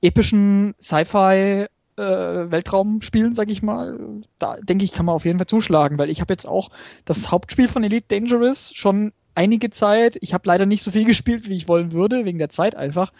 epischen 0.00 0.74
Sci-Fi 0.80 1.66
äh, 1.98 2.02
Weltraumspielen, 2.50 3.34
sag 3.34 3.50
ich 3.50 3.62
mal, 3.62 4.22
da 4.38 4.56
denke 4.56 4.86
ich, 4.86 4.94
kann 4.94 5.04
man 5.04 5.16
auf 5.16 5.26
jeden 5.26 5.38
Fall 5.38 5.48
zuschlagen, 5.48 5.98
weil 5.98 6.08
ich 6.08 6.22
habe 6.22 6.32
jetzt 6.32 6.48
auch 6.48 6.70
das 7.04 7.30
Hauptspiel 7.30 7.68
von 7.68 7.84
Elite 7.84 8.06
Dangerous 8.08 8.72
schon 8.74 9.12
einige 9.34 9.68
Zeit. 9.68 10.16
Ich 10.22 10.32
habe 10.32 10.48
leider 10.48 10.64
nicht 10.64 10.82
so 10.82 10.92
viel 10.92 11.04
gespielt, 11.12 11.46
wie 11.46 11.56
ich 11.56 11.68
wollen 11.68 11.92
würde, 11.92 12.24
wegen 12.24 12.38
der 12.38 12.48
Zeit 12.48 12.74
einfach. 12.74 13.12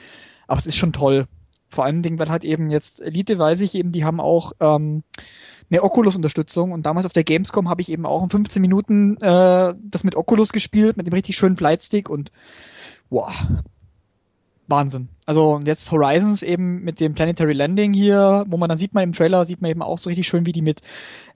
Aber 0.47 0.57
es 0.57 0.67
ist 0.67 0.77
schon 0.77 0.95
toll. 0.95 1.27
Vor 1.69 1.85
Dingen, 2.01 2.19
weil 2.19 2.31
halt 2.31 2.43
eben 2.43 2.71
jetzt 2.71 3.03
Elite, 3.03 3.39
weiß 3.39 3.61
ich 3.61 3.75
eben, 3.75 3.93
die 3.93 4.07
haben 4.07 4.19
auch 4.19 4.53
ähm, 4.61 5.03
eine 5.71 5.83
Oculus-Unterstützung 5.83 6.73
und 6.73 6.85
damals 6.85 7.07
auf 7.07 7.13
der 7.13 7.25
Gamescom 7.25 7.69
habe 7.69 7.83
ich 7.83 7.91
eben 7.91 8.07
auch 8.07 8.23
in 8.23 8.31
15 8.31 8.61
Minuten 8.61 9.17
äh, 9.19 9.75
das 9.81 10.05
mit 10.05 10.17
Oculus 10.17 10.53
gespielt, 10.53 10.97
mit 10.97 11.07
dem 11.07 11.15
richtig 11.15 11.37
schönen 11.37 11.57
Flightstick 11.57 12.09
und 12.09 12.33
wow, 13.09 13.33
Wahnsinn. 14.67 15.09
Also 15.27 15.61
jetzt 15.65 15.91
Horizons 15.93 16.43
eben 16.43 16.83
mit 16.83 17.01
dem 17.01 17.15
Planetary 17.15 17.53
Landing 17.53 17.93
hier, 17.93 18.45
wo 18.49 18.57
man 18.57 18.69
dann 18.69 18.79
sieht 18.79 18.95
man 18.95 19.05
im 19.05 19.13
Trailer, 19.13 19.45
sieht 19.45 19.63
man 19.63 19.71
eben 19.71 19.83
auch 19.83 19.99
so 19.99 20.09
richtig 20.09 20.27
schön, 20.27 20.47
wie 20.47 20.53
die 20.53 20.63
mit 20.63 20.81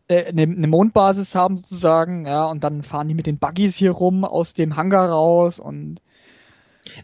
äh, 0.09 0.27
eine, 0.27 0.43
eine 0.43 0.67
Mondbasis 0.67 1.35
haben 1.35 1.57
sozusagen, 1.57 2.27
ja, 2.27 2.47
und 2.47 2.65
dann 2.65 2.83
fahren 2.83 3.09
die 3.09 3.15
mit 3.15 3.27
den 3.27 3.39
Buggies 3.39 3.77
hier 3.77 3.93
rum 3.93 4.25
aus 4.25 4.55
dem 4.55 4.77
Hangar 4.77 5.11
raus 5.11 5.59
und 5.59 6.01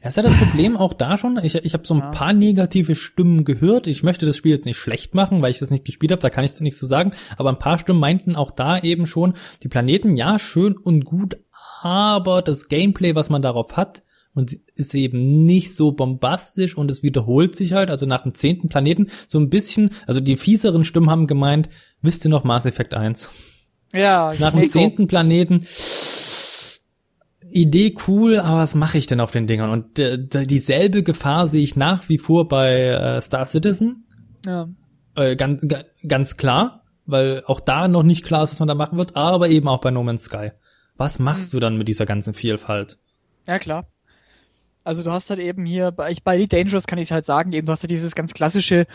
das 0.02 0.10
ist 0.12 0.16
ja 0.16 0.22
das 0.22 0.34
Problem 0.34 0.76
auch 0.76 0.92
da 0.92 1.16
schon. 1.16 1.38
Ich, 1.42 1.54
ich 1.54 1.72
habe 1.72 1.86
so 1.86 1.94
ein 1.94 2.00
ja. 2.00 2.10
paar 2.10 2.32
negative 2.32 2.94
Stimmen 2.94 3.44
gehört. 3.44 3.86
Ich 3.86 4.02
möchte 4.02 4.26
das 4.26 4.36
Spiel 4.36 4.52
jetzt 4.52 4.66
nicht 4.66 4.76
schlecht 4.76 5.14
machen, 5.14 5.42
weil 5.42 5.50
ich 5.50 5.58
das 5.58 5.70
nicht 5.70 5.84
gespielt 5.84 6.12
habe, 6.12 6.22
da 6.22 6.30
kann 6.30 6.44
ich 6.44 6.60
nichts 6.60 6.78
zu 6.78 6.86
sagen. 6.86 7.12
Aber 7.36 7.48
ein 7.50 7.58
paar 7.58 7.78
Stimmen 7.78 8.00
meinten 8.00 8.36
auch 8.36 8.50
da 8.50 8.78
eben 8.78 9.06
schon, 9.06 9.34
die 9.62 9.68
Planeten, 9.68 10.16
ja, 10.16 10.38
schön 10.38 10.76
und 10.76 11.04
gut, 11.04 11.38
aber 11.82 12.42
das 12.42 12.68
Gameplay, 12.68 13.14
was 13.14 13.30
man 13.30 13.42
darauf 13.42 13.76
hat, 13.76 14.02
und 14.32 14.52
ist 14.74 14.94
eben 14.94 15.44
nicht 15.44 15.74
so 15.74 15.92
bombastisch 15.92 16.76
und 16.76 16.90
es 16.90 17.02
wiederholt 17.02 17.56
sich 17.56 17.72
halt, 17.72 17.90
also 17.90 18.06
nach 18.06 18.22
dem 18.22 18.34
zehnten 18.34 18.68
Planeten 18.68 19.08
so 19.26 19.38
ein 19.38 19.50
bisschen, 19.50 19.90
also 20.06 20.20
die 20.20 20.36
fieseren 20.36 20.84
Stimmen 20.84 21.10
haben 21.10 21.26
gemeint, 21.26 21.68
wisst 22.00 22.24
ihr 22.24 22.30
noch 22.30 22.44
Mass 22.44 22.64
Effect 22.64 22.94
1? 22.94 23.28
Ja. 23.92 24.32
Nach 24.38 24.52
dem 24.52 24.68
zehnten 24.68 25.08
Planeten 25.08 25.66
Idee 27.50 27.94
cool, 28.06 28.38
aber 28.38 28.58
was 28.58 28.74
mache 28.74 28.98
ich 28.98 29.06
denn 29.06 29.20
auf 29.20 29.30
den 29.30 29.46
Dingern? 29.46 29.70
Und 29.70 29.98
äh, 29.98 30.18
dieselbe 30.46 31.02
Gefahr 31.02 31.46
sehe 31.46 31.62
ich 31.62 31.76
nach 31.76 32.08
wie 32.08 32.18
vor 32.18 32.48
bei 32.48 32.72
äh, 32.86 33.20
Star 33.20 33.46
Citizen. 33.46 34.06
Ja. 34.46 34.68
Äh, 35.14 35.36
ganz, 35.36 35.66
ganz 36.06 36.36
klar, 36.36 36.84
weil 37.06 37.42
auch 37.46 37.60
da 37.60 37.88
noch 37.88 38.02
nicht 38.02 38.24
klar 38.24 38.44
ist, 38.44 38.52
was 38.52 38.60
man 38.60 38.68
da 38.68 38.74
machen 38.74 38.98
wird, 38.98 39.16
aber 39.16 39.48
eben 39.48 39.68
auch 39.68 39.80
bei 39.80 39.90
No 39.90 40.02
Man's 40.02 40.24
Sky. 40.24 40.52
Was 40.96 41.18
machst 41.18 41.52
mhm. 41.52 41.56
du 41.56 41.60
dann 41.60 41.78
mit 41.78 41.88
dieser 41.88 42.06
ganzen 42.06 42.34
Vielfalt? 42.34 42.98
Ja, 43.46 43.58
klar. 43.58 43.86
Also 44.84 45.02
du 45.02 45.10
hast 45.10 45.30
halt 45.30 45.40
eben 45.40 45.66
hier, 45.66 45.90
bei, 45.90 46.14
bei 46.24 46.36
Elite 46.36 46.56
Dangerous 46.56 46.86
kann 46.86 46.98
ich 46.98 47.12
halt 47.12 47.26
sagen, 47.26 47.52
eben 47.52 47.66
du 47.66 47.72
hast 47.72 47.82
ja 47.82 47.88
dieses 47.88 48.14
ganz 48.14 48.32
klassische, 48.32 48.86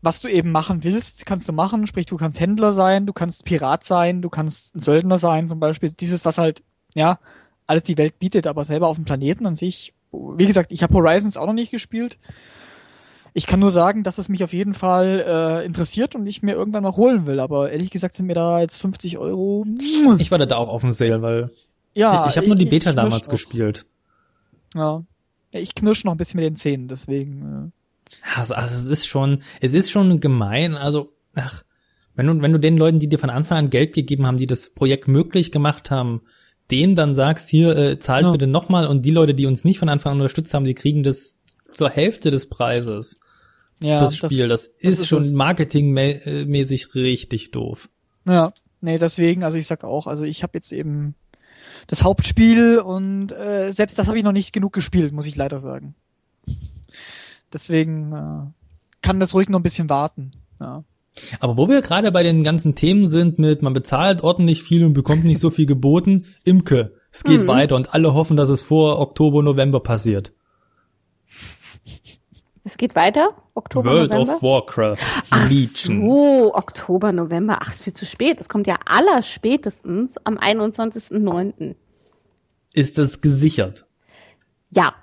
was 0.00 0.20
du 0.20 0.28
eben 0.28 0.52
machen 0.52 0.84
willst, 0.84 1.26
kannst 1.26 1.48
du 1.48 1.52
machen. 1.52 1.86
Sprich, 1.86 2.06
du 2.06 2.16
kannst 2.16 2.38
Händler 2.38 2.72
sein, 2.72 3.06
du 3.06 3.12
kannst 3.12 3.44
Pirat 3.44 3.84
sein, 3.84 4.22
du 4.22 4.28
kannst 4.28 4.76
ein 4.76 4.80
Söldner 4.80 5.18
sein 5.18 5.48
zum 5.48 5.60
Beispiel. 5.60 5.90
Dieses, 5.90 6.24
was 6.24 6.38
halt, 6.38 6.62
ja, 6.94 7.18
alles 7.66 7.82
die 7.84 7.98
Welt 7.98 8.18
bietet, 8.18 8.46
aber 8.46 8.64
selber 8.64 8.88
auf 8.88 8.96
dem 8.96 9.04
Planeten 9.04 9.46
an 9.46 9.54
sich. 9.54 9.94
Wie 10.12 10.46
gesagt, 10.46 10.72
ich 10.72 10.82
habe 10.82 10.94
Horizons 10.94 11.36
auch 11.36 11.46
noch 11.46 11.54
nicht 11.54 11.70
gespielt. 11.70 12.18
Ich 13.36 13.46
kann 13.46 13.58
nur 13.58 13.70
sagen, 13.70 14.04
dass 14.04 14.18
es 14.18 14.28
mich 14.28 14.44
auf 14.44 14.52
jeden 14.52 14.74
Fall 14.74 15.24
äh, 15.26 15.66
interessiert 15.66 16.14
und 16.14 16.24
ich 16.26 16.42
mir 16.42 16.52
irgendwann 16.52 16.84
noch 16.84 16.96
holen 16.96 17.26
will. 17.26 17.40
Aber 17.40 17.70
ehrlich 17.70 17.90
gesagt 17.90 18.14
sind 18.14 18.26
mir 18.26 18.34
da 18.34 18.60
jetzt 18.60 18.80
50 18.80 19.18
Euro. 19.18 19.66
Ich 20.18 20.30
warte 20.30 20.46
da 20.46 20.56
auch 20.56 20.68
auf 20.68 20.82
den 20.82 20.92
Sale, 20.92 21.20
weil 21.20 21.50
Ja. 21.94 22.28
Ich 22.28 22.36
habe 22.36 22.46
nur 22.46 22.56
die 22.56 22.66
Beta 22.66 22.92
damals 22.92 23.28
gespielt. 23.28 23.86
Ja. 24.74 25.02
Ich 25.50 25.74
knirsch 25.74 26.04
noch 26.04 26.12
ein 26.12 26.18
bisschen 26.18 26.38
mit 26.38 26.48
den 26.48 26.56
Zähnen, 26.56 26.86
deswegen. 26.86 27.72
Äh. 27.72 28.38
Also, 28.38 28.54
also 28.54 28.76
es 28.76 28.86
ist 28.86 29.06
schon, 29.06 29.42
es 29.60 29.72
ist 29.72 29.90
schon 29.90 30.20
gemein. 30.20 30.76
Also, 30.76 31.12
ach, 31.34 31.64
wenn 32.14 32.26
du, 32.26 32.40
wenn 32.40 32.52
du 32.52 32.58
den 32.58 32.76
Leuten, 32.76 32.98
die 32.98 33.08
dir 33.08 33.18
von 33.18 33.30
Anfang 33.30 33.58
an 33.58 33.70
Geld 33.70 33.94
gegeben 33.94 34.26
haben, 34.26 34.36
die 34.36 34.46
das 34.46 34.74
Projekt 34.74 35.08
möglich 35.08 35.50
gemacht 35.50 35.90
haben, 35.90 36.22
denen 36.70 36.94
dann 36.94 37.14
sagst, 37.14 37.48
hier, 37.48 37.76
äh, 37.76 37.98
zahlt 37.98 38.24
ja. 38.24 38.32
bitte 38.32 38.46
nochmal 38.46 38.86
und 38.86 39.02
die 39.02 39.10
Leute, 39.10 39.34
die 39.34 39.46
uns 39.46 39.64
nicht 39.64 39.78
von 39.78 39.88
Anfang 39.88 40.12
an 40.12 40.18
unterstützt 40.18 40.54
haben, 40.54 40.64
die 40.64 40.74
kriegen 40.74 41.02
das 41.02 41.40
zur 41.72 41.90
Hälfte 41.90 42.30
des 42.30 42.48
Preises. 42.48 43.18
Ja, 43.80 43.98
das 43.98 44.16
Spiel, 44.16 44.48
das, 44.48 44.70
das 44.70 44.92
ist 44.92 45.00
das 45.00 45.08
schon 45.08 45.34
marketingmäßig 45.34 46.94
richtig 46.94 47.50
doof. 47.50 47.90
Ja, 48.26 48.54
nee, 48.80 48.98
deswegen, 48.98 49.44
also 49.44 49.58
ich 49.58 49.66
sag 49.66 49.84
auch, 49.84 50.06
also 50.06 50.24
ich 50.24 50.42
habe 50.42 50.52
jetzt 50.54 50.72
eben 50.72 51.14
das 51.86 52.02
Hauptspiel 52.02 52.78
und 52.78 53.32
äh, 53.32 53.72
selbst 53.72 53.98
das 53.98 54.08
habe 54.08 54.16
ich 54.16 54.24
noch 54.24 54.32
nicht 54.32 54.52
genug 54.52 54.72
gespielt, 54.72 55.12
muss 55.12 55.26
ich 55.26 55.36
leider 55.36 55.60
sagen. 55.60 55.94
Deswegen 57.52 58.12
äh, 58.12 58.46
kann 59.02 59.20
das 59.20 59.34
ruhig 59.34 59.48
noch 59.48 59.58
ein 59.58 59.64
bisschen 59.64 59.90
warten. 59.90 60.32
Ja. 60.60 60.84
Aber 61.40 61.56
wo 61.56 61.68
wir 61.68 61.80
gerade 61.82 62.10
bei 62.10 62.22
den 62.22 62.42
ganzen 62.42 62.74
Themen 62.74 63.06
sind 63.06 63.38
mit 63.38 63.62
man 63.62 63.72
bezahlt 63.72 64.22
ordentlich 64.22 64.62
viel 64.62 64.84
und 64.84 64.94
bekommt 64.94 65.24
nicht 65.24 65.40
so 65.40 65.50
viel 65.50 65.66
geboten, 65.66 66.26
Imke, 66.44 66.92
es 67.10 67.22
geht 67.22 67.42
mhm. 67.42 67.46
weiter 67.46 67.76
und 67.76 67.94
alle 67.94 68.14
hoffen, 68.14 68.36
dass 68.36 68.48
es 68.48 68.62
vor 68.62 68.98
Oktober, 69.00 69.42
November 69.42 69.80
passiert. 69.80 70.32
Es 72.64 72.78
geht 72.78 72.96
weiter? 72.96 73.36
Oktober, 73.54 73.90
World 73.90 74.12
November? 74.12 74.36
of 74.36 74.42
Warcraft. 74.42 74.98
Ach 75.30 75.50
Legion. 75.50 76.00
So, 76.00 76.54
Oktober, 76.54 77.12
November. 77.12 77.58
Ach, 77.60 77.72
ist 77.72 77.82
viel 77.82 77.92
zu 77.92 78.06
spät. 78.06 78.40
Es 78.40 78.48
kommt 78.48 78.66
ja 78.66 78.76
aller 78.86 79.22
spätestens 79.22 80.16
am 80.24 80.38
21.09. 80.38 81.74
Ist 82.72 82.96
das 82.96 83.20
gesichert? 83.20 83.86
Ja. 84.70 84.94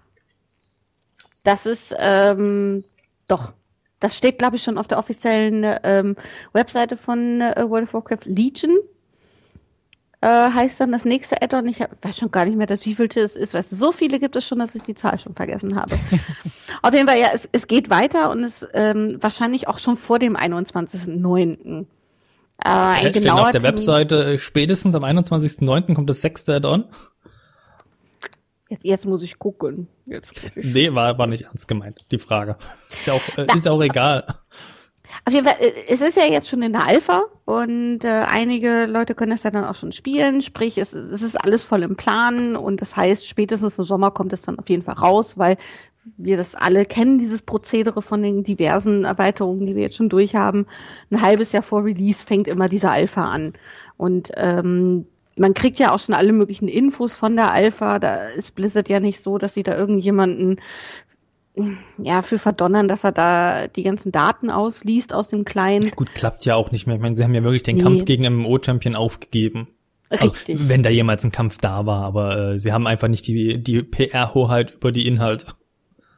Das 1.44 1.68
ist, 1.68 1.94
ähm, 1.98 2.84
doch. 3.28 3.54
Das 4.02 4.18
steht, 4.18 4.38
glaube 4.38 4.58
ich, 4.58 4.64
schon 4.64 4.78
auf 4.78 4.88
der 4.88 4.98
offiziellen 4.98 5.64
ähm, 5.84 6.18
Webseite 6.52 6.98
von 6.98 7.40
äh, 7.40 7.64
World 7.70 7.86
of 7.86 7.94
Warcraft 7.94 8.26
Legion 8.26 8.78
äh, 10.22 10.28
heißt 10.28 10.80
dann 10.80 10.92
das 10.92 11.04
nächste 11.04 11.42
Add-on. 11.42 11.68
Ich 11.68 11.82
hab, 11.82 12.04
weiß 12.04 12.18
schon 12.18 12.32
gar 12.32 12.46
nicht 12.46 12.56
mehr, 12.56 12.70
wie 12.70 12.96
viel 12.96 13.10
es 13.16 13.36
ist. 13.36 13.54
Weißt 13.54 13.72
so 13.72 13.92
viele 13.92 14.20
gibt 14.20 14.36
es 14.36 14.46
schon, 14.46 14.60
dass 14.60 14.76
ich 14.76 14.84
die 14.84 14.96
Zahl 14.96 15.20
schon 15.20 15.34
vergessen 15.34 15.76
habe. 15.76 15.98
Auf 16.84 16.94
jeden 16.94 17.08
Fall, 17.08 17.20
ja, 17.20 17.30
es, 17.34 17.50
es 17.52 17.68
geht 17.68 17.90
weiter 17.90 18.30
und 18.30 18.44
es 18.44 18.68
ähm, 18.74 19.18
wahrscheinlich 19.20 19.68
auch 19.68 19.80
schon 19.80 19.98
vor 19.98 20.20
dem 20.20 20.38
21.09. 20.38 21.86
Äh, 22.64 22.70
ein 22.70 23.10
Steht 23.10 23.30
auf 23.30 23.52
der 23.52 23.64
Webseite 23.64 24.34
äh, 24.34 24.38
spätestens 24.38 24.94
am 24.94 25.04
21.09. 25.04 25.96
kommt 25.96 26.10
das 26.10 26.22
sechste 26.22 26.56
Add-on. 26.56 26.86
Jetzt, 28.72 28.86
jetzt, 28.86 29.06
muss 29.06 29.22
ich 29.22 29.38
gucken. 29.38 29.90
Jetzt 30.06 30.32
muss 30.32 30.56
ich 30.56 30.74
nee, 30.74 30.94
war, 30.94 31.18
war 31.18 31.28
nicht 31.28 31.44
ernst 31.44 31.68
gemeint, 31.68 32.06
die 32.10 32.18
Frage. 32.18 32.56
Ist 32.90 33.06
ja 33.06 33.14
auch, 33.16 33.38
äh, 33.38 33.46
ist 33.54 33.68
auch 33.68 33.82
egal. 33.82 34.26
Auf 35.26 35.34
jeden 35.34 35.46
Fall, 35.46 35.58
äh, 35.60 35.74
es 35.90 36.00
ist 36.00 36.16
ja 36.16 36.24
jetzt 36.24 36.48
schon 36.48 36.62
in 36.62 36.72
der 36.72 36.88
Alpha 36.88 37.24
und 37.44 38.06
äh, 38.06 38.24
einige 38.30 38.86
Leute 38.86 39.14
können 39.14 39.34
es 39.34 39.44
ja 39.44 39.52
dann 39.52 39.66
auch 39.66 39.76
schon 39.76 39.92
spielen. 39.92 40.42
Sprich, 40.42 40.78
es, 40.78 40.94
es 40.94 41.22
ist 41.22 41.36
alles 41.36 41.66
voll 41.66 41.84
im 41.84 41.98
Plan 41.98 42.56
und 42.56 42.82
das 42.82 42.96
heißt, 42.96 43.28
spätestens 43.28 43.78
im 43.78 43.84
Sommer 43.84 44.12
kommt 44.12 44.32
es 44.32 44.42
dann 44.42 44.58
auf 44.58 44.70
jeden 44.70 44.84
Fall 44.84 44.96
raus, 44.96 45.38
weil 45.38 45.58
wir 46.16 46.38
das 46.38 46.56
alle 46.56 46.86
kennen, 46.86 47.18
dieses 47.18 47.42
Prozedere 47.42 48.02
von 48.02 48.24
den 48.24 48.46
diversen 48.46 49.04
Erweiterungen, 49.04 49.68
die 49.68 49.76
wir 49.76 49.84
jetzt 49.84 49.98
schon 49.98 50.08
durchhaben. 50.08 50.66
Ein 51.12 51.22
halbes 51.22 51.52
Jahr 51.52 51.64
vor 51.64 51.84
Release 51.84 52.26
fängt 52.26 52.48
immer 52.48 52.70
diese 52.70 52.90
Alpha 52.90 53.26
an. 53.26 53.52
Und 53.98 54.32
ähm, 54.38 55.08
man 55.38 55.54
kriegt 55.54 55.80
ja 55.80 55.94
auch 55.94 56.00
schon 56.00 56.16
alle 56.16 56.34
möglichen 56.34 56.68
Infos 56.68 57.16
von 57.16 57.36
der 57.36 57.52
Alpha. 57.52 58.00
Da 58.00 58.26
ist 58.28 58.56
Blizzard 58.56 58.90
ja 58.90 59.00
nicht 59.00 59.24
so, 59.24 59.38
dass 59.38 59.54
sie 59.54 59.64
da 59.64 59.78
irgendjemanden 59.78 60.60
ja, 61.98 62.22
für 62.22 62.38
verdonnern, 62.38 62.88
dass 62.88 63.04
er 63.04 63.12
da 63.12 63.68
die 63.68 63.84
ganzen 63.84 64.12
Daten 64.12 64.50
ausliest 64.50 65.14
aus 65.14 65.28
dem 65.28 65.44
Kleinen. 65.44 65.92
Gut, 65.92 66.16
klappt 66.16 66.46
ja 66.46 66.56
auch 66.56 66.72
nicht 66.72 66.88
mehr. 66.88 66.96
Ich 66.96 67.02
meine, 67.02 67.16
sie 67.16 67.24
haben 67.24 67.34
ja 67.34 67.44
wirklich 67.44 67.64
den 67.64 67.78
nee. 67.78 67.84
Kampf 67.84 68.06
gegen 68.06 68.24
MMO-Champion 68.24 68.96
aufgegeben. 68.96 69.68
Also, 70.10 70.26
Richtig. 70.26 70.56
Also, 70.56 70.70
wenn 70.70 70.84
da 70.84 70.90
jemals 70.90 71.24
ein 71.24 71.32
Kampf 71.32 71.58
da 71.58 71.86
war, 71.86 72.04
aber 72.04 72.54
äh, 72.54 72.60
sie 72.60 72.72
haben 72.72 72.88
einfach 72.88 73.08
nicht 73.08 73.28
die, 73.28 73.62
die 73.62 73.84
PR-Hoheit 73.84 74.76
über 74.76 74.92
die 74.92 75.08
Inhalte. 75.08 75.48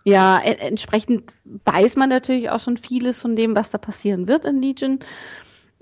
Ja, 0.05 0.39
entsprechend 0.39 1.31
weiß 1.45 1.95
man 1.95 2.09
natürlich 2.09 2.49
auch 2.49 2.59
schon 2.59 2.77
vieles 2.77 3.21
von 3.21 3.35
dem, 3.35 3.55
was 3.55 3.69
da 3.69 3.77
passieren 3.77 4.27
wird 4.27 4.43
in 4.43 4.61
Legion. 4.61 4.99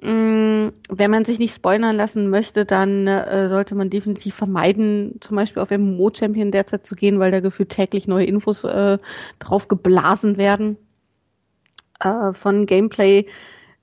Mm, 0.01 0.69
wenn 0.89 1.11
man 1.11 1.25
sich 1.25 1.37
nicht 1.37 1.53
spoilern 1.53 1.95
lassen 1.95 2.31
möchte, 2.31 2.65
dann 2.65 3.05
äh, 3.05 3.49
sollte 3.49 3.75
man 3.75 3.91
definitiv 3.91 4.33
vermeiden, 4.33 5.17
zum 5.21 5.35
Beispiel 5.35 5.61
auf 5.61 5.69
MMO 5.69 6.09
Champion 6.11 6.51
derzeit 6.51 6.87
zu 6.87 6.95
gehen, 6.95 7.19
weil 7.19 7.31
da 7.31 7.39
gefühlt 7.39 7.69
täglich 7.69 8.07
neue 8.07 8.25
Infos 8.25 8.63
äh, 8.63 8.97
drauf 9.37 9.67
geblasen 9.67 10.37
werden 10.37 10.77
äh, 11.99 12.33
von 12.33 12.65
Gameplay. 12.65 13.27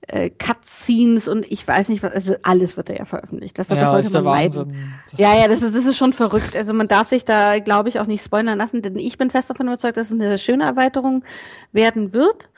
Äh, 0.07 0.31
Cutscenes 0.31 1.27
und 1.27 1.45
ich 1.51 1.67
weiß 1.67 1.89
nicht 1.89 2.01
was, 2.01 2.13
also 2.13 2.35
alles 2.41 2.77
wird 2.77 2.89
da 2.89 2.93
ja 2.93 3.05
veröffentlicht. 3.05 3.57
Deshalb 3.57 3.79
ja, 3.81 3.89
sollte 3.89 4.09
man 4.11 4.23
meiden. 4.23 4.93
Ja, 5.15 5.35
ja, 5.37 5.47
das 5.47 5.61
ist, 5.61 5.75
das 5.75 5.85
ist 5.85 5.97
schon 5.97 6.13
verrückt. 6.13 6.55
Also 6.55 6.73
man 6.73 6.87
darf 6.87 7.09
sich 7.09 7.25
da, 7.25 7.59
glaube 7.59 7.89
ich, 7.89 7.99
auch 7.99 8.07
nicht 8.07 8.23
spoilern 8.23 8.57
lassen, 8.57 8.81
denn 8.81 8.97
ich 8.97 9.17
bin 9.17 9.29
fest 9.29 9.49
davon 9.49 9.67
überzeugt, 9.67 9.97
dass 9.97 10.07
es 10.07 10.13
eine 10.13 10.37
schöne 10.37 10.63
Erweiterung 10.63 11.23
werden 11.73 12.13
wird. 12.13 12.49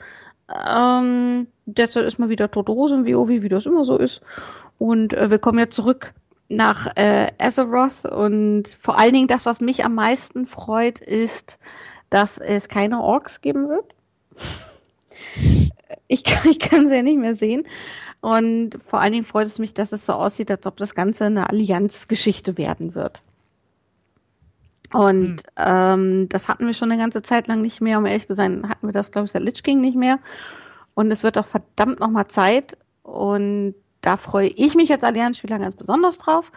Ähm, 0.48 1.46
derzeit 1.66 2.04
ist 2.04 2.18
mal 2.18 2.28
wieder 2.28 2.50
tote 2.50 2.72
Hose 2.72 2.94
im 2.94 3.06
WoW, 3.06 3.28
wie 3.28 3.48
das 3.48 3.66
immer 3.66 3.84
so 3.84 3.96
ist. 3.96 4.20
Und 4.78 5.14
äh, 5.14 5.30
wir 5.30 5.38
kommen 5.38 5.58
jetzt 5.58 5.76
zurück 5.76 6.12
nach 6.48 6.88
äh, 6.96 7.28
Azeroth 7.38 8.04
und 8.04 8.68
vor 8.68 8.98
allen 8.98 9.14
Dingen 9.14 9.28
das, 9.28 9.46
was 9.46 9.60
mich 9.60 9.84
am 9.84 9.94
meisten 9.94 10.46
freut, 10.46 11.00
ist, 11.00 11.58
dass 12.10 12.38
es 12.38 12.68
keine 12.68 13.00
Orks 13.00 13.40
geben 13.40 13.68
wird. 13.68 13.94
Ich 16.08 16.24
kann, 16.24 16.50
ich 16.50 16.58
kann 16.58 16.88
sie 16.88 16.96
ja 16.96 17.02
nicht 17.02 17.18
mehr 17.18 17.34
sehen. 17.34 17.66
Und 18.20 18.78
vor 18.82 19.00
allen 19.00 19.12
Dingen 19.12 19.24
freut 19.24 19.46
es 19.46 19.58
mich, 19.58 19.74
dass 19.74 19.92
es 19.92 20.06
so 20.06 20.12
aussieht, 20.12 20.50
als 20.50 20.66
ob 20.66 20.76
das 20.76 20.94
Ganze 20.94 21.24
eine 21.24 21.50
Allianzgeschichte 21.50 22.56
werden 22.56 22.94
wird. 22.94 23.22
Und 24.92 25.42
hm. 25.56 25.56
ähm, 25.56 26.28
das 26.28 26.48
hatten 26.48 26.66
wir 26.66 26.74
schon 26.74 26.90
eine 26.90 27.00
ganze 27.00 27.22
Zeit 27.22 27.46
lang 27.46 27.62
nicht 27.62 27.80
mehr. 27.80 27.98
Um 27.98 28.06
ehrlich 28.06 28.26
zu 28.26 28.34
sein, 28.34 28.68
hatten 28.68 28.86
wir 28.86 28.92
das, 28.92 29.10
glaube 29.10 29.26
ich, 29.26 29.32
der 29.32 29.40
Lich 29.40 29.62
King 29.62 29.80
nicht 29.80 29.96
mehr. 29.96 30.18
Und 30.94 31.10
es 31.10 31.22
wird 31.22 31.38
auch 31.38 31.46
verdammt 31.46 32.00
nochmal 32.00 32.26
Zeit. 32.26 32.76
Und 33.02 33.74
da 34.02 34.16
freue 34.16 34.48
ich 34.48 34.74
mich 34.74 34.90
als 34.90 35.04
Allianz-Spieler 35.04 35.60
ganz 35.60 35.76
besonders 35.76 36.18
drauf. 36.18 36.50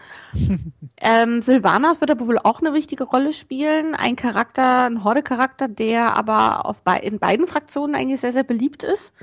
ähm, 1.02 1.42
Sylvanas 1.42 2.02
wird 2.02 2.12
aber 2.12 2.28
wohl 2.28 2.40
auch 2.40 2.60
eine 2.60 2.74
wichtige 2.74 3.04
Rolle 3.04 3.34
spielen. 3.34 3.94
Ein 3.94 4.16
Charakter, 4.16 4.86
ein 4.86 5.04
Horde-Charakter, 5.04 5.68
der 5.68 6.18
aber 6.18 6.66
auf 6.66 6.82
be 6.82 6.98
in 7.04 7.20
beiden 7.20 7.48
Fraktionen 7.48 7.96
eigentlich 7.96 8.20
sehr, 8.20 8.34
sehr 8.34 8.44
beliebt 8.44 8.84
ist. 8.84 9.14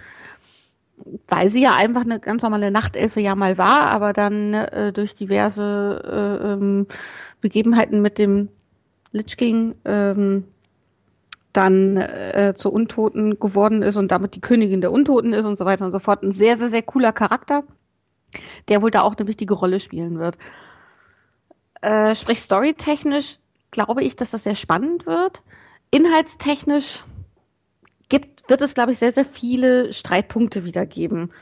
Weil 1.26 1.48
sie 1.48 1.62
ja 1.62 1.74
einfach 1.74 2.02
eine 2.02 2.20
ganz 2.20 2.44
normale 2.44 2.70
Nachtelfe 2.70 3.20
ja 3.20 3.34
mal 3.34 3.58
war, 3.58 3.88
aber 3.88 4.12
dann 4.12 4.54
äh, 4.54 4.92
durch 4.92 5.16
diverse 5.16 6.40
äh, 6.44 6.52
ähm, 6.52 6.86
Begebenheiten 7.40 8.02
mit 8.02 8.18
dem 8.18 8.50
Lich 9.12 9.36
King 9.36 9.74
ähm, 9.84 10.44
dann 11.52 11.96
äh, 11.98 12.54
zur 12.56 12.72
Untoten 12.72 13.38
geworden 13.38 13.82
ist 13.82 13.96
und 13.96 14.08
damit 14.10 14.34
die 14.34 14.40
Königin 14.40 14.80
der 14.80 14.92
Untoten 14.92 15.32
ist 15.34 15.44
und 15.44 15.56
so 15.56 15.64
weiter 15.64 15.84
und 15.84 15.90
so 15.90 15.98
fort. 15.98 16.22
Ein 16.22 16.32
sehr, 16.32 16.56
sehr, 16.56 16.68
sehr 16.68 16.82
cooler 16.82 17.12
Charakter, 17.12 17.64
der 18.68 18.82
wohl 18.82 18.90
da 18.90 19.02
auch 19.02 19.16
eine 19.16 19.28
wichtige 19.28 19.54
Rolle 19.54 19.80
spielen 19.80 20.18
wird. 20.18 20.38
Äh, 21.82 22.14
sprich, 22.14 22.40
storytechnisch 22.40 23.38
glaube 23.70 24.04
ich, 24.04 24.16
dass 24.16 24.30
das 24.30 24.44
sehr 24.44 24.54
spannend 24.54 25.06
wird. 25.06 25.42
Inhaltstechnisch 25.90 27.02
gibt, 28.08 28.48
wird 28.48 28.60
es, 28.60 28.74
glaube 28.74 28.92
ich, 28.92 28.98
sehr, 28.98 29.12
sehr 29.12 29.24
viele 29.24 29.92
Streitpunkte 29.92 30.64
wiedergeben. 30.64 31.32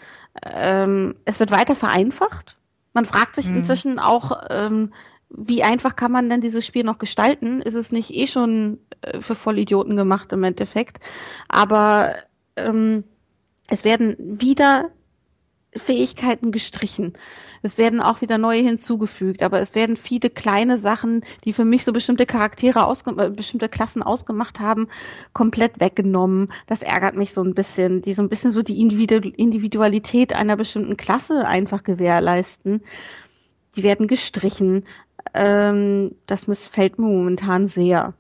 Ähm, 0.42 1.16
es 1.24 1.40
wird 1.40 1.51
weiter 1.51 1.74
vereinfacht. 1.74 2.56
Man 2.94 3.05
fragt 3.05 3.34
sich 3.34 3.51
mhm. 3.51 3.59
inzwischen 3.59 3.98
auch, 3.98 4.42
ähm, 4.48 4.92
wie 5.31 5.62
einfach 5.62 5.97
kann 5.97 6.12
man 6.12 6.28
denn 6.28 6.40
dieses 6.40 6.66
Spiel 6.66 6.85
noch 6.85 6.98
gestalten? 6.98 7.62
Ist 7.62 7.74
es 7.74 7.93
nicht 7.93 8.11
eh 8.11 8.27
schon 8.27 8.78
äh, 9.02 9.20
für 9.20 9.35
Vollidioten 9.35 9.97
gemacht 9.97 10.32
im 10.32 10.44
Endeffekt? 10.44 10.98
Aber 11.48 12.15
ähm, 12.57 13.05
es 13.69 13.85
werden 13.85 14.16
wieder 14.19 14.90
Fähigkeiten 15.74 16.51
gestrichen. 16.51 17.12
Es 17.62 17.78
werden 17.78 18.01
auch 18.01 18.23
wieder 18.23 18.39
neue 18.39 18.62
hinzugefügt, 18.62 19.43
aber 19.43 19.61
es 19.61 19.74
werden 19.74 19.97
viele 19.97 20.31
kleine 20.31 20.78
Sachen, 20.78 21.23
die 21.44 21.52
für 21.52 21.65
mich 21.65 21.85
so 21.85 21.93
bestimmte 21.93 22.27
Charaktere, 22.27 22.86
ausge 22.86 23.11
äh, 23.23 23.31
bestimmte 23.31 23.69
Klassen 23.69 24.02
ausgemacht 24.02 24.61
haben, 24.61 24.89
komplett 25.32 25.78
weggenommen. 25.78 26.51
Das 26.66 26.82
ärgert 26.82 27.16
mich 27.16 27.32
so 27.32 27.43
ein 27.43 27.55
bisschen, 27.55 28.02
die 28.02 28.15
so 28.15 28.23
ein 28.23 28.28
bisschen 28.28 28.51
so 28.51 28.62
die 28.62 28.81
Individu 28.81 29.19
Individualität 29.36 30.35
einer 30.35 30.57
bestimmten 30.57 30.97
Klasse 30.97 31.47
einfach 31.47 31.82
gewährleisten. 31.82 32.82
Die 33.77 33.82
werden 33.85 34.09
gestrichen 34.09 34.85
ähm, 35.34 36.14
das 36.26 36.48
missfällt 36.48 36.98
mir 36.98 37.06
momentan 37.06 37.66
sehr. 37.66 38.14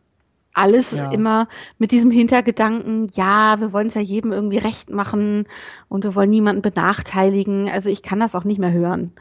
Alles 0.52 0.92
ja. 0.92 1.10
immer 1.12 1.46
mit 1.78 1.92
diesem 1.92 2.10
Hintergedanken, 2.10 3.08
ja, 3.14 3.60
wir 3.60 3.72
wollen 3.72 3.86
es 3.86 3.94
ja 3.94 4.00
jedem 4.00 4.32
irgendwie 4.32 4.58
recht 4.58 4.90
machen 4.90 5.46
und 5.88 6.02
wir 6.02 6.16
wollen 6.16 6.30
niemanden 6.30 6.60
benachteiligen. 6.60 7.68
Also 7.68 7.88
ich 7.88 8.02
kann 8.02 8.18
das 8.18 8.34
auch 8.34 8.44
nicht 8.44 8.58
mehr 8.58 8.72
hören. 8.72 9.12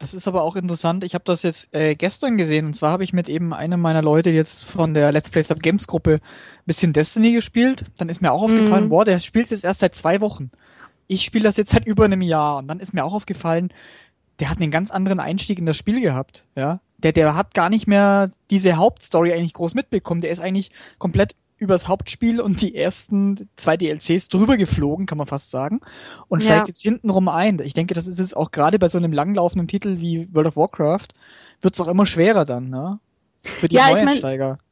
Das 0.00 0.14
ist 0.14 0.26
aber 0.26 0.42
auch 0.42 0.56
interessant. 0.56 1.04
Ich 1.04 1.12
habe 1.12 1.24
das 1.26 1.42
jetzt 1.42 1.74
äh, 1.74 1.94
gestern 1.94 2.38
gesehen 2.38 2.64
und 2.64 2.74
zwar 2.74 2.90
habe 2.90 3.04
ich 3.04 3.12
mit 3.12 3.28
eben 3.28 3.52
einem 3.52 3.80
meiner 3.80 4.00
Leute 4.00 4.30
jetzt 4.30 4.64
von 4.64 4.94
der 4.94 5.12
Let's 5.12 5.28
Play 5.28 5.44
Stop 5.44 5.60
Games 5.60 5.86
Gruppe 5.86 6.14
ein 6.14 6.64
bisschen 6.64 6.94
Destiny 6.94 7.32
gespielt. 7.32 7.84
Dann 7.98 8.08
ist 8.08 8.22
mir 8.22 8.32
auch 8.32 8.40
aufgefallen, 8.42 8.84
mhm. 8.84 8.88
boah, 8.88 9.04
der 9.04 9.20
spielt 9.20 9.50
jetzt 9.50 9.62
erst 9.62 9.80
seit 9.80 9.94
zwei 9.94 10.22
Wochen. 10.22 10.50
Ich 11.06 11.22
spiele 11.22 11.44
das 11.44 11.58
jetzt 11.58 11.72
seit 11.72 11.86
über 11.86 12.06
einem 12.06 12.22
Jahr 12.22 12.56
und 12.56 12.68
dann 12.68 12.80
ist 12.80 12.94
mir 12.94 13.04
auch 13.04 13.12
aufgefallen, 13.12 13.74
der 14.40 14.50
hat 14.50 14.60
einen 14.60 14.70
ganz 14.70 14.90
anderen 14.90 15.20
Einstieg 15.20 15.58
in 15.58 15.66
das 15.66 15.76
Spiel 15.76 16.00
gehabt, 16.00 16.46
ja. 16.56 16.80
Der, 16.98 17.12
der 17.12 17.34
hat 17.34 17.54
gar 17.54 17.70
nicht 17.70 17.86
mehr 17.86 18.30
diese 18.50 18.76
Hauptstory 18.76 19.32
eigentlich 19.32 19.54
groß 19.54 19.74
mitbekommen. 19.74 20.20
Der 20.20 20.30
ist 20.30 20.40
eigentlich 20.40 20.70
komplett 20.98 21.34
übers 21.56 21.88
Hauptspiel 21.88 22.40
und 22.40 22.62
die 22.62 22.74
ersten 22.74 23.48
zwei 23.56 23.76
DLCs 23.76 24.28
drüber 24.28 24.56
geflogen, 24.56 25.06
kann 25.06 25.18
man 25.18 25.26
fast 25.26 25.50
sagen, 25.50 25.80
und 26.28 26.42
steigt 26.42 26.68
jetzt 26.68 26.82
hintenrum 26.82 27.28
ein. 27.28 27.58
Ich 27.60 27.74
denke, 27.74 27.94
das 27.94 28.06
ist 28.06 28.18
es 28.18 28.34
auch 28.34 28.50
gerade 28.50 28.78
bei 28.78 28.88
so 28.88 28.98
einem 28.98 29.12
langlaufenden 29.12 29.68
Titel 29.68 30.00
wie 30.00 30.28
World 30.34 30.48
of 30.48 30.56
Warcraft, 30.56 31.08
wird 31.60 31.74
es 31.74 31.80
auch 31.80 31.88
immer 31.88 32.06
schwerer 32.06 32.46
dann, 32.46 32.70
ne? 32.70 32.98
Für 33.42 33.68
die 33.68 33.76
ja, 33.76 33.90
Neueinsteiger. 33.90 34.52
Ich 34.52 34.58
mein, 34.58 34.69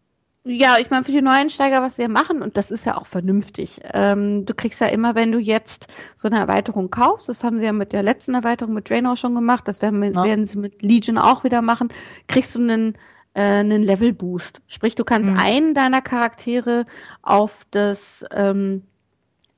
ja, 0.49 0.79
ich 0.79 0.89
meine, 0.91 1.05
für 1.05 1.13
die 1.13 1.21
Neueinsteiger, 1.21 1.83
was 1.83 1.99
wir 1.99 2.09
machen, 2.09 2.41
und 2.43 2.57
das 2.57 2.71
ist 2.71 2.87
ja 2.87 2.97
auch 2.97 3.07
vernünftig. 3.07 3.81
Ähm, 3.93 4.47
du 4.47 4.55
kriegst 4.55 4.81
ja 4.81 4.87
immer, 4.87 5.15
wenn 5.15 5.31
du 5.31 5.39
jetzt 5.39 5.87
so 6.17 6.29
eine 6.29 6.39
Erweiterung 6.39 6.91
kaufst, 6.91 7.29
das 7.29 7.45
haben 7.45 7.59
sie 7.59 7.65
ja 7.65 7.73
mit 7.73 7.93
der 7.93 8.03
letzten 8.03 8.35
Erweiterung 8.35 8.75
mit 8.75 8.89
Draenor 8.89 9.17
schon 9.17 9.35
gemacht, 9.35 9.69
das 9.69 9.83
werden, 9.83 10.03
ja. 10.03 10.25
werden 10.25 10.47
sie 10.47 10.59
mit 10.59 10.83
Legion 10.83 11.19
auch 11.19 11.45
wieder 11.45 11.61
machen, 11.61 11.89
kriegst 12.29 12.55
du 12.55 12.61
einen 12.61 12.95
äh, 13.35 13.43
einen 13.43 13.83
Level-Boost. 13.83 14.63
Sprich, 14.67 14.95
du 14.95 15.05
kannst 15.05 15.31
mhm. 15.31 15.39
einen 15.39 15.75
deiner 15.75 16.01
Charaktere 16.01 16.87
auf 17.23 17.67
das, 17.71 18.25
ähm, 18.33 18.85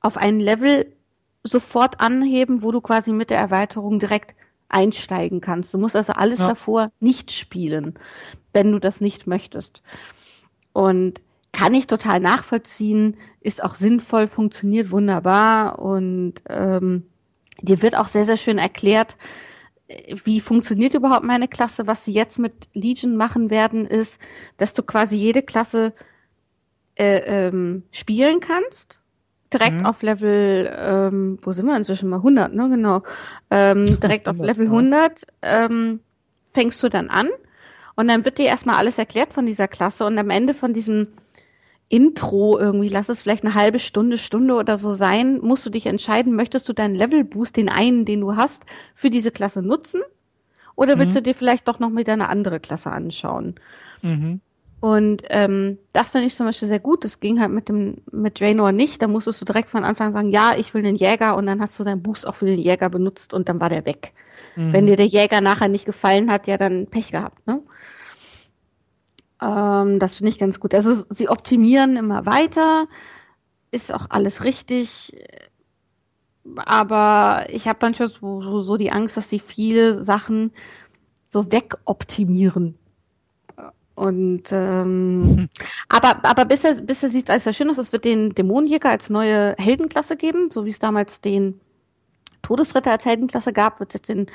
auf 0.01 0.17
ein 0.17 0.39
Level 0.39 0.91
sofort 1.43 1.99
anheben, 2.01 2.61
wo 2.63 2.71
du 2.71 2.81
quasi 2.81 3.13
mit 3.13 3.29
der 3.29 3.39
Erweiterung 3.39 3.97
direkt 3.97 4.35
einsteigen 4.69 5.41
kannst. 5.41 5.73
Du 5.73 5.77
musst 5.77 5.95
also 5.95 6.13
alles 6.13 6.39
ja. 6.39 6.47
davor 6.47 6.91
nicht 6.99 7.31
spielen, 7.31 7.95
wenn 8.53 8.71
du 8.71 8.79
das 8.79 9.01
nicht 9.01 9.25
möchtest. 9.25 9.81
Und 10.73 11.21
kann 11.51 11.73
ich 11.73 11.87
total 11.87 12.19
nachvollziehen, 12.19 13.17
ist 13.41 13.63
auch 13.63 13.75
sinnvoll, 13.75 14.27
funktioniert 14.27 14.91
wunderbar 14.91 15.79
und 15.79 16.35
ähm, 16.47 17.03
dir 17.61 17.81
wird 17.81 17.95
auch 17.95 18.07
sehr, 18.07 18.25
sehr 18.25 18.37
schön 18.37 18.57
erklärt, 18.57 19.17
wie 20.23 20.39
funktioniert 20.39 20.93
überhaupt 20.93 21.25
meine 21.25 21.47
Klasse? 21.47 21.87
Was 21.87 22.05
sie 22.05 22.13
jetzt 22.13 22.39
mit 22.39 22.69
Legion 22.73 23.17
machen 23.17 23.49
werden, 23.49 23.85
ist, 23.85 24.19
dass 24.57 24.73
du 24.73 24.83
quasi 24.83 25.15
jede 25.15 25.41
Klasse 25.41 25.93
äh, 26.95 27.47
ähm, 27.47 27.83
spielen 27.91 28.39
kannst. 28.39 28.99
Direkt 29.53 29.79
mhm. 29.79 29.85
auf 29.85 30.01
Level, 30.01 30.73
ähm, 30.77 31.39
wo 31.41 31.51
sind 31.51 31.65
wir 31.65 31.75
inzwischen 31.75 32.09
mal 32.09 32.17
100, 32.17 32.53
ne? 32.53 32.69
Genau. 32.69 33.03
Ähm, 33.49 33.85
direkt 33.85 34.27
100, 34.27 34.27
auf 34.27 34.37
Level 34.37 34.65
100 34.67 35.27
ähm, 35.41 35.99
fängst 36.53 36.81
du 36.83 36.89
dann 36.89 37.09
an 37.09 37.29
und 38.01 38.07
dann 38.07 38.25
wird 38.25 38.39
dir 38.39 38.45
erstmal 38.45 38.77
alles 38.77 38.97
erklärt 38.97 39.31
von 39.31 39.45
dieser 39.45 39.67
Klasse 39.67 40.05
und 40.05 40.17
am 40.17 40.31
Ende 40.31 40.55
von 40.55 40.73
diesem 40.73 41.09
Intro 41.87 42.57
irgendwie, 42.57 42.87
lass 42.87 43.09
es 43.09 43.21
vielleicht 43.21 43.45
eine 43.45 43.53
halbe 43.53 43.77
Stunde, 43.77 44.17
Stunde 44.17 44.55
oder 44.55 44.79
so 44.79 44.91
sein, 44.91 45.39
musst 45.39 45.67
du 45.67 45.69
dich 45.69 45.85
entscheiden, 45.85 46.35
möchtest 46.35 46.67
du 46.67 46.73
deinen 46.73 46.95
Level-Boost, 46.95 47.55
den 47.55 47.69
einen, 47.69 48.05
den 48.05 48.21
du 48.21 48.35
hast, 48.35 48.65
für 48.95 49.11
diese 49.11 49.29
Klasse 49.29 49.61
nutzen? 49.61 50.01
Oder 50.75 50.97
willst 50.97 51.11
mhm. 51.11 51.19
du 51.19 51.21
dir 51.21 51.35
vielleicht 51.35 51.67
doch 51.67 51.77
noch 51.77 51.95
wieder 51.95 52.13
eine 52.13 52.29
andere 52.29 52.59
Klasse 52.59 52.89
anschauen? 52.89 53.53
Mhm. 54.01 54.41
Und 54.79 55.21
ähm, 55.29 55.77
das 55.93 56.09
finde 56.09 56.25
ich 56.25 56.35
zum 56.35 56.47
Beispiel 56.47 56.67
sehr 56.67 56.79
gut. 56.79 57.05
Das 57.05 57.19
ging 57.19 57.39
halt 57.39 57.51
mit 57.51 57.69
dem 57.69 57.97
mit 58.11 58.39
Draenor 58.39 58.71
nicht. 58.71 58.99
Da 59.03 59.07
musstest 59.07 59.39
du 59.39 59.45
direkt 59.45 59.69
von 59.69 59.83
Anfang 59.83 60.11
sagen, 60.11 60.31
ja, 60.31 60.53
ich 60.57 60.73
will 60.73 60.81
den 60.81 60.95
Jäger 60.95 61.35
und 61.35 61.45
dann 61.45 61.61
hast 61.61 61.79
du 61.79 61.83
deinen 61.83 62.01
Boost 62.01 62.25
auch 62.25 62.33
für 62.33 62.47
den 62.47 62.57
Jäger 62.59 62.89
benutzt 62.89 63.31
und 63.31 63.47
dann 63.47 63.59
war 63.59 63.69
der 63.69 63.85
weg. 63.85 64.13
Mhm. 64.55 64.73
Wenn 64.73 64.85
dir 64.87 64.95
der 64.95 65.05
Jäger 65.05 65.39
nachher 65.39 65.67
nicht 65.67 65.85
gefallen 65.85 66.31
hat, 66.31 66.47
ja, 66.47 66.57
dann 66.57 66.87
Pech 66.87 67.11
gehabt, 67.11 67.45
ne? 67.45 67.61
Ähm, 69.41 69.99
das 69.99 70.15
finde 70.15 70.29
ich 70.29 70.39
ganz 70.39 70.59
gut. 70.59 70.73
Also 70.73 71.03
sie 71.09 71.29
optimieren 71.29 71.97
immer 71.97 72.25
weiter, 72.25 72.87
ist 73.71 73.93
auch 73.93 74.07
alles 74.09 74.43
richtig. 74.43 75.15
Aber 76.57 77.45
ich 77.49 77.67
habe 77.67 77.79
manchmal 77.81 78.09
so, 78.09 78.41
so, 78.41 78.61
so 78.61 78.77
die 78.77 78.91
Angst, 78.91 79.17
dass 79.17 79.29
sie 79.29 79.39
viele 79.39 80.03
Sachen 80.03 80.51
so 81.27 81.51
wegoptimieren. 81.51 82.77
Und 83.95 84.43
ähm, 84.51 85.49
aber 85.89 86.25
aber 86.25 86.45
bisher 86.45 86.73
bisher 86.81 87.09
sieht 87.09 87.25
es 87.25 87.29
alles 87.29 87.43
sehr 87.43 87.53
schön 87.53 87.69
aus. 87.69 87.77
Es 87.77 87.91
wird 87.91 88.05
den 88.05 88.31
Dämonenjäger 88.31 88.89
als 88.89 89.09
neue 89.09 89.55
Heldenklasse 89.57 90.15
geben, 90.15 90.49
so 90.49 90.65
wie 90.65 90.69
es 90.69 90.79
damals 90.79 91.21
den 91.21 91.59
Todesritter 92.41 92.91
als 92.91 93.05
Heldenklasse 93.05 93.53
gab, 93.53 93.79
wird 93.79 93.91
es 93.91 93.93
jetzt 93.99 94.09
den 94.09 94.27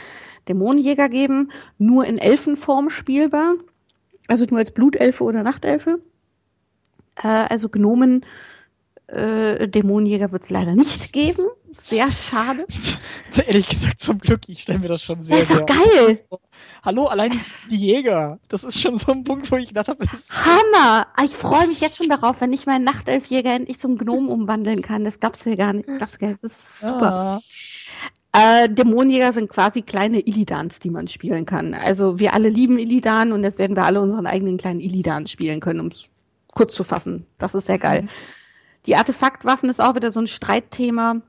Dämonenjäger 0.49 1.09
geben, 1.09 1.51
nur 1.79 2.05
in 2.05 2.19
Elfenform 2.19 2.91
spielbar. 2.91 3.55
Also 4.29 4.45
nur 4.47 4.59
als 4.59 4.71
Blutelfe 4.71 5.25
oder 5.25 5.43
Nachtelfe. 5.43 6.01
Äh, 7.17 7.29
also 7.29 7.69
Gnomen, 7.69 8.25
äh, 9.07 9.69
Dämonenjäger 9.69 10.33
wird 10.33 10.45
es 10.45 10.51
leider 10.51 10.75
nicht 10.75 11.13
geben. 11.13 11.47
Sehr 11.79 12.11
schade. 12.11 12.67
Ehrlich 13.47 13.69
gesagt, 13.69 14.01
zum 14.01 14.19
Glück, 14.19 14.49
ich 14.49 14.63
stelle 14.63 14.79
mir 14.79 14.89
das 14.89 15.03
schon 15.03 15.23
sehr. 15.23 15.37
Das 15.37 15.51
ist 15.51 15.61
doch 15.61 15.67
geil. 15.67 16.25
Hallo, 16.83 17.07
allein 17.07 17.39
die 17.71 17.77
Jäger. 17.77 18.39
Das 18.49 18.65
ist 18.65 18.81
schon 18.81 18.99
so 18.99 19.13
ein 19.13 19.25
Punkt, 19.25 19.51
wo 19.53 19.57
ich 19.57 19.69
gedacht 19.69 19.89
habe, 19.89 20.07
Hammer! 20.31 21.07
Ich 21.23 21.35
freue 21.35 21.67
mich 21.67 21.81
jetzt 21.81 21.99
schon 21.99 22.09
darauf, 22.09 22.41
wenn 22.41 22.53
ich 22.53 22.65
meinen 22.67 22.85
Nachtelfjäger 22.85 23.53
endlich 23.53 23.79
zum 23.79 23.99
Gnomen 23.99 24.29
umwandeln 24.29 24.81
kann. 24.81 25.05
Das 25.05 25.21
du 25.45 25.51
ja 25.51 25.57
gar 25.57 25.73
nicht. 25.75 25.89
Das, 25.99 26.17
das 26.19 26.43
ist 26.43 26.81
super. 26.81 27.01
Ja. 27.03 27.41
Äh, 28.37 28.69
Dämonenjäger 28.69 29.33
sind 29.33 29.49
quasi 29.49 29.81
kleine 29.81 30.21
Illidans, 30.21 30.79
die 30.79 30.91
man 30.91 31.09
spielen 31.09 31.47
kann. 31.47 31.73
Also 31.73 32.19
wir 32.19 32.35
alle 32.35 32.51
lieben 32.51 32.79
Illidan 32.79 33.33
und 33.33 33.43
jetzt 33.45 33.59
werden 33.59 33.77
wir 33.77 33.85
alle 33.85 34.01
unseren 34.01 34.27
eigenen 34.27 34.59
kleinen 34.59 34.81
Illidan 34.81 35.27
spielen 35.27 35.61
können, 35.61 35.81
um 35.81 35.87
es 35.87 36.11
kurz 36.53 36.75
zu 36.75 36.85
fassen. 36.85 37.27
Das 37.39 37.55
ist 37.55 37.67
sehr 37.67 37.79
geil. 37.79 38.03
Mhm. 38.03 38.09
Die 38.85 38.97
Artefaktwaffen 38.97 39.71
ist 39.71 39.81
auch 39.81 39.95
wieder 39.95 40.13
so 40.13 40.21
ein 40.21 40.27
Streitthema. 40.27 41.23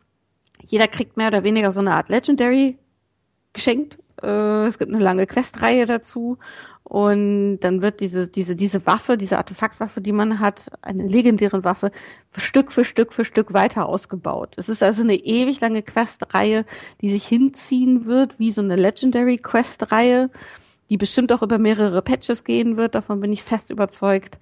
Jeder 0.64 0.88
kriegt 0.88 1.16
mehr 1.16 1.30
oder 1.30 1.44
weniger 1.44 1.72
so 1.72 1.80
eine 1.80 1.94
Art 1.94 2.10
Legendary 2.10 2.78
geschenkt. 3.54 3.98
Äh, 4.22 4.66
es 4.66 4.78
gibt 4.78 4.94
eine 4.94 5.04
lange 5.04 5.28
Questreihe 5.28 5.86
dazu 5.86 6.38
und 6.88 7.60
dann 7.60 7.82
wird 7.82 8.00
diese, 8.00 8.30
diese, 8.30 8.56
diese 8.56 8.86
Waffe, 8.86 9.18
diese 9.18 9.38
Artefaktwaffe, 9.38 10.00
die 10.00 10.14
man 10.14 10.40
hat, 10.40 10.72
eine 10.82 11.06
legendäre 11.06 11.66
Waffe, 11.66 11.92
Stück 12.38 12.72
für 12.72 12.86
Stück 12.86 13.12
für 13.12 13.26
Stück 13.26 13.54
weiter 13.54 13.88
ausgebaut. 13.88 14.54
Es 14.56 14.70
ist 14.70 14.82
also 14.82 15.02
eine 15.02 15.16
ewig 15.16 15.60
lange 15.60 15.82
Questreihe, 15.84 16.64
die 17.02 17.10
sich 17.10 17.28
hinziehen 17.28 18.06
wird, 18.06 18.40
wie 18.40 18.54
so 18.54 18.62
eine 18.62 18.78
Legendary 18.78 19.38
Questreihe, 19.38 20.30
die 20.90 20.96
bestimmt 20.96 21.34
auch 21.34 21.42
über 21.42 21.58
mehrere 21.58 22.02
Patches 22.02 22.46
gehen 22.46 22.78
wird, 22.78 22.96
davon 22.96 23.20
bin 23.20 23.34
ich 23.34 23.44
fest 23.44 23.70
überzeugt. 23.70 24.38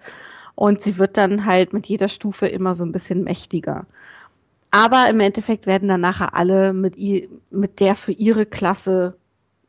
Und 0.53 0.81
sie 0.81 0.99
wird 0.99 1.17
dann 1.17 1.45
halt 1.45 1.73
mit 1.73 1.87
jeder 1.87 2.09
Stufe 2.09 2.45
immer 2.47 2.75
so 2.75 2.85
ein 2.85 2.91
bisschen 2.91 3.23
mächtiger. 3.23 3.87
Aber 4.69 5.09
im 5.09 5.19
Endeffekt 5.19 5.65
werden 5.65 5.89
dann 5.89 6.01
nachher 6.01 6.35
alle 6.35 6.73
mit, 6.73 6.95
mit 7.49 7.79
der 7.79 7.95
für 7.95 8.11
ihre 8.11 8.45
Klasse 8.45 9.17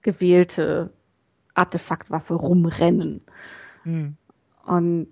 gewählte 0.02 0.90
Artefaktwaffe 1.56 2.34
rumrennen. 2.34 3.22
Hm. 3.82 4.16
Und 4.64 5.08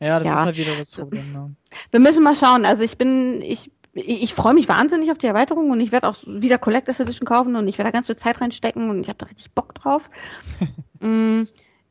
ja, 0.00 0.18
das 0.18 0.26
ja. 0.26 0.34
ist 0.34 0.44
halt 0.46 0.56
wieder 0.56 0.76
das 0.78 0.92
Problem. 0.92 1.32
Ne? 1.32 1.54
Wir 1.90 2.00
müssen 2.00 2.24
mal 2.24 2.34
schauen. 2.34 2.64
Also 2.64 2.82
ich 2.82 2.98
bin, 2.98 3.40
ich, 3.42 3.70
ich 3.94 4.34
freue 4.34 4.54
mich 4.54 4.68
wahnsinnig 4.68 5.10
auf 5.12 5.18
die 5.18 5.26
Erweiterung 5.26 5.70
und 5.70 5.80
ich 5.80 5.92
werde 5.92 6.08
auch 6.08 6.16
wieder 6.26 6.58
Collectors 6.58 7.00
Edition 7.00 7.26
kaufen 7.26 7.54
und 7.54 7.68
ich 7.68 7.78
werde 7.78 7.90
da 7.90 7.92
ganz 7.92 8.06
viel 8.06 8.16
Zeit 8.16 8.40
reinstecken 8.40 8.90
und 8.90 9.00
ich 9.00 9.08
habe 9.08 9.18
da 9.18 9.26
richtig 9.26 9.52
Bock 9.52 9.74
drauf. 9.74 10.10
mm, 11.00 11.42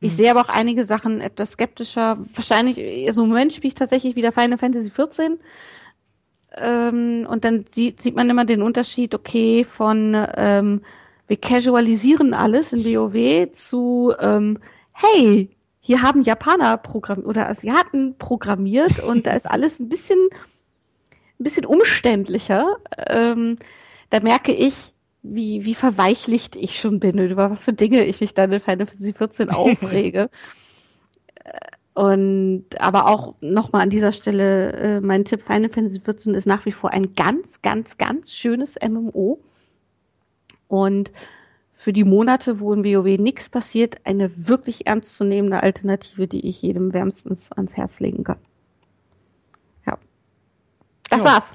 ich 0.02 0.12
hm. 0.12 0.18
sehe 0.18 0.32
aber 0.32 0.42
auch 0.42 0.50
einige 0.50 0.86
Sachen 0.86 1.22
etwas 1.22 1.52
skeptischer. 1.52 2.18
Wahrscheinlich, 2.34 3.08
also 3.08 3.24
im 3.24 3.30
Moment 3.30 3.54
spiele 3.54 3.70
ich 3.70 3.76
tatsächlich 3.76 4.16
wieder 4.16 4.32
Final 4.32 4.58
Fantasy 4.58 4.90
14. 4.90 5.40
Ähm, 6.58 7.26
und 7.30 7.46
dann 7.46 7.64
sieht, 7.72 8.02
sieht 8.02 8.16
man 8.16 8.30
immer 8.30 8.44
den 8.44 8.62
Unterschied, 8.62 9.16
okay, 9.16 9.64
von 9.64 10.28
ähm, 10.36 10.82
wir 11.32 11.38
casualisieren 11.38 12.34
alles 12.34 12.74
in 12.74 12.84
WoW 12.84 13.54
zu, 13.54 14.14
ähm, 14.20 14.60
hey, 14.92 15.50
hier 15.80 16.02
haben 16.02 16.24
Japaner 16.24 16.76
programmiert 16.76 17.26
oder 17.26 17.48
Asiaten 17.48 18.18
programmiert 18.18 19.00
und 19.00 19.26
da 19.26 19.32
ist 19.32 19.50
alles 19.50 19.80
ein 19.80 19.88
bisschen, 19.88 20.20
ein 21.40 21.44
bisschen 21.46 21.66
umständlicher. 21.66 22.76
Ähm, 23.08 23.60
da 24.10 24.20
merke 24.20 24.52
ich, 24.52 24.94
wie, 25.24 25.64
wie 25.64 25.74
verweichlicht 25.74 26.58
ich 26.58 26.78
schon 26.78 27.00
bin 27.00 27.18
und 27.18 27.30
über 27.30 27.50
was 27.50 27.64
für 27.64 27.72
Dinge 27.72 28.04
ich 28.04 28.20
mich 28.20 28.34
dann 28.34 28.52
in 28.52 28.60
Final 28.60 28.86
Fantasy 28.86 29.14
14 29.14 29.50
aufrege. 29.52 30.30
Und 31.94 32.66
aber 32.78 33.08
auch 33.08 33.36
nochmal 33.40 33.84
an 33.84 33.90
dieser 33.90 34.12
Stelle 34.12 34.74
äh, 34.74 35.00
mein 35.00 35.24
Tipp, 35.24 35.44
Final 35.44 35.70
Fantasy 35.70 36.02
14 36.02 36.34
ist 36.34 36.46
nach 36.46 36.66
wie 36.66 36.74
vor 36.74 36.92
ein 36.92 37.16
ganz, 37.16 37.62
ganz, 37.62 37.98
ganz 37.98 38.34
schönes 38.34 38.76
MMO. 38.86 39.40
Und 40.72 41.12
für 41.74 41.92
die 41.92 42.06
Monate, 42.06 42.62
wo 42.62 42.72
in 42.72 42.86
WoW 42.86 43.20
nichts 43.20 43.50
passiert, 43.50 43.98
eine 44.06 44.32
wirklich 44.48 44.88
ernstzunehmende 44.88 45.62
Alternative, 45.62 46.30
die 46.30 46.48
ich 46.48 46.62
jedem 46.62 46.94
wärmstens 46.94 47.52
ans 47.52 47.76
Herz 47.76 48.00
legen 48.00 48.24
kann. 48.24 48.38
Ja. 49.86 49.98
Das 51.10 51.20
ja. 51.20 51.26
war's. 51.26 51.54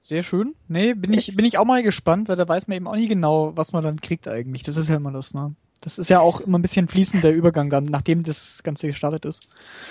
sehr 0.00 0.22
schön. 0.22 0.54
Nee, 0.68 0.94
bin 0.94 1.12
ich, 1.12 1.34
bin 1.34 1.44
ich 1.44 1.58
auch 1.58 1.64
mal 1.64 1.82
gespannt, 1.82 2.28
weil 2.28 2.36
da 2.36 2.46
weiß 2.46 2.68
man 2.68 2.76
eben 2.76 2.86
auch 2.86 2.94
nie 2.94 3.08
genau, 3.08 3.56
was 3.56 3.72
man 3.72 3.82
dann 3.82 4.00
kriegt 4.00 4.28
eigentlich. 4.28 4.62
Das 4.62 4.76
ist 4.76 4.88
ja 4.88 4.94
immer 4.94 5.10
das, 5.10 5.34
ne? 5.34 5.56
Das 5.84 5.98
ist 5.98 6.08
ja 6.08 6.20
auch 6.20 6.40
immer 6.40 6.58
ein 6.58 6.62
bisschen 6.62 6.88
fließend 6.88 7.22
der 7.22 7.34
Übergang 7.34 7.68
dann, 7.68 7.84
nachdem 7.84 8.22
das 8.22 8.62
Ganze 8.62 8.86
gestartet 8.86 9.26
ist. 9.26 9.42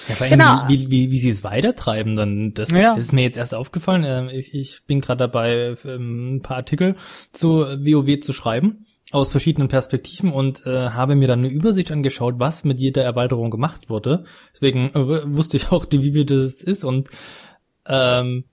Ja, 0.10 0.16
vor 0.16 0.26
allem, 0.26 0.40
genau. 0.40 0.64
wie, 0.68 0.90
wie, 0.90 1.12
wie 1.12 1.20
sie 1.20 1.30
es 1.30 1.44
weitertreiben, 1.44 2.16
dann, 2.16 2.54
das, 2.56 2.72
ja. 2.72 2.96
das 2.96 3.06
ist 3.06 3.14
mir 3.14 3.22
jetzt 3.22 3.38
erst 3.38 3.54
aufgefallen. 3.54 4.04
Ähm, 4.04 4.30
ich, 4.30 4.56
ich 4.56 4.84
bin 4.88 5.02
gerade 5.02 5.20
dabei, 5.20 5.76
ähm, 5.86 6.38
ein 6.38 6.42
paar 6.42 6.58
Artikel 6.58 6.96
zu 7.32 7.60
WoW 7.60 8.20
zu 8.22 8.34
schreiben 8.34 8.88
aus 9.12 9.30
verschiedenen 9.30 9.68
Perspektiven 9.68 10.32
und 10.32 10.66
äh, 10.66 10.90
habe 10.90 11.16
mir 11.16 11.28
dann 11.28 11.40
eine 11.40 11.50
Übersicht 11.50 11.92
angeschaut, 11.92 12.36
was 12.40 12.64
mit 12.64 12.80
jeder 12.80 13.04
Erweiterung 13.04 13.52
gemacht 13.52 13.88
wurde. 13.88 14.24
Deswegen 14.52 14.90
äh, 14.96 15.36
wusste 15.36 15.58
ich 15.58 15.72
auch, 15.72 15.86
wie 15.92 16.14
viel 16.14 16.26
das 16.26 16.64
ist 16.64 16.84
und 16.84 17.10
ähm, 17.86 18.46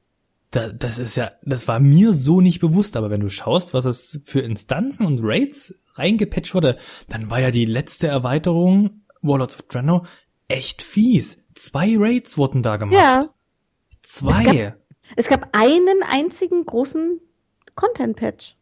da, 0.50 0.68
das 0.68 0.98
ist 0.98 1.16
ja, 1.16 1.30
das 1.44 1.68
war 1.68 1.78
mir 1.78 2.12
so 2.12 2.40
nicht 2.40 2.60
bewusst, 2.60 2.96
aber 2.96 3.08
wenn 3.08 3.20
du 3.20 3.28
schaust, 3.28 3.72
was 3.72 3.84
es 3.84 4.20
für 4.24 4.40
Instanzen 4.40 5.06
und 5.06 5.20
Raids 5.22 5.74
reingepatcht 5.94 6.54
wurde, 6.54 6.76
dann 7.08 7.30
war 7.30 7.40
ja 7.40 7.50
die 7.50 7.64
letzte 7.64 8.06
Erweiterung, 8.06 9.02
Warlords 9.22 9.56
of 9.56 9.62
Draenor, 9.68 10.06
echt 10.48 10.82
fies. 10.82 11.44
Zwei 11.54 11.94
Raids 11.96 12.36
wurden 12.38 12.62
da 12.62 12.76
gemacht. 12.76 12.98
Ja. 12.98 13.28
Zwei. 14.02 14.44
Es 14.44 14.46
gab, 14.46 14.76
es 15.16 15.28
gab 15.28 15.48
einen 15.52 16.02
einzigen 16.08 16.64
großen 16.64 17.20
Content-Patch. 17.74 18.56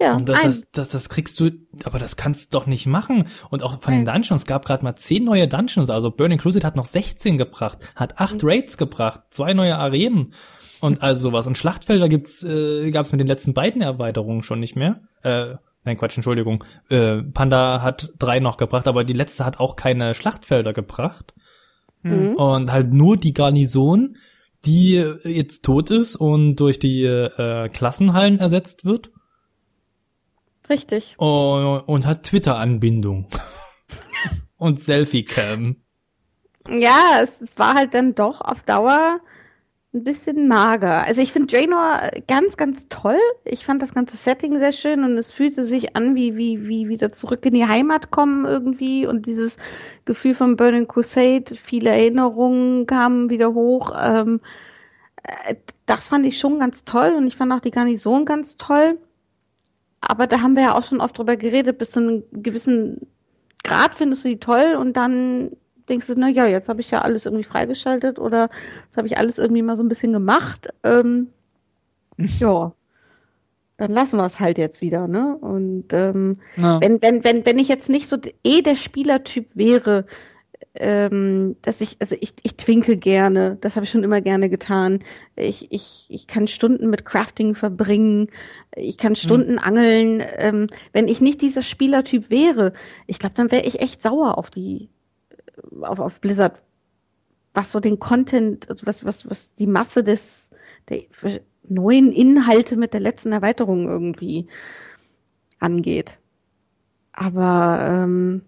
Ja, 0.00 0.16
und 0.16 0.28
das, 0.28 0.42
das, 0.42 0.70
das, 0.72 0.88
das 0.88 1.08
kriegst 1.08 1.38
du, 1.38 1.50
aber 1.84 1.98
das 1.98 2.16
kannst 2.16 2.52
du 2.52 2.58
doch 2.58 2.66
nicht 2.66 2.86
machen. 2.86 3.28
Und 3.50 3.62
auch 3.62 3.80
von 3.80 3.94
den 3.94 4.04
Dungeons 4.04 4.44
gab 4.44 4.64
gerade 4.64 4.82
mal 4.82 4.96
zehn 4.96 5.24
neue 5.24 5.46
Dungeons. 5.46 5.88
Also 5.88 6.10
Burning 6.10 6.38
Crusade 6.38 6.66
hat 6.66 6.76
noch 6.76 6.86
16 6.86 7.38
gebracht, 7.38 7.78
hat 7.94 8.18
acht 8.18 8.42
mhm. 8.42 8.48
Raids 8.48 8.76
gebracht, 8.76 9.20
zwei 9.30 9.54
neue 9.54 9.76
Arenen 9.76 10.34
und 10.80 11.02
all 11.02 11.14
sowas. 11.14 11.46
Und 11.46 11.56
Schlachtfelder 11.56 12.08
gibt's, 12.08 12.42
äh, 12.42 12.90
gab's 12.90 13.12
mit 13.12 13.20
den 13.20 13.28
letzten 13.28 13.54
beiden 13.54 13.82
Erweiterungen 13.82 14.42
schon 14.42 14.60
nicht 14.60 14.74
mehr. 14.74 15.00
Äh, 15.22 15.54
nein, 15.84 15.96
Quatsch, 15.96 16.16
Entschuldigung. 16.16 16.64
Äh, 16.88 17.22
Panda 17.22 17.82
hat 17.82 18.12
drei 18.18 18.40
noch 18.40 18.56
gebracht, 18.56 18.88
aber 18.88 19.04
die 19.04 19.12
letzte 19.12 19.44
hat 19.44 19.60
auch 19.60 19.76
keine 19.76 20.14
Schlachtfelder 20.14 20.72
gebracht. 20.72 21.34
Mhm. 22.02 22.34
Und 22.36 22.72
halt 22.72 22.92
nur 22.92 23.16
die 23.16 23.32
Garnison, 23.32 24.16
die 24.64 24.94
jetzt 25.24 25.64
tot 25.64 25.90
ist 25.90 26.16
und 26.16 26.56
durch 26.56 26.78
die 26.78 27.04
äh, 27.04 27.68
Klassenhallen 27.68 28.38
ersetzt 28.38 28.84
wird. 28.84 29.10
Richtig. 30.68 31.14
Und, 31.18 31.80
und 31.80 32.06
hat 32.06 32.22
Twitter-Anbindung. 32.22 33.28
und 34.56 34.80
Selfie-Cam. 34.80 35.76
Ja, 36.68 37.20
es, 37.22 37.42
es 37.42 37.58
war 37.58 37.74
halt 37.74 37.92
dann 37.92 38.14
doch 38.14 38.40
auf 38.40 38.62
Dauer 38.62 39.20
ein 39.94 40.04
bisschen 40.04 40.48
mager. 40.48 41.04
Also 41.04 41.22
ich 41.22 41.32
finde 41.32 41.54
Draenor 41.54 42.10
ganz, 42.26 42.56
ganz 42.56 42.88
toll. 42.88 43.20
Ich 43.44 43.64
fand 43.64 43.80
das 43.80 43.94
ganze 43.94 44.16
Setting 44.16 44.58
sehr 44.58 44.72
schön 44.72 45.04
und 45.04 45.16
es 45.16 45.30
fühlte 45.30 45.64
sich 45.64 45.94
an 45.96 46.14
wie, 46.16 46.36
wie, 46.36 46.66
wie 46.66 46.88
wieder 46.88 47.12
zurück 47.12 47.46
in 47.46 47.54
die 47.54 47.66
Heimat 47.66 48.10
kommen 48.10 48.44
irgendwie 48.44 49.06
und 49.06 49.26
dieses 49.26 49.56
Gefühl 50.04 50.34
von 50.34 50.56
Burning 50.56 50.88
Crusade, 50.88 51.54
viele 51.54 51.90
Erinnerungen 51.90 52.86
kamen 52.86 53.30
wieder 53.30 53.54
hoch. 53.54 53.92
Ähm, 53.96 54.40
äh, 55.22 55.54
das 55.86 56.08
fand 56.08 56.26
ich 56.26 56.38
schon 56.38 56.58
ganz 56.58 56.84
toll 56.84 57.14
und 57.16 57.26
ich 57.26 57.36
fand 57.36 57.52
auch 57.52 57.60
die 57.60 57.70
Garnison 57.70 58.24
ganz 58.24 58.56
toll. 58.56 58.98
Aber 60.00 60.26
da 60.26 60.40
haben 60.40 60.56
wir 60.56 60.64
ja 60.64 60.74
auch 60.76 60.84
schon 60.84 61.00
oft 61.00 61.16
drüber 61.16 61.36
geredet, 61.36 61.78
bis 61.78 61.92
zu 61.92 62.00
einem 62.00 62.24
gewissen 62.32 63.06
Grad 63.62 63.94
findest 63.94 64.24
du 64.24 64.28
die 64.28 64.40
toll 64.40 64.76
und 64.78 64.94
dann 64.96 65.56
denkst 65.88 66.06
du, 66.06 66.14
na 66.16 66.28
ja, 66.28 66.46
jetzt 66.46 66.68
habe 66.68 66.80
ich 66.80 66.90
ja 66.90 67.02
alles 67.02 67.26
irgendwie 67.26 67.44
freigeschaltet 67.44 68.18
oder 68.18 68.50
jetzt 68.86 68.96
habe 68.96 69.06
ich 69.06 69.18
alles 69.18 69.38
irgendwie 69.38 69.62
mal 69.62 69.76
so 69.76 69.82
ein 69.82 69.88
bisschen 69.88 70.12
gemacht. 70.12 70.68
Ähm, 70.82 71.28
ja, 72.16 72.72
dann 73.76 73.90
lassen 73.90 74.16
wir 74.16 74.24
es 74.24 74.40
halt 74.40 74.58
jetzt 74.58 74.80
wieder, 74.80 75.08
ne? 75.08 75.36
Und 75.36 75.92
ähm, 75.92 76.38
ja. 76.56 76.80
wenn, 76.80 77.02
wenn, 77.02 77.24
wenn, 77.24 77.44
wenn 77.44 77.58
ich 77.58 77.68
jetzt 77.68 77.88
nicht 77.88 78.08
so 78.08 78.16
eh 78.44 78.62
der 78.62 78.76
Spielertyp 78.76 79.56
wäre, 79.56 80.06
ähm, 80.76 81.56
dass 81.62 81.80
ich, 81.80 81.96
also 82.00 82.16
ich, 82.20 82.34
ich 82.42 82.56
twinke 82.56 82.96
gerne, 82.96 83.56
das 83.60 83.76
habe 83.76 83.84
ich 83.84 83.90
schon 83.90 84.02
immer 84.02 84.20
gerne 84.20 84.48
getan. 84.48 85.00
Ich, 85.36 85.70
ich, 85.70 86.06
ich 86.08 86.26
kann 86.26 86.48
Stunden 86.48 86.90
mit 86.90 87.04
Crafting 87.04 87.54
verbringen, 87.54 88.28
ich 88.74 88.98
kann 88.98 89.14
Stunden 89.14 89.58
hm. 89.58 89.58
angeln. 89.58 90.22
Ähm, 90.36 90.68
wenn 90.92 91.08
ich 91.08 91.20
nicht 91.20 91.42
dieser 91.42 91.62
Spielertyp 91.62 92.30
wäre, 92.30 92.72
ich 93.06 93.18
glaube, 93.18 93.36
dann 93.36 93.52
wäre 93.52 93.64
ich 93.64 93.80
echt 93.80 94.02
sauer 94.02 94.36
auf 94.38 94.50
die 94.50 94.88
auf, 95.80 95.98
auf 95.98 96.20
Blizzard, 96.20 96.60
was 97.52 97.70
so 97.72 97.80
den 97.80 97.98
Content, 97.98 98.68
also 98.68 98.86
was, 98.86 99.04
was, 99.04 99.28
was 99.28 99.54
die 99.54 99.66
Masse 99.66 100.02
des, 100.02 100.50
der 100.88 101.02
neuen 101.68 102.12
Inhalte 102.12 102.76
mit 102.76 102.92
der 102.92 103.00
letzten 103.00 103.32
Erweiterung 103.32 103.88
irgendwie 103.88 104.48
angeht. 105.60 106.18
Aber 107.12 107.86
ähm, 107.88 108.42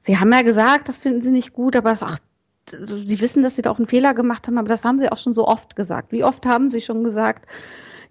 sie 0.00 0.18
haben 0.18 0.32
ja 0.32 0.42
gesagt, 0.42 0.88
das 0.88 0.98
finden 0.98 1.22
sie 1.22 1.30
nicht 1.30 1.52
gut, 1.52 1.76
aber 1.76 1.96
ach, 2.00 2.18
sie 2.68 3.20
wissen, 3.20 3.42
dass 3.42 3.56
sie 3.56 3.62
da 3.62 3.70
auch 3.70 3.78
einen 3.78 3.86
Fehler 3.86 4.14
gemacht 4.14 4.46
haben, 4.46 4.58
aber 4.58 4.68
das 4.68 4.84
haben 4.84 4.98
sie 4.98 5.10
auch 5.10 5.18
schon 5.18 5.32
so 5.32 5.46
oft 5.46 5.76
gesagt. 5.76 6.12
Wie 6.12 6.24
oft 6.24 6.44
haben 6.46 6.70
sie 6.70 6.80
schon 6.80 7.04
gesagt, 7.04 7.46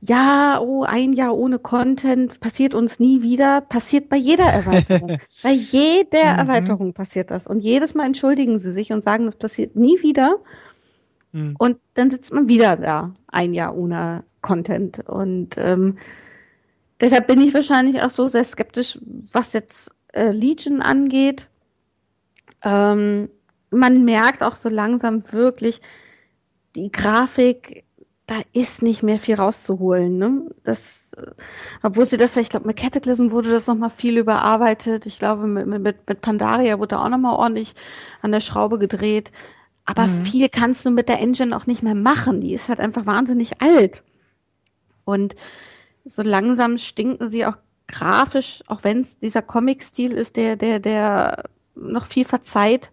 ja, 0.02 0.60
oh, 0.62 0.84
ein 0.84 1.14
Jahr 1.14 1.36
ohne 1.36 1.60
Content 1.60 2.40
passiert 2.40 2.74
uns 2.74 3.00
nie 3.00 3.22
wieder, 3.22 3.62
passiert 3.62 4.10
bei 4.10 4.16
jeder 4.16 4.46
Erweiterung. 4.52 5.18
bei 5.44 5.52
jeder 5.52 6.34
mhm. 6.34 6.40
Erweiterung 6.40 6.94
passiert 6.94 7.32
das. 7.32 7.48
Und 7.48 7.60
jedes 7.60 7.96
Mal 7.96 8.06
entschuldigen 8.06 8.58
sie 8.58 8.72
sich 8.72 8.92
und 8.92 9.04
sagen, 9.04 9.26
das 9.26 9.36
passiert 9.36 9.76
nie 9.76 10.02
wieder. 10.02 10.38
Mhm. 11.34 11.56
Und 11.58 11.78
dann 11.96 12.12
sitzt 12.12 12.34
man 12.34 12.48
wieder 12.48 12.78
da, 12.78 13.14
ein 13.28 13.54
Jahr 13.54 13.76
ohne 13.76 14.24
Content. 14.42 15.08
Und 15.08 15.56
ähm, 15.58 15.98
deshalb 17.02 17.28
bin 17.28 17.42
ich 17.42 17.54
wahrscheinlich 17.54 18.02
auch 18.02 18.12
so 18.12 18.30
sehr 18.30 18.46
skeptisch, 18.46 19.00
was 19.34 19.52
jetzt 19.52 19.92
äh, 20.14 20.32
Legion 20.32 20.82
angeht. 20.82 21.48
Ähm, 22.64 23.30
man 23.70 24.06
merkt 24.06 24.44
auch 24.44 24.56
so 24.56 24.70
langsam 24.70 25.32
wirklich, 25.32 25.82
die 26.76 26.92
Grafik 26.92 27.84
da 28.30 28.42
ist 28.54 28.84
nicht 28.84 29.02
mehr 29.02 29.18
viel 29.18 29.36
rauszuholen. 29.36 30.18
Ne? 30.20 30.52
Das, 30.64 31.12
äh, 31.18 31.32
obwohl 31.82 32.06
sie 32.06 32.18
das, 32.18 32.38
ich 32.38 32.50
glaube, 32.50 32.68
mit 32.68 32.78
Cataclysm 32.78 33.32
wurde 33.32 33.50
das 33.52 33.66
nochmal 33.66 33.90
viel 33.90 34.20
überarbeitet. 34.20 35.08
Ich 35.08 35.18
glaube, 35.18 35.48
mit, 35.48 35.66
mit, 35.66 36.08
mit 36.08 36.22
Pandaria 36.22 36.78
wurde 36.78 37.00
auch 37.00 37.10
nochmal 37.10 37.36
ordentlich 37.36 37.74
an 38.22 38.32
der 38.32 38.40
Schraube 38.40 38.78
gedreht. 38.78 39.32
Aber 39.86 40.06
mhm. 40.06 40.26
viel 40.26 40.48
kannst 40.50 40.86
du 40.86 40.92
mit 40.92 41.10
der 41.10 41.20
Engine 41.20 41.58
auch 41.58 41.66
nicht 41.66 41.82
mehr 41.82 41.96
machen. 41.96 42.42
Die 42.42 42.54
ist 42.54 42.70
halt 42.70 42.80
einfach 42.80 43.08
wahnsinnig 43.08 43.64
alt. 43.64 44.04
Und 45.06 45.36
so 46.06 46.22
langsam 46.22 46.78
stinken 46.78 47.30
sie 47.30 47.48
auch 47.48 47.58
grafisch, 47.88 48.64
auch 48.68 48.84
wenn 48.84 49.02
es 49.02 49.18
dieser 49.18 49.42
Comic-Stil 49.42 50.12
ist, 50.12 50.36
der, 50.36 50.56
der, 50.56 50.80
der 50.80 51.46
noch 51.74 52.06
viel 52.06 52.26
verzeiht, 52.26 52.92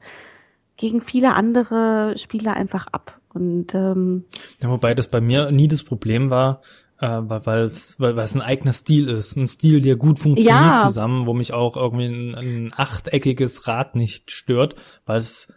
gegen 0.78 1.02
viele 1.02 1.34
andere 1.34 2.14
Spieler 2.16 2.54
einfach 2.54 2.86
ab. 2.86 3.15
Und 3.36 3.74
ähm, 3.74 4.24
ja, 4.62 4.70
wobei 4.70 4.94
das 4.94 5.08
bei 5.08 5.20
mir 5.20 5.50
nie 5.50 5.68
das 5.68 5.84
Problem 5.84 6.30
war, 6.30 6.62
äh, 7.00 7.20
weil, 7.22 7.60
es 7.60 8.00
weil, 8.00 8.16
weil 8.16 8.24
es 8.24 8.34
ein 8.34 8.42
eigener 8.42 8.72
Stil 8.72 9.08
ist, 9.08 9.36
ein 9.36 9.46
Stil, 9.46 9.82
der 9.82 9.96
gut 9.96 10.18
funktioniert 10.18 10.54
ja. 10.54 10.82
zusammen, 10.86 11.26
wo 11.26 11.34
mich 11.34 11.52
auch 11.52 11.76
irgendwie 11.76 12.06
ein, 12.06 12.34
ein 12.34 12.72
achteckiges 12.74 13.68
Rad 13.68 13.94
nicht 13.94 14.30
stört, 14.30 14.74
weil 15.04 15.18
es 15.18 15.52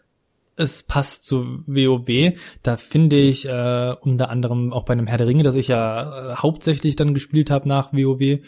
es 0.60 0.84
passt 0.84 1.26
zu 1.26 1.64
WoW. 1.68 2.38
Da 2.64 2.76
finde 2.76 3.15
ich 3.15 3.47
äh, 3.47 3.95
unter 4.01 4.30
anderem 4.30 4.73
auch 4.73 4.84
bei 4.84 4.91
einem 4.91 5.07
Herr 5.07 5.18
der 5.18 5.27
Ringe, 5.27 5.43
das 5.43 5.56
ich 5.56 5.69
ja 5.69 6.34
äh, 6.34 6.35
hauptsächlich 6.35 6.97
dann 6.97 7.14
gespielt 7.14 7.49
habe 7.49 7.69
nach 7.69 7.93
WoW, 7.93 8.41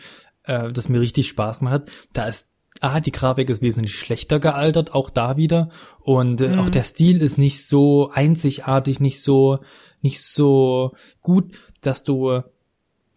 äh, 0.43 0.73
das 0.73 0.89
mir 0.89 0.99
richtig 0.99 1.29
Spaß 1.29 1.59
gemacht 1.59 1.73
hat. 1.73 1.91
Da 2.11 2.27
ist 2.27 2.50
ah, 2.81 2.99
die 2.99 3.11
Grafik 3.11 3.49
ist 3.49 3.61
wesentlich 3.61 3.95
schlechter 3.95 4.39
gealtert, 4.39 4.93
auch 4.93 5.09
da 5.09 5.37
wieder. 5.37 5.69
Und 5.99 6.41
äh, 6.41 6.49
mhm. 6.49 6.59
auch 6.59 6.69
der 6.69 6.83
Stil 6.83 7.21
ist 7.21 7.37
nicht 7.37 7.65
so 7.65 8.09
einzigartig, 8.11 8.99
nicht 8.99 9.21
so, 9.21 9.59
nicht 10.01 10.21
so 10.21 10.93
gut, 11.21 11.53
dass 11.81 12.03
du, 12.03 12.41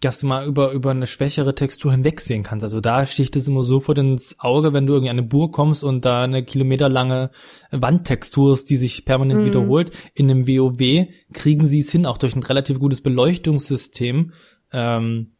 dass 0.00 0.18
du 0.18 0.26
mal 0.26 0.46
über, 0.46 0.72
über 0.72 0.90
eine 0.90 1.06
schwächere 1.06 1.54
Textur 1.54 1.92
hinwegsehen 1.92 2.42
kannst. 2.42 2.62
Also 2.62 2.82
da 2.82 3.06
sticht 3.06 3.36
es 3.36 3.48
immer 3.48 3.62
sofort 3.62 3.96
ins 3.96 4.38
Auge, 4.38 4.74
wenn 4.74 4.86
du 4.86 4.92
irgendwie 4.92 5.10
an 5.10 5.18
eine 5.18 5.26
Burg 5.26 5.52
kommst 5.52 5.82
und 5.82 6.04
da 6.04 6.22
eine 6.22 6.44
kilometerlange 6.44 7.30
Wandtextur 7.70 8.52
ist, 8.52 8.68
die 8.68 8.76
sich 8.76 9.06
permanent 9.06 9.40
mhm. 9.40 9.46
wiederholt. 9.46 9.92
In 10.14 10.30
einem 10.30 10.46
WoW 10.46 11.06
kriegen 11.32 11.66
sie 11.66 11.80
es 11.80 11.90
hin, 11.90 12.04
auch 12.04 12.18
durch 12.18 12.36
ein 12.36 12.42
relativ 12.42 12.78
gutes 12.78 13.00
Beleuchtungssystem, 13.00 14.32
ähm, 14.72 15.32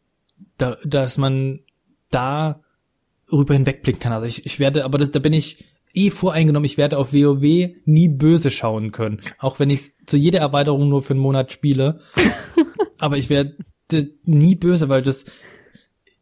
da, 0.57 0.79
dass 0.85 1.19
man 1.19 1.61
da 2.11 2.64
rüber 3.37 3.55
hinwegblicken 3.55 4.01
kann. 4.01 4.13
Also 4.13 4.27
ich, 4.27 4.47
ich 4.47 4.59
werde, 4.59 4.85
aber 4.85 4.99
das, 4.99 5.11
da 5.11 5.19
bin 5.19 5.33
ich 5.33 5.65
eh 5.95 6.11
voreingenommen, 6.11 6.65
ich 6.65 6.77
werde 6.77 6.99
auf 6.99 7.13
WoW 7.13 7.43
nie 7.85 8.09
böse 8.09 8.51
schauen 8.51 8.93
können. 8.93 9.21
Auch 9.39 9.59
wenn 9.59 9.71
ich 9.71 9.91
zu 10.07 10.17
jeder 10.17 10.41
Erweiterung 10.41 10.89
nur 10.89 11.03
für 11.03 11.15
einen 11.15 11.21
Monat 11.21 11.53
spiele. 11.53 12.01
aber 12.99 13.17
ich 13.17 13.31
werde 13.31 13.57
nie 14.25 14.57
böse, 14.57 14.89
weil 14.89 15.03
das, 15.03 15.25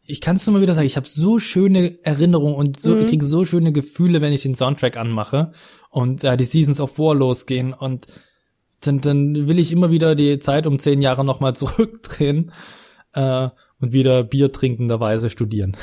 ich 0.05 0.21
kann 0.21 0.35
es 0.35 0.45
nur 0.45 0.55
mal 0.55 0.61
wieder 0.61 0.73
sagen, 0.73 0.85
ich 0.85 0.97
habe 0.97 1.07
so 1.07 1.39
schöne 1.39 1.97
Erinnerungen 2.03 2.55
und 2.55 2.79
so, 2.79 2.95
mhm. 2.95 3.07
kriege 3.07 3.25
so 3.25 3.45
schöne 3.45 3.71
Gefühle, 3.71 4.21
wenn 4.21 4.33
ich 4.33 4.43
den 4.43 4.55
Soundtrack 4.55 4.97
anmache 4.97 5.51
und 5.89 6.23
äh, 6.23 6.37
die 6.37 6.45
Seasons 6.45 6.79
of 6.79 6.99
War 6.99 7.15
losgehen 7.15 7.73
und 7.73 8.07
dann, 8.81 8.99
dann 8.99 9.47
will 9.47 9.59
ich 9.59 9.71
immer 9.71 9.91
wieder 9.91 10.13
die 10.15 10.39
Zeit 10.39 10.67
um 10.67 10.77
zehn 10.77 11.01
Jahre 11.01 11.23
nochmal 11.23 11.55
zurückdrehen 11.55 12.51
äh, 13.13 13.49
und 13.79 13.93
wieder 13.93 14.23
Bier 14.23 14.51
trinkenderweise 14.51 15.29
studieren. 15.29 15.77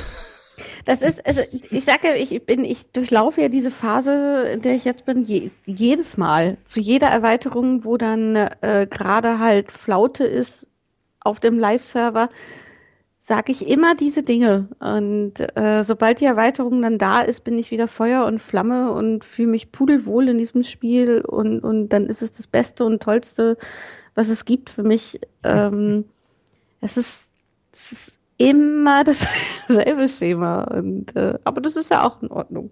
Das 0.84 1.02
ist, 1.02 1.26
also 1.26 1.40
ich 1.70 1.84
sage 1.84 2.14
ich 2.16 2.44
bin, 2.44 2.64
ich 2.64 2.90
durchlaufe 2.92 3.40
ja 3.40 3.48
diese 3.48 3.70
Phase, 3.70 4.48
in 4.52 4.62
der 4.62 4.74
ich 4.74 4.84
jetzt 4.84 5.04
bin, 5.04 5.24
je, 5.24 5.50
jedes 5.66 6.16
Mal. 6.16 6.56
Zu 6.64 6.80
jeder 6.80 7.08
Erweiterung, 7.08 7.84
wo 7.84 7.96
dann 7.96 8.36
äh, 8.36 8.86
gerade 8.90 9.38
halt 9.38 9.72
Flaute 9.72 10.24
ist 10.24 10.66
auf 11.20 11.40
dem 11.40 11.58
Live-Server, 11.58 12.30
sage 13.20 13.52
ich 13.52 13.68
immer 13.68 13.94
diese 13.94 14.22
Dinge. 14.22 14.68
Und 14.80 15.34
äh, 15.56 15.84
sobald 15.84 16.20
die 16.20 16.24
Erweiterung 16.24 16.82
dann 16.82 16.98
da 16.98 17.20
ist, 17.20 17.44
bin 17.44 17.58
ich 17.58 17.70
wieder 17.70 17.86
Feuer 17.86 18.24
und 18.24 18.40
Flamme 18.40 18.92
und 18.92 19.24
fühle 19.24 19.48
mich 19.48 19.70
pudelwohl 19.70 20.28
in 20.28 20.38
diesem 20.38 20.64
Spiel 20.64 21.20
und, 21.20 21.60
und 21.60 21.90
dann 21.90 22.06
ist 22.06 22.22
es 22.22 22.32
das 22.32 22.46
Beste 22.46 22.84
und 22.84 23.02
Tollste, 23.02 23.56
was 24.14 24.28
es 24.28 24.44
gibt 24.44 24.70
für 24.70 24.82
mich. 24.82 25.20
Ähm, 25.44 26.06
es 26.80 26.96
ist, 26.96 27.26
es 27.72 27.92
ist 27.92 28.19
immer 28.40 29.04
dasselbe 29.68 30.08
Schema. 30.08 30.64
Und, 30.64 31.14
äh, 31.14 31.38
aber 31.44 31.60
das 31.60 31.76
ist 31.76 31.90
ja 31.90 32.06
auch 32.06 32.22
in 32.22 32.30
Ordnung. 32.30 32.70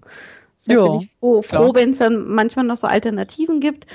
Deshalb 0.61 0.81
ja, 0.81 0.93
bin 0.93 1.01
ich 1.03 1.11
froh, 1.21 1.43
froh 1.43 1.75
wenn 1.75 1.91
es 1.91 1.99
dann 1.99 2.27
manchmal 2.27 2.65
noch 2.65 2.79
so 2.79 2.87
Alternativen 2.87 3.61
gibt. 3.61 3.87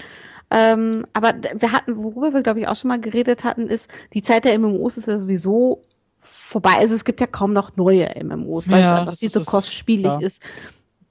Ähm, 0.51 1.07
aber 1.13 1.33
wir 1.33 1.71
hatten, 1.71 1.97
worüber 1.97 2.33
wir, 2.33 2.43
glaube 2.43 2.59
ich, 2.59 2.67
auch 2.67 2.75
schon 2.75 2.89
mal 2.89 2.99
geredet 2.99 3.43
hatten, 3.43 3.67
ist, 3.67 3.89
die 4.13 4.21
Zeit 4.21 4.45
der 4.45 4.57
MMOs 4.59 4.97
ist 4.97 5.07
ja 5.07 5.17
sowieso 5.17 5.81
vorbei. 6.19 6.75
Also 6.77 6.93
es 6.93 7.05
gibt 7.05 7.19
ja 7.19 7.27
kaum 7.27 7.53
noch 7.53 7.75
neue 7.75 8.07
MMOs, 8.23 8.69
weil 8.69 8.81
ja, 8.81 8.93
es 8.93 8.99
einfach 8.99 9.17
viel 9.17 9.29
so 9.29 9.43
kostspielig 9.43 10.21
ist, 10.21 10.41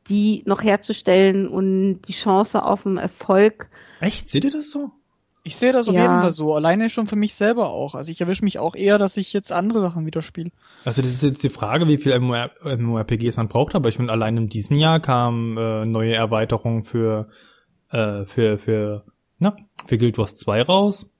die 0.08 0.44
noch 0.46 0.62
herzustellen 0.62 1.48
und 1.48 2.02
die 2.02 2.12
Chance 2.12 2.62
auf 2.62 2.86
einen 2.86 2.98
Erfolg. 2.98 3.68
Echt? 4.00 4.28
Seht 4.28 4.44
ihr 4.44 4.52
das 4.52 4.70
so? 4.70 4.92
Ich 5.44 5.56
sehe 5.56 5.72
das 5.72 5.88
auf 5.88 5.94
ja. 5.94 6.02
jeden 6.02 6.20
Fall 6.20 6.30
so. 6.30 6.54
Alleine 6.54 6.88
schon 6.88 7.06
für 7.06 7.16
mich 7.16 7.34
selber 7.34 7.70
auch. 7.70 7.96
Also 7.96 8.12
ich 8.12 8.20
erwische 8.20 8.44
mich 8.44 8.58
auch 8.58 8.76
eher, 8.76 8.98
dass 8.98 9.16
ich 9.16 9.32
jetzt 9.32 9.50
andere 9.50 9.80
Sachen 9.80 10.06
wieder 10.06 10.22
spiele. 10.22 10.50
Also 10.84 11.02
das 11.02 11.10
ist 11.10 11.22
jetzt 11.22 11.42
die 11.42 11.48
Frage, 11.48 11.88
wie 11.88 11.98
viel 11.98 12.16
MMORPGs 12.18 13.36
man 13.36 13.48
braucht, 13.48 13.74
aber 13.74 13.88
ich 13.88 13.96
finde, 13.96 14.12
allein 14.12 14.36
in 14.36 14.48
diesem 14.48 14.76
Jahr 14.76 15.00
kamen 15.00 15.56
äh, 15.56 15.84
neue 15.84 16.14
Erweiterungen 16.14 16.84
für, 16.84 17.28
äh, 17.90 18.24
für, 18.24 18.58
für, 18.58 19.04
na, 19.38 19.56
für 19.86 19.98
Guild 19.98 20.16
Wars 20.16 20.36
2 20.36 20.62
raus. 20.62 21.11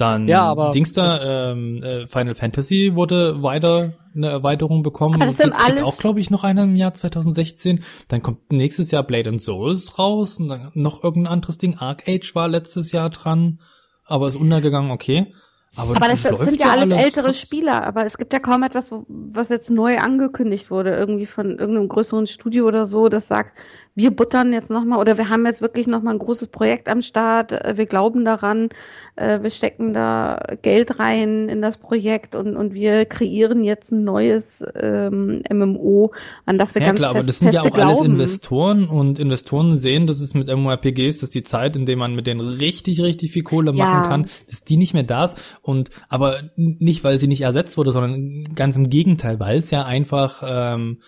Dann 0.00 0.28
ja, 0.28 0.42
aber 0.42 0.70
Dings 0.70 0.92
da, 0.92 1.50
ähm, 1.52 1.82
äh, 1.82 2.06
Final 2.06 2.34
Fantasy 2.34 2.92
wurde 2.94 3.42
weiter 3.42 3.92
eine 4.14 4.28
Erweiterung 4.28 4.82
bekommen. 4.82 5.16
Aber 5.16 5.26
das 5.26 5.36
sind 5.36 5.52
alles 5.52 5.82
auch, 5.82 5.98
glaube 5.98 6.20
ich, 6.20 6.30
noch 6.30 6.42
einer 6.42 6.64
im 6.64 6.74
Jahr 6.74 6.94
2016. 6.94 7.80
Dann 8.08 8.22
kommt 8.22 8.50
nächstes 8.50 8.90
Jahr 8.90 9.02
Blade 9.02 9.28
and 9.28 9.42
Souls 9.42 9.98
raus 9.98 10.38
und 10.38 10.48
dann 10.48 10.70
noch 10.74 11.04
irgendein 11.04 11.32
anderes 11.32 11.58
Ding. 11.58 11.76
Arc 11.78 12.08
Age 12.08 12.34
war 12.34 12.48
letztes 12.48 12.92
Jahr 12.92 13.10
dran, 13.10 13.60
aber 14.06 14.26
ist 14.26 14.36
untergegangen, 14.36 14.90
okay. 14.90 15.32
Aber, 15.76 15.96
aber 15.96 16.08
das, 16.08 16.22
das 16.22 16.40
sind 16.40 16.58
ja 16.58 16.70
alles, 16.70 16.90
alles 16.90 17.04
ältere 17.04 17.32
Spieler, 17.32 17.86
aber 17.86 18.04
es 18.04 18.18
gibt 18.18 18.32
ja 18.32 18.40
kaum 18.40 18.64
etwas, 18.64 18.92
was 19.06 19.50
jetzt 19.50 19.70
neu 19.70 19.98
angekündigt 19.98 20.70
wurde, 20.70 20.90
irgendwie 20.96 21.26
von 21.26 21.58
irgendeinem 21.58 21.88
größeren 21.88 22.26
Studio 22.26 22.66
oder 22.66 22.86
so, 22.86 23.08
das 23.08 23.28
sagt, 23.28 23.56
wir 24.00 24.10
buttern 24.10 24.52
jetzt 24.54 24.70
nochmal 24.70 24.98
oder 24.98 25.18
wir 25.18 25.28
haben 25.28 25.44
jetzt 25.44 25.60
wirklich 25.60 25.86
nochmal 25.86 26.14
ein 26.14 26.18
großes 26.18 26.48
Projekt 26.48 26.88
am 26.88 27.02
Start, 27.02 27.52
äh, 27.52 27.74
wir 27.76 27.84
glauben 27.84 28.24
daran, 28.24 28.70
äh, 29.16 29.42
wir 29.42 29.50
stecken 29.50 29.92
da 29.92 30.42
Geld 30.62 30.98
rein 30.98 31.48
in 31.50 31.60
das 31.60 31.76
Projekt 31.76 32.34
und, 32.34 32.56
und 32.56 32.72
wir 32.72 33.04
kreieren 33.04 33.62
jetzt 33.62 33.92
ein 33.92 34.04
neues 34.04 34.64
ähm, 34.74 35.42
MMO, 35.52 36.12
an 36.46 36.56
das 36.56 36.74
wir 36.74 36.82
ja, 36.82 36.88
ganz 36.88 37.00
klar, 37.00 37.12
fest, 37.12 37.22
aber 37.22 37.26
das 37.26 37.38
sind 37.38 37.52
ja 37.52 37.60
auch 37.60 37.70
glauben. 37.70 37.88
alles 37.88 38.00
Investoren 38.00 38.84
und 38.86 39.18
Investoren 39.18 39.76
sehen, 39.76 40.06
dass 40.06 40.20
es 40.20 40.32
mit 40.34 40.48
MMORPGs, 40.48 41.20
dass 41.20 41.30
die 41.30 41.42
Zeit, 41.42 41.76
in 41.76 41.84
der 41.84 41.96
man 41.96 42.14
mit 42.14 42.26
denen 42.26 42.40
richtig, 42.40 43.02
richtig 43.02 43.32
viel 43.32 43.42
Kohle 43.42 43.72
ja. 43.74 43.84
machen 43.84 44.08
kann, 44.08 44.26
dass 44.48 44.64
die 44.64 44.78
nicht 44.78 44.94
mehr 44.94 45.02
da 45.02 45.24
ist 45.26 45.38
und 45.60 45.90
aber 46.08 46.36
nicht, 46.56 47.04
weil 47.04 47.18
sie 47.18 47.28
nicht 47.28 47.42
ersetzt 47.42 47.76
wurde, 47.76 47.92
sondern 47.92 48.54
ganz 48.54 48.76
im 48.78 48.88
Gegenteil, 48.88 49.38
weil 49.38 49.58
es 49.58 49.70
ja 49.70 49.84
einfach 49.84 50.42
ähm, 50.46 51.00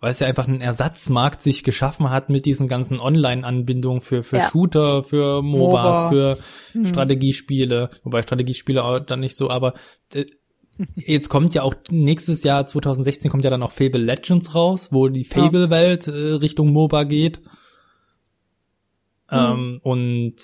weil 0.00 0.12
es 0.12 0.20
ja 0.20 0.26
einfach 0.26 0.46
einen 0.46 0.60
Ersatzmarkt 0.60 1.42
sich 1.42 1.64
geschaffen 1.64 2.10
hat 2.10 2.30
mit 2.30 2.46
diesen 2.46 2.68
ganzen 2.68 3.00
Online-Anbindungen 3.00 4.00
für, 4.00 4.22
für 4.22 4.38
ja. 4.38 4.48
Shooter, 4.48 5.02
für 5.02 5.42
MOBAs, 5.42 6.04
MOBA. 6.04 6.10
für 6.10 6.38
hm. 6.72 6.86
Strategiespiele, 6.86 7.90
wobei 8.04 8.22
Strategiespiele 8.22 8.84
auch 8.84 9.00
dann 9.00 9.20
nicht 9.20 9.36
so, 9.36 9.50
aber 9.50 9.74
äh, 10.14 10.24
jetzt 10.94 11.28
kommt 11.28 11.54
ja 11.54 11.62
auch 11.62 11.74
nächstes 11.90 12.44
Jahr 12.44 12.66
2016 12.66 13.30
kommt 13.30 13.44
ja 13.44 13.50
dann 13.50 13.62
auch 13.62 13.72
Fable 13.72 14.00
Legends 14.00 14.54
raus, 14.54 14.88
wo 14.92 15.08
die 15.08 15.24
Fable-Welt 15.24 16.06
äh, 16.06 16.34
Richtung 16.34 16.72
MOBA 16.72 17.04
geht. 17.04 17.40
Mhm. 19.30 19.38
Ähm, 19.38 19.80
und 19.82 20.34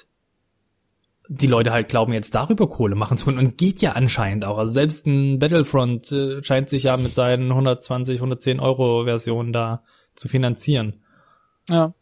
die 1.28 1.46
Leute 1.46 1.72
halt 1.72 1.88
glauben 1.88 2.12
jetzt 2.12 2.34
darüber 2.34 2.68
Kohle 2.68 2.94
machen 2.94 3.16
zu 3.16 3.26
können 3.26 3.38
und 3.38 3.56
geht 3.56 3.80
ja 3.80 3.92
anscheinend 3.92 4.44
auch. 4.44 4.58
Also 4.58 4.72
selbst 4.72 5.06
ein 5.06 5.38
Battlefront 5.38 6.12
äh, 6.12 6.42
scheint 6.42 6.68
sich 6.68 6.84
ja 6.84 6.96
mit 6.96 7.14
seinen 7.14 7.50
120, 7.50 8.18
110 8.18 8.60
Euro 8.60 9.04
Versionen 9.04 9.52
da 9.52 9.82
zu 10.14 10.28
finanzieren. 10.28 11.02
Ja. 11.68 11.94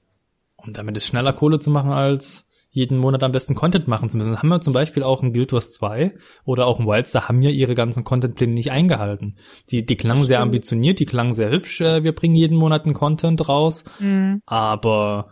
Um 0.56 0.72
damit 0.72 0.96
es 0.96 1.06
schneller 1.06 1.32
Kohle 1.32 1.60
zu 1.60 1.70
machen 1.70 1.92
als 1.92 2.48
jeden 2.74 2.96
Monat 2.96 3.22
am 3.22 3.32
besten 3.32 3.54
Content 3.54 3.86
machen 3.86 4.08
zu 4.08 4.16
müssen. 4.16 4.38
Haben 4.38 4.48
wir 4.48 4.62
zum 4.62 4.72
Beispiel 4.72 5.02
auch 5.02 5.22
ein 5.22 5.34
Guild 5.34 5.52
Wars 5.52 5.72
2 5.72 6.14
oder 6.44 6.66
auch 6.66 6.80
ein 6.80 6.86
Wildstar 6.86 7.28
haben 7.28 7.42
ja 7.42 7.50
ihre 7.50 7.74
ganzen 7.74 8.02
Contentpläne 8.02 8.54
nicht 8.54 8.70
eingehalten. 8.70 9.36
Die, 9.70 9.84
die 9.84 9.96
klangen 9.96 10.24
sehr 10.24 10.40
ambitioniert, 10.40 10.98
die 10.98 11.04
klangen 11.04 11.34
sehr 11.34 11.50
hübsch. 11.50 11.82
Äh, 11.82 12.02
wir 12.02 12.14
bringen 12.14 12.34
jeden 12.34 12.56
Monat 12.56 12.84
einen 12.84 12.94
Content 12.94 13.46
raus. 13.46 13.84
Mhm. 14.00 14.40
Aber 14.46 15.28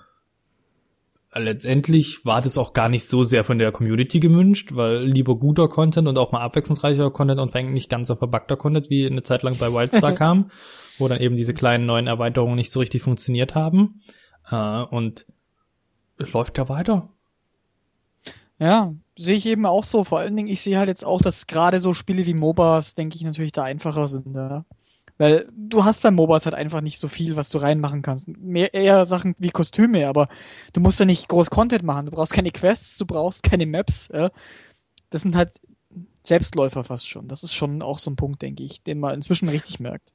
letztendlich 1.35 2.25
war 2.25 2.43
das 2.43 2.59
auch 2.59 2.73
gar 2.73 2.89
nicht 2.89 3.07
so 3.07 3.23
sehr 3.23 3.45
von 3.45 3.59
der 3.59 3.73
Community 3.73 4.19
gewünscht, 4.21 4.71
weil 4.75 5.05
lieber 5.05 5.37
guter 5.37 5.69
Content 5.69 6.09
und 6.09 6.19
auch 6.19 6.33
mal 6.33 6.41
abwechslungsreicher 6.41 7.11
Content 7.11 7.41
und 7.41 7.55
nicht 7.73 7.89
ganz 7.89 8.09
so 8.09 8.17
verbackter 8.17 8.57
Content 8.57 8.91
wie 8.91 9.07
eine 9.07 9.23
Zeit 9.23 9.43
lang 9.43 9.57
bei 9.57 9.73
Wildstar 9.73 10.13
kam, 10.15 10.51
wo 10.99 11.07
dann 11.09 11.21
eben 11.21 11.37
diese 11.37 11.55
kleinen 11.55 11.87
neuen 11.87 12.09
Erweiterungen 12.09 12.57
nicht 12.57 12.73
so 12.73 12.81
richtig 12.81 13.03
funktioniert 13.03 13.55
haben. 13.55 14.03
Äh, 14.51 14.83
und 14.83 15.27
es 16.19 16.33
läuft 16.33 16.59
ja 16.59 16.69
weiter. 16.69 17.11
Ja, 18.59 18.93
sehe 19.17 19.37
ich 19.37 19.47
eben 19.47 19.65
auch 19.67 19.85
so. 19.85 20.05
Vor 20.05 20.19
allen 20.19 20.37
Dingen, 20.37 20.51
ich 20.51 20.61
sehe 20.61 20.79
halt 20.79 20.89
jetzt 20.89 21.05
auch, 21.05 21.23
dass 21.23 21.47
gerade 21.47 21.81
so 21.81 21.95
Spiele 21.95 22.27
wie 22.27 22.35
MOBAs, 22.35 22.95
denke 22.95 23.17
ich, 23.17 23.23
natürlich 23.23 23.53
da 23.53 23.63
einfacher 23.63 24.07
sind. 24.07 24.35
Ja. 24.35 24.67
Weil 25.21 25.51
du 25.55 25.85
hast 25.85 26.01
beim 26.01 26.15
MOBAs 26.15 26.47
halt 26.47 26.55
einfach 26.55 26.81
nicht 26.81 26.99
so 26.99 27.07
viel, 27.07 27.37
was 27.37 27.51
du 27.51 27.59
reinmachen 27.59 28.01
kannst. 28.01 28.27
Mehr 28.27 28.73
eher 28.73 29.05
Sachen 29.05 29.35
wie 29.39 29.51
Kostüme, 29.51 30.09
aber 30.09 30.31
du 30.73 30.81
musst 30.81 30.99
ja 30.99 31.05
nicht 31.05 31.29
groß 31.29 31.51
Content 31.51 31.85
machen. 31.85 32.07
Du 32.07 32.13
brauchst 32.13 32.33
keine 32.33 32.51
Quests, 32.51 32.97
du 32.97 33.05
brauchst 33.05 33.43
keine 33.43 33.67
Maps. 33.67 34.09
Ja. 34.11 34.31
Das 35.11 35.21
sind 35.21 35.37
halt 35.37 35.61
Selbstläufer 36.27 36.85
fast 36.85 37.07
schon. 37.07 37.29
Das 37.29 37.43
ist 37.43 37.53
schon 37.53 37.83
auch 37.83 37.99
so 37.99 38.11
ein 38.11 38.17
Punkt, 38.17 38.41
denke 38.41 38.63
ich, 38.63 38.83
den 38.83 38.99
man 38.99 39.13
inzwischen 39.13 39.51
richtig 39.51 39.79
merkt. 39.79 40.15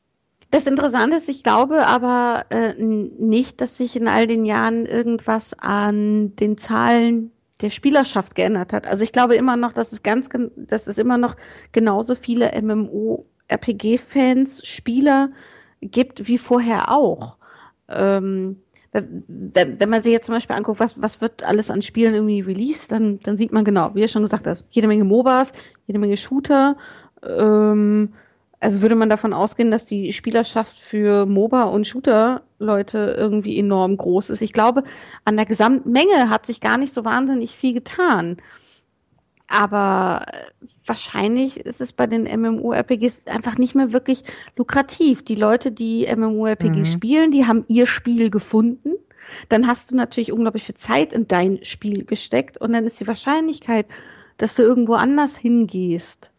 Das 0.49 0.65
Interessante 0.65 1.17
ist, 1.17 1.29
ich 1.29 1.43
glaube 1.43 1.85
aber 1.85 2.45
äh, 2.49 2.73
nicht, 2.81 3.61
dass 3.61 3.77
sich 3.77 3.95
in 3.95 4.07
all 4.07 4.25
den 4.25 4.43
Jahren 4.43 4.87
irgendwas 4.87 5.53
an 5.53 6.35
den 6.37 6.57
Zahlen 6.57 7.29
der 7.61 7.69
Spielerschaft 7.69 8.33
geändert 8.33 8.73
hat. 8.73 8.87
Also 8.87 9.03
ich 9.03 9.11
glaube 9.11 9.35
immer 9.35 9.55
noch, 9.55 9.71
dass 9.71 9.91
es 9.91 10.01
ganz, 10.01 10.29
dass 10.55 10.87
es 10.87 10.97
immer 10.97 11.19
noch 11.19 11.35
genauso 11.73 12.15
viele 12.15 12.59
MMO 12.59 13.27
RPG-Fans, 13.47 14.65
Spieler 14.65 15.29
gibt 15.81 16.27
wie 16.27 16.37
vorher 16.37 16.91
auch. 16.91 17.37
Ähm, 17.87 18.57
wenn, 18.91 19.79
wenn 19.79 19.89
man 19.89 20.01
sich 20.01 20.13
jetzt 20.13 20.25
zum 20.25 20.35
Beispiel 20.35 20.55
anguckt, 20.55 20.79
was, 20.79 21.01
was 21.01 21.19
wird 21.19 21.43
alles 21.43 21.69
an 21.69 21.81
Spielen 21.81 22.13
irgendwie 22.13 22.41
released, 22.41 22.91
dann, 22.91 23.19
dann 23.19 23.35
sieht 23.35 23.51
man 23.51 23.65
genau, 23.65 23.93
wie 23.93 24.01
ihr 24.01 24.07
schon 24.07 24.21
gesagt 24.21 24.47
habt, 24.47 24.63
jede 24.69 24.87
Menge 24.87 25.03
MOBAs, 25.03 25.51
jede 25.85 25.99
Menge 25.99 26.15
Shooter. 26.15 26.77
Ähm, 27.23 28.13
also 28.59 28.81
würde 28.81 28.95
man 28.95 29.09
davon 29.09 29.33
ausgehen, 29.33 29.69
dass 29.69 29.85
die 29.85 30.13
Spielerschaft 30.13 30.79
für 30.79 31.25
MOBA 31.25 31.63
und 31.63 31.85
Shooter-Leute 31.85 33.15
irgendwie 33.17 33.59
enorm 33.59 33.97
groß 33.97 34.29
ist. 34.29 34.41
Ich 34.41 34.53
glaube, 34.53 34.83
an 35.25 35.35
der 35.35 35.45
Gesamtmenge 35.45 36.29
hat 36.29 36.45
sich 36.45 36.61
gar 36.61 36.77
nicht 36.77 36.93
so 36.93 37.03
wahnsinnig 37.03 37.55
viel 37.55 37.73
getan. 37.73 38.37
Aber 39.47 40.25
wahrscheinlich 40.85 41.59
ist 41.59 41.81
es 41.81 41.93
bei 41.93 42.07
den 42.07 42.23
MMORPGs 42.23 43.27
einfach 43.27 43.57
nicht 43.57 43.75
mehr 43.75 43.91
wirklich 43.91 44.23
lukrativ. 44.55 45.23
Die 45.23 45.35
Leute, 45.35 45.71
die 45.71 46.07
MMORPG 46.13 46.79
mhm. 46.79 46.85
spielen, 46.85 47.31
die 47.31 47.45
haben 47.45 47.65
ihr 47.67 47.85
Spiel 47.85 48.29
gefunden. 48.29 48.93
Dann 49.49 49.67
hast 49.67 49.91
du 49.91 49.95
natürlich 49.95 50.31
unglaublich 50.31 50.63
viel 50.63 50.75
Zeit 50.75 51.13
in 51.13 51.27
dein 51.27 51.63
Spiel 51.63 52.05
gesteckt 52.05 52.57
und 52.57 52.73
dann 52.73 52.85
ist 52.85 52.99
die 52.99 53.07
Wahrscheinlichkeit, 53.07 53.87
dass 54.37 54.55
du 54.55 54.61
irgendwo 54.61 54.93
anders 54.93 55.37
hingehst, 55.37 56.29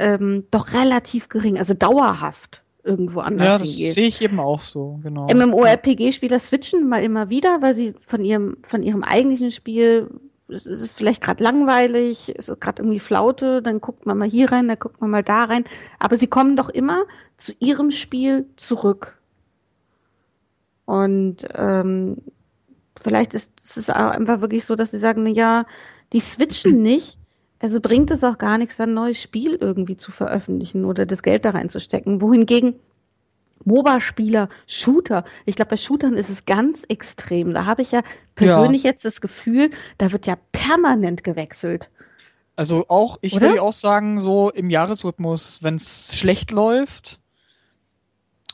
ähm, 0.00 0.44
doch 0.50 0.72
relativ 0.72 1.28
gering, 1.28 1.58
also 1.58 1.74
dauerhaft 1.74 2.62
irgendwo 2.84 3.20
anders 3.20 3.46
ja, 3.46 3.58
das 3.58 3.68
hingehst. 3.68 3.94
sehe 3.96 4.06
ich 4.06 4.22
eben 4.22 4.40
auch 4.40 4.60
so, 4.60 5.00
genau. 5.02 5.26
MMORPG-Spieler 5.26 6.38
switchen 6.38 6.88
mal 6.88 7.02
immer 7.02 7.28
wieder, 7.28 7.60
weil 7.60 7.74
sie 7.74 7.94
von 8.00 8.24
ihrem, 8.24 8.56
von 8.62 8.82
ihrem 8.82 9.02
eigentlichen 9.02 9.50
Spiel 9.50 10.08
es 10.48 10.66
ist 10.66 10.96
vielleicht 10.96 11.22
gerade 11.22 11.42
langweilig, 11.42 12.32
es 12.36 12.48
ist 12.48 12.60
gerade 12.60 12.82
irgendwie 12.82 13.00
Flaute, 13.00 13.62
dann 13.62 13.80
guckt 13.80 14.06
man 14.06 14.18
mal 14.18 14.28
hier 14.28 14.52
rein, 14.52 14.68
dann 14.68 14.78
guckt 14.78 15.00
man 15.00 15.10
mal 15.10 15.22
da 15.22 15.44
rein. 15.44 15.64
Aber 15.98 16.16
sie 16.16 16.28
kommen 16.28 16.56
doch 16.56 16.68
immer 16.68 17.04
zu 17.36 17.52
ihrem 17.58 17.90
Spiel 17.90 18.46
zurück. 18.56 19.18
Und 20.84 21.38
ähm, 21.54 22.18
vielleicht 23.00 23.34
ist 23.34 23.50
es 23.76 23.90
einfach 23.90 24.40
wirklich 24.40 24.64
so, 24.64 24.76
dass 24.76 24.92
sie 24.92 24.98
sagen, 24.98 25.24
na 25.24 25.30
ja, 25.30 25.66
die 26.12 26.20
switchen 26.20 26.82
nicht, 26.82 27.18
Also 27.58 27.80
bringt 27.80 28.10
es 28.10 28.22
auch 28.22 28.38
gar 28.38 28.58
nichts, 28.58 28.80
ein 28.80 28.94
neues 28.94 29.20
Spiel 29.20 29.56
irgendwie 29.60 29.96
zu 29.96 30.12
veröffentlichen 30.12 30.84
oder 30.84 31.06
das 31.06 31.22
Geld 31.22 31.44
da 31.44 31.50
reinzustecken. 31.50 32.20
Wohingegen 32.20 32.76
MOBA-Spieler, 33.66 34.48
Shooter, 34.66 35.24
ich 35.44 35.56
glaube, 35.56 35.70
bei 35.70 35.76
Shootern 35.76 36.16
ist 36.16 36.30
es 36.30 36.46
ganz 36.46 36.84
extrem. 36.88 37.52
Da 37.52 37.66
habe 37.66 37.82
ich 37.82 37.92
ja 37.92 38.02
persönlich 38.34 38.84
ja. 38.84 38.90
jetzt 38.90 39.04
das 39.04 39.20
Gefühl, 39.20 39.70
da 39.98 40.12
wird 40.12 40.26
ja 40.26 40.36
permanent 40.52 41.24
gewechselt. 41.24 41.90
Also 42.54 42.86
auch, 42.88 43.18
ich 43.20 43.34
Oder? 43.34 43.50
würde 43.50 43.62
auch 43.62 43.74
sagen, 43.74 44.18
so 44.18 44.50
im 44.50 44.70
Jahresrhythmus, 44.70 45.62
wenn 45.62 45.74
es 45.74 46.16
schlecht 46.16 46.52
läuft 46.52 47.18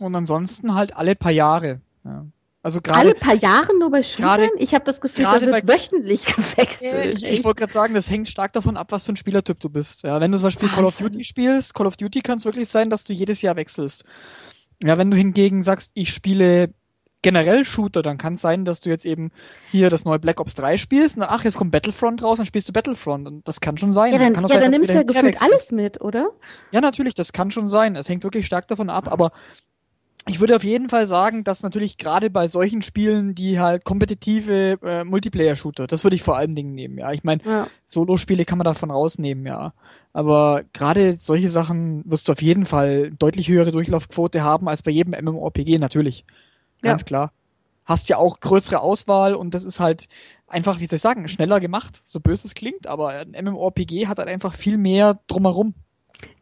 und 0.00 0.14
ansonsten 0.16 0.74
halt 0.74 0.96
alle 0.96 1.14
paar 1.14 1.30
Jahre. 1.30 1.80
Ja. 2.04 2.26
Also 2.64 2.80
gerade 2.80 3.00
alle 3.00 3.14
paar 3.14 3.34
Jahre 3.34 3.76
nur 3.78 3.90
bei 3.90 4.02
Shootern? 4.02 4.50
Ich 4.56 4.72
habe 4.72 4.84
das 4.84 5.00
Gefühl, 5.00 5.24
da 5.24 5.40
wird 5.40 5.68
wöchentlich 5.68 6.24
gewechselt. 6.36 7.18
Ich, 7.18 7.24
ich 7.24 7.44
wollte 7.44 7.60
gerade 7.60 7.72
sagen, 7.72 7.94
das 7.94 8.08
hängt 8.08 8.28
stark 8.28 8.52
davon 8.52 8.76
ab, 8.76 8.88
was 8.90 9.04
für 9.04 9.12
ein 9.12 9.16
Spielertyp 9.16 9.58
du 9.58 9.68
bist. 9.68 10.04
Ja, 10.04 10.20
wenn 10.20 10.30
du 10.30 10.38
zum 10.38 10.46
Beispiel 10.46 10.68
Wahnsinn. 10.68 10.76
Call 10.76 10.84
of 10.86 10.98
Duty 10.98 11.24
spielst, 11.24 11.74
Call 11.74 11.86
of 11.86 11.96
Duty 11.96 12.20
kann 12.20 12.38
es 12.38 12.44
wirklich 12.44 12.68
sein, 12.68 12.88
dass 12.88 13.04
du 13.04 13.12
jedes 13.12 13.42
Jahr 13.42 13.56
wechselst. 13.56 14.04
Ja, 14.82 14.98
wenn 14.98 15.10
du 15.10 15.16
hingegen 15.16 15.62
sagst, 15.62 15.92
ich 15.94 16.12
spiele 16.12 16.74
generell 17.22 17.64
Shooter, 17.64 18.02
dann 18.02 18.18
kann 18.18 18.34
es 18.34 18.42
sein, 18.42 18.64
dass 18.64 18.80
du 18.80 18.90
jetzt 18.90 19.06
eben 19.06 19.30
hier 19.70 19.90
das 19.90 20.04
neue 20.04 20.18
Black 20.18 20.40
Ops 20.40 20.56
3 20.56 20.76
spielst 20.76 21.16
und 21.16 21.22
ach, 21.22 21.44
jetzt 21.44 21.56
kommt 21.56 21.70
Battlefront 21.70 22.22
raus, 22.22 22.38
dann 22.38 22.46
spielst 22.46 22.68
du 22.68 22.72
Battlefront 22.72 23.28
und 23.28 23.46
das 23.46 23.60
kann 23.60 23.78
schon 23.78 23.92
sein. 23.92 24.12
Ja, 24.12 24.18
dann, 24.18 24.34
ja, 24.34 24.48
sein, 24.48 24.60
dann 24.60 24.70
nimmst 24.72 24.90
du 24.90 24.94
ja 24.94 25.02
gefühlt 25.04 25.40
alles 25.40 25.70
mit, 25.70 26.00
oder? 26.00 26.30
Ja, 26.72 26.80
natürlich, 26.80 27.14
das 27.14 27.32
kann 27.32 27.52
schon 27.52 27.68
sein. 27.68 27.94
Es 27.94 28.08
hängt 28.08 28.24
wirklich 28.24 28.44
stark 28.46 28.66
davon 28.66 28.90
ab, 28.90 29.10
aber 29.10 29.30
ich 30.26 30.38
würde 30.38 30.54
auf 30.54 30.62
jeden 30.62 30.88
Fall 30.88 31.06
sagen, 31.08 31.42
dass 31.42 31.62
natürlich 31.62 31.98
gerade 31.98 32.30
bei 32.30 32.46
solchen 32.46 32.82
Spielen, 32.82 33.34
die 33.34 33.58
halt 33.58 33.84
kompetitive 33.84 34.78
äh, 34.82 35.04
Multiplayer-Shooter, 35.04 35.88
das 35.88 36.04
würde 36.04 36.14
ich 36.14 36.22
vor 36.22 36.36
allen 36.36 36.54
Dingen 36.54 36.74
nehmen, 36.74 36.98
ja. 36.98 37.12
Ich 37.12 37.24
meine, 37.24 37.42
ja. 37.44 37.66
Solo-Spiele 37.86 38.44
kann 38.44 38.58
man 38.58 38.64
davon 38.64 38.92
rausnehmen, 38.92 39.46
ja. 39.46 39.72
Aber 40.12 40.62
gerade 40.72 41.16
solche 41.18 41.48
Sachen 41.48 42.02
wirst 42.08 42.28
du 42.28 42.32
auf 42.32 42.42
jeden 42.42 42.66
Fall 42.66 43.10
deutlich 43.18 43.48
höhere 43.48 43.72
Durchlaufquote 43.72 44.42
haben 44.42 44.68
als 44.68 44.82
bei 44.82 44.92
jedem 44.92 45.12
MMORPG, 45.12 45.78
natürlich. 45.78 46.24
Ganz 46.82 47.00
ja. 47.00 47.06
klar. 47.06 47.32
Hast 47.84 48.08
ja 48.08 48.16
auch 48.16 48.38
größere 48.38 48.80
Auswahl 48.80 49.34
und 49.34 49.54
das 49.54 49.64
ist 49.64 49.80
halt 49.80 50.06
einfach, 50.46 50.78
wie 50.78 50.86
soll 50.86 50.96
ich 50.96 51.02
sagen, 51.02 51.26
schneller 51.26 51.58
gemacht, 51.58 52.00
so 52.04 52.20
böse 52.20 52.46
es 52.46 52.54
klingt, 52.54 52.86
aber 52.86 53.08
ein 53.08 53.32
MMORPG 53.44 54.06
hat 54.06 54.18
halt 54.18 54.28
einfach 54.28 54.54
viel 54.54 54.78
mehr 54.78 55.18
drumherum. 55.26 55.74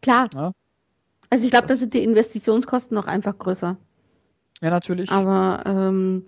Klar. 0.03 0.29
Ja? 0.35 0.53
Also 1.31 1.45
ich 1.45 1.51
glaube, 1.51 1.69
da 1.69 1.77
sind 1.77 1.95
die 1.95 2.03
Investitionskosten 2.03 2.95
noch 2.95 3.07
einfach 3.07 3.39
größer. 3.39 3.77
Ja, 4.61 4.71
natürlich. 4.71 5.11
Aber 5.11 5.63
ähm, 5.65 6.27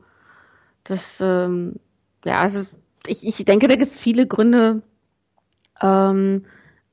das, 0.84 1.18
ähm, 1.20 1.76
ja, 2.24 2.40
also 2.40 2.64
ich, 3.06 3.26
ich 3.26 3.44
denke, 3.44 3.68
da 3.68 3.74
gibt 3.74 3.90
es 3.90 3.98
viele 3.98 4.26
Gründe. 4.26 4.82
Ähm, 5.80 6.44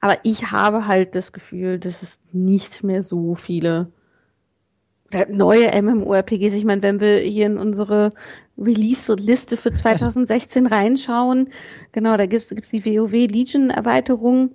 aber 0.02 0.18
ich 0.24 0.52
habe 0.52 0.88
halt 0.88 1.16
das 1.16 1.32
Gefühl, 1.32 1.80
dass 1.80 2.02
es 2.02 2.20
nicht 2.32 2.84
mehr 2.84 3.04
so 3.04 3.36
viele 3.36 3.92
neue 5.30 5.70
MMORPGs. 5.82 6.54
Ich 6.54 6.66
meine, 6.66 6.82
wenn 6.84 7.00
wir 7.00 7.20
hier 7.20 7.48
in 7.48 7.58
unsere 7.58 8.14
Release-Liste 8.58 9.58
für 9.58 9.74
2016 9.74 10.68
reinschauen, 10.68 11.50
genau, 11.92 12.18
da 12.18 12.26
gibt's 12.26 12.50
gibt's 12.50 12.70
die 12.70 12.86
WoW 12.86 13.12
Legion 13.12 13.70
Erweiterung. 13.70 14.52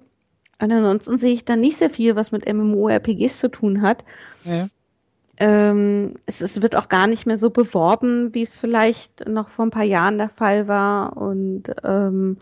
Und 0.61 0.73
ansonsten 0.73 1.19
sehe 1.19 1.33
ich 1.33 1.45
da 1.45 1.57
nicht 1.57 1.79
sehr 1.79 1.91
viel, 1.91 2.17
was 2.17 2.33
mit 2.33 2.53
MMORPGs 2.53 3.39
zu 3.39 3.49
tun 3.49 3.83
hat. 3.83 4.05
Ja. 4.45 4.69
Ähm, 5.37 6.15
es, 6.27 6.41
es, 6.41 6.63
wird 6.63 6.77
auch 6.77 6.89
gar 6.89 7.09
nicht 7.09 7.27
mehr 7.27 7.39
so 7.39 7.51
beworben, 7.51 8.33
wie 8.35 8.43
es 8.43 8.57
vielleicht 8.57 9.29
noch 9.29 9.51
vor 9.51 9.67
ein 9.67 9.73
paar 9.73 9.85
Jahren 9.85 10.19
der 10.19 10.29
Fall 10.29 10.69
war. 10.69 11.17
Und 11.17 11.65
ähm, 11.83 12.39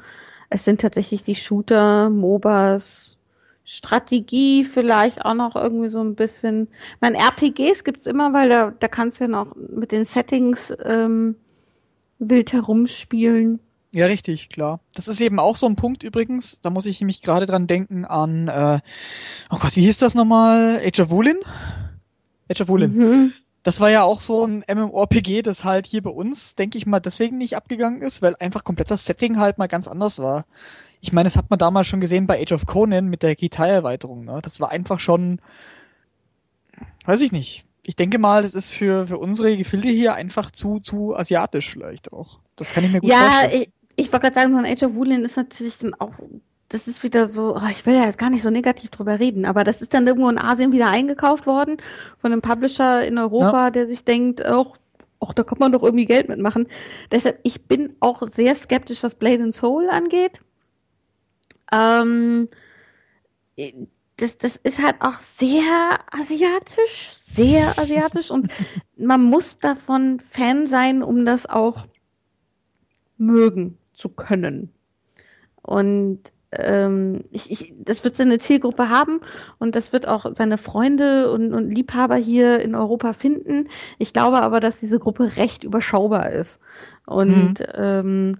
es 0.51 0.65
sind 0.65 0.81
tatsächlich 0.81 1.23
die 1.23 1.37
Shooter, 1.37 2.11
MOBAs, 2.11 3.17
Strategie 3.65 4.65
vielleicht 4.65 5.25
auch 5.25 5.35
noch 5.35 5.57
irgendwie 5.57 5.89
so 5.89 6.01
ein 6.01 6.15
bisschen. 6.15 6.69
Mein 7.01 7.15
RPGs 7.15 7.85
gibt's 7.85 8.07
immer, 8.07 8.33
weil 8.33 8.49
da, 8.49 8.73
da 8.73 8.89
kannst 8.89 9.21
du 9.21 9.25
ja 9.25 9.29
noch 9.29 9.55
mit 9.57 9.93
den 9.93 10.05
Settings 10.05 10.75
ähm, 10.85 11.37
wild 12.19 12.53
herumspielen. 12.53 13.61
Ja, 13.93 14.07
richtig, 14.07 14.49
klar. 14.49 14.81
Das 14.95 15.07
ist 15.07 15.21
eben 15.21 15.39
auch 15.39 15.57
so 15.57 15.67
ein 15.67 15.77
Punkt 15.77 16.03
übrigens, 16.03 16.63
da 16.63 16.71
muss 16.71 16.87
ich 16.87 17.01
nämlich 17.01 17.21
gerade 17.21 17.45
dran 17.45 17.67
denken 17.67 18.07
an, 18.07 18.49
äh, 18.49 18.81
oh 19.51 19.59
Gott, 19.59 19.77
wie 19.77 19.83
hieß 19.83 19.99
das 19.99 20.15
nochmal? 20.15 20.81
Age 20.83 21.01
of 21.01 21.11
Woolen? 21.11 21.37
Age 22.51 22.63
of 22.63 22.69
Woolen. 22.69 22.97
Mhm. 22.97 23.33
Das 23.63 23.81
war 23.81 23.91
ja 23.91 24.03
auch 24.03 24.21
so 24.21 24.45
ein 24.47 24.65
MMORPG, 24.67 25.43
das 25.43 25.63
halt 25.63 25.87
hier 25.87 26.03
bei 26.03 26.11
uns, 26.11 26.57
denke 26.57 26.79
ich 26.79 26.87
mal, 26.87 27.01
deswegen 27.01 27.37
nicht 27.37 27.55
abgegangen 27.55 28.01
ist, 28.01 28.23
weil 28.23 28.35
einfach 28.41 28.65
komplett 28.65 28.91
das 28.91 29.05
Setting 29.05 29.39
halt 29.39 29.59
mal 29.59 29.69
ganz 29.69 29.87
anders 29.87 30.19
war. 30.19 30.47
Ich 31.03 31.13
meine, 31.13 31.27
das 31.27 31.37
hat 31.37 31.51
man 31.51 31.59
damals 31.59 31.87
schon 31.87 32.01
gesehen 32.01 32.27
bei 32.27 32.41
Age 32.41 32.53
of 32.53 32.65
Conan 32.67 33.09
mit 33.09 33.23
der 33.23 33.37
Gitarre-Erweiterung, 33.37 34.25
ne? 34.25 34.41
Das 34.43 34.59
war 34.59 34.71
einfach 34.71 35.01
schon, 35.01 35.41
weiß 37.05 37.21
ich 37.21 37.31
nicht. 37.31 37.67
Ich 37.83 37.97
denke 37.97 38.19
mal, 38.19 38.43
das 38.43 38.55
ist 38.55 38.73
für, 38.73 39.09
für 39.09 39.19
unsere 39.19 39.57
Gefilde 39.57 39.89
hier 39.89 40.15
einfach 40.15 40.51
zu, 40.51 40.81
zu 40.81 41.15
asiatisch 41.15 41.71
vielleicht 41.71 42.13
auch. 42.13 42.39
Das 42.57 42.73
kann 42.73 42.85
ich 42.85 42.93
mir 42.93 43.01
gut 43.01 43.11
ja, 43.11 43.17
vorstellen. 43.17 43.63
Ja, 43.63 43.69
ich 43.97 44.13
wollte 44.13 44.25
gerade 44.25 44.35
sagen, 44.35 44.53
so 44.53 44.59
ein 44.59 44.67
Age 44.67 44.83
of 44.83 44.95
Woodland 44.95 45.25
ist 45.25 45.37
natürlich 45.37 45.79
dann 45.79 45.95
auch, 45.95 46.13
das 46.69 46.89
ist 46.89 47.03
wieder 47.03 47.27
so, 47.27 47.57
oh, 47.57 47.69
ich 47.71 47.85
will 47.85 47.95
ja 47.95 48.05
jetzt 48.05 48.19
gar 48.19 48.31
nicht 48.31 48.43
so 48.43 48.51
negativ 48.51 48.91
drüber 48.91 49.21
reden, 49.21 49.45
aber 49.45 49.65
das 49.65 49.83
ist 49.83 49.93
dann 49.93 50.07
irgendwo 50.07 50.29
in 50.29 50.39
Asien 50.39 50.73
wieder 50.73 50.89
eingekauft 50.89 51.47
worden 51.47 51.77
von 52.19 52.33
einem 52.33 52.41
Publisher 52.41 53.05
in 53.07 53.19
Europa, 53.19 53.65
ja. 53.65 53.71
der 53.71 53.87
sich 53.87 54.05
denkt, 54.05 54.45
auch, 54.45 54.77
oh, 55.19 55.31
da 55.35 55.45
kann 55.45 55.59
man 55.59 55.73
doch 55.73 55.83
irgendwie 55.83 56.07
Geld 56.07 56.29
mitmachen. 56.29 56.67
Deshalb, 57.11 57.39
ich 57.43 57.67
bin 57.67 57.95
auch 58.01 58.23
sehr 58.31 58.55
skeptisch, 58.55 59.03
was 59.03 59.15
Blade 59.15 59.43
and 59.43 59.55
Soul 59.55 59.89
angeht. 59.91 60.41
Ähm, 61.71 62.49
das, 64.17 64.39
das 64.39 64.57
ist 64.57 64.83
halt 64.83 64.97
auch 65.01 65.19
sehr 65.21 65.65
asiatisch, 66.11 67.11
sehr 67.23 67.79
asiatisch 67.79 68.31
und 68.31 68.51
man 68.97 69.23
muss 69.23 69.59
davon 69.59 70.21
Fan 70.21 70.67
sein, 70.67 71.03
um 71.03 71.27
das 71.27 71.47
auch 71.47 71.87
mögen 73.19 73.79
zu 73.93 74.09
können. 74.09 74.71
Und 75.63 76.21
ähm, 76.53 77.25
ich, 77.31 77.51
ich, 77.51 77.73
das 77.79 78.05
wird 78.05 78.17
seine 78.17 78.39
Zielgruppe 78.39 78.91
haben 78.91 79.21
und 79.59 79.75
das 79.75 79.93
wird 79.93 80.07
auch 80.07 80.27
seine 80.35 80.59
Freunde 80.59 81.31
und, 81.33 81.55
und 81.55 81.71
Liebhaber 81.71 82.17
hier 82.17 82.61
in 82.61 82.75
Europa 82.75 83.15
finden. 83.15 83.69
Ich 83.99 84.13
glaube 84.13 84.43
aber, 84.43 84.61
dass 84.61 84.81
diese 84.81 84.99
Gruppe 84.99 85.37
recht 85.37 85.65
überschaubar 85.65 86.31
ist. 86.31 86.59
Und 87.07 87.61
mhm. 87.61 87.67
ähm, 87.75 88.39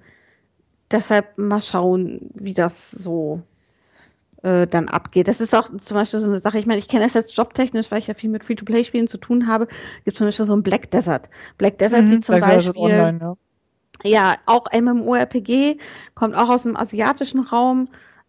deshalb 0.91 1.39
mal 1.39 1.63
schauen, 1.63 2.31
wie 2.35 2.55
das 2.55 2.91
so 2.91 3.41
äh, 4.43 4.67
dann 4.67 4.89
abgeht. 4.89 5.27
Das 5.27 5.41
ist 5.41 5.55
auch 5.55 5.71
zum 5.79 5.95
Beispiel 5.95 6.21
so 6.21 6.27
eine 6.27 6.39
Sache, 6.39 6.59
ich 6.59 6.67
meine, 6.67 6.81
ich 6.81 6.89
kenne 6.89 7.05
das 7.05 7.15
jetzt 7.15 7.35
jobtechnisch, 7.35 7.91
weil 7.91 8.01
ich 8.01 8.09
ja 8.09 8.15
viel 8.15 8.31
mit 8.31 8.45
Free-to-Play-Spielen 8.45 9.09
zu 9.09 9.17
tun 9.17 9.47
habe, 9.47 9.69
gibt 10.05 10.19
zum 10.19 10.27
Beispiel 10.27 10.45
so 10.45 10.55
ein 10.55 10.63
Black 10.63 10.91
Desert. 10.91 11.31
Black 11.57 11.79
Desert 11.79 12.03
mhm, 12.03 12.07
sieht 12.09 12.25
zum 12.27 12.37
Black 12.37 12.51
Beispiel 12.51 12.77
online, 12.77 13.19
ja 13.21 13.37
ja, 14.05 14.37
auch 14.47 14.67
MMORPG, 14.73 15.79
kommt 16.15 16.35
auch 16.35 16.49
aus 16.49 16.65
dem 16.65 16.77
asiatischen 16.77 17.41
Raum, 17.41 17.89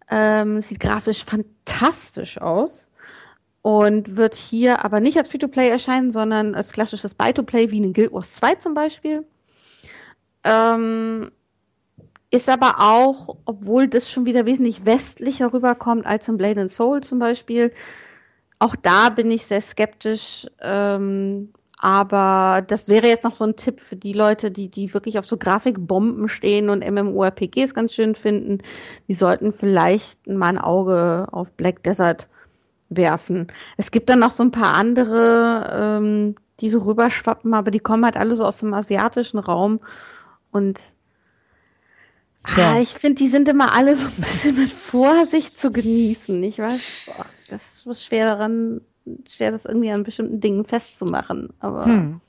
ähm, 0.10 0.62
sieht 0.62 0.80
grafisch 0.80 1.26
fantastisch 1.26 2.40
aus 2.40 2.90
und 3.62 4.18
wird 4.18 4.36
hier 4.36 4.84
aber 4.84 5.00
nicht 5.00 5.18
als 5.18 5.30
Free-to-Play 5.30 5.70
erscheinen, 5.70 6.12
sondern 6.12 6.54
als 6.56 6.72
klassisches 6.72 7.16
Buy-to-Play 7.16 7.72
wie 7.72 7.78
in 7.78 7.94
Guild 7.94 8.14
Wars 8.14 8.36
2 8.36 8.56
zum 8.56 8.74
Beispiel. 8.74 9.26
Ähm, 10.44 11.32
ist 12.30 12.50
aber 12.50 12.80
auch, 12.80 13.38
obwohl 13.46 13.88
das 13.88 14.10
schon 14.10 14.26
wieder 14.26 14.46
wesentlich 14.46 14.86
westlicher 14.86 15.54
rüberkommt 15.54 16.06
als 16.06 16.28
in 16.28 16.38
Blade 16.38 16.62
and 16.62 16.72
Soul 16.72 17.02
zum 17.02 17.20
Beispiel, 17.20 17.72
auch 18.60 18.76
da 18.76 19.10
bin 19.10 19.30
ich 19.30 19.46
sehr 19.46 19.62
skeptisch, 19.62 20.48
ähm, 20.62 21.54
aber 21.84 22.64
das 22.66 22.88
wäre 22.88 23.08
jetzt 23.08 23.26
noch 23.26 23.36
so 23.36 23.44
ein 23.44 23.58
Tipp 23.58 23.82
für 23.82 23.98
die 23.98 24.14
Leute, 24.14 24.52
die, 24.52 24.70
die 24.70 24.94
wirklich 24.94 25.20
auf 25.20 25.26
so 25.26 25.36
Grafikbomben 25.36 26.30
stehen 26.30 26.70
und 26.70 26.80
MMORPGs 26.80 27.74
ganz 27.74 27.94
schön 27.94 28.16
finden. 28.16 28.60
Die 29.10 29.14
sollten 29.14 29.52
vielleicht 29.52 30.26
mal 30.26 30.48
ein 30.48 30.58
Auge 30.58 31.28
auf 31.34 31.52
Black 31.52 31.84
Desert 31.84 32.30
werfen. 32.88 33.48
Es 33.76 33.92
gibt 33.92 34.10
dann 34.10 34.20
noch 34.20 34.32
so 34.32 34.44
ein 34.44 34.52
paar 34.52 34.76
andere, 34.76 36.00
ähm, 36.02 36.36
die 36.62 36.70
so 36.70 36.80
rüberschwappen, 36.80 37.54
aber 37.54 37.70
die 37.70 37.82
kommen 37.82 38.06
halt 38.06 38.16
alle 38.16 38.38
so 38.38 38.46
aus 38.46 38.60
dem 38.60 38.74
asiatischen 38.74 39.40
Raum. 39.40 39.82
Und 40.52 40.80
ah, 42.44 42.80
ich 42.80 42.94
finde, 42.94 43.16
die 43.16 43.28
sind 43.28 43.50
immer 43.50 43.76
alle 43.76 43.98
so 43.98 44.08
ein 44.08 44.22
bisschen 44.22 44.56
mit 44.56 44.72
Vorsicht 44.72 45.58
zu 45.58 45.70
genießen. 45.70 46.42
Ich 46.44 46.60
weiß, 46.60 47.08
boah, 47.08 47.26
das 47.50 47.86
ist 47.86 48.06
schwer 48.06 48.38
daran 48.38 48.80
schwer, 49.30 49.52
das 49.52 49.66
irgendwie 49.66 49.92
an 49.92 50.04
bestimmten 50.04 50.40
Dingen 50.40 50.66
festzumachen. 50.66 51.50
Aber, 51.60 51.86
hm. 51.86 52.22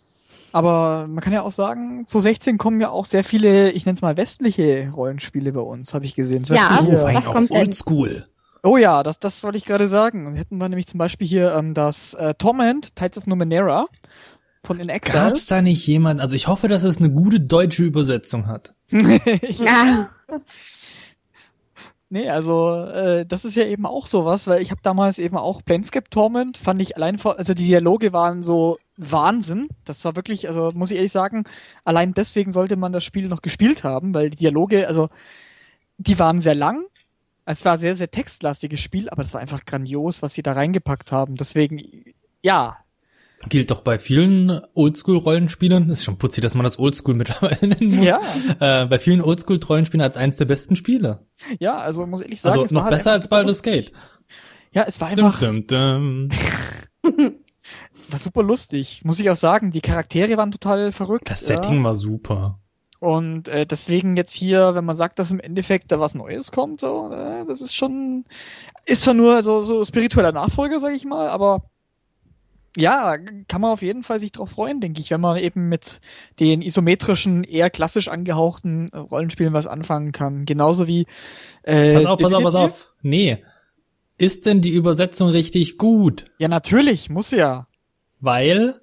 aber 0.53 1.07
man 1.07 1.23
kann 1.23 1.33
ja 1.33 1.43
auch 1.43 1.51
sagen, 1.51 2.07
zu 2.07 2.21
16 2.21 2.59
kommen 2.59 2.81
ja 2.81 2.91
auch 2.91 3.05
sehr 3.05 3.25
viele, 3.25 3.71
ich 3.71 3.87
nenne 3.87 3.97
es 3.97 4.03
mal 4.03 4.17
westliche 4.17 4.91
Rollenspiele 4.95 5.53
bei 5.53 5.61
uns, 5.61 5.95
habe 5.95 6.05
ich 6.05 6.15
gesehen. 6.15 6.45
Zum 6.45 6.57
ja, 6.57 6.83
hier, 6.83 7.03
was 7.03 7.27
kommt 7.27 7.51
Oldschool. 7.51 8.27
Oh 8.63 8.79
ja, 8.79 9.03
das, 9.03 9.21
das 9.21 9.43
wollte 9.45 9.59
ich 9.59 9.67
gerade 9.67 9.89
sagen. 9.89 10.27
Und 10.27 10.37
hätten 10.37 10.57
wir 10.57 10.69
nämlich 10.69 10.87
zum 10.87 10.99
Beispiel 10.99 11.27
hier 11.27 11.53
ähm, 11.53 11.75
das 11.75 12.15
äh, 12.15 12.35
Torment, 12.35 12.97
Tides 12.97 13.19
of 13.19 13.27
Numenera 13.27 13.87
von 14.65 14.81
In 14.81 14.89
Exile. 14.89 15.25
Gab's 15.25 15.47
da 15.47 15.61
nicht 15.61 15.87
jemand, 15.87 16.21
also 16.21 16.35
ich 16.35 16.49
hoffe, 16.49 16.69
dass 16.69 16.83
es 16.83 16.99
eine 16.99 17.11
gute 17.11 17.41
deutsche 17.41 17.85
Übersetzung 17.85 18.47
hat. 18.47 18.75
ja. 18.91 20.11
Nee, 22.15 22.31
also 22.31 22.77
äh, 22.77 23.27
das 23.27 23.45
ist 23.45 23.57
ja 23.57 23.65
eben 23.65 23.87
auch 23.87 24.07
sowas, 24.07 24.47
weil 24.47 24.63
ich 24.63 24.71
habe 24.71 24.81
damals 24.85 25.19
eben 25.19 25.37
auch 25.37 25.65
Planescape 25.65 26.09
Torment, 26.11 26.57
fand 26.57 26.81
ich 26.81 26.97
allein 26.97 27.19
vor, 27.19 27.39
also 27.39 27.55
die 27.55 27.67
Dialoge 27.67 28.13
waren 28.13 28.45
so 28.45 28.79
Wahnsinn. 28.97 29.67
Das 29.85 30.05
war 30.05 30.15
wirklich, 30.15 30.47
also 30.47 30.71
muss 30.77 30.93
ich 30.93 30.97
ehrlich 30.97 31.11
sagen, 31.11 31.43
allein 31.85 32.15
deswegen 32.15 32.53
sollte 32.53 32.77
man 32.77 32.93
das 32.93 33.03
Spiel 33.03 33.27
noch 33.27 33.43
gespielt 33.43 33.83
haben, 33.83 34.15
weil 34.15 34.31
die 34.31 34.37
Dialoge, 34.37 34.87
also 34.87 35.09
die 35.99 36.17
waren 36.21 36.41
sehr 36.41 36.55
lang. 36.55 36.85
Es 37.47 37.65
war 37.65 37.79
sehr, 37.79 37.97
sehr 37.97 38.13
textlastiges 38.13 38.79
Spiel, 38.79 39.09
aber 39.11 39.23
es 39.23 39.35
war 39.35 39.41
einfach 39.41 39.65
grandios, 39.65 40.23
was 40.23 40.35
sie 40.35 40.43
da 40.43 40.53
reingepackt 40.53 41.11
haben. 41.11 41.35
Deswegen, 41.35 41.83
ja, 42.43 42.79
Gilt 43.49 43.71
doch 43.71 43.83
bei 43.83 43.99
vielen 43.99 44.61
Oldschool-Rollenspielern, 44.75 45.89
ist 45.91 46.05
schon 46.05 46.19
putzig, 46.19 46.43
dass 46.43 46.55
man 46.55 46.65
das 46.65 46.79
Oldschool 46.79 47.15
mittlerweile 47.15 47.69
nennen 47.69 47.97
muss, 47.97 48.07
ja. 48.07 48.21
äh, 48.61 48.87
bei 48.87 48.99
vielen 48.99 49.21
Oldschool-Rollenspielern 49.21 50.05
als 50.05 50.17
eines 50.17 50.37
der 50.37 50.45
besten 50.47 50.77
Spiele. 50.77 51.27
Ja, 51.59 51.79
also 51.79 52.07
muss 52.07 52.21
ich 52.21 52.27
ehrlich 52.27 52.41
sagen. 52.41 52.61
Also 52.61 52.75
noch 52.75 52.85
halt 52.85 52.95
besser 52.95 53.13
als 53.13 53.29
Baldur's 53.29 53.63
Gate. 53.63 53.93
Ja, 54.73 54.85
es 54.87 55.01
war 55.01 55.09
einfach... 55.09 55.39
Dum, 55.39 55.67
dum, 55.67 56.31
dum. 57.03 57.39
war 58.11 58.19
super 58.19 58.43
lustig, 58.43 59.03
muss 59.05 59.21
ich 59.21 59.31
auch 59.31 59.37
sagen. 59.37 59.71
Die 59.71 59.81
Charaktere 59.81 60.37
waren 60.37 60.51
total 60.51 60.93
verrückt. 60.93 61.31
Das 61.31 61.47
Setting 61.47 61.79
ja. 61.79 61.85
war 61.85 61.95
super. 61.95 62.59
Und 63.01 63.49
äh, 63.49 63.67
deswegen 63.67 64.17
jetzt 64.17 64.33
hier, 64.33 64.75
wenn 64.75 64.85
man 64.85 64.97
sagt, 64.97 65.19
dass 65.19 65.31
im 65.31 65.41
Endeffekt 65.41 65.93
da 65.93 66.01
was 66.01 66.15
Neues 66.15 66.53
kommt, 66.53 66.81
so, 66.81 67.11
äh, 67.13 67.45
das 67.45 67.61
ist 67.61 67.75
schon, 67.75 68.25
ist 68.87 69.03
zwar 69.03 69.13
nur 69.13 69.43
so, 69.43 69.61
so 69.61 69.85
spiritueller 69.85 70.33
Nachfolger, 70.33 70.81
sag 70.81 70.95
ich 70.95 71.05
mal, 71.05 71.29
aber 71.29 71.71
ja, 72.77 73.17
kann 73.49 73.61
man 73.61 73.71
auf 73.71 73.83
jeden 73.83 74.03
Fall 74.03 74.21
sich 74.21 74.33
drauf 74.33 74.51
freuen, 74.51 74.81
denke 74.81 75.01
ich, 75.01 75.11
wenn 75.11 75.21
man 75.21 75.39
eben 75.39 75.69
mit 75.69 76.01
den 76.41 76.63
isometrischen, 76.63 77.45
eher 77.45 77.71
klassisch 77.71 78.09
angehauchten 78.09 78.89
äh, 78.93 78.99
Rollenspielen 78.99 79.53
was 79.53 79.67
anfangen 79.67 80.13
kann. 80.13 80.45
Genauso 80.45 80.87
wie. 80.87 81.07
Äh, 81.63 81.95
pass 81.95 82.07
auf, 82.07 82.19
pass 82.19 82.33
auf, 82.33 82.43
pass 82.43 82.55
auf. 82.55 82.93
Nee. 83.03 83.45
Ist 84.17 84.47
denn 84.47 84.61
die 84.61 84.71
Übersetzung 84.71 85.31
richtig 85.31 85.77
gut? 85.77 86.27
Ja, 86.39 86.49
natürlich, 86.49 87.11
muss 87.11 87.31
ja. 87.31 87.67
Weil? 88.21 88.81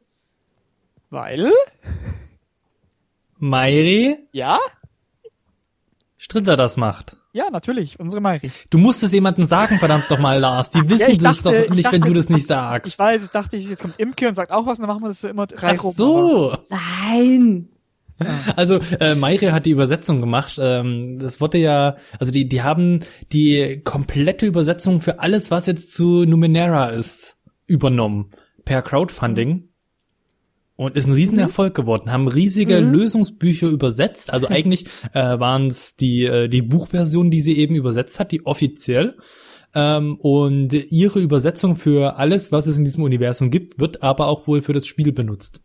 Weil? 1.09 1.51
Mairi? 3.37 4.19
Ja? 4.31 4.59
Stritter 6.17 6.57
das 6.57 6.77
macht. 6.77 7.17
Ja, 7.33 7.49
natürlich, 7.49 7.97
unsere 7.97 8.21
Mairi. 8.21 8.51
Du 8.69 8.77
musst 8.77 9.03
es 9.03 9.13
jemandem 9.13 9.45
sagen, 9.45 9.79
verdammt 9.79 10.05
doch 10.09 10.19
mal, 10.19 10.37
Lars. 10.39 10.69
Die 10.69 10.87
wissen 10.89 11.11
ja, 11.11 11.17
das 11.17 11.41
doch 11.41 11.51
nicht, 11.51 11.85
dachte, 11.85 11.95
wenn 11.95 12.01
du 12.01 12.13
das 12.13 12.27
nicht 12.27 12.45
sagst. 12.45 12.93
Ich 12.93 12.99
weiß, 12.99 13.21
jetzt 13.21 13.35
dachte 13.35 13.55
ich, 13.55 13.69
jetzt 13.69 13.81
kommt 13.81 13.97
Imke 13.99 14.27
und 14.27 14.35
sagt 14.35 14.51
auch 14.51 14.65
was, 14.65 14.79
dann 14.79 14.87
machen 14.87 15.01
wir 15.01 15.07
das 15.07 15.21
so 15.21 15.29
immer 15.29 15.47
drei 15.47 15.77
Ach 15.77 15.81
so. 15.81 16.57
Nein. 16.69 17.69
Also 18.55 18.79
äh, 18.99 19.15
Mairi 19.15 19.47
hat 19.47 19.65
die 19.65 19.71
Übersetzung 19.71 20.21
gemacht. 20.21 20.59
Ähm, 20.61 21.17
das 21.19 21.41
wurde 21.41 21.57
ja, 21.57 21.95
also 22.19 22.31
die, 22.31 22.47
die 22.47 22.61
haben 22.61 22.99
die 23.31 23.81
komplette 23.83 24.45
Übersetzung 24.45 25.01
für 25.01 25.19
alles, 25.19 25.49
was 25.49 25.65
jetzt 25.65 25.93
zu 25.93 26.25
Numenera 26.25 26.89
ist, 26.89 27.37
übernommen 27.65 28.31
per 28.65 28.81
Crowdfunding 28.81 29.69
und 30.75 30.95
ist 30.95 31.07
ein 31.07 31.13
Riesenerfolg 31.13 31.73
mhm. 31.73 31.81
geworden, 31.81 32.11
haben 32.11 32.27
riesige 32.27 32.81
mhm. 32.81 32.91
Lösungsbücher 32.91 33.67
übersetzt. 33.67 34.33
Also 34.33 34.47
eigentlich 34.49 34.85
äh, 35.13 35.39
waren 35.39 35.67
es 35.67 35.95
die, 35.95 36.25
äh, 36.25 36.47
die 36.47 36.61
Buchversion, 36.61 37.31
die 37.31 37.41
sie 37.41 37.57
eben 37.57 37.75
übersetzt 37.75 38.19
hat, 38.19 38.31
die 38.31 38.45
offiziell. 38.45 39.17
Ähm, 39.73 40.17
und 40.19 40.73
ihre 40.73 41.19
Übersetzung 41.19 41.75
für 41.75 42.17
alles, 42.17 42.51
was 42.51 42.67
es 42.67 42.77
in 42.77 42.83
diesem 42.83 43.03
Universum 43.03 43.49
gibt, 43.49 43.79
wird 43.79 44.03
aber 44.03 44.27
auch 44.27 44.47
wohl 44.47 44.61
für 44.61 44.73
das 44.73 44.85
Spiel 44.85 45.11
benutzt. 45.11 45.61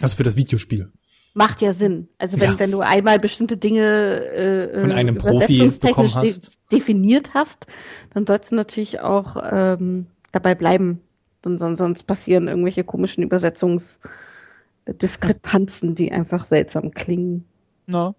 Also 0.00 0.16
für 0.16 0.22
das 0.22 0.36
Videospiel. 0.36 0.92
Macht 1.32 1.60
ja 1.60 1.72
Sinn. 1.72 2.08
Also 2.18 2.40
wenn, 2.40 2.52
ja. 2.52 2.58
wenn 2.58 2.70
du 2.72 2.80
einmal 2.80 3.18
bestimmte 3.18 3.56
Dinge 3.56 4.24
äh, 4.26 4.80
von 4.80 4.92
einem 4.92 5.16
Profi 5.16 5.70
bekommen 5.80 6.14
hast. 6.14 6.58
De 6.72 6.78
definiert 6.78 7.34
hast, 7.34 7.66
dann 8.14 8.26
sollst 8.26 8.50
du 8.50 8.54
natürlich 8.54 9.00
auch 9.00 9.36
ähm, 9.50 10.06
dabei 10.32 10.54
bleiben. 10.54 11.00
Und 11.44 11.58
sonst 11.58 12.06
passieren 12.06 12.48
irgendwelche 12.48 12.84
komischen 12.84 13.22
Übersetzungsdiskrepanzen, 13.24 15.94
die 15.94 16.12
einfach 16.12 16.44
seltsam 16.44 16.92
klingen. 16.92 17.46
Na. 17.86 18.14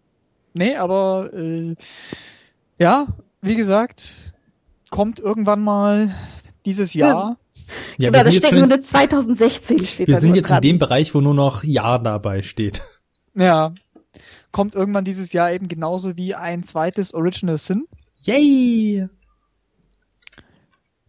Nee, 0.53 0.75
aber 0.75 1.31
äh, 1.33 1.75
ja, 2.77 3.07
wie 3.41 3.55
gesagt, 3.55 4.11
kommt 4.89 5.19
irgendwann 5.19 5.61
mal 5.61 6.13
dieses 6.65 6.93
Jahr. 6.93 7.37
Ja, 7.97 8.11
ja 8.11 8.23
da 8.23 8.31
steht 8.31 8.51
nur 8.51 8.81
2016 8.81 9.79
steht 9.79 10.07
Wir 10.07 10.19
sind 10.19 10.35
jetzt 10.35 10.51
in 10.51 10.61
dem 10.61 10.79
Bereich, 10.79 11.15
wo 11.15 11.21
nur 11.21 11.33
noch 11.33 11.63
Ja 11.63 11.97
dabei 11.97 12.41
steht. 12.41 12.81
Ja. 13.33 13.73
Kommt 14.51 14.75
irgendwann 14.75 15.05
dieses 15.05 15.31
Jahr 15.31 15.53
eben 15.53 15.69
genauso 15.69 16.17
wie 16.17 16.35
ein 16.35 16.63
zweites 16.63 17.13
Original 17.13 17.57
Sin. 17.57 17.87
Yay! 18.23 19.07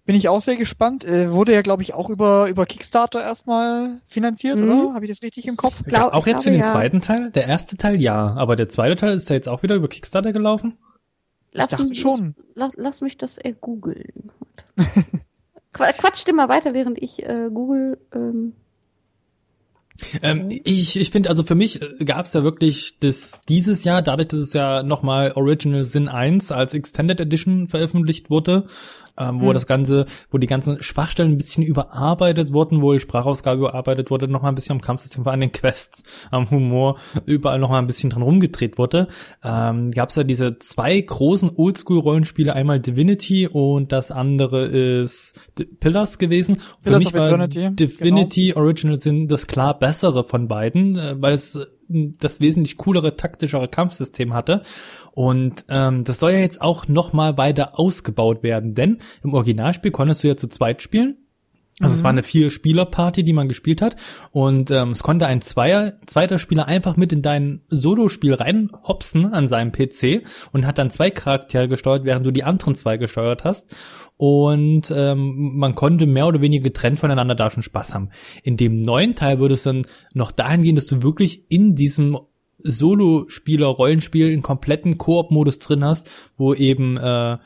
Bin 0.04 0.16
ich 0.16 0.28
auch 0.28 0.40
sehr 0.40 0.56
gespannt. 0.56 1.04
Äh, 1.04 1.30
wurde 1.30 1.52
ja, 1.52 1.62
glaube 1.62 1.82
ich, 1.82 1.94
auch 1.94 2.10
über, 2.10 2.48
über 2.48 2.66
Kickstarter 2.66 3.22
erstmal 3.22 4.00
finanziert, 4.08 4.58
mhm. 4.58 4.64
oder? 4.64 4.94
Habe 4.94 5.04
ich 5.04 5.10
das 5.10 5.22
richtig 5.22 5.46
im 5.46 5.56
Kopf? 5.56 5.80
Glaub, 5.84 6.12
auch 6.12 6.26
jetzt 6.26 6.42
für 6.42 6.50
den 6.50 6.60
ja. 6.60 6.66
zweiten 6.66 7.00
Teil? 7.00 7.30
Der 7.30 7.46
erste 7.46 7.76
Teil 7.76 8.00
ja, 8.00 8.34
aber 8.34 8.56
der 8.56 8.68
zweite 8.68 8.96
Teil 8.96 9.14
ist 9.14 9.30
ja 9.30 9.36
jetzt 9.36 9.48
auch 9.48 9.62
wieder 9.62 9.76
über 9.76 9.88
Kickstarter 9.88 10.32
gelaufen? 10.32 10.76
Lass 11.52 11.70
ich 11.70 11.76
dachte 11.76 11.88
mich, 11.90 12.00
schon. 12.00 12.34
Lass, 12.54 12.74
lass 12.76 13.00
mich 13.00 13.16
das 13.16 13.38
eher 13.38 13.52
googeln. 13.52 14.32
Quatsch 15.72 16.26
dir 16.26 16.34
mal 16.34 16.48
weiter, 16.48 16.74
während 16.74 17.00
ich 17.00 17.22
äh, 17.22 17.48
google. 17.52 17.98
Ähm 18.12 18.54
ähm, 20.22 20.48
ich 20.64 20.98
ich 20.98 21.10
finde, 21.10 21.28
also 21.28 21.44
für 21.44 21.54
mich 21.54 21.80
äh, 21.80 22.04
gab 22.04 22.26
es 22.26 22.32
ja 22.32 22.42
wirklich 22.42 22.98
das 23.00 23.40
dieses 23.48 23.84
Jahr, 23.84 24.02
dadurch, 24.02 24.28
dass 24.28 24.40
es 24.40 24.52
ja 24.52 24.82
nochmal 24.82 25.32
Original 25.32 25.84
Sin 25.84 26.08
1 26.08 26.50
als 26.52 26.74
Extended 26.74 27.20
Edition 27.20 27.68
veröffentlicht 27.68 28.30
wurde, 28.30 28.66
ähm, 29.18 29.40
wo 29.40 29.48
hm. 29.48 29.54
das 29.54 29.66
Ganze, 29.66 30.06
wo 30.30 30.38
die 30.38 30.46
ganzen 30.46 30.82
Schwachstellen 30.82 31.32
ein 31.32 31.38
bisschen 31.38 31.62
überarbeitet 31.62 32.52
wurden, 32.52 32.82
wo 32.82 32.92
die 32.92 33.00
Sprachausgabe 33.00 33.58
überarbeitet 33.58 34.10
wurde, 34.10 34.28
noch 34.28 34.42
mal 34.42 34.48
ein 34.48 34.54
bisschen 34.54 34.72
am 34.72 34.80
Kampfsystem, 34.80 35.24
vor 35.24 35.32
allem 35.32 35.40
den 35.40 35.52
Quests, 35.52 36.02
am 36.30 36.50
Humor, 36.50 36.98
überall 37.26 37.58
noch 37.58 37.70
mal 37.70 37.78
ein 37.78 37.86
bisschen 37.86 38.10
dran 38.10 38.22
rumgedreht 38.22 38.78
wurde, 38.78 39.08
ähm, 39.44 39.90
gab 39.90 40.10
es 40.10 40.16
ja 40.16 40.24
diese 40.24 40.58
zwei 40.58 41.00
großen 41.00 41.52
Oldschool-Rollenspiele, 41.56 42.54
einmal 42.54 42.80
Divinity 42.80 43.46
und 43.46 43.92
das 43.92 44.10
andere 44.10 44.66
ist 44.66 45.38
D 45.58 45.64
Pillars 45.64 46.18
gewesen. 46.18 46.58
Pillars 46.82 47.02
Für 47.02 47.08
mich 47.08 47.14
war 47.14 47.26
Eternity, 47.26 47.70
Divinity 47.74 48.48
genau. 48.48 48.60
Original 48.60 48.98
sind 48.98 49.28
das 49.28 49.46
klar 49.46 49.78
bessere 49.78 50.24
von 50.24 50.48
beiden, 50.48 50.96
äh, 50.96 51.16
weil 51.18 51.34
es 51.34 51.58
das 52.18 52.40
wesentlich 52.40 52.76
coolere, 52.76 53.16
taktischere 53.16 53.68
Kampfsystem 53.68 54.34
hatte. 54.34 54.62
Und 55.12 55.64
ähm, 55.68 56.04
das 56.04 56.18
soll 56.18 56.32
ja 56.32 56.38
jetzt 56.38 56.62
auch 56.62 56.88
noch 56.88 57.12
mal 57.12 57.36
weiter 57.36 57.78
ausgebaut 57.78 58.42
werden, 58.42 58.74
denn 58.74 58.98
im 59.22 59.34
Originalspiel 59.34 59.90
konntest 59.90 60.24
du 60.24 60.28
ja 60.28 60.36
zu 60.36 60.48
zweit 60.48 60.82
spielen. 60.82 61.16
Also 61.80 61.94
mhm. 61.94 61.98
es 61.98 62.04
war 62.04 62.10
eine 62.10 62.22
Vier-Spieler-Party, 62.22 63.24
die 63.24 63.32
man 63.32 63.48
gespielt 63.48 63.82
hat. 63.82 63.96
Und 64.30 64.70
ähm, 64.70 64.90
es 64.90 65.02
konnte 65.02 65.26
ein 65.26 65.40
Zweier, 65.40 65.94
zweiter 66.06 66.38
Spieler 66.38 66.66
einfach 66.66 66.96
mit 66.96 67.12
in 67.12 67.22
dein 67.22 67.62
Solo-Spiel 67.68 68.34
reinhopsen 68.34 69.32
an 69.32 69.48
seinem 69.48 69.72
PC 69.72 70.22
und 70.52 70.66
hat 70.66 70.78
dann 70.78 70.90
zwei 70.90 71.10
Charaktere 71.10 71.68
gesteuert, 71.68 72.04
während 72.04 72.26
du 72.26 72.30
die 72.30 72.44
anderen 72.44 72.74
zwei 72.74 72.98
gesteuert 72.98 73.44
hast. 73.44 73.74
Und 74.24 74.92
ähm, 74.94 75.56
man 75.56 75.74
konnte 75.74 76.06
mehr 76.06 76.28
oder 76.28 76.40
weniger 76.40 76.62
getrennt 76.62 76.96
voneinander 76.96 77.34
da 77.34 77.50
schon 77.50 77.64
Spaß 77.64 77.92
haben. 77.92 78.10
In 78.44 78.56
dem 78.56 78.76
neuen 78.76 79.16
Teil 79.16 79.40
würde 79.40 79.54
es 79.54 79.64
dann 79.64 79.84
noch 80.14 80.30
dahin 80.30 80.62
gehen, 80.62 80.76
dass 80.76 80.86
du 80.86 81.02
wirklich 81.02 81.50
in 81.50 81.74
diesem 81.74 82.16
Solo-Spieler, 82.58 83.66
Rollenspiel 83.66 84.28
einen 84.28 84.42
kompletten 84.42 84.96
Koop-Modus 84.96 85.58
drin 85.58 85.84
hast, 85.84 86.08
wo 86.36 86.54
eben 86.54 86.96
äh, 86.98 87.38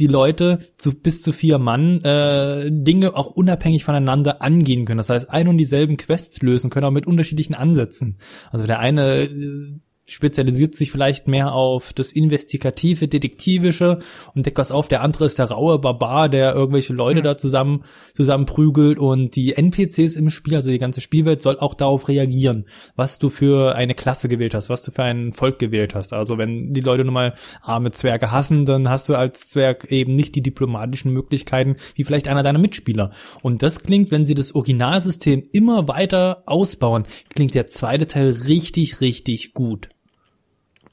die 0.00 0.08
Leute 0.08 0.58
zu 0.76 0.92
bis 0.92 1.22
zu 1.22 1.32
vier 1.32 1.58
Mann 1.58 2.00
äh, 2.00 2.68
Dinge 2.68 3.14
auch 3.14 3.26
unabhängig 3.26 3.84
voneinander 3.84 4.42
angehen 4.42 4.86
können. 4.86 4.98
Das 4.98 5.10
heißt, 5.10 5.30
ein 5.30 5.46
und 5.46 5.56
dieselben 5.56 5.96
Quests 5.98 6.42
lösen 6.42 6.68
können, 6.68 6.86
auch 6.86 6.90
mit 6.90 7.06
unterschiedlichen 7.06 7.54
Ansätzen. 7.54 8.18
Also 8.50 8.66
der 8.66 8.80
eine 8.80 9.22
äh, 9.22 9.78
spezialisiert 10.08 10.74
sich 10.74 10.90
vielleicht 10.90 11.28
mehr 11.28 11.52
auf 11.52 11.92
das 11.92 12.12
investigative, 12.12 13.08
detektivische 13.08 13.98
und 14.34 14.46
deckt 14.46 14.58
was 14.58 14.72
auf. 14.72 14.88
Der 14.88 15.02
andere 15.02 15.26
ist 15.26 15.38
der 15.38 15.50
raue 15.50 15.78
Barbar, 15.78 16.28
der 16.28 16.54
irgendwelche 16.54 16.92
Leute 16.92 17.20
mhm. 17.20 17.24
da 17.24 17.38
zusammen 17.38 17.84
zusammenprügelt 18.14 18.98
und 18.98 19.36
die 19.36 19.54
NPCs 19.54 20.16
im 20.16 20.30
Spiel, 20.30 20.56
also 20.56 20.70
die 20.70 20.78
ganze 20.78 21.00
Spielwelt 21.00 21.42
soll 21.42 21.58
auch 21.58 21.74
darauf 21.74 22.08
reagieren, 22.08 22.66
was 22.96 23.18
du 23.18 23.30
für 23.30 23.74
eine 23.74 23.94
Klasse 23.94 24.28
gewählt 24.28 24.54
hast, 24.54 24.70
was 24.70 24.82
du 24.82 24.90
für 24.90 25.02
ein 25.02 25.32
Volk 25.32 25.58
gewählt 25.58 25.94
hast. 25.94 26.12
Also 26.12 26.38
wenn 26.38 26.72
die 26.72 26.80
Leute 26.80 27.04
nun 27.04 27.14
mal 27.14 27.34
arme 27.62 27.90
Zwerge 27.90 28.32
hassen, 28.32 28.64
dann 28.64 28.88
hast 28.88 29.08
du 29.08 29.14
als 29.14 29.48
Zwerg 29.48 29.84
eben 29.90 30.14
nicht 30.14 30.34
die 30.34 30.42
diplomatischen 30.42 31.12
Möglichkeiten 31.12 31.76
wie 31.94 32.04
vielleicht 32.04 32.28
einer 32.28 32.42
deiner 32.42 32.58
Mitspieler. 32.58 33.12
Und 33.42 33.62
das 33.62 33.82
klingt, 33.82 34.10
wenn 34.10 34.26
sie 34.26 34.34
das 34.34 34.54
Originalsystem 34.54 35.44
immer 35.52 35.88
weiter 35.88 36.42
ausbauen, 36.46 37.04
klingt 37.34 37.54
der 37.54 37.66
zweite 37.66 38.06
Teil 38.06 38.30
richtig, 38.46 39.00
richtig 39.00 39.54
gut. 39.54 39.88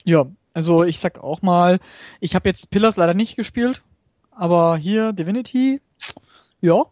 Ja, 0.05 0.27
also 0.53 0.83
ich 0.83 0.99
sag 0.99 1.21
auch 1.21 1.41
mal, 1.41 1.79
ich 2.21 2.35
habe 2.35 2.47
jetzt 2.47 2.69
Pillars 2.69 2.95
leider 2.95 3.13
nicht 3.13 3.35
gespielt, 3.35 3.81
aber 4.31 4.77
hier 4.77 5.11
Divinity, 5.11 5.81
ja. 6.61 6.85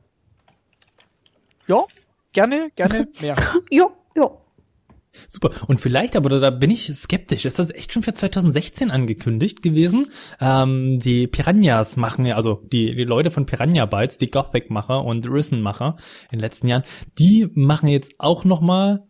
Ja, 1.68 1.86
gerne, 2.34 2.72
gerne 2.76 3.08
mehr. 3.22 3.36
ja, 3.70 3.86
ja. 4.16 4.32
Super. 5.28 5.52
Und 5.68 5.80
vielleicht, 5.80 6.16
aber 6.16 6.30
da 6.30 6.50
bin 6.50 6.72
ich 6.72 6.88
skeptisch, 6.88 7.46
ist 7.46 7.60
das 7.60 7.70
echt 7.70 7.94
schon 7.94 8.02
für 8.02 8.16
2016 8.16 8.90
angekündigt 8.90 9.62
gewesen? 9.62 10.08
Ähm, 10.42 10.98
die 10.98 11.28
Piranhas 11.28 11.98
machen 11.98 12.26
ja, 12.26 12.36
also 12.36 12.64
die, 12.72 12.96
die 12.96 13.04
Leute 13.04 13.30
von 13.30 13.46
Piranha 13.46 13.86
Bytes, 13.86 14.18
die 14.18 14.32
Gothic-Macher 14.32 15.06
und 15.06 15.30
Risen-Macher 15.30 15.98
in 16.32 16.40
den 16.40 16.42
letzten 16.42 16.68
Jahren, 16.68 16.84
die 17.20 17.48
machen 17.54 17.90
jetzt 17.90 18.16
auch 18.18 18.44
noch 18.44 18.60
mal 18.60 19.04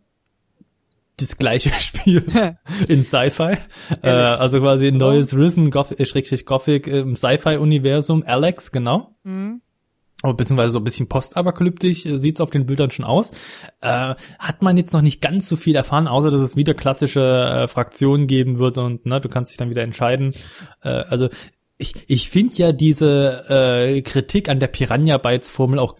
das 1.18 1.38
gleiche 1.38 1.70
Spiel 1.78 2.24
in 2.88 3.04
Sci-Fi. 3.04 3.56
äh, 4.02 4.08
also 4.08 4.60
quasi 4.60 4.88
ein 4.88 4.96
neues 4.96 5.36
Risen 5.36 5.70
Gothic, 5.70 6.00
äh, 6.00 6.36
Gothic 6.44 6.86
im 6.86 7.16
Sci-Fi-Universum. 7.16 8.24
Alex, 8.26 8.72
genau. 8.72 9.14
Mhm 9.24 9.60
beziehungsweise 10.32 10.72
so 10.72 10.78
ein 10.78 10.84
bisschen 10.84 11.08
postapokalyptisch 11.08 12.06
äh, 12.06 12.16
sieht's 12.16 12.40
auf 12.40 12.50
den 12.50 12.64
Bildern 12.66 12.90
schon 12.90 13.04
aus. 13.04 13.30
Äh, 13.82 14.14
hat 14.38 14.62
man 14.62 14.76
jetzt 14.76 14.92
noch 14.92 15.02
nicht 15.02 15.20
ganz 15.20 15.48
so 15.48 15.56
viel 15.56 15.76
erfahren, 15.76 16.08
außer 16.08 16.30
dass 16.30 16.40
es 16.40 16.56
wieder 16.56 16.72
klassische 16.72 17.20
äh, 17.20 17.68
Fraktionen 17.68 18.26
geben 18.26 18.58
wird 18.58 18.78
und 18.78 19.04
ne, 19.04 19.20
du 19.20 19.28
kannst 19.28 19.52
dich 19.52 19.58
dann 19.58 19.70
wieder 19.70 19.82
entscheiden. 19.82 20.34
Äh, 20.82 20.88
also 20.88 21.28
ich, 21.76 21.94
ich 22.06 22.30
finde 22.30 22.54
ja 22.54 22.72
diese 22.72 23.44
äh, 23.50 24.00
Kritik 24.02 24.48
an 24.48 24.60
der 24.60 24.68
Piranha 24.68 25.18
Bytes 25.18 25.50
Formel 25.50 25.78
auch 25.78 25.96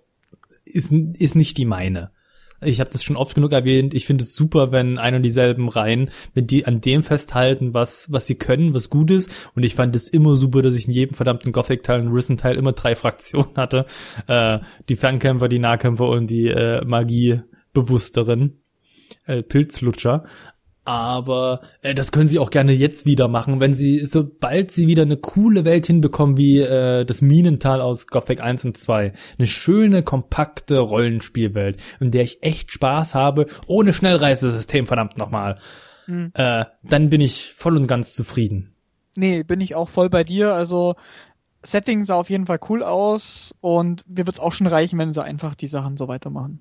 ist, 0.65 0.93
ist 0.93 1.35
nicht 1.35 1.59
die 1.59 1.67
meine 1.67 2.14
ich 2.65 2.81
habe 2.81 2.91
das 2.91 3.03
schon 3.03 3.17
oft 3.17 3.35
genug 3.35 3.53
erwähnt, 3.53 3.95
ich 3.95 4.07
finde 4.07 4.25
es 4.25 4.35
super, 4.35 4.73
wenn 4.73 4.99
ein 4.99 5.15
und 5.15 5.23
dieselben 5.23 5.69
Reihen, 5.69 6.11
wenn 6.35 6.47
die 6.47 6.67
an 6.67 6.81
dem 6.81 7.03
festhalten, 7.03 7.75
was, 7.75 8.11
was 8.11 8.27
sie 8.27 8.35
können, 8.35 8.75
was 8.75 8.91
gut 8.91 9.11
ist. 9.11 9.31
Und 9.55 9.63
ich 9.63 9.75
fand 9.75 9.95
es 9.97 10.09
immer 10.09 10.37
super, 10.37 10.63
dass 10.63 10.75
ich 10.75 10.87
in 10.87 10.93
jedem 10.93 11.15
verdammten 11.15 11.53
Gothic-Teil 11.53 12.01
und 12.01 12.13
Risen-Teil 12.13 12.57
immer 12.57 12.73
drei 12.73 12.95
Fraktionen 12.95 13.57
hatte. 13.57 13.87
Äh, 14.27 14.61
die 14.89 14.97
Fernkämpfer, 14.97 15.49
die 15.49 15.59
Nahkämpfer 15.59 16.09
und 16.09 16.29
die 16.29 16.49
äh, 16.49 16.85
Magiebewussteren. 16.85 18.61
Äh, 19.27 19.43
Pilzlutscher 19.43 20.25
aber 20.85 21.63
äh, 21.81 21.95
das 21.95 22.13
können 22.13 22.29
sie 22.29 22.39
auch 22.39 22.51
gerne 22.51 22.73
jetzt 22.73 23.07
wieder 23.07 23.29
machen, 23.29 23.61
wenn 23.61 23.73
sie, 23.73 24.05
sobald 24.05 24.71
sie 24.71 24.87
wieder 24.87 25.03
eine 25.03 25.17
coole 25.17 25.65
Welt 25.65 25.87
hinbekommen, 25.87 26.37
wie 26.37 26.59
äh, 26.61 27.05
das 27.05 27.23
Minental 27.23 27.81
aus 27.81 28.07
Gothic 28.07 28.43
1 28.43 28.67
und 28.67 28.77
2. 28.77 29.13
Eine 29.39 29.47
schöne, 29.47 30.03
kompakte 30.03 30.79
Rollenspielwelt, 30.79 31.83
in 32.01 32.11
der 32.11 32.23
ich 32.23 32.43
echt 32.43 32.71
Spaß 32.73 33.15
habe, 33.15 33.47
ohne 33.67 33.93
Schnellreisesystem, 33.95 34.87
verdammt 34.87 35.17
nochmal. 35.17 35.59
Mhm. 36.07 36.33
Äh, 36.35 36.67
dann 36.83 37.09
bin 37.09 37.23
ich 37.23 37.53
voll 37.55 37.77
und 37.77 37.87
ganz 37.87 38.15
zufrieden. 38.15 38.75
Nee, 39.17 39.43
bin 39.43 39.61
ich 39.61 39.75
auch 39.75 39.89
voll 39.89 40.11
bei 40.11 40.23
dir. 40.23 40.53
Also 40.53 40.97
Setting 41.63 42.05
sah 42.05 42.17
auf 42.17 42.29
jeden 42.29 42.47
Fall 42.47 42.59
cool 42.69 42.83
aus 42.83 43.55
und 43.61 44.07
mir 44.09 44.27
wird's 44.27 44.41
auch 44.41 44.53
schon 44.53 44.67
reichen, 44.67 44.99
wenn 44.99 45.15
sie 45.15 45.25
einfach 45.25 45.55
die 45.55 45.67
Sachen 45.67 45.97
so 45.97 46.09
weitermachen. 46.09 46.61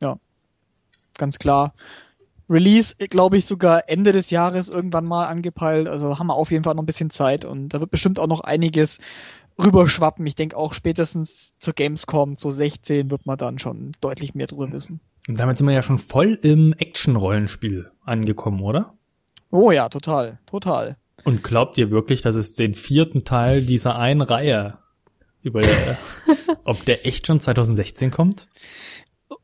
Ja, 0.00 0.18
ganz 1.18 1.38
klar. 1.38 1.74
Release, 2.50 2.96
glaube 2.96 3.38
ich, 3.38 3.46
sogar 3.46 3.88
Ende 3.88 4.12
des 4.12 4.30
Jahres 4.30 4.68
irgendwann 4.68 5.04
mal 5.04 5.26
angepeilt. 5.26 5.86
Also 5.86 6.18
haben 6.18 6.26
wir 6.26 6.34
auf 6.34 6.50
jeden 6.50 6.64
Fall 6.64 6.74
noch 6.74 6.82
ein 6.82 6.86
bisschen 6.86 7.10
Zeit 7.10 7.44
und 7.44 7.70
da 7.70 7.80
wird 7.80 7.90
bestimmt 7.90 8.18
auch 8.18 8.26
noch 8.26 8.40
einiges 8.40 8.98
rüberschwappen. 9.62 10.26
Ich 10.26 10.34
denke 10.34 10.56
auch 10.56 10.74
spätestens 10.74 11.54
zur 11.58 11.74
Gamescom, 11.74 12.36
zu 12.36 12.50
16, 12.50 13.10
wird 13.10 13.26
man 13.26 13.38
dann 13.38 13.58
schon 13.58 13.92
deutlich 14.00 14.34
mehr 14.34 14.48
drüber 14.48 14.72
wissen. 14.72 15.00
Und 15.28 15.38
damit 15.38 15.58
sind 15.58 15.66
wir 15.68 15.74
ja 15.74 15.82
schon 15.82 15.98
voll 15.98 16.38
im 16.42 16.74
Action-Rollenspiel 16.76 17.90
angekommen, 18.04 18.60
oder? 18.62 18.94
Oh 19.50 19.70
ja, 19.70 19.88
total, 19.88 20.38
total. 20.46 20.96
Und 21.24 21.42
glaubt 21.44 21.78
ihr 21.78 21.90
wirklich, 21.90 22.22
dass 22.22 22.34
es 22.34 22.54
den 22.54 22.74
vierten 22.74 23.24
Teil 23.24 23.64
dieser 23.64 23.98
einen 23.98 24.22
Reihe 24.22 24.78
über, 25.42 25.62
ob 26.64 26.84
der 26.84 27.06
echt 27.06 27.26
schon 27.26 27.40
2016 27.40 28.10
kommt? 28.10 28.48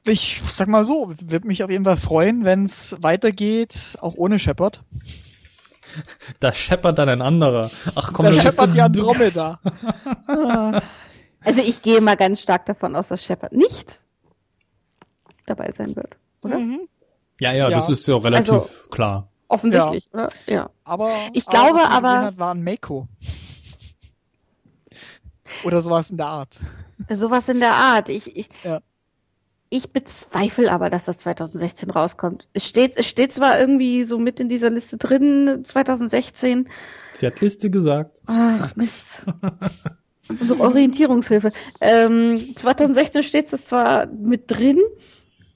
Ich 0.07 0.43
sag 0.55 0.69
mal 0.69 0.85
so, 0.85 1.13
würde 1.21 1.47
mich 1.47 1.63
auf 1.63 1.71
jeden 1.71 1.85
Fall 1.85 1.97
freuen, 1.97 2.45
wenn 2.45 2.65
es 2.65 2.97
weitergeht, 3.01 3.97
auch 4.01 4.15
ohne 4.17 4.39
Shepard. 4.39 4.83
Da 6.41 6.53
scheppert 6.53 6.99
dann 6.99 7.09
ein 7.09 7.23
anderer. 7.23 7.71
Ach 7.95 8.13
komm, 8.13 8.27
da 8.27 8.33
scheppert 8.35 8.75
die 8.75 8.83
Andromeda. 8.83 9.61
also 11.41 11.63
ich 11.63 11.81
gehe 11.83 12.01
mal 12.01 12.17
ganz 12.17 12.41
stark 12.41 12.67
davon 12.67 12.97
aus, 12.97 13.09
dass 13.09 13.25
Shepard 13.25 13.53
nicht 13.53 14.01
dabei 15.47 15.71
sein 15.71 15.95
wird, 15.95 16.17
oder? 16.43 16.59
Mhm. 16.59 16.89
Ja, 17.41 17.53
ja, 17.53 17.69
ja, 17.69 17.79
das 17.79 17.89
ist 17.91 18.07
ja 18.07 18.17
relativ 18.17 18.53
also, 18.53 18.69
klar. 18.91 19.29
Offensichtlich, 19.49 20.09
ja. 20.13 20.13
oder? 20.13 20.29
Ja. 20.47 20.71
Aber 20.85 21.13
ich 21.33 21.47
aber, 21.49 21.57
glaube 21.57 21.91
aber 21.91 22.11
hat, 22.23 22.39
war 22.39 22.55
ein 22.55 22.65
Mako. 22.65 23.09
Oder 25.65 25.81
sowas 25.81 26.11
in 26.11 26.17
der 26.17 26.27
Art. 26.27 26.59
Sowas 27.09 27.49
in 27.49 27.61
der 27.61 27.75
Art. 27.75 28.09
Ich, 28.09 28.37
ich, 28.37 28.49
ja. 28.65 28.81
Ich 29.69 29.91
bezweifle 29.91 30.71
aber, 30.71 30.91
dass 30.91 31.07
das 31.07 31.19
2016 31.19 31.91
rauskommt. 31.91 32.47
Es 32.53 32.67
steht, 32.67 32.97
es 32.97 33.07
steht 33.07 33.33
zwar 33.33 33.59
irgendwie 33.59 34.05
so 34.05 34.19
mit 34.19 34.39
in 34.39 34.49
dieser 34.49 34.71
Liste 34.71 34.97
drin, 34.97 35.63
2016. 35.65 36.69
Sie 37.13 37.27
hat 37.27 37.41
Liste 37.41 37.71
gesagt. 37.71 38.23
Ach, 38.27 38.77
Mist. 38.77 39.25
so 40.41 40.61
Orientierungshilfe. 40.61 41.51
Ähm, 41.81 42.53
2016 42.55 43.23
steht 43.23 43.53
es 43.53 43.65
zwar 43.67 44.07
mit 44.07 44.45
drin, 44.51 44.81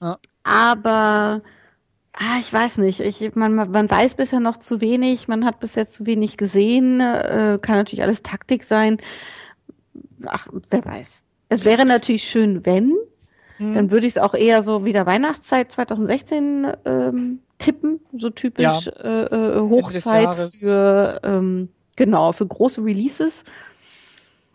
ja. 0.01 0.17
aber 0.43 1.41
ah, 2.13 2.37
ich 2.39 2.51
weiß 2.51 2.79
nicht. 2.79 2.99
Ich, 2.99 3.35
man, 3.35 3.55
man 3.55 3.89
weiß 3.89 4.15
bisher 4.15 4.39
noch 4.39 4.57
zu 4.57 4.81
wenig, 4.81 5.27
man 5.27 5.45
hat 5.45 5.59
bisher 5.59 5.89
zu 5.89 6.05
wenig 6.05 6.37
gesehen. 6.37 6.99
Äh, 6.99 7.59
kann 7.61 7.77
natürlich 7.77 8.03
alles 8.03 8.23
Taktik 8.23 8.63
sein. 8.65 8.97
Ach, 10.25 10.47
wer 10.69 10.85
weiß. 10.85 11.23
Es 11.49 11.65
wäre 11.65 11.85
natürlich 11.85 12.23
schön, 12.23 12.65
wenn, 12.65 12.93
Mhm. 13.61 13.75
Dann 13.75 13.91
würde 13.91 14.07
ich 14.07 14.15
es 14.15 14.21
auch 14.21 14.33
eher 14.33 14.63
so 14.63 14.85
wieder 14.85 15.05
Weihnachtszeit 15.05 15.71
2016 15.71 16.67
ähm, 16.85 17.39
tippen, 17.59 17.99
so 18.17 18.31
typisch 18.31 18.85
ja. 18.85 18.91
äh, 19.03 19.25
äh 19.25 19.59
Hochzeit 19.59 20.51
für 20.51 21.21
ähm, 21.23 21.69
genau 21.95 22.31
für 22.31 22.47
große 22.47 22.83
Releases. 22.83 23.43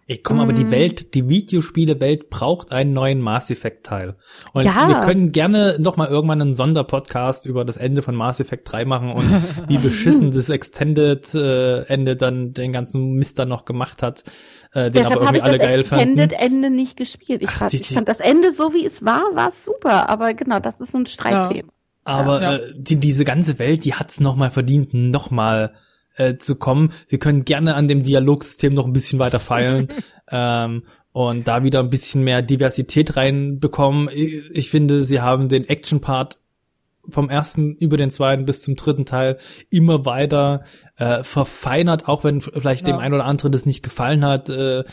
Ich 0.09 0.23
komme, 0.23 0.43
aber 0.43 0.53
die 0.53 0.65
mhm. 0.65 0.71
Welt, 0.71 1.15
die 1.15 1.29
Videospiele-Welt 1.29 2.31
braucht 2.31 2.71
einen 2.71 2.93
neuen 2.93 3.21
Mass 3.21 3.51
Effect-Teil. 3.51 4.15
Und 4.53 4.65
ja. 4.65 4.87
wir 4.89 5.01
können 5.01 5.33
gerne 5.33 5.77
noch 5.81 5.97
mal 5.97 6.07
irgendwann 6.07 6.41
einen 6.41 6.55
Sonderpodcast 6.55 7.45
über 7.45 7.65
das 7.65 7.77
Ende 7.77 8.03
von 8.03 8.15
Mass 8.15 8.39
Effect 8.39 8.71
3 8.71 8.85
machen 8.85 9.11
und 9.11 9.29
wie 9.69 9.79
beschissen 9.79 10.31
das 10.31 10.49
Extended-Ende 10.49 12.13
äh, 12.13 12.17
dann 12.17 12.53
den 12.53 12.73
ganzen 12.73 13.15
Mist 13.15 13.41
dann 13.41 13.49
noch 13.49 13.65
gemacht 13.65 14.03
hat 14.03 14.23
äh, 14.77 14.91
den 14.91 14.93
Deshalb 14.93 15.17
aber 15.17 15.25
irgendwie 15.25 15.43
alle 15.43 15.59
geil 15.59 15.85
fanden. 15.85 16.19
Extended 16.19 16.33
Ende 16.39 16.71
nicht 16.71 16.97
gespielt. 16.97 17.43
Ich, 17.43 17.49
Ach, 17.49 17.59
fand, 17.59 17.73
die, 17.73 17.79
ich 17.79 17.89
fand 17.89 18.09
das 18.09 18.21
Ende 18.21 18.53
so 18.53 18.75
wie 18.75 18.85
es 18.85 19.05
war, 19.05 19.25
war 19.35 19.51
super, 19.51 20.09
aber 20.09 20.35
genau, 20.35 20.61
das 20.61 20.77
ist 20.81 20.93
so 20.93 20.99
ein 20.99 21.07
Streitthema. 21.07 21.69
Ja. 21.69 21.73
Aber 22.05 22.43
ja. 22.43 22.55
Äh, 22.57 22.61
die, 22.77 22.97
diese 22.97 23.25
ganze 23.25 23.59
Welt, 23.59 23.85
die 23.85 23.95
hat's 23.95 24.21
noch 24.21 24.37
mal 24.37 24.51
verdient, 24.51 24.93
noch 24.93 25.31
mal 25.31 25.73
äh, 26.17 26.37
zu 26.37 26.57
kommen. 26.57 26.93
Sie 27.07 27.19
können 27.19 27.45
gerne 27.45 27.75
an 27.75 27.89
dem 27.89 28.03
Dialogsystem 28.03 28.75
noch 28.75 28.87
ein 28.87 28.93
bisschen 28.93 29.19
weiter 29.19 29.39
feilen. 29.39 29.89
ähm, 30.31 30.83
und 31.13 31.49
da 31.49 31.63
wieder 31.63 31.81
ein 31.81 31.89
bisschen 31.89 32.25
mehr 32.25 32.43
Diversität 32.43 33.17
reinbekommen. 33.17 34.11
Ich, 34.13 34.51
ich 34.51 34.71
finde, 34.71 35.03
sie 35.03 35.21
haben 35.23 35.49
den 35.49 35.65
Action-Part 35.65 36.39
vom 37.09 37.31
ersten 37.31 37.75
über 37.77 37.97
den 37.97 38.11
zweiten 38.11 38.45
bis 38.45 38.63
zum 38.63 38.77
dritten 38.77 39.07
Teil 39.07 39.39
immer 39.71 40.05
weiter 40.05 40.65
äh, 40.97 41.23
verfeinert, 41.23 42.09
auch 42.09 42.25
wenn 42.25 42.41
vielleicht 42.41 42.87
ja. 42.87 42.95
dem 42.95 43.01
einen 43.01 43.15
oder 43.15 43.25
anderen 43.25 43.53
das 43.53 43.67
nicht 43.67 43.83
gefallen 43.83 44.25
hat. 44.25 44.49
Äh, 44.49 44.85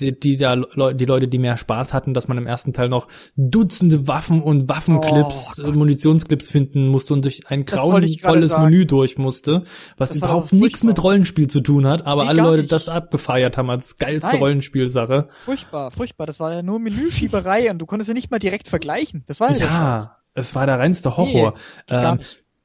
die, 0.00 0.18
die 0.18 0.36
da 0.36 0.56
die 0.56 1.04
Leute, 1.04 1.28
die 1.28 1.38
mehr 1.38 1.56
Spaß 1.56 1.92
hatten, 1.92 2.14
dass 2.14 2.28
man 2.28 2.38
im 2.38 2.46
ersten 2.46 2.72
Teil 2.72 2.88
noch 2.88 3.08
Dutzende 3.36 4.08
Waffen 4.08 4.42
und 4.42 4.68
Waffenclips, 4.68 5.62
oh, 5.64 5.72
Munitionsclips 5.72 6.48
finden 6.48 6.88
musste 6.88 7.14
und 7.14 7.24
durch 7.24 7.48
ein 7.48 7.64
grauenvolles 7.64 8.56
Menü 8.56 8.86
durch 8.86 9.18
musste, 9.18 9.64
was 9.96 10.10
das 10.10 10.16
überhaupt 10.16 10.52
nichts 10.52 10.82
mit 10.84 11.02
Rollenspiel 11.02 11.48
zu 11.48 11.60
tun 11.60 11.86
hat, 11.86 12.06
aber 12.06 12.24
nee, 12.24 12.30
alle 12.30 12.42
Leute 12.42 12.62
nicht. 12.62 12.72
das 12.72 12.88
abgefeiert 12.88 13.56
haben 13.56 13.70
als 13.70 13.98
geilste 13.98 14.32
Nein. 14.32 14.38
Rollenspielsache. 14.40 15.28
Furchtbar, 15.44 15.90
furchtbar. 15.90 16.26
Das 16.26 16.40
war 16.40 16.52
ja 16.52 16.62
nur 16.62 16.78
Menüschieberei 16.78 17.70
und 17.70 17.78
du 17.78 17.86
konntest 17.86 18.08
ja 18.08 18.14
nicht 18.14 18.30
mal 18.30 18.38
direkt 18.38 18.68
vergleichen. 18.68 19.24
Das 19.26 19.40
war 19.40 19.52
ja, 19.52 19.58
ja 19.58 20.16
es 20.34 20.54
war 20.54 20.66
der 20.66 20.78
reinste 20.78 21.16
Horror. 21.16 21.54
Nee, 21.90 21.96
ähm, 21.96 22.18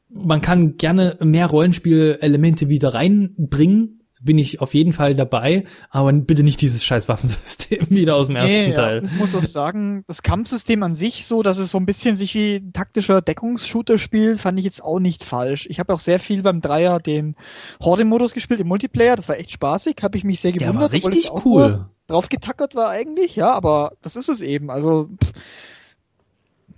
man 0.09 0.41
kann 0.41 0.77
gerne 0.77 1.17
mehr 1.19 1.47
Rollenspielelemente 1.47 2.69
wieder 2.69 2.93
reinbringen. 2.93 4.06
Bin 4.21 4.37
ich 4.37 4.61
auf 4.61 4.73
jeden 4.73 4.93
Fall 4.93 5.15
dabei, 5.15 5.63
aber 5.89 6.11
bitte 6.13 6.43
nicht 6.43 6.61
dieses 6.61 6.83
scheiß 6.83 7.07
Waffensystem 7.07 7.85
wieder 7.89 8.15
aus 8.15 8.27
dem 8.27 8.35
ersten 8.35 8.69
nee, 8.69 8.73
Teil. 8.73 9.03
Ja. 9.03 9.03
Ich 9.03 9.19
muss 9.19 9.35
auch 9.35 9.43
sagen, 9.43 10.03
das 10.07 10.23
Kampfsystem 10.23 10.81
an 10.83 10.95
sich, 10.95 11.25
so, 11.25 11.43
dass 11.43 11.57
es 11.57 11.71
so 11.71 11.77
ein 11.77 11.85
bisschen 11.85 12.15
sich 12.15 12.33
wie 12.33 12.55
ein 12.55 12.73
taktischer 12.73 13.21
Deckungsshooter 13.21 13.97
spielt, 13.97 14.39
fand 14.39 14.57
ich 14.59 14.65
jetzt 14.65 14.83
auch 14.83 14.99
nicht 14.99 15.23
falsch. 15.23 15.67
Ich 15.69 15.79
habe 15.79 15.93
auch 15.93 15.99
sehr 15.99 16.19
viel 16.19 16.41
beim 16.41 16.61
Dreier 16.61 16.99
den 16.99 17.35
Horde-Modus 17.81 18.33
gespielt 18.33 18.59
im 18.59 18.67
Multiplayer, 18.67 19.15
das 19.15 19.29
war 19.29 19.37
echt 19.37 19.51
spaßig, 19.51 19.97
habe 20.01 20.17
ich 20.17 20.23
mich 20.23 20.41
sehr 20.41 20.51
gewundert. 20.51 20.93
Der 20.93 21.03
war 21.03 21.11
richtig 21.11 21.31
cool. 21.45 21.85
Drauf 22.07 22.29
getackert 22.29 22.75
war 22.75 22.89
eigentlich, 22.89 23.35
ja, 23.35 23.51
aber 23.51 23.93
das 24.01 24.15
ist 24.15 24.29
es 24.29 24.41
eben. 24.41 24.71
Also, 24.71 25.09
pff, 25.21 25.33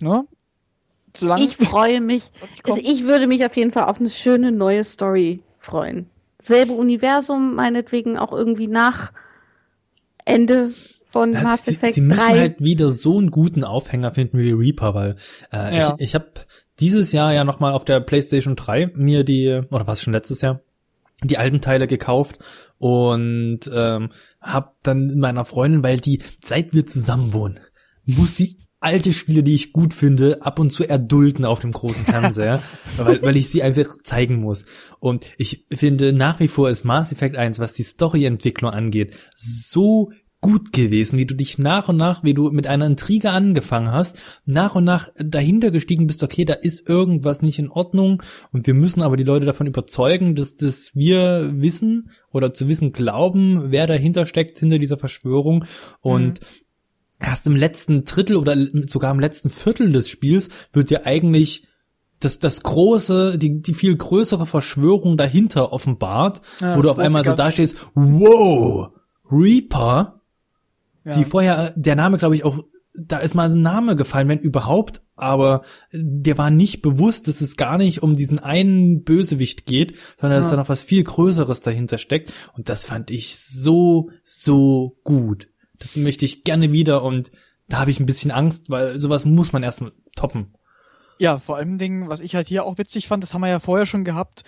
ne? 0.00 0.24
solange 1.16 1.44
ich 1.44 1.56
freue 1.56 2.00
mich. 2.00 2.30
Also 2.64 2.80
ich 2.82 3.04
würde 3.04 3.26
mich 3.26 3.44
auf 3.44 3.56
jeden 3.56 3.72
Fall 3.72 3.84
auf 3.84 4.00
eine 4.00 4.10
schöne 4.10 4.52
neue 4.52 4.84
Story 4.84 5.42
freuen. 5.58 6.08
Selbe 6.40 6.72
Universum, 6.72 7.54
meinetwegen 7.54 8.18
auch 8.18 8.32
irgendwie 8.32 8.66
nach 8.66 9.12
Ende 10.24 10.70
von 11.10 11.34
also 11.34 11.48
Mass 11.48 11.68
Effect 11.68 11.94
sie, 11.94 12.00
sie 12.00 12.06
müssen 12.06 12.28
3. 12.28 12.38
halt 12.38 12.60
wieder 12.60 12.90
so 12.90 13.18
einen 13.18 13.30
guten 13.30 13.64
Aufhänger 13.64 14.12
finden 14.12 14.38
wie 14.38 14.52
Reaper, 14.52 14.94
weil 14.94 15.16
äh, 15.52 15.78
ja. 15.78 15.94
ich, 15.98 16.08
ich 16.08 16.14
habe 16.14 16.30
dieses 16.78 17.12
Jahr 17.12 17.32
ja 17.32 17.44
nochmal 17.44 17.72
auf 17.72 17.84
der 17.84 18.00
PlayStation 18.00 18.56
3 18.56 18.92
mir 18.94 19.24
die, 19.24 19.60
oder 19.70 19.86
was 19.86 20.02
schon 20.02 20.12
letztes 20.12 20.40
Jahr, 20.40 20.60
die 21.22 21.36
alten 21.36 21.60
Teile 21.60 21.86
gekauft 21.86 22.38
und 22.78 23.60
ähm, 23.72 24.10
hab 24.40 24.82
dann 24.82 25.18
meiner 25.18 25.44
Freundin, 25.44 25.82
weil 25.82 26.00
die, 26.00 26.22
seit 26.42 26.72
wir 26.72 26.86
zusammen 26.86 27.32
wohnen, 27.32 27.60
muss 28.04 28.36
die 28.36 28.58
alte 28.80 29.12
Spiele, 29.12 29.42
die 29.42 29.54
ich 29.54 29.72
gut 29.72 29.94
finde, 29.94 30.42
ab 30.42 30.58
und 30.58 30.70
zu 30.70 30.84
erdulden 30.84 31.44
auf 31.44 31.60
dem 31.60 31.72
großen 31.72 32.04
Fernseher, 32.04 32.62
weil, 32.96 33.22
weil 33.22 33.36
ich 33.36 33.50
sie 33.50 33.62
einfach 33.62 33.98
zeigen 34.02 34.40
muss. 34.40 34.64
Und 34.98 35.32
ich 35.36 35.66
finde 35.70 36.12
nach 36.12 36.40
wie 36.40 36.48
vor 36.48 36.70
ist 36.70 36.84
Mass 36.84 37.12
Effect 37.12 37.36
1, 37.36 37.58
was 37.58 37.74
die 37.74 37.82
Storyentwicklung 37.82 38.70
angeht, 38.70 39.14
so 39.36 40.10
gut 40.40 40.72
gewesen, 40.72 41.18
wie 41.18 41.26
du 41.26 41.34
dich 41.34 41.58
nach 41.58 41.88
und 41.88 41.98
nach, 41.98 42.24
wie 42.24 42.32
du 42.32 42.50
mit 42.50 42.66
einer 42.66 42.86
Intrige 42.86 43.30
angefangen 43.30 43.92
hast, 43.92 44.16
nach 44.46 44.74
und 44.74 44.84
nach 44.84 45.08
dahinter 45.18 45.70
gestiegen 45.70 46.06
bist, 46.06 46.22
okay, 46.22 46.46
da 46.46 46.54
ist 46.54 46.88
irgendwas 46.88 47.42
nicht 47.42 47.58
in 47.58 47.68
Ordnung 47.68 48.22
und 48.50 48.66
wir 48.66 48.74
müssen 48.74 49.02
aber 49.02 49.16
die 49.16 49.24
Leute 49.24 49.44
davon 49.44 49.66
überzeugen, 49.66 50.34
dass, 50.34 50.56
dass 50.56 50.94
wir 50.94 51.52
wissen 51.54 52.10
oder 52.32 52.54
zu 52.54 52.68
wissen 52.68 52.92
glauben, 52.92 53.70
wer 53.70 53.86
dahinter 53.86 54.24
steckt, 54.24 54.58
hinter 54.58 54.78
dieser 54.78 54.96
Verschwörung 54.96 55.66
und 56.00 56.40
mhm. 56.40 56.46
Erst 57.20 57.46
im 57.46 57.54
letzten 57.54 58.04
Drittel 58.04 58.36
oder 58.36 58.56
sogar 58.86 59.12
im 59.12 59.20
letzten 59.20 59.50
Viertel 59.50 59.92
des 59.92 60.08
Spiels 60.08 60.48
wird 60.72 60.90
dir 60.90 61.06
eigentlich 61.06 61.66
das, 62.18 62.38
das 62.38 62.62
große, 62.62 63.38
die, 63.38 63.62
die 63.62 63.74
viel 63.74 63.96
größere 63.96 64.46
Verschwörung 64.46 65.16
dahinter 65.16 65.72
offenbart, 65.72 66.40
ja, 66.60 66.76
wo 66.76 66.82
du 66.82 66.90
auf 66.90 66.98
einmal 66.98 67.24
so 67.24 67.32
dastehst, 67.32 67.76
wow, 67.94 68.90
Reaper, 69.30 70.20
ja. 71.04 71.16
Die 71.16 71.24
vorher, 71.24 71.72
der 71.76 71.96
Name 71.96 72.18
glaube 72.18 72.34
ich 72.34 72.44
auch, 72.44 72.58
da 72.94 73.18
ist 73.18 73.34
mal 73.34 73.50
ein 73.50 73.62
Name 73.62 73.96
gefallen, 73.96 74.28
wenn 74.28 74.40
überhaupt, 74.40 75.02
aber 75.14 75.62
der 75.92 76.38
war 76.38 76.50
nicht 76.50 76.82
bewusst, 76.82 77.28
dass 77.28 77.40
es 77.40 77.56
gar 77.56 77.78
nicht 77.78 78.02
um 78.02 78.14
diesen 78.14 78.38
einen 78.38 79.04
Bösewicht 79.04 79.64
geht, 79.64 79.96
sondern 80.18 80.38
ja. 80.38 80.40
dass 80.42 80.50
da 80.50 80.56
noch 80.56 80.68
was 80.68 80.82
viel 80.82 81.04
Größeres 81.04 81.60
dahinter 81.60 81.98
steckt. 81.98 82.32
Und 82.56 82.68
das 82.68 82.84
fand 82.84 83.10
ich 83.10 83.38
so, 83.38 84.10
so 84.24 84.98
gut. 85.04 85.48
Das 85.80 85.96
möchte 85.96 86.24
ich 86.24 86.44
gerne 86.44 86.70
wieder 86.70 87.02
und 87.02 87.32
da 87.68 87.80
habe 87.80 87.90
ich 87.90 87.98
ein 87.98 88.06
bisschen 88.06 88.30
Angst, 88.30 88.70
weil 88.70 89.00
sowas 89.00 89.24
muss 89.24 89.52
man 89.52 89.64
erst 89.64 89.82
toppen. 90.14 90.54
Ja, 91.18 91.38
vor 91.38 91.56
allem 91.56 91.76
Dingen, 91.76 92.08
was 92.08 92.20
ich 92.20 92.34
halt 92.34 92.48
hier 92.48 92.64
auch 92.64 92.78
witzig 92.78 93.08
fand, 93.08 93.22
das 93.22 93.34
haben 93.34 93.42
wir 93.42 93.48
ja 93.48 93.60
vorher 93.60 93.86
schon 93.86 94.04
gehabt. 94.04 94.44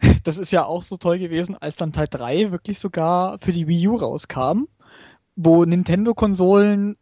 Das 0.24 0.38
ist 0.38 0.50
ja 0.50 0.64
auch 0.64 0.82
so 0.82 0.96
toll 0.96 1.18
gewesen, 1.18 1.56
als 1.56 1.76
dann 1.76 1.92
Teil 1.92 2.08
3 2.10 2.50
wirklich 2.50 2.78
sogar 2.78 3.38
für 3.38 3.52
die 3.52 3.66
Wii 3.66 3.88
U 3.88 3.96
rauskam 3.96 4.66
wo 5.36 5.64
Nintendo-Konsolen 5.64 6.96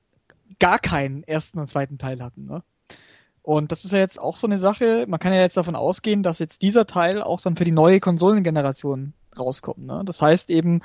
gar 0.59 0.79
keinen 0.79 1.23
ersten 1.23 1.59
und 1.59 1.69
zweiten 1.69 1.99
Teil 1.99 2.23
hatten. 2.23 2.47
Ne? 2.47 2.63
Und 3.43 3.73
das 3.73 3.85
ist 3.85 3.93
ja 3.93 3.99
jetzt 3.99 4.21
auch 4.21 4.37
so 4.37 4.47
eine 4.47 4.59
Sache, 4.59 5.07
man 5.09 5.21
kann 5.21 5.33
ja 5.33 5.41
jetzt 5.41 5.57
davon 5.57 5.77
ausgehen, 5.77 6.23
dass 6.23 6.41
jetzt 6.41 6.63
dieser 6.63 6.87
Teil 6.87 7.23
auch 7.23 7.41
dann 7.41 7.57
für 7.57 7.65
die 7.65 7.73
neue 7.73 8.01
Konsolengeneration 8.01 9.15
rauskommt. 9.39 9.87
Ne? 9.87 10.03
Das 10.05 10.23
heißt 10.23 10.51
eben, 10.51 10.83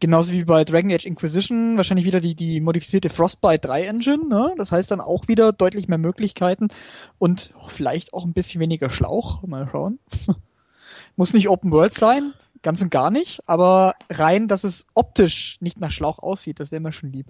genauso 0.00 0.32
wie 0.32 0.44
bei 0.44 0.64
Dragon 0.64 0.92
Age 0.92 1.06
Inquisition, 1.06 1.76
wahrscheinlich 1.76 2.06
wieder 2.06 2.20
die, 2.20 2.34
die 2.34 2.60
modifizierte 2.60 3.10
Frostbite 3.10 3.66
3 3.66 3.84
Engine. 3.84 4.28
Ne? 4.28 4.54
Das 4.56 4.72
heißt 4.72 4.90
dann 4.90 5.00
auch 5.00 5.28
wieder 5.28 5.52
deutlich 5.52 5.88
mehr 5.88 5.98
Möglichkeiten 5.98 6.68
und 7.18 7.54
vielleicht 7.68 8.14
auch 8.14 8.24
ein 8.24 8.32
bisschen 8.32 8.60
weniger 8.60 8.90
Schlauch. 8.90 9.42
Mal 9.46 9.68
schauen. 9.70 9.98
Muss 11.16 11.34
nicht 11.34 11.48
Open 11.48 11.70
World 11.70 11.94
sein, 11.94 12.32
ganz 12.62 12.80
und 12.80 12.90
gar 12.90 13.10
nicht, 13.10 13.40
aber 13.46 13.94
rein, 14.10 14.46
dass 14.48 14.64
es 14.64 14.86
optisch 14.94 15.56
nicht 15.60 15.80
nach 15.80 15.90
Schlauch 15.90 16.18
aussieht, 16.18 16.60
das 16.60 16.70
wäre 16.70 16.80
mir 16.80 16.92
schon 16.92 17.10
lieb. 17.10 17.26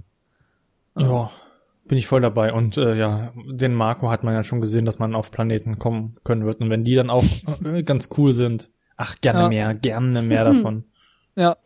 Ja, 0.97 1.30
bin 1.88 1.98
ich 1.98 2.06
voll 2.06 2.20
dabei. 2.20 2.52
Und 2.52 2.76
äh, 2.76 2.94
ja, 2.94 3.32
den 3.34 3.74
Marco 3.74 4.10
hat 4.10 4.22
man 4.22 4.34
ja 4.34 4.44
schon 4.44 4.60
gesehen, 4.60 4.84
dass 4.84 4.98
man 4.98 5.14
auf 5.14 5.30
Planeten 5.30 5.78
kommen 5.78 6.16
können 6.22 6.44
wird. 6.44 6.60
Und 6.60 6.70
wenn 6.70 6.84
die 6.84 6.94
dann 6.94 7.10
auch 7.10 7.24
äh, 7.64 7.82
ganz 7.82 8.10
cool 8.18 8.34
sind, 8.34 8.70
ach, 8.98 9.16
gerne 9.20 9.40
ja. 9.42 9.48
mehr, 9.48 9.74
gerne 9.74 10.22
mehr 10.22 10.44
davon. 10.44 10.84
Ja. 11.34 11.56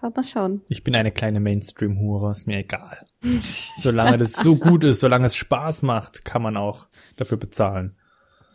Mal 0.00 0.22
schauen. 0.22 0.62
Ich 0.68 0.84
bin 0.84 0.94
eine 0.94 1.10
kleine 1.10 1.40
Mainstream-Hure, 1.40 2.30
ist 2.30 2.46
mir 2.46 2.58
egal. 2.58 3.06
Solange 3.76 4.18
das 4.18 4.34
so 4.34 4.54
gut 4.56 4.84
ist, 4.84 5.00
solange 5.00 5.26
es 5.26 5.34
Spaß 5.34 5.82
macht, 5.82 6.24
kann 6.24 6.42
man 6.42 6.56
auch 6.56 6.86
dafür 7.16 7.38
bezahlen. 7.38 7.96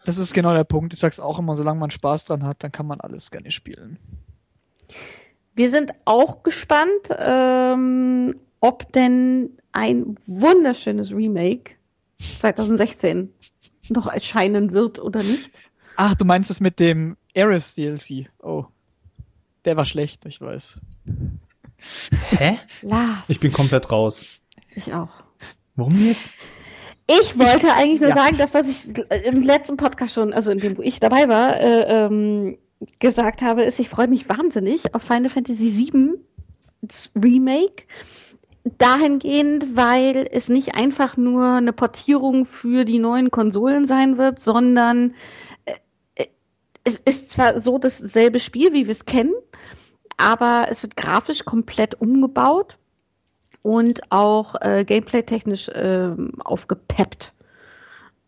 Das 0.06 0.18
ist 0.18 0.34
genau 0.34 0.54
der 0.54 0.64
Punkt. 0.64 0.94
Ich 0.94 1.00
sag's 1.00 1.20
auch 1.20 1.40
immer, 1.40 1.56
solange 1.56 1.80
man 1.80 1.92
Spaß 1.92 2.26
dran 2.26 2.44
hat, 2.44 2.64
dann 2.64 2.72
kann 2.72 2.88
man 2.88 3.02
alles 3.02 3.32
gerne 3.32 3.52
spielen. 3.52 4.00
Wir 5.54 5.70
sind 5.70 5.92
auch 6.06 6.44
gespannt, 6.44 7.10
ähm, 7.18 8.36
ob 8.62 8.92
denn 8.94 9.58
ein 9.74 10.16
wunderschönes 10.26 11.12
Remake 11.12 11.74
2016 12.40 13.34
noch 13.90 14.08
erscheinen 14.08 14.72
wird 14.72 15.00
oder 15.00 15.22
nicht. 15.22 15.52
Ach, 15.96 16.16
du 16.16 16.26
meinst 16.26 16.50
das 16.50 16.60
mit 16.60 16.80
dem 16.80 17.18
Ares 17.36 17.76
DLC? 17.76 18.30
Oh. 18.40 18.66
Der 19.66 19.78
war 19.78 19.86
schlecht, 19.86 20.26
ich 20.26 20.42
weiß. 20.42 20.78
Hä? 22.32 22.58
Lars. 22.82 23.30
Ich 23.30 23.40
bin 23.40 23.52
komplett 23.52 23.92
raus. 23.92 24.26
Ich 24.76 24.94
auch. 24.94 25.10
Warum 25.76 26.06
jetzt? 26.06 26.32
Ich 27.08 27.38
wollte 27.38 27.74
eigentlich 27.74 28.00
nur 28.00 28.10
ja. 28.10 28.16
sagen, 28.16 28.38
das, 28.38 28.54
was 28.54 28.70
ich 28.70 28.90
im 29.26 29.42
letzten 29.42 29.78
Podcast 29.78 30.14
schon, 30.14 30.34
also 30.34 30.52
in 30.52 30.60
dem, 30.60 30.78
wo 30.78 30.82
ich 30.82 31.00
dabei 31.00 31.28
war, 31.28 31.60
äh, 31.60 32.06
ähm, 32.06 32.58
gesagt 33.00 33.42
habe, 33.42 33.64
ist, 33.64 33.80
ich 33.80 33.90
freue 33.90 34.08
mich 34.08 34.30
wahnsinnig 34.30 34.96
auf 34.96 35.04
Final 35.04 35.30
Fantasy 35.30 35.92
VII 35.92 36.20
Remake. 37.16 37.84
Dahingehend, 38.78 39.76
weil 39.76 40.30
es 40.32 40.48
nicht 40.48 40.76
einfach 40.76 41.18
nur 41.18 41.46
eine 41.48 41.74
Portierung 41.74 42.46
für 42.46 42.86
die 42.86 43.00
neuen 43.00 43.32
Konsolen 43.32 43.88
sein 43.88 44.20
wird, 44.20 44.40
sondern 44.40 45.16
es 46.84 46.98
ist 47.00 47.32
zwar 47.32 47.60
so 47.60 47.78
dasselbe 47.78 48.40
Spiel, 48.40 48.74
wie 48.74 48.86
wir 48.86 48.92
es 48.92 49.06
kennen, 49.06 49.34
aber 50.18 50.68
es 50.70 50.84
wird 50.84 50.96
grafisch 50.96 51.46
komplett 51.46 52.00
umgebaut 52.00 52.78
und 53.62 54.02
auch 54.12 54.56
äh, 54.62 54.84
gameplay-technisch 54.86 55.70
äh, 55.70 56.12
aufgepeppt. 56.44 57.34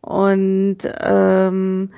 Und 0.02 0.80
ähm, 1.00 1.92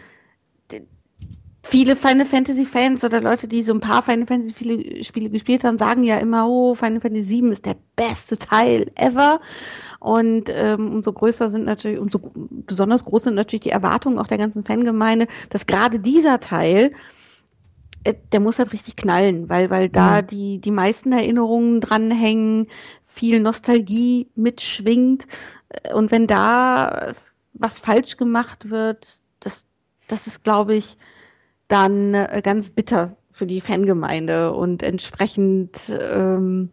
viele 1.63 1.95
Final 1.95 2.25
Fantasy 2.25 2.65
Fans 2.65 3.03
oder 3.03 3.21
Leute, 3.21 3.47
die 3.47 3.63
so 3.63 3.73
ein 3.73 3.79
paar 3.79 4.03
Final 4.03 4.27
Fantasy 4.27 5.03
Spiele 5.03 5.29
gespielt 5.29 5.63
haben, 5.63 5.77
sagen 5.77 6.03
ja 6.03 6.17
immer, 6.17 6.47
oh, 6.47 6.75
Final 6.75 7.01
Fantasy 7.01 7.41
VII 7.41 7.51
ist 7.51 7.65
der 7.65 7.77
beste 7.95 8.37
Teil 8.37 8.91
ever. 8.95 9.41
Und 10.05 10.49
ähm, 10.49 10.93
umso 10.93 11.13
größer 11.13 11.49
sind 11.49 11.65
natürlich, 11.65 11.97
umso 11.97 12.19
besonders 12.35 13.03
groß 13.05 13.23
sind 13.23 13.33
natürlich 13.33 13.63
die 13.63 13.71
Erwartungen 13.71 14.19
auch 14.19 14.27
der 14.27 14.37
ganzen 14.37 14.63
Fangemeinde, 14.63 15.25
dass 15.49 15.65
gerade 15.65 15.99
dieser 15.99 16.39
Teil 16.39 16.91
äh, 18.03 18.13
der 18.31 18.39
muss 18.39 18.59
halt 18.59 18.71
richtig 18.71 18.97
knallen, 18.97 19.49
weil, 19.49 19.71
weil 19.71 19.89
da 19.89 20.21
mhm. 20.21 20.27
die, 20.27 20.61
die 20.61 20.69
meisten 20.69 21.11
Erinnerungen 21.11 21.81
dranhängen, 21.81 22.67
viel 23.07 23.39
Nostalgie 23.39 24.27
mitschwingt. 24.35 25.25
Und 25.91 26.11
wenn 26.11 26.27
da 26.27 27.13
was 27.53 27.79
falsch 27.79 28.15
gemacht 28.17 28.69
wird, 28.69 29.17
das, 29.39 29.63
das 30.07 30.27
ist, 30.27 30.43
glaube 30.43 30.75
ich, 30.75 30.97
dann 31.67 32.13
äh, 32.13 32.43
ganz 32.43 32.69
bitter 32.69 33.17
für 33.31 33.47
die 33.47 33.59
Fangemeinde 33.59 34.53
und 34.53 34.83
entsprechend 34.83 35.91
ähm, 35.99 36.69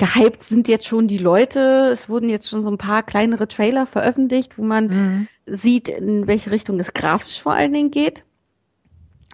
gehypt 0.00 0.44
sind 0.44 0.66
jetzt 0.66 0.86
schon 0.86 1.08
die 1.08 1.18
Leute. 1.18 1.90
Es 1.92 2.08
wurden 2.08 2.30
jetzt 2.30 2.48
schon 2.48 2.62
so 2.62 2.70
ein 2.70 2.78
paar 2.78 3.02
kleinere 3.02 3.46
Trailer 3.46 3.86
veröffentlicht, 3.86 4.56
wo 4.56 4.62
man 4.62 4.86
mhm. 4.86 5.28
sieht, 5.44 5.88
in 5.88 6.26
welche 6.26 6.50
Richtung 6.50 6.80
es 6.80 6.94
grafisch 6.94 7.42
vor 7.42 7.52
allen 7.52 7.74
Dingen 7.74 7.90
geht. 7.90 8.24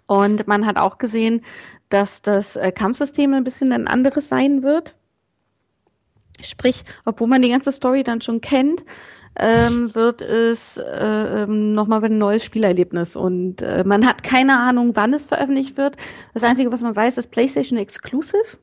Und 0.07 0.49
man 0.49 0.67
hat 0.67 0.77
auch 0.77 0.99
gesehen, 0.99 1.43
dass 1.89 2.21
das 2.21 2.57
äh, 2.57 2.73
Kampfsystem 2.73 3.33
ein 3.33 3.45
bisschen 3.45 3.73
ein 3.73 3.87
anderes 3.87 4.29
sein 4.29 4.65
wird. 4.65 4.97
Sprich, 6.41 6.83
obwohl 7.05 7.29
man 7.29 7.43
die 7.43 7.51
ganze 7.51 7.71
Story 7.71 8.03
dann 8.03 8.21
schon 8.21 8.41
kennt, 8.41 8.85
ähm, 9.39 9.95
wird 9.95 10.21
es 10.21 10.79
äh, 10.79 11.43
ähm, 11.43 11.75
nochmal 11.75 12.05
ein 12.05 12.19
neues 12.19 12.45
Spielerlebnis. 12.45 13.15
Und 13.15 13.63
äh, 13.63 13.85
man 13.87 14.05
hat 14.05 14.25
keine 14.25 14.59
Ahnung, 14.59 14.97
wann 14.97 15.15
es 15.15 15.27
veröffentlicht 15.27 15.77
wird. 15.77 15.97
Das 16.35 16.43
Einzige, 16.43 16.73
was 16.73 16.83
man 16.83 16.97
weiß, 16.97 17.19
ist 17.19 17.31
PlayStation 17.31 17.79
Exclusive. 17.79 18.59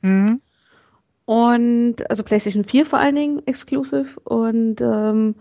Mhm. 0.00 0.40
Und 1.26 2.08
also 2.08 2.22
PlayStation 2.22 2.64
4 2.64 2.86
vor 2.86 2.98
allen 2.98 3.16
Dingen 3.16 3.46
Exclusive. 3.46 4.18
Und 4.24 4.80
ähm, 4.80 5.34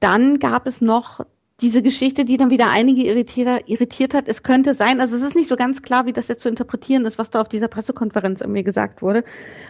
dann 0.00 0.38
gab 0.38 0.66
es 0.66 0.80
noch 0.80 1.20
diese 1.60 1.82
Geschichte, 1.82 2.24
die 2.24 2.36
dann 2.36 2.50
wieder 2.50 2.70
einige 2.70 3.02
irritiert, 3.06 3.64
irritiert 3.66 4.14
hat, 4.14 4.28
es 4.28 4.42
könnte 4.42 4.74
sein, 4.74 5.00
also 5.00 5.16
es 5.16 5.22
ist 5.22 5.34
nicht 5.34 5.48
so 5.48 5.56
ganz 5.56 5.80
klar, 5.80 6.04
wie 6.04 6.12
das 6.12 6.28
jetzt 6.28 6.42
zu 6.42 6.48
interpretieren 6.50 7.06
ist, 7.06 7.18
was 7.18 7.30
da 7.30 7.40
auf 7.40 7.48
dieser 7.48 7.68
Pressekonferenz 7.68 8.44
mir 8.46 8.62
gesagt 8.62 9.00
wurde, 9.00 9.24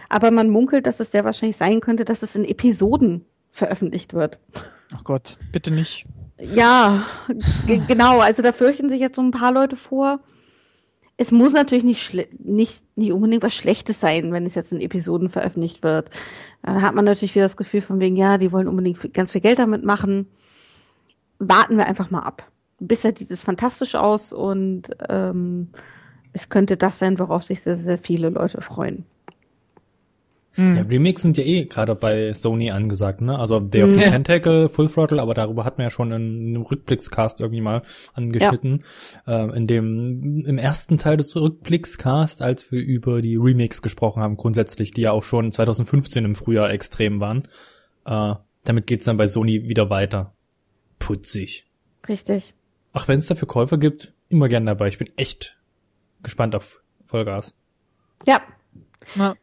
aber 0.08 0.32
man 0.32 0.50
munkelt, 0.50 0.86
dass 0.86 0.98
es 0.98 1.12
sehr 1.12 1.24
wahrscheinlich 1.24 1.56
sein 1.56 1.80
könnte, 1.80 2.04
dass 2.04 2.22
es 2.22 2.34
in 2.34 2.44
Episoden 2.44 3.24
veröffentlicht 3.52 4.14
wird. 4.14 4.38
Ach 4.94 5.04
Gott, 5.04 5.38
bitte 5.52 5.70
nicht. 5.70 6.06
Ja, 6.38 7.04
genau, 7.66 8.18
also 8.18 8.42
da 8.42 8.52
fürchten 8.52 8.88
sich 8.88 9.00
jetzt 9.00 9.16
so 9.16 9.22
ein 9.22 9.30
paar 9.30 9.52
Leute 9.52 9.76
vor. 9.76 10.20
Es 11.18 11.32
muss 11.32 11.52
natürlich 11.52 11.84
nicht, 11.84 12.28
nicht, 12.44 12.84
nicht 12.96 13.12
unbedingt 13.12 13.42
was 13.42 13.54
Schlechtes 13.54 14.00
sein, 14.00 14.32
wenn 14.32 14.44
es 14.44 14.54
jetzt 14.54 14.72
in 14.72 14.80
Episoden 14.80 15.30
veröffentlicht 15.30 15.82
wird. 15.82 16.10
Da 16.62 16.82
hat 16.82 16.94
man 16.94 17.06
natürlich 17.06 17.34
wieder 17.34 17.46
das 17.46 17.56
Gefühl 17.56 17.80
von 17.80 18.00
wegen, 18.00 18.16
ja, 18.16 18.36
die 18.36 18.52
wollen 18.52 18.68
unbedingt 18.68 19.14
ganz 19.14 19.32
viel 19.32 19.40
Geld 19.40 19.58
damit 19.58 19.84
machen 19.84 20.28
warten 21.38 21.76
wir 21.76 21.86
einfach 21.86 22.10
mal 22.10 22.20
ab. 22.20 22.50
Bisher 22.78 23.14
sieht 23.16 23.30
es 23.30 23.42
fantastisch 23.42 23.94
aus 23.94 24.32
und 24.32 24.90
ähm, 25.08 25.68
es 26.32 26.48
könnte 26.48 26.76
das 26.76 26.98
sein, 26.98 27.18
worauf 27.18 27.42
sich 27.42 27.62
sehr, 27.62 27.76
sehr 27.76 27.98
viele 27.98 28.28
Leute 28.28 28.60
freuen. 28.60 29.06
Hm. 30.56 30.74
Ja, 30.74 30.82
Remakes 30.82 31.22
sind 31.22 31.36
ja 31.36 31.44
eh 31.44 31.66
gerade 31.66 31.94
bei 31.94 32.32
Sony 32.32 32.70
angesagt, 32.70 33.20
ne? 33.20 33.38
Also 33.38 33.60
Day 33.60 33.82
of 33.82 33.90
the 33.90 34.00
ja. 34.00 34.10
Tentacle, 34.10 34.68
Full 34.68 34.88
Throttle, 34.88 35.20
aber 35.20 35.34
darüber 35.34 35.64
hatten 35.64 35.78
wir 35.78 35.84
ja 35.84 35.90
schon 35.90 36.10
in 36.12 36.46
einem 36.46 36.62
Rückblickscast 36.62 37.40
irgendwie 37.40 37.60
mal 37.60 37.82
angeschnitten. 38.14 38.82
Ja. 39.26 39.44
Äh, 39.44 39.56
in 39.56 39.66
dem, 39.66 40.44
im 40.46 40.58
ersten 40.58 40.98
Teil 40.98 41.18
des 41.18 41.36
Rückblickscast, 41.36 42.42
als 42.42 42.72
wir 42.72 42.80
über 42.80 43.20
die 43.20 43.36
Remakes 43.36 43.82
gesprochen 43.82 44.22
haben, 44.22 44.36
grundsätzlich, 44.36 44.90
die 44.92 45.02
ja 45.02 45.12
auch 45.12 45.22
schon 45.22 45.52
2015 45.52 46.24
im 46.24 46.34
Frühjahr 46.34 46.70
extrem 46.70 47.20
waren. 47.20 47.46
Äh, 48.06 48.34
damit 48.64 48.86
geht's 48.86 49.04
dann 49.04 49.18
bei 49.18 49.28
Sony 49.28 49.68
wieder 49.68 49.90
weiter. 49.90 50.34
Putzig. 50.98 51.66
Richtig. 52.08 52.54
Ach, 52.92 53.08
wenn 53.08 53.18
es 53.18 53.26
dafür 53.26 53.46
Käufer 53.46 53.76
gibt, 53.76 54.14
immer 54.30 54.48
gern 54.48 54.64
dabei. 54.64 54.88
Ich 54.88 54.98
bin 54.98 55.10
echt 55.16 55.58
gespannt 56.22 56.54
auf 56.54 56.80
Vollgas. 57.04 57.54
Ja. 58.26 58.40
ja. 59.16 59.36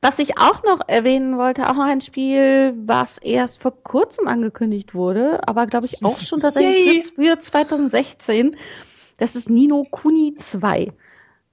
Was 0.00 0.20
ich 0.20 0.38
auch 0.38 0.62
noch 0.62 0.80
erwähnen 0.86 1.38
wollte, 1.38 1.68
auch 1.68 1.74
noch 1.74 1.84
ein 1.84 2.00
Spiel, 2.00 2.72
was 2.86 3.18
erst 3.18 3.60
vor 3.60 3.82
kurzem 3.82 4.28
angekündigt 4.28 4.94
wurde, 4.94 5.40
aber 5.48 5.66
glaube 5.66 5.86
ich 5.86 6.04
auch 6.04 6.20
schon 6.20 6.40
tatsächlich 6.40 7.12
für 7.12 7.40
2016. 7.40 8.56
Das 9.18 9.34
ist 9.34 9.50
Nino 9.50 9.84
Kuni 9.90 10.34
2. 10.36 10.92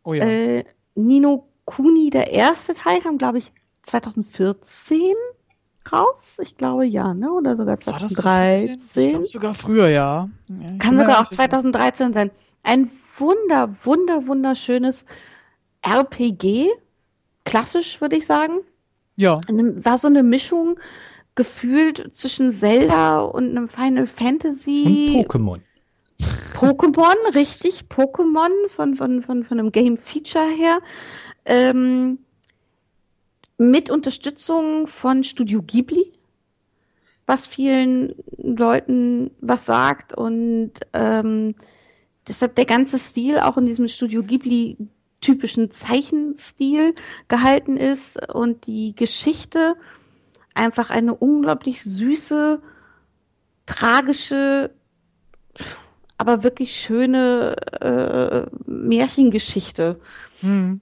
Oh 0.03 0.13
ja. 0.13 0.23
Äh, 0.23 0.65
Nino 0.93 1.47
Kuni, 1.65 2.11
der 2.11 2.31
erste 2.31 2.75
Teil, 2.75 3.01
kam 3.01 3.17
glaube 3.17 3.39
ich 3.39 3.51
2014 3.81 5.13
raus. 5.91 6.37
Ich 6.41 6.55
glaube 6.57 6.85
ja, 6.85 7.15
ne? 7.15 7.31
Oder 7.31 7.55
sogar 7.55 7.79
2013. 7.79 9.03
Ich 9.03 9.09
glaube 9.09 9.25
sogar 9.25 9.55
früher, 9.55 9.87
ja. 9.89 10.29
Kann 10.79 10.97
sogar 10.97 11.21
auch 11.21 11.29
2013 11.29 12.13
sein. 12.13 12.31
Ein 12.61 12.91
wunder, 13.17 13.75
wunder, 13.83 14.27
wunderschönes 14.27 15.05
RPG 15.81 16.71
klassisch, 17.45 18.01
würde 18.01 18.17
ich 18.17 18.25
sagen. 18.25 18.59
Ja. 19.15 19.39
War 19.47 19.97
so 19.97 20.07
eine 20.07 20.23
Mischung 20.23 20.77
gefühlt 21.35 22.15
zwischen 22.15 22.51
Zelda 22.51 23.19
und 23.19 23.49
einem 23.49 23.69
Final 23.69 24.07
Fantasy. 24.07 25.13
Und 25.15 25.27
Pokémon. 25.27 25.59
Pokémon, 26.53 27.15
richtig, 27.33 27.85
Pokémon 27.89 28.51
von, 28.69 28.95
von, 28.95 29.21
von, 29.21 29.43
von 29.43 29.59
einem 29.59 29.71
Game 29.71 29.97
Feature 29.97 30.49
her. 30.49 30.79
Ähm, 31.45 32.19
mit 33.57 33.89
Unterstützung 33.89 34.87
von 34.87 35.23
Studio 35.23 35.61
Ghibli, 35.61 36.11
was 37.25 37.47
vielen 37.47 38.15
Leuten 38.37 39.31
was 39.39 39.65
sagt 39.65 40.13
und 40.13 40.73
ähm, 40.93 41.55
deshalb 42.27 42.55
der 42.55 42.65
ganze 42.65 42.99
Stil 42.99 43.39
auch 43.39 43.57
in 43.57 43.65
diesem 43.65 43.87
Studio 43.87 44.23
Ghibli 44.23 44.77
typischen 45.21 45.71
Zeichenstil 45.71 46.95
gehalten 47.27 47.77
ist 47.77 48.33
und 48.33 48.67
die 48.67 48.95
Geschichte 48.95 49.75
einfach 50.53 50.89
eine 50.89 51.13
unglaublich 51.13 51.83
süße, 51.83 52.61
tragische, 53.65 54.71
aber 56.17 56.43
wirklich 56.43 56.79
schöne 56.79 57.55
äh, 57.81 58.69
Märchengeschichte. 58.69 59.99
Hm. 60.41 60.81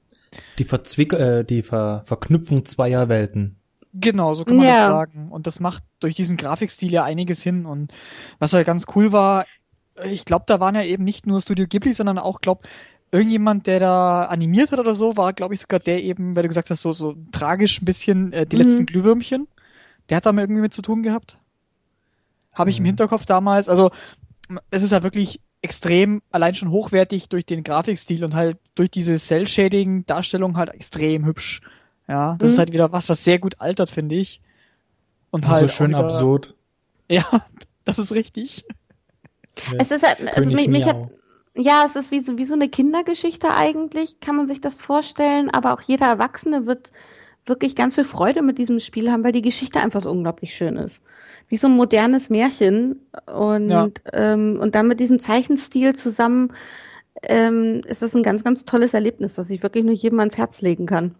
Die, 0.59 0.65
Verzwick 0.65 1.13
äh, 1.13 1.43
die 1.43 1.63
Ver 1.63 2.03
Verknüpfung 2.05 2.65
zweier 2.65 3.09
Welten. 3.09 3.57
Genau, 3.93 4.33
so 4.33 4.43
kann 4.43 4.57
man 4.57 4.65
ja. 4.65 4.79
das 4.79 4.87
sagen. 4.87 5.31
Und 5.31 5.45
das 5.45 5.59
macht 5.59 5.83
durch 5.99 6.15
diesen 6.15 6.37
Grafikstil 6.37 6.91
ja 6.91 7.03
einiges 7.03 7.43
hin. 7.43 7.65
Und 7.65 7.93
was 8.39 8.53
halt 8.53 8.65
ganz 8.65 8.85
cool 8.95 9.11
war, 9.11 9.45
ich 10.03 10.25
glaube, 10.25 10.45
da 10.47 10.59
waren 10.59 10.73
ja 10.73 10.83
eben 10.83 11.03
nicht 11.03 11.27
nur 11.27 11.41
Studio 11.41 11.67
Ghibli, 11.67 11.93
sondern 11.93 12.17
auch, 12.17 12.41
glaube 12.41 12.67
irgendjemand, 13.13 13.67
der 13.67 13.79
da 13.79 14.25
animiert 14.25 14.71
hat 14.71 14.79
oder 14.79 14.95
so, 14.95 15.15
war, 15.15 15.33
glaube 15.33 15.53
ich, 15.53 15.61
sogar 15.61 15.79
der 15.79 16.03
eben, 16.03 16.35
weil 16.35 16.43
du 16.43 16.49
gesagt 16.49 16.71
hast, 16.71 16.81
so, 16.81 16.93
so 16.93 17.15
tragisch 17.31 17.79
ein 17.79 17.85
bisschen 17.85 18.33
äh, 18.33 18.47
die 18.47 18.55
mhm. 18.55 18.61
letzten 18.63 18.85
Glühwürmchen. 18.87 19.47
Der 20.09 20.17
hat 20.17 20.25
da 20.25 20.33
mal 20.33 20.41
irgendwie 20.41 20.61
mit 20.61 20.73
zu 20.73 20.81
tun 20.81 21.03
gehabt. 21.03 21.37
Habe 22.53 22.71
ich 22.71 22.79
mhm. 22.79 22.85
im 22.85 22.87
Hinterkopf 22.87 23.27
damals. 23.27 23.69
Also, 23.69 23.91
es 24.71 24.81
ist 24.81 24.91
ja 24.91 25.03
wirklich 25.03 25.39
extrem, 25.61 26.23
allein 26.31 26.55
schon 26.55 26.71
hochwertig 26.71 27.29
durch 27.29 27.45
den 27.45 27.63
Grafikstil 27.63 28.25
und 28.25 28.33
halt 28.33 28.57
durch 28.73 28.89
diese 28.89 29.17
Cell-Shading-Darstellung 29.17 30.57
halt 30.57 30.69
extrem 30.69 31.25
hübsch. 31.25 31.61
Ja, 32.07 32.35
das 32.39 32.49
mhm. 32.49 32.53
ist 32.53 32.57
halt 32.57 32.73
wieder 32.73 32.91
was, 32.91 33.09
was 33.09 33.23
sehr 33.23 33.37
gut 33.37 33.61
altert, 33.61 33.91
finde 33.91 34.15
ich. 34.15 34.41
Und 35.29 35.47
halt. 35.47 35.69
So 35.69 35.75
schön 35.75 35.91
wieder, 35.91 35.99
absurd. 35.99 36.55
Ja, 37.09 37.45
das 37.83 37.99
ist 37.99 38.13
richtig. 38.13 38.65
Es 39.77 39.91
ist 39.91 40.07
halt, 40.07 40.35
also 40.35 40.49
mich, 40.49 40.67
mich 40.67 40.85
hat, 40.85 41.09
ja, 41.55 41.83
es 41.85 41.95
ist 41.95 42.11
wie 42.11 42.21
so, 42.21 42.37
wie 42.37 42.45
so 42.45 42.55
eine 42.55 42.69
Kindergeschichte 42.69 43.53
eigentlich, 43.53 44.19
kann 44.19 44.35
man 44.35 44.47
sich 44.47 44.61
das 44.61 44.75
vorstellen, 44.75 45.49
aber 45.49 45.73
auch 45.73 45.81
jeder 45.81 46.07
Erwachsene 46.07 46.65
wird 46.65 46.91
wirklich 47.45 47.75
ganz 47.75 47.95
viel 47.95 48.03
Freude 48.03 48.41
mit 48.41 48.57
diesem 48.57 48.79
Spiel 48.79 49.11
haben, 49.11 49.23
weil 49.23 49.33
die 49.33 49.41
Geschichte 49.41 49.79
einfach 49.79 50.01
so 50.01 50.11
unglaublich 50.11 50.55
schön 50.55 50.77
ist. 50.77 51.03
Wie 51.49 51.57
so 51.57 51.67
ein 51.67 51.75
modernes 51.75 52.29
Märchen 52.29 53.01
und, 53.25 53.69
ja. 53.69 53.89
ähm, 54.13 54.57
und 54.61 54.75
dann 54.75 54.87
mit 54.87 54.99
diesem 54.99 55.19
Zeichenstil 55.19 55.93
zusammen 55.93 56.53
ähm, 57.21 57.81
ist 57.85 58.01
das 58.01 58.15
ein 58.15 58.23
ganz, 58.23 58.43
ganz 58.43 58.65
tolles 58.65 58.93
Erlebnis, 58.93 59.37
was 59.37 59.49
ich 59.49 59.61
wirklich 59.61 59.83
nur 59.83 59.93
jedem 59.93 60.19
ans 60.19 60.37
Herz 60.37 60.61
legen 60.61 60.85
kann. 60.85 61.15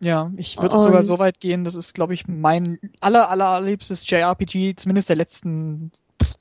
Ja, 0.00 0.32
ich 0.38 0.60
würde 0.60 0.78
sogar 0.78 1.02
so 1.02 1.18
weit 1.18 1.40
gehen, 1.40 1.62
das 1.62 1.74
ist, 1.74 1.94
glaube 1.94 2.14
ich, 2.14 2.26
mein 2.26 2.78
aller, 3.00 3.28
aller 3.28 3.60
liebstes 3.60 4.08
JRPG, 4.08 4.74
zumindest 4.76 5.10
der 5.10 5.16
letzten 5.16 5.92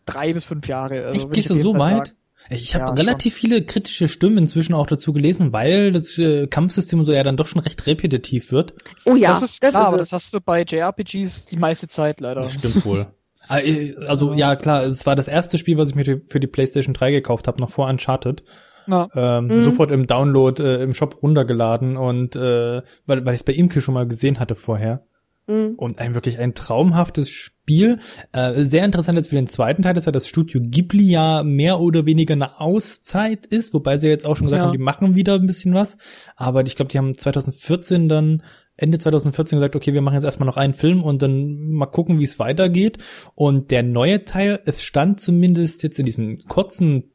drei 0.05 0.31
bis 0.31 0.45
fünf 0.45 0.65
Jahre. 0.67 1.07
Also, 1.07 1.15
ich 1.15 1.29
gehst 1.29 1.49
du 1.49 1.55
so 1.55 1.77
weit? 1.77 2.07
Sagen. 2.07 2.17
Ich 2.49 2.73
habe 2.73 2.85
ja, 2.85 2.91
relativ 2.93 3.33
schon. 3.33 3.41
viele 3.41 3.63
kritische 3.63 4.07
Stimmen 4.07 4.39
inzwischen 4.39 4.73
auch 4.73 4.87
dazu 4.87 5.13
gelesen, 5.13 5.53
weil 5.53 5.91
das 5.91 6.17
äh, 6.17 6.47
Kampfsystem 6.47 7.05
so 7.05 7.11
ja 7.11 7.23
dann 7.23 7.37
doch 7.37 7.47
schon 7.47 7.61
recht 7.61 7.85
repetitiv 7.85 8.51
wird. 8.51 8.73
Oh 9.05 9.15
ja, 9.15 9.33
das 9.33 9.43
ist 9.43 9.63
das 9.63 9.71
klar, 9.71 9.83
ist 9.83 9.87
aber 9.87 9.97
das 9.97 10.11
hast 10.11 10.33
du 10.33 10.41
bei 10.41 10.63
JRPGs 10.63 11.45
die 11.45 11.57
meiste 11.57 11.87
Zeit 11.87 12.19
leider. 12.21 12.41
Das 12.41 12.53
stimmt 12.53 12.85
wohl. 12.85 13.07
Ah, 13.47 13.61
also 14.05 14.33
ja 14.33 14.55
klar, 14.55 14.83
es 14.83 15.07
war 15.07 15.15
das 15.15 15.27
erste 15.27 15.57
Spiel, 15.57 15.75
was 15.75 15.89
ich 15.89 15.95
mir 15.95 16.21
für 16.27 16.39
die 16.39 16.45
PlayStation 16.45 16.93
3 16.93 17.09
gekauft 17.09 17.47
habe, 17.47 17.59
noch 17.59 17.71
vor 17.71 17.87
Uncharted. 17.87 18.43
Ja. 18.85 19.09
Ähm, 19.15 19.47
mhm. 19.47 19.63
Sofort 19.63 19.91
im 19.91 20.05
Download 20.05 20.61
äh, 20.61 20.83
im 20.83 20.93
Shop 20.93 21.23
runtergeladen 21.23 21.97
und 21.97 22.35
äh, 22.35 22.83
weil, 23.07 23.25
weil 23.25 23.33
ich 23.33 23.39
es 23.39 23.43
bei 23.43 23.53
Imke 23.53 23.81
schon 23.81 23.95
mal 23.95 24.07
gesehen 24.07 24.39
hatte 24.39 24.53
vorher. 24.53 25.03
Mhm. 25.49 25.73
Und 25.77 25.99
ein 25.99 26.13
wirklich 26.13 26.39
ein 26.39 26.53
traumhaftes 26.53 27.29
Spiel. 27.31 27.97
Äh, 28.31 28.63
sehr 28.63 28.85
interessant 28.85 29.17
jetzt 29.17 29.29
für 29.29 29.35
den 29.35 29.47
zweiten 29.47 29.81
Teil, 29.81 29.95
dass 29.95 30.05
ja 30.05 30.11
das 30.11 30.27
Studio 30.27 30.61
Ghibli 30.63 31.09
ja 31.09 31.43
mehr 31.43 31.79
oder 31.79 32.05
weniger 32.05 32.35
eine 32.35 32.61
Auszeit 32.61 33.47
ist, 33.47 33.73
wobei 33.73 33.97
sie 33.97 34.07
jetzt 34.07 34.27
auch 34.27 34.37
schon 34.37 34.45
gesagt 34.45 34.59
ja. 34.59 34.65
haben, 34.67 34.77
die 34.77 34.83
machen 34.83 35.15
wieder 35.15 35.33
ein 35.33 35.47
bisschen 35.47 35.73
was. 35.73 35.97
Aber 36.35 36.61
ich 36.65 36.75
glaube, 36.75 36.91
die 36.91 36.99
haben 36.99 37.15
2014 37.15 38.07
dann 38.07 38.43
Ende 38.77 38.99
2014 38.99 39.57
gesagt, 39.57 39.75
okay, 39.75 39.93
wir 39.93 40.01
machen 40.01 40.15
jetzt 40.15 40.23
erstmal 40.23 40.47
noch 40.47 40.55
einen 40.55 40.75
Film 40.75 41.03
und 41.03 41.21
dann 41.21 41.71
mal 41.71 41.87
gucken, 41.87 42.19
wie 42.19 42.25
es 42.25 42.39
weitergeht. 42.39 42.99
Und 43.33 43.71
der 43.71 43.81
neue 43.81 44.23
Teil, 44.23 44.59
es 44.65 44.83
stand 44.83 45.19
zumindest 45.19 45.81
jetzt 45.81 45.99
in 45.99 46.05
diesem 46.05 46.43
kurzen 46.47 47.11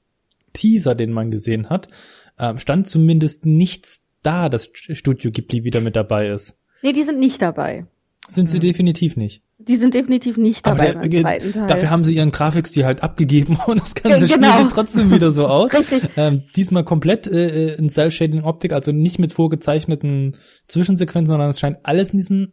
Teaser, 0.52 0.96
den 0.96 1.12
man 1.12 1.30
gesehen 1.30 1.70
hat, 1.70 1.88
äh, 2.36 2.58
stand 2.58 2.88
zumindest 2.88 3.46
nichts 3.46 4.04
da, 4.22 4.48
dass 4.48 4.70
Studio 4.74 5.30
Ghibli 5.30 5.62
wieder 5.62 5.80
mit 5.80 5.94
dabei 5.94 6.28
ist. 6.28 6.58
Nee, 6.82 6.92
die 6.92 7.02
sind 7.04 7.18
nicht 7.18 7.40
dabei. 7.40 7.86
Sind 8.26 8.48
sie 8.48 8.56
mhm. 8.56 8.62
definitiv 8.62 9.16
nicht. 9.16 9.42
Die 9.58 9.76
sind 9.76 9.94
definitiv 9.94 10.36
nicht 10.36 10.66
dabei 10.66 10.92
der, 10.92 11.00
beim 11.00 11.10
zweiten 11.10 11.52
Teil. 11.52 11.66
Dafür 11.68 11.90
haben 11.90 12.04
sie 12.04 12.14
ihren 12.14 12.30
Grafikstil 12.30 12.84
halt 12.84 13.02
abgegeben 13.02 13.58
und 13.66 13.80
das 13.80 13.94
ganze 13.94 14.26
genau. 14.26 14.52
Spiel 14.52 14.62
sieht 14.62 14.72
trotzdem 14.72 15.10
wieder 15.10 15.30
so 15.30 15.46
aus. 15.46 15.72
Richtig. 15.72 16.02
Ähm, 16.16 16.44
diesmal 16.56 16.84
komplett 16.84 17.26
äh, 17.26 17.72
äh 17.72 17.74
in 17.74 17.88
Cell-Shading-Optik, 17.88 18.72
also 18.72 18.92
nicht 18.92 19.18
mit 19.18 19.34
vorgezeichneten 19.34 20.36
Zwischensequenzen, 20.68 21.30
sondern 21.30 21.50
es 21.50 21.60
scheint 21.60 21.78
alles 21.82 22.10
in 22.10 22.18
diesem 22.18 22.52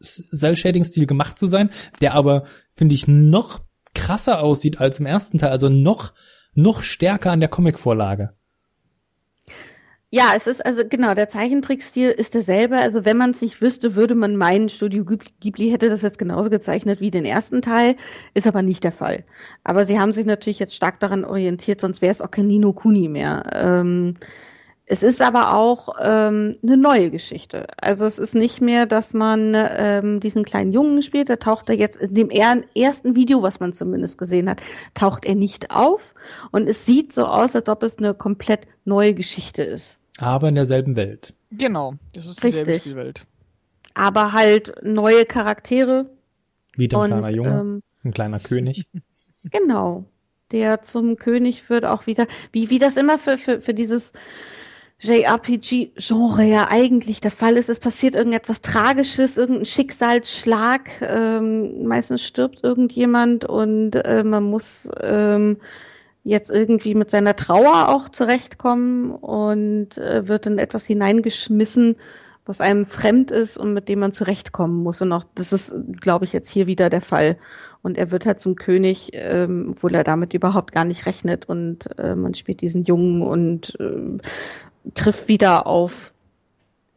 Cell-Shading-Stil 0.00 1.06
gemacht 1.06 1.38
zu 1.38 1.46
sein, 1.46 1.70
der 2.00 2.14
aber, 2.14 2.44
finde 2.74 2.94
ich, 2.94 3.08
noch 3.08 3.60
krasser 3.94 4.40
aussieht 4.40 4.80
als 4.80 5.00
im 5.00 5.06
ersten 5.06 5.38
Teil, 5.38 5.50
also 5.50 5.68
noch, 5.68 6.12
noch 6.54 6.82
stärker 6.82 7.30
an 7.30 7.40
der 7.40 7.48
Comic-Vorlage. 7.48 8.34
Ja, 10.14 10.34
es 10.36 10.46
ist 10.46 10.64
also 10.66 10.82
genau, 10.86 11.14
der 11.14 11.26
Zeichentrickstil 11.28 12.10
ist 12.10 12.34
derselbe. 12.34 12.76
Also 12.76 13.06
wenn 13.06 13.16
man 13.16 13.30
es 13.30 13.40
nicht 13.40 13.62
wüsste, 13.62 13.94
würde 13.96 14.14
man 14.14 14.36
meinen, 14.36 14.68
Studio 14.68 15.06
Ghibli 15.06 15.70
hätte 15.70 15.88
das 15.88 16.02
jetzt 16.02 16.18
genauso 16.18 16.50
gezeichnet 16.50 17.00
wie 17.00 17.10
den 17.10 17.24
ersten 17.24 17.62
Teil, 17.62 17.96
ist 18.34 18.46
aber 18.46 18.60
nicht 18.60 18.84
der 18.84 18.92
Fall. 18.92 19.24
Aber 19.64 19.86
sie 19.86 19.98
haben 19.98 20.12
sich 20.12 20.26
natürlich 20.26 20.58
jetzt 20.58 20.74
stark 20.74 21.00
daran 21.00 21.24
orientiert, 21.24 21.80
sonst 21.80 22.02
wäre 22.02 22.12
es 22.12 22.20
auch 22.20 22.30
kein 22.30 22.46
Nino 22.46 22.74
Kuni 22.74 23.08
mehr. 23.08 23.44
Ähm, 23.54 24.16
es 24.84 25.02
ist 25.02 25.22
aber 25.22 25.54
auch 25.54 25.96
ähm, 25.98 26.58
eine 26.62 26.76
neue 26.76 27.10
Geschichte. 27.10 27.66
Also 27.80 28.04
es 28.04 28.18
ist 28.18 28.34
nicht 28.34 28.60
mehr, 28.60 28.84
dass 28.84 29.14
man 29.14 29.54
ähm, 29.56 30.20
diesen 30.20 30.44
kleinen 30.44 30.72
Jungen 30.72 31.00
spielt, 31.00 31.30
da 31.30 31.36
taucht 31.36 31.70
er 31.70 31.76
jetzt 31.76 31.96
in 31.96 32.12
dem 32.12 32.28
ersten 32.28 33.16
Video, 33.16 33.42
was 33.42 33.60
man 33.60 33.72
zumindest 33.72 34.18
gesehen 34.18 34.50
hat, 34.50 34.60
taucht 34.92 35.24
er 35.24 35.36
nicht 35.36 35.70
auf. 35.70 36.14
Und 36.50 36.68
es 36.68 36.84
sieht 36.84 37.14
so 37.14 37.24
aus, 37.24 37.56
als 37.56 37.70
ob 37.70 37.82
es 37.82 37.96
eine 37.96 38.12
komplett 38.12 38.66
neue 38.84 39.14
Geschichte 39.14 39.62
ist. 39.62 40.01
Aber 40.18 40.48
in 40.48 40.54
derselben 40.54 40.96
Welt. 40.96 41.34
Genau, 41.50 41.94
das 42.14 42.26
ist 42.26 42.42
dieselbe 42.42 42.68
Richtig. 42.72 42.92
Spielwelt. 42.92 43.26
Aber 43.94 44.32
halt 44.32 44.74
neue 44.82 45.26
Charaktere. 45.26 46.10
Wieder 46.76 46.98
ein 46.98 47.12
und, 47.12 47.18
kleiner 47.18 47.30
Junge, 47.36 47.60
ähm, 47.60 47.82
ein 48.04 48.12
kleiner 48.12 48.40
König. 48.40 48.86
Genau. 49.50 50.04
der 50.52 50.82
zum 50.82 51.16
König 51.16 51.68
wird, 51.68 51.84
auch 51.84 52.06
wieder, 52.06 52.28
wie, 52.52 52.70
wie 52.70 52.78
das 52.78 52.96
immer 52.96 53.18
für, 53.18 53.38
für, 53.38 53.60
für 53.60 53.74
dieses 53.74 54.12
JRPG-Genre 55.02 56.44
ja 56.44 56.68
eigentlich 56.70 57.20
der 57.20 57.32
Fall 57.32 57.56
ist. 57.56 57.68
Es 57.68 57.80
passiert 57.80 58.14
irgendetwas 58.14 58.60
Tragisches, 58.60 59.36
irgendein 59.36 59.66
Schicksalsschlag. 59.66 60.90
Ähm, 61.00 61.86
meistens 61.86 62.22
stirbt 62.22 62.62
irgendjemand 62.62 63.44
und 63.44 63.96
äh, 63.96 64.22
man 64.22 64.44
muss 64.44 64.88
ähm, 65.00 65.56
jetzt 66.24 66.50
irgendwie 66.50 66.94
mit 66.94 67.10
seiner 67.10 67.34
Trauer 67.36 67.88
auch 67.88 68.08
zurechtkommen 68.08 69.10
und 69.10 69.98
äh, 69.98 70.28
wird 70.28 70.46
in 70.46 70.58
etwas 70.58 70.84
hineingeschmissen, 70.84 71.96
was 72.44 72.60
einem 72.60 72.86
fremd 72.86 73.30
ist 73.30 73.56
und 73.56 73.72
mit 73.72 73.88
dem 73.88 74.00
man 74.00 74.12
zurechtkommen 74.12 74.82
muss. 74.82 75.00
Und 75.02 75.12
auch 75.12 75.24
das 75.34 75.52
ist, 75.52 75.74
glaube 76.00 76.24
ich, 76.24 76.32
jetzt 76.32 76.50
hier 76.50 76.66
wieder 76.66 76.90
der 76.90 77.02
Fall. 77.02 77.38
Und 77.82 77.98
er 77.98 78.10
wird 78.12 78.26
halt 78.26 78.40
zum 78.40 78.54
König, 78.54 79.10
ähm, 79.12 79.70
obwohl 79.72 79.94
er 79.94 80.04
damit 80.04 80.34
überhaupt 80.34 80.72
gar 80.72 80.84
nicht 80.84 81.06
rechnet. 81.06 81.48
Und 81.48 81.86
äh, 81.98 82.14
man 82.14 82.34
spielt 82.34 82.60
diesen 82.60 82.84
Jungen 82.84 83.22
und 83.22 83.76
äh, 83.80 84.18
trifft 84.94 85.28
wieder 85.28 85.66
auf 85.66 86.12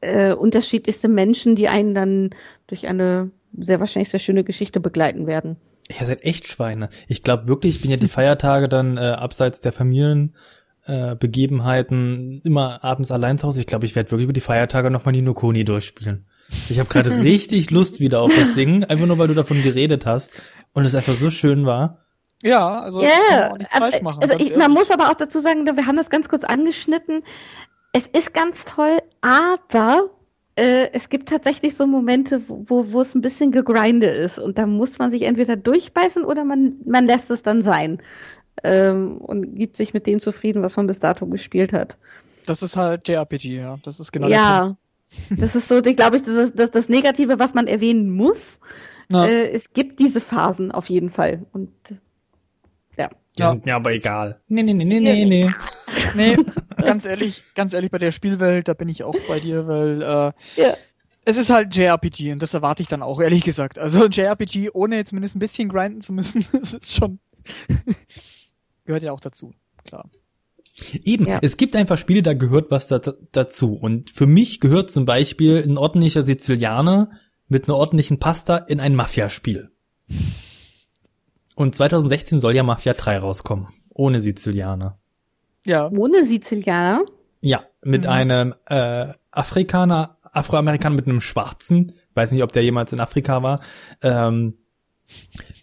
äh, 0.01 0.33
unterschiedlichste 0.33 1.07
Menschen, 1.07 1.55
die 1.55 1.67
einen 1.67 1.95
dann 1.95 2.29
durch 2.67 2.87
eine 2.87 3.31
sehr 3.57 3.79
wahrscheinlich 3.79 4.09
sehr 4.09 4.19
schöne 4.19 4.43
Geschichte 4.43 4.79
begleiten 4.79 5.25
werden. 5.27 5.57
Ihr 5.87 6.05
seid 6.05 6.23
echt 6.23 6.47
Schweine. 6.47 6.89
Ich 7.07 7.23
glaube 7.23 7.47
wirklich, 7.47 7.75
ich 7.75 7.81
bin 7.81 7.91
ja 7.91 7.97
die 7.97 8.07
Feiertage 8.07 8.67
dann 8.67 8.97
äh, 8.97 9.01
abseits 9.01 9.59
der 9.59 9.71
Familienbegebenheiten 9.71 12.41
äh, 12.43 12.47
immer 12.47 12.83
abends 12.83 13.11
allein 13.11 13.37
zu 13.37 13.47
Hause. 13.47 13.61
Ich 13.61 13.67
glaube, 13.67 13.85
ich 13.85 13.95
werde 13.95 14.11
wirklich 14.11 14.25
über 14.25 14.33
die 14.33 14.41
Feiertage 14.41 14.89
nochmal 14.89 15.11
Nino 15.11 15.33
Koni 15.33 15.63
durchspielen. 15.63 16.25
Ich 16.69 16.79
habe 16.79 16.89
gerade 16.89 17.11
richtig 17.21 17.71
Lust 17.71 17.99
wieder 17.99 18.21
auf 18.21 18.33
das 18.35 18.53
Ding, 18.53 18.83
einfach 18.83 19.05
nur 19.05 19.19
weil 19.19 19.27
du 19.27 19.35
davon 19.35 19.61
geredet 19.61 20.05
hast 20.05 20.33
und 20.73 20.85
es 20.85 20.95
einfach 20.95 21.15
so 21.15 21.29
schön 21.29 21.65
war. 21.65 21.99
Ja, 22.43 22.81
also 22.81 23.01
yeah, 23.01 23.51
auch 23.51 23.57
nichts 23.57 23.75
falsch 23.75 24.01
machen. 24.01 24.21
Also 24.21 24.35
ich, 24.37 24.55
man 24.57 24.71
muss 24.71 24.91
aber 24.91 25.09
auch 25.09 25.15
dazu 25.15 25.39
sagen, 25.39 25.65
wir 25.65 25.85
haben 25.85 25.95
das 25.95 26.09
ganz 26.09 26.27
kurz 26.27 26.43
angeschnitten 26.43 27.23
es 27.95 28.07
ist 28.07 28.33
ganz 28.33 28.65
toll, 28.65 28.97
aber 29.21 30.09
äh, 30.55 30.89
es 30.93 31.09
gibt 31.09 31.29
tatsächlich 31.29 31.75
so 31.75 31.85
Momente, 31.85 32.41
wo, 32.47 32.91
wo 32.91 33.01
es 33.01 33.13
ein 33.13 33.21
bisschen 33.21 33.51
gegrindet 33.51 34.17
ist 34.17 34.39
und 34.39 34.57
da 34.57 34.65
muss 34.65 34.99
man 34.99 35.11
sich 35.11 35.23
entweder 35.23 35.55
durchbeißen 35.55 36.23
oder 36.23 36.45
man, 36.45 36.75
man 36.85 37.05
lässt 37.05 37.29
es 37.29 37.43
dann 37.43 37.61
sein 37.61 38.01
ähm, 38.63 39.17
und 39.17 39.55
gibt 39.55 39.75
sich 39.75 39.93
mit 39.93 40.07
dem 40.07 40.19
zufrieden, 40.21 40.63
was 40.63 40.77
man 40.77 40.87
bis 40.87 40.99
dato 40.99 41.25
gespielt 41.27 41.73
hat. 41.73 41.97
Das 42.45 42.61
ist 42.61 42.77
halt 42.77 43.07
JRPG, 43.07 43.57
ja. 43.57 43.79
Das 43.83 43.99
ist 43.99 44.11
genau 44.11 44.27
ja, 44.27 44.77
das 45.29 45.55
ist 45.55 45.67
so, 45.67 45.81
glaube 45.81 46.17
ich, 46.17 46.23
das 46.23 46.35
ist 46.35 46.59
das, 46.59 46.71
das 46.71 46.89
Negative, 46.89 47.39
was 47.39 47.53
man 47.53 47.67
erwähnen 47.67 48.11
muss. 48.11 48.59
Äh, 49.11 49.49
es 49.51 49.73
gibt 49.73 49.99
diese 49.99 50.21
Phasen 50.21 50.71
auf 50.71 50.89
jeden 50.89 51.09
Fall 51.09 51.45
und. 51.53 51.71
Die 53.37 53.41
ja. 53.41 53.49
sind 53.49 53.65
mir 53.65 53.75
aber 53.75 53.91
egal. 53.91 54.41
Nee, 54.47 54.63
nee, 54.63 54.73
nee, 54.73 54.85
nee, 54.85 54.99
nee, 54.99 55.25
nee. 55.25 55.53
Nee, 56.15 56.37
ganz 56.77 57.05
ehrlich, 57.05 57.43
ganz 57.55 57.73
ehrlich, 57.73 57.91
bei 57.91 57.97
der 57.97 58.11
Spielwelt, 58.11 58.67
da 58.67 58.73
bin 58.73 58.87
ich 58.87 59.03
auch 59.03 59.15
bei 59.27 59.39
dir, 59.39 59.67
weil 59.67 60.01
äh, 60.01 60.61
ja. 60.61 60.77
es 61.25 61.35
ist 61.35 61.49
halt 61.49 61.75
JRPG 61.75 62.31
und 62.31 62.41
das 62.41 62.53
erwarte 62.53 62.83
ich 62.83 62.87
dann 62.87 63.01
auch, 63.01 63.19
ehrlich 63.19 63.43
gesagt. 63.43 63.77
Also 63.77 64.05
JRPG, 64.09 64.69
ohne 64.71 65.03
zumindest 65.03 65.35
ein 65.35 65.39
bisschen 65.39 65.67
grinden 65.67 65.99
zu 66.01 66.13
müssen, 66.13 66.45
das 66.53 66.73
ist 66.73 66.93
schon 66.93 67.19
gehört 68.85 69.03
ja 69.03 69.11
auch 69.11 69.19
dazu, 69.19 69.51
klar. 69.83 70.09
Eben, 71.03 71.27
ja. 71.27 71.39
es 71.41 71.55
gibt 71.55 71.75
einfach 71.75 71.97
Spiele, 71.97 72.21
da 72.21 72.33
gehört 72.33 72.69
was 72.69 72.87
da, 72.87 72.99
dazu. 73.31 73.75
Und 73.75 74.09
für 74.09 74.27
mich 74.27 74.59
gehört 74.59 74.91
zum 74.91 75.05
Beispiel 75.05 75.63
ein 75.63 75.77
ordentlicher 75.77 76.23
Sizilianer 76.23 77.11
mit 77.47 77.65
einer 77.65 77.77
ordentlichen 77.77 78.19
Pasta 78.19 78.57
in 78.57 78.81
ein 78.81 78.93
Mafia-Spiel. 78.93 79.71
Und 81.55 81.73
2016 81.73 82.39
soll 82.39 82.55
ja 82.55 82.63
Mafia 82.63 82.93
3 82.93 83.17
rauskommen. 83.17 83.67
Ohne 83.89 84.19
Sizilianer. 84.19 84.99
Ja. 85.65 85.89
Ohne 85.89 86.25
Sizilianer? 86.25 87.05
Ja, 87.41 87.63
mit 87.81 88.03
mhm. 88.03 88.09
einem 88.09 88.55
äh, 88.65 89.13
Afrikaner, 89.31 90.17
Afroamerikaner 90.21 90.95
mit 90.95 91.07
einem 91.07 91.21
Schwarzen. 91.21 91.93
Weiß 92.13 92.31
nicht, 92.31 92.43
ob 92.43 92.51
der 92.51 92.63
jemals 92.63 92.93
in 92.93 92.99
Afrika 92.99 93.41
war. 93.41 93.61
Ähm, 94.01 94.55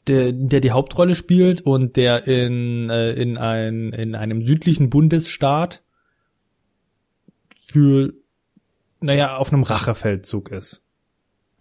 der, 0.07 0.33
der 0.33 0.61
die 0.61 0.71
Hauptrolle 0.71 1.15
spielt 1.15 1.61
und 1.63 1.97
der 1.97 2.27
in, 2.27 2.91
äh, 2.91 3.13
in, 3.13 3.39
ein, 3.39 3.93
in 3.93 4.15
einem 4.15 4.45
südlichen 4.45 4.91
Bundesstaat 4.91 5.83
für, 7.67 8.13
naja, 9.01 9.37
auf 9.37 9.53
einem 9.53 9.63
Rachefeldzug 9.63 10.51
ist. 10.51 10.83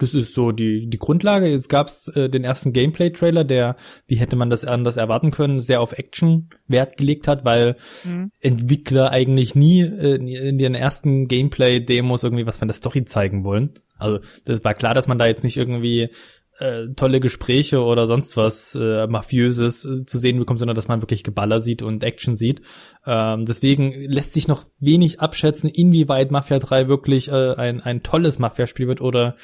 Das 0.02 0.16
ist 0.16 0.34
so 0.34 0.52
die, 0.52 0.88
die 0.90 0.98
Grundlage. 0.98 1.48
Es 1.48 1.70
gab 1.70 1.92
äh, 2.16 2.28
den 2.28 2.44
ersten 2.44 2.74
Gameplay-Trailer, 2.74 3.44
der, 3.44 3.76
wie 4.08 4.16
hätte 4.16 4.36
man 4.36 4.50
das 4.50 4.66
anders 4.66 4.98
erwarten 4.98 5.30
können, 5.30 5.60
sehr 5.60 5.80
auf 5.80 5.92
Action 5.94 6.50
Wert 6.68 6.98
gelegt 6.98 7.28
hat, 7.28 7.46
weil 7.46 7.76
mhm. 8.04 8.32
Entwickler 8.40 9.12
eigentlich 9.12 9.54
nie 9.54 9.82
äh, 9.82 10.16
in 10.16 10.58
den 10.58 10.74
ersten 10.74 11.28
Gameplay-Demos 11.28 12.24
irgendwie 12.24 12.48
was 12.48 12.58
von 12.58 12.68
der 12.68 12.76
Story 12.76 13.06
zeigen 13.06 13.44
wollen. 13.44 13.74
Also 14.00 14.22
das 14.44 14.64
war 14.64 14.74
klar, 14.74 14.96
dass 14.96 15.08
man 15.08 15.20
da 15.20 15.28
jetzt 15.28 15.44
nicht 15.44 15.58
irgendwie 15.58 16.10
äh, 16.58 16.88
tolle 16.96 17.20
Gespräche 17.20 17.84
oder 17.84 18.08
sonst 18.08 18.36
was 18.38 18.74
äh, 18.74 19.06
mafiöses 19.06 19.86
äh, 19.86 20.06
zu 20.08 20.18
sehen 20.18 20.40
bekommt, 20.40 20.58
sondern 20.58 20.76
dass 20.76 20.88
man 20.88 21.04
wirklich 21.04 21.24
Geballer 21.24 21.60
sieht 21.60 21.84
und 21.84 22.04
Action 22.04 22.36
sieht. 22.36 22.64
Ähm, 23.06 23.46
deswegen 23.46 23.94
lässt 24.10 24.34
sich 24.34 24.48
noch 24.48 24.66
wenig 24.80 25.20
abschätzen, 25.20 25.70
inwieweit 25.70 26.32
Mafia 26.32 26.58
3 26.58 26.88
wirklich 26.88 27.28
äh, 27.28 27.54
ein, 27.54 27.82
ein 27.82 28.02
tolles 28.02 28.40
Mafia-Spiel 28.40 28.88
wird 28.88 29.02
oder 29.02 29.36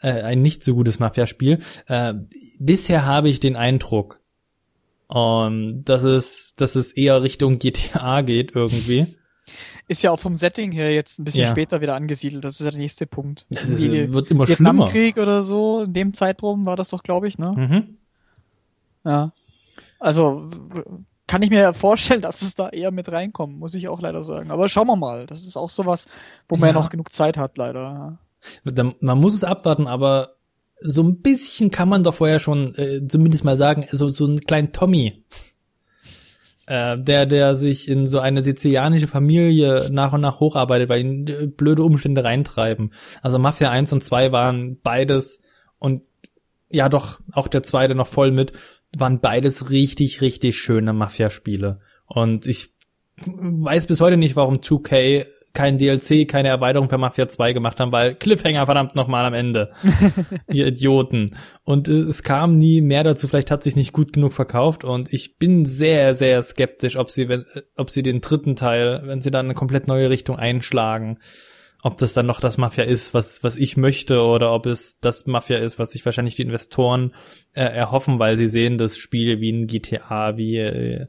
äh, 0.00 0.22
ein 0.22 0.42
nicht 0.42 0.64
so 0.64 0.74
gutes 0.74 0.98
Mafia-Spiel. 0.98 1.60
Äh, 1.86 2.14
bisher 2.58 3.06
habe 3.06 3.28
ich 3.28 3.40
den 3.40 3.56
Eindruck, 3.56 4.20
um, 5.08 5.84
dass 5.84 6.02
es, 6.02 6.54
dass 6.56 6.74
es 6.74 6.92
eher 6.92 7.22
Richtung 7.22 7.58
GTA 7.58 8.22
geht 8.22 8.54
irgendwie. 8.54 9.16
Ist 9.88 10.02
ja 10.02 10.10
auch 10.10 10.18
vom 10.18 10.36
Setting 10.36 10.72
her 10.72 10.92
jetzt 10.92 11.18
ein 11.18 11.24
bisschen 11.24 11.42
ja. 11.42 11.50
später 11.50 11.80
wieder 11.80 11.94
angesiedelt. 11.94 12.44
Das 12.44 12.58
ist 12.58 12.64
ja 12.64 12.72
der 12.72 12.80
nächste 12.80 13.06
Punkt. 13.06 13.46
Das 13.50 13.68
ist, 13.68 13.80
Die, 13.80 14.12
wird 14.12 14.30
immer 14.30 14.46
schlimmer. 14.46 14.88
Krieg 14.88 15.16
oder 15.16 15.44
so, 15.44 15.82
in 15.82 15.92
dem 15.92 16.12
Zeitraum 16.12 16.66
war 16.66 16.74
das 16.74 16.88
doch, 16.88 17.04
glaube 17.04 17.28
ich, 17.28 17.38
ne? 17.38 17.52
Mhm. 17.56 17.96
Ja. 19.04 19.32
Also 20.00 20.50
kann 21.28 21.42
ich 21.42 21.50
mir 21.50 21.72
vorstellen, 21.72 22.22
dass 22.22 22.42
es 22.42 22.56
da 22.56 22.68
eher 22.70 22.90
mit 22.90 23.10
reinkommt, 23.10 23.58
muss 23.58 23.74
ich 23.74 23.88
auch 23.88 24.00
leider 24.00 24.24
sagen. 24.24 24.50
Aber 24.50 24.68
schauen 24.68 24.88
wir 24.88 24.96
mal. 24.96 25.26
Das 25.26 25.46
ist 25.46 25.56
auch 25.56 25.70
sowas, 25.70 26.06
wo 26.48 26.56
man 26.56 26.70
ja, 26.70 26.74
ja 26.74 26.80
noch 26.80 26.90
genug 26.90 27.12
Zeit 27.12 27.36
hat, 27.36 27.56
leider 27.56 28.18
man 29.00 29.18
muss 29.18 29.34
es 29.34 29.44
abwarten, 29.44 29.86
aber 29.86 30.36
so 30.80 31.02
ein 31.02 31.20
bisschen 31.22 31.70
kann 31.70 31.88
man 31.88 32.04
doch 32.04 32.14
vorher 32.14 32.40
schon 32.40 32.74
äh, 32.74 33.06
zumindest 33.08 33.44
mal 33.44 33.56
sagen, 33.56 33.86
so, 33.90 34.10
so 34.10 34.26
einen 34.26 34.40
kleinen 34.40 34.72
Tommy, 34.72 35.24
äh, 36.66 36.98
der, 37.00 37.26
der 37.26 37.54
sich 37.54 37.88
in 37.88 38.06
so 38.06 38.18
eine 38.18 38.42
sizilianische 38.42 39.08
Familie 39.08 39.88
nach 39.90 40.12
und 40.12 40.20
nach 40.20 40.40
hocharbeitet, 40.40 40.88
weil 40.88 41.00
ihn 41.00 41.26
äh, 41.26 41.46
blöde 41.46 41.82
Umstände 41.82 42.24
reintreiben. 42.24 42.92
Also 43.22 43.38
Mafia 43.38 43.70
1 43.70 43.92
und 43.92 44.04
2 44.04 44.32
waren 44.32 44.78
beides 44.82 45.40
und 45.78 46.02
ja 46.68 46.88
doch, 46.88 47.20
auch 47.32 47.48
der 47.48 47.62
zweite 47.62 47.94
noch 47.94 48.08
voll 48.08 48.32
mit, 48.32 48.52
waren 48.96 49.20
beides 49.20 49.70
richtig, 49.70 50.20
richtig 50.20 50.58
schöne 50.58 50.92
Mafia-Spiele. 50.92 51.80
Und 52.06 52.46
ich 52.46 52.74
weiß 53.16 53.86
bis 53.86 54.00
heute 54.00 54.16
nicht, 54.16 54.36
warum 54.36 54.56
2K 54.56 55.26
kein 55.56 55.78
DLC, 55.78 56.28
keine 56.28 56.48
Erweiterung 56.48 56.90
für 56.90 56.98
Mafia 56.98 57.28
2 57.28 57.54
gemacht 57.54 57.80
haben, 57.80 57.90
weil 57.90 58.14
Cliffhanger 58.14 58.66
verdammt 58.66 58.94
nochmal 58.94 59.24
am 59.24 59.32
Ende. 59.32 59.72
Ihr 60.52 60.66
Idioten. 60.66 61.34
Und 61.64 61.88
es 61.88 62.22
kam 62.22 62.58
nie 62.58 62.82
mehr 62.82 63.04
dazu, 63.04 63.26
vielleicht 63.26 63.50
hat 63.50 63.62
sich 63.62 63.74
nicht 63.74 63.94
gut 63.94 64.12
genug 64.12 64.34
verkauft 64.34 64.84
und 64.84 65.10
ich 65.14 65.38
bin 65.38 65.64
sehr, 65.64 66.14
sehr 66.14 66.42
skeptisch, 66.42 66.96
ob 66.98 67.10
sie, 67.10 67.30
wenn, 67.30 67.46
ob 67.74 67.88
sie 67.88 68.02
den 68.02 68.20
dritten 68.20 68.54
Teil, 68.54 69.00
wenn 69.06 69.22
sie 69.22 69.30
dann 69.30 69.46
eine 69.46 69.54
komplett 69.54 69.88
neue 69.88 70.10
Richtung 70.10 70.36
einschlagen, 70.36 71.18
ob 71.82 71.96
das 71.96 72.12
dann 72.12 72.26
noch 72.26 72.40
das 72.40 72.58
Mafia 72.58 72.84
ist, 72.84 73.14
was, 73.14 73.42
was 73.42 73.56
ich 73.56 73.78
möchte, 73.78 74.22
oder 74.22 74.52
ob 74.52 74.66
es 74.66 75.00
das 75.00 75.26
Mafia 75.26 75.56
ist, 75.56 75.78
was 75.78 75.92
sich 75.92 76.04
wahrscheinlich 76.04 76.36
die 76.36 76.42
Investoren 76.42 77.14
äh, 77.54 77.62
erhoffen, 77.62 78.18
weil 78.18 78.36
sie 78.36 78.48
sehen 78.48 78.76
das 78.76 78.98
Spiel 78.98 79.40
wie 79.40 79.52
ein 79.52 79.66
GTA, 79.68 80.36
wie 80.36 80.58
äh, 80.58 81.06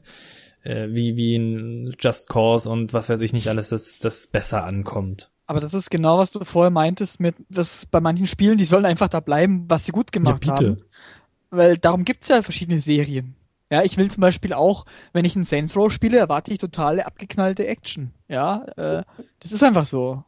äh, 0.68 0.88
wie, 0.90 1.16
wie 1.16 1.36
ein 1.36 1.94
Just 1.98 2.28
Cause 2.28 2.68
und 2.68 2.92
was 2.92 3.08
weiß 3.08 3.20
ich 3.20 3.32
nicht 3.32 3.48
alles, 3.48 3.70
das, 3.70 3.98
das 3.98 4.26
besser 4.26 4.64
ankommt. 4.64 5.30
Aber 5.46 5.60
das 5.60 5.72
ist 5.72 5.90
genau, 5.90 6.18
was 6.18 6.30
du 6.30 6.44
vorher 6.44 6.70
meintest, 6.70 7.20
mit, 7.20 7.34
dass 7.48 7.86
bei 7.86 8.00
manchen 8.00 8.26
Spielen, 8.26 8.58
die 8.58 8.66
sollen 8.66 8.84
einfach 8.84 9.08
da 9.08 9.20
bleiben, 9.20 9.64
was 9.68 9.86
sie 9.86 9.92
gut 9.92 10.12
gemacht 10.12 10.44
ja, 10.44 10.56
haben. 10.56 10.84
Weil 11.50 11.78
darum 11.78 12.04
gibt's 12.04 12.28
ja 12.28 12.42
verschiedene 12.42 12.82
Serien. 12.82 13.34
Ja, 13.70 13.82
ich 13.82 13.96
will 13.96 14.10
zum 14.10 14.20
Beispiel 14.20 14.52
auch, 14.52 14.84
wenn 15.14 15.24
ich 15.24 15.36
ein 15.36 15.44
Saints 15.44 15.74
Row 15.74 15.90
spiele, 15.90 16.18
erwarte 16.18 16.52
ich 16.52 16.58
totale 16.58 17.06
abgeknallte 17.06 17.66
Action. 17.66 18.12
Ja, 18.28 18.64
äh, 18.76 19.04
das 19.40 19.52
ist 19.52 19.62
einfach 19.62 19.86
so. 19.86 20.22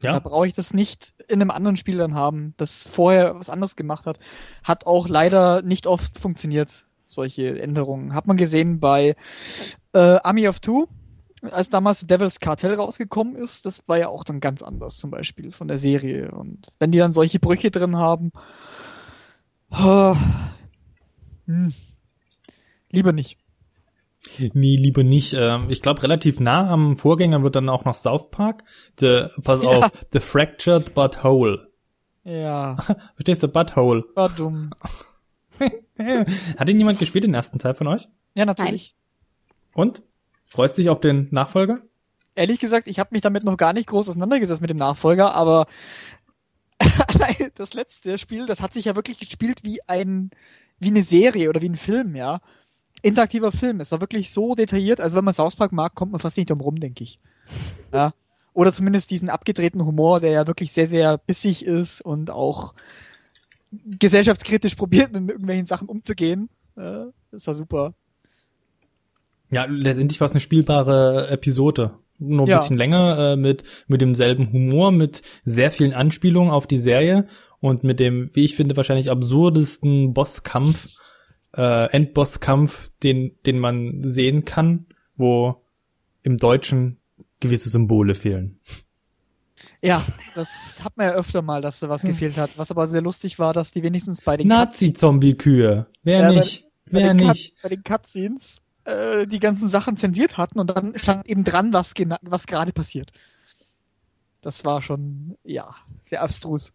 Ja. 0.00 0.12
Da 0.12 0.20
brauche 0.20 0.46
ich 0.46 0.54
das 0.54 0.72
nicht 0.72 1.12
in 1.26 1.42
einem 1.42 1.50
anderen 1.50 1.76
Spiel 1.76 1.98
dann 1.98 2.14
haben, 2.14 2.54
das 2.56 2.88
vorher 2.88 3.38
was 3.38 3.50
anderes 3.50 3.76
gemacht 3.76 4.06
hat. 4.06 4.18
Hat 4.62 4.86
auch 4.86 5.08
leider 5.08 5.60
nicht 5.60 5.86
oft 5.86 6.18
funktioniert 6.18 6.86
solche 7.08 7.60
Änderungen. 7.60 8.14
Hat 8.14 8.26
man 8.26 8.36
gesehen 8.36 8.80
bei 8.80 9.16
äh, 9.92 9.98
Army 9.98 10.48
of 10.48 10.60
Two, 10.60 10.86
als 11.42 11.70
damals 11.70 12.06
Devil's 12.06 12.40
Cartel 12.40 12.74
rausgekommen 12.74 13.36
ist, 13.36 13.66
das 13.66 13.86
war 13.86 13.98
ja 13.98 14.08
auch 14.08 14.24
dann 14.24 14.40
ganz 14.40 14.62
anders 14.62 14.96
zum 14.96 15.10
Beispiel 15.10 15.52
von 15.52 15.68
der 15.68 15.78
Serie. 15.78 16.30
Und 16.32 16.68
wenn 16.78 16.90
die 16.90 16.98
dann 16.98 17.12
solche 17.12 17.38
Brüche 17.38 17.70
drin 17.70 17.96
haben, 17.96 18.32
oh, 19.70 20.16
hm, 21.46 21.72
Lieber 22.90 23.12
nicht. 23.12 23.38
Nee, 24.38 24.76
lieber 24.76 25.04
nicht. 25.04 25.34
Ähm, 25.34 25.66
ich 25.68 25.82
glaube, 25.82 26.02
relativ 26.02 26.40
nah 26.40 26.70
am 26.70 26.96
Vorgänger 26.96 27.42
wird 27.42 27.56
dann 27.56 27.68
auch 27.68 27.84
noch 27.84 27.94
South 27.94 28.30
Park. 28.30 28.64
The, 28.98 29.26
pass 29.42 29.62
ja. 29.62 29.68
auf, 29.68 29.90
The 30.12 30.20
Fractured 30.20 30.94
But 30.94 31.22
Whole. 31.22 31.62
Ja. 32.24 32.76
Verstehst 33.14 33.42
du? 33.42 33.48
But 33.48 33.76
Whole. 33.76 34.04
War 34.14 34.28
dumm. 34.28 34.70
Hat 36.58 36.68
ihn 36.68 36.78
jemand 36.78 36.98
gespielt, 36.98 37.24
den 37.24 37.34
ersten 37.34 37.58
Teil 37.58 37.74
von 37.74 37.86
euch? 37.86 38.08
Ja, 38.34 38.44
natürlich. 38.44 38.94
Nein. 39.74 39.88
Und? 39.88 40.02
Freust 40.46 40.78
dich 40.78 40.88
auf 40.88 41.00
den 41.00 41.28
Nachfolger? 41.30 41.82
Ehrlich 42.34 42.58
gesagt, 42.58 42.88
ich 42.88 42.98
habe 42.98 43.10
mich 43.12 43.20
damit 43.20 43.44
noch 43.44 43.56
gar 43.56 43.72
nicht 43.72 43.88
groß 43.88 44.08
auseinandergesetzt 44.08 44.60
mit 44.60 44.70
dem 44.70 44.78
Nachfolger, 44.78 45.34
aber 45.34 45.66
das 47.56 47.74
letzte 47.74 48.16
Spiel, 48.16 48.46
das 48.46 48.62
hat 48.62 48.72
sich 48.72 48.86
ja 48.86 48.96
wirklich 48.96 49.18
gespielt 49.18 49.62
wie 49.62 49.80
ein, 49.86 50.30
wie 50.78 50.88
eine 50.88 51.02
Serie 51.02 51.50
oder 51.50 51.60
wie 51.60 51.68
ein 51.68 51.76
Film, 51.76 52.16
ja 52.16 52.40
interaktiver 53.02 53.52
Film. 53.52 53.80
Es 53.80 53.92
war 53.92 54.00
wirklich 54.00 54.32
so 54.32 54.54
detailliert, 54.54 55.00
also 55.00 55.16
wenn 55.16 55.24
man 55.24 55.34
South 55.34 55.56
Park 55.56 55.72
mag, 55.72 55.94
kommt 55.94 56.12
man 56.12 56.20
fast 56.20 56.36
nicht 56.36 56.50
drum 56.50 56.60
rum, 56.60 56.80
denke 56.80 57.04
ich. 57.04 57.18
Ja. 57.92 58.12
Oder 58.52 58.72
zumindest 58.72 59.10
diesen 59.10 59.30
abgedrehten 59.30 59.84
Humor, 59.84 60.20
der 60.20 60.30
ja 60.30 60.46
wirklich 60.46 60.72
sehr, 60.72 60.86
sehr 60.86 61.18
bissig 61.18 61.64
ist 61.64 62.00
und 62.00 62.30
auch 62.30 62.74
gesellschaftskritisch 63.70 64.74
probiert, 64.74 65.12
mit 65.12 65.28
irgendwelchen 65.28 65.66
Sachen 65.66 65.88
umzugehen. 65.88 66.48
Ja, 66.76 67.06
das 67.30 67.46
war 67.46 67.54
super. 67.54 67.94
Ja, 69.50 69.64
letztendlich 69.64 70.20
war 70.20 70.26
es 70.26 70.32
eine 70.32 70.40
spielbare 70.40 71.28
Episode. 71.28 71.94
Nur 72.18 72.46
ein 72.46 72.50
ja. 72.50 72.58
bisschen 72.58 72.76
länger, 72.76 73.18
äh, 73.18 73.36
mit, 73.36 73.62
mit 73.86 74.00
demselben 74.00 74.52
Humor, 74.52 74.90
mit 74.90 75.22
sehr 75.44 75.70
vielen 75.70 75.92
Anspielungen 75.92 76.50
auf 76.50 76.66
die 76.66 76.78
Serie 76.78 77.28
und 77.60 77.84
mit 77.84 78.00
dem, 78.00 78.30
wie 78.34 78.44
ich 78.44 78.56
finde, 78.56 78.76
wahrscheinlich 78.76 79.10
absurdesten 79.10 80.14
Bosskampf 80.14 80.88
äh, 81.56 81.90
Endbosskampf, 81.90 82.90
den, 83.02 83.36
den 83.46 83.58
man 83.58 84.02
sehen 84.02 84.44
kann, 84.44 84.86
wo 85.16 85.64
im 86.22 86.36
Deutschen 86.36 86.98
gewisse 87.40 87.70
Symbole 87.70 88.14
fehlen. 88.14 88.60
Ja, 89.80 90.04
das 90.34 90.48
hat 90.82 90.96
man 90.96 91.06
ja 91.06 91.12
öfter 91.12 91.42
mal, 91.42 91.62
dass 91.62 91.80
da 91.80 91.88
was 91.88 92.02
hm. 92.02 92.10
gefehlt 92.10 92.36
hat. 92.36 92.50
Was 92.56 92.70
aber 92.70 92.86
sehr 92.86 93.00
lustig 93.00 93.38
war, 93.38 93.52
dass 93.52 93.70
die 93.70 93.82
wenigstens 93.82 94.20
bei 94.20 94.36
den 94.36 94.48
Nazi-Zombie-Kühe. 94.48 95.86
Wer 96.02 96.20
ja, 96.20 96.28
nicht? 96.28 96.64
Bei, 96.86 97.00
Wer 97.00 97.06
bei 97.08 97.12
nicht? 97.14 97.54
Cut, 97.54 97.62
bei 97.62 97.68
den 97.68 97.82
Cutscenes 97.84 98.60
äh, 98.84 99.26
die 99.26 99.38
ganzen 99.38 99.68
Sachen 99.68 99.96
zensiert 99.96 100.36
hatten 100.36 100.58
und 100.58 100.68
dann 100.68 100.98
stand 100.98 101.26
eben 101.28 101.44
dran, 101.44 101.72
was, 101.72 101.92
was 102.22 102.46
gerade 102.46 102.72
passiert. 102.72 103.12
Das 104.40 104.64
war 104.64 104.82
schon, 104.82 105.36
ja, 105.44 105.74
sehr 106.06 106.22
abstrus. 106.22 106.72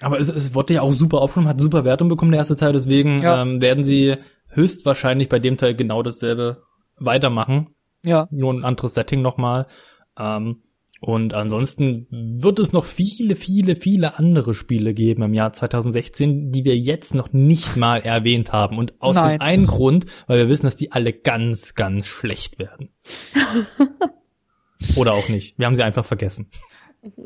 Aber 0.00 0.18
es, 0.20 0.28
es 0.28 0.54
wurde 0.54 0.74
ja 0.74 0.82
auch 0.82 0.92
super 0.92 1.20
aufgenommen, 1.20 1.48
hat 1.48 1.60
super 1.60 1.84
Wertung 1.84 2.08
bekommen, 2.08 2.30
der 2.30 2.38
erste 2.38 2.56
Teil, 2.56 2.72
deswegen 2.72 3.20
ja. 3.20 3.42
ähm, 3.42 3.60
werden 3.60 3.84
sie 3.84 4.16
höchstwahrscheinlich 4.48 5.28
bei 5.28 5.38
dem 5.38 5.56
Teil 5.56 5.74
genau 5.74 6.02
dasselbe 6.02 6.62
weitermachen. 6.98 7.74
Ja. 8.04 8.28
Nur 8.30 8.52
ein 8.52 8.64
anderes 8.64 8.94
Setting 8.94 9.22
nochmal. 9.22 9.66
Ähm, 10.18 10.62
und 11.04 11.34
ansonsten 11.34 12.06
wird 12.10 12.60
es 12.60 12.72
noch 12.72 12.84
viele, 12.84 13.34
viele, 13.34 13.74
viele 13.74 14.20
andere 14.20 14.54
Spiele 14.54 14.94
geben 14.94 15.24
im 15.24 15.34
Jahr 15.34 15.52
2016, 15.52 16.52
die 16.52 16.64
wir 16.64 16.78
jetzt 16.78 17.16
noch 17.16 17.32
nicht 17.32 17.74
mal 17.74 18.02
erwähnt 18.02 18.52
haben. 18.52 18.78
Und 18.78 18.94
aus 19.02 19.16
Nein. 19.16 19.38
dem 19.38 19.40
einen 19.40 19.66
Grund, 19.66 20.06
weil 20.28 20.38
wir 20.38 20.48
wissen, 20.48 20.64
dass 20.64 20.76
die 20.76 20.92
alle 20.92 21.12
ganz, 21.12 21.74
ganz 21.74 22.06
schlecht 22.06 22.60
werden. 22.60 22.90
Oder 24.96 25.14
auch 25.14 25.28
nicht. 25.28 25.58
Wir 25.58 25.66
haben 25.66 25.74
sie 25.74 25.82
einfach 25.82 26.04
vergessen. 26.04 26.48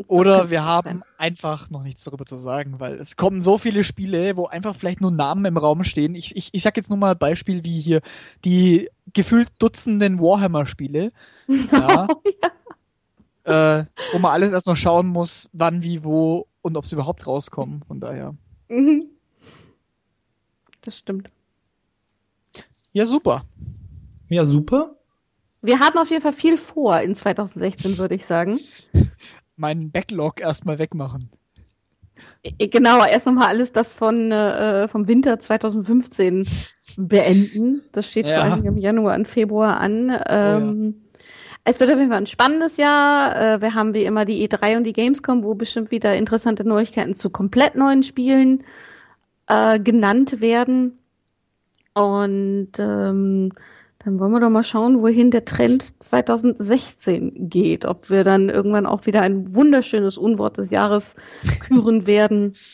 Oder 0.06 0.48
wir 0.48 0.64
haben 0.64 0.84
sein. 0.88 1.02
einfach 1.18 1.68
noch 1.68 1.82
nichts 1.82 2.02
darüber 2.02 2.24
zu 2.24 2.38
sagen, 2.38 2.80
weil 2.80 2.94
es 2.94 3.16
kommen 3.16 3.42
so 3.42 3.58
viele 3.58 3.84
Spiele, 3.84 4.38
wo 4.38 4.46
einfach 4.46 4.74
vielleicht 4.74 5.02
nur 5.02 5.10
Namen 5.10 5.44
im 5.44 5.58
Raum 5.58 5.84
stehen. 5.84 6.14
Ich, 6.14 6.34
ich, 6.34 6.48
ich 6.52 6.62
sag 6.62 6.78
jetzt 6.78 6.88
nur 6.88 6.96
mal 6.98 7.12
ein 7.12 7.18
Beispiel 7.18 7.62
wie 7.62 7.78
hier 7.78 8.00
die 8.42 8.88
gefühlt 9.12 9.50
Dutzenden 9.58 10.18
Warhammer-Spiele. 10.18 11.12
Ja, 11.70 12.08
ja. 12.08 12.50
Äh, 13.47 13.84
wo 14.12 14.18
man 14.18 14.33
alles 14.33 14.52
erst 14.52 14.66
noch 14.66 14.76
schauen 14.76 15.07
muss, 15.07 15.49
wann, 15.52 15.83
wie, 15.83 16.02
wo 16.02 16.49
und 16.62 16.76
ob 16.76 16.86
sie 16.86 16.97
überhaupt 16.97 17.26
rauskommen. 17.26 17.83
Von 17.86 18.00
daher. 18.00 18.34
Mhm. 18.68 19.05
Das 20.81 20.99
stimmt. 20.99 21.31
Ja, 22.92 23.05
super. 23.05 23.44
Ja, 24.28 24.44
super. 24.44 24.97
Wir 25.62 25.78
haben 25.81 25.99
auf 25.99 26.10
jeden 26.10 26.23
Fall 26.23 26.33
viel 26.33 26.57
vor 26.57 27.00
in 27.00 27.15
2016, 27.15 27.99
würde 27.99 28.15
ich 28.15 28.26
sagen 28.26 28.58
meinen 29.57 29.91
Backlog 29.91 30.41
erstmal 30.41 30.78
wegmachen. 30.78 31.31
Genau, 32.58 33.05
erst 33.05 33.26
nochmal 33.26 33.49
alles 33.49 33.73
das 33.73 33.92
von 33.92 34.33
äh, 34.33 34.89
vom 34.89 35.07
Winter 35.07 35.39
2015 35.39 36.49
beenden. 36.97 37.83
Das 37.92 38.08
steht 38.10 38.26
ja. 38.26 38.36
vor 38.36 38.44
allem 38.44 38.65
im 38.65 38.78
Januar 38.78 39.16
und 39.16 39.28
Februar 39.28 39.78
an. 39.78 40.16
Ähm, 40.26 40.94
oh 40.94 41.06
ja. 41.06 41.06
Es 41.69 41.81
wird 41.81 41.91
auf 41.91 41.99
jeden 41.99 42.11
Fall 42.11 42.20
ein 42.20 42.28
spannendes 42.28 42.77
Jahr. 42.77 43.35
Äh, 43.35 43.61
wir 43.61 43.75
haben 43.75 43.93
wie 43.93 44.05
immer 44.05 44.25
die 44.25 44.49
E3 44.49 44.77
und 44.77 44.85
die 44.85 44.93
Gamescom, 44.93 45.43
wo 45.43 45.55
bestimmt 45.55 45.91
wieder 45.91 46.15
interessante 46.15 46.65
Neuigkeiten 46.65 47.17
zu 47.17 47.28
komplett 47.28 47.75
neuen 47.75 48.05
Spielen 48.05 48.62
äh, 49.49 49.81
genannt 49.81 50.41
werden. 50.41 50.97
Und 51.93 52.70
ähm, 52.78 53.53
dann 53.99 54.20
wollen 54.20 54.31
wir 54.31 54.39
doch 54.39 54.49
mal 54.49 54.62
schauen, 54.62 55.03
wohin 55.03 55.33
der 55.33 55.45
Trend 55.45 55.93
2016 55.99 57.49
geht. 57.51 57.85
Ob 57.85 58.11
wir 58.11 58.23
dann 58.23 58.49
irgendwann 58.49 58.86
auch 58.86 59.07
wieder 59.07 59.23
ein 59.23 59.53
wunderschönes 59.53 60.19
Unwort 60.19 60.59
des 60.59 60.70
Jahres 60.70 61.17
küren 61.61 62.07
werden. 62.07 62.55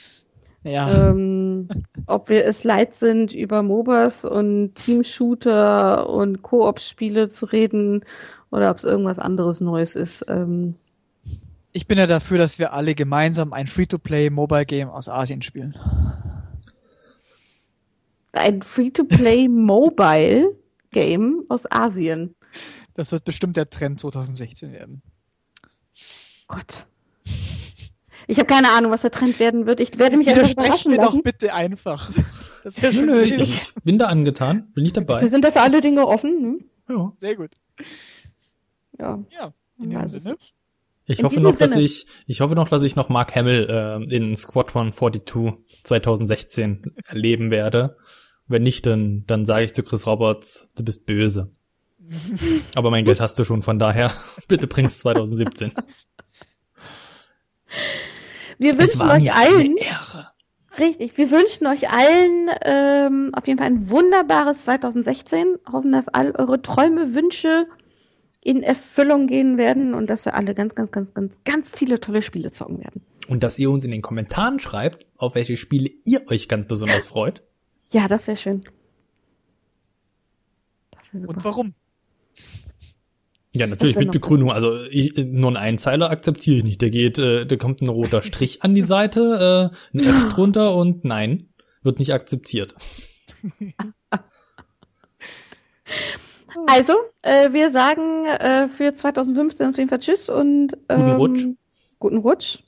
Ja. 0.65 1.09
Ähm, 1.09 1.67
ob 2.07 2.29
wir 2.29 2.45
es 2.45 2.63
leid 2.63 2.95
sind, 2.95 3.33
über 3.33 3.65
MOBAs 3.65 4.25
und 4.25 4.77
Teamshooter 4.77 6.09
und 6.09 6.43
Koop-Spiele 6.43 7.31
zu 7.31 7.47
reden 7.47 8.05
oder 8.53 8.71
ob 8.71 8.77
es 8.77 8.85
irgendwas 8.85 9.19
anderes 9.19 9.61
Neues 9.61 9.97
ist. 9.97 10.25
Ähm, 10.29 10.77
ich 11.73 11.87
bin 11.87 11.99
ja 11.99 12.07
dafür, 12.07 12.39
dass 12.39 12.59
wir 12.59 12.75
alle 12.75 12.95
gemeinsam 12.95 13.53
ein 13.53 13.67
Free-to-Play-Mobile-Game 13.67 14.91
aus 14.91 15.09
Asien 15.09 15.43
spielen. 15.43 15.75
Ein 18.33 18.63
Free-to-Play-Mobile? 18.63 20.57
Game 20.93 21.45
aus 21.49 21.71
Asien. 21.73 22.35
Das 22.95 23.11
wird 23.11 23.25
bestimmt 23.25 23.57
der 23.57 23.71
Trend 23.71 23.99
2016 24.01 24.73
werden. 24.73 25.01
Gott. 26.47 26.87
Ich 28.27 28.39
habe 28.39 28.47
keine 28.47 28.71
Ahnung, 28.73 28.93
was 28.93 29.01
der 29.01 29.11
Trend 29.11 29.41
werden 29.41 29.65
wird. 29.65 29.81
Ich 29.81 29.99
werde 29.99 30.19
mich 30.19 30.29
einfach 30.29 30.53
überraschen 30.53 30.95
lassen. 30.95 31.17
doch 31.17 31.25
bitte 31.25 31.53
einfach. 31.55 32.11
Das 32.65 32.81
ja 32.81 32.93
nö, 32.93 33.03
nö, 33.07 33.23
ich 33.23 33.75
bin 33.83 33.99
da 33.99 34.07
angetan, 34.07 34.71
bin 34.73 34.85
ich 34.85 34.93
dabei. 34.93 35.21
Wir 35.21 35.29
sind 35.29 35.45
da 35.45 35.51
für 35.51 35.63
alle 35.63 35.81
Dinge 35.81 36.07
offen. 36.07 36.61
Hm? 36.87 36.97
Ja. 36.97 37.13
Sehr 37.17 37.35
gut. 37.35 37.51
Ja. 38.99 39.25
Ja, 39.31 39.53
in 39.79 39.91
diesem 39.91 40.05
also 40.05 40.19
Sinne. 40.19 40.37
Ich 41.05 41.19
in 41.19 41.25
hoffe 41.25 41.41
noch, 41.41 41.53
Sinne. 41.53 41.71
dass 41.71 41.79
ich, 41.79 42.07
ich 42.27 42.41
hoffe 42.41 42.55
noch, 42.55 42.69
dass 42.69 42.83
ich 42.83 42.97
noch 42.97 43.09
Mark 43.09 43.35
Hamill 43.35 43.67
äh, 43.69 44.15
in 44.15 44.37
Squadron 44.37 44.93
42 44.93 45.83
2016 45.83 46.95
erleben 47.07 47.51
werde. 47.51 47.97
Wenn 48.47 48.63
nicht, 48.63 48.87
dann, 48.87 49.25
dann 49.27 49.45
sage 49.45 49.65
ich 49.65 49.75
zu 49.75 49.83
Chris 49.83 50.07
Roberts, 50.07 50.71
du 50.77 50.85
bist 50.85 51.07
böse. 51.07 51.51
Aber 52.75 52.91
mein 52.91 53.05
Geld 53.05 53.21
hast 53.21 53.39
du 53.39 53.45
schon, 53.45 53.63
von 53.63 53.79
daher, 53.79 54.13
bitte 54.49 54.67
bring's 54.67 54.99
2017. 54.99 55.73
Wir 58.59 58.79
wünschen 58.79 59.03
euch 59.03 59.33
allen. 59.35 59.77
Richtig, 60.79 61.19
wir 61.19 61.31
wünschen 61.31 61.67
euch 61.67 61.91
allen 61.91 62.49
ähm, 62.63 63.31
auf 63.35 63.47
jeden 63.47 63.59
Fall 63.59 63.67
ein 63.67 63.91
wunderbares 63.91 64.63
2016. 64.63 65.57
Hoffen, 65.71 65.93
dass 65.93 66.09
all 66.09 66.33
eure 66.33 66.63
Träume, 66.63 67.15
Wünsche 67.15 67.67
in 68.45 68.63
Erfüllung 68.63 69.27
gehen 69.27 69.57
werden 69.57 69.95
und 69.95 70.09
dass 70.09 70.25
wir 70.25 70.35
alle 70.35 70.55
ganz, 70.55 70.75
ganz, 70.75 70.91
ganz, 70.91 71.15
ganz, 71.15 71.41
ganz 71.45 71.71
viele 71.71 72.01
tolle 72.01 72.23
Spiele 72.23 72.51
zocken 72.51 72.81
werden. 72.81 73.03
Und 73.29 73.43
dass 73.43 73.59
ihr 73.59 73.71
uns 73.71 73.85
in 73.85 73.93
den 73.93 74.03
Kommentaren 74.03 74.59
schreibt, 74.59 75.07
auf 75.17 75.37
welche 75.37 75.57
Spiele 75.57 75.91
ihr 76.05 76.23
euch 76.29 76.49
ganz 76.49 76.67
besonders 76.67 77.05
freut. 77.05 77.43
Ja, 77.91 78.09
das 78.09 78.27
wäre 78.27 78.37
schön. 78.37 78.65
Das 80.91 81.15
wär 81.15 81.21
super. 81.21 81.37
Und 81.37 81.45
warum? 81.45 81.75
Ja, 83.55 83.67
natürlich 83.67 83.97
mit 83.97 84.11
Begründung. 84.11 84.51
Also 84.51 84.83
ich, 84.91 85.15
nur 85.17 85.49
einen 85.49 85.57
Einzeiler 85.57 86.11
akzeptiere 86.11 86.57
ich 86.57 86.65
nicht. 86.65 86.81
Der 86.81 86.91
geht, 86.91 87.19
äh, 87.19 87.47
da 87.47 87.57
kommt 87.57 87.83
ein 87.83 87.89
roter 87.89 88.23
Strich 88.23 88.63
an 88.63 88.75
die 88.75 88.83
Seite, 88.83 89.71
äh, 89.95 89.97
ein 89.97 90.05
F 90.05 90.29
drunter 90.35 90.75
und 90.75 91.05
nein, 91.05 91.51
wird 91.83 92.01
nicht 92.01 92.13
akzeptiert. 92.13 92.75
Also, 96.67 96.95
äh, 97.23 97.53
wir 97.53 97.71
sagen 97.71 98.27
äh, 98.27 98.69
für 98.69 98.95
2015 98.95 99.71
auf 99.71 99.77
jeden 99.77 99.89
Fall 99.89 99.99
Tschüss 99.99 100.29
und 100.29 100.77
ähm, 100.89 100.99
guten 100.99 101.11
Rutsch. 101.17 101.47
Guten 101.99 102.17
Rutsch. 102.19 102.59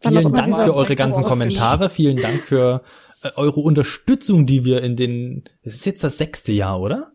Vielen 0.00 0.32
Dank 0.32 0.60
für 0.60 0.74
eure 0.74 0.94
ganzen 0.96 1.24
Kommentare. 1.24 1.88
Vielen 1.88 2.18
Dank 2.18 2.44
für 2.44 2.82
äh, 3.22 3.30
eure 3.36 3.60
Unterstützung, 3.60 4.46
die 4.46 4.64
wir 4.64 4.82
in 4.82 4.96
den, 4.96 5.44
es 5.62 5.74
ist 5.76 5.86
jetzt 5.86 6.04
das 6.04 6.18
sechste 6.18 6.52
Jahr, 6.52 6.80
oder? 6.80 7.12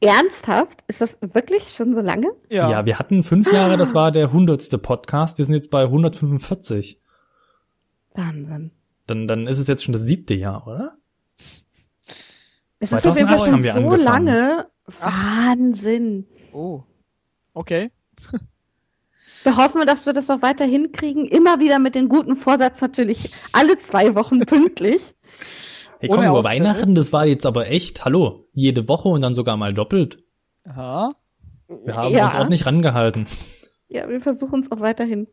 Ernsthaft? 0.00 0.84
Ist 0.88 1.00
das 1.00 1.18
wirklich 1.20 1.74
schon 1.74 1.94
so 1.94 2.00
lange? 2.00 2.28
Ja, 2.48 2.70
ja 2.70 2.86
wir 2.86 2.98
hatten 2.98 3.22
fünf 3.24 3.52
Jahre, 3.52 3.76
das 3.76 3.94
war 3.94 4.12
der 4.12 4.32
hundertste 4.32 4.78
Podcast. 4.78 5.38
Wir 5.38 5.44
sind 5.44 5.54
jetzt 5.54 5.70
bei 5.70 5.82
145. 5.82 7.00
Wahnsinn. 8.14 8.72
Dann, 9.06 9.28
dann 9.28 9.46
ist 9.46 9.58
es 9.58 9.66
jetzt 9.66 9.84
schon 9.84 9.92
das 9.92 10.02
siebte 10.02 10.34
Jahr, 10.34 10.66
oder? 10.66 10.96
Es 12.78 12.92
ist 12.92 13.06
auf 13.06 13.16
jeden 13.16 13.28
Fall 13.28 13.38
schon 13.38 13.60
so 13.62 13.70
angefangen. 13.70 14.02
lange. 14.02 14.66
Wahnsinn. 15.00 16.26
Oh. 16.52 16.82
Okay. 17.54 17.90
Wir 19.42 19.56
hoffen, 19.56 19.86
dass 19.86 20.04
wir 20.04 20.12
das 20.12 20.28
auch 20.28 20.42
weiter 20.42 20.66
hinkriegen. 20.66 21.24
Immer 21.24 21.60
wieder 21.60 21.78
mit 21.78 21.94
dem 21.94 22.10
guten 22.10 22.36
Vorsatz 22.36 22.82
natürlich 22.82 23.32
alle 23.52 23.78
zwei 23.78 24.14
Wochen 24.14 24.40
pünktlich. 24.46 25.14
Hey, 25.98 26.10
komm, 26.10 26.24
über 26.24 26.44
Weihnachten, 26.44 26.94
das 26.94 27.12
war 27.12 27.26
jetzt 27.26 27.46
aber 27.46 27.68
echt, 27.68 28.04
hallo, 28.04 28.48
jede 28.52 28.88
Woche 28.88 29.08
und 29.08 29.22
dann 29.22 29.34
sogar 29.34 29.56
mal 29.56 29.72
doppelt. 29.72 30.22
Aha. 30.64 31.12
Wir 31.68 31.96
haben 31.96 32.12
ja. 32.12 32.26
uns 32.26 32.34
auch 32.36 32.48
nicht 32.48 32.66
rangehalten. 32.66 33.26
Ja, 33.88 34.08
wir 34.08 34.20
versuchen 34.20 34.60
es 34.60 34.70
auch 34.70 34.80
weiterhin. 34.80 35.26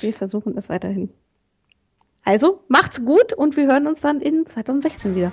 Wir 0.00 0.12
versuchen 0.14 0.56
es 0.56 0.68
weiterhin. 0.68 1.10
Also, 2.24 2.64
macht's 2.68 3.04
gut 3.04 3.32
und 3.32 3.56
wir 3.56 3.66
hören 3.66 3.86
uns 3.86 4.00
dann 4.00 4.20
in 4.20 4.46
2016 4.46 5.14
wieder. 5.14 5.32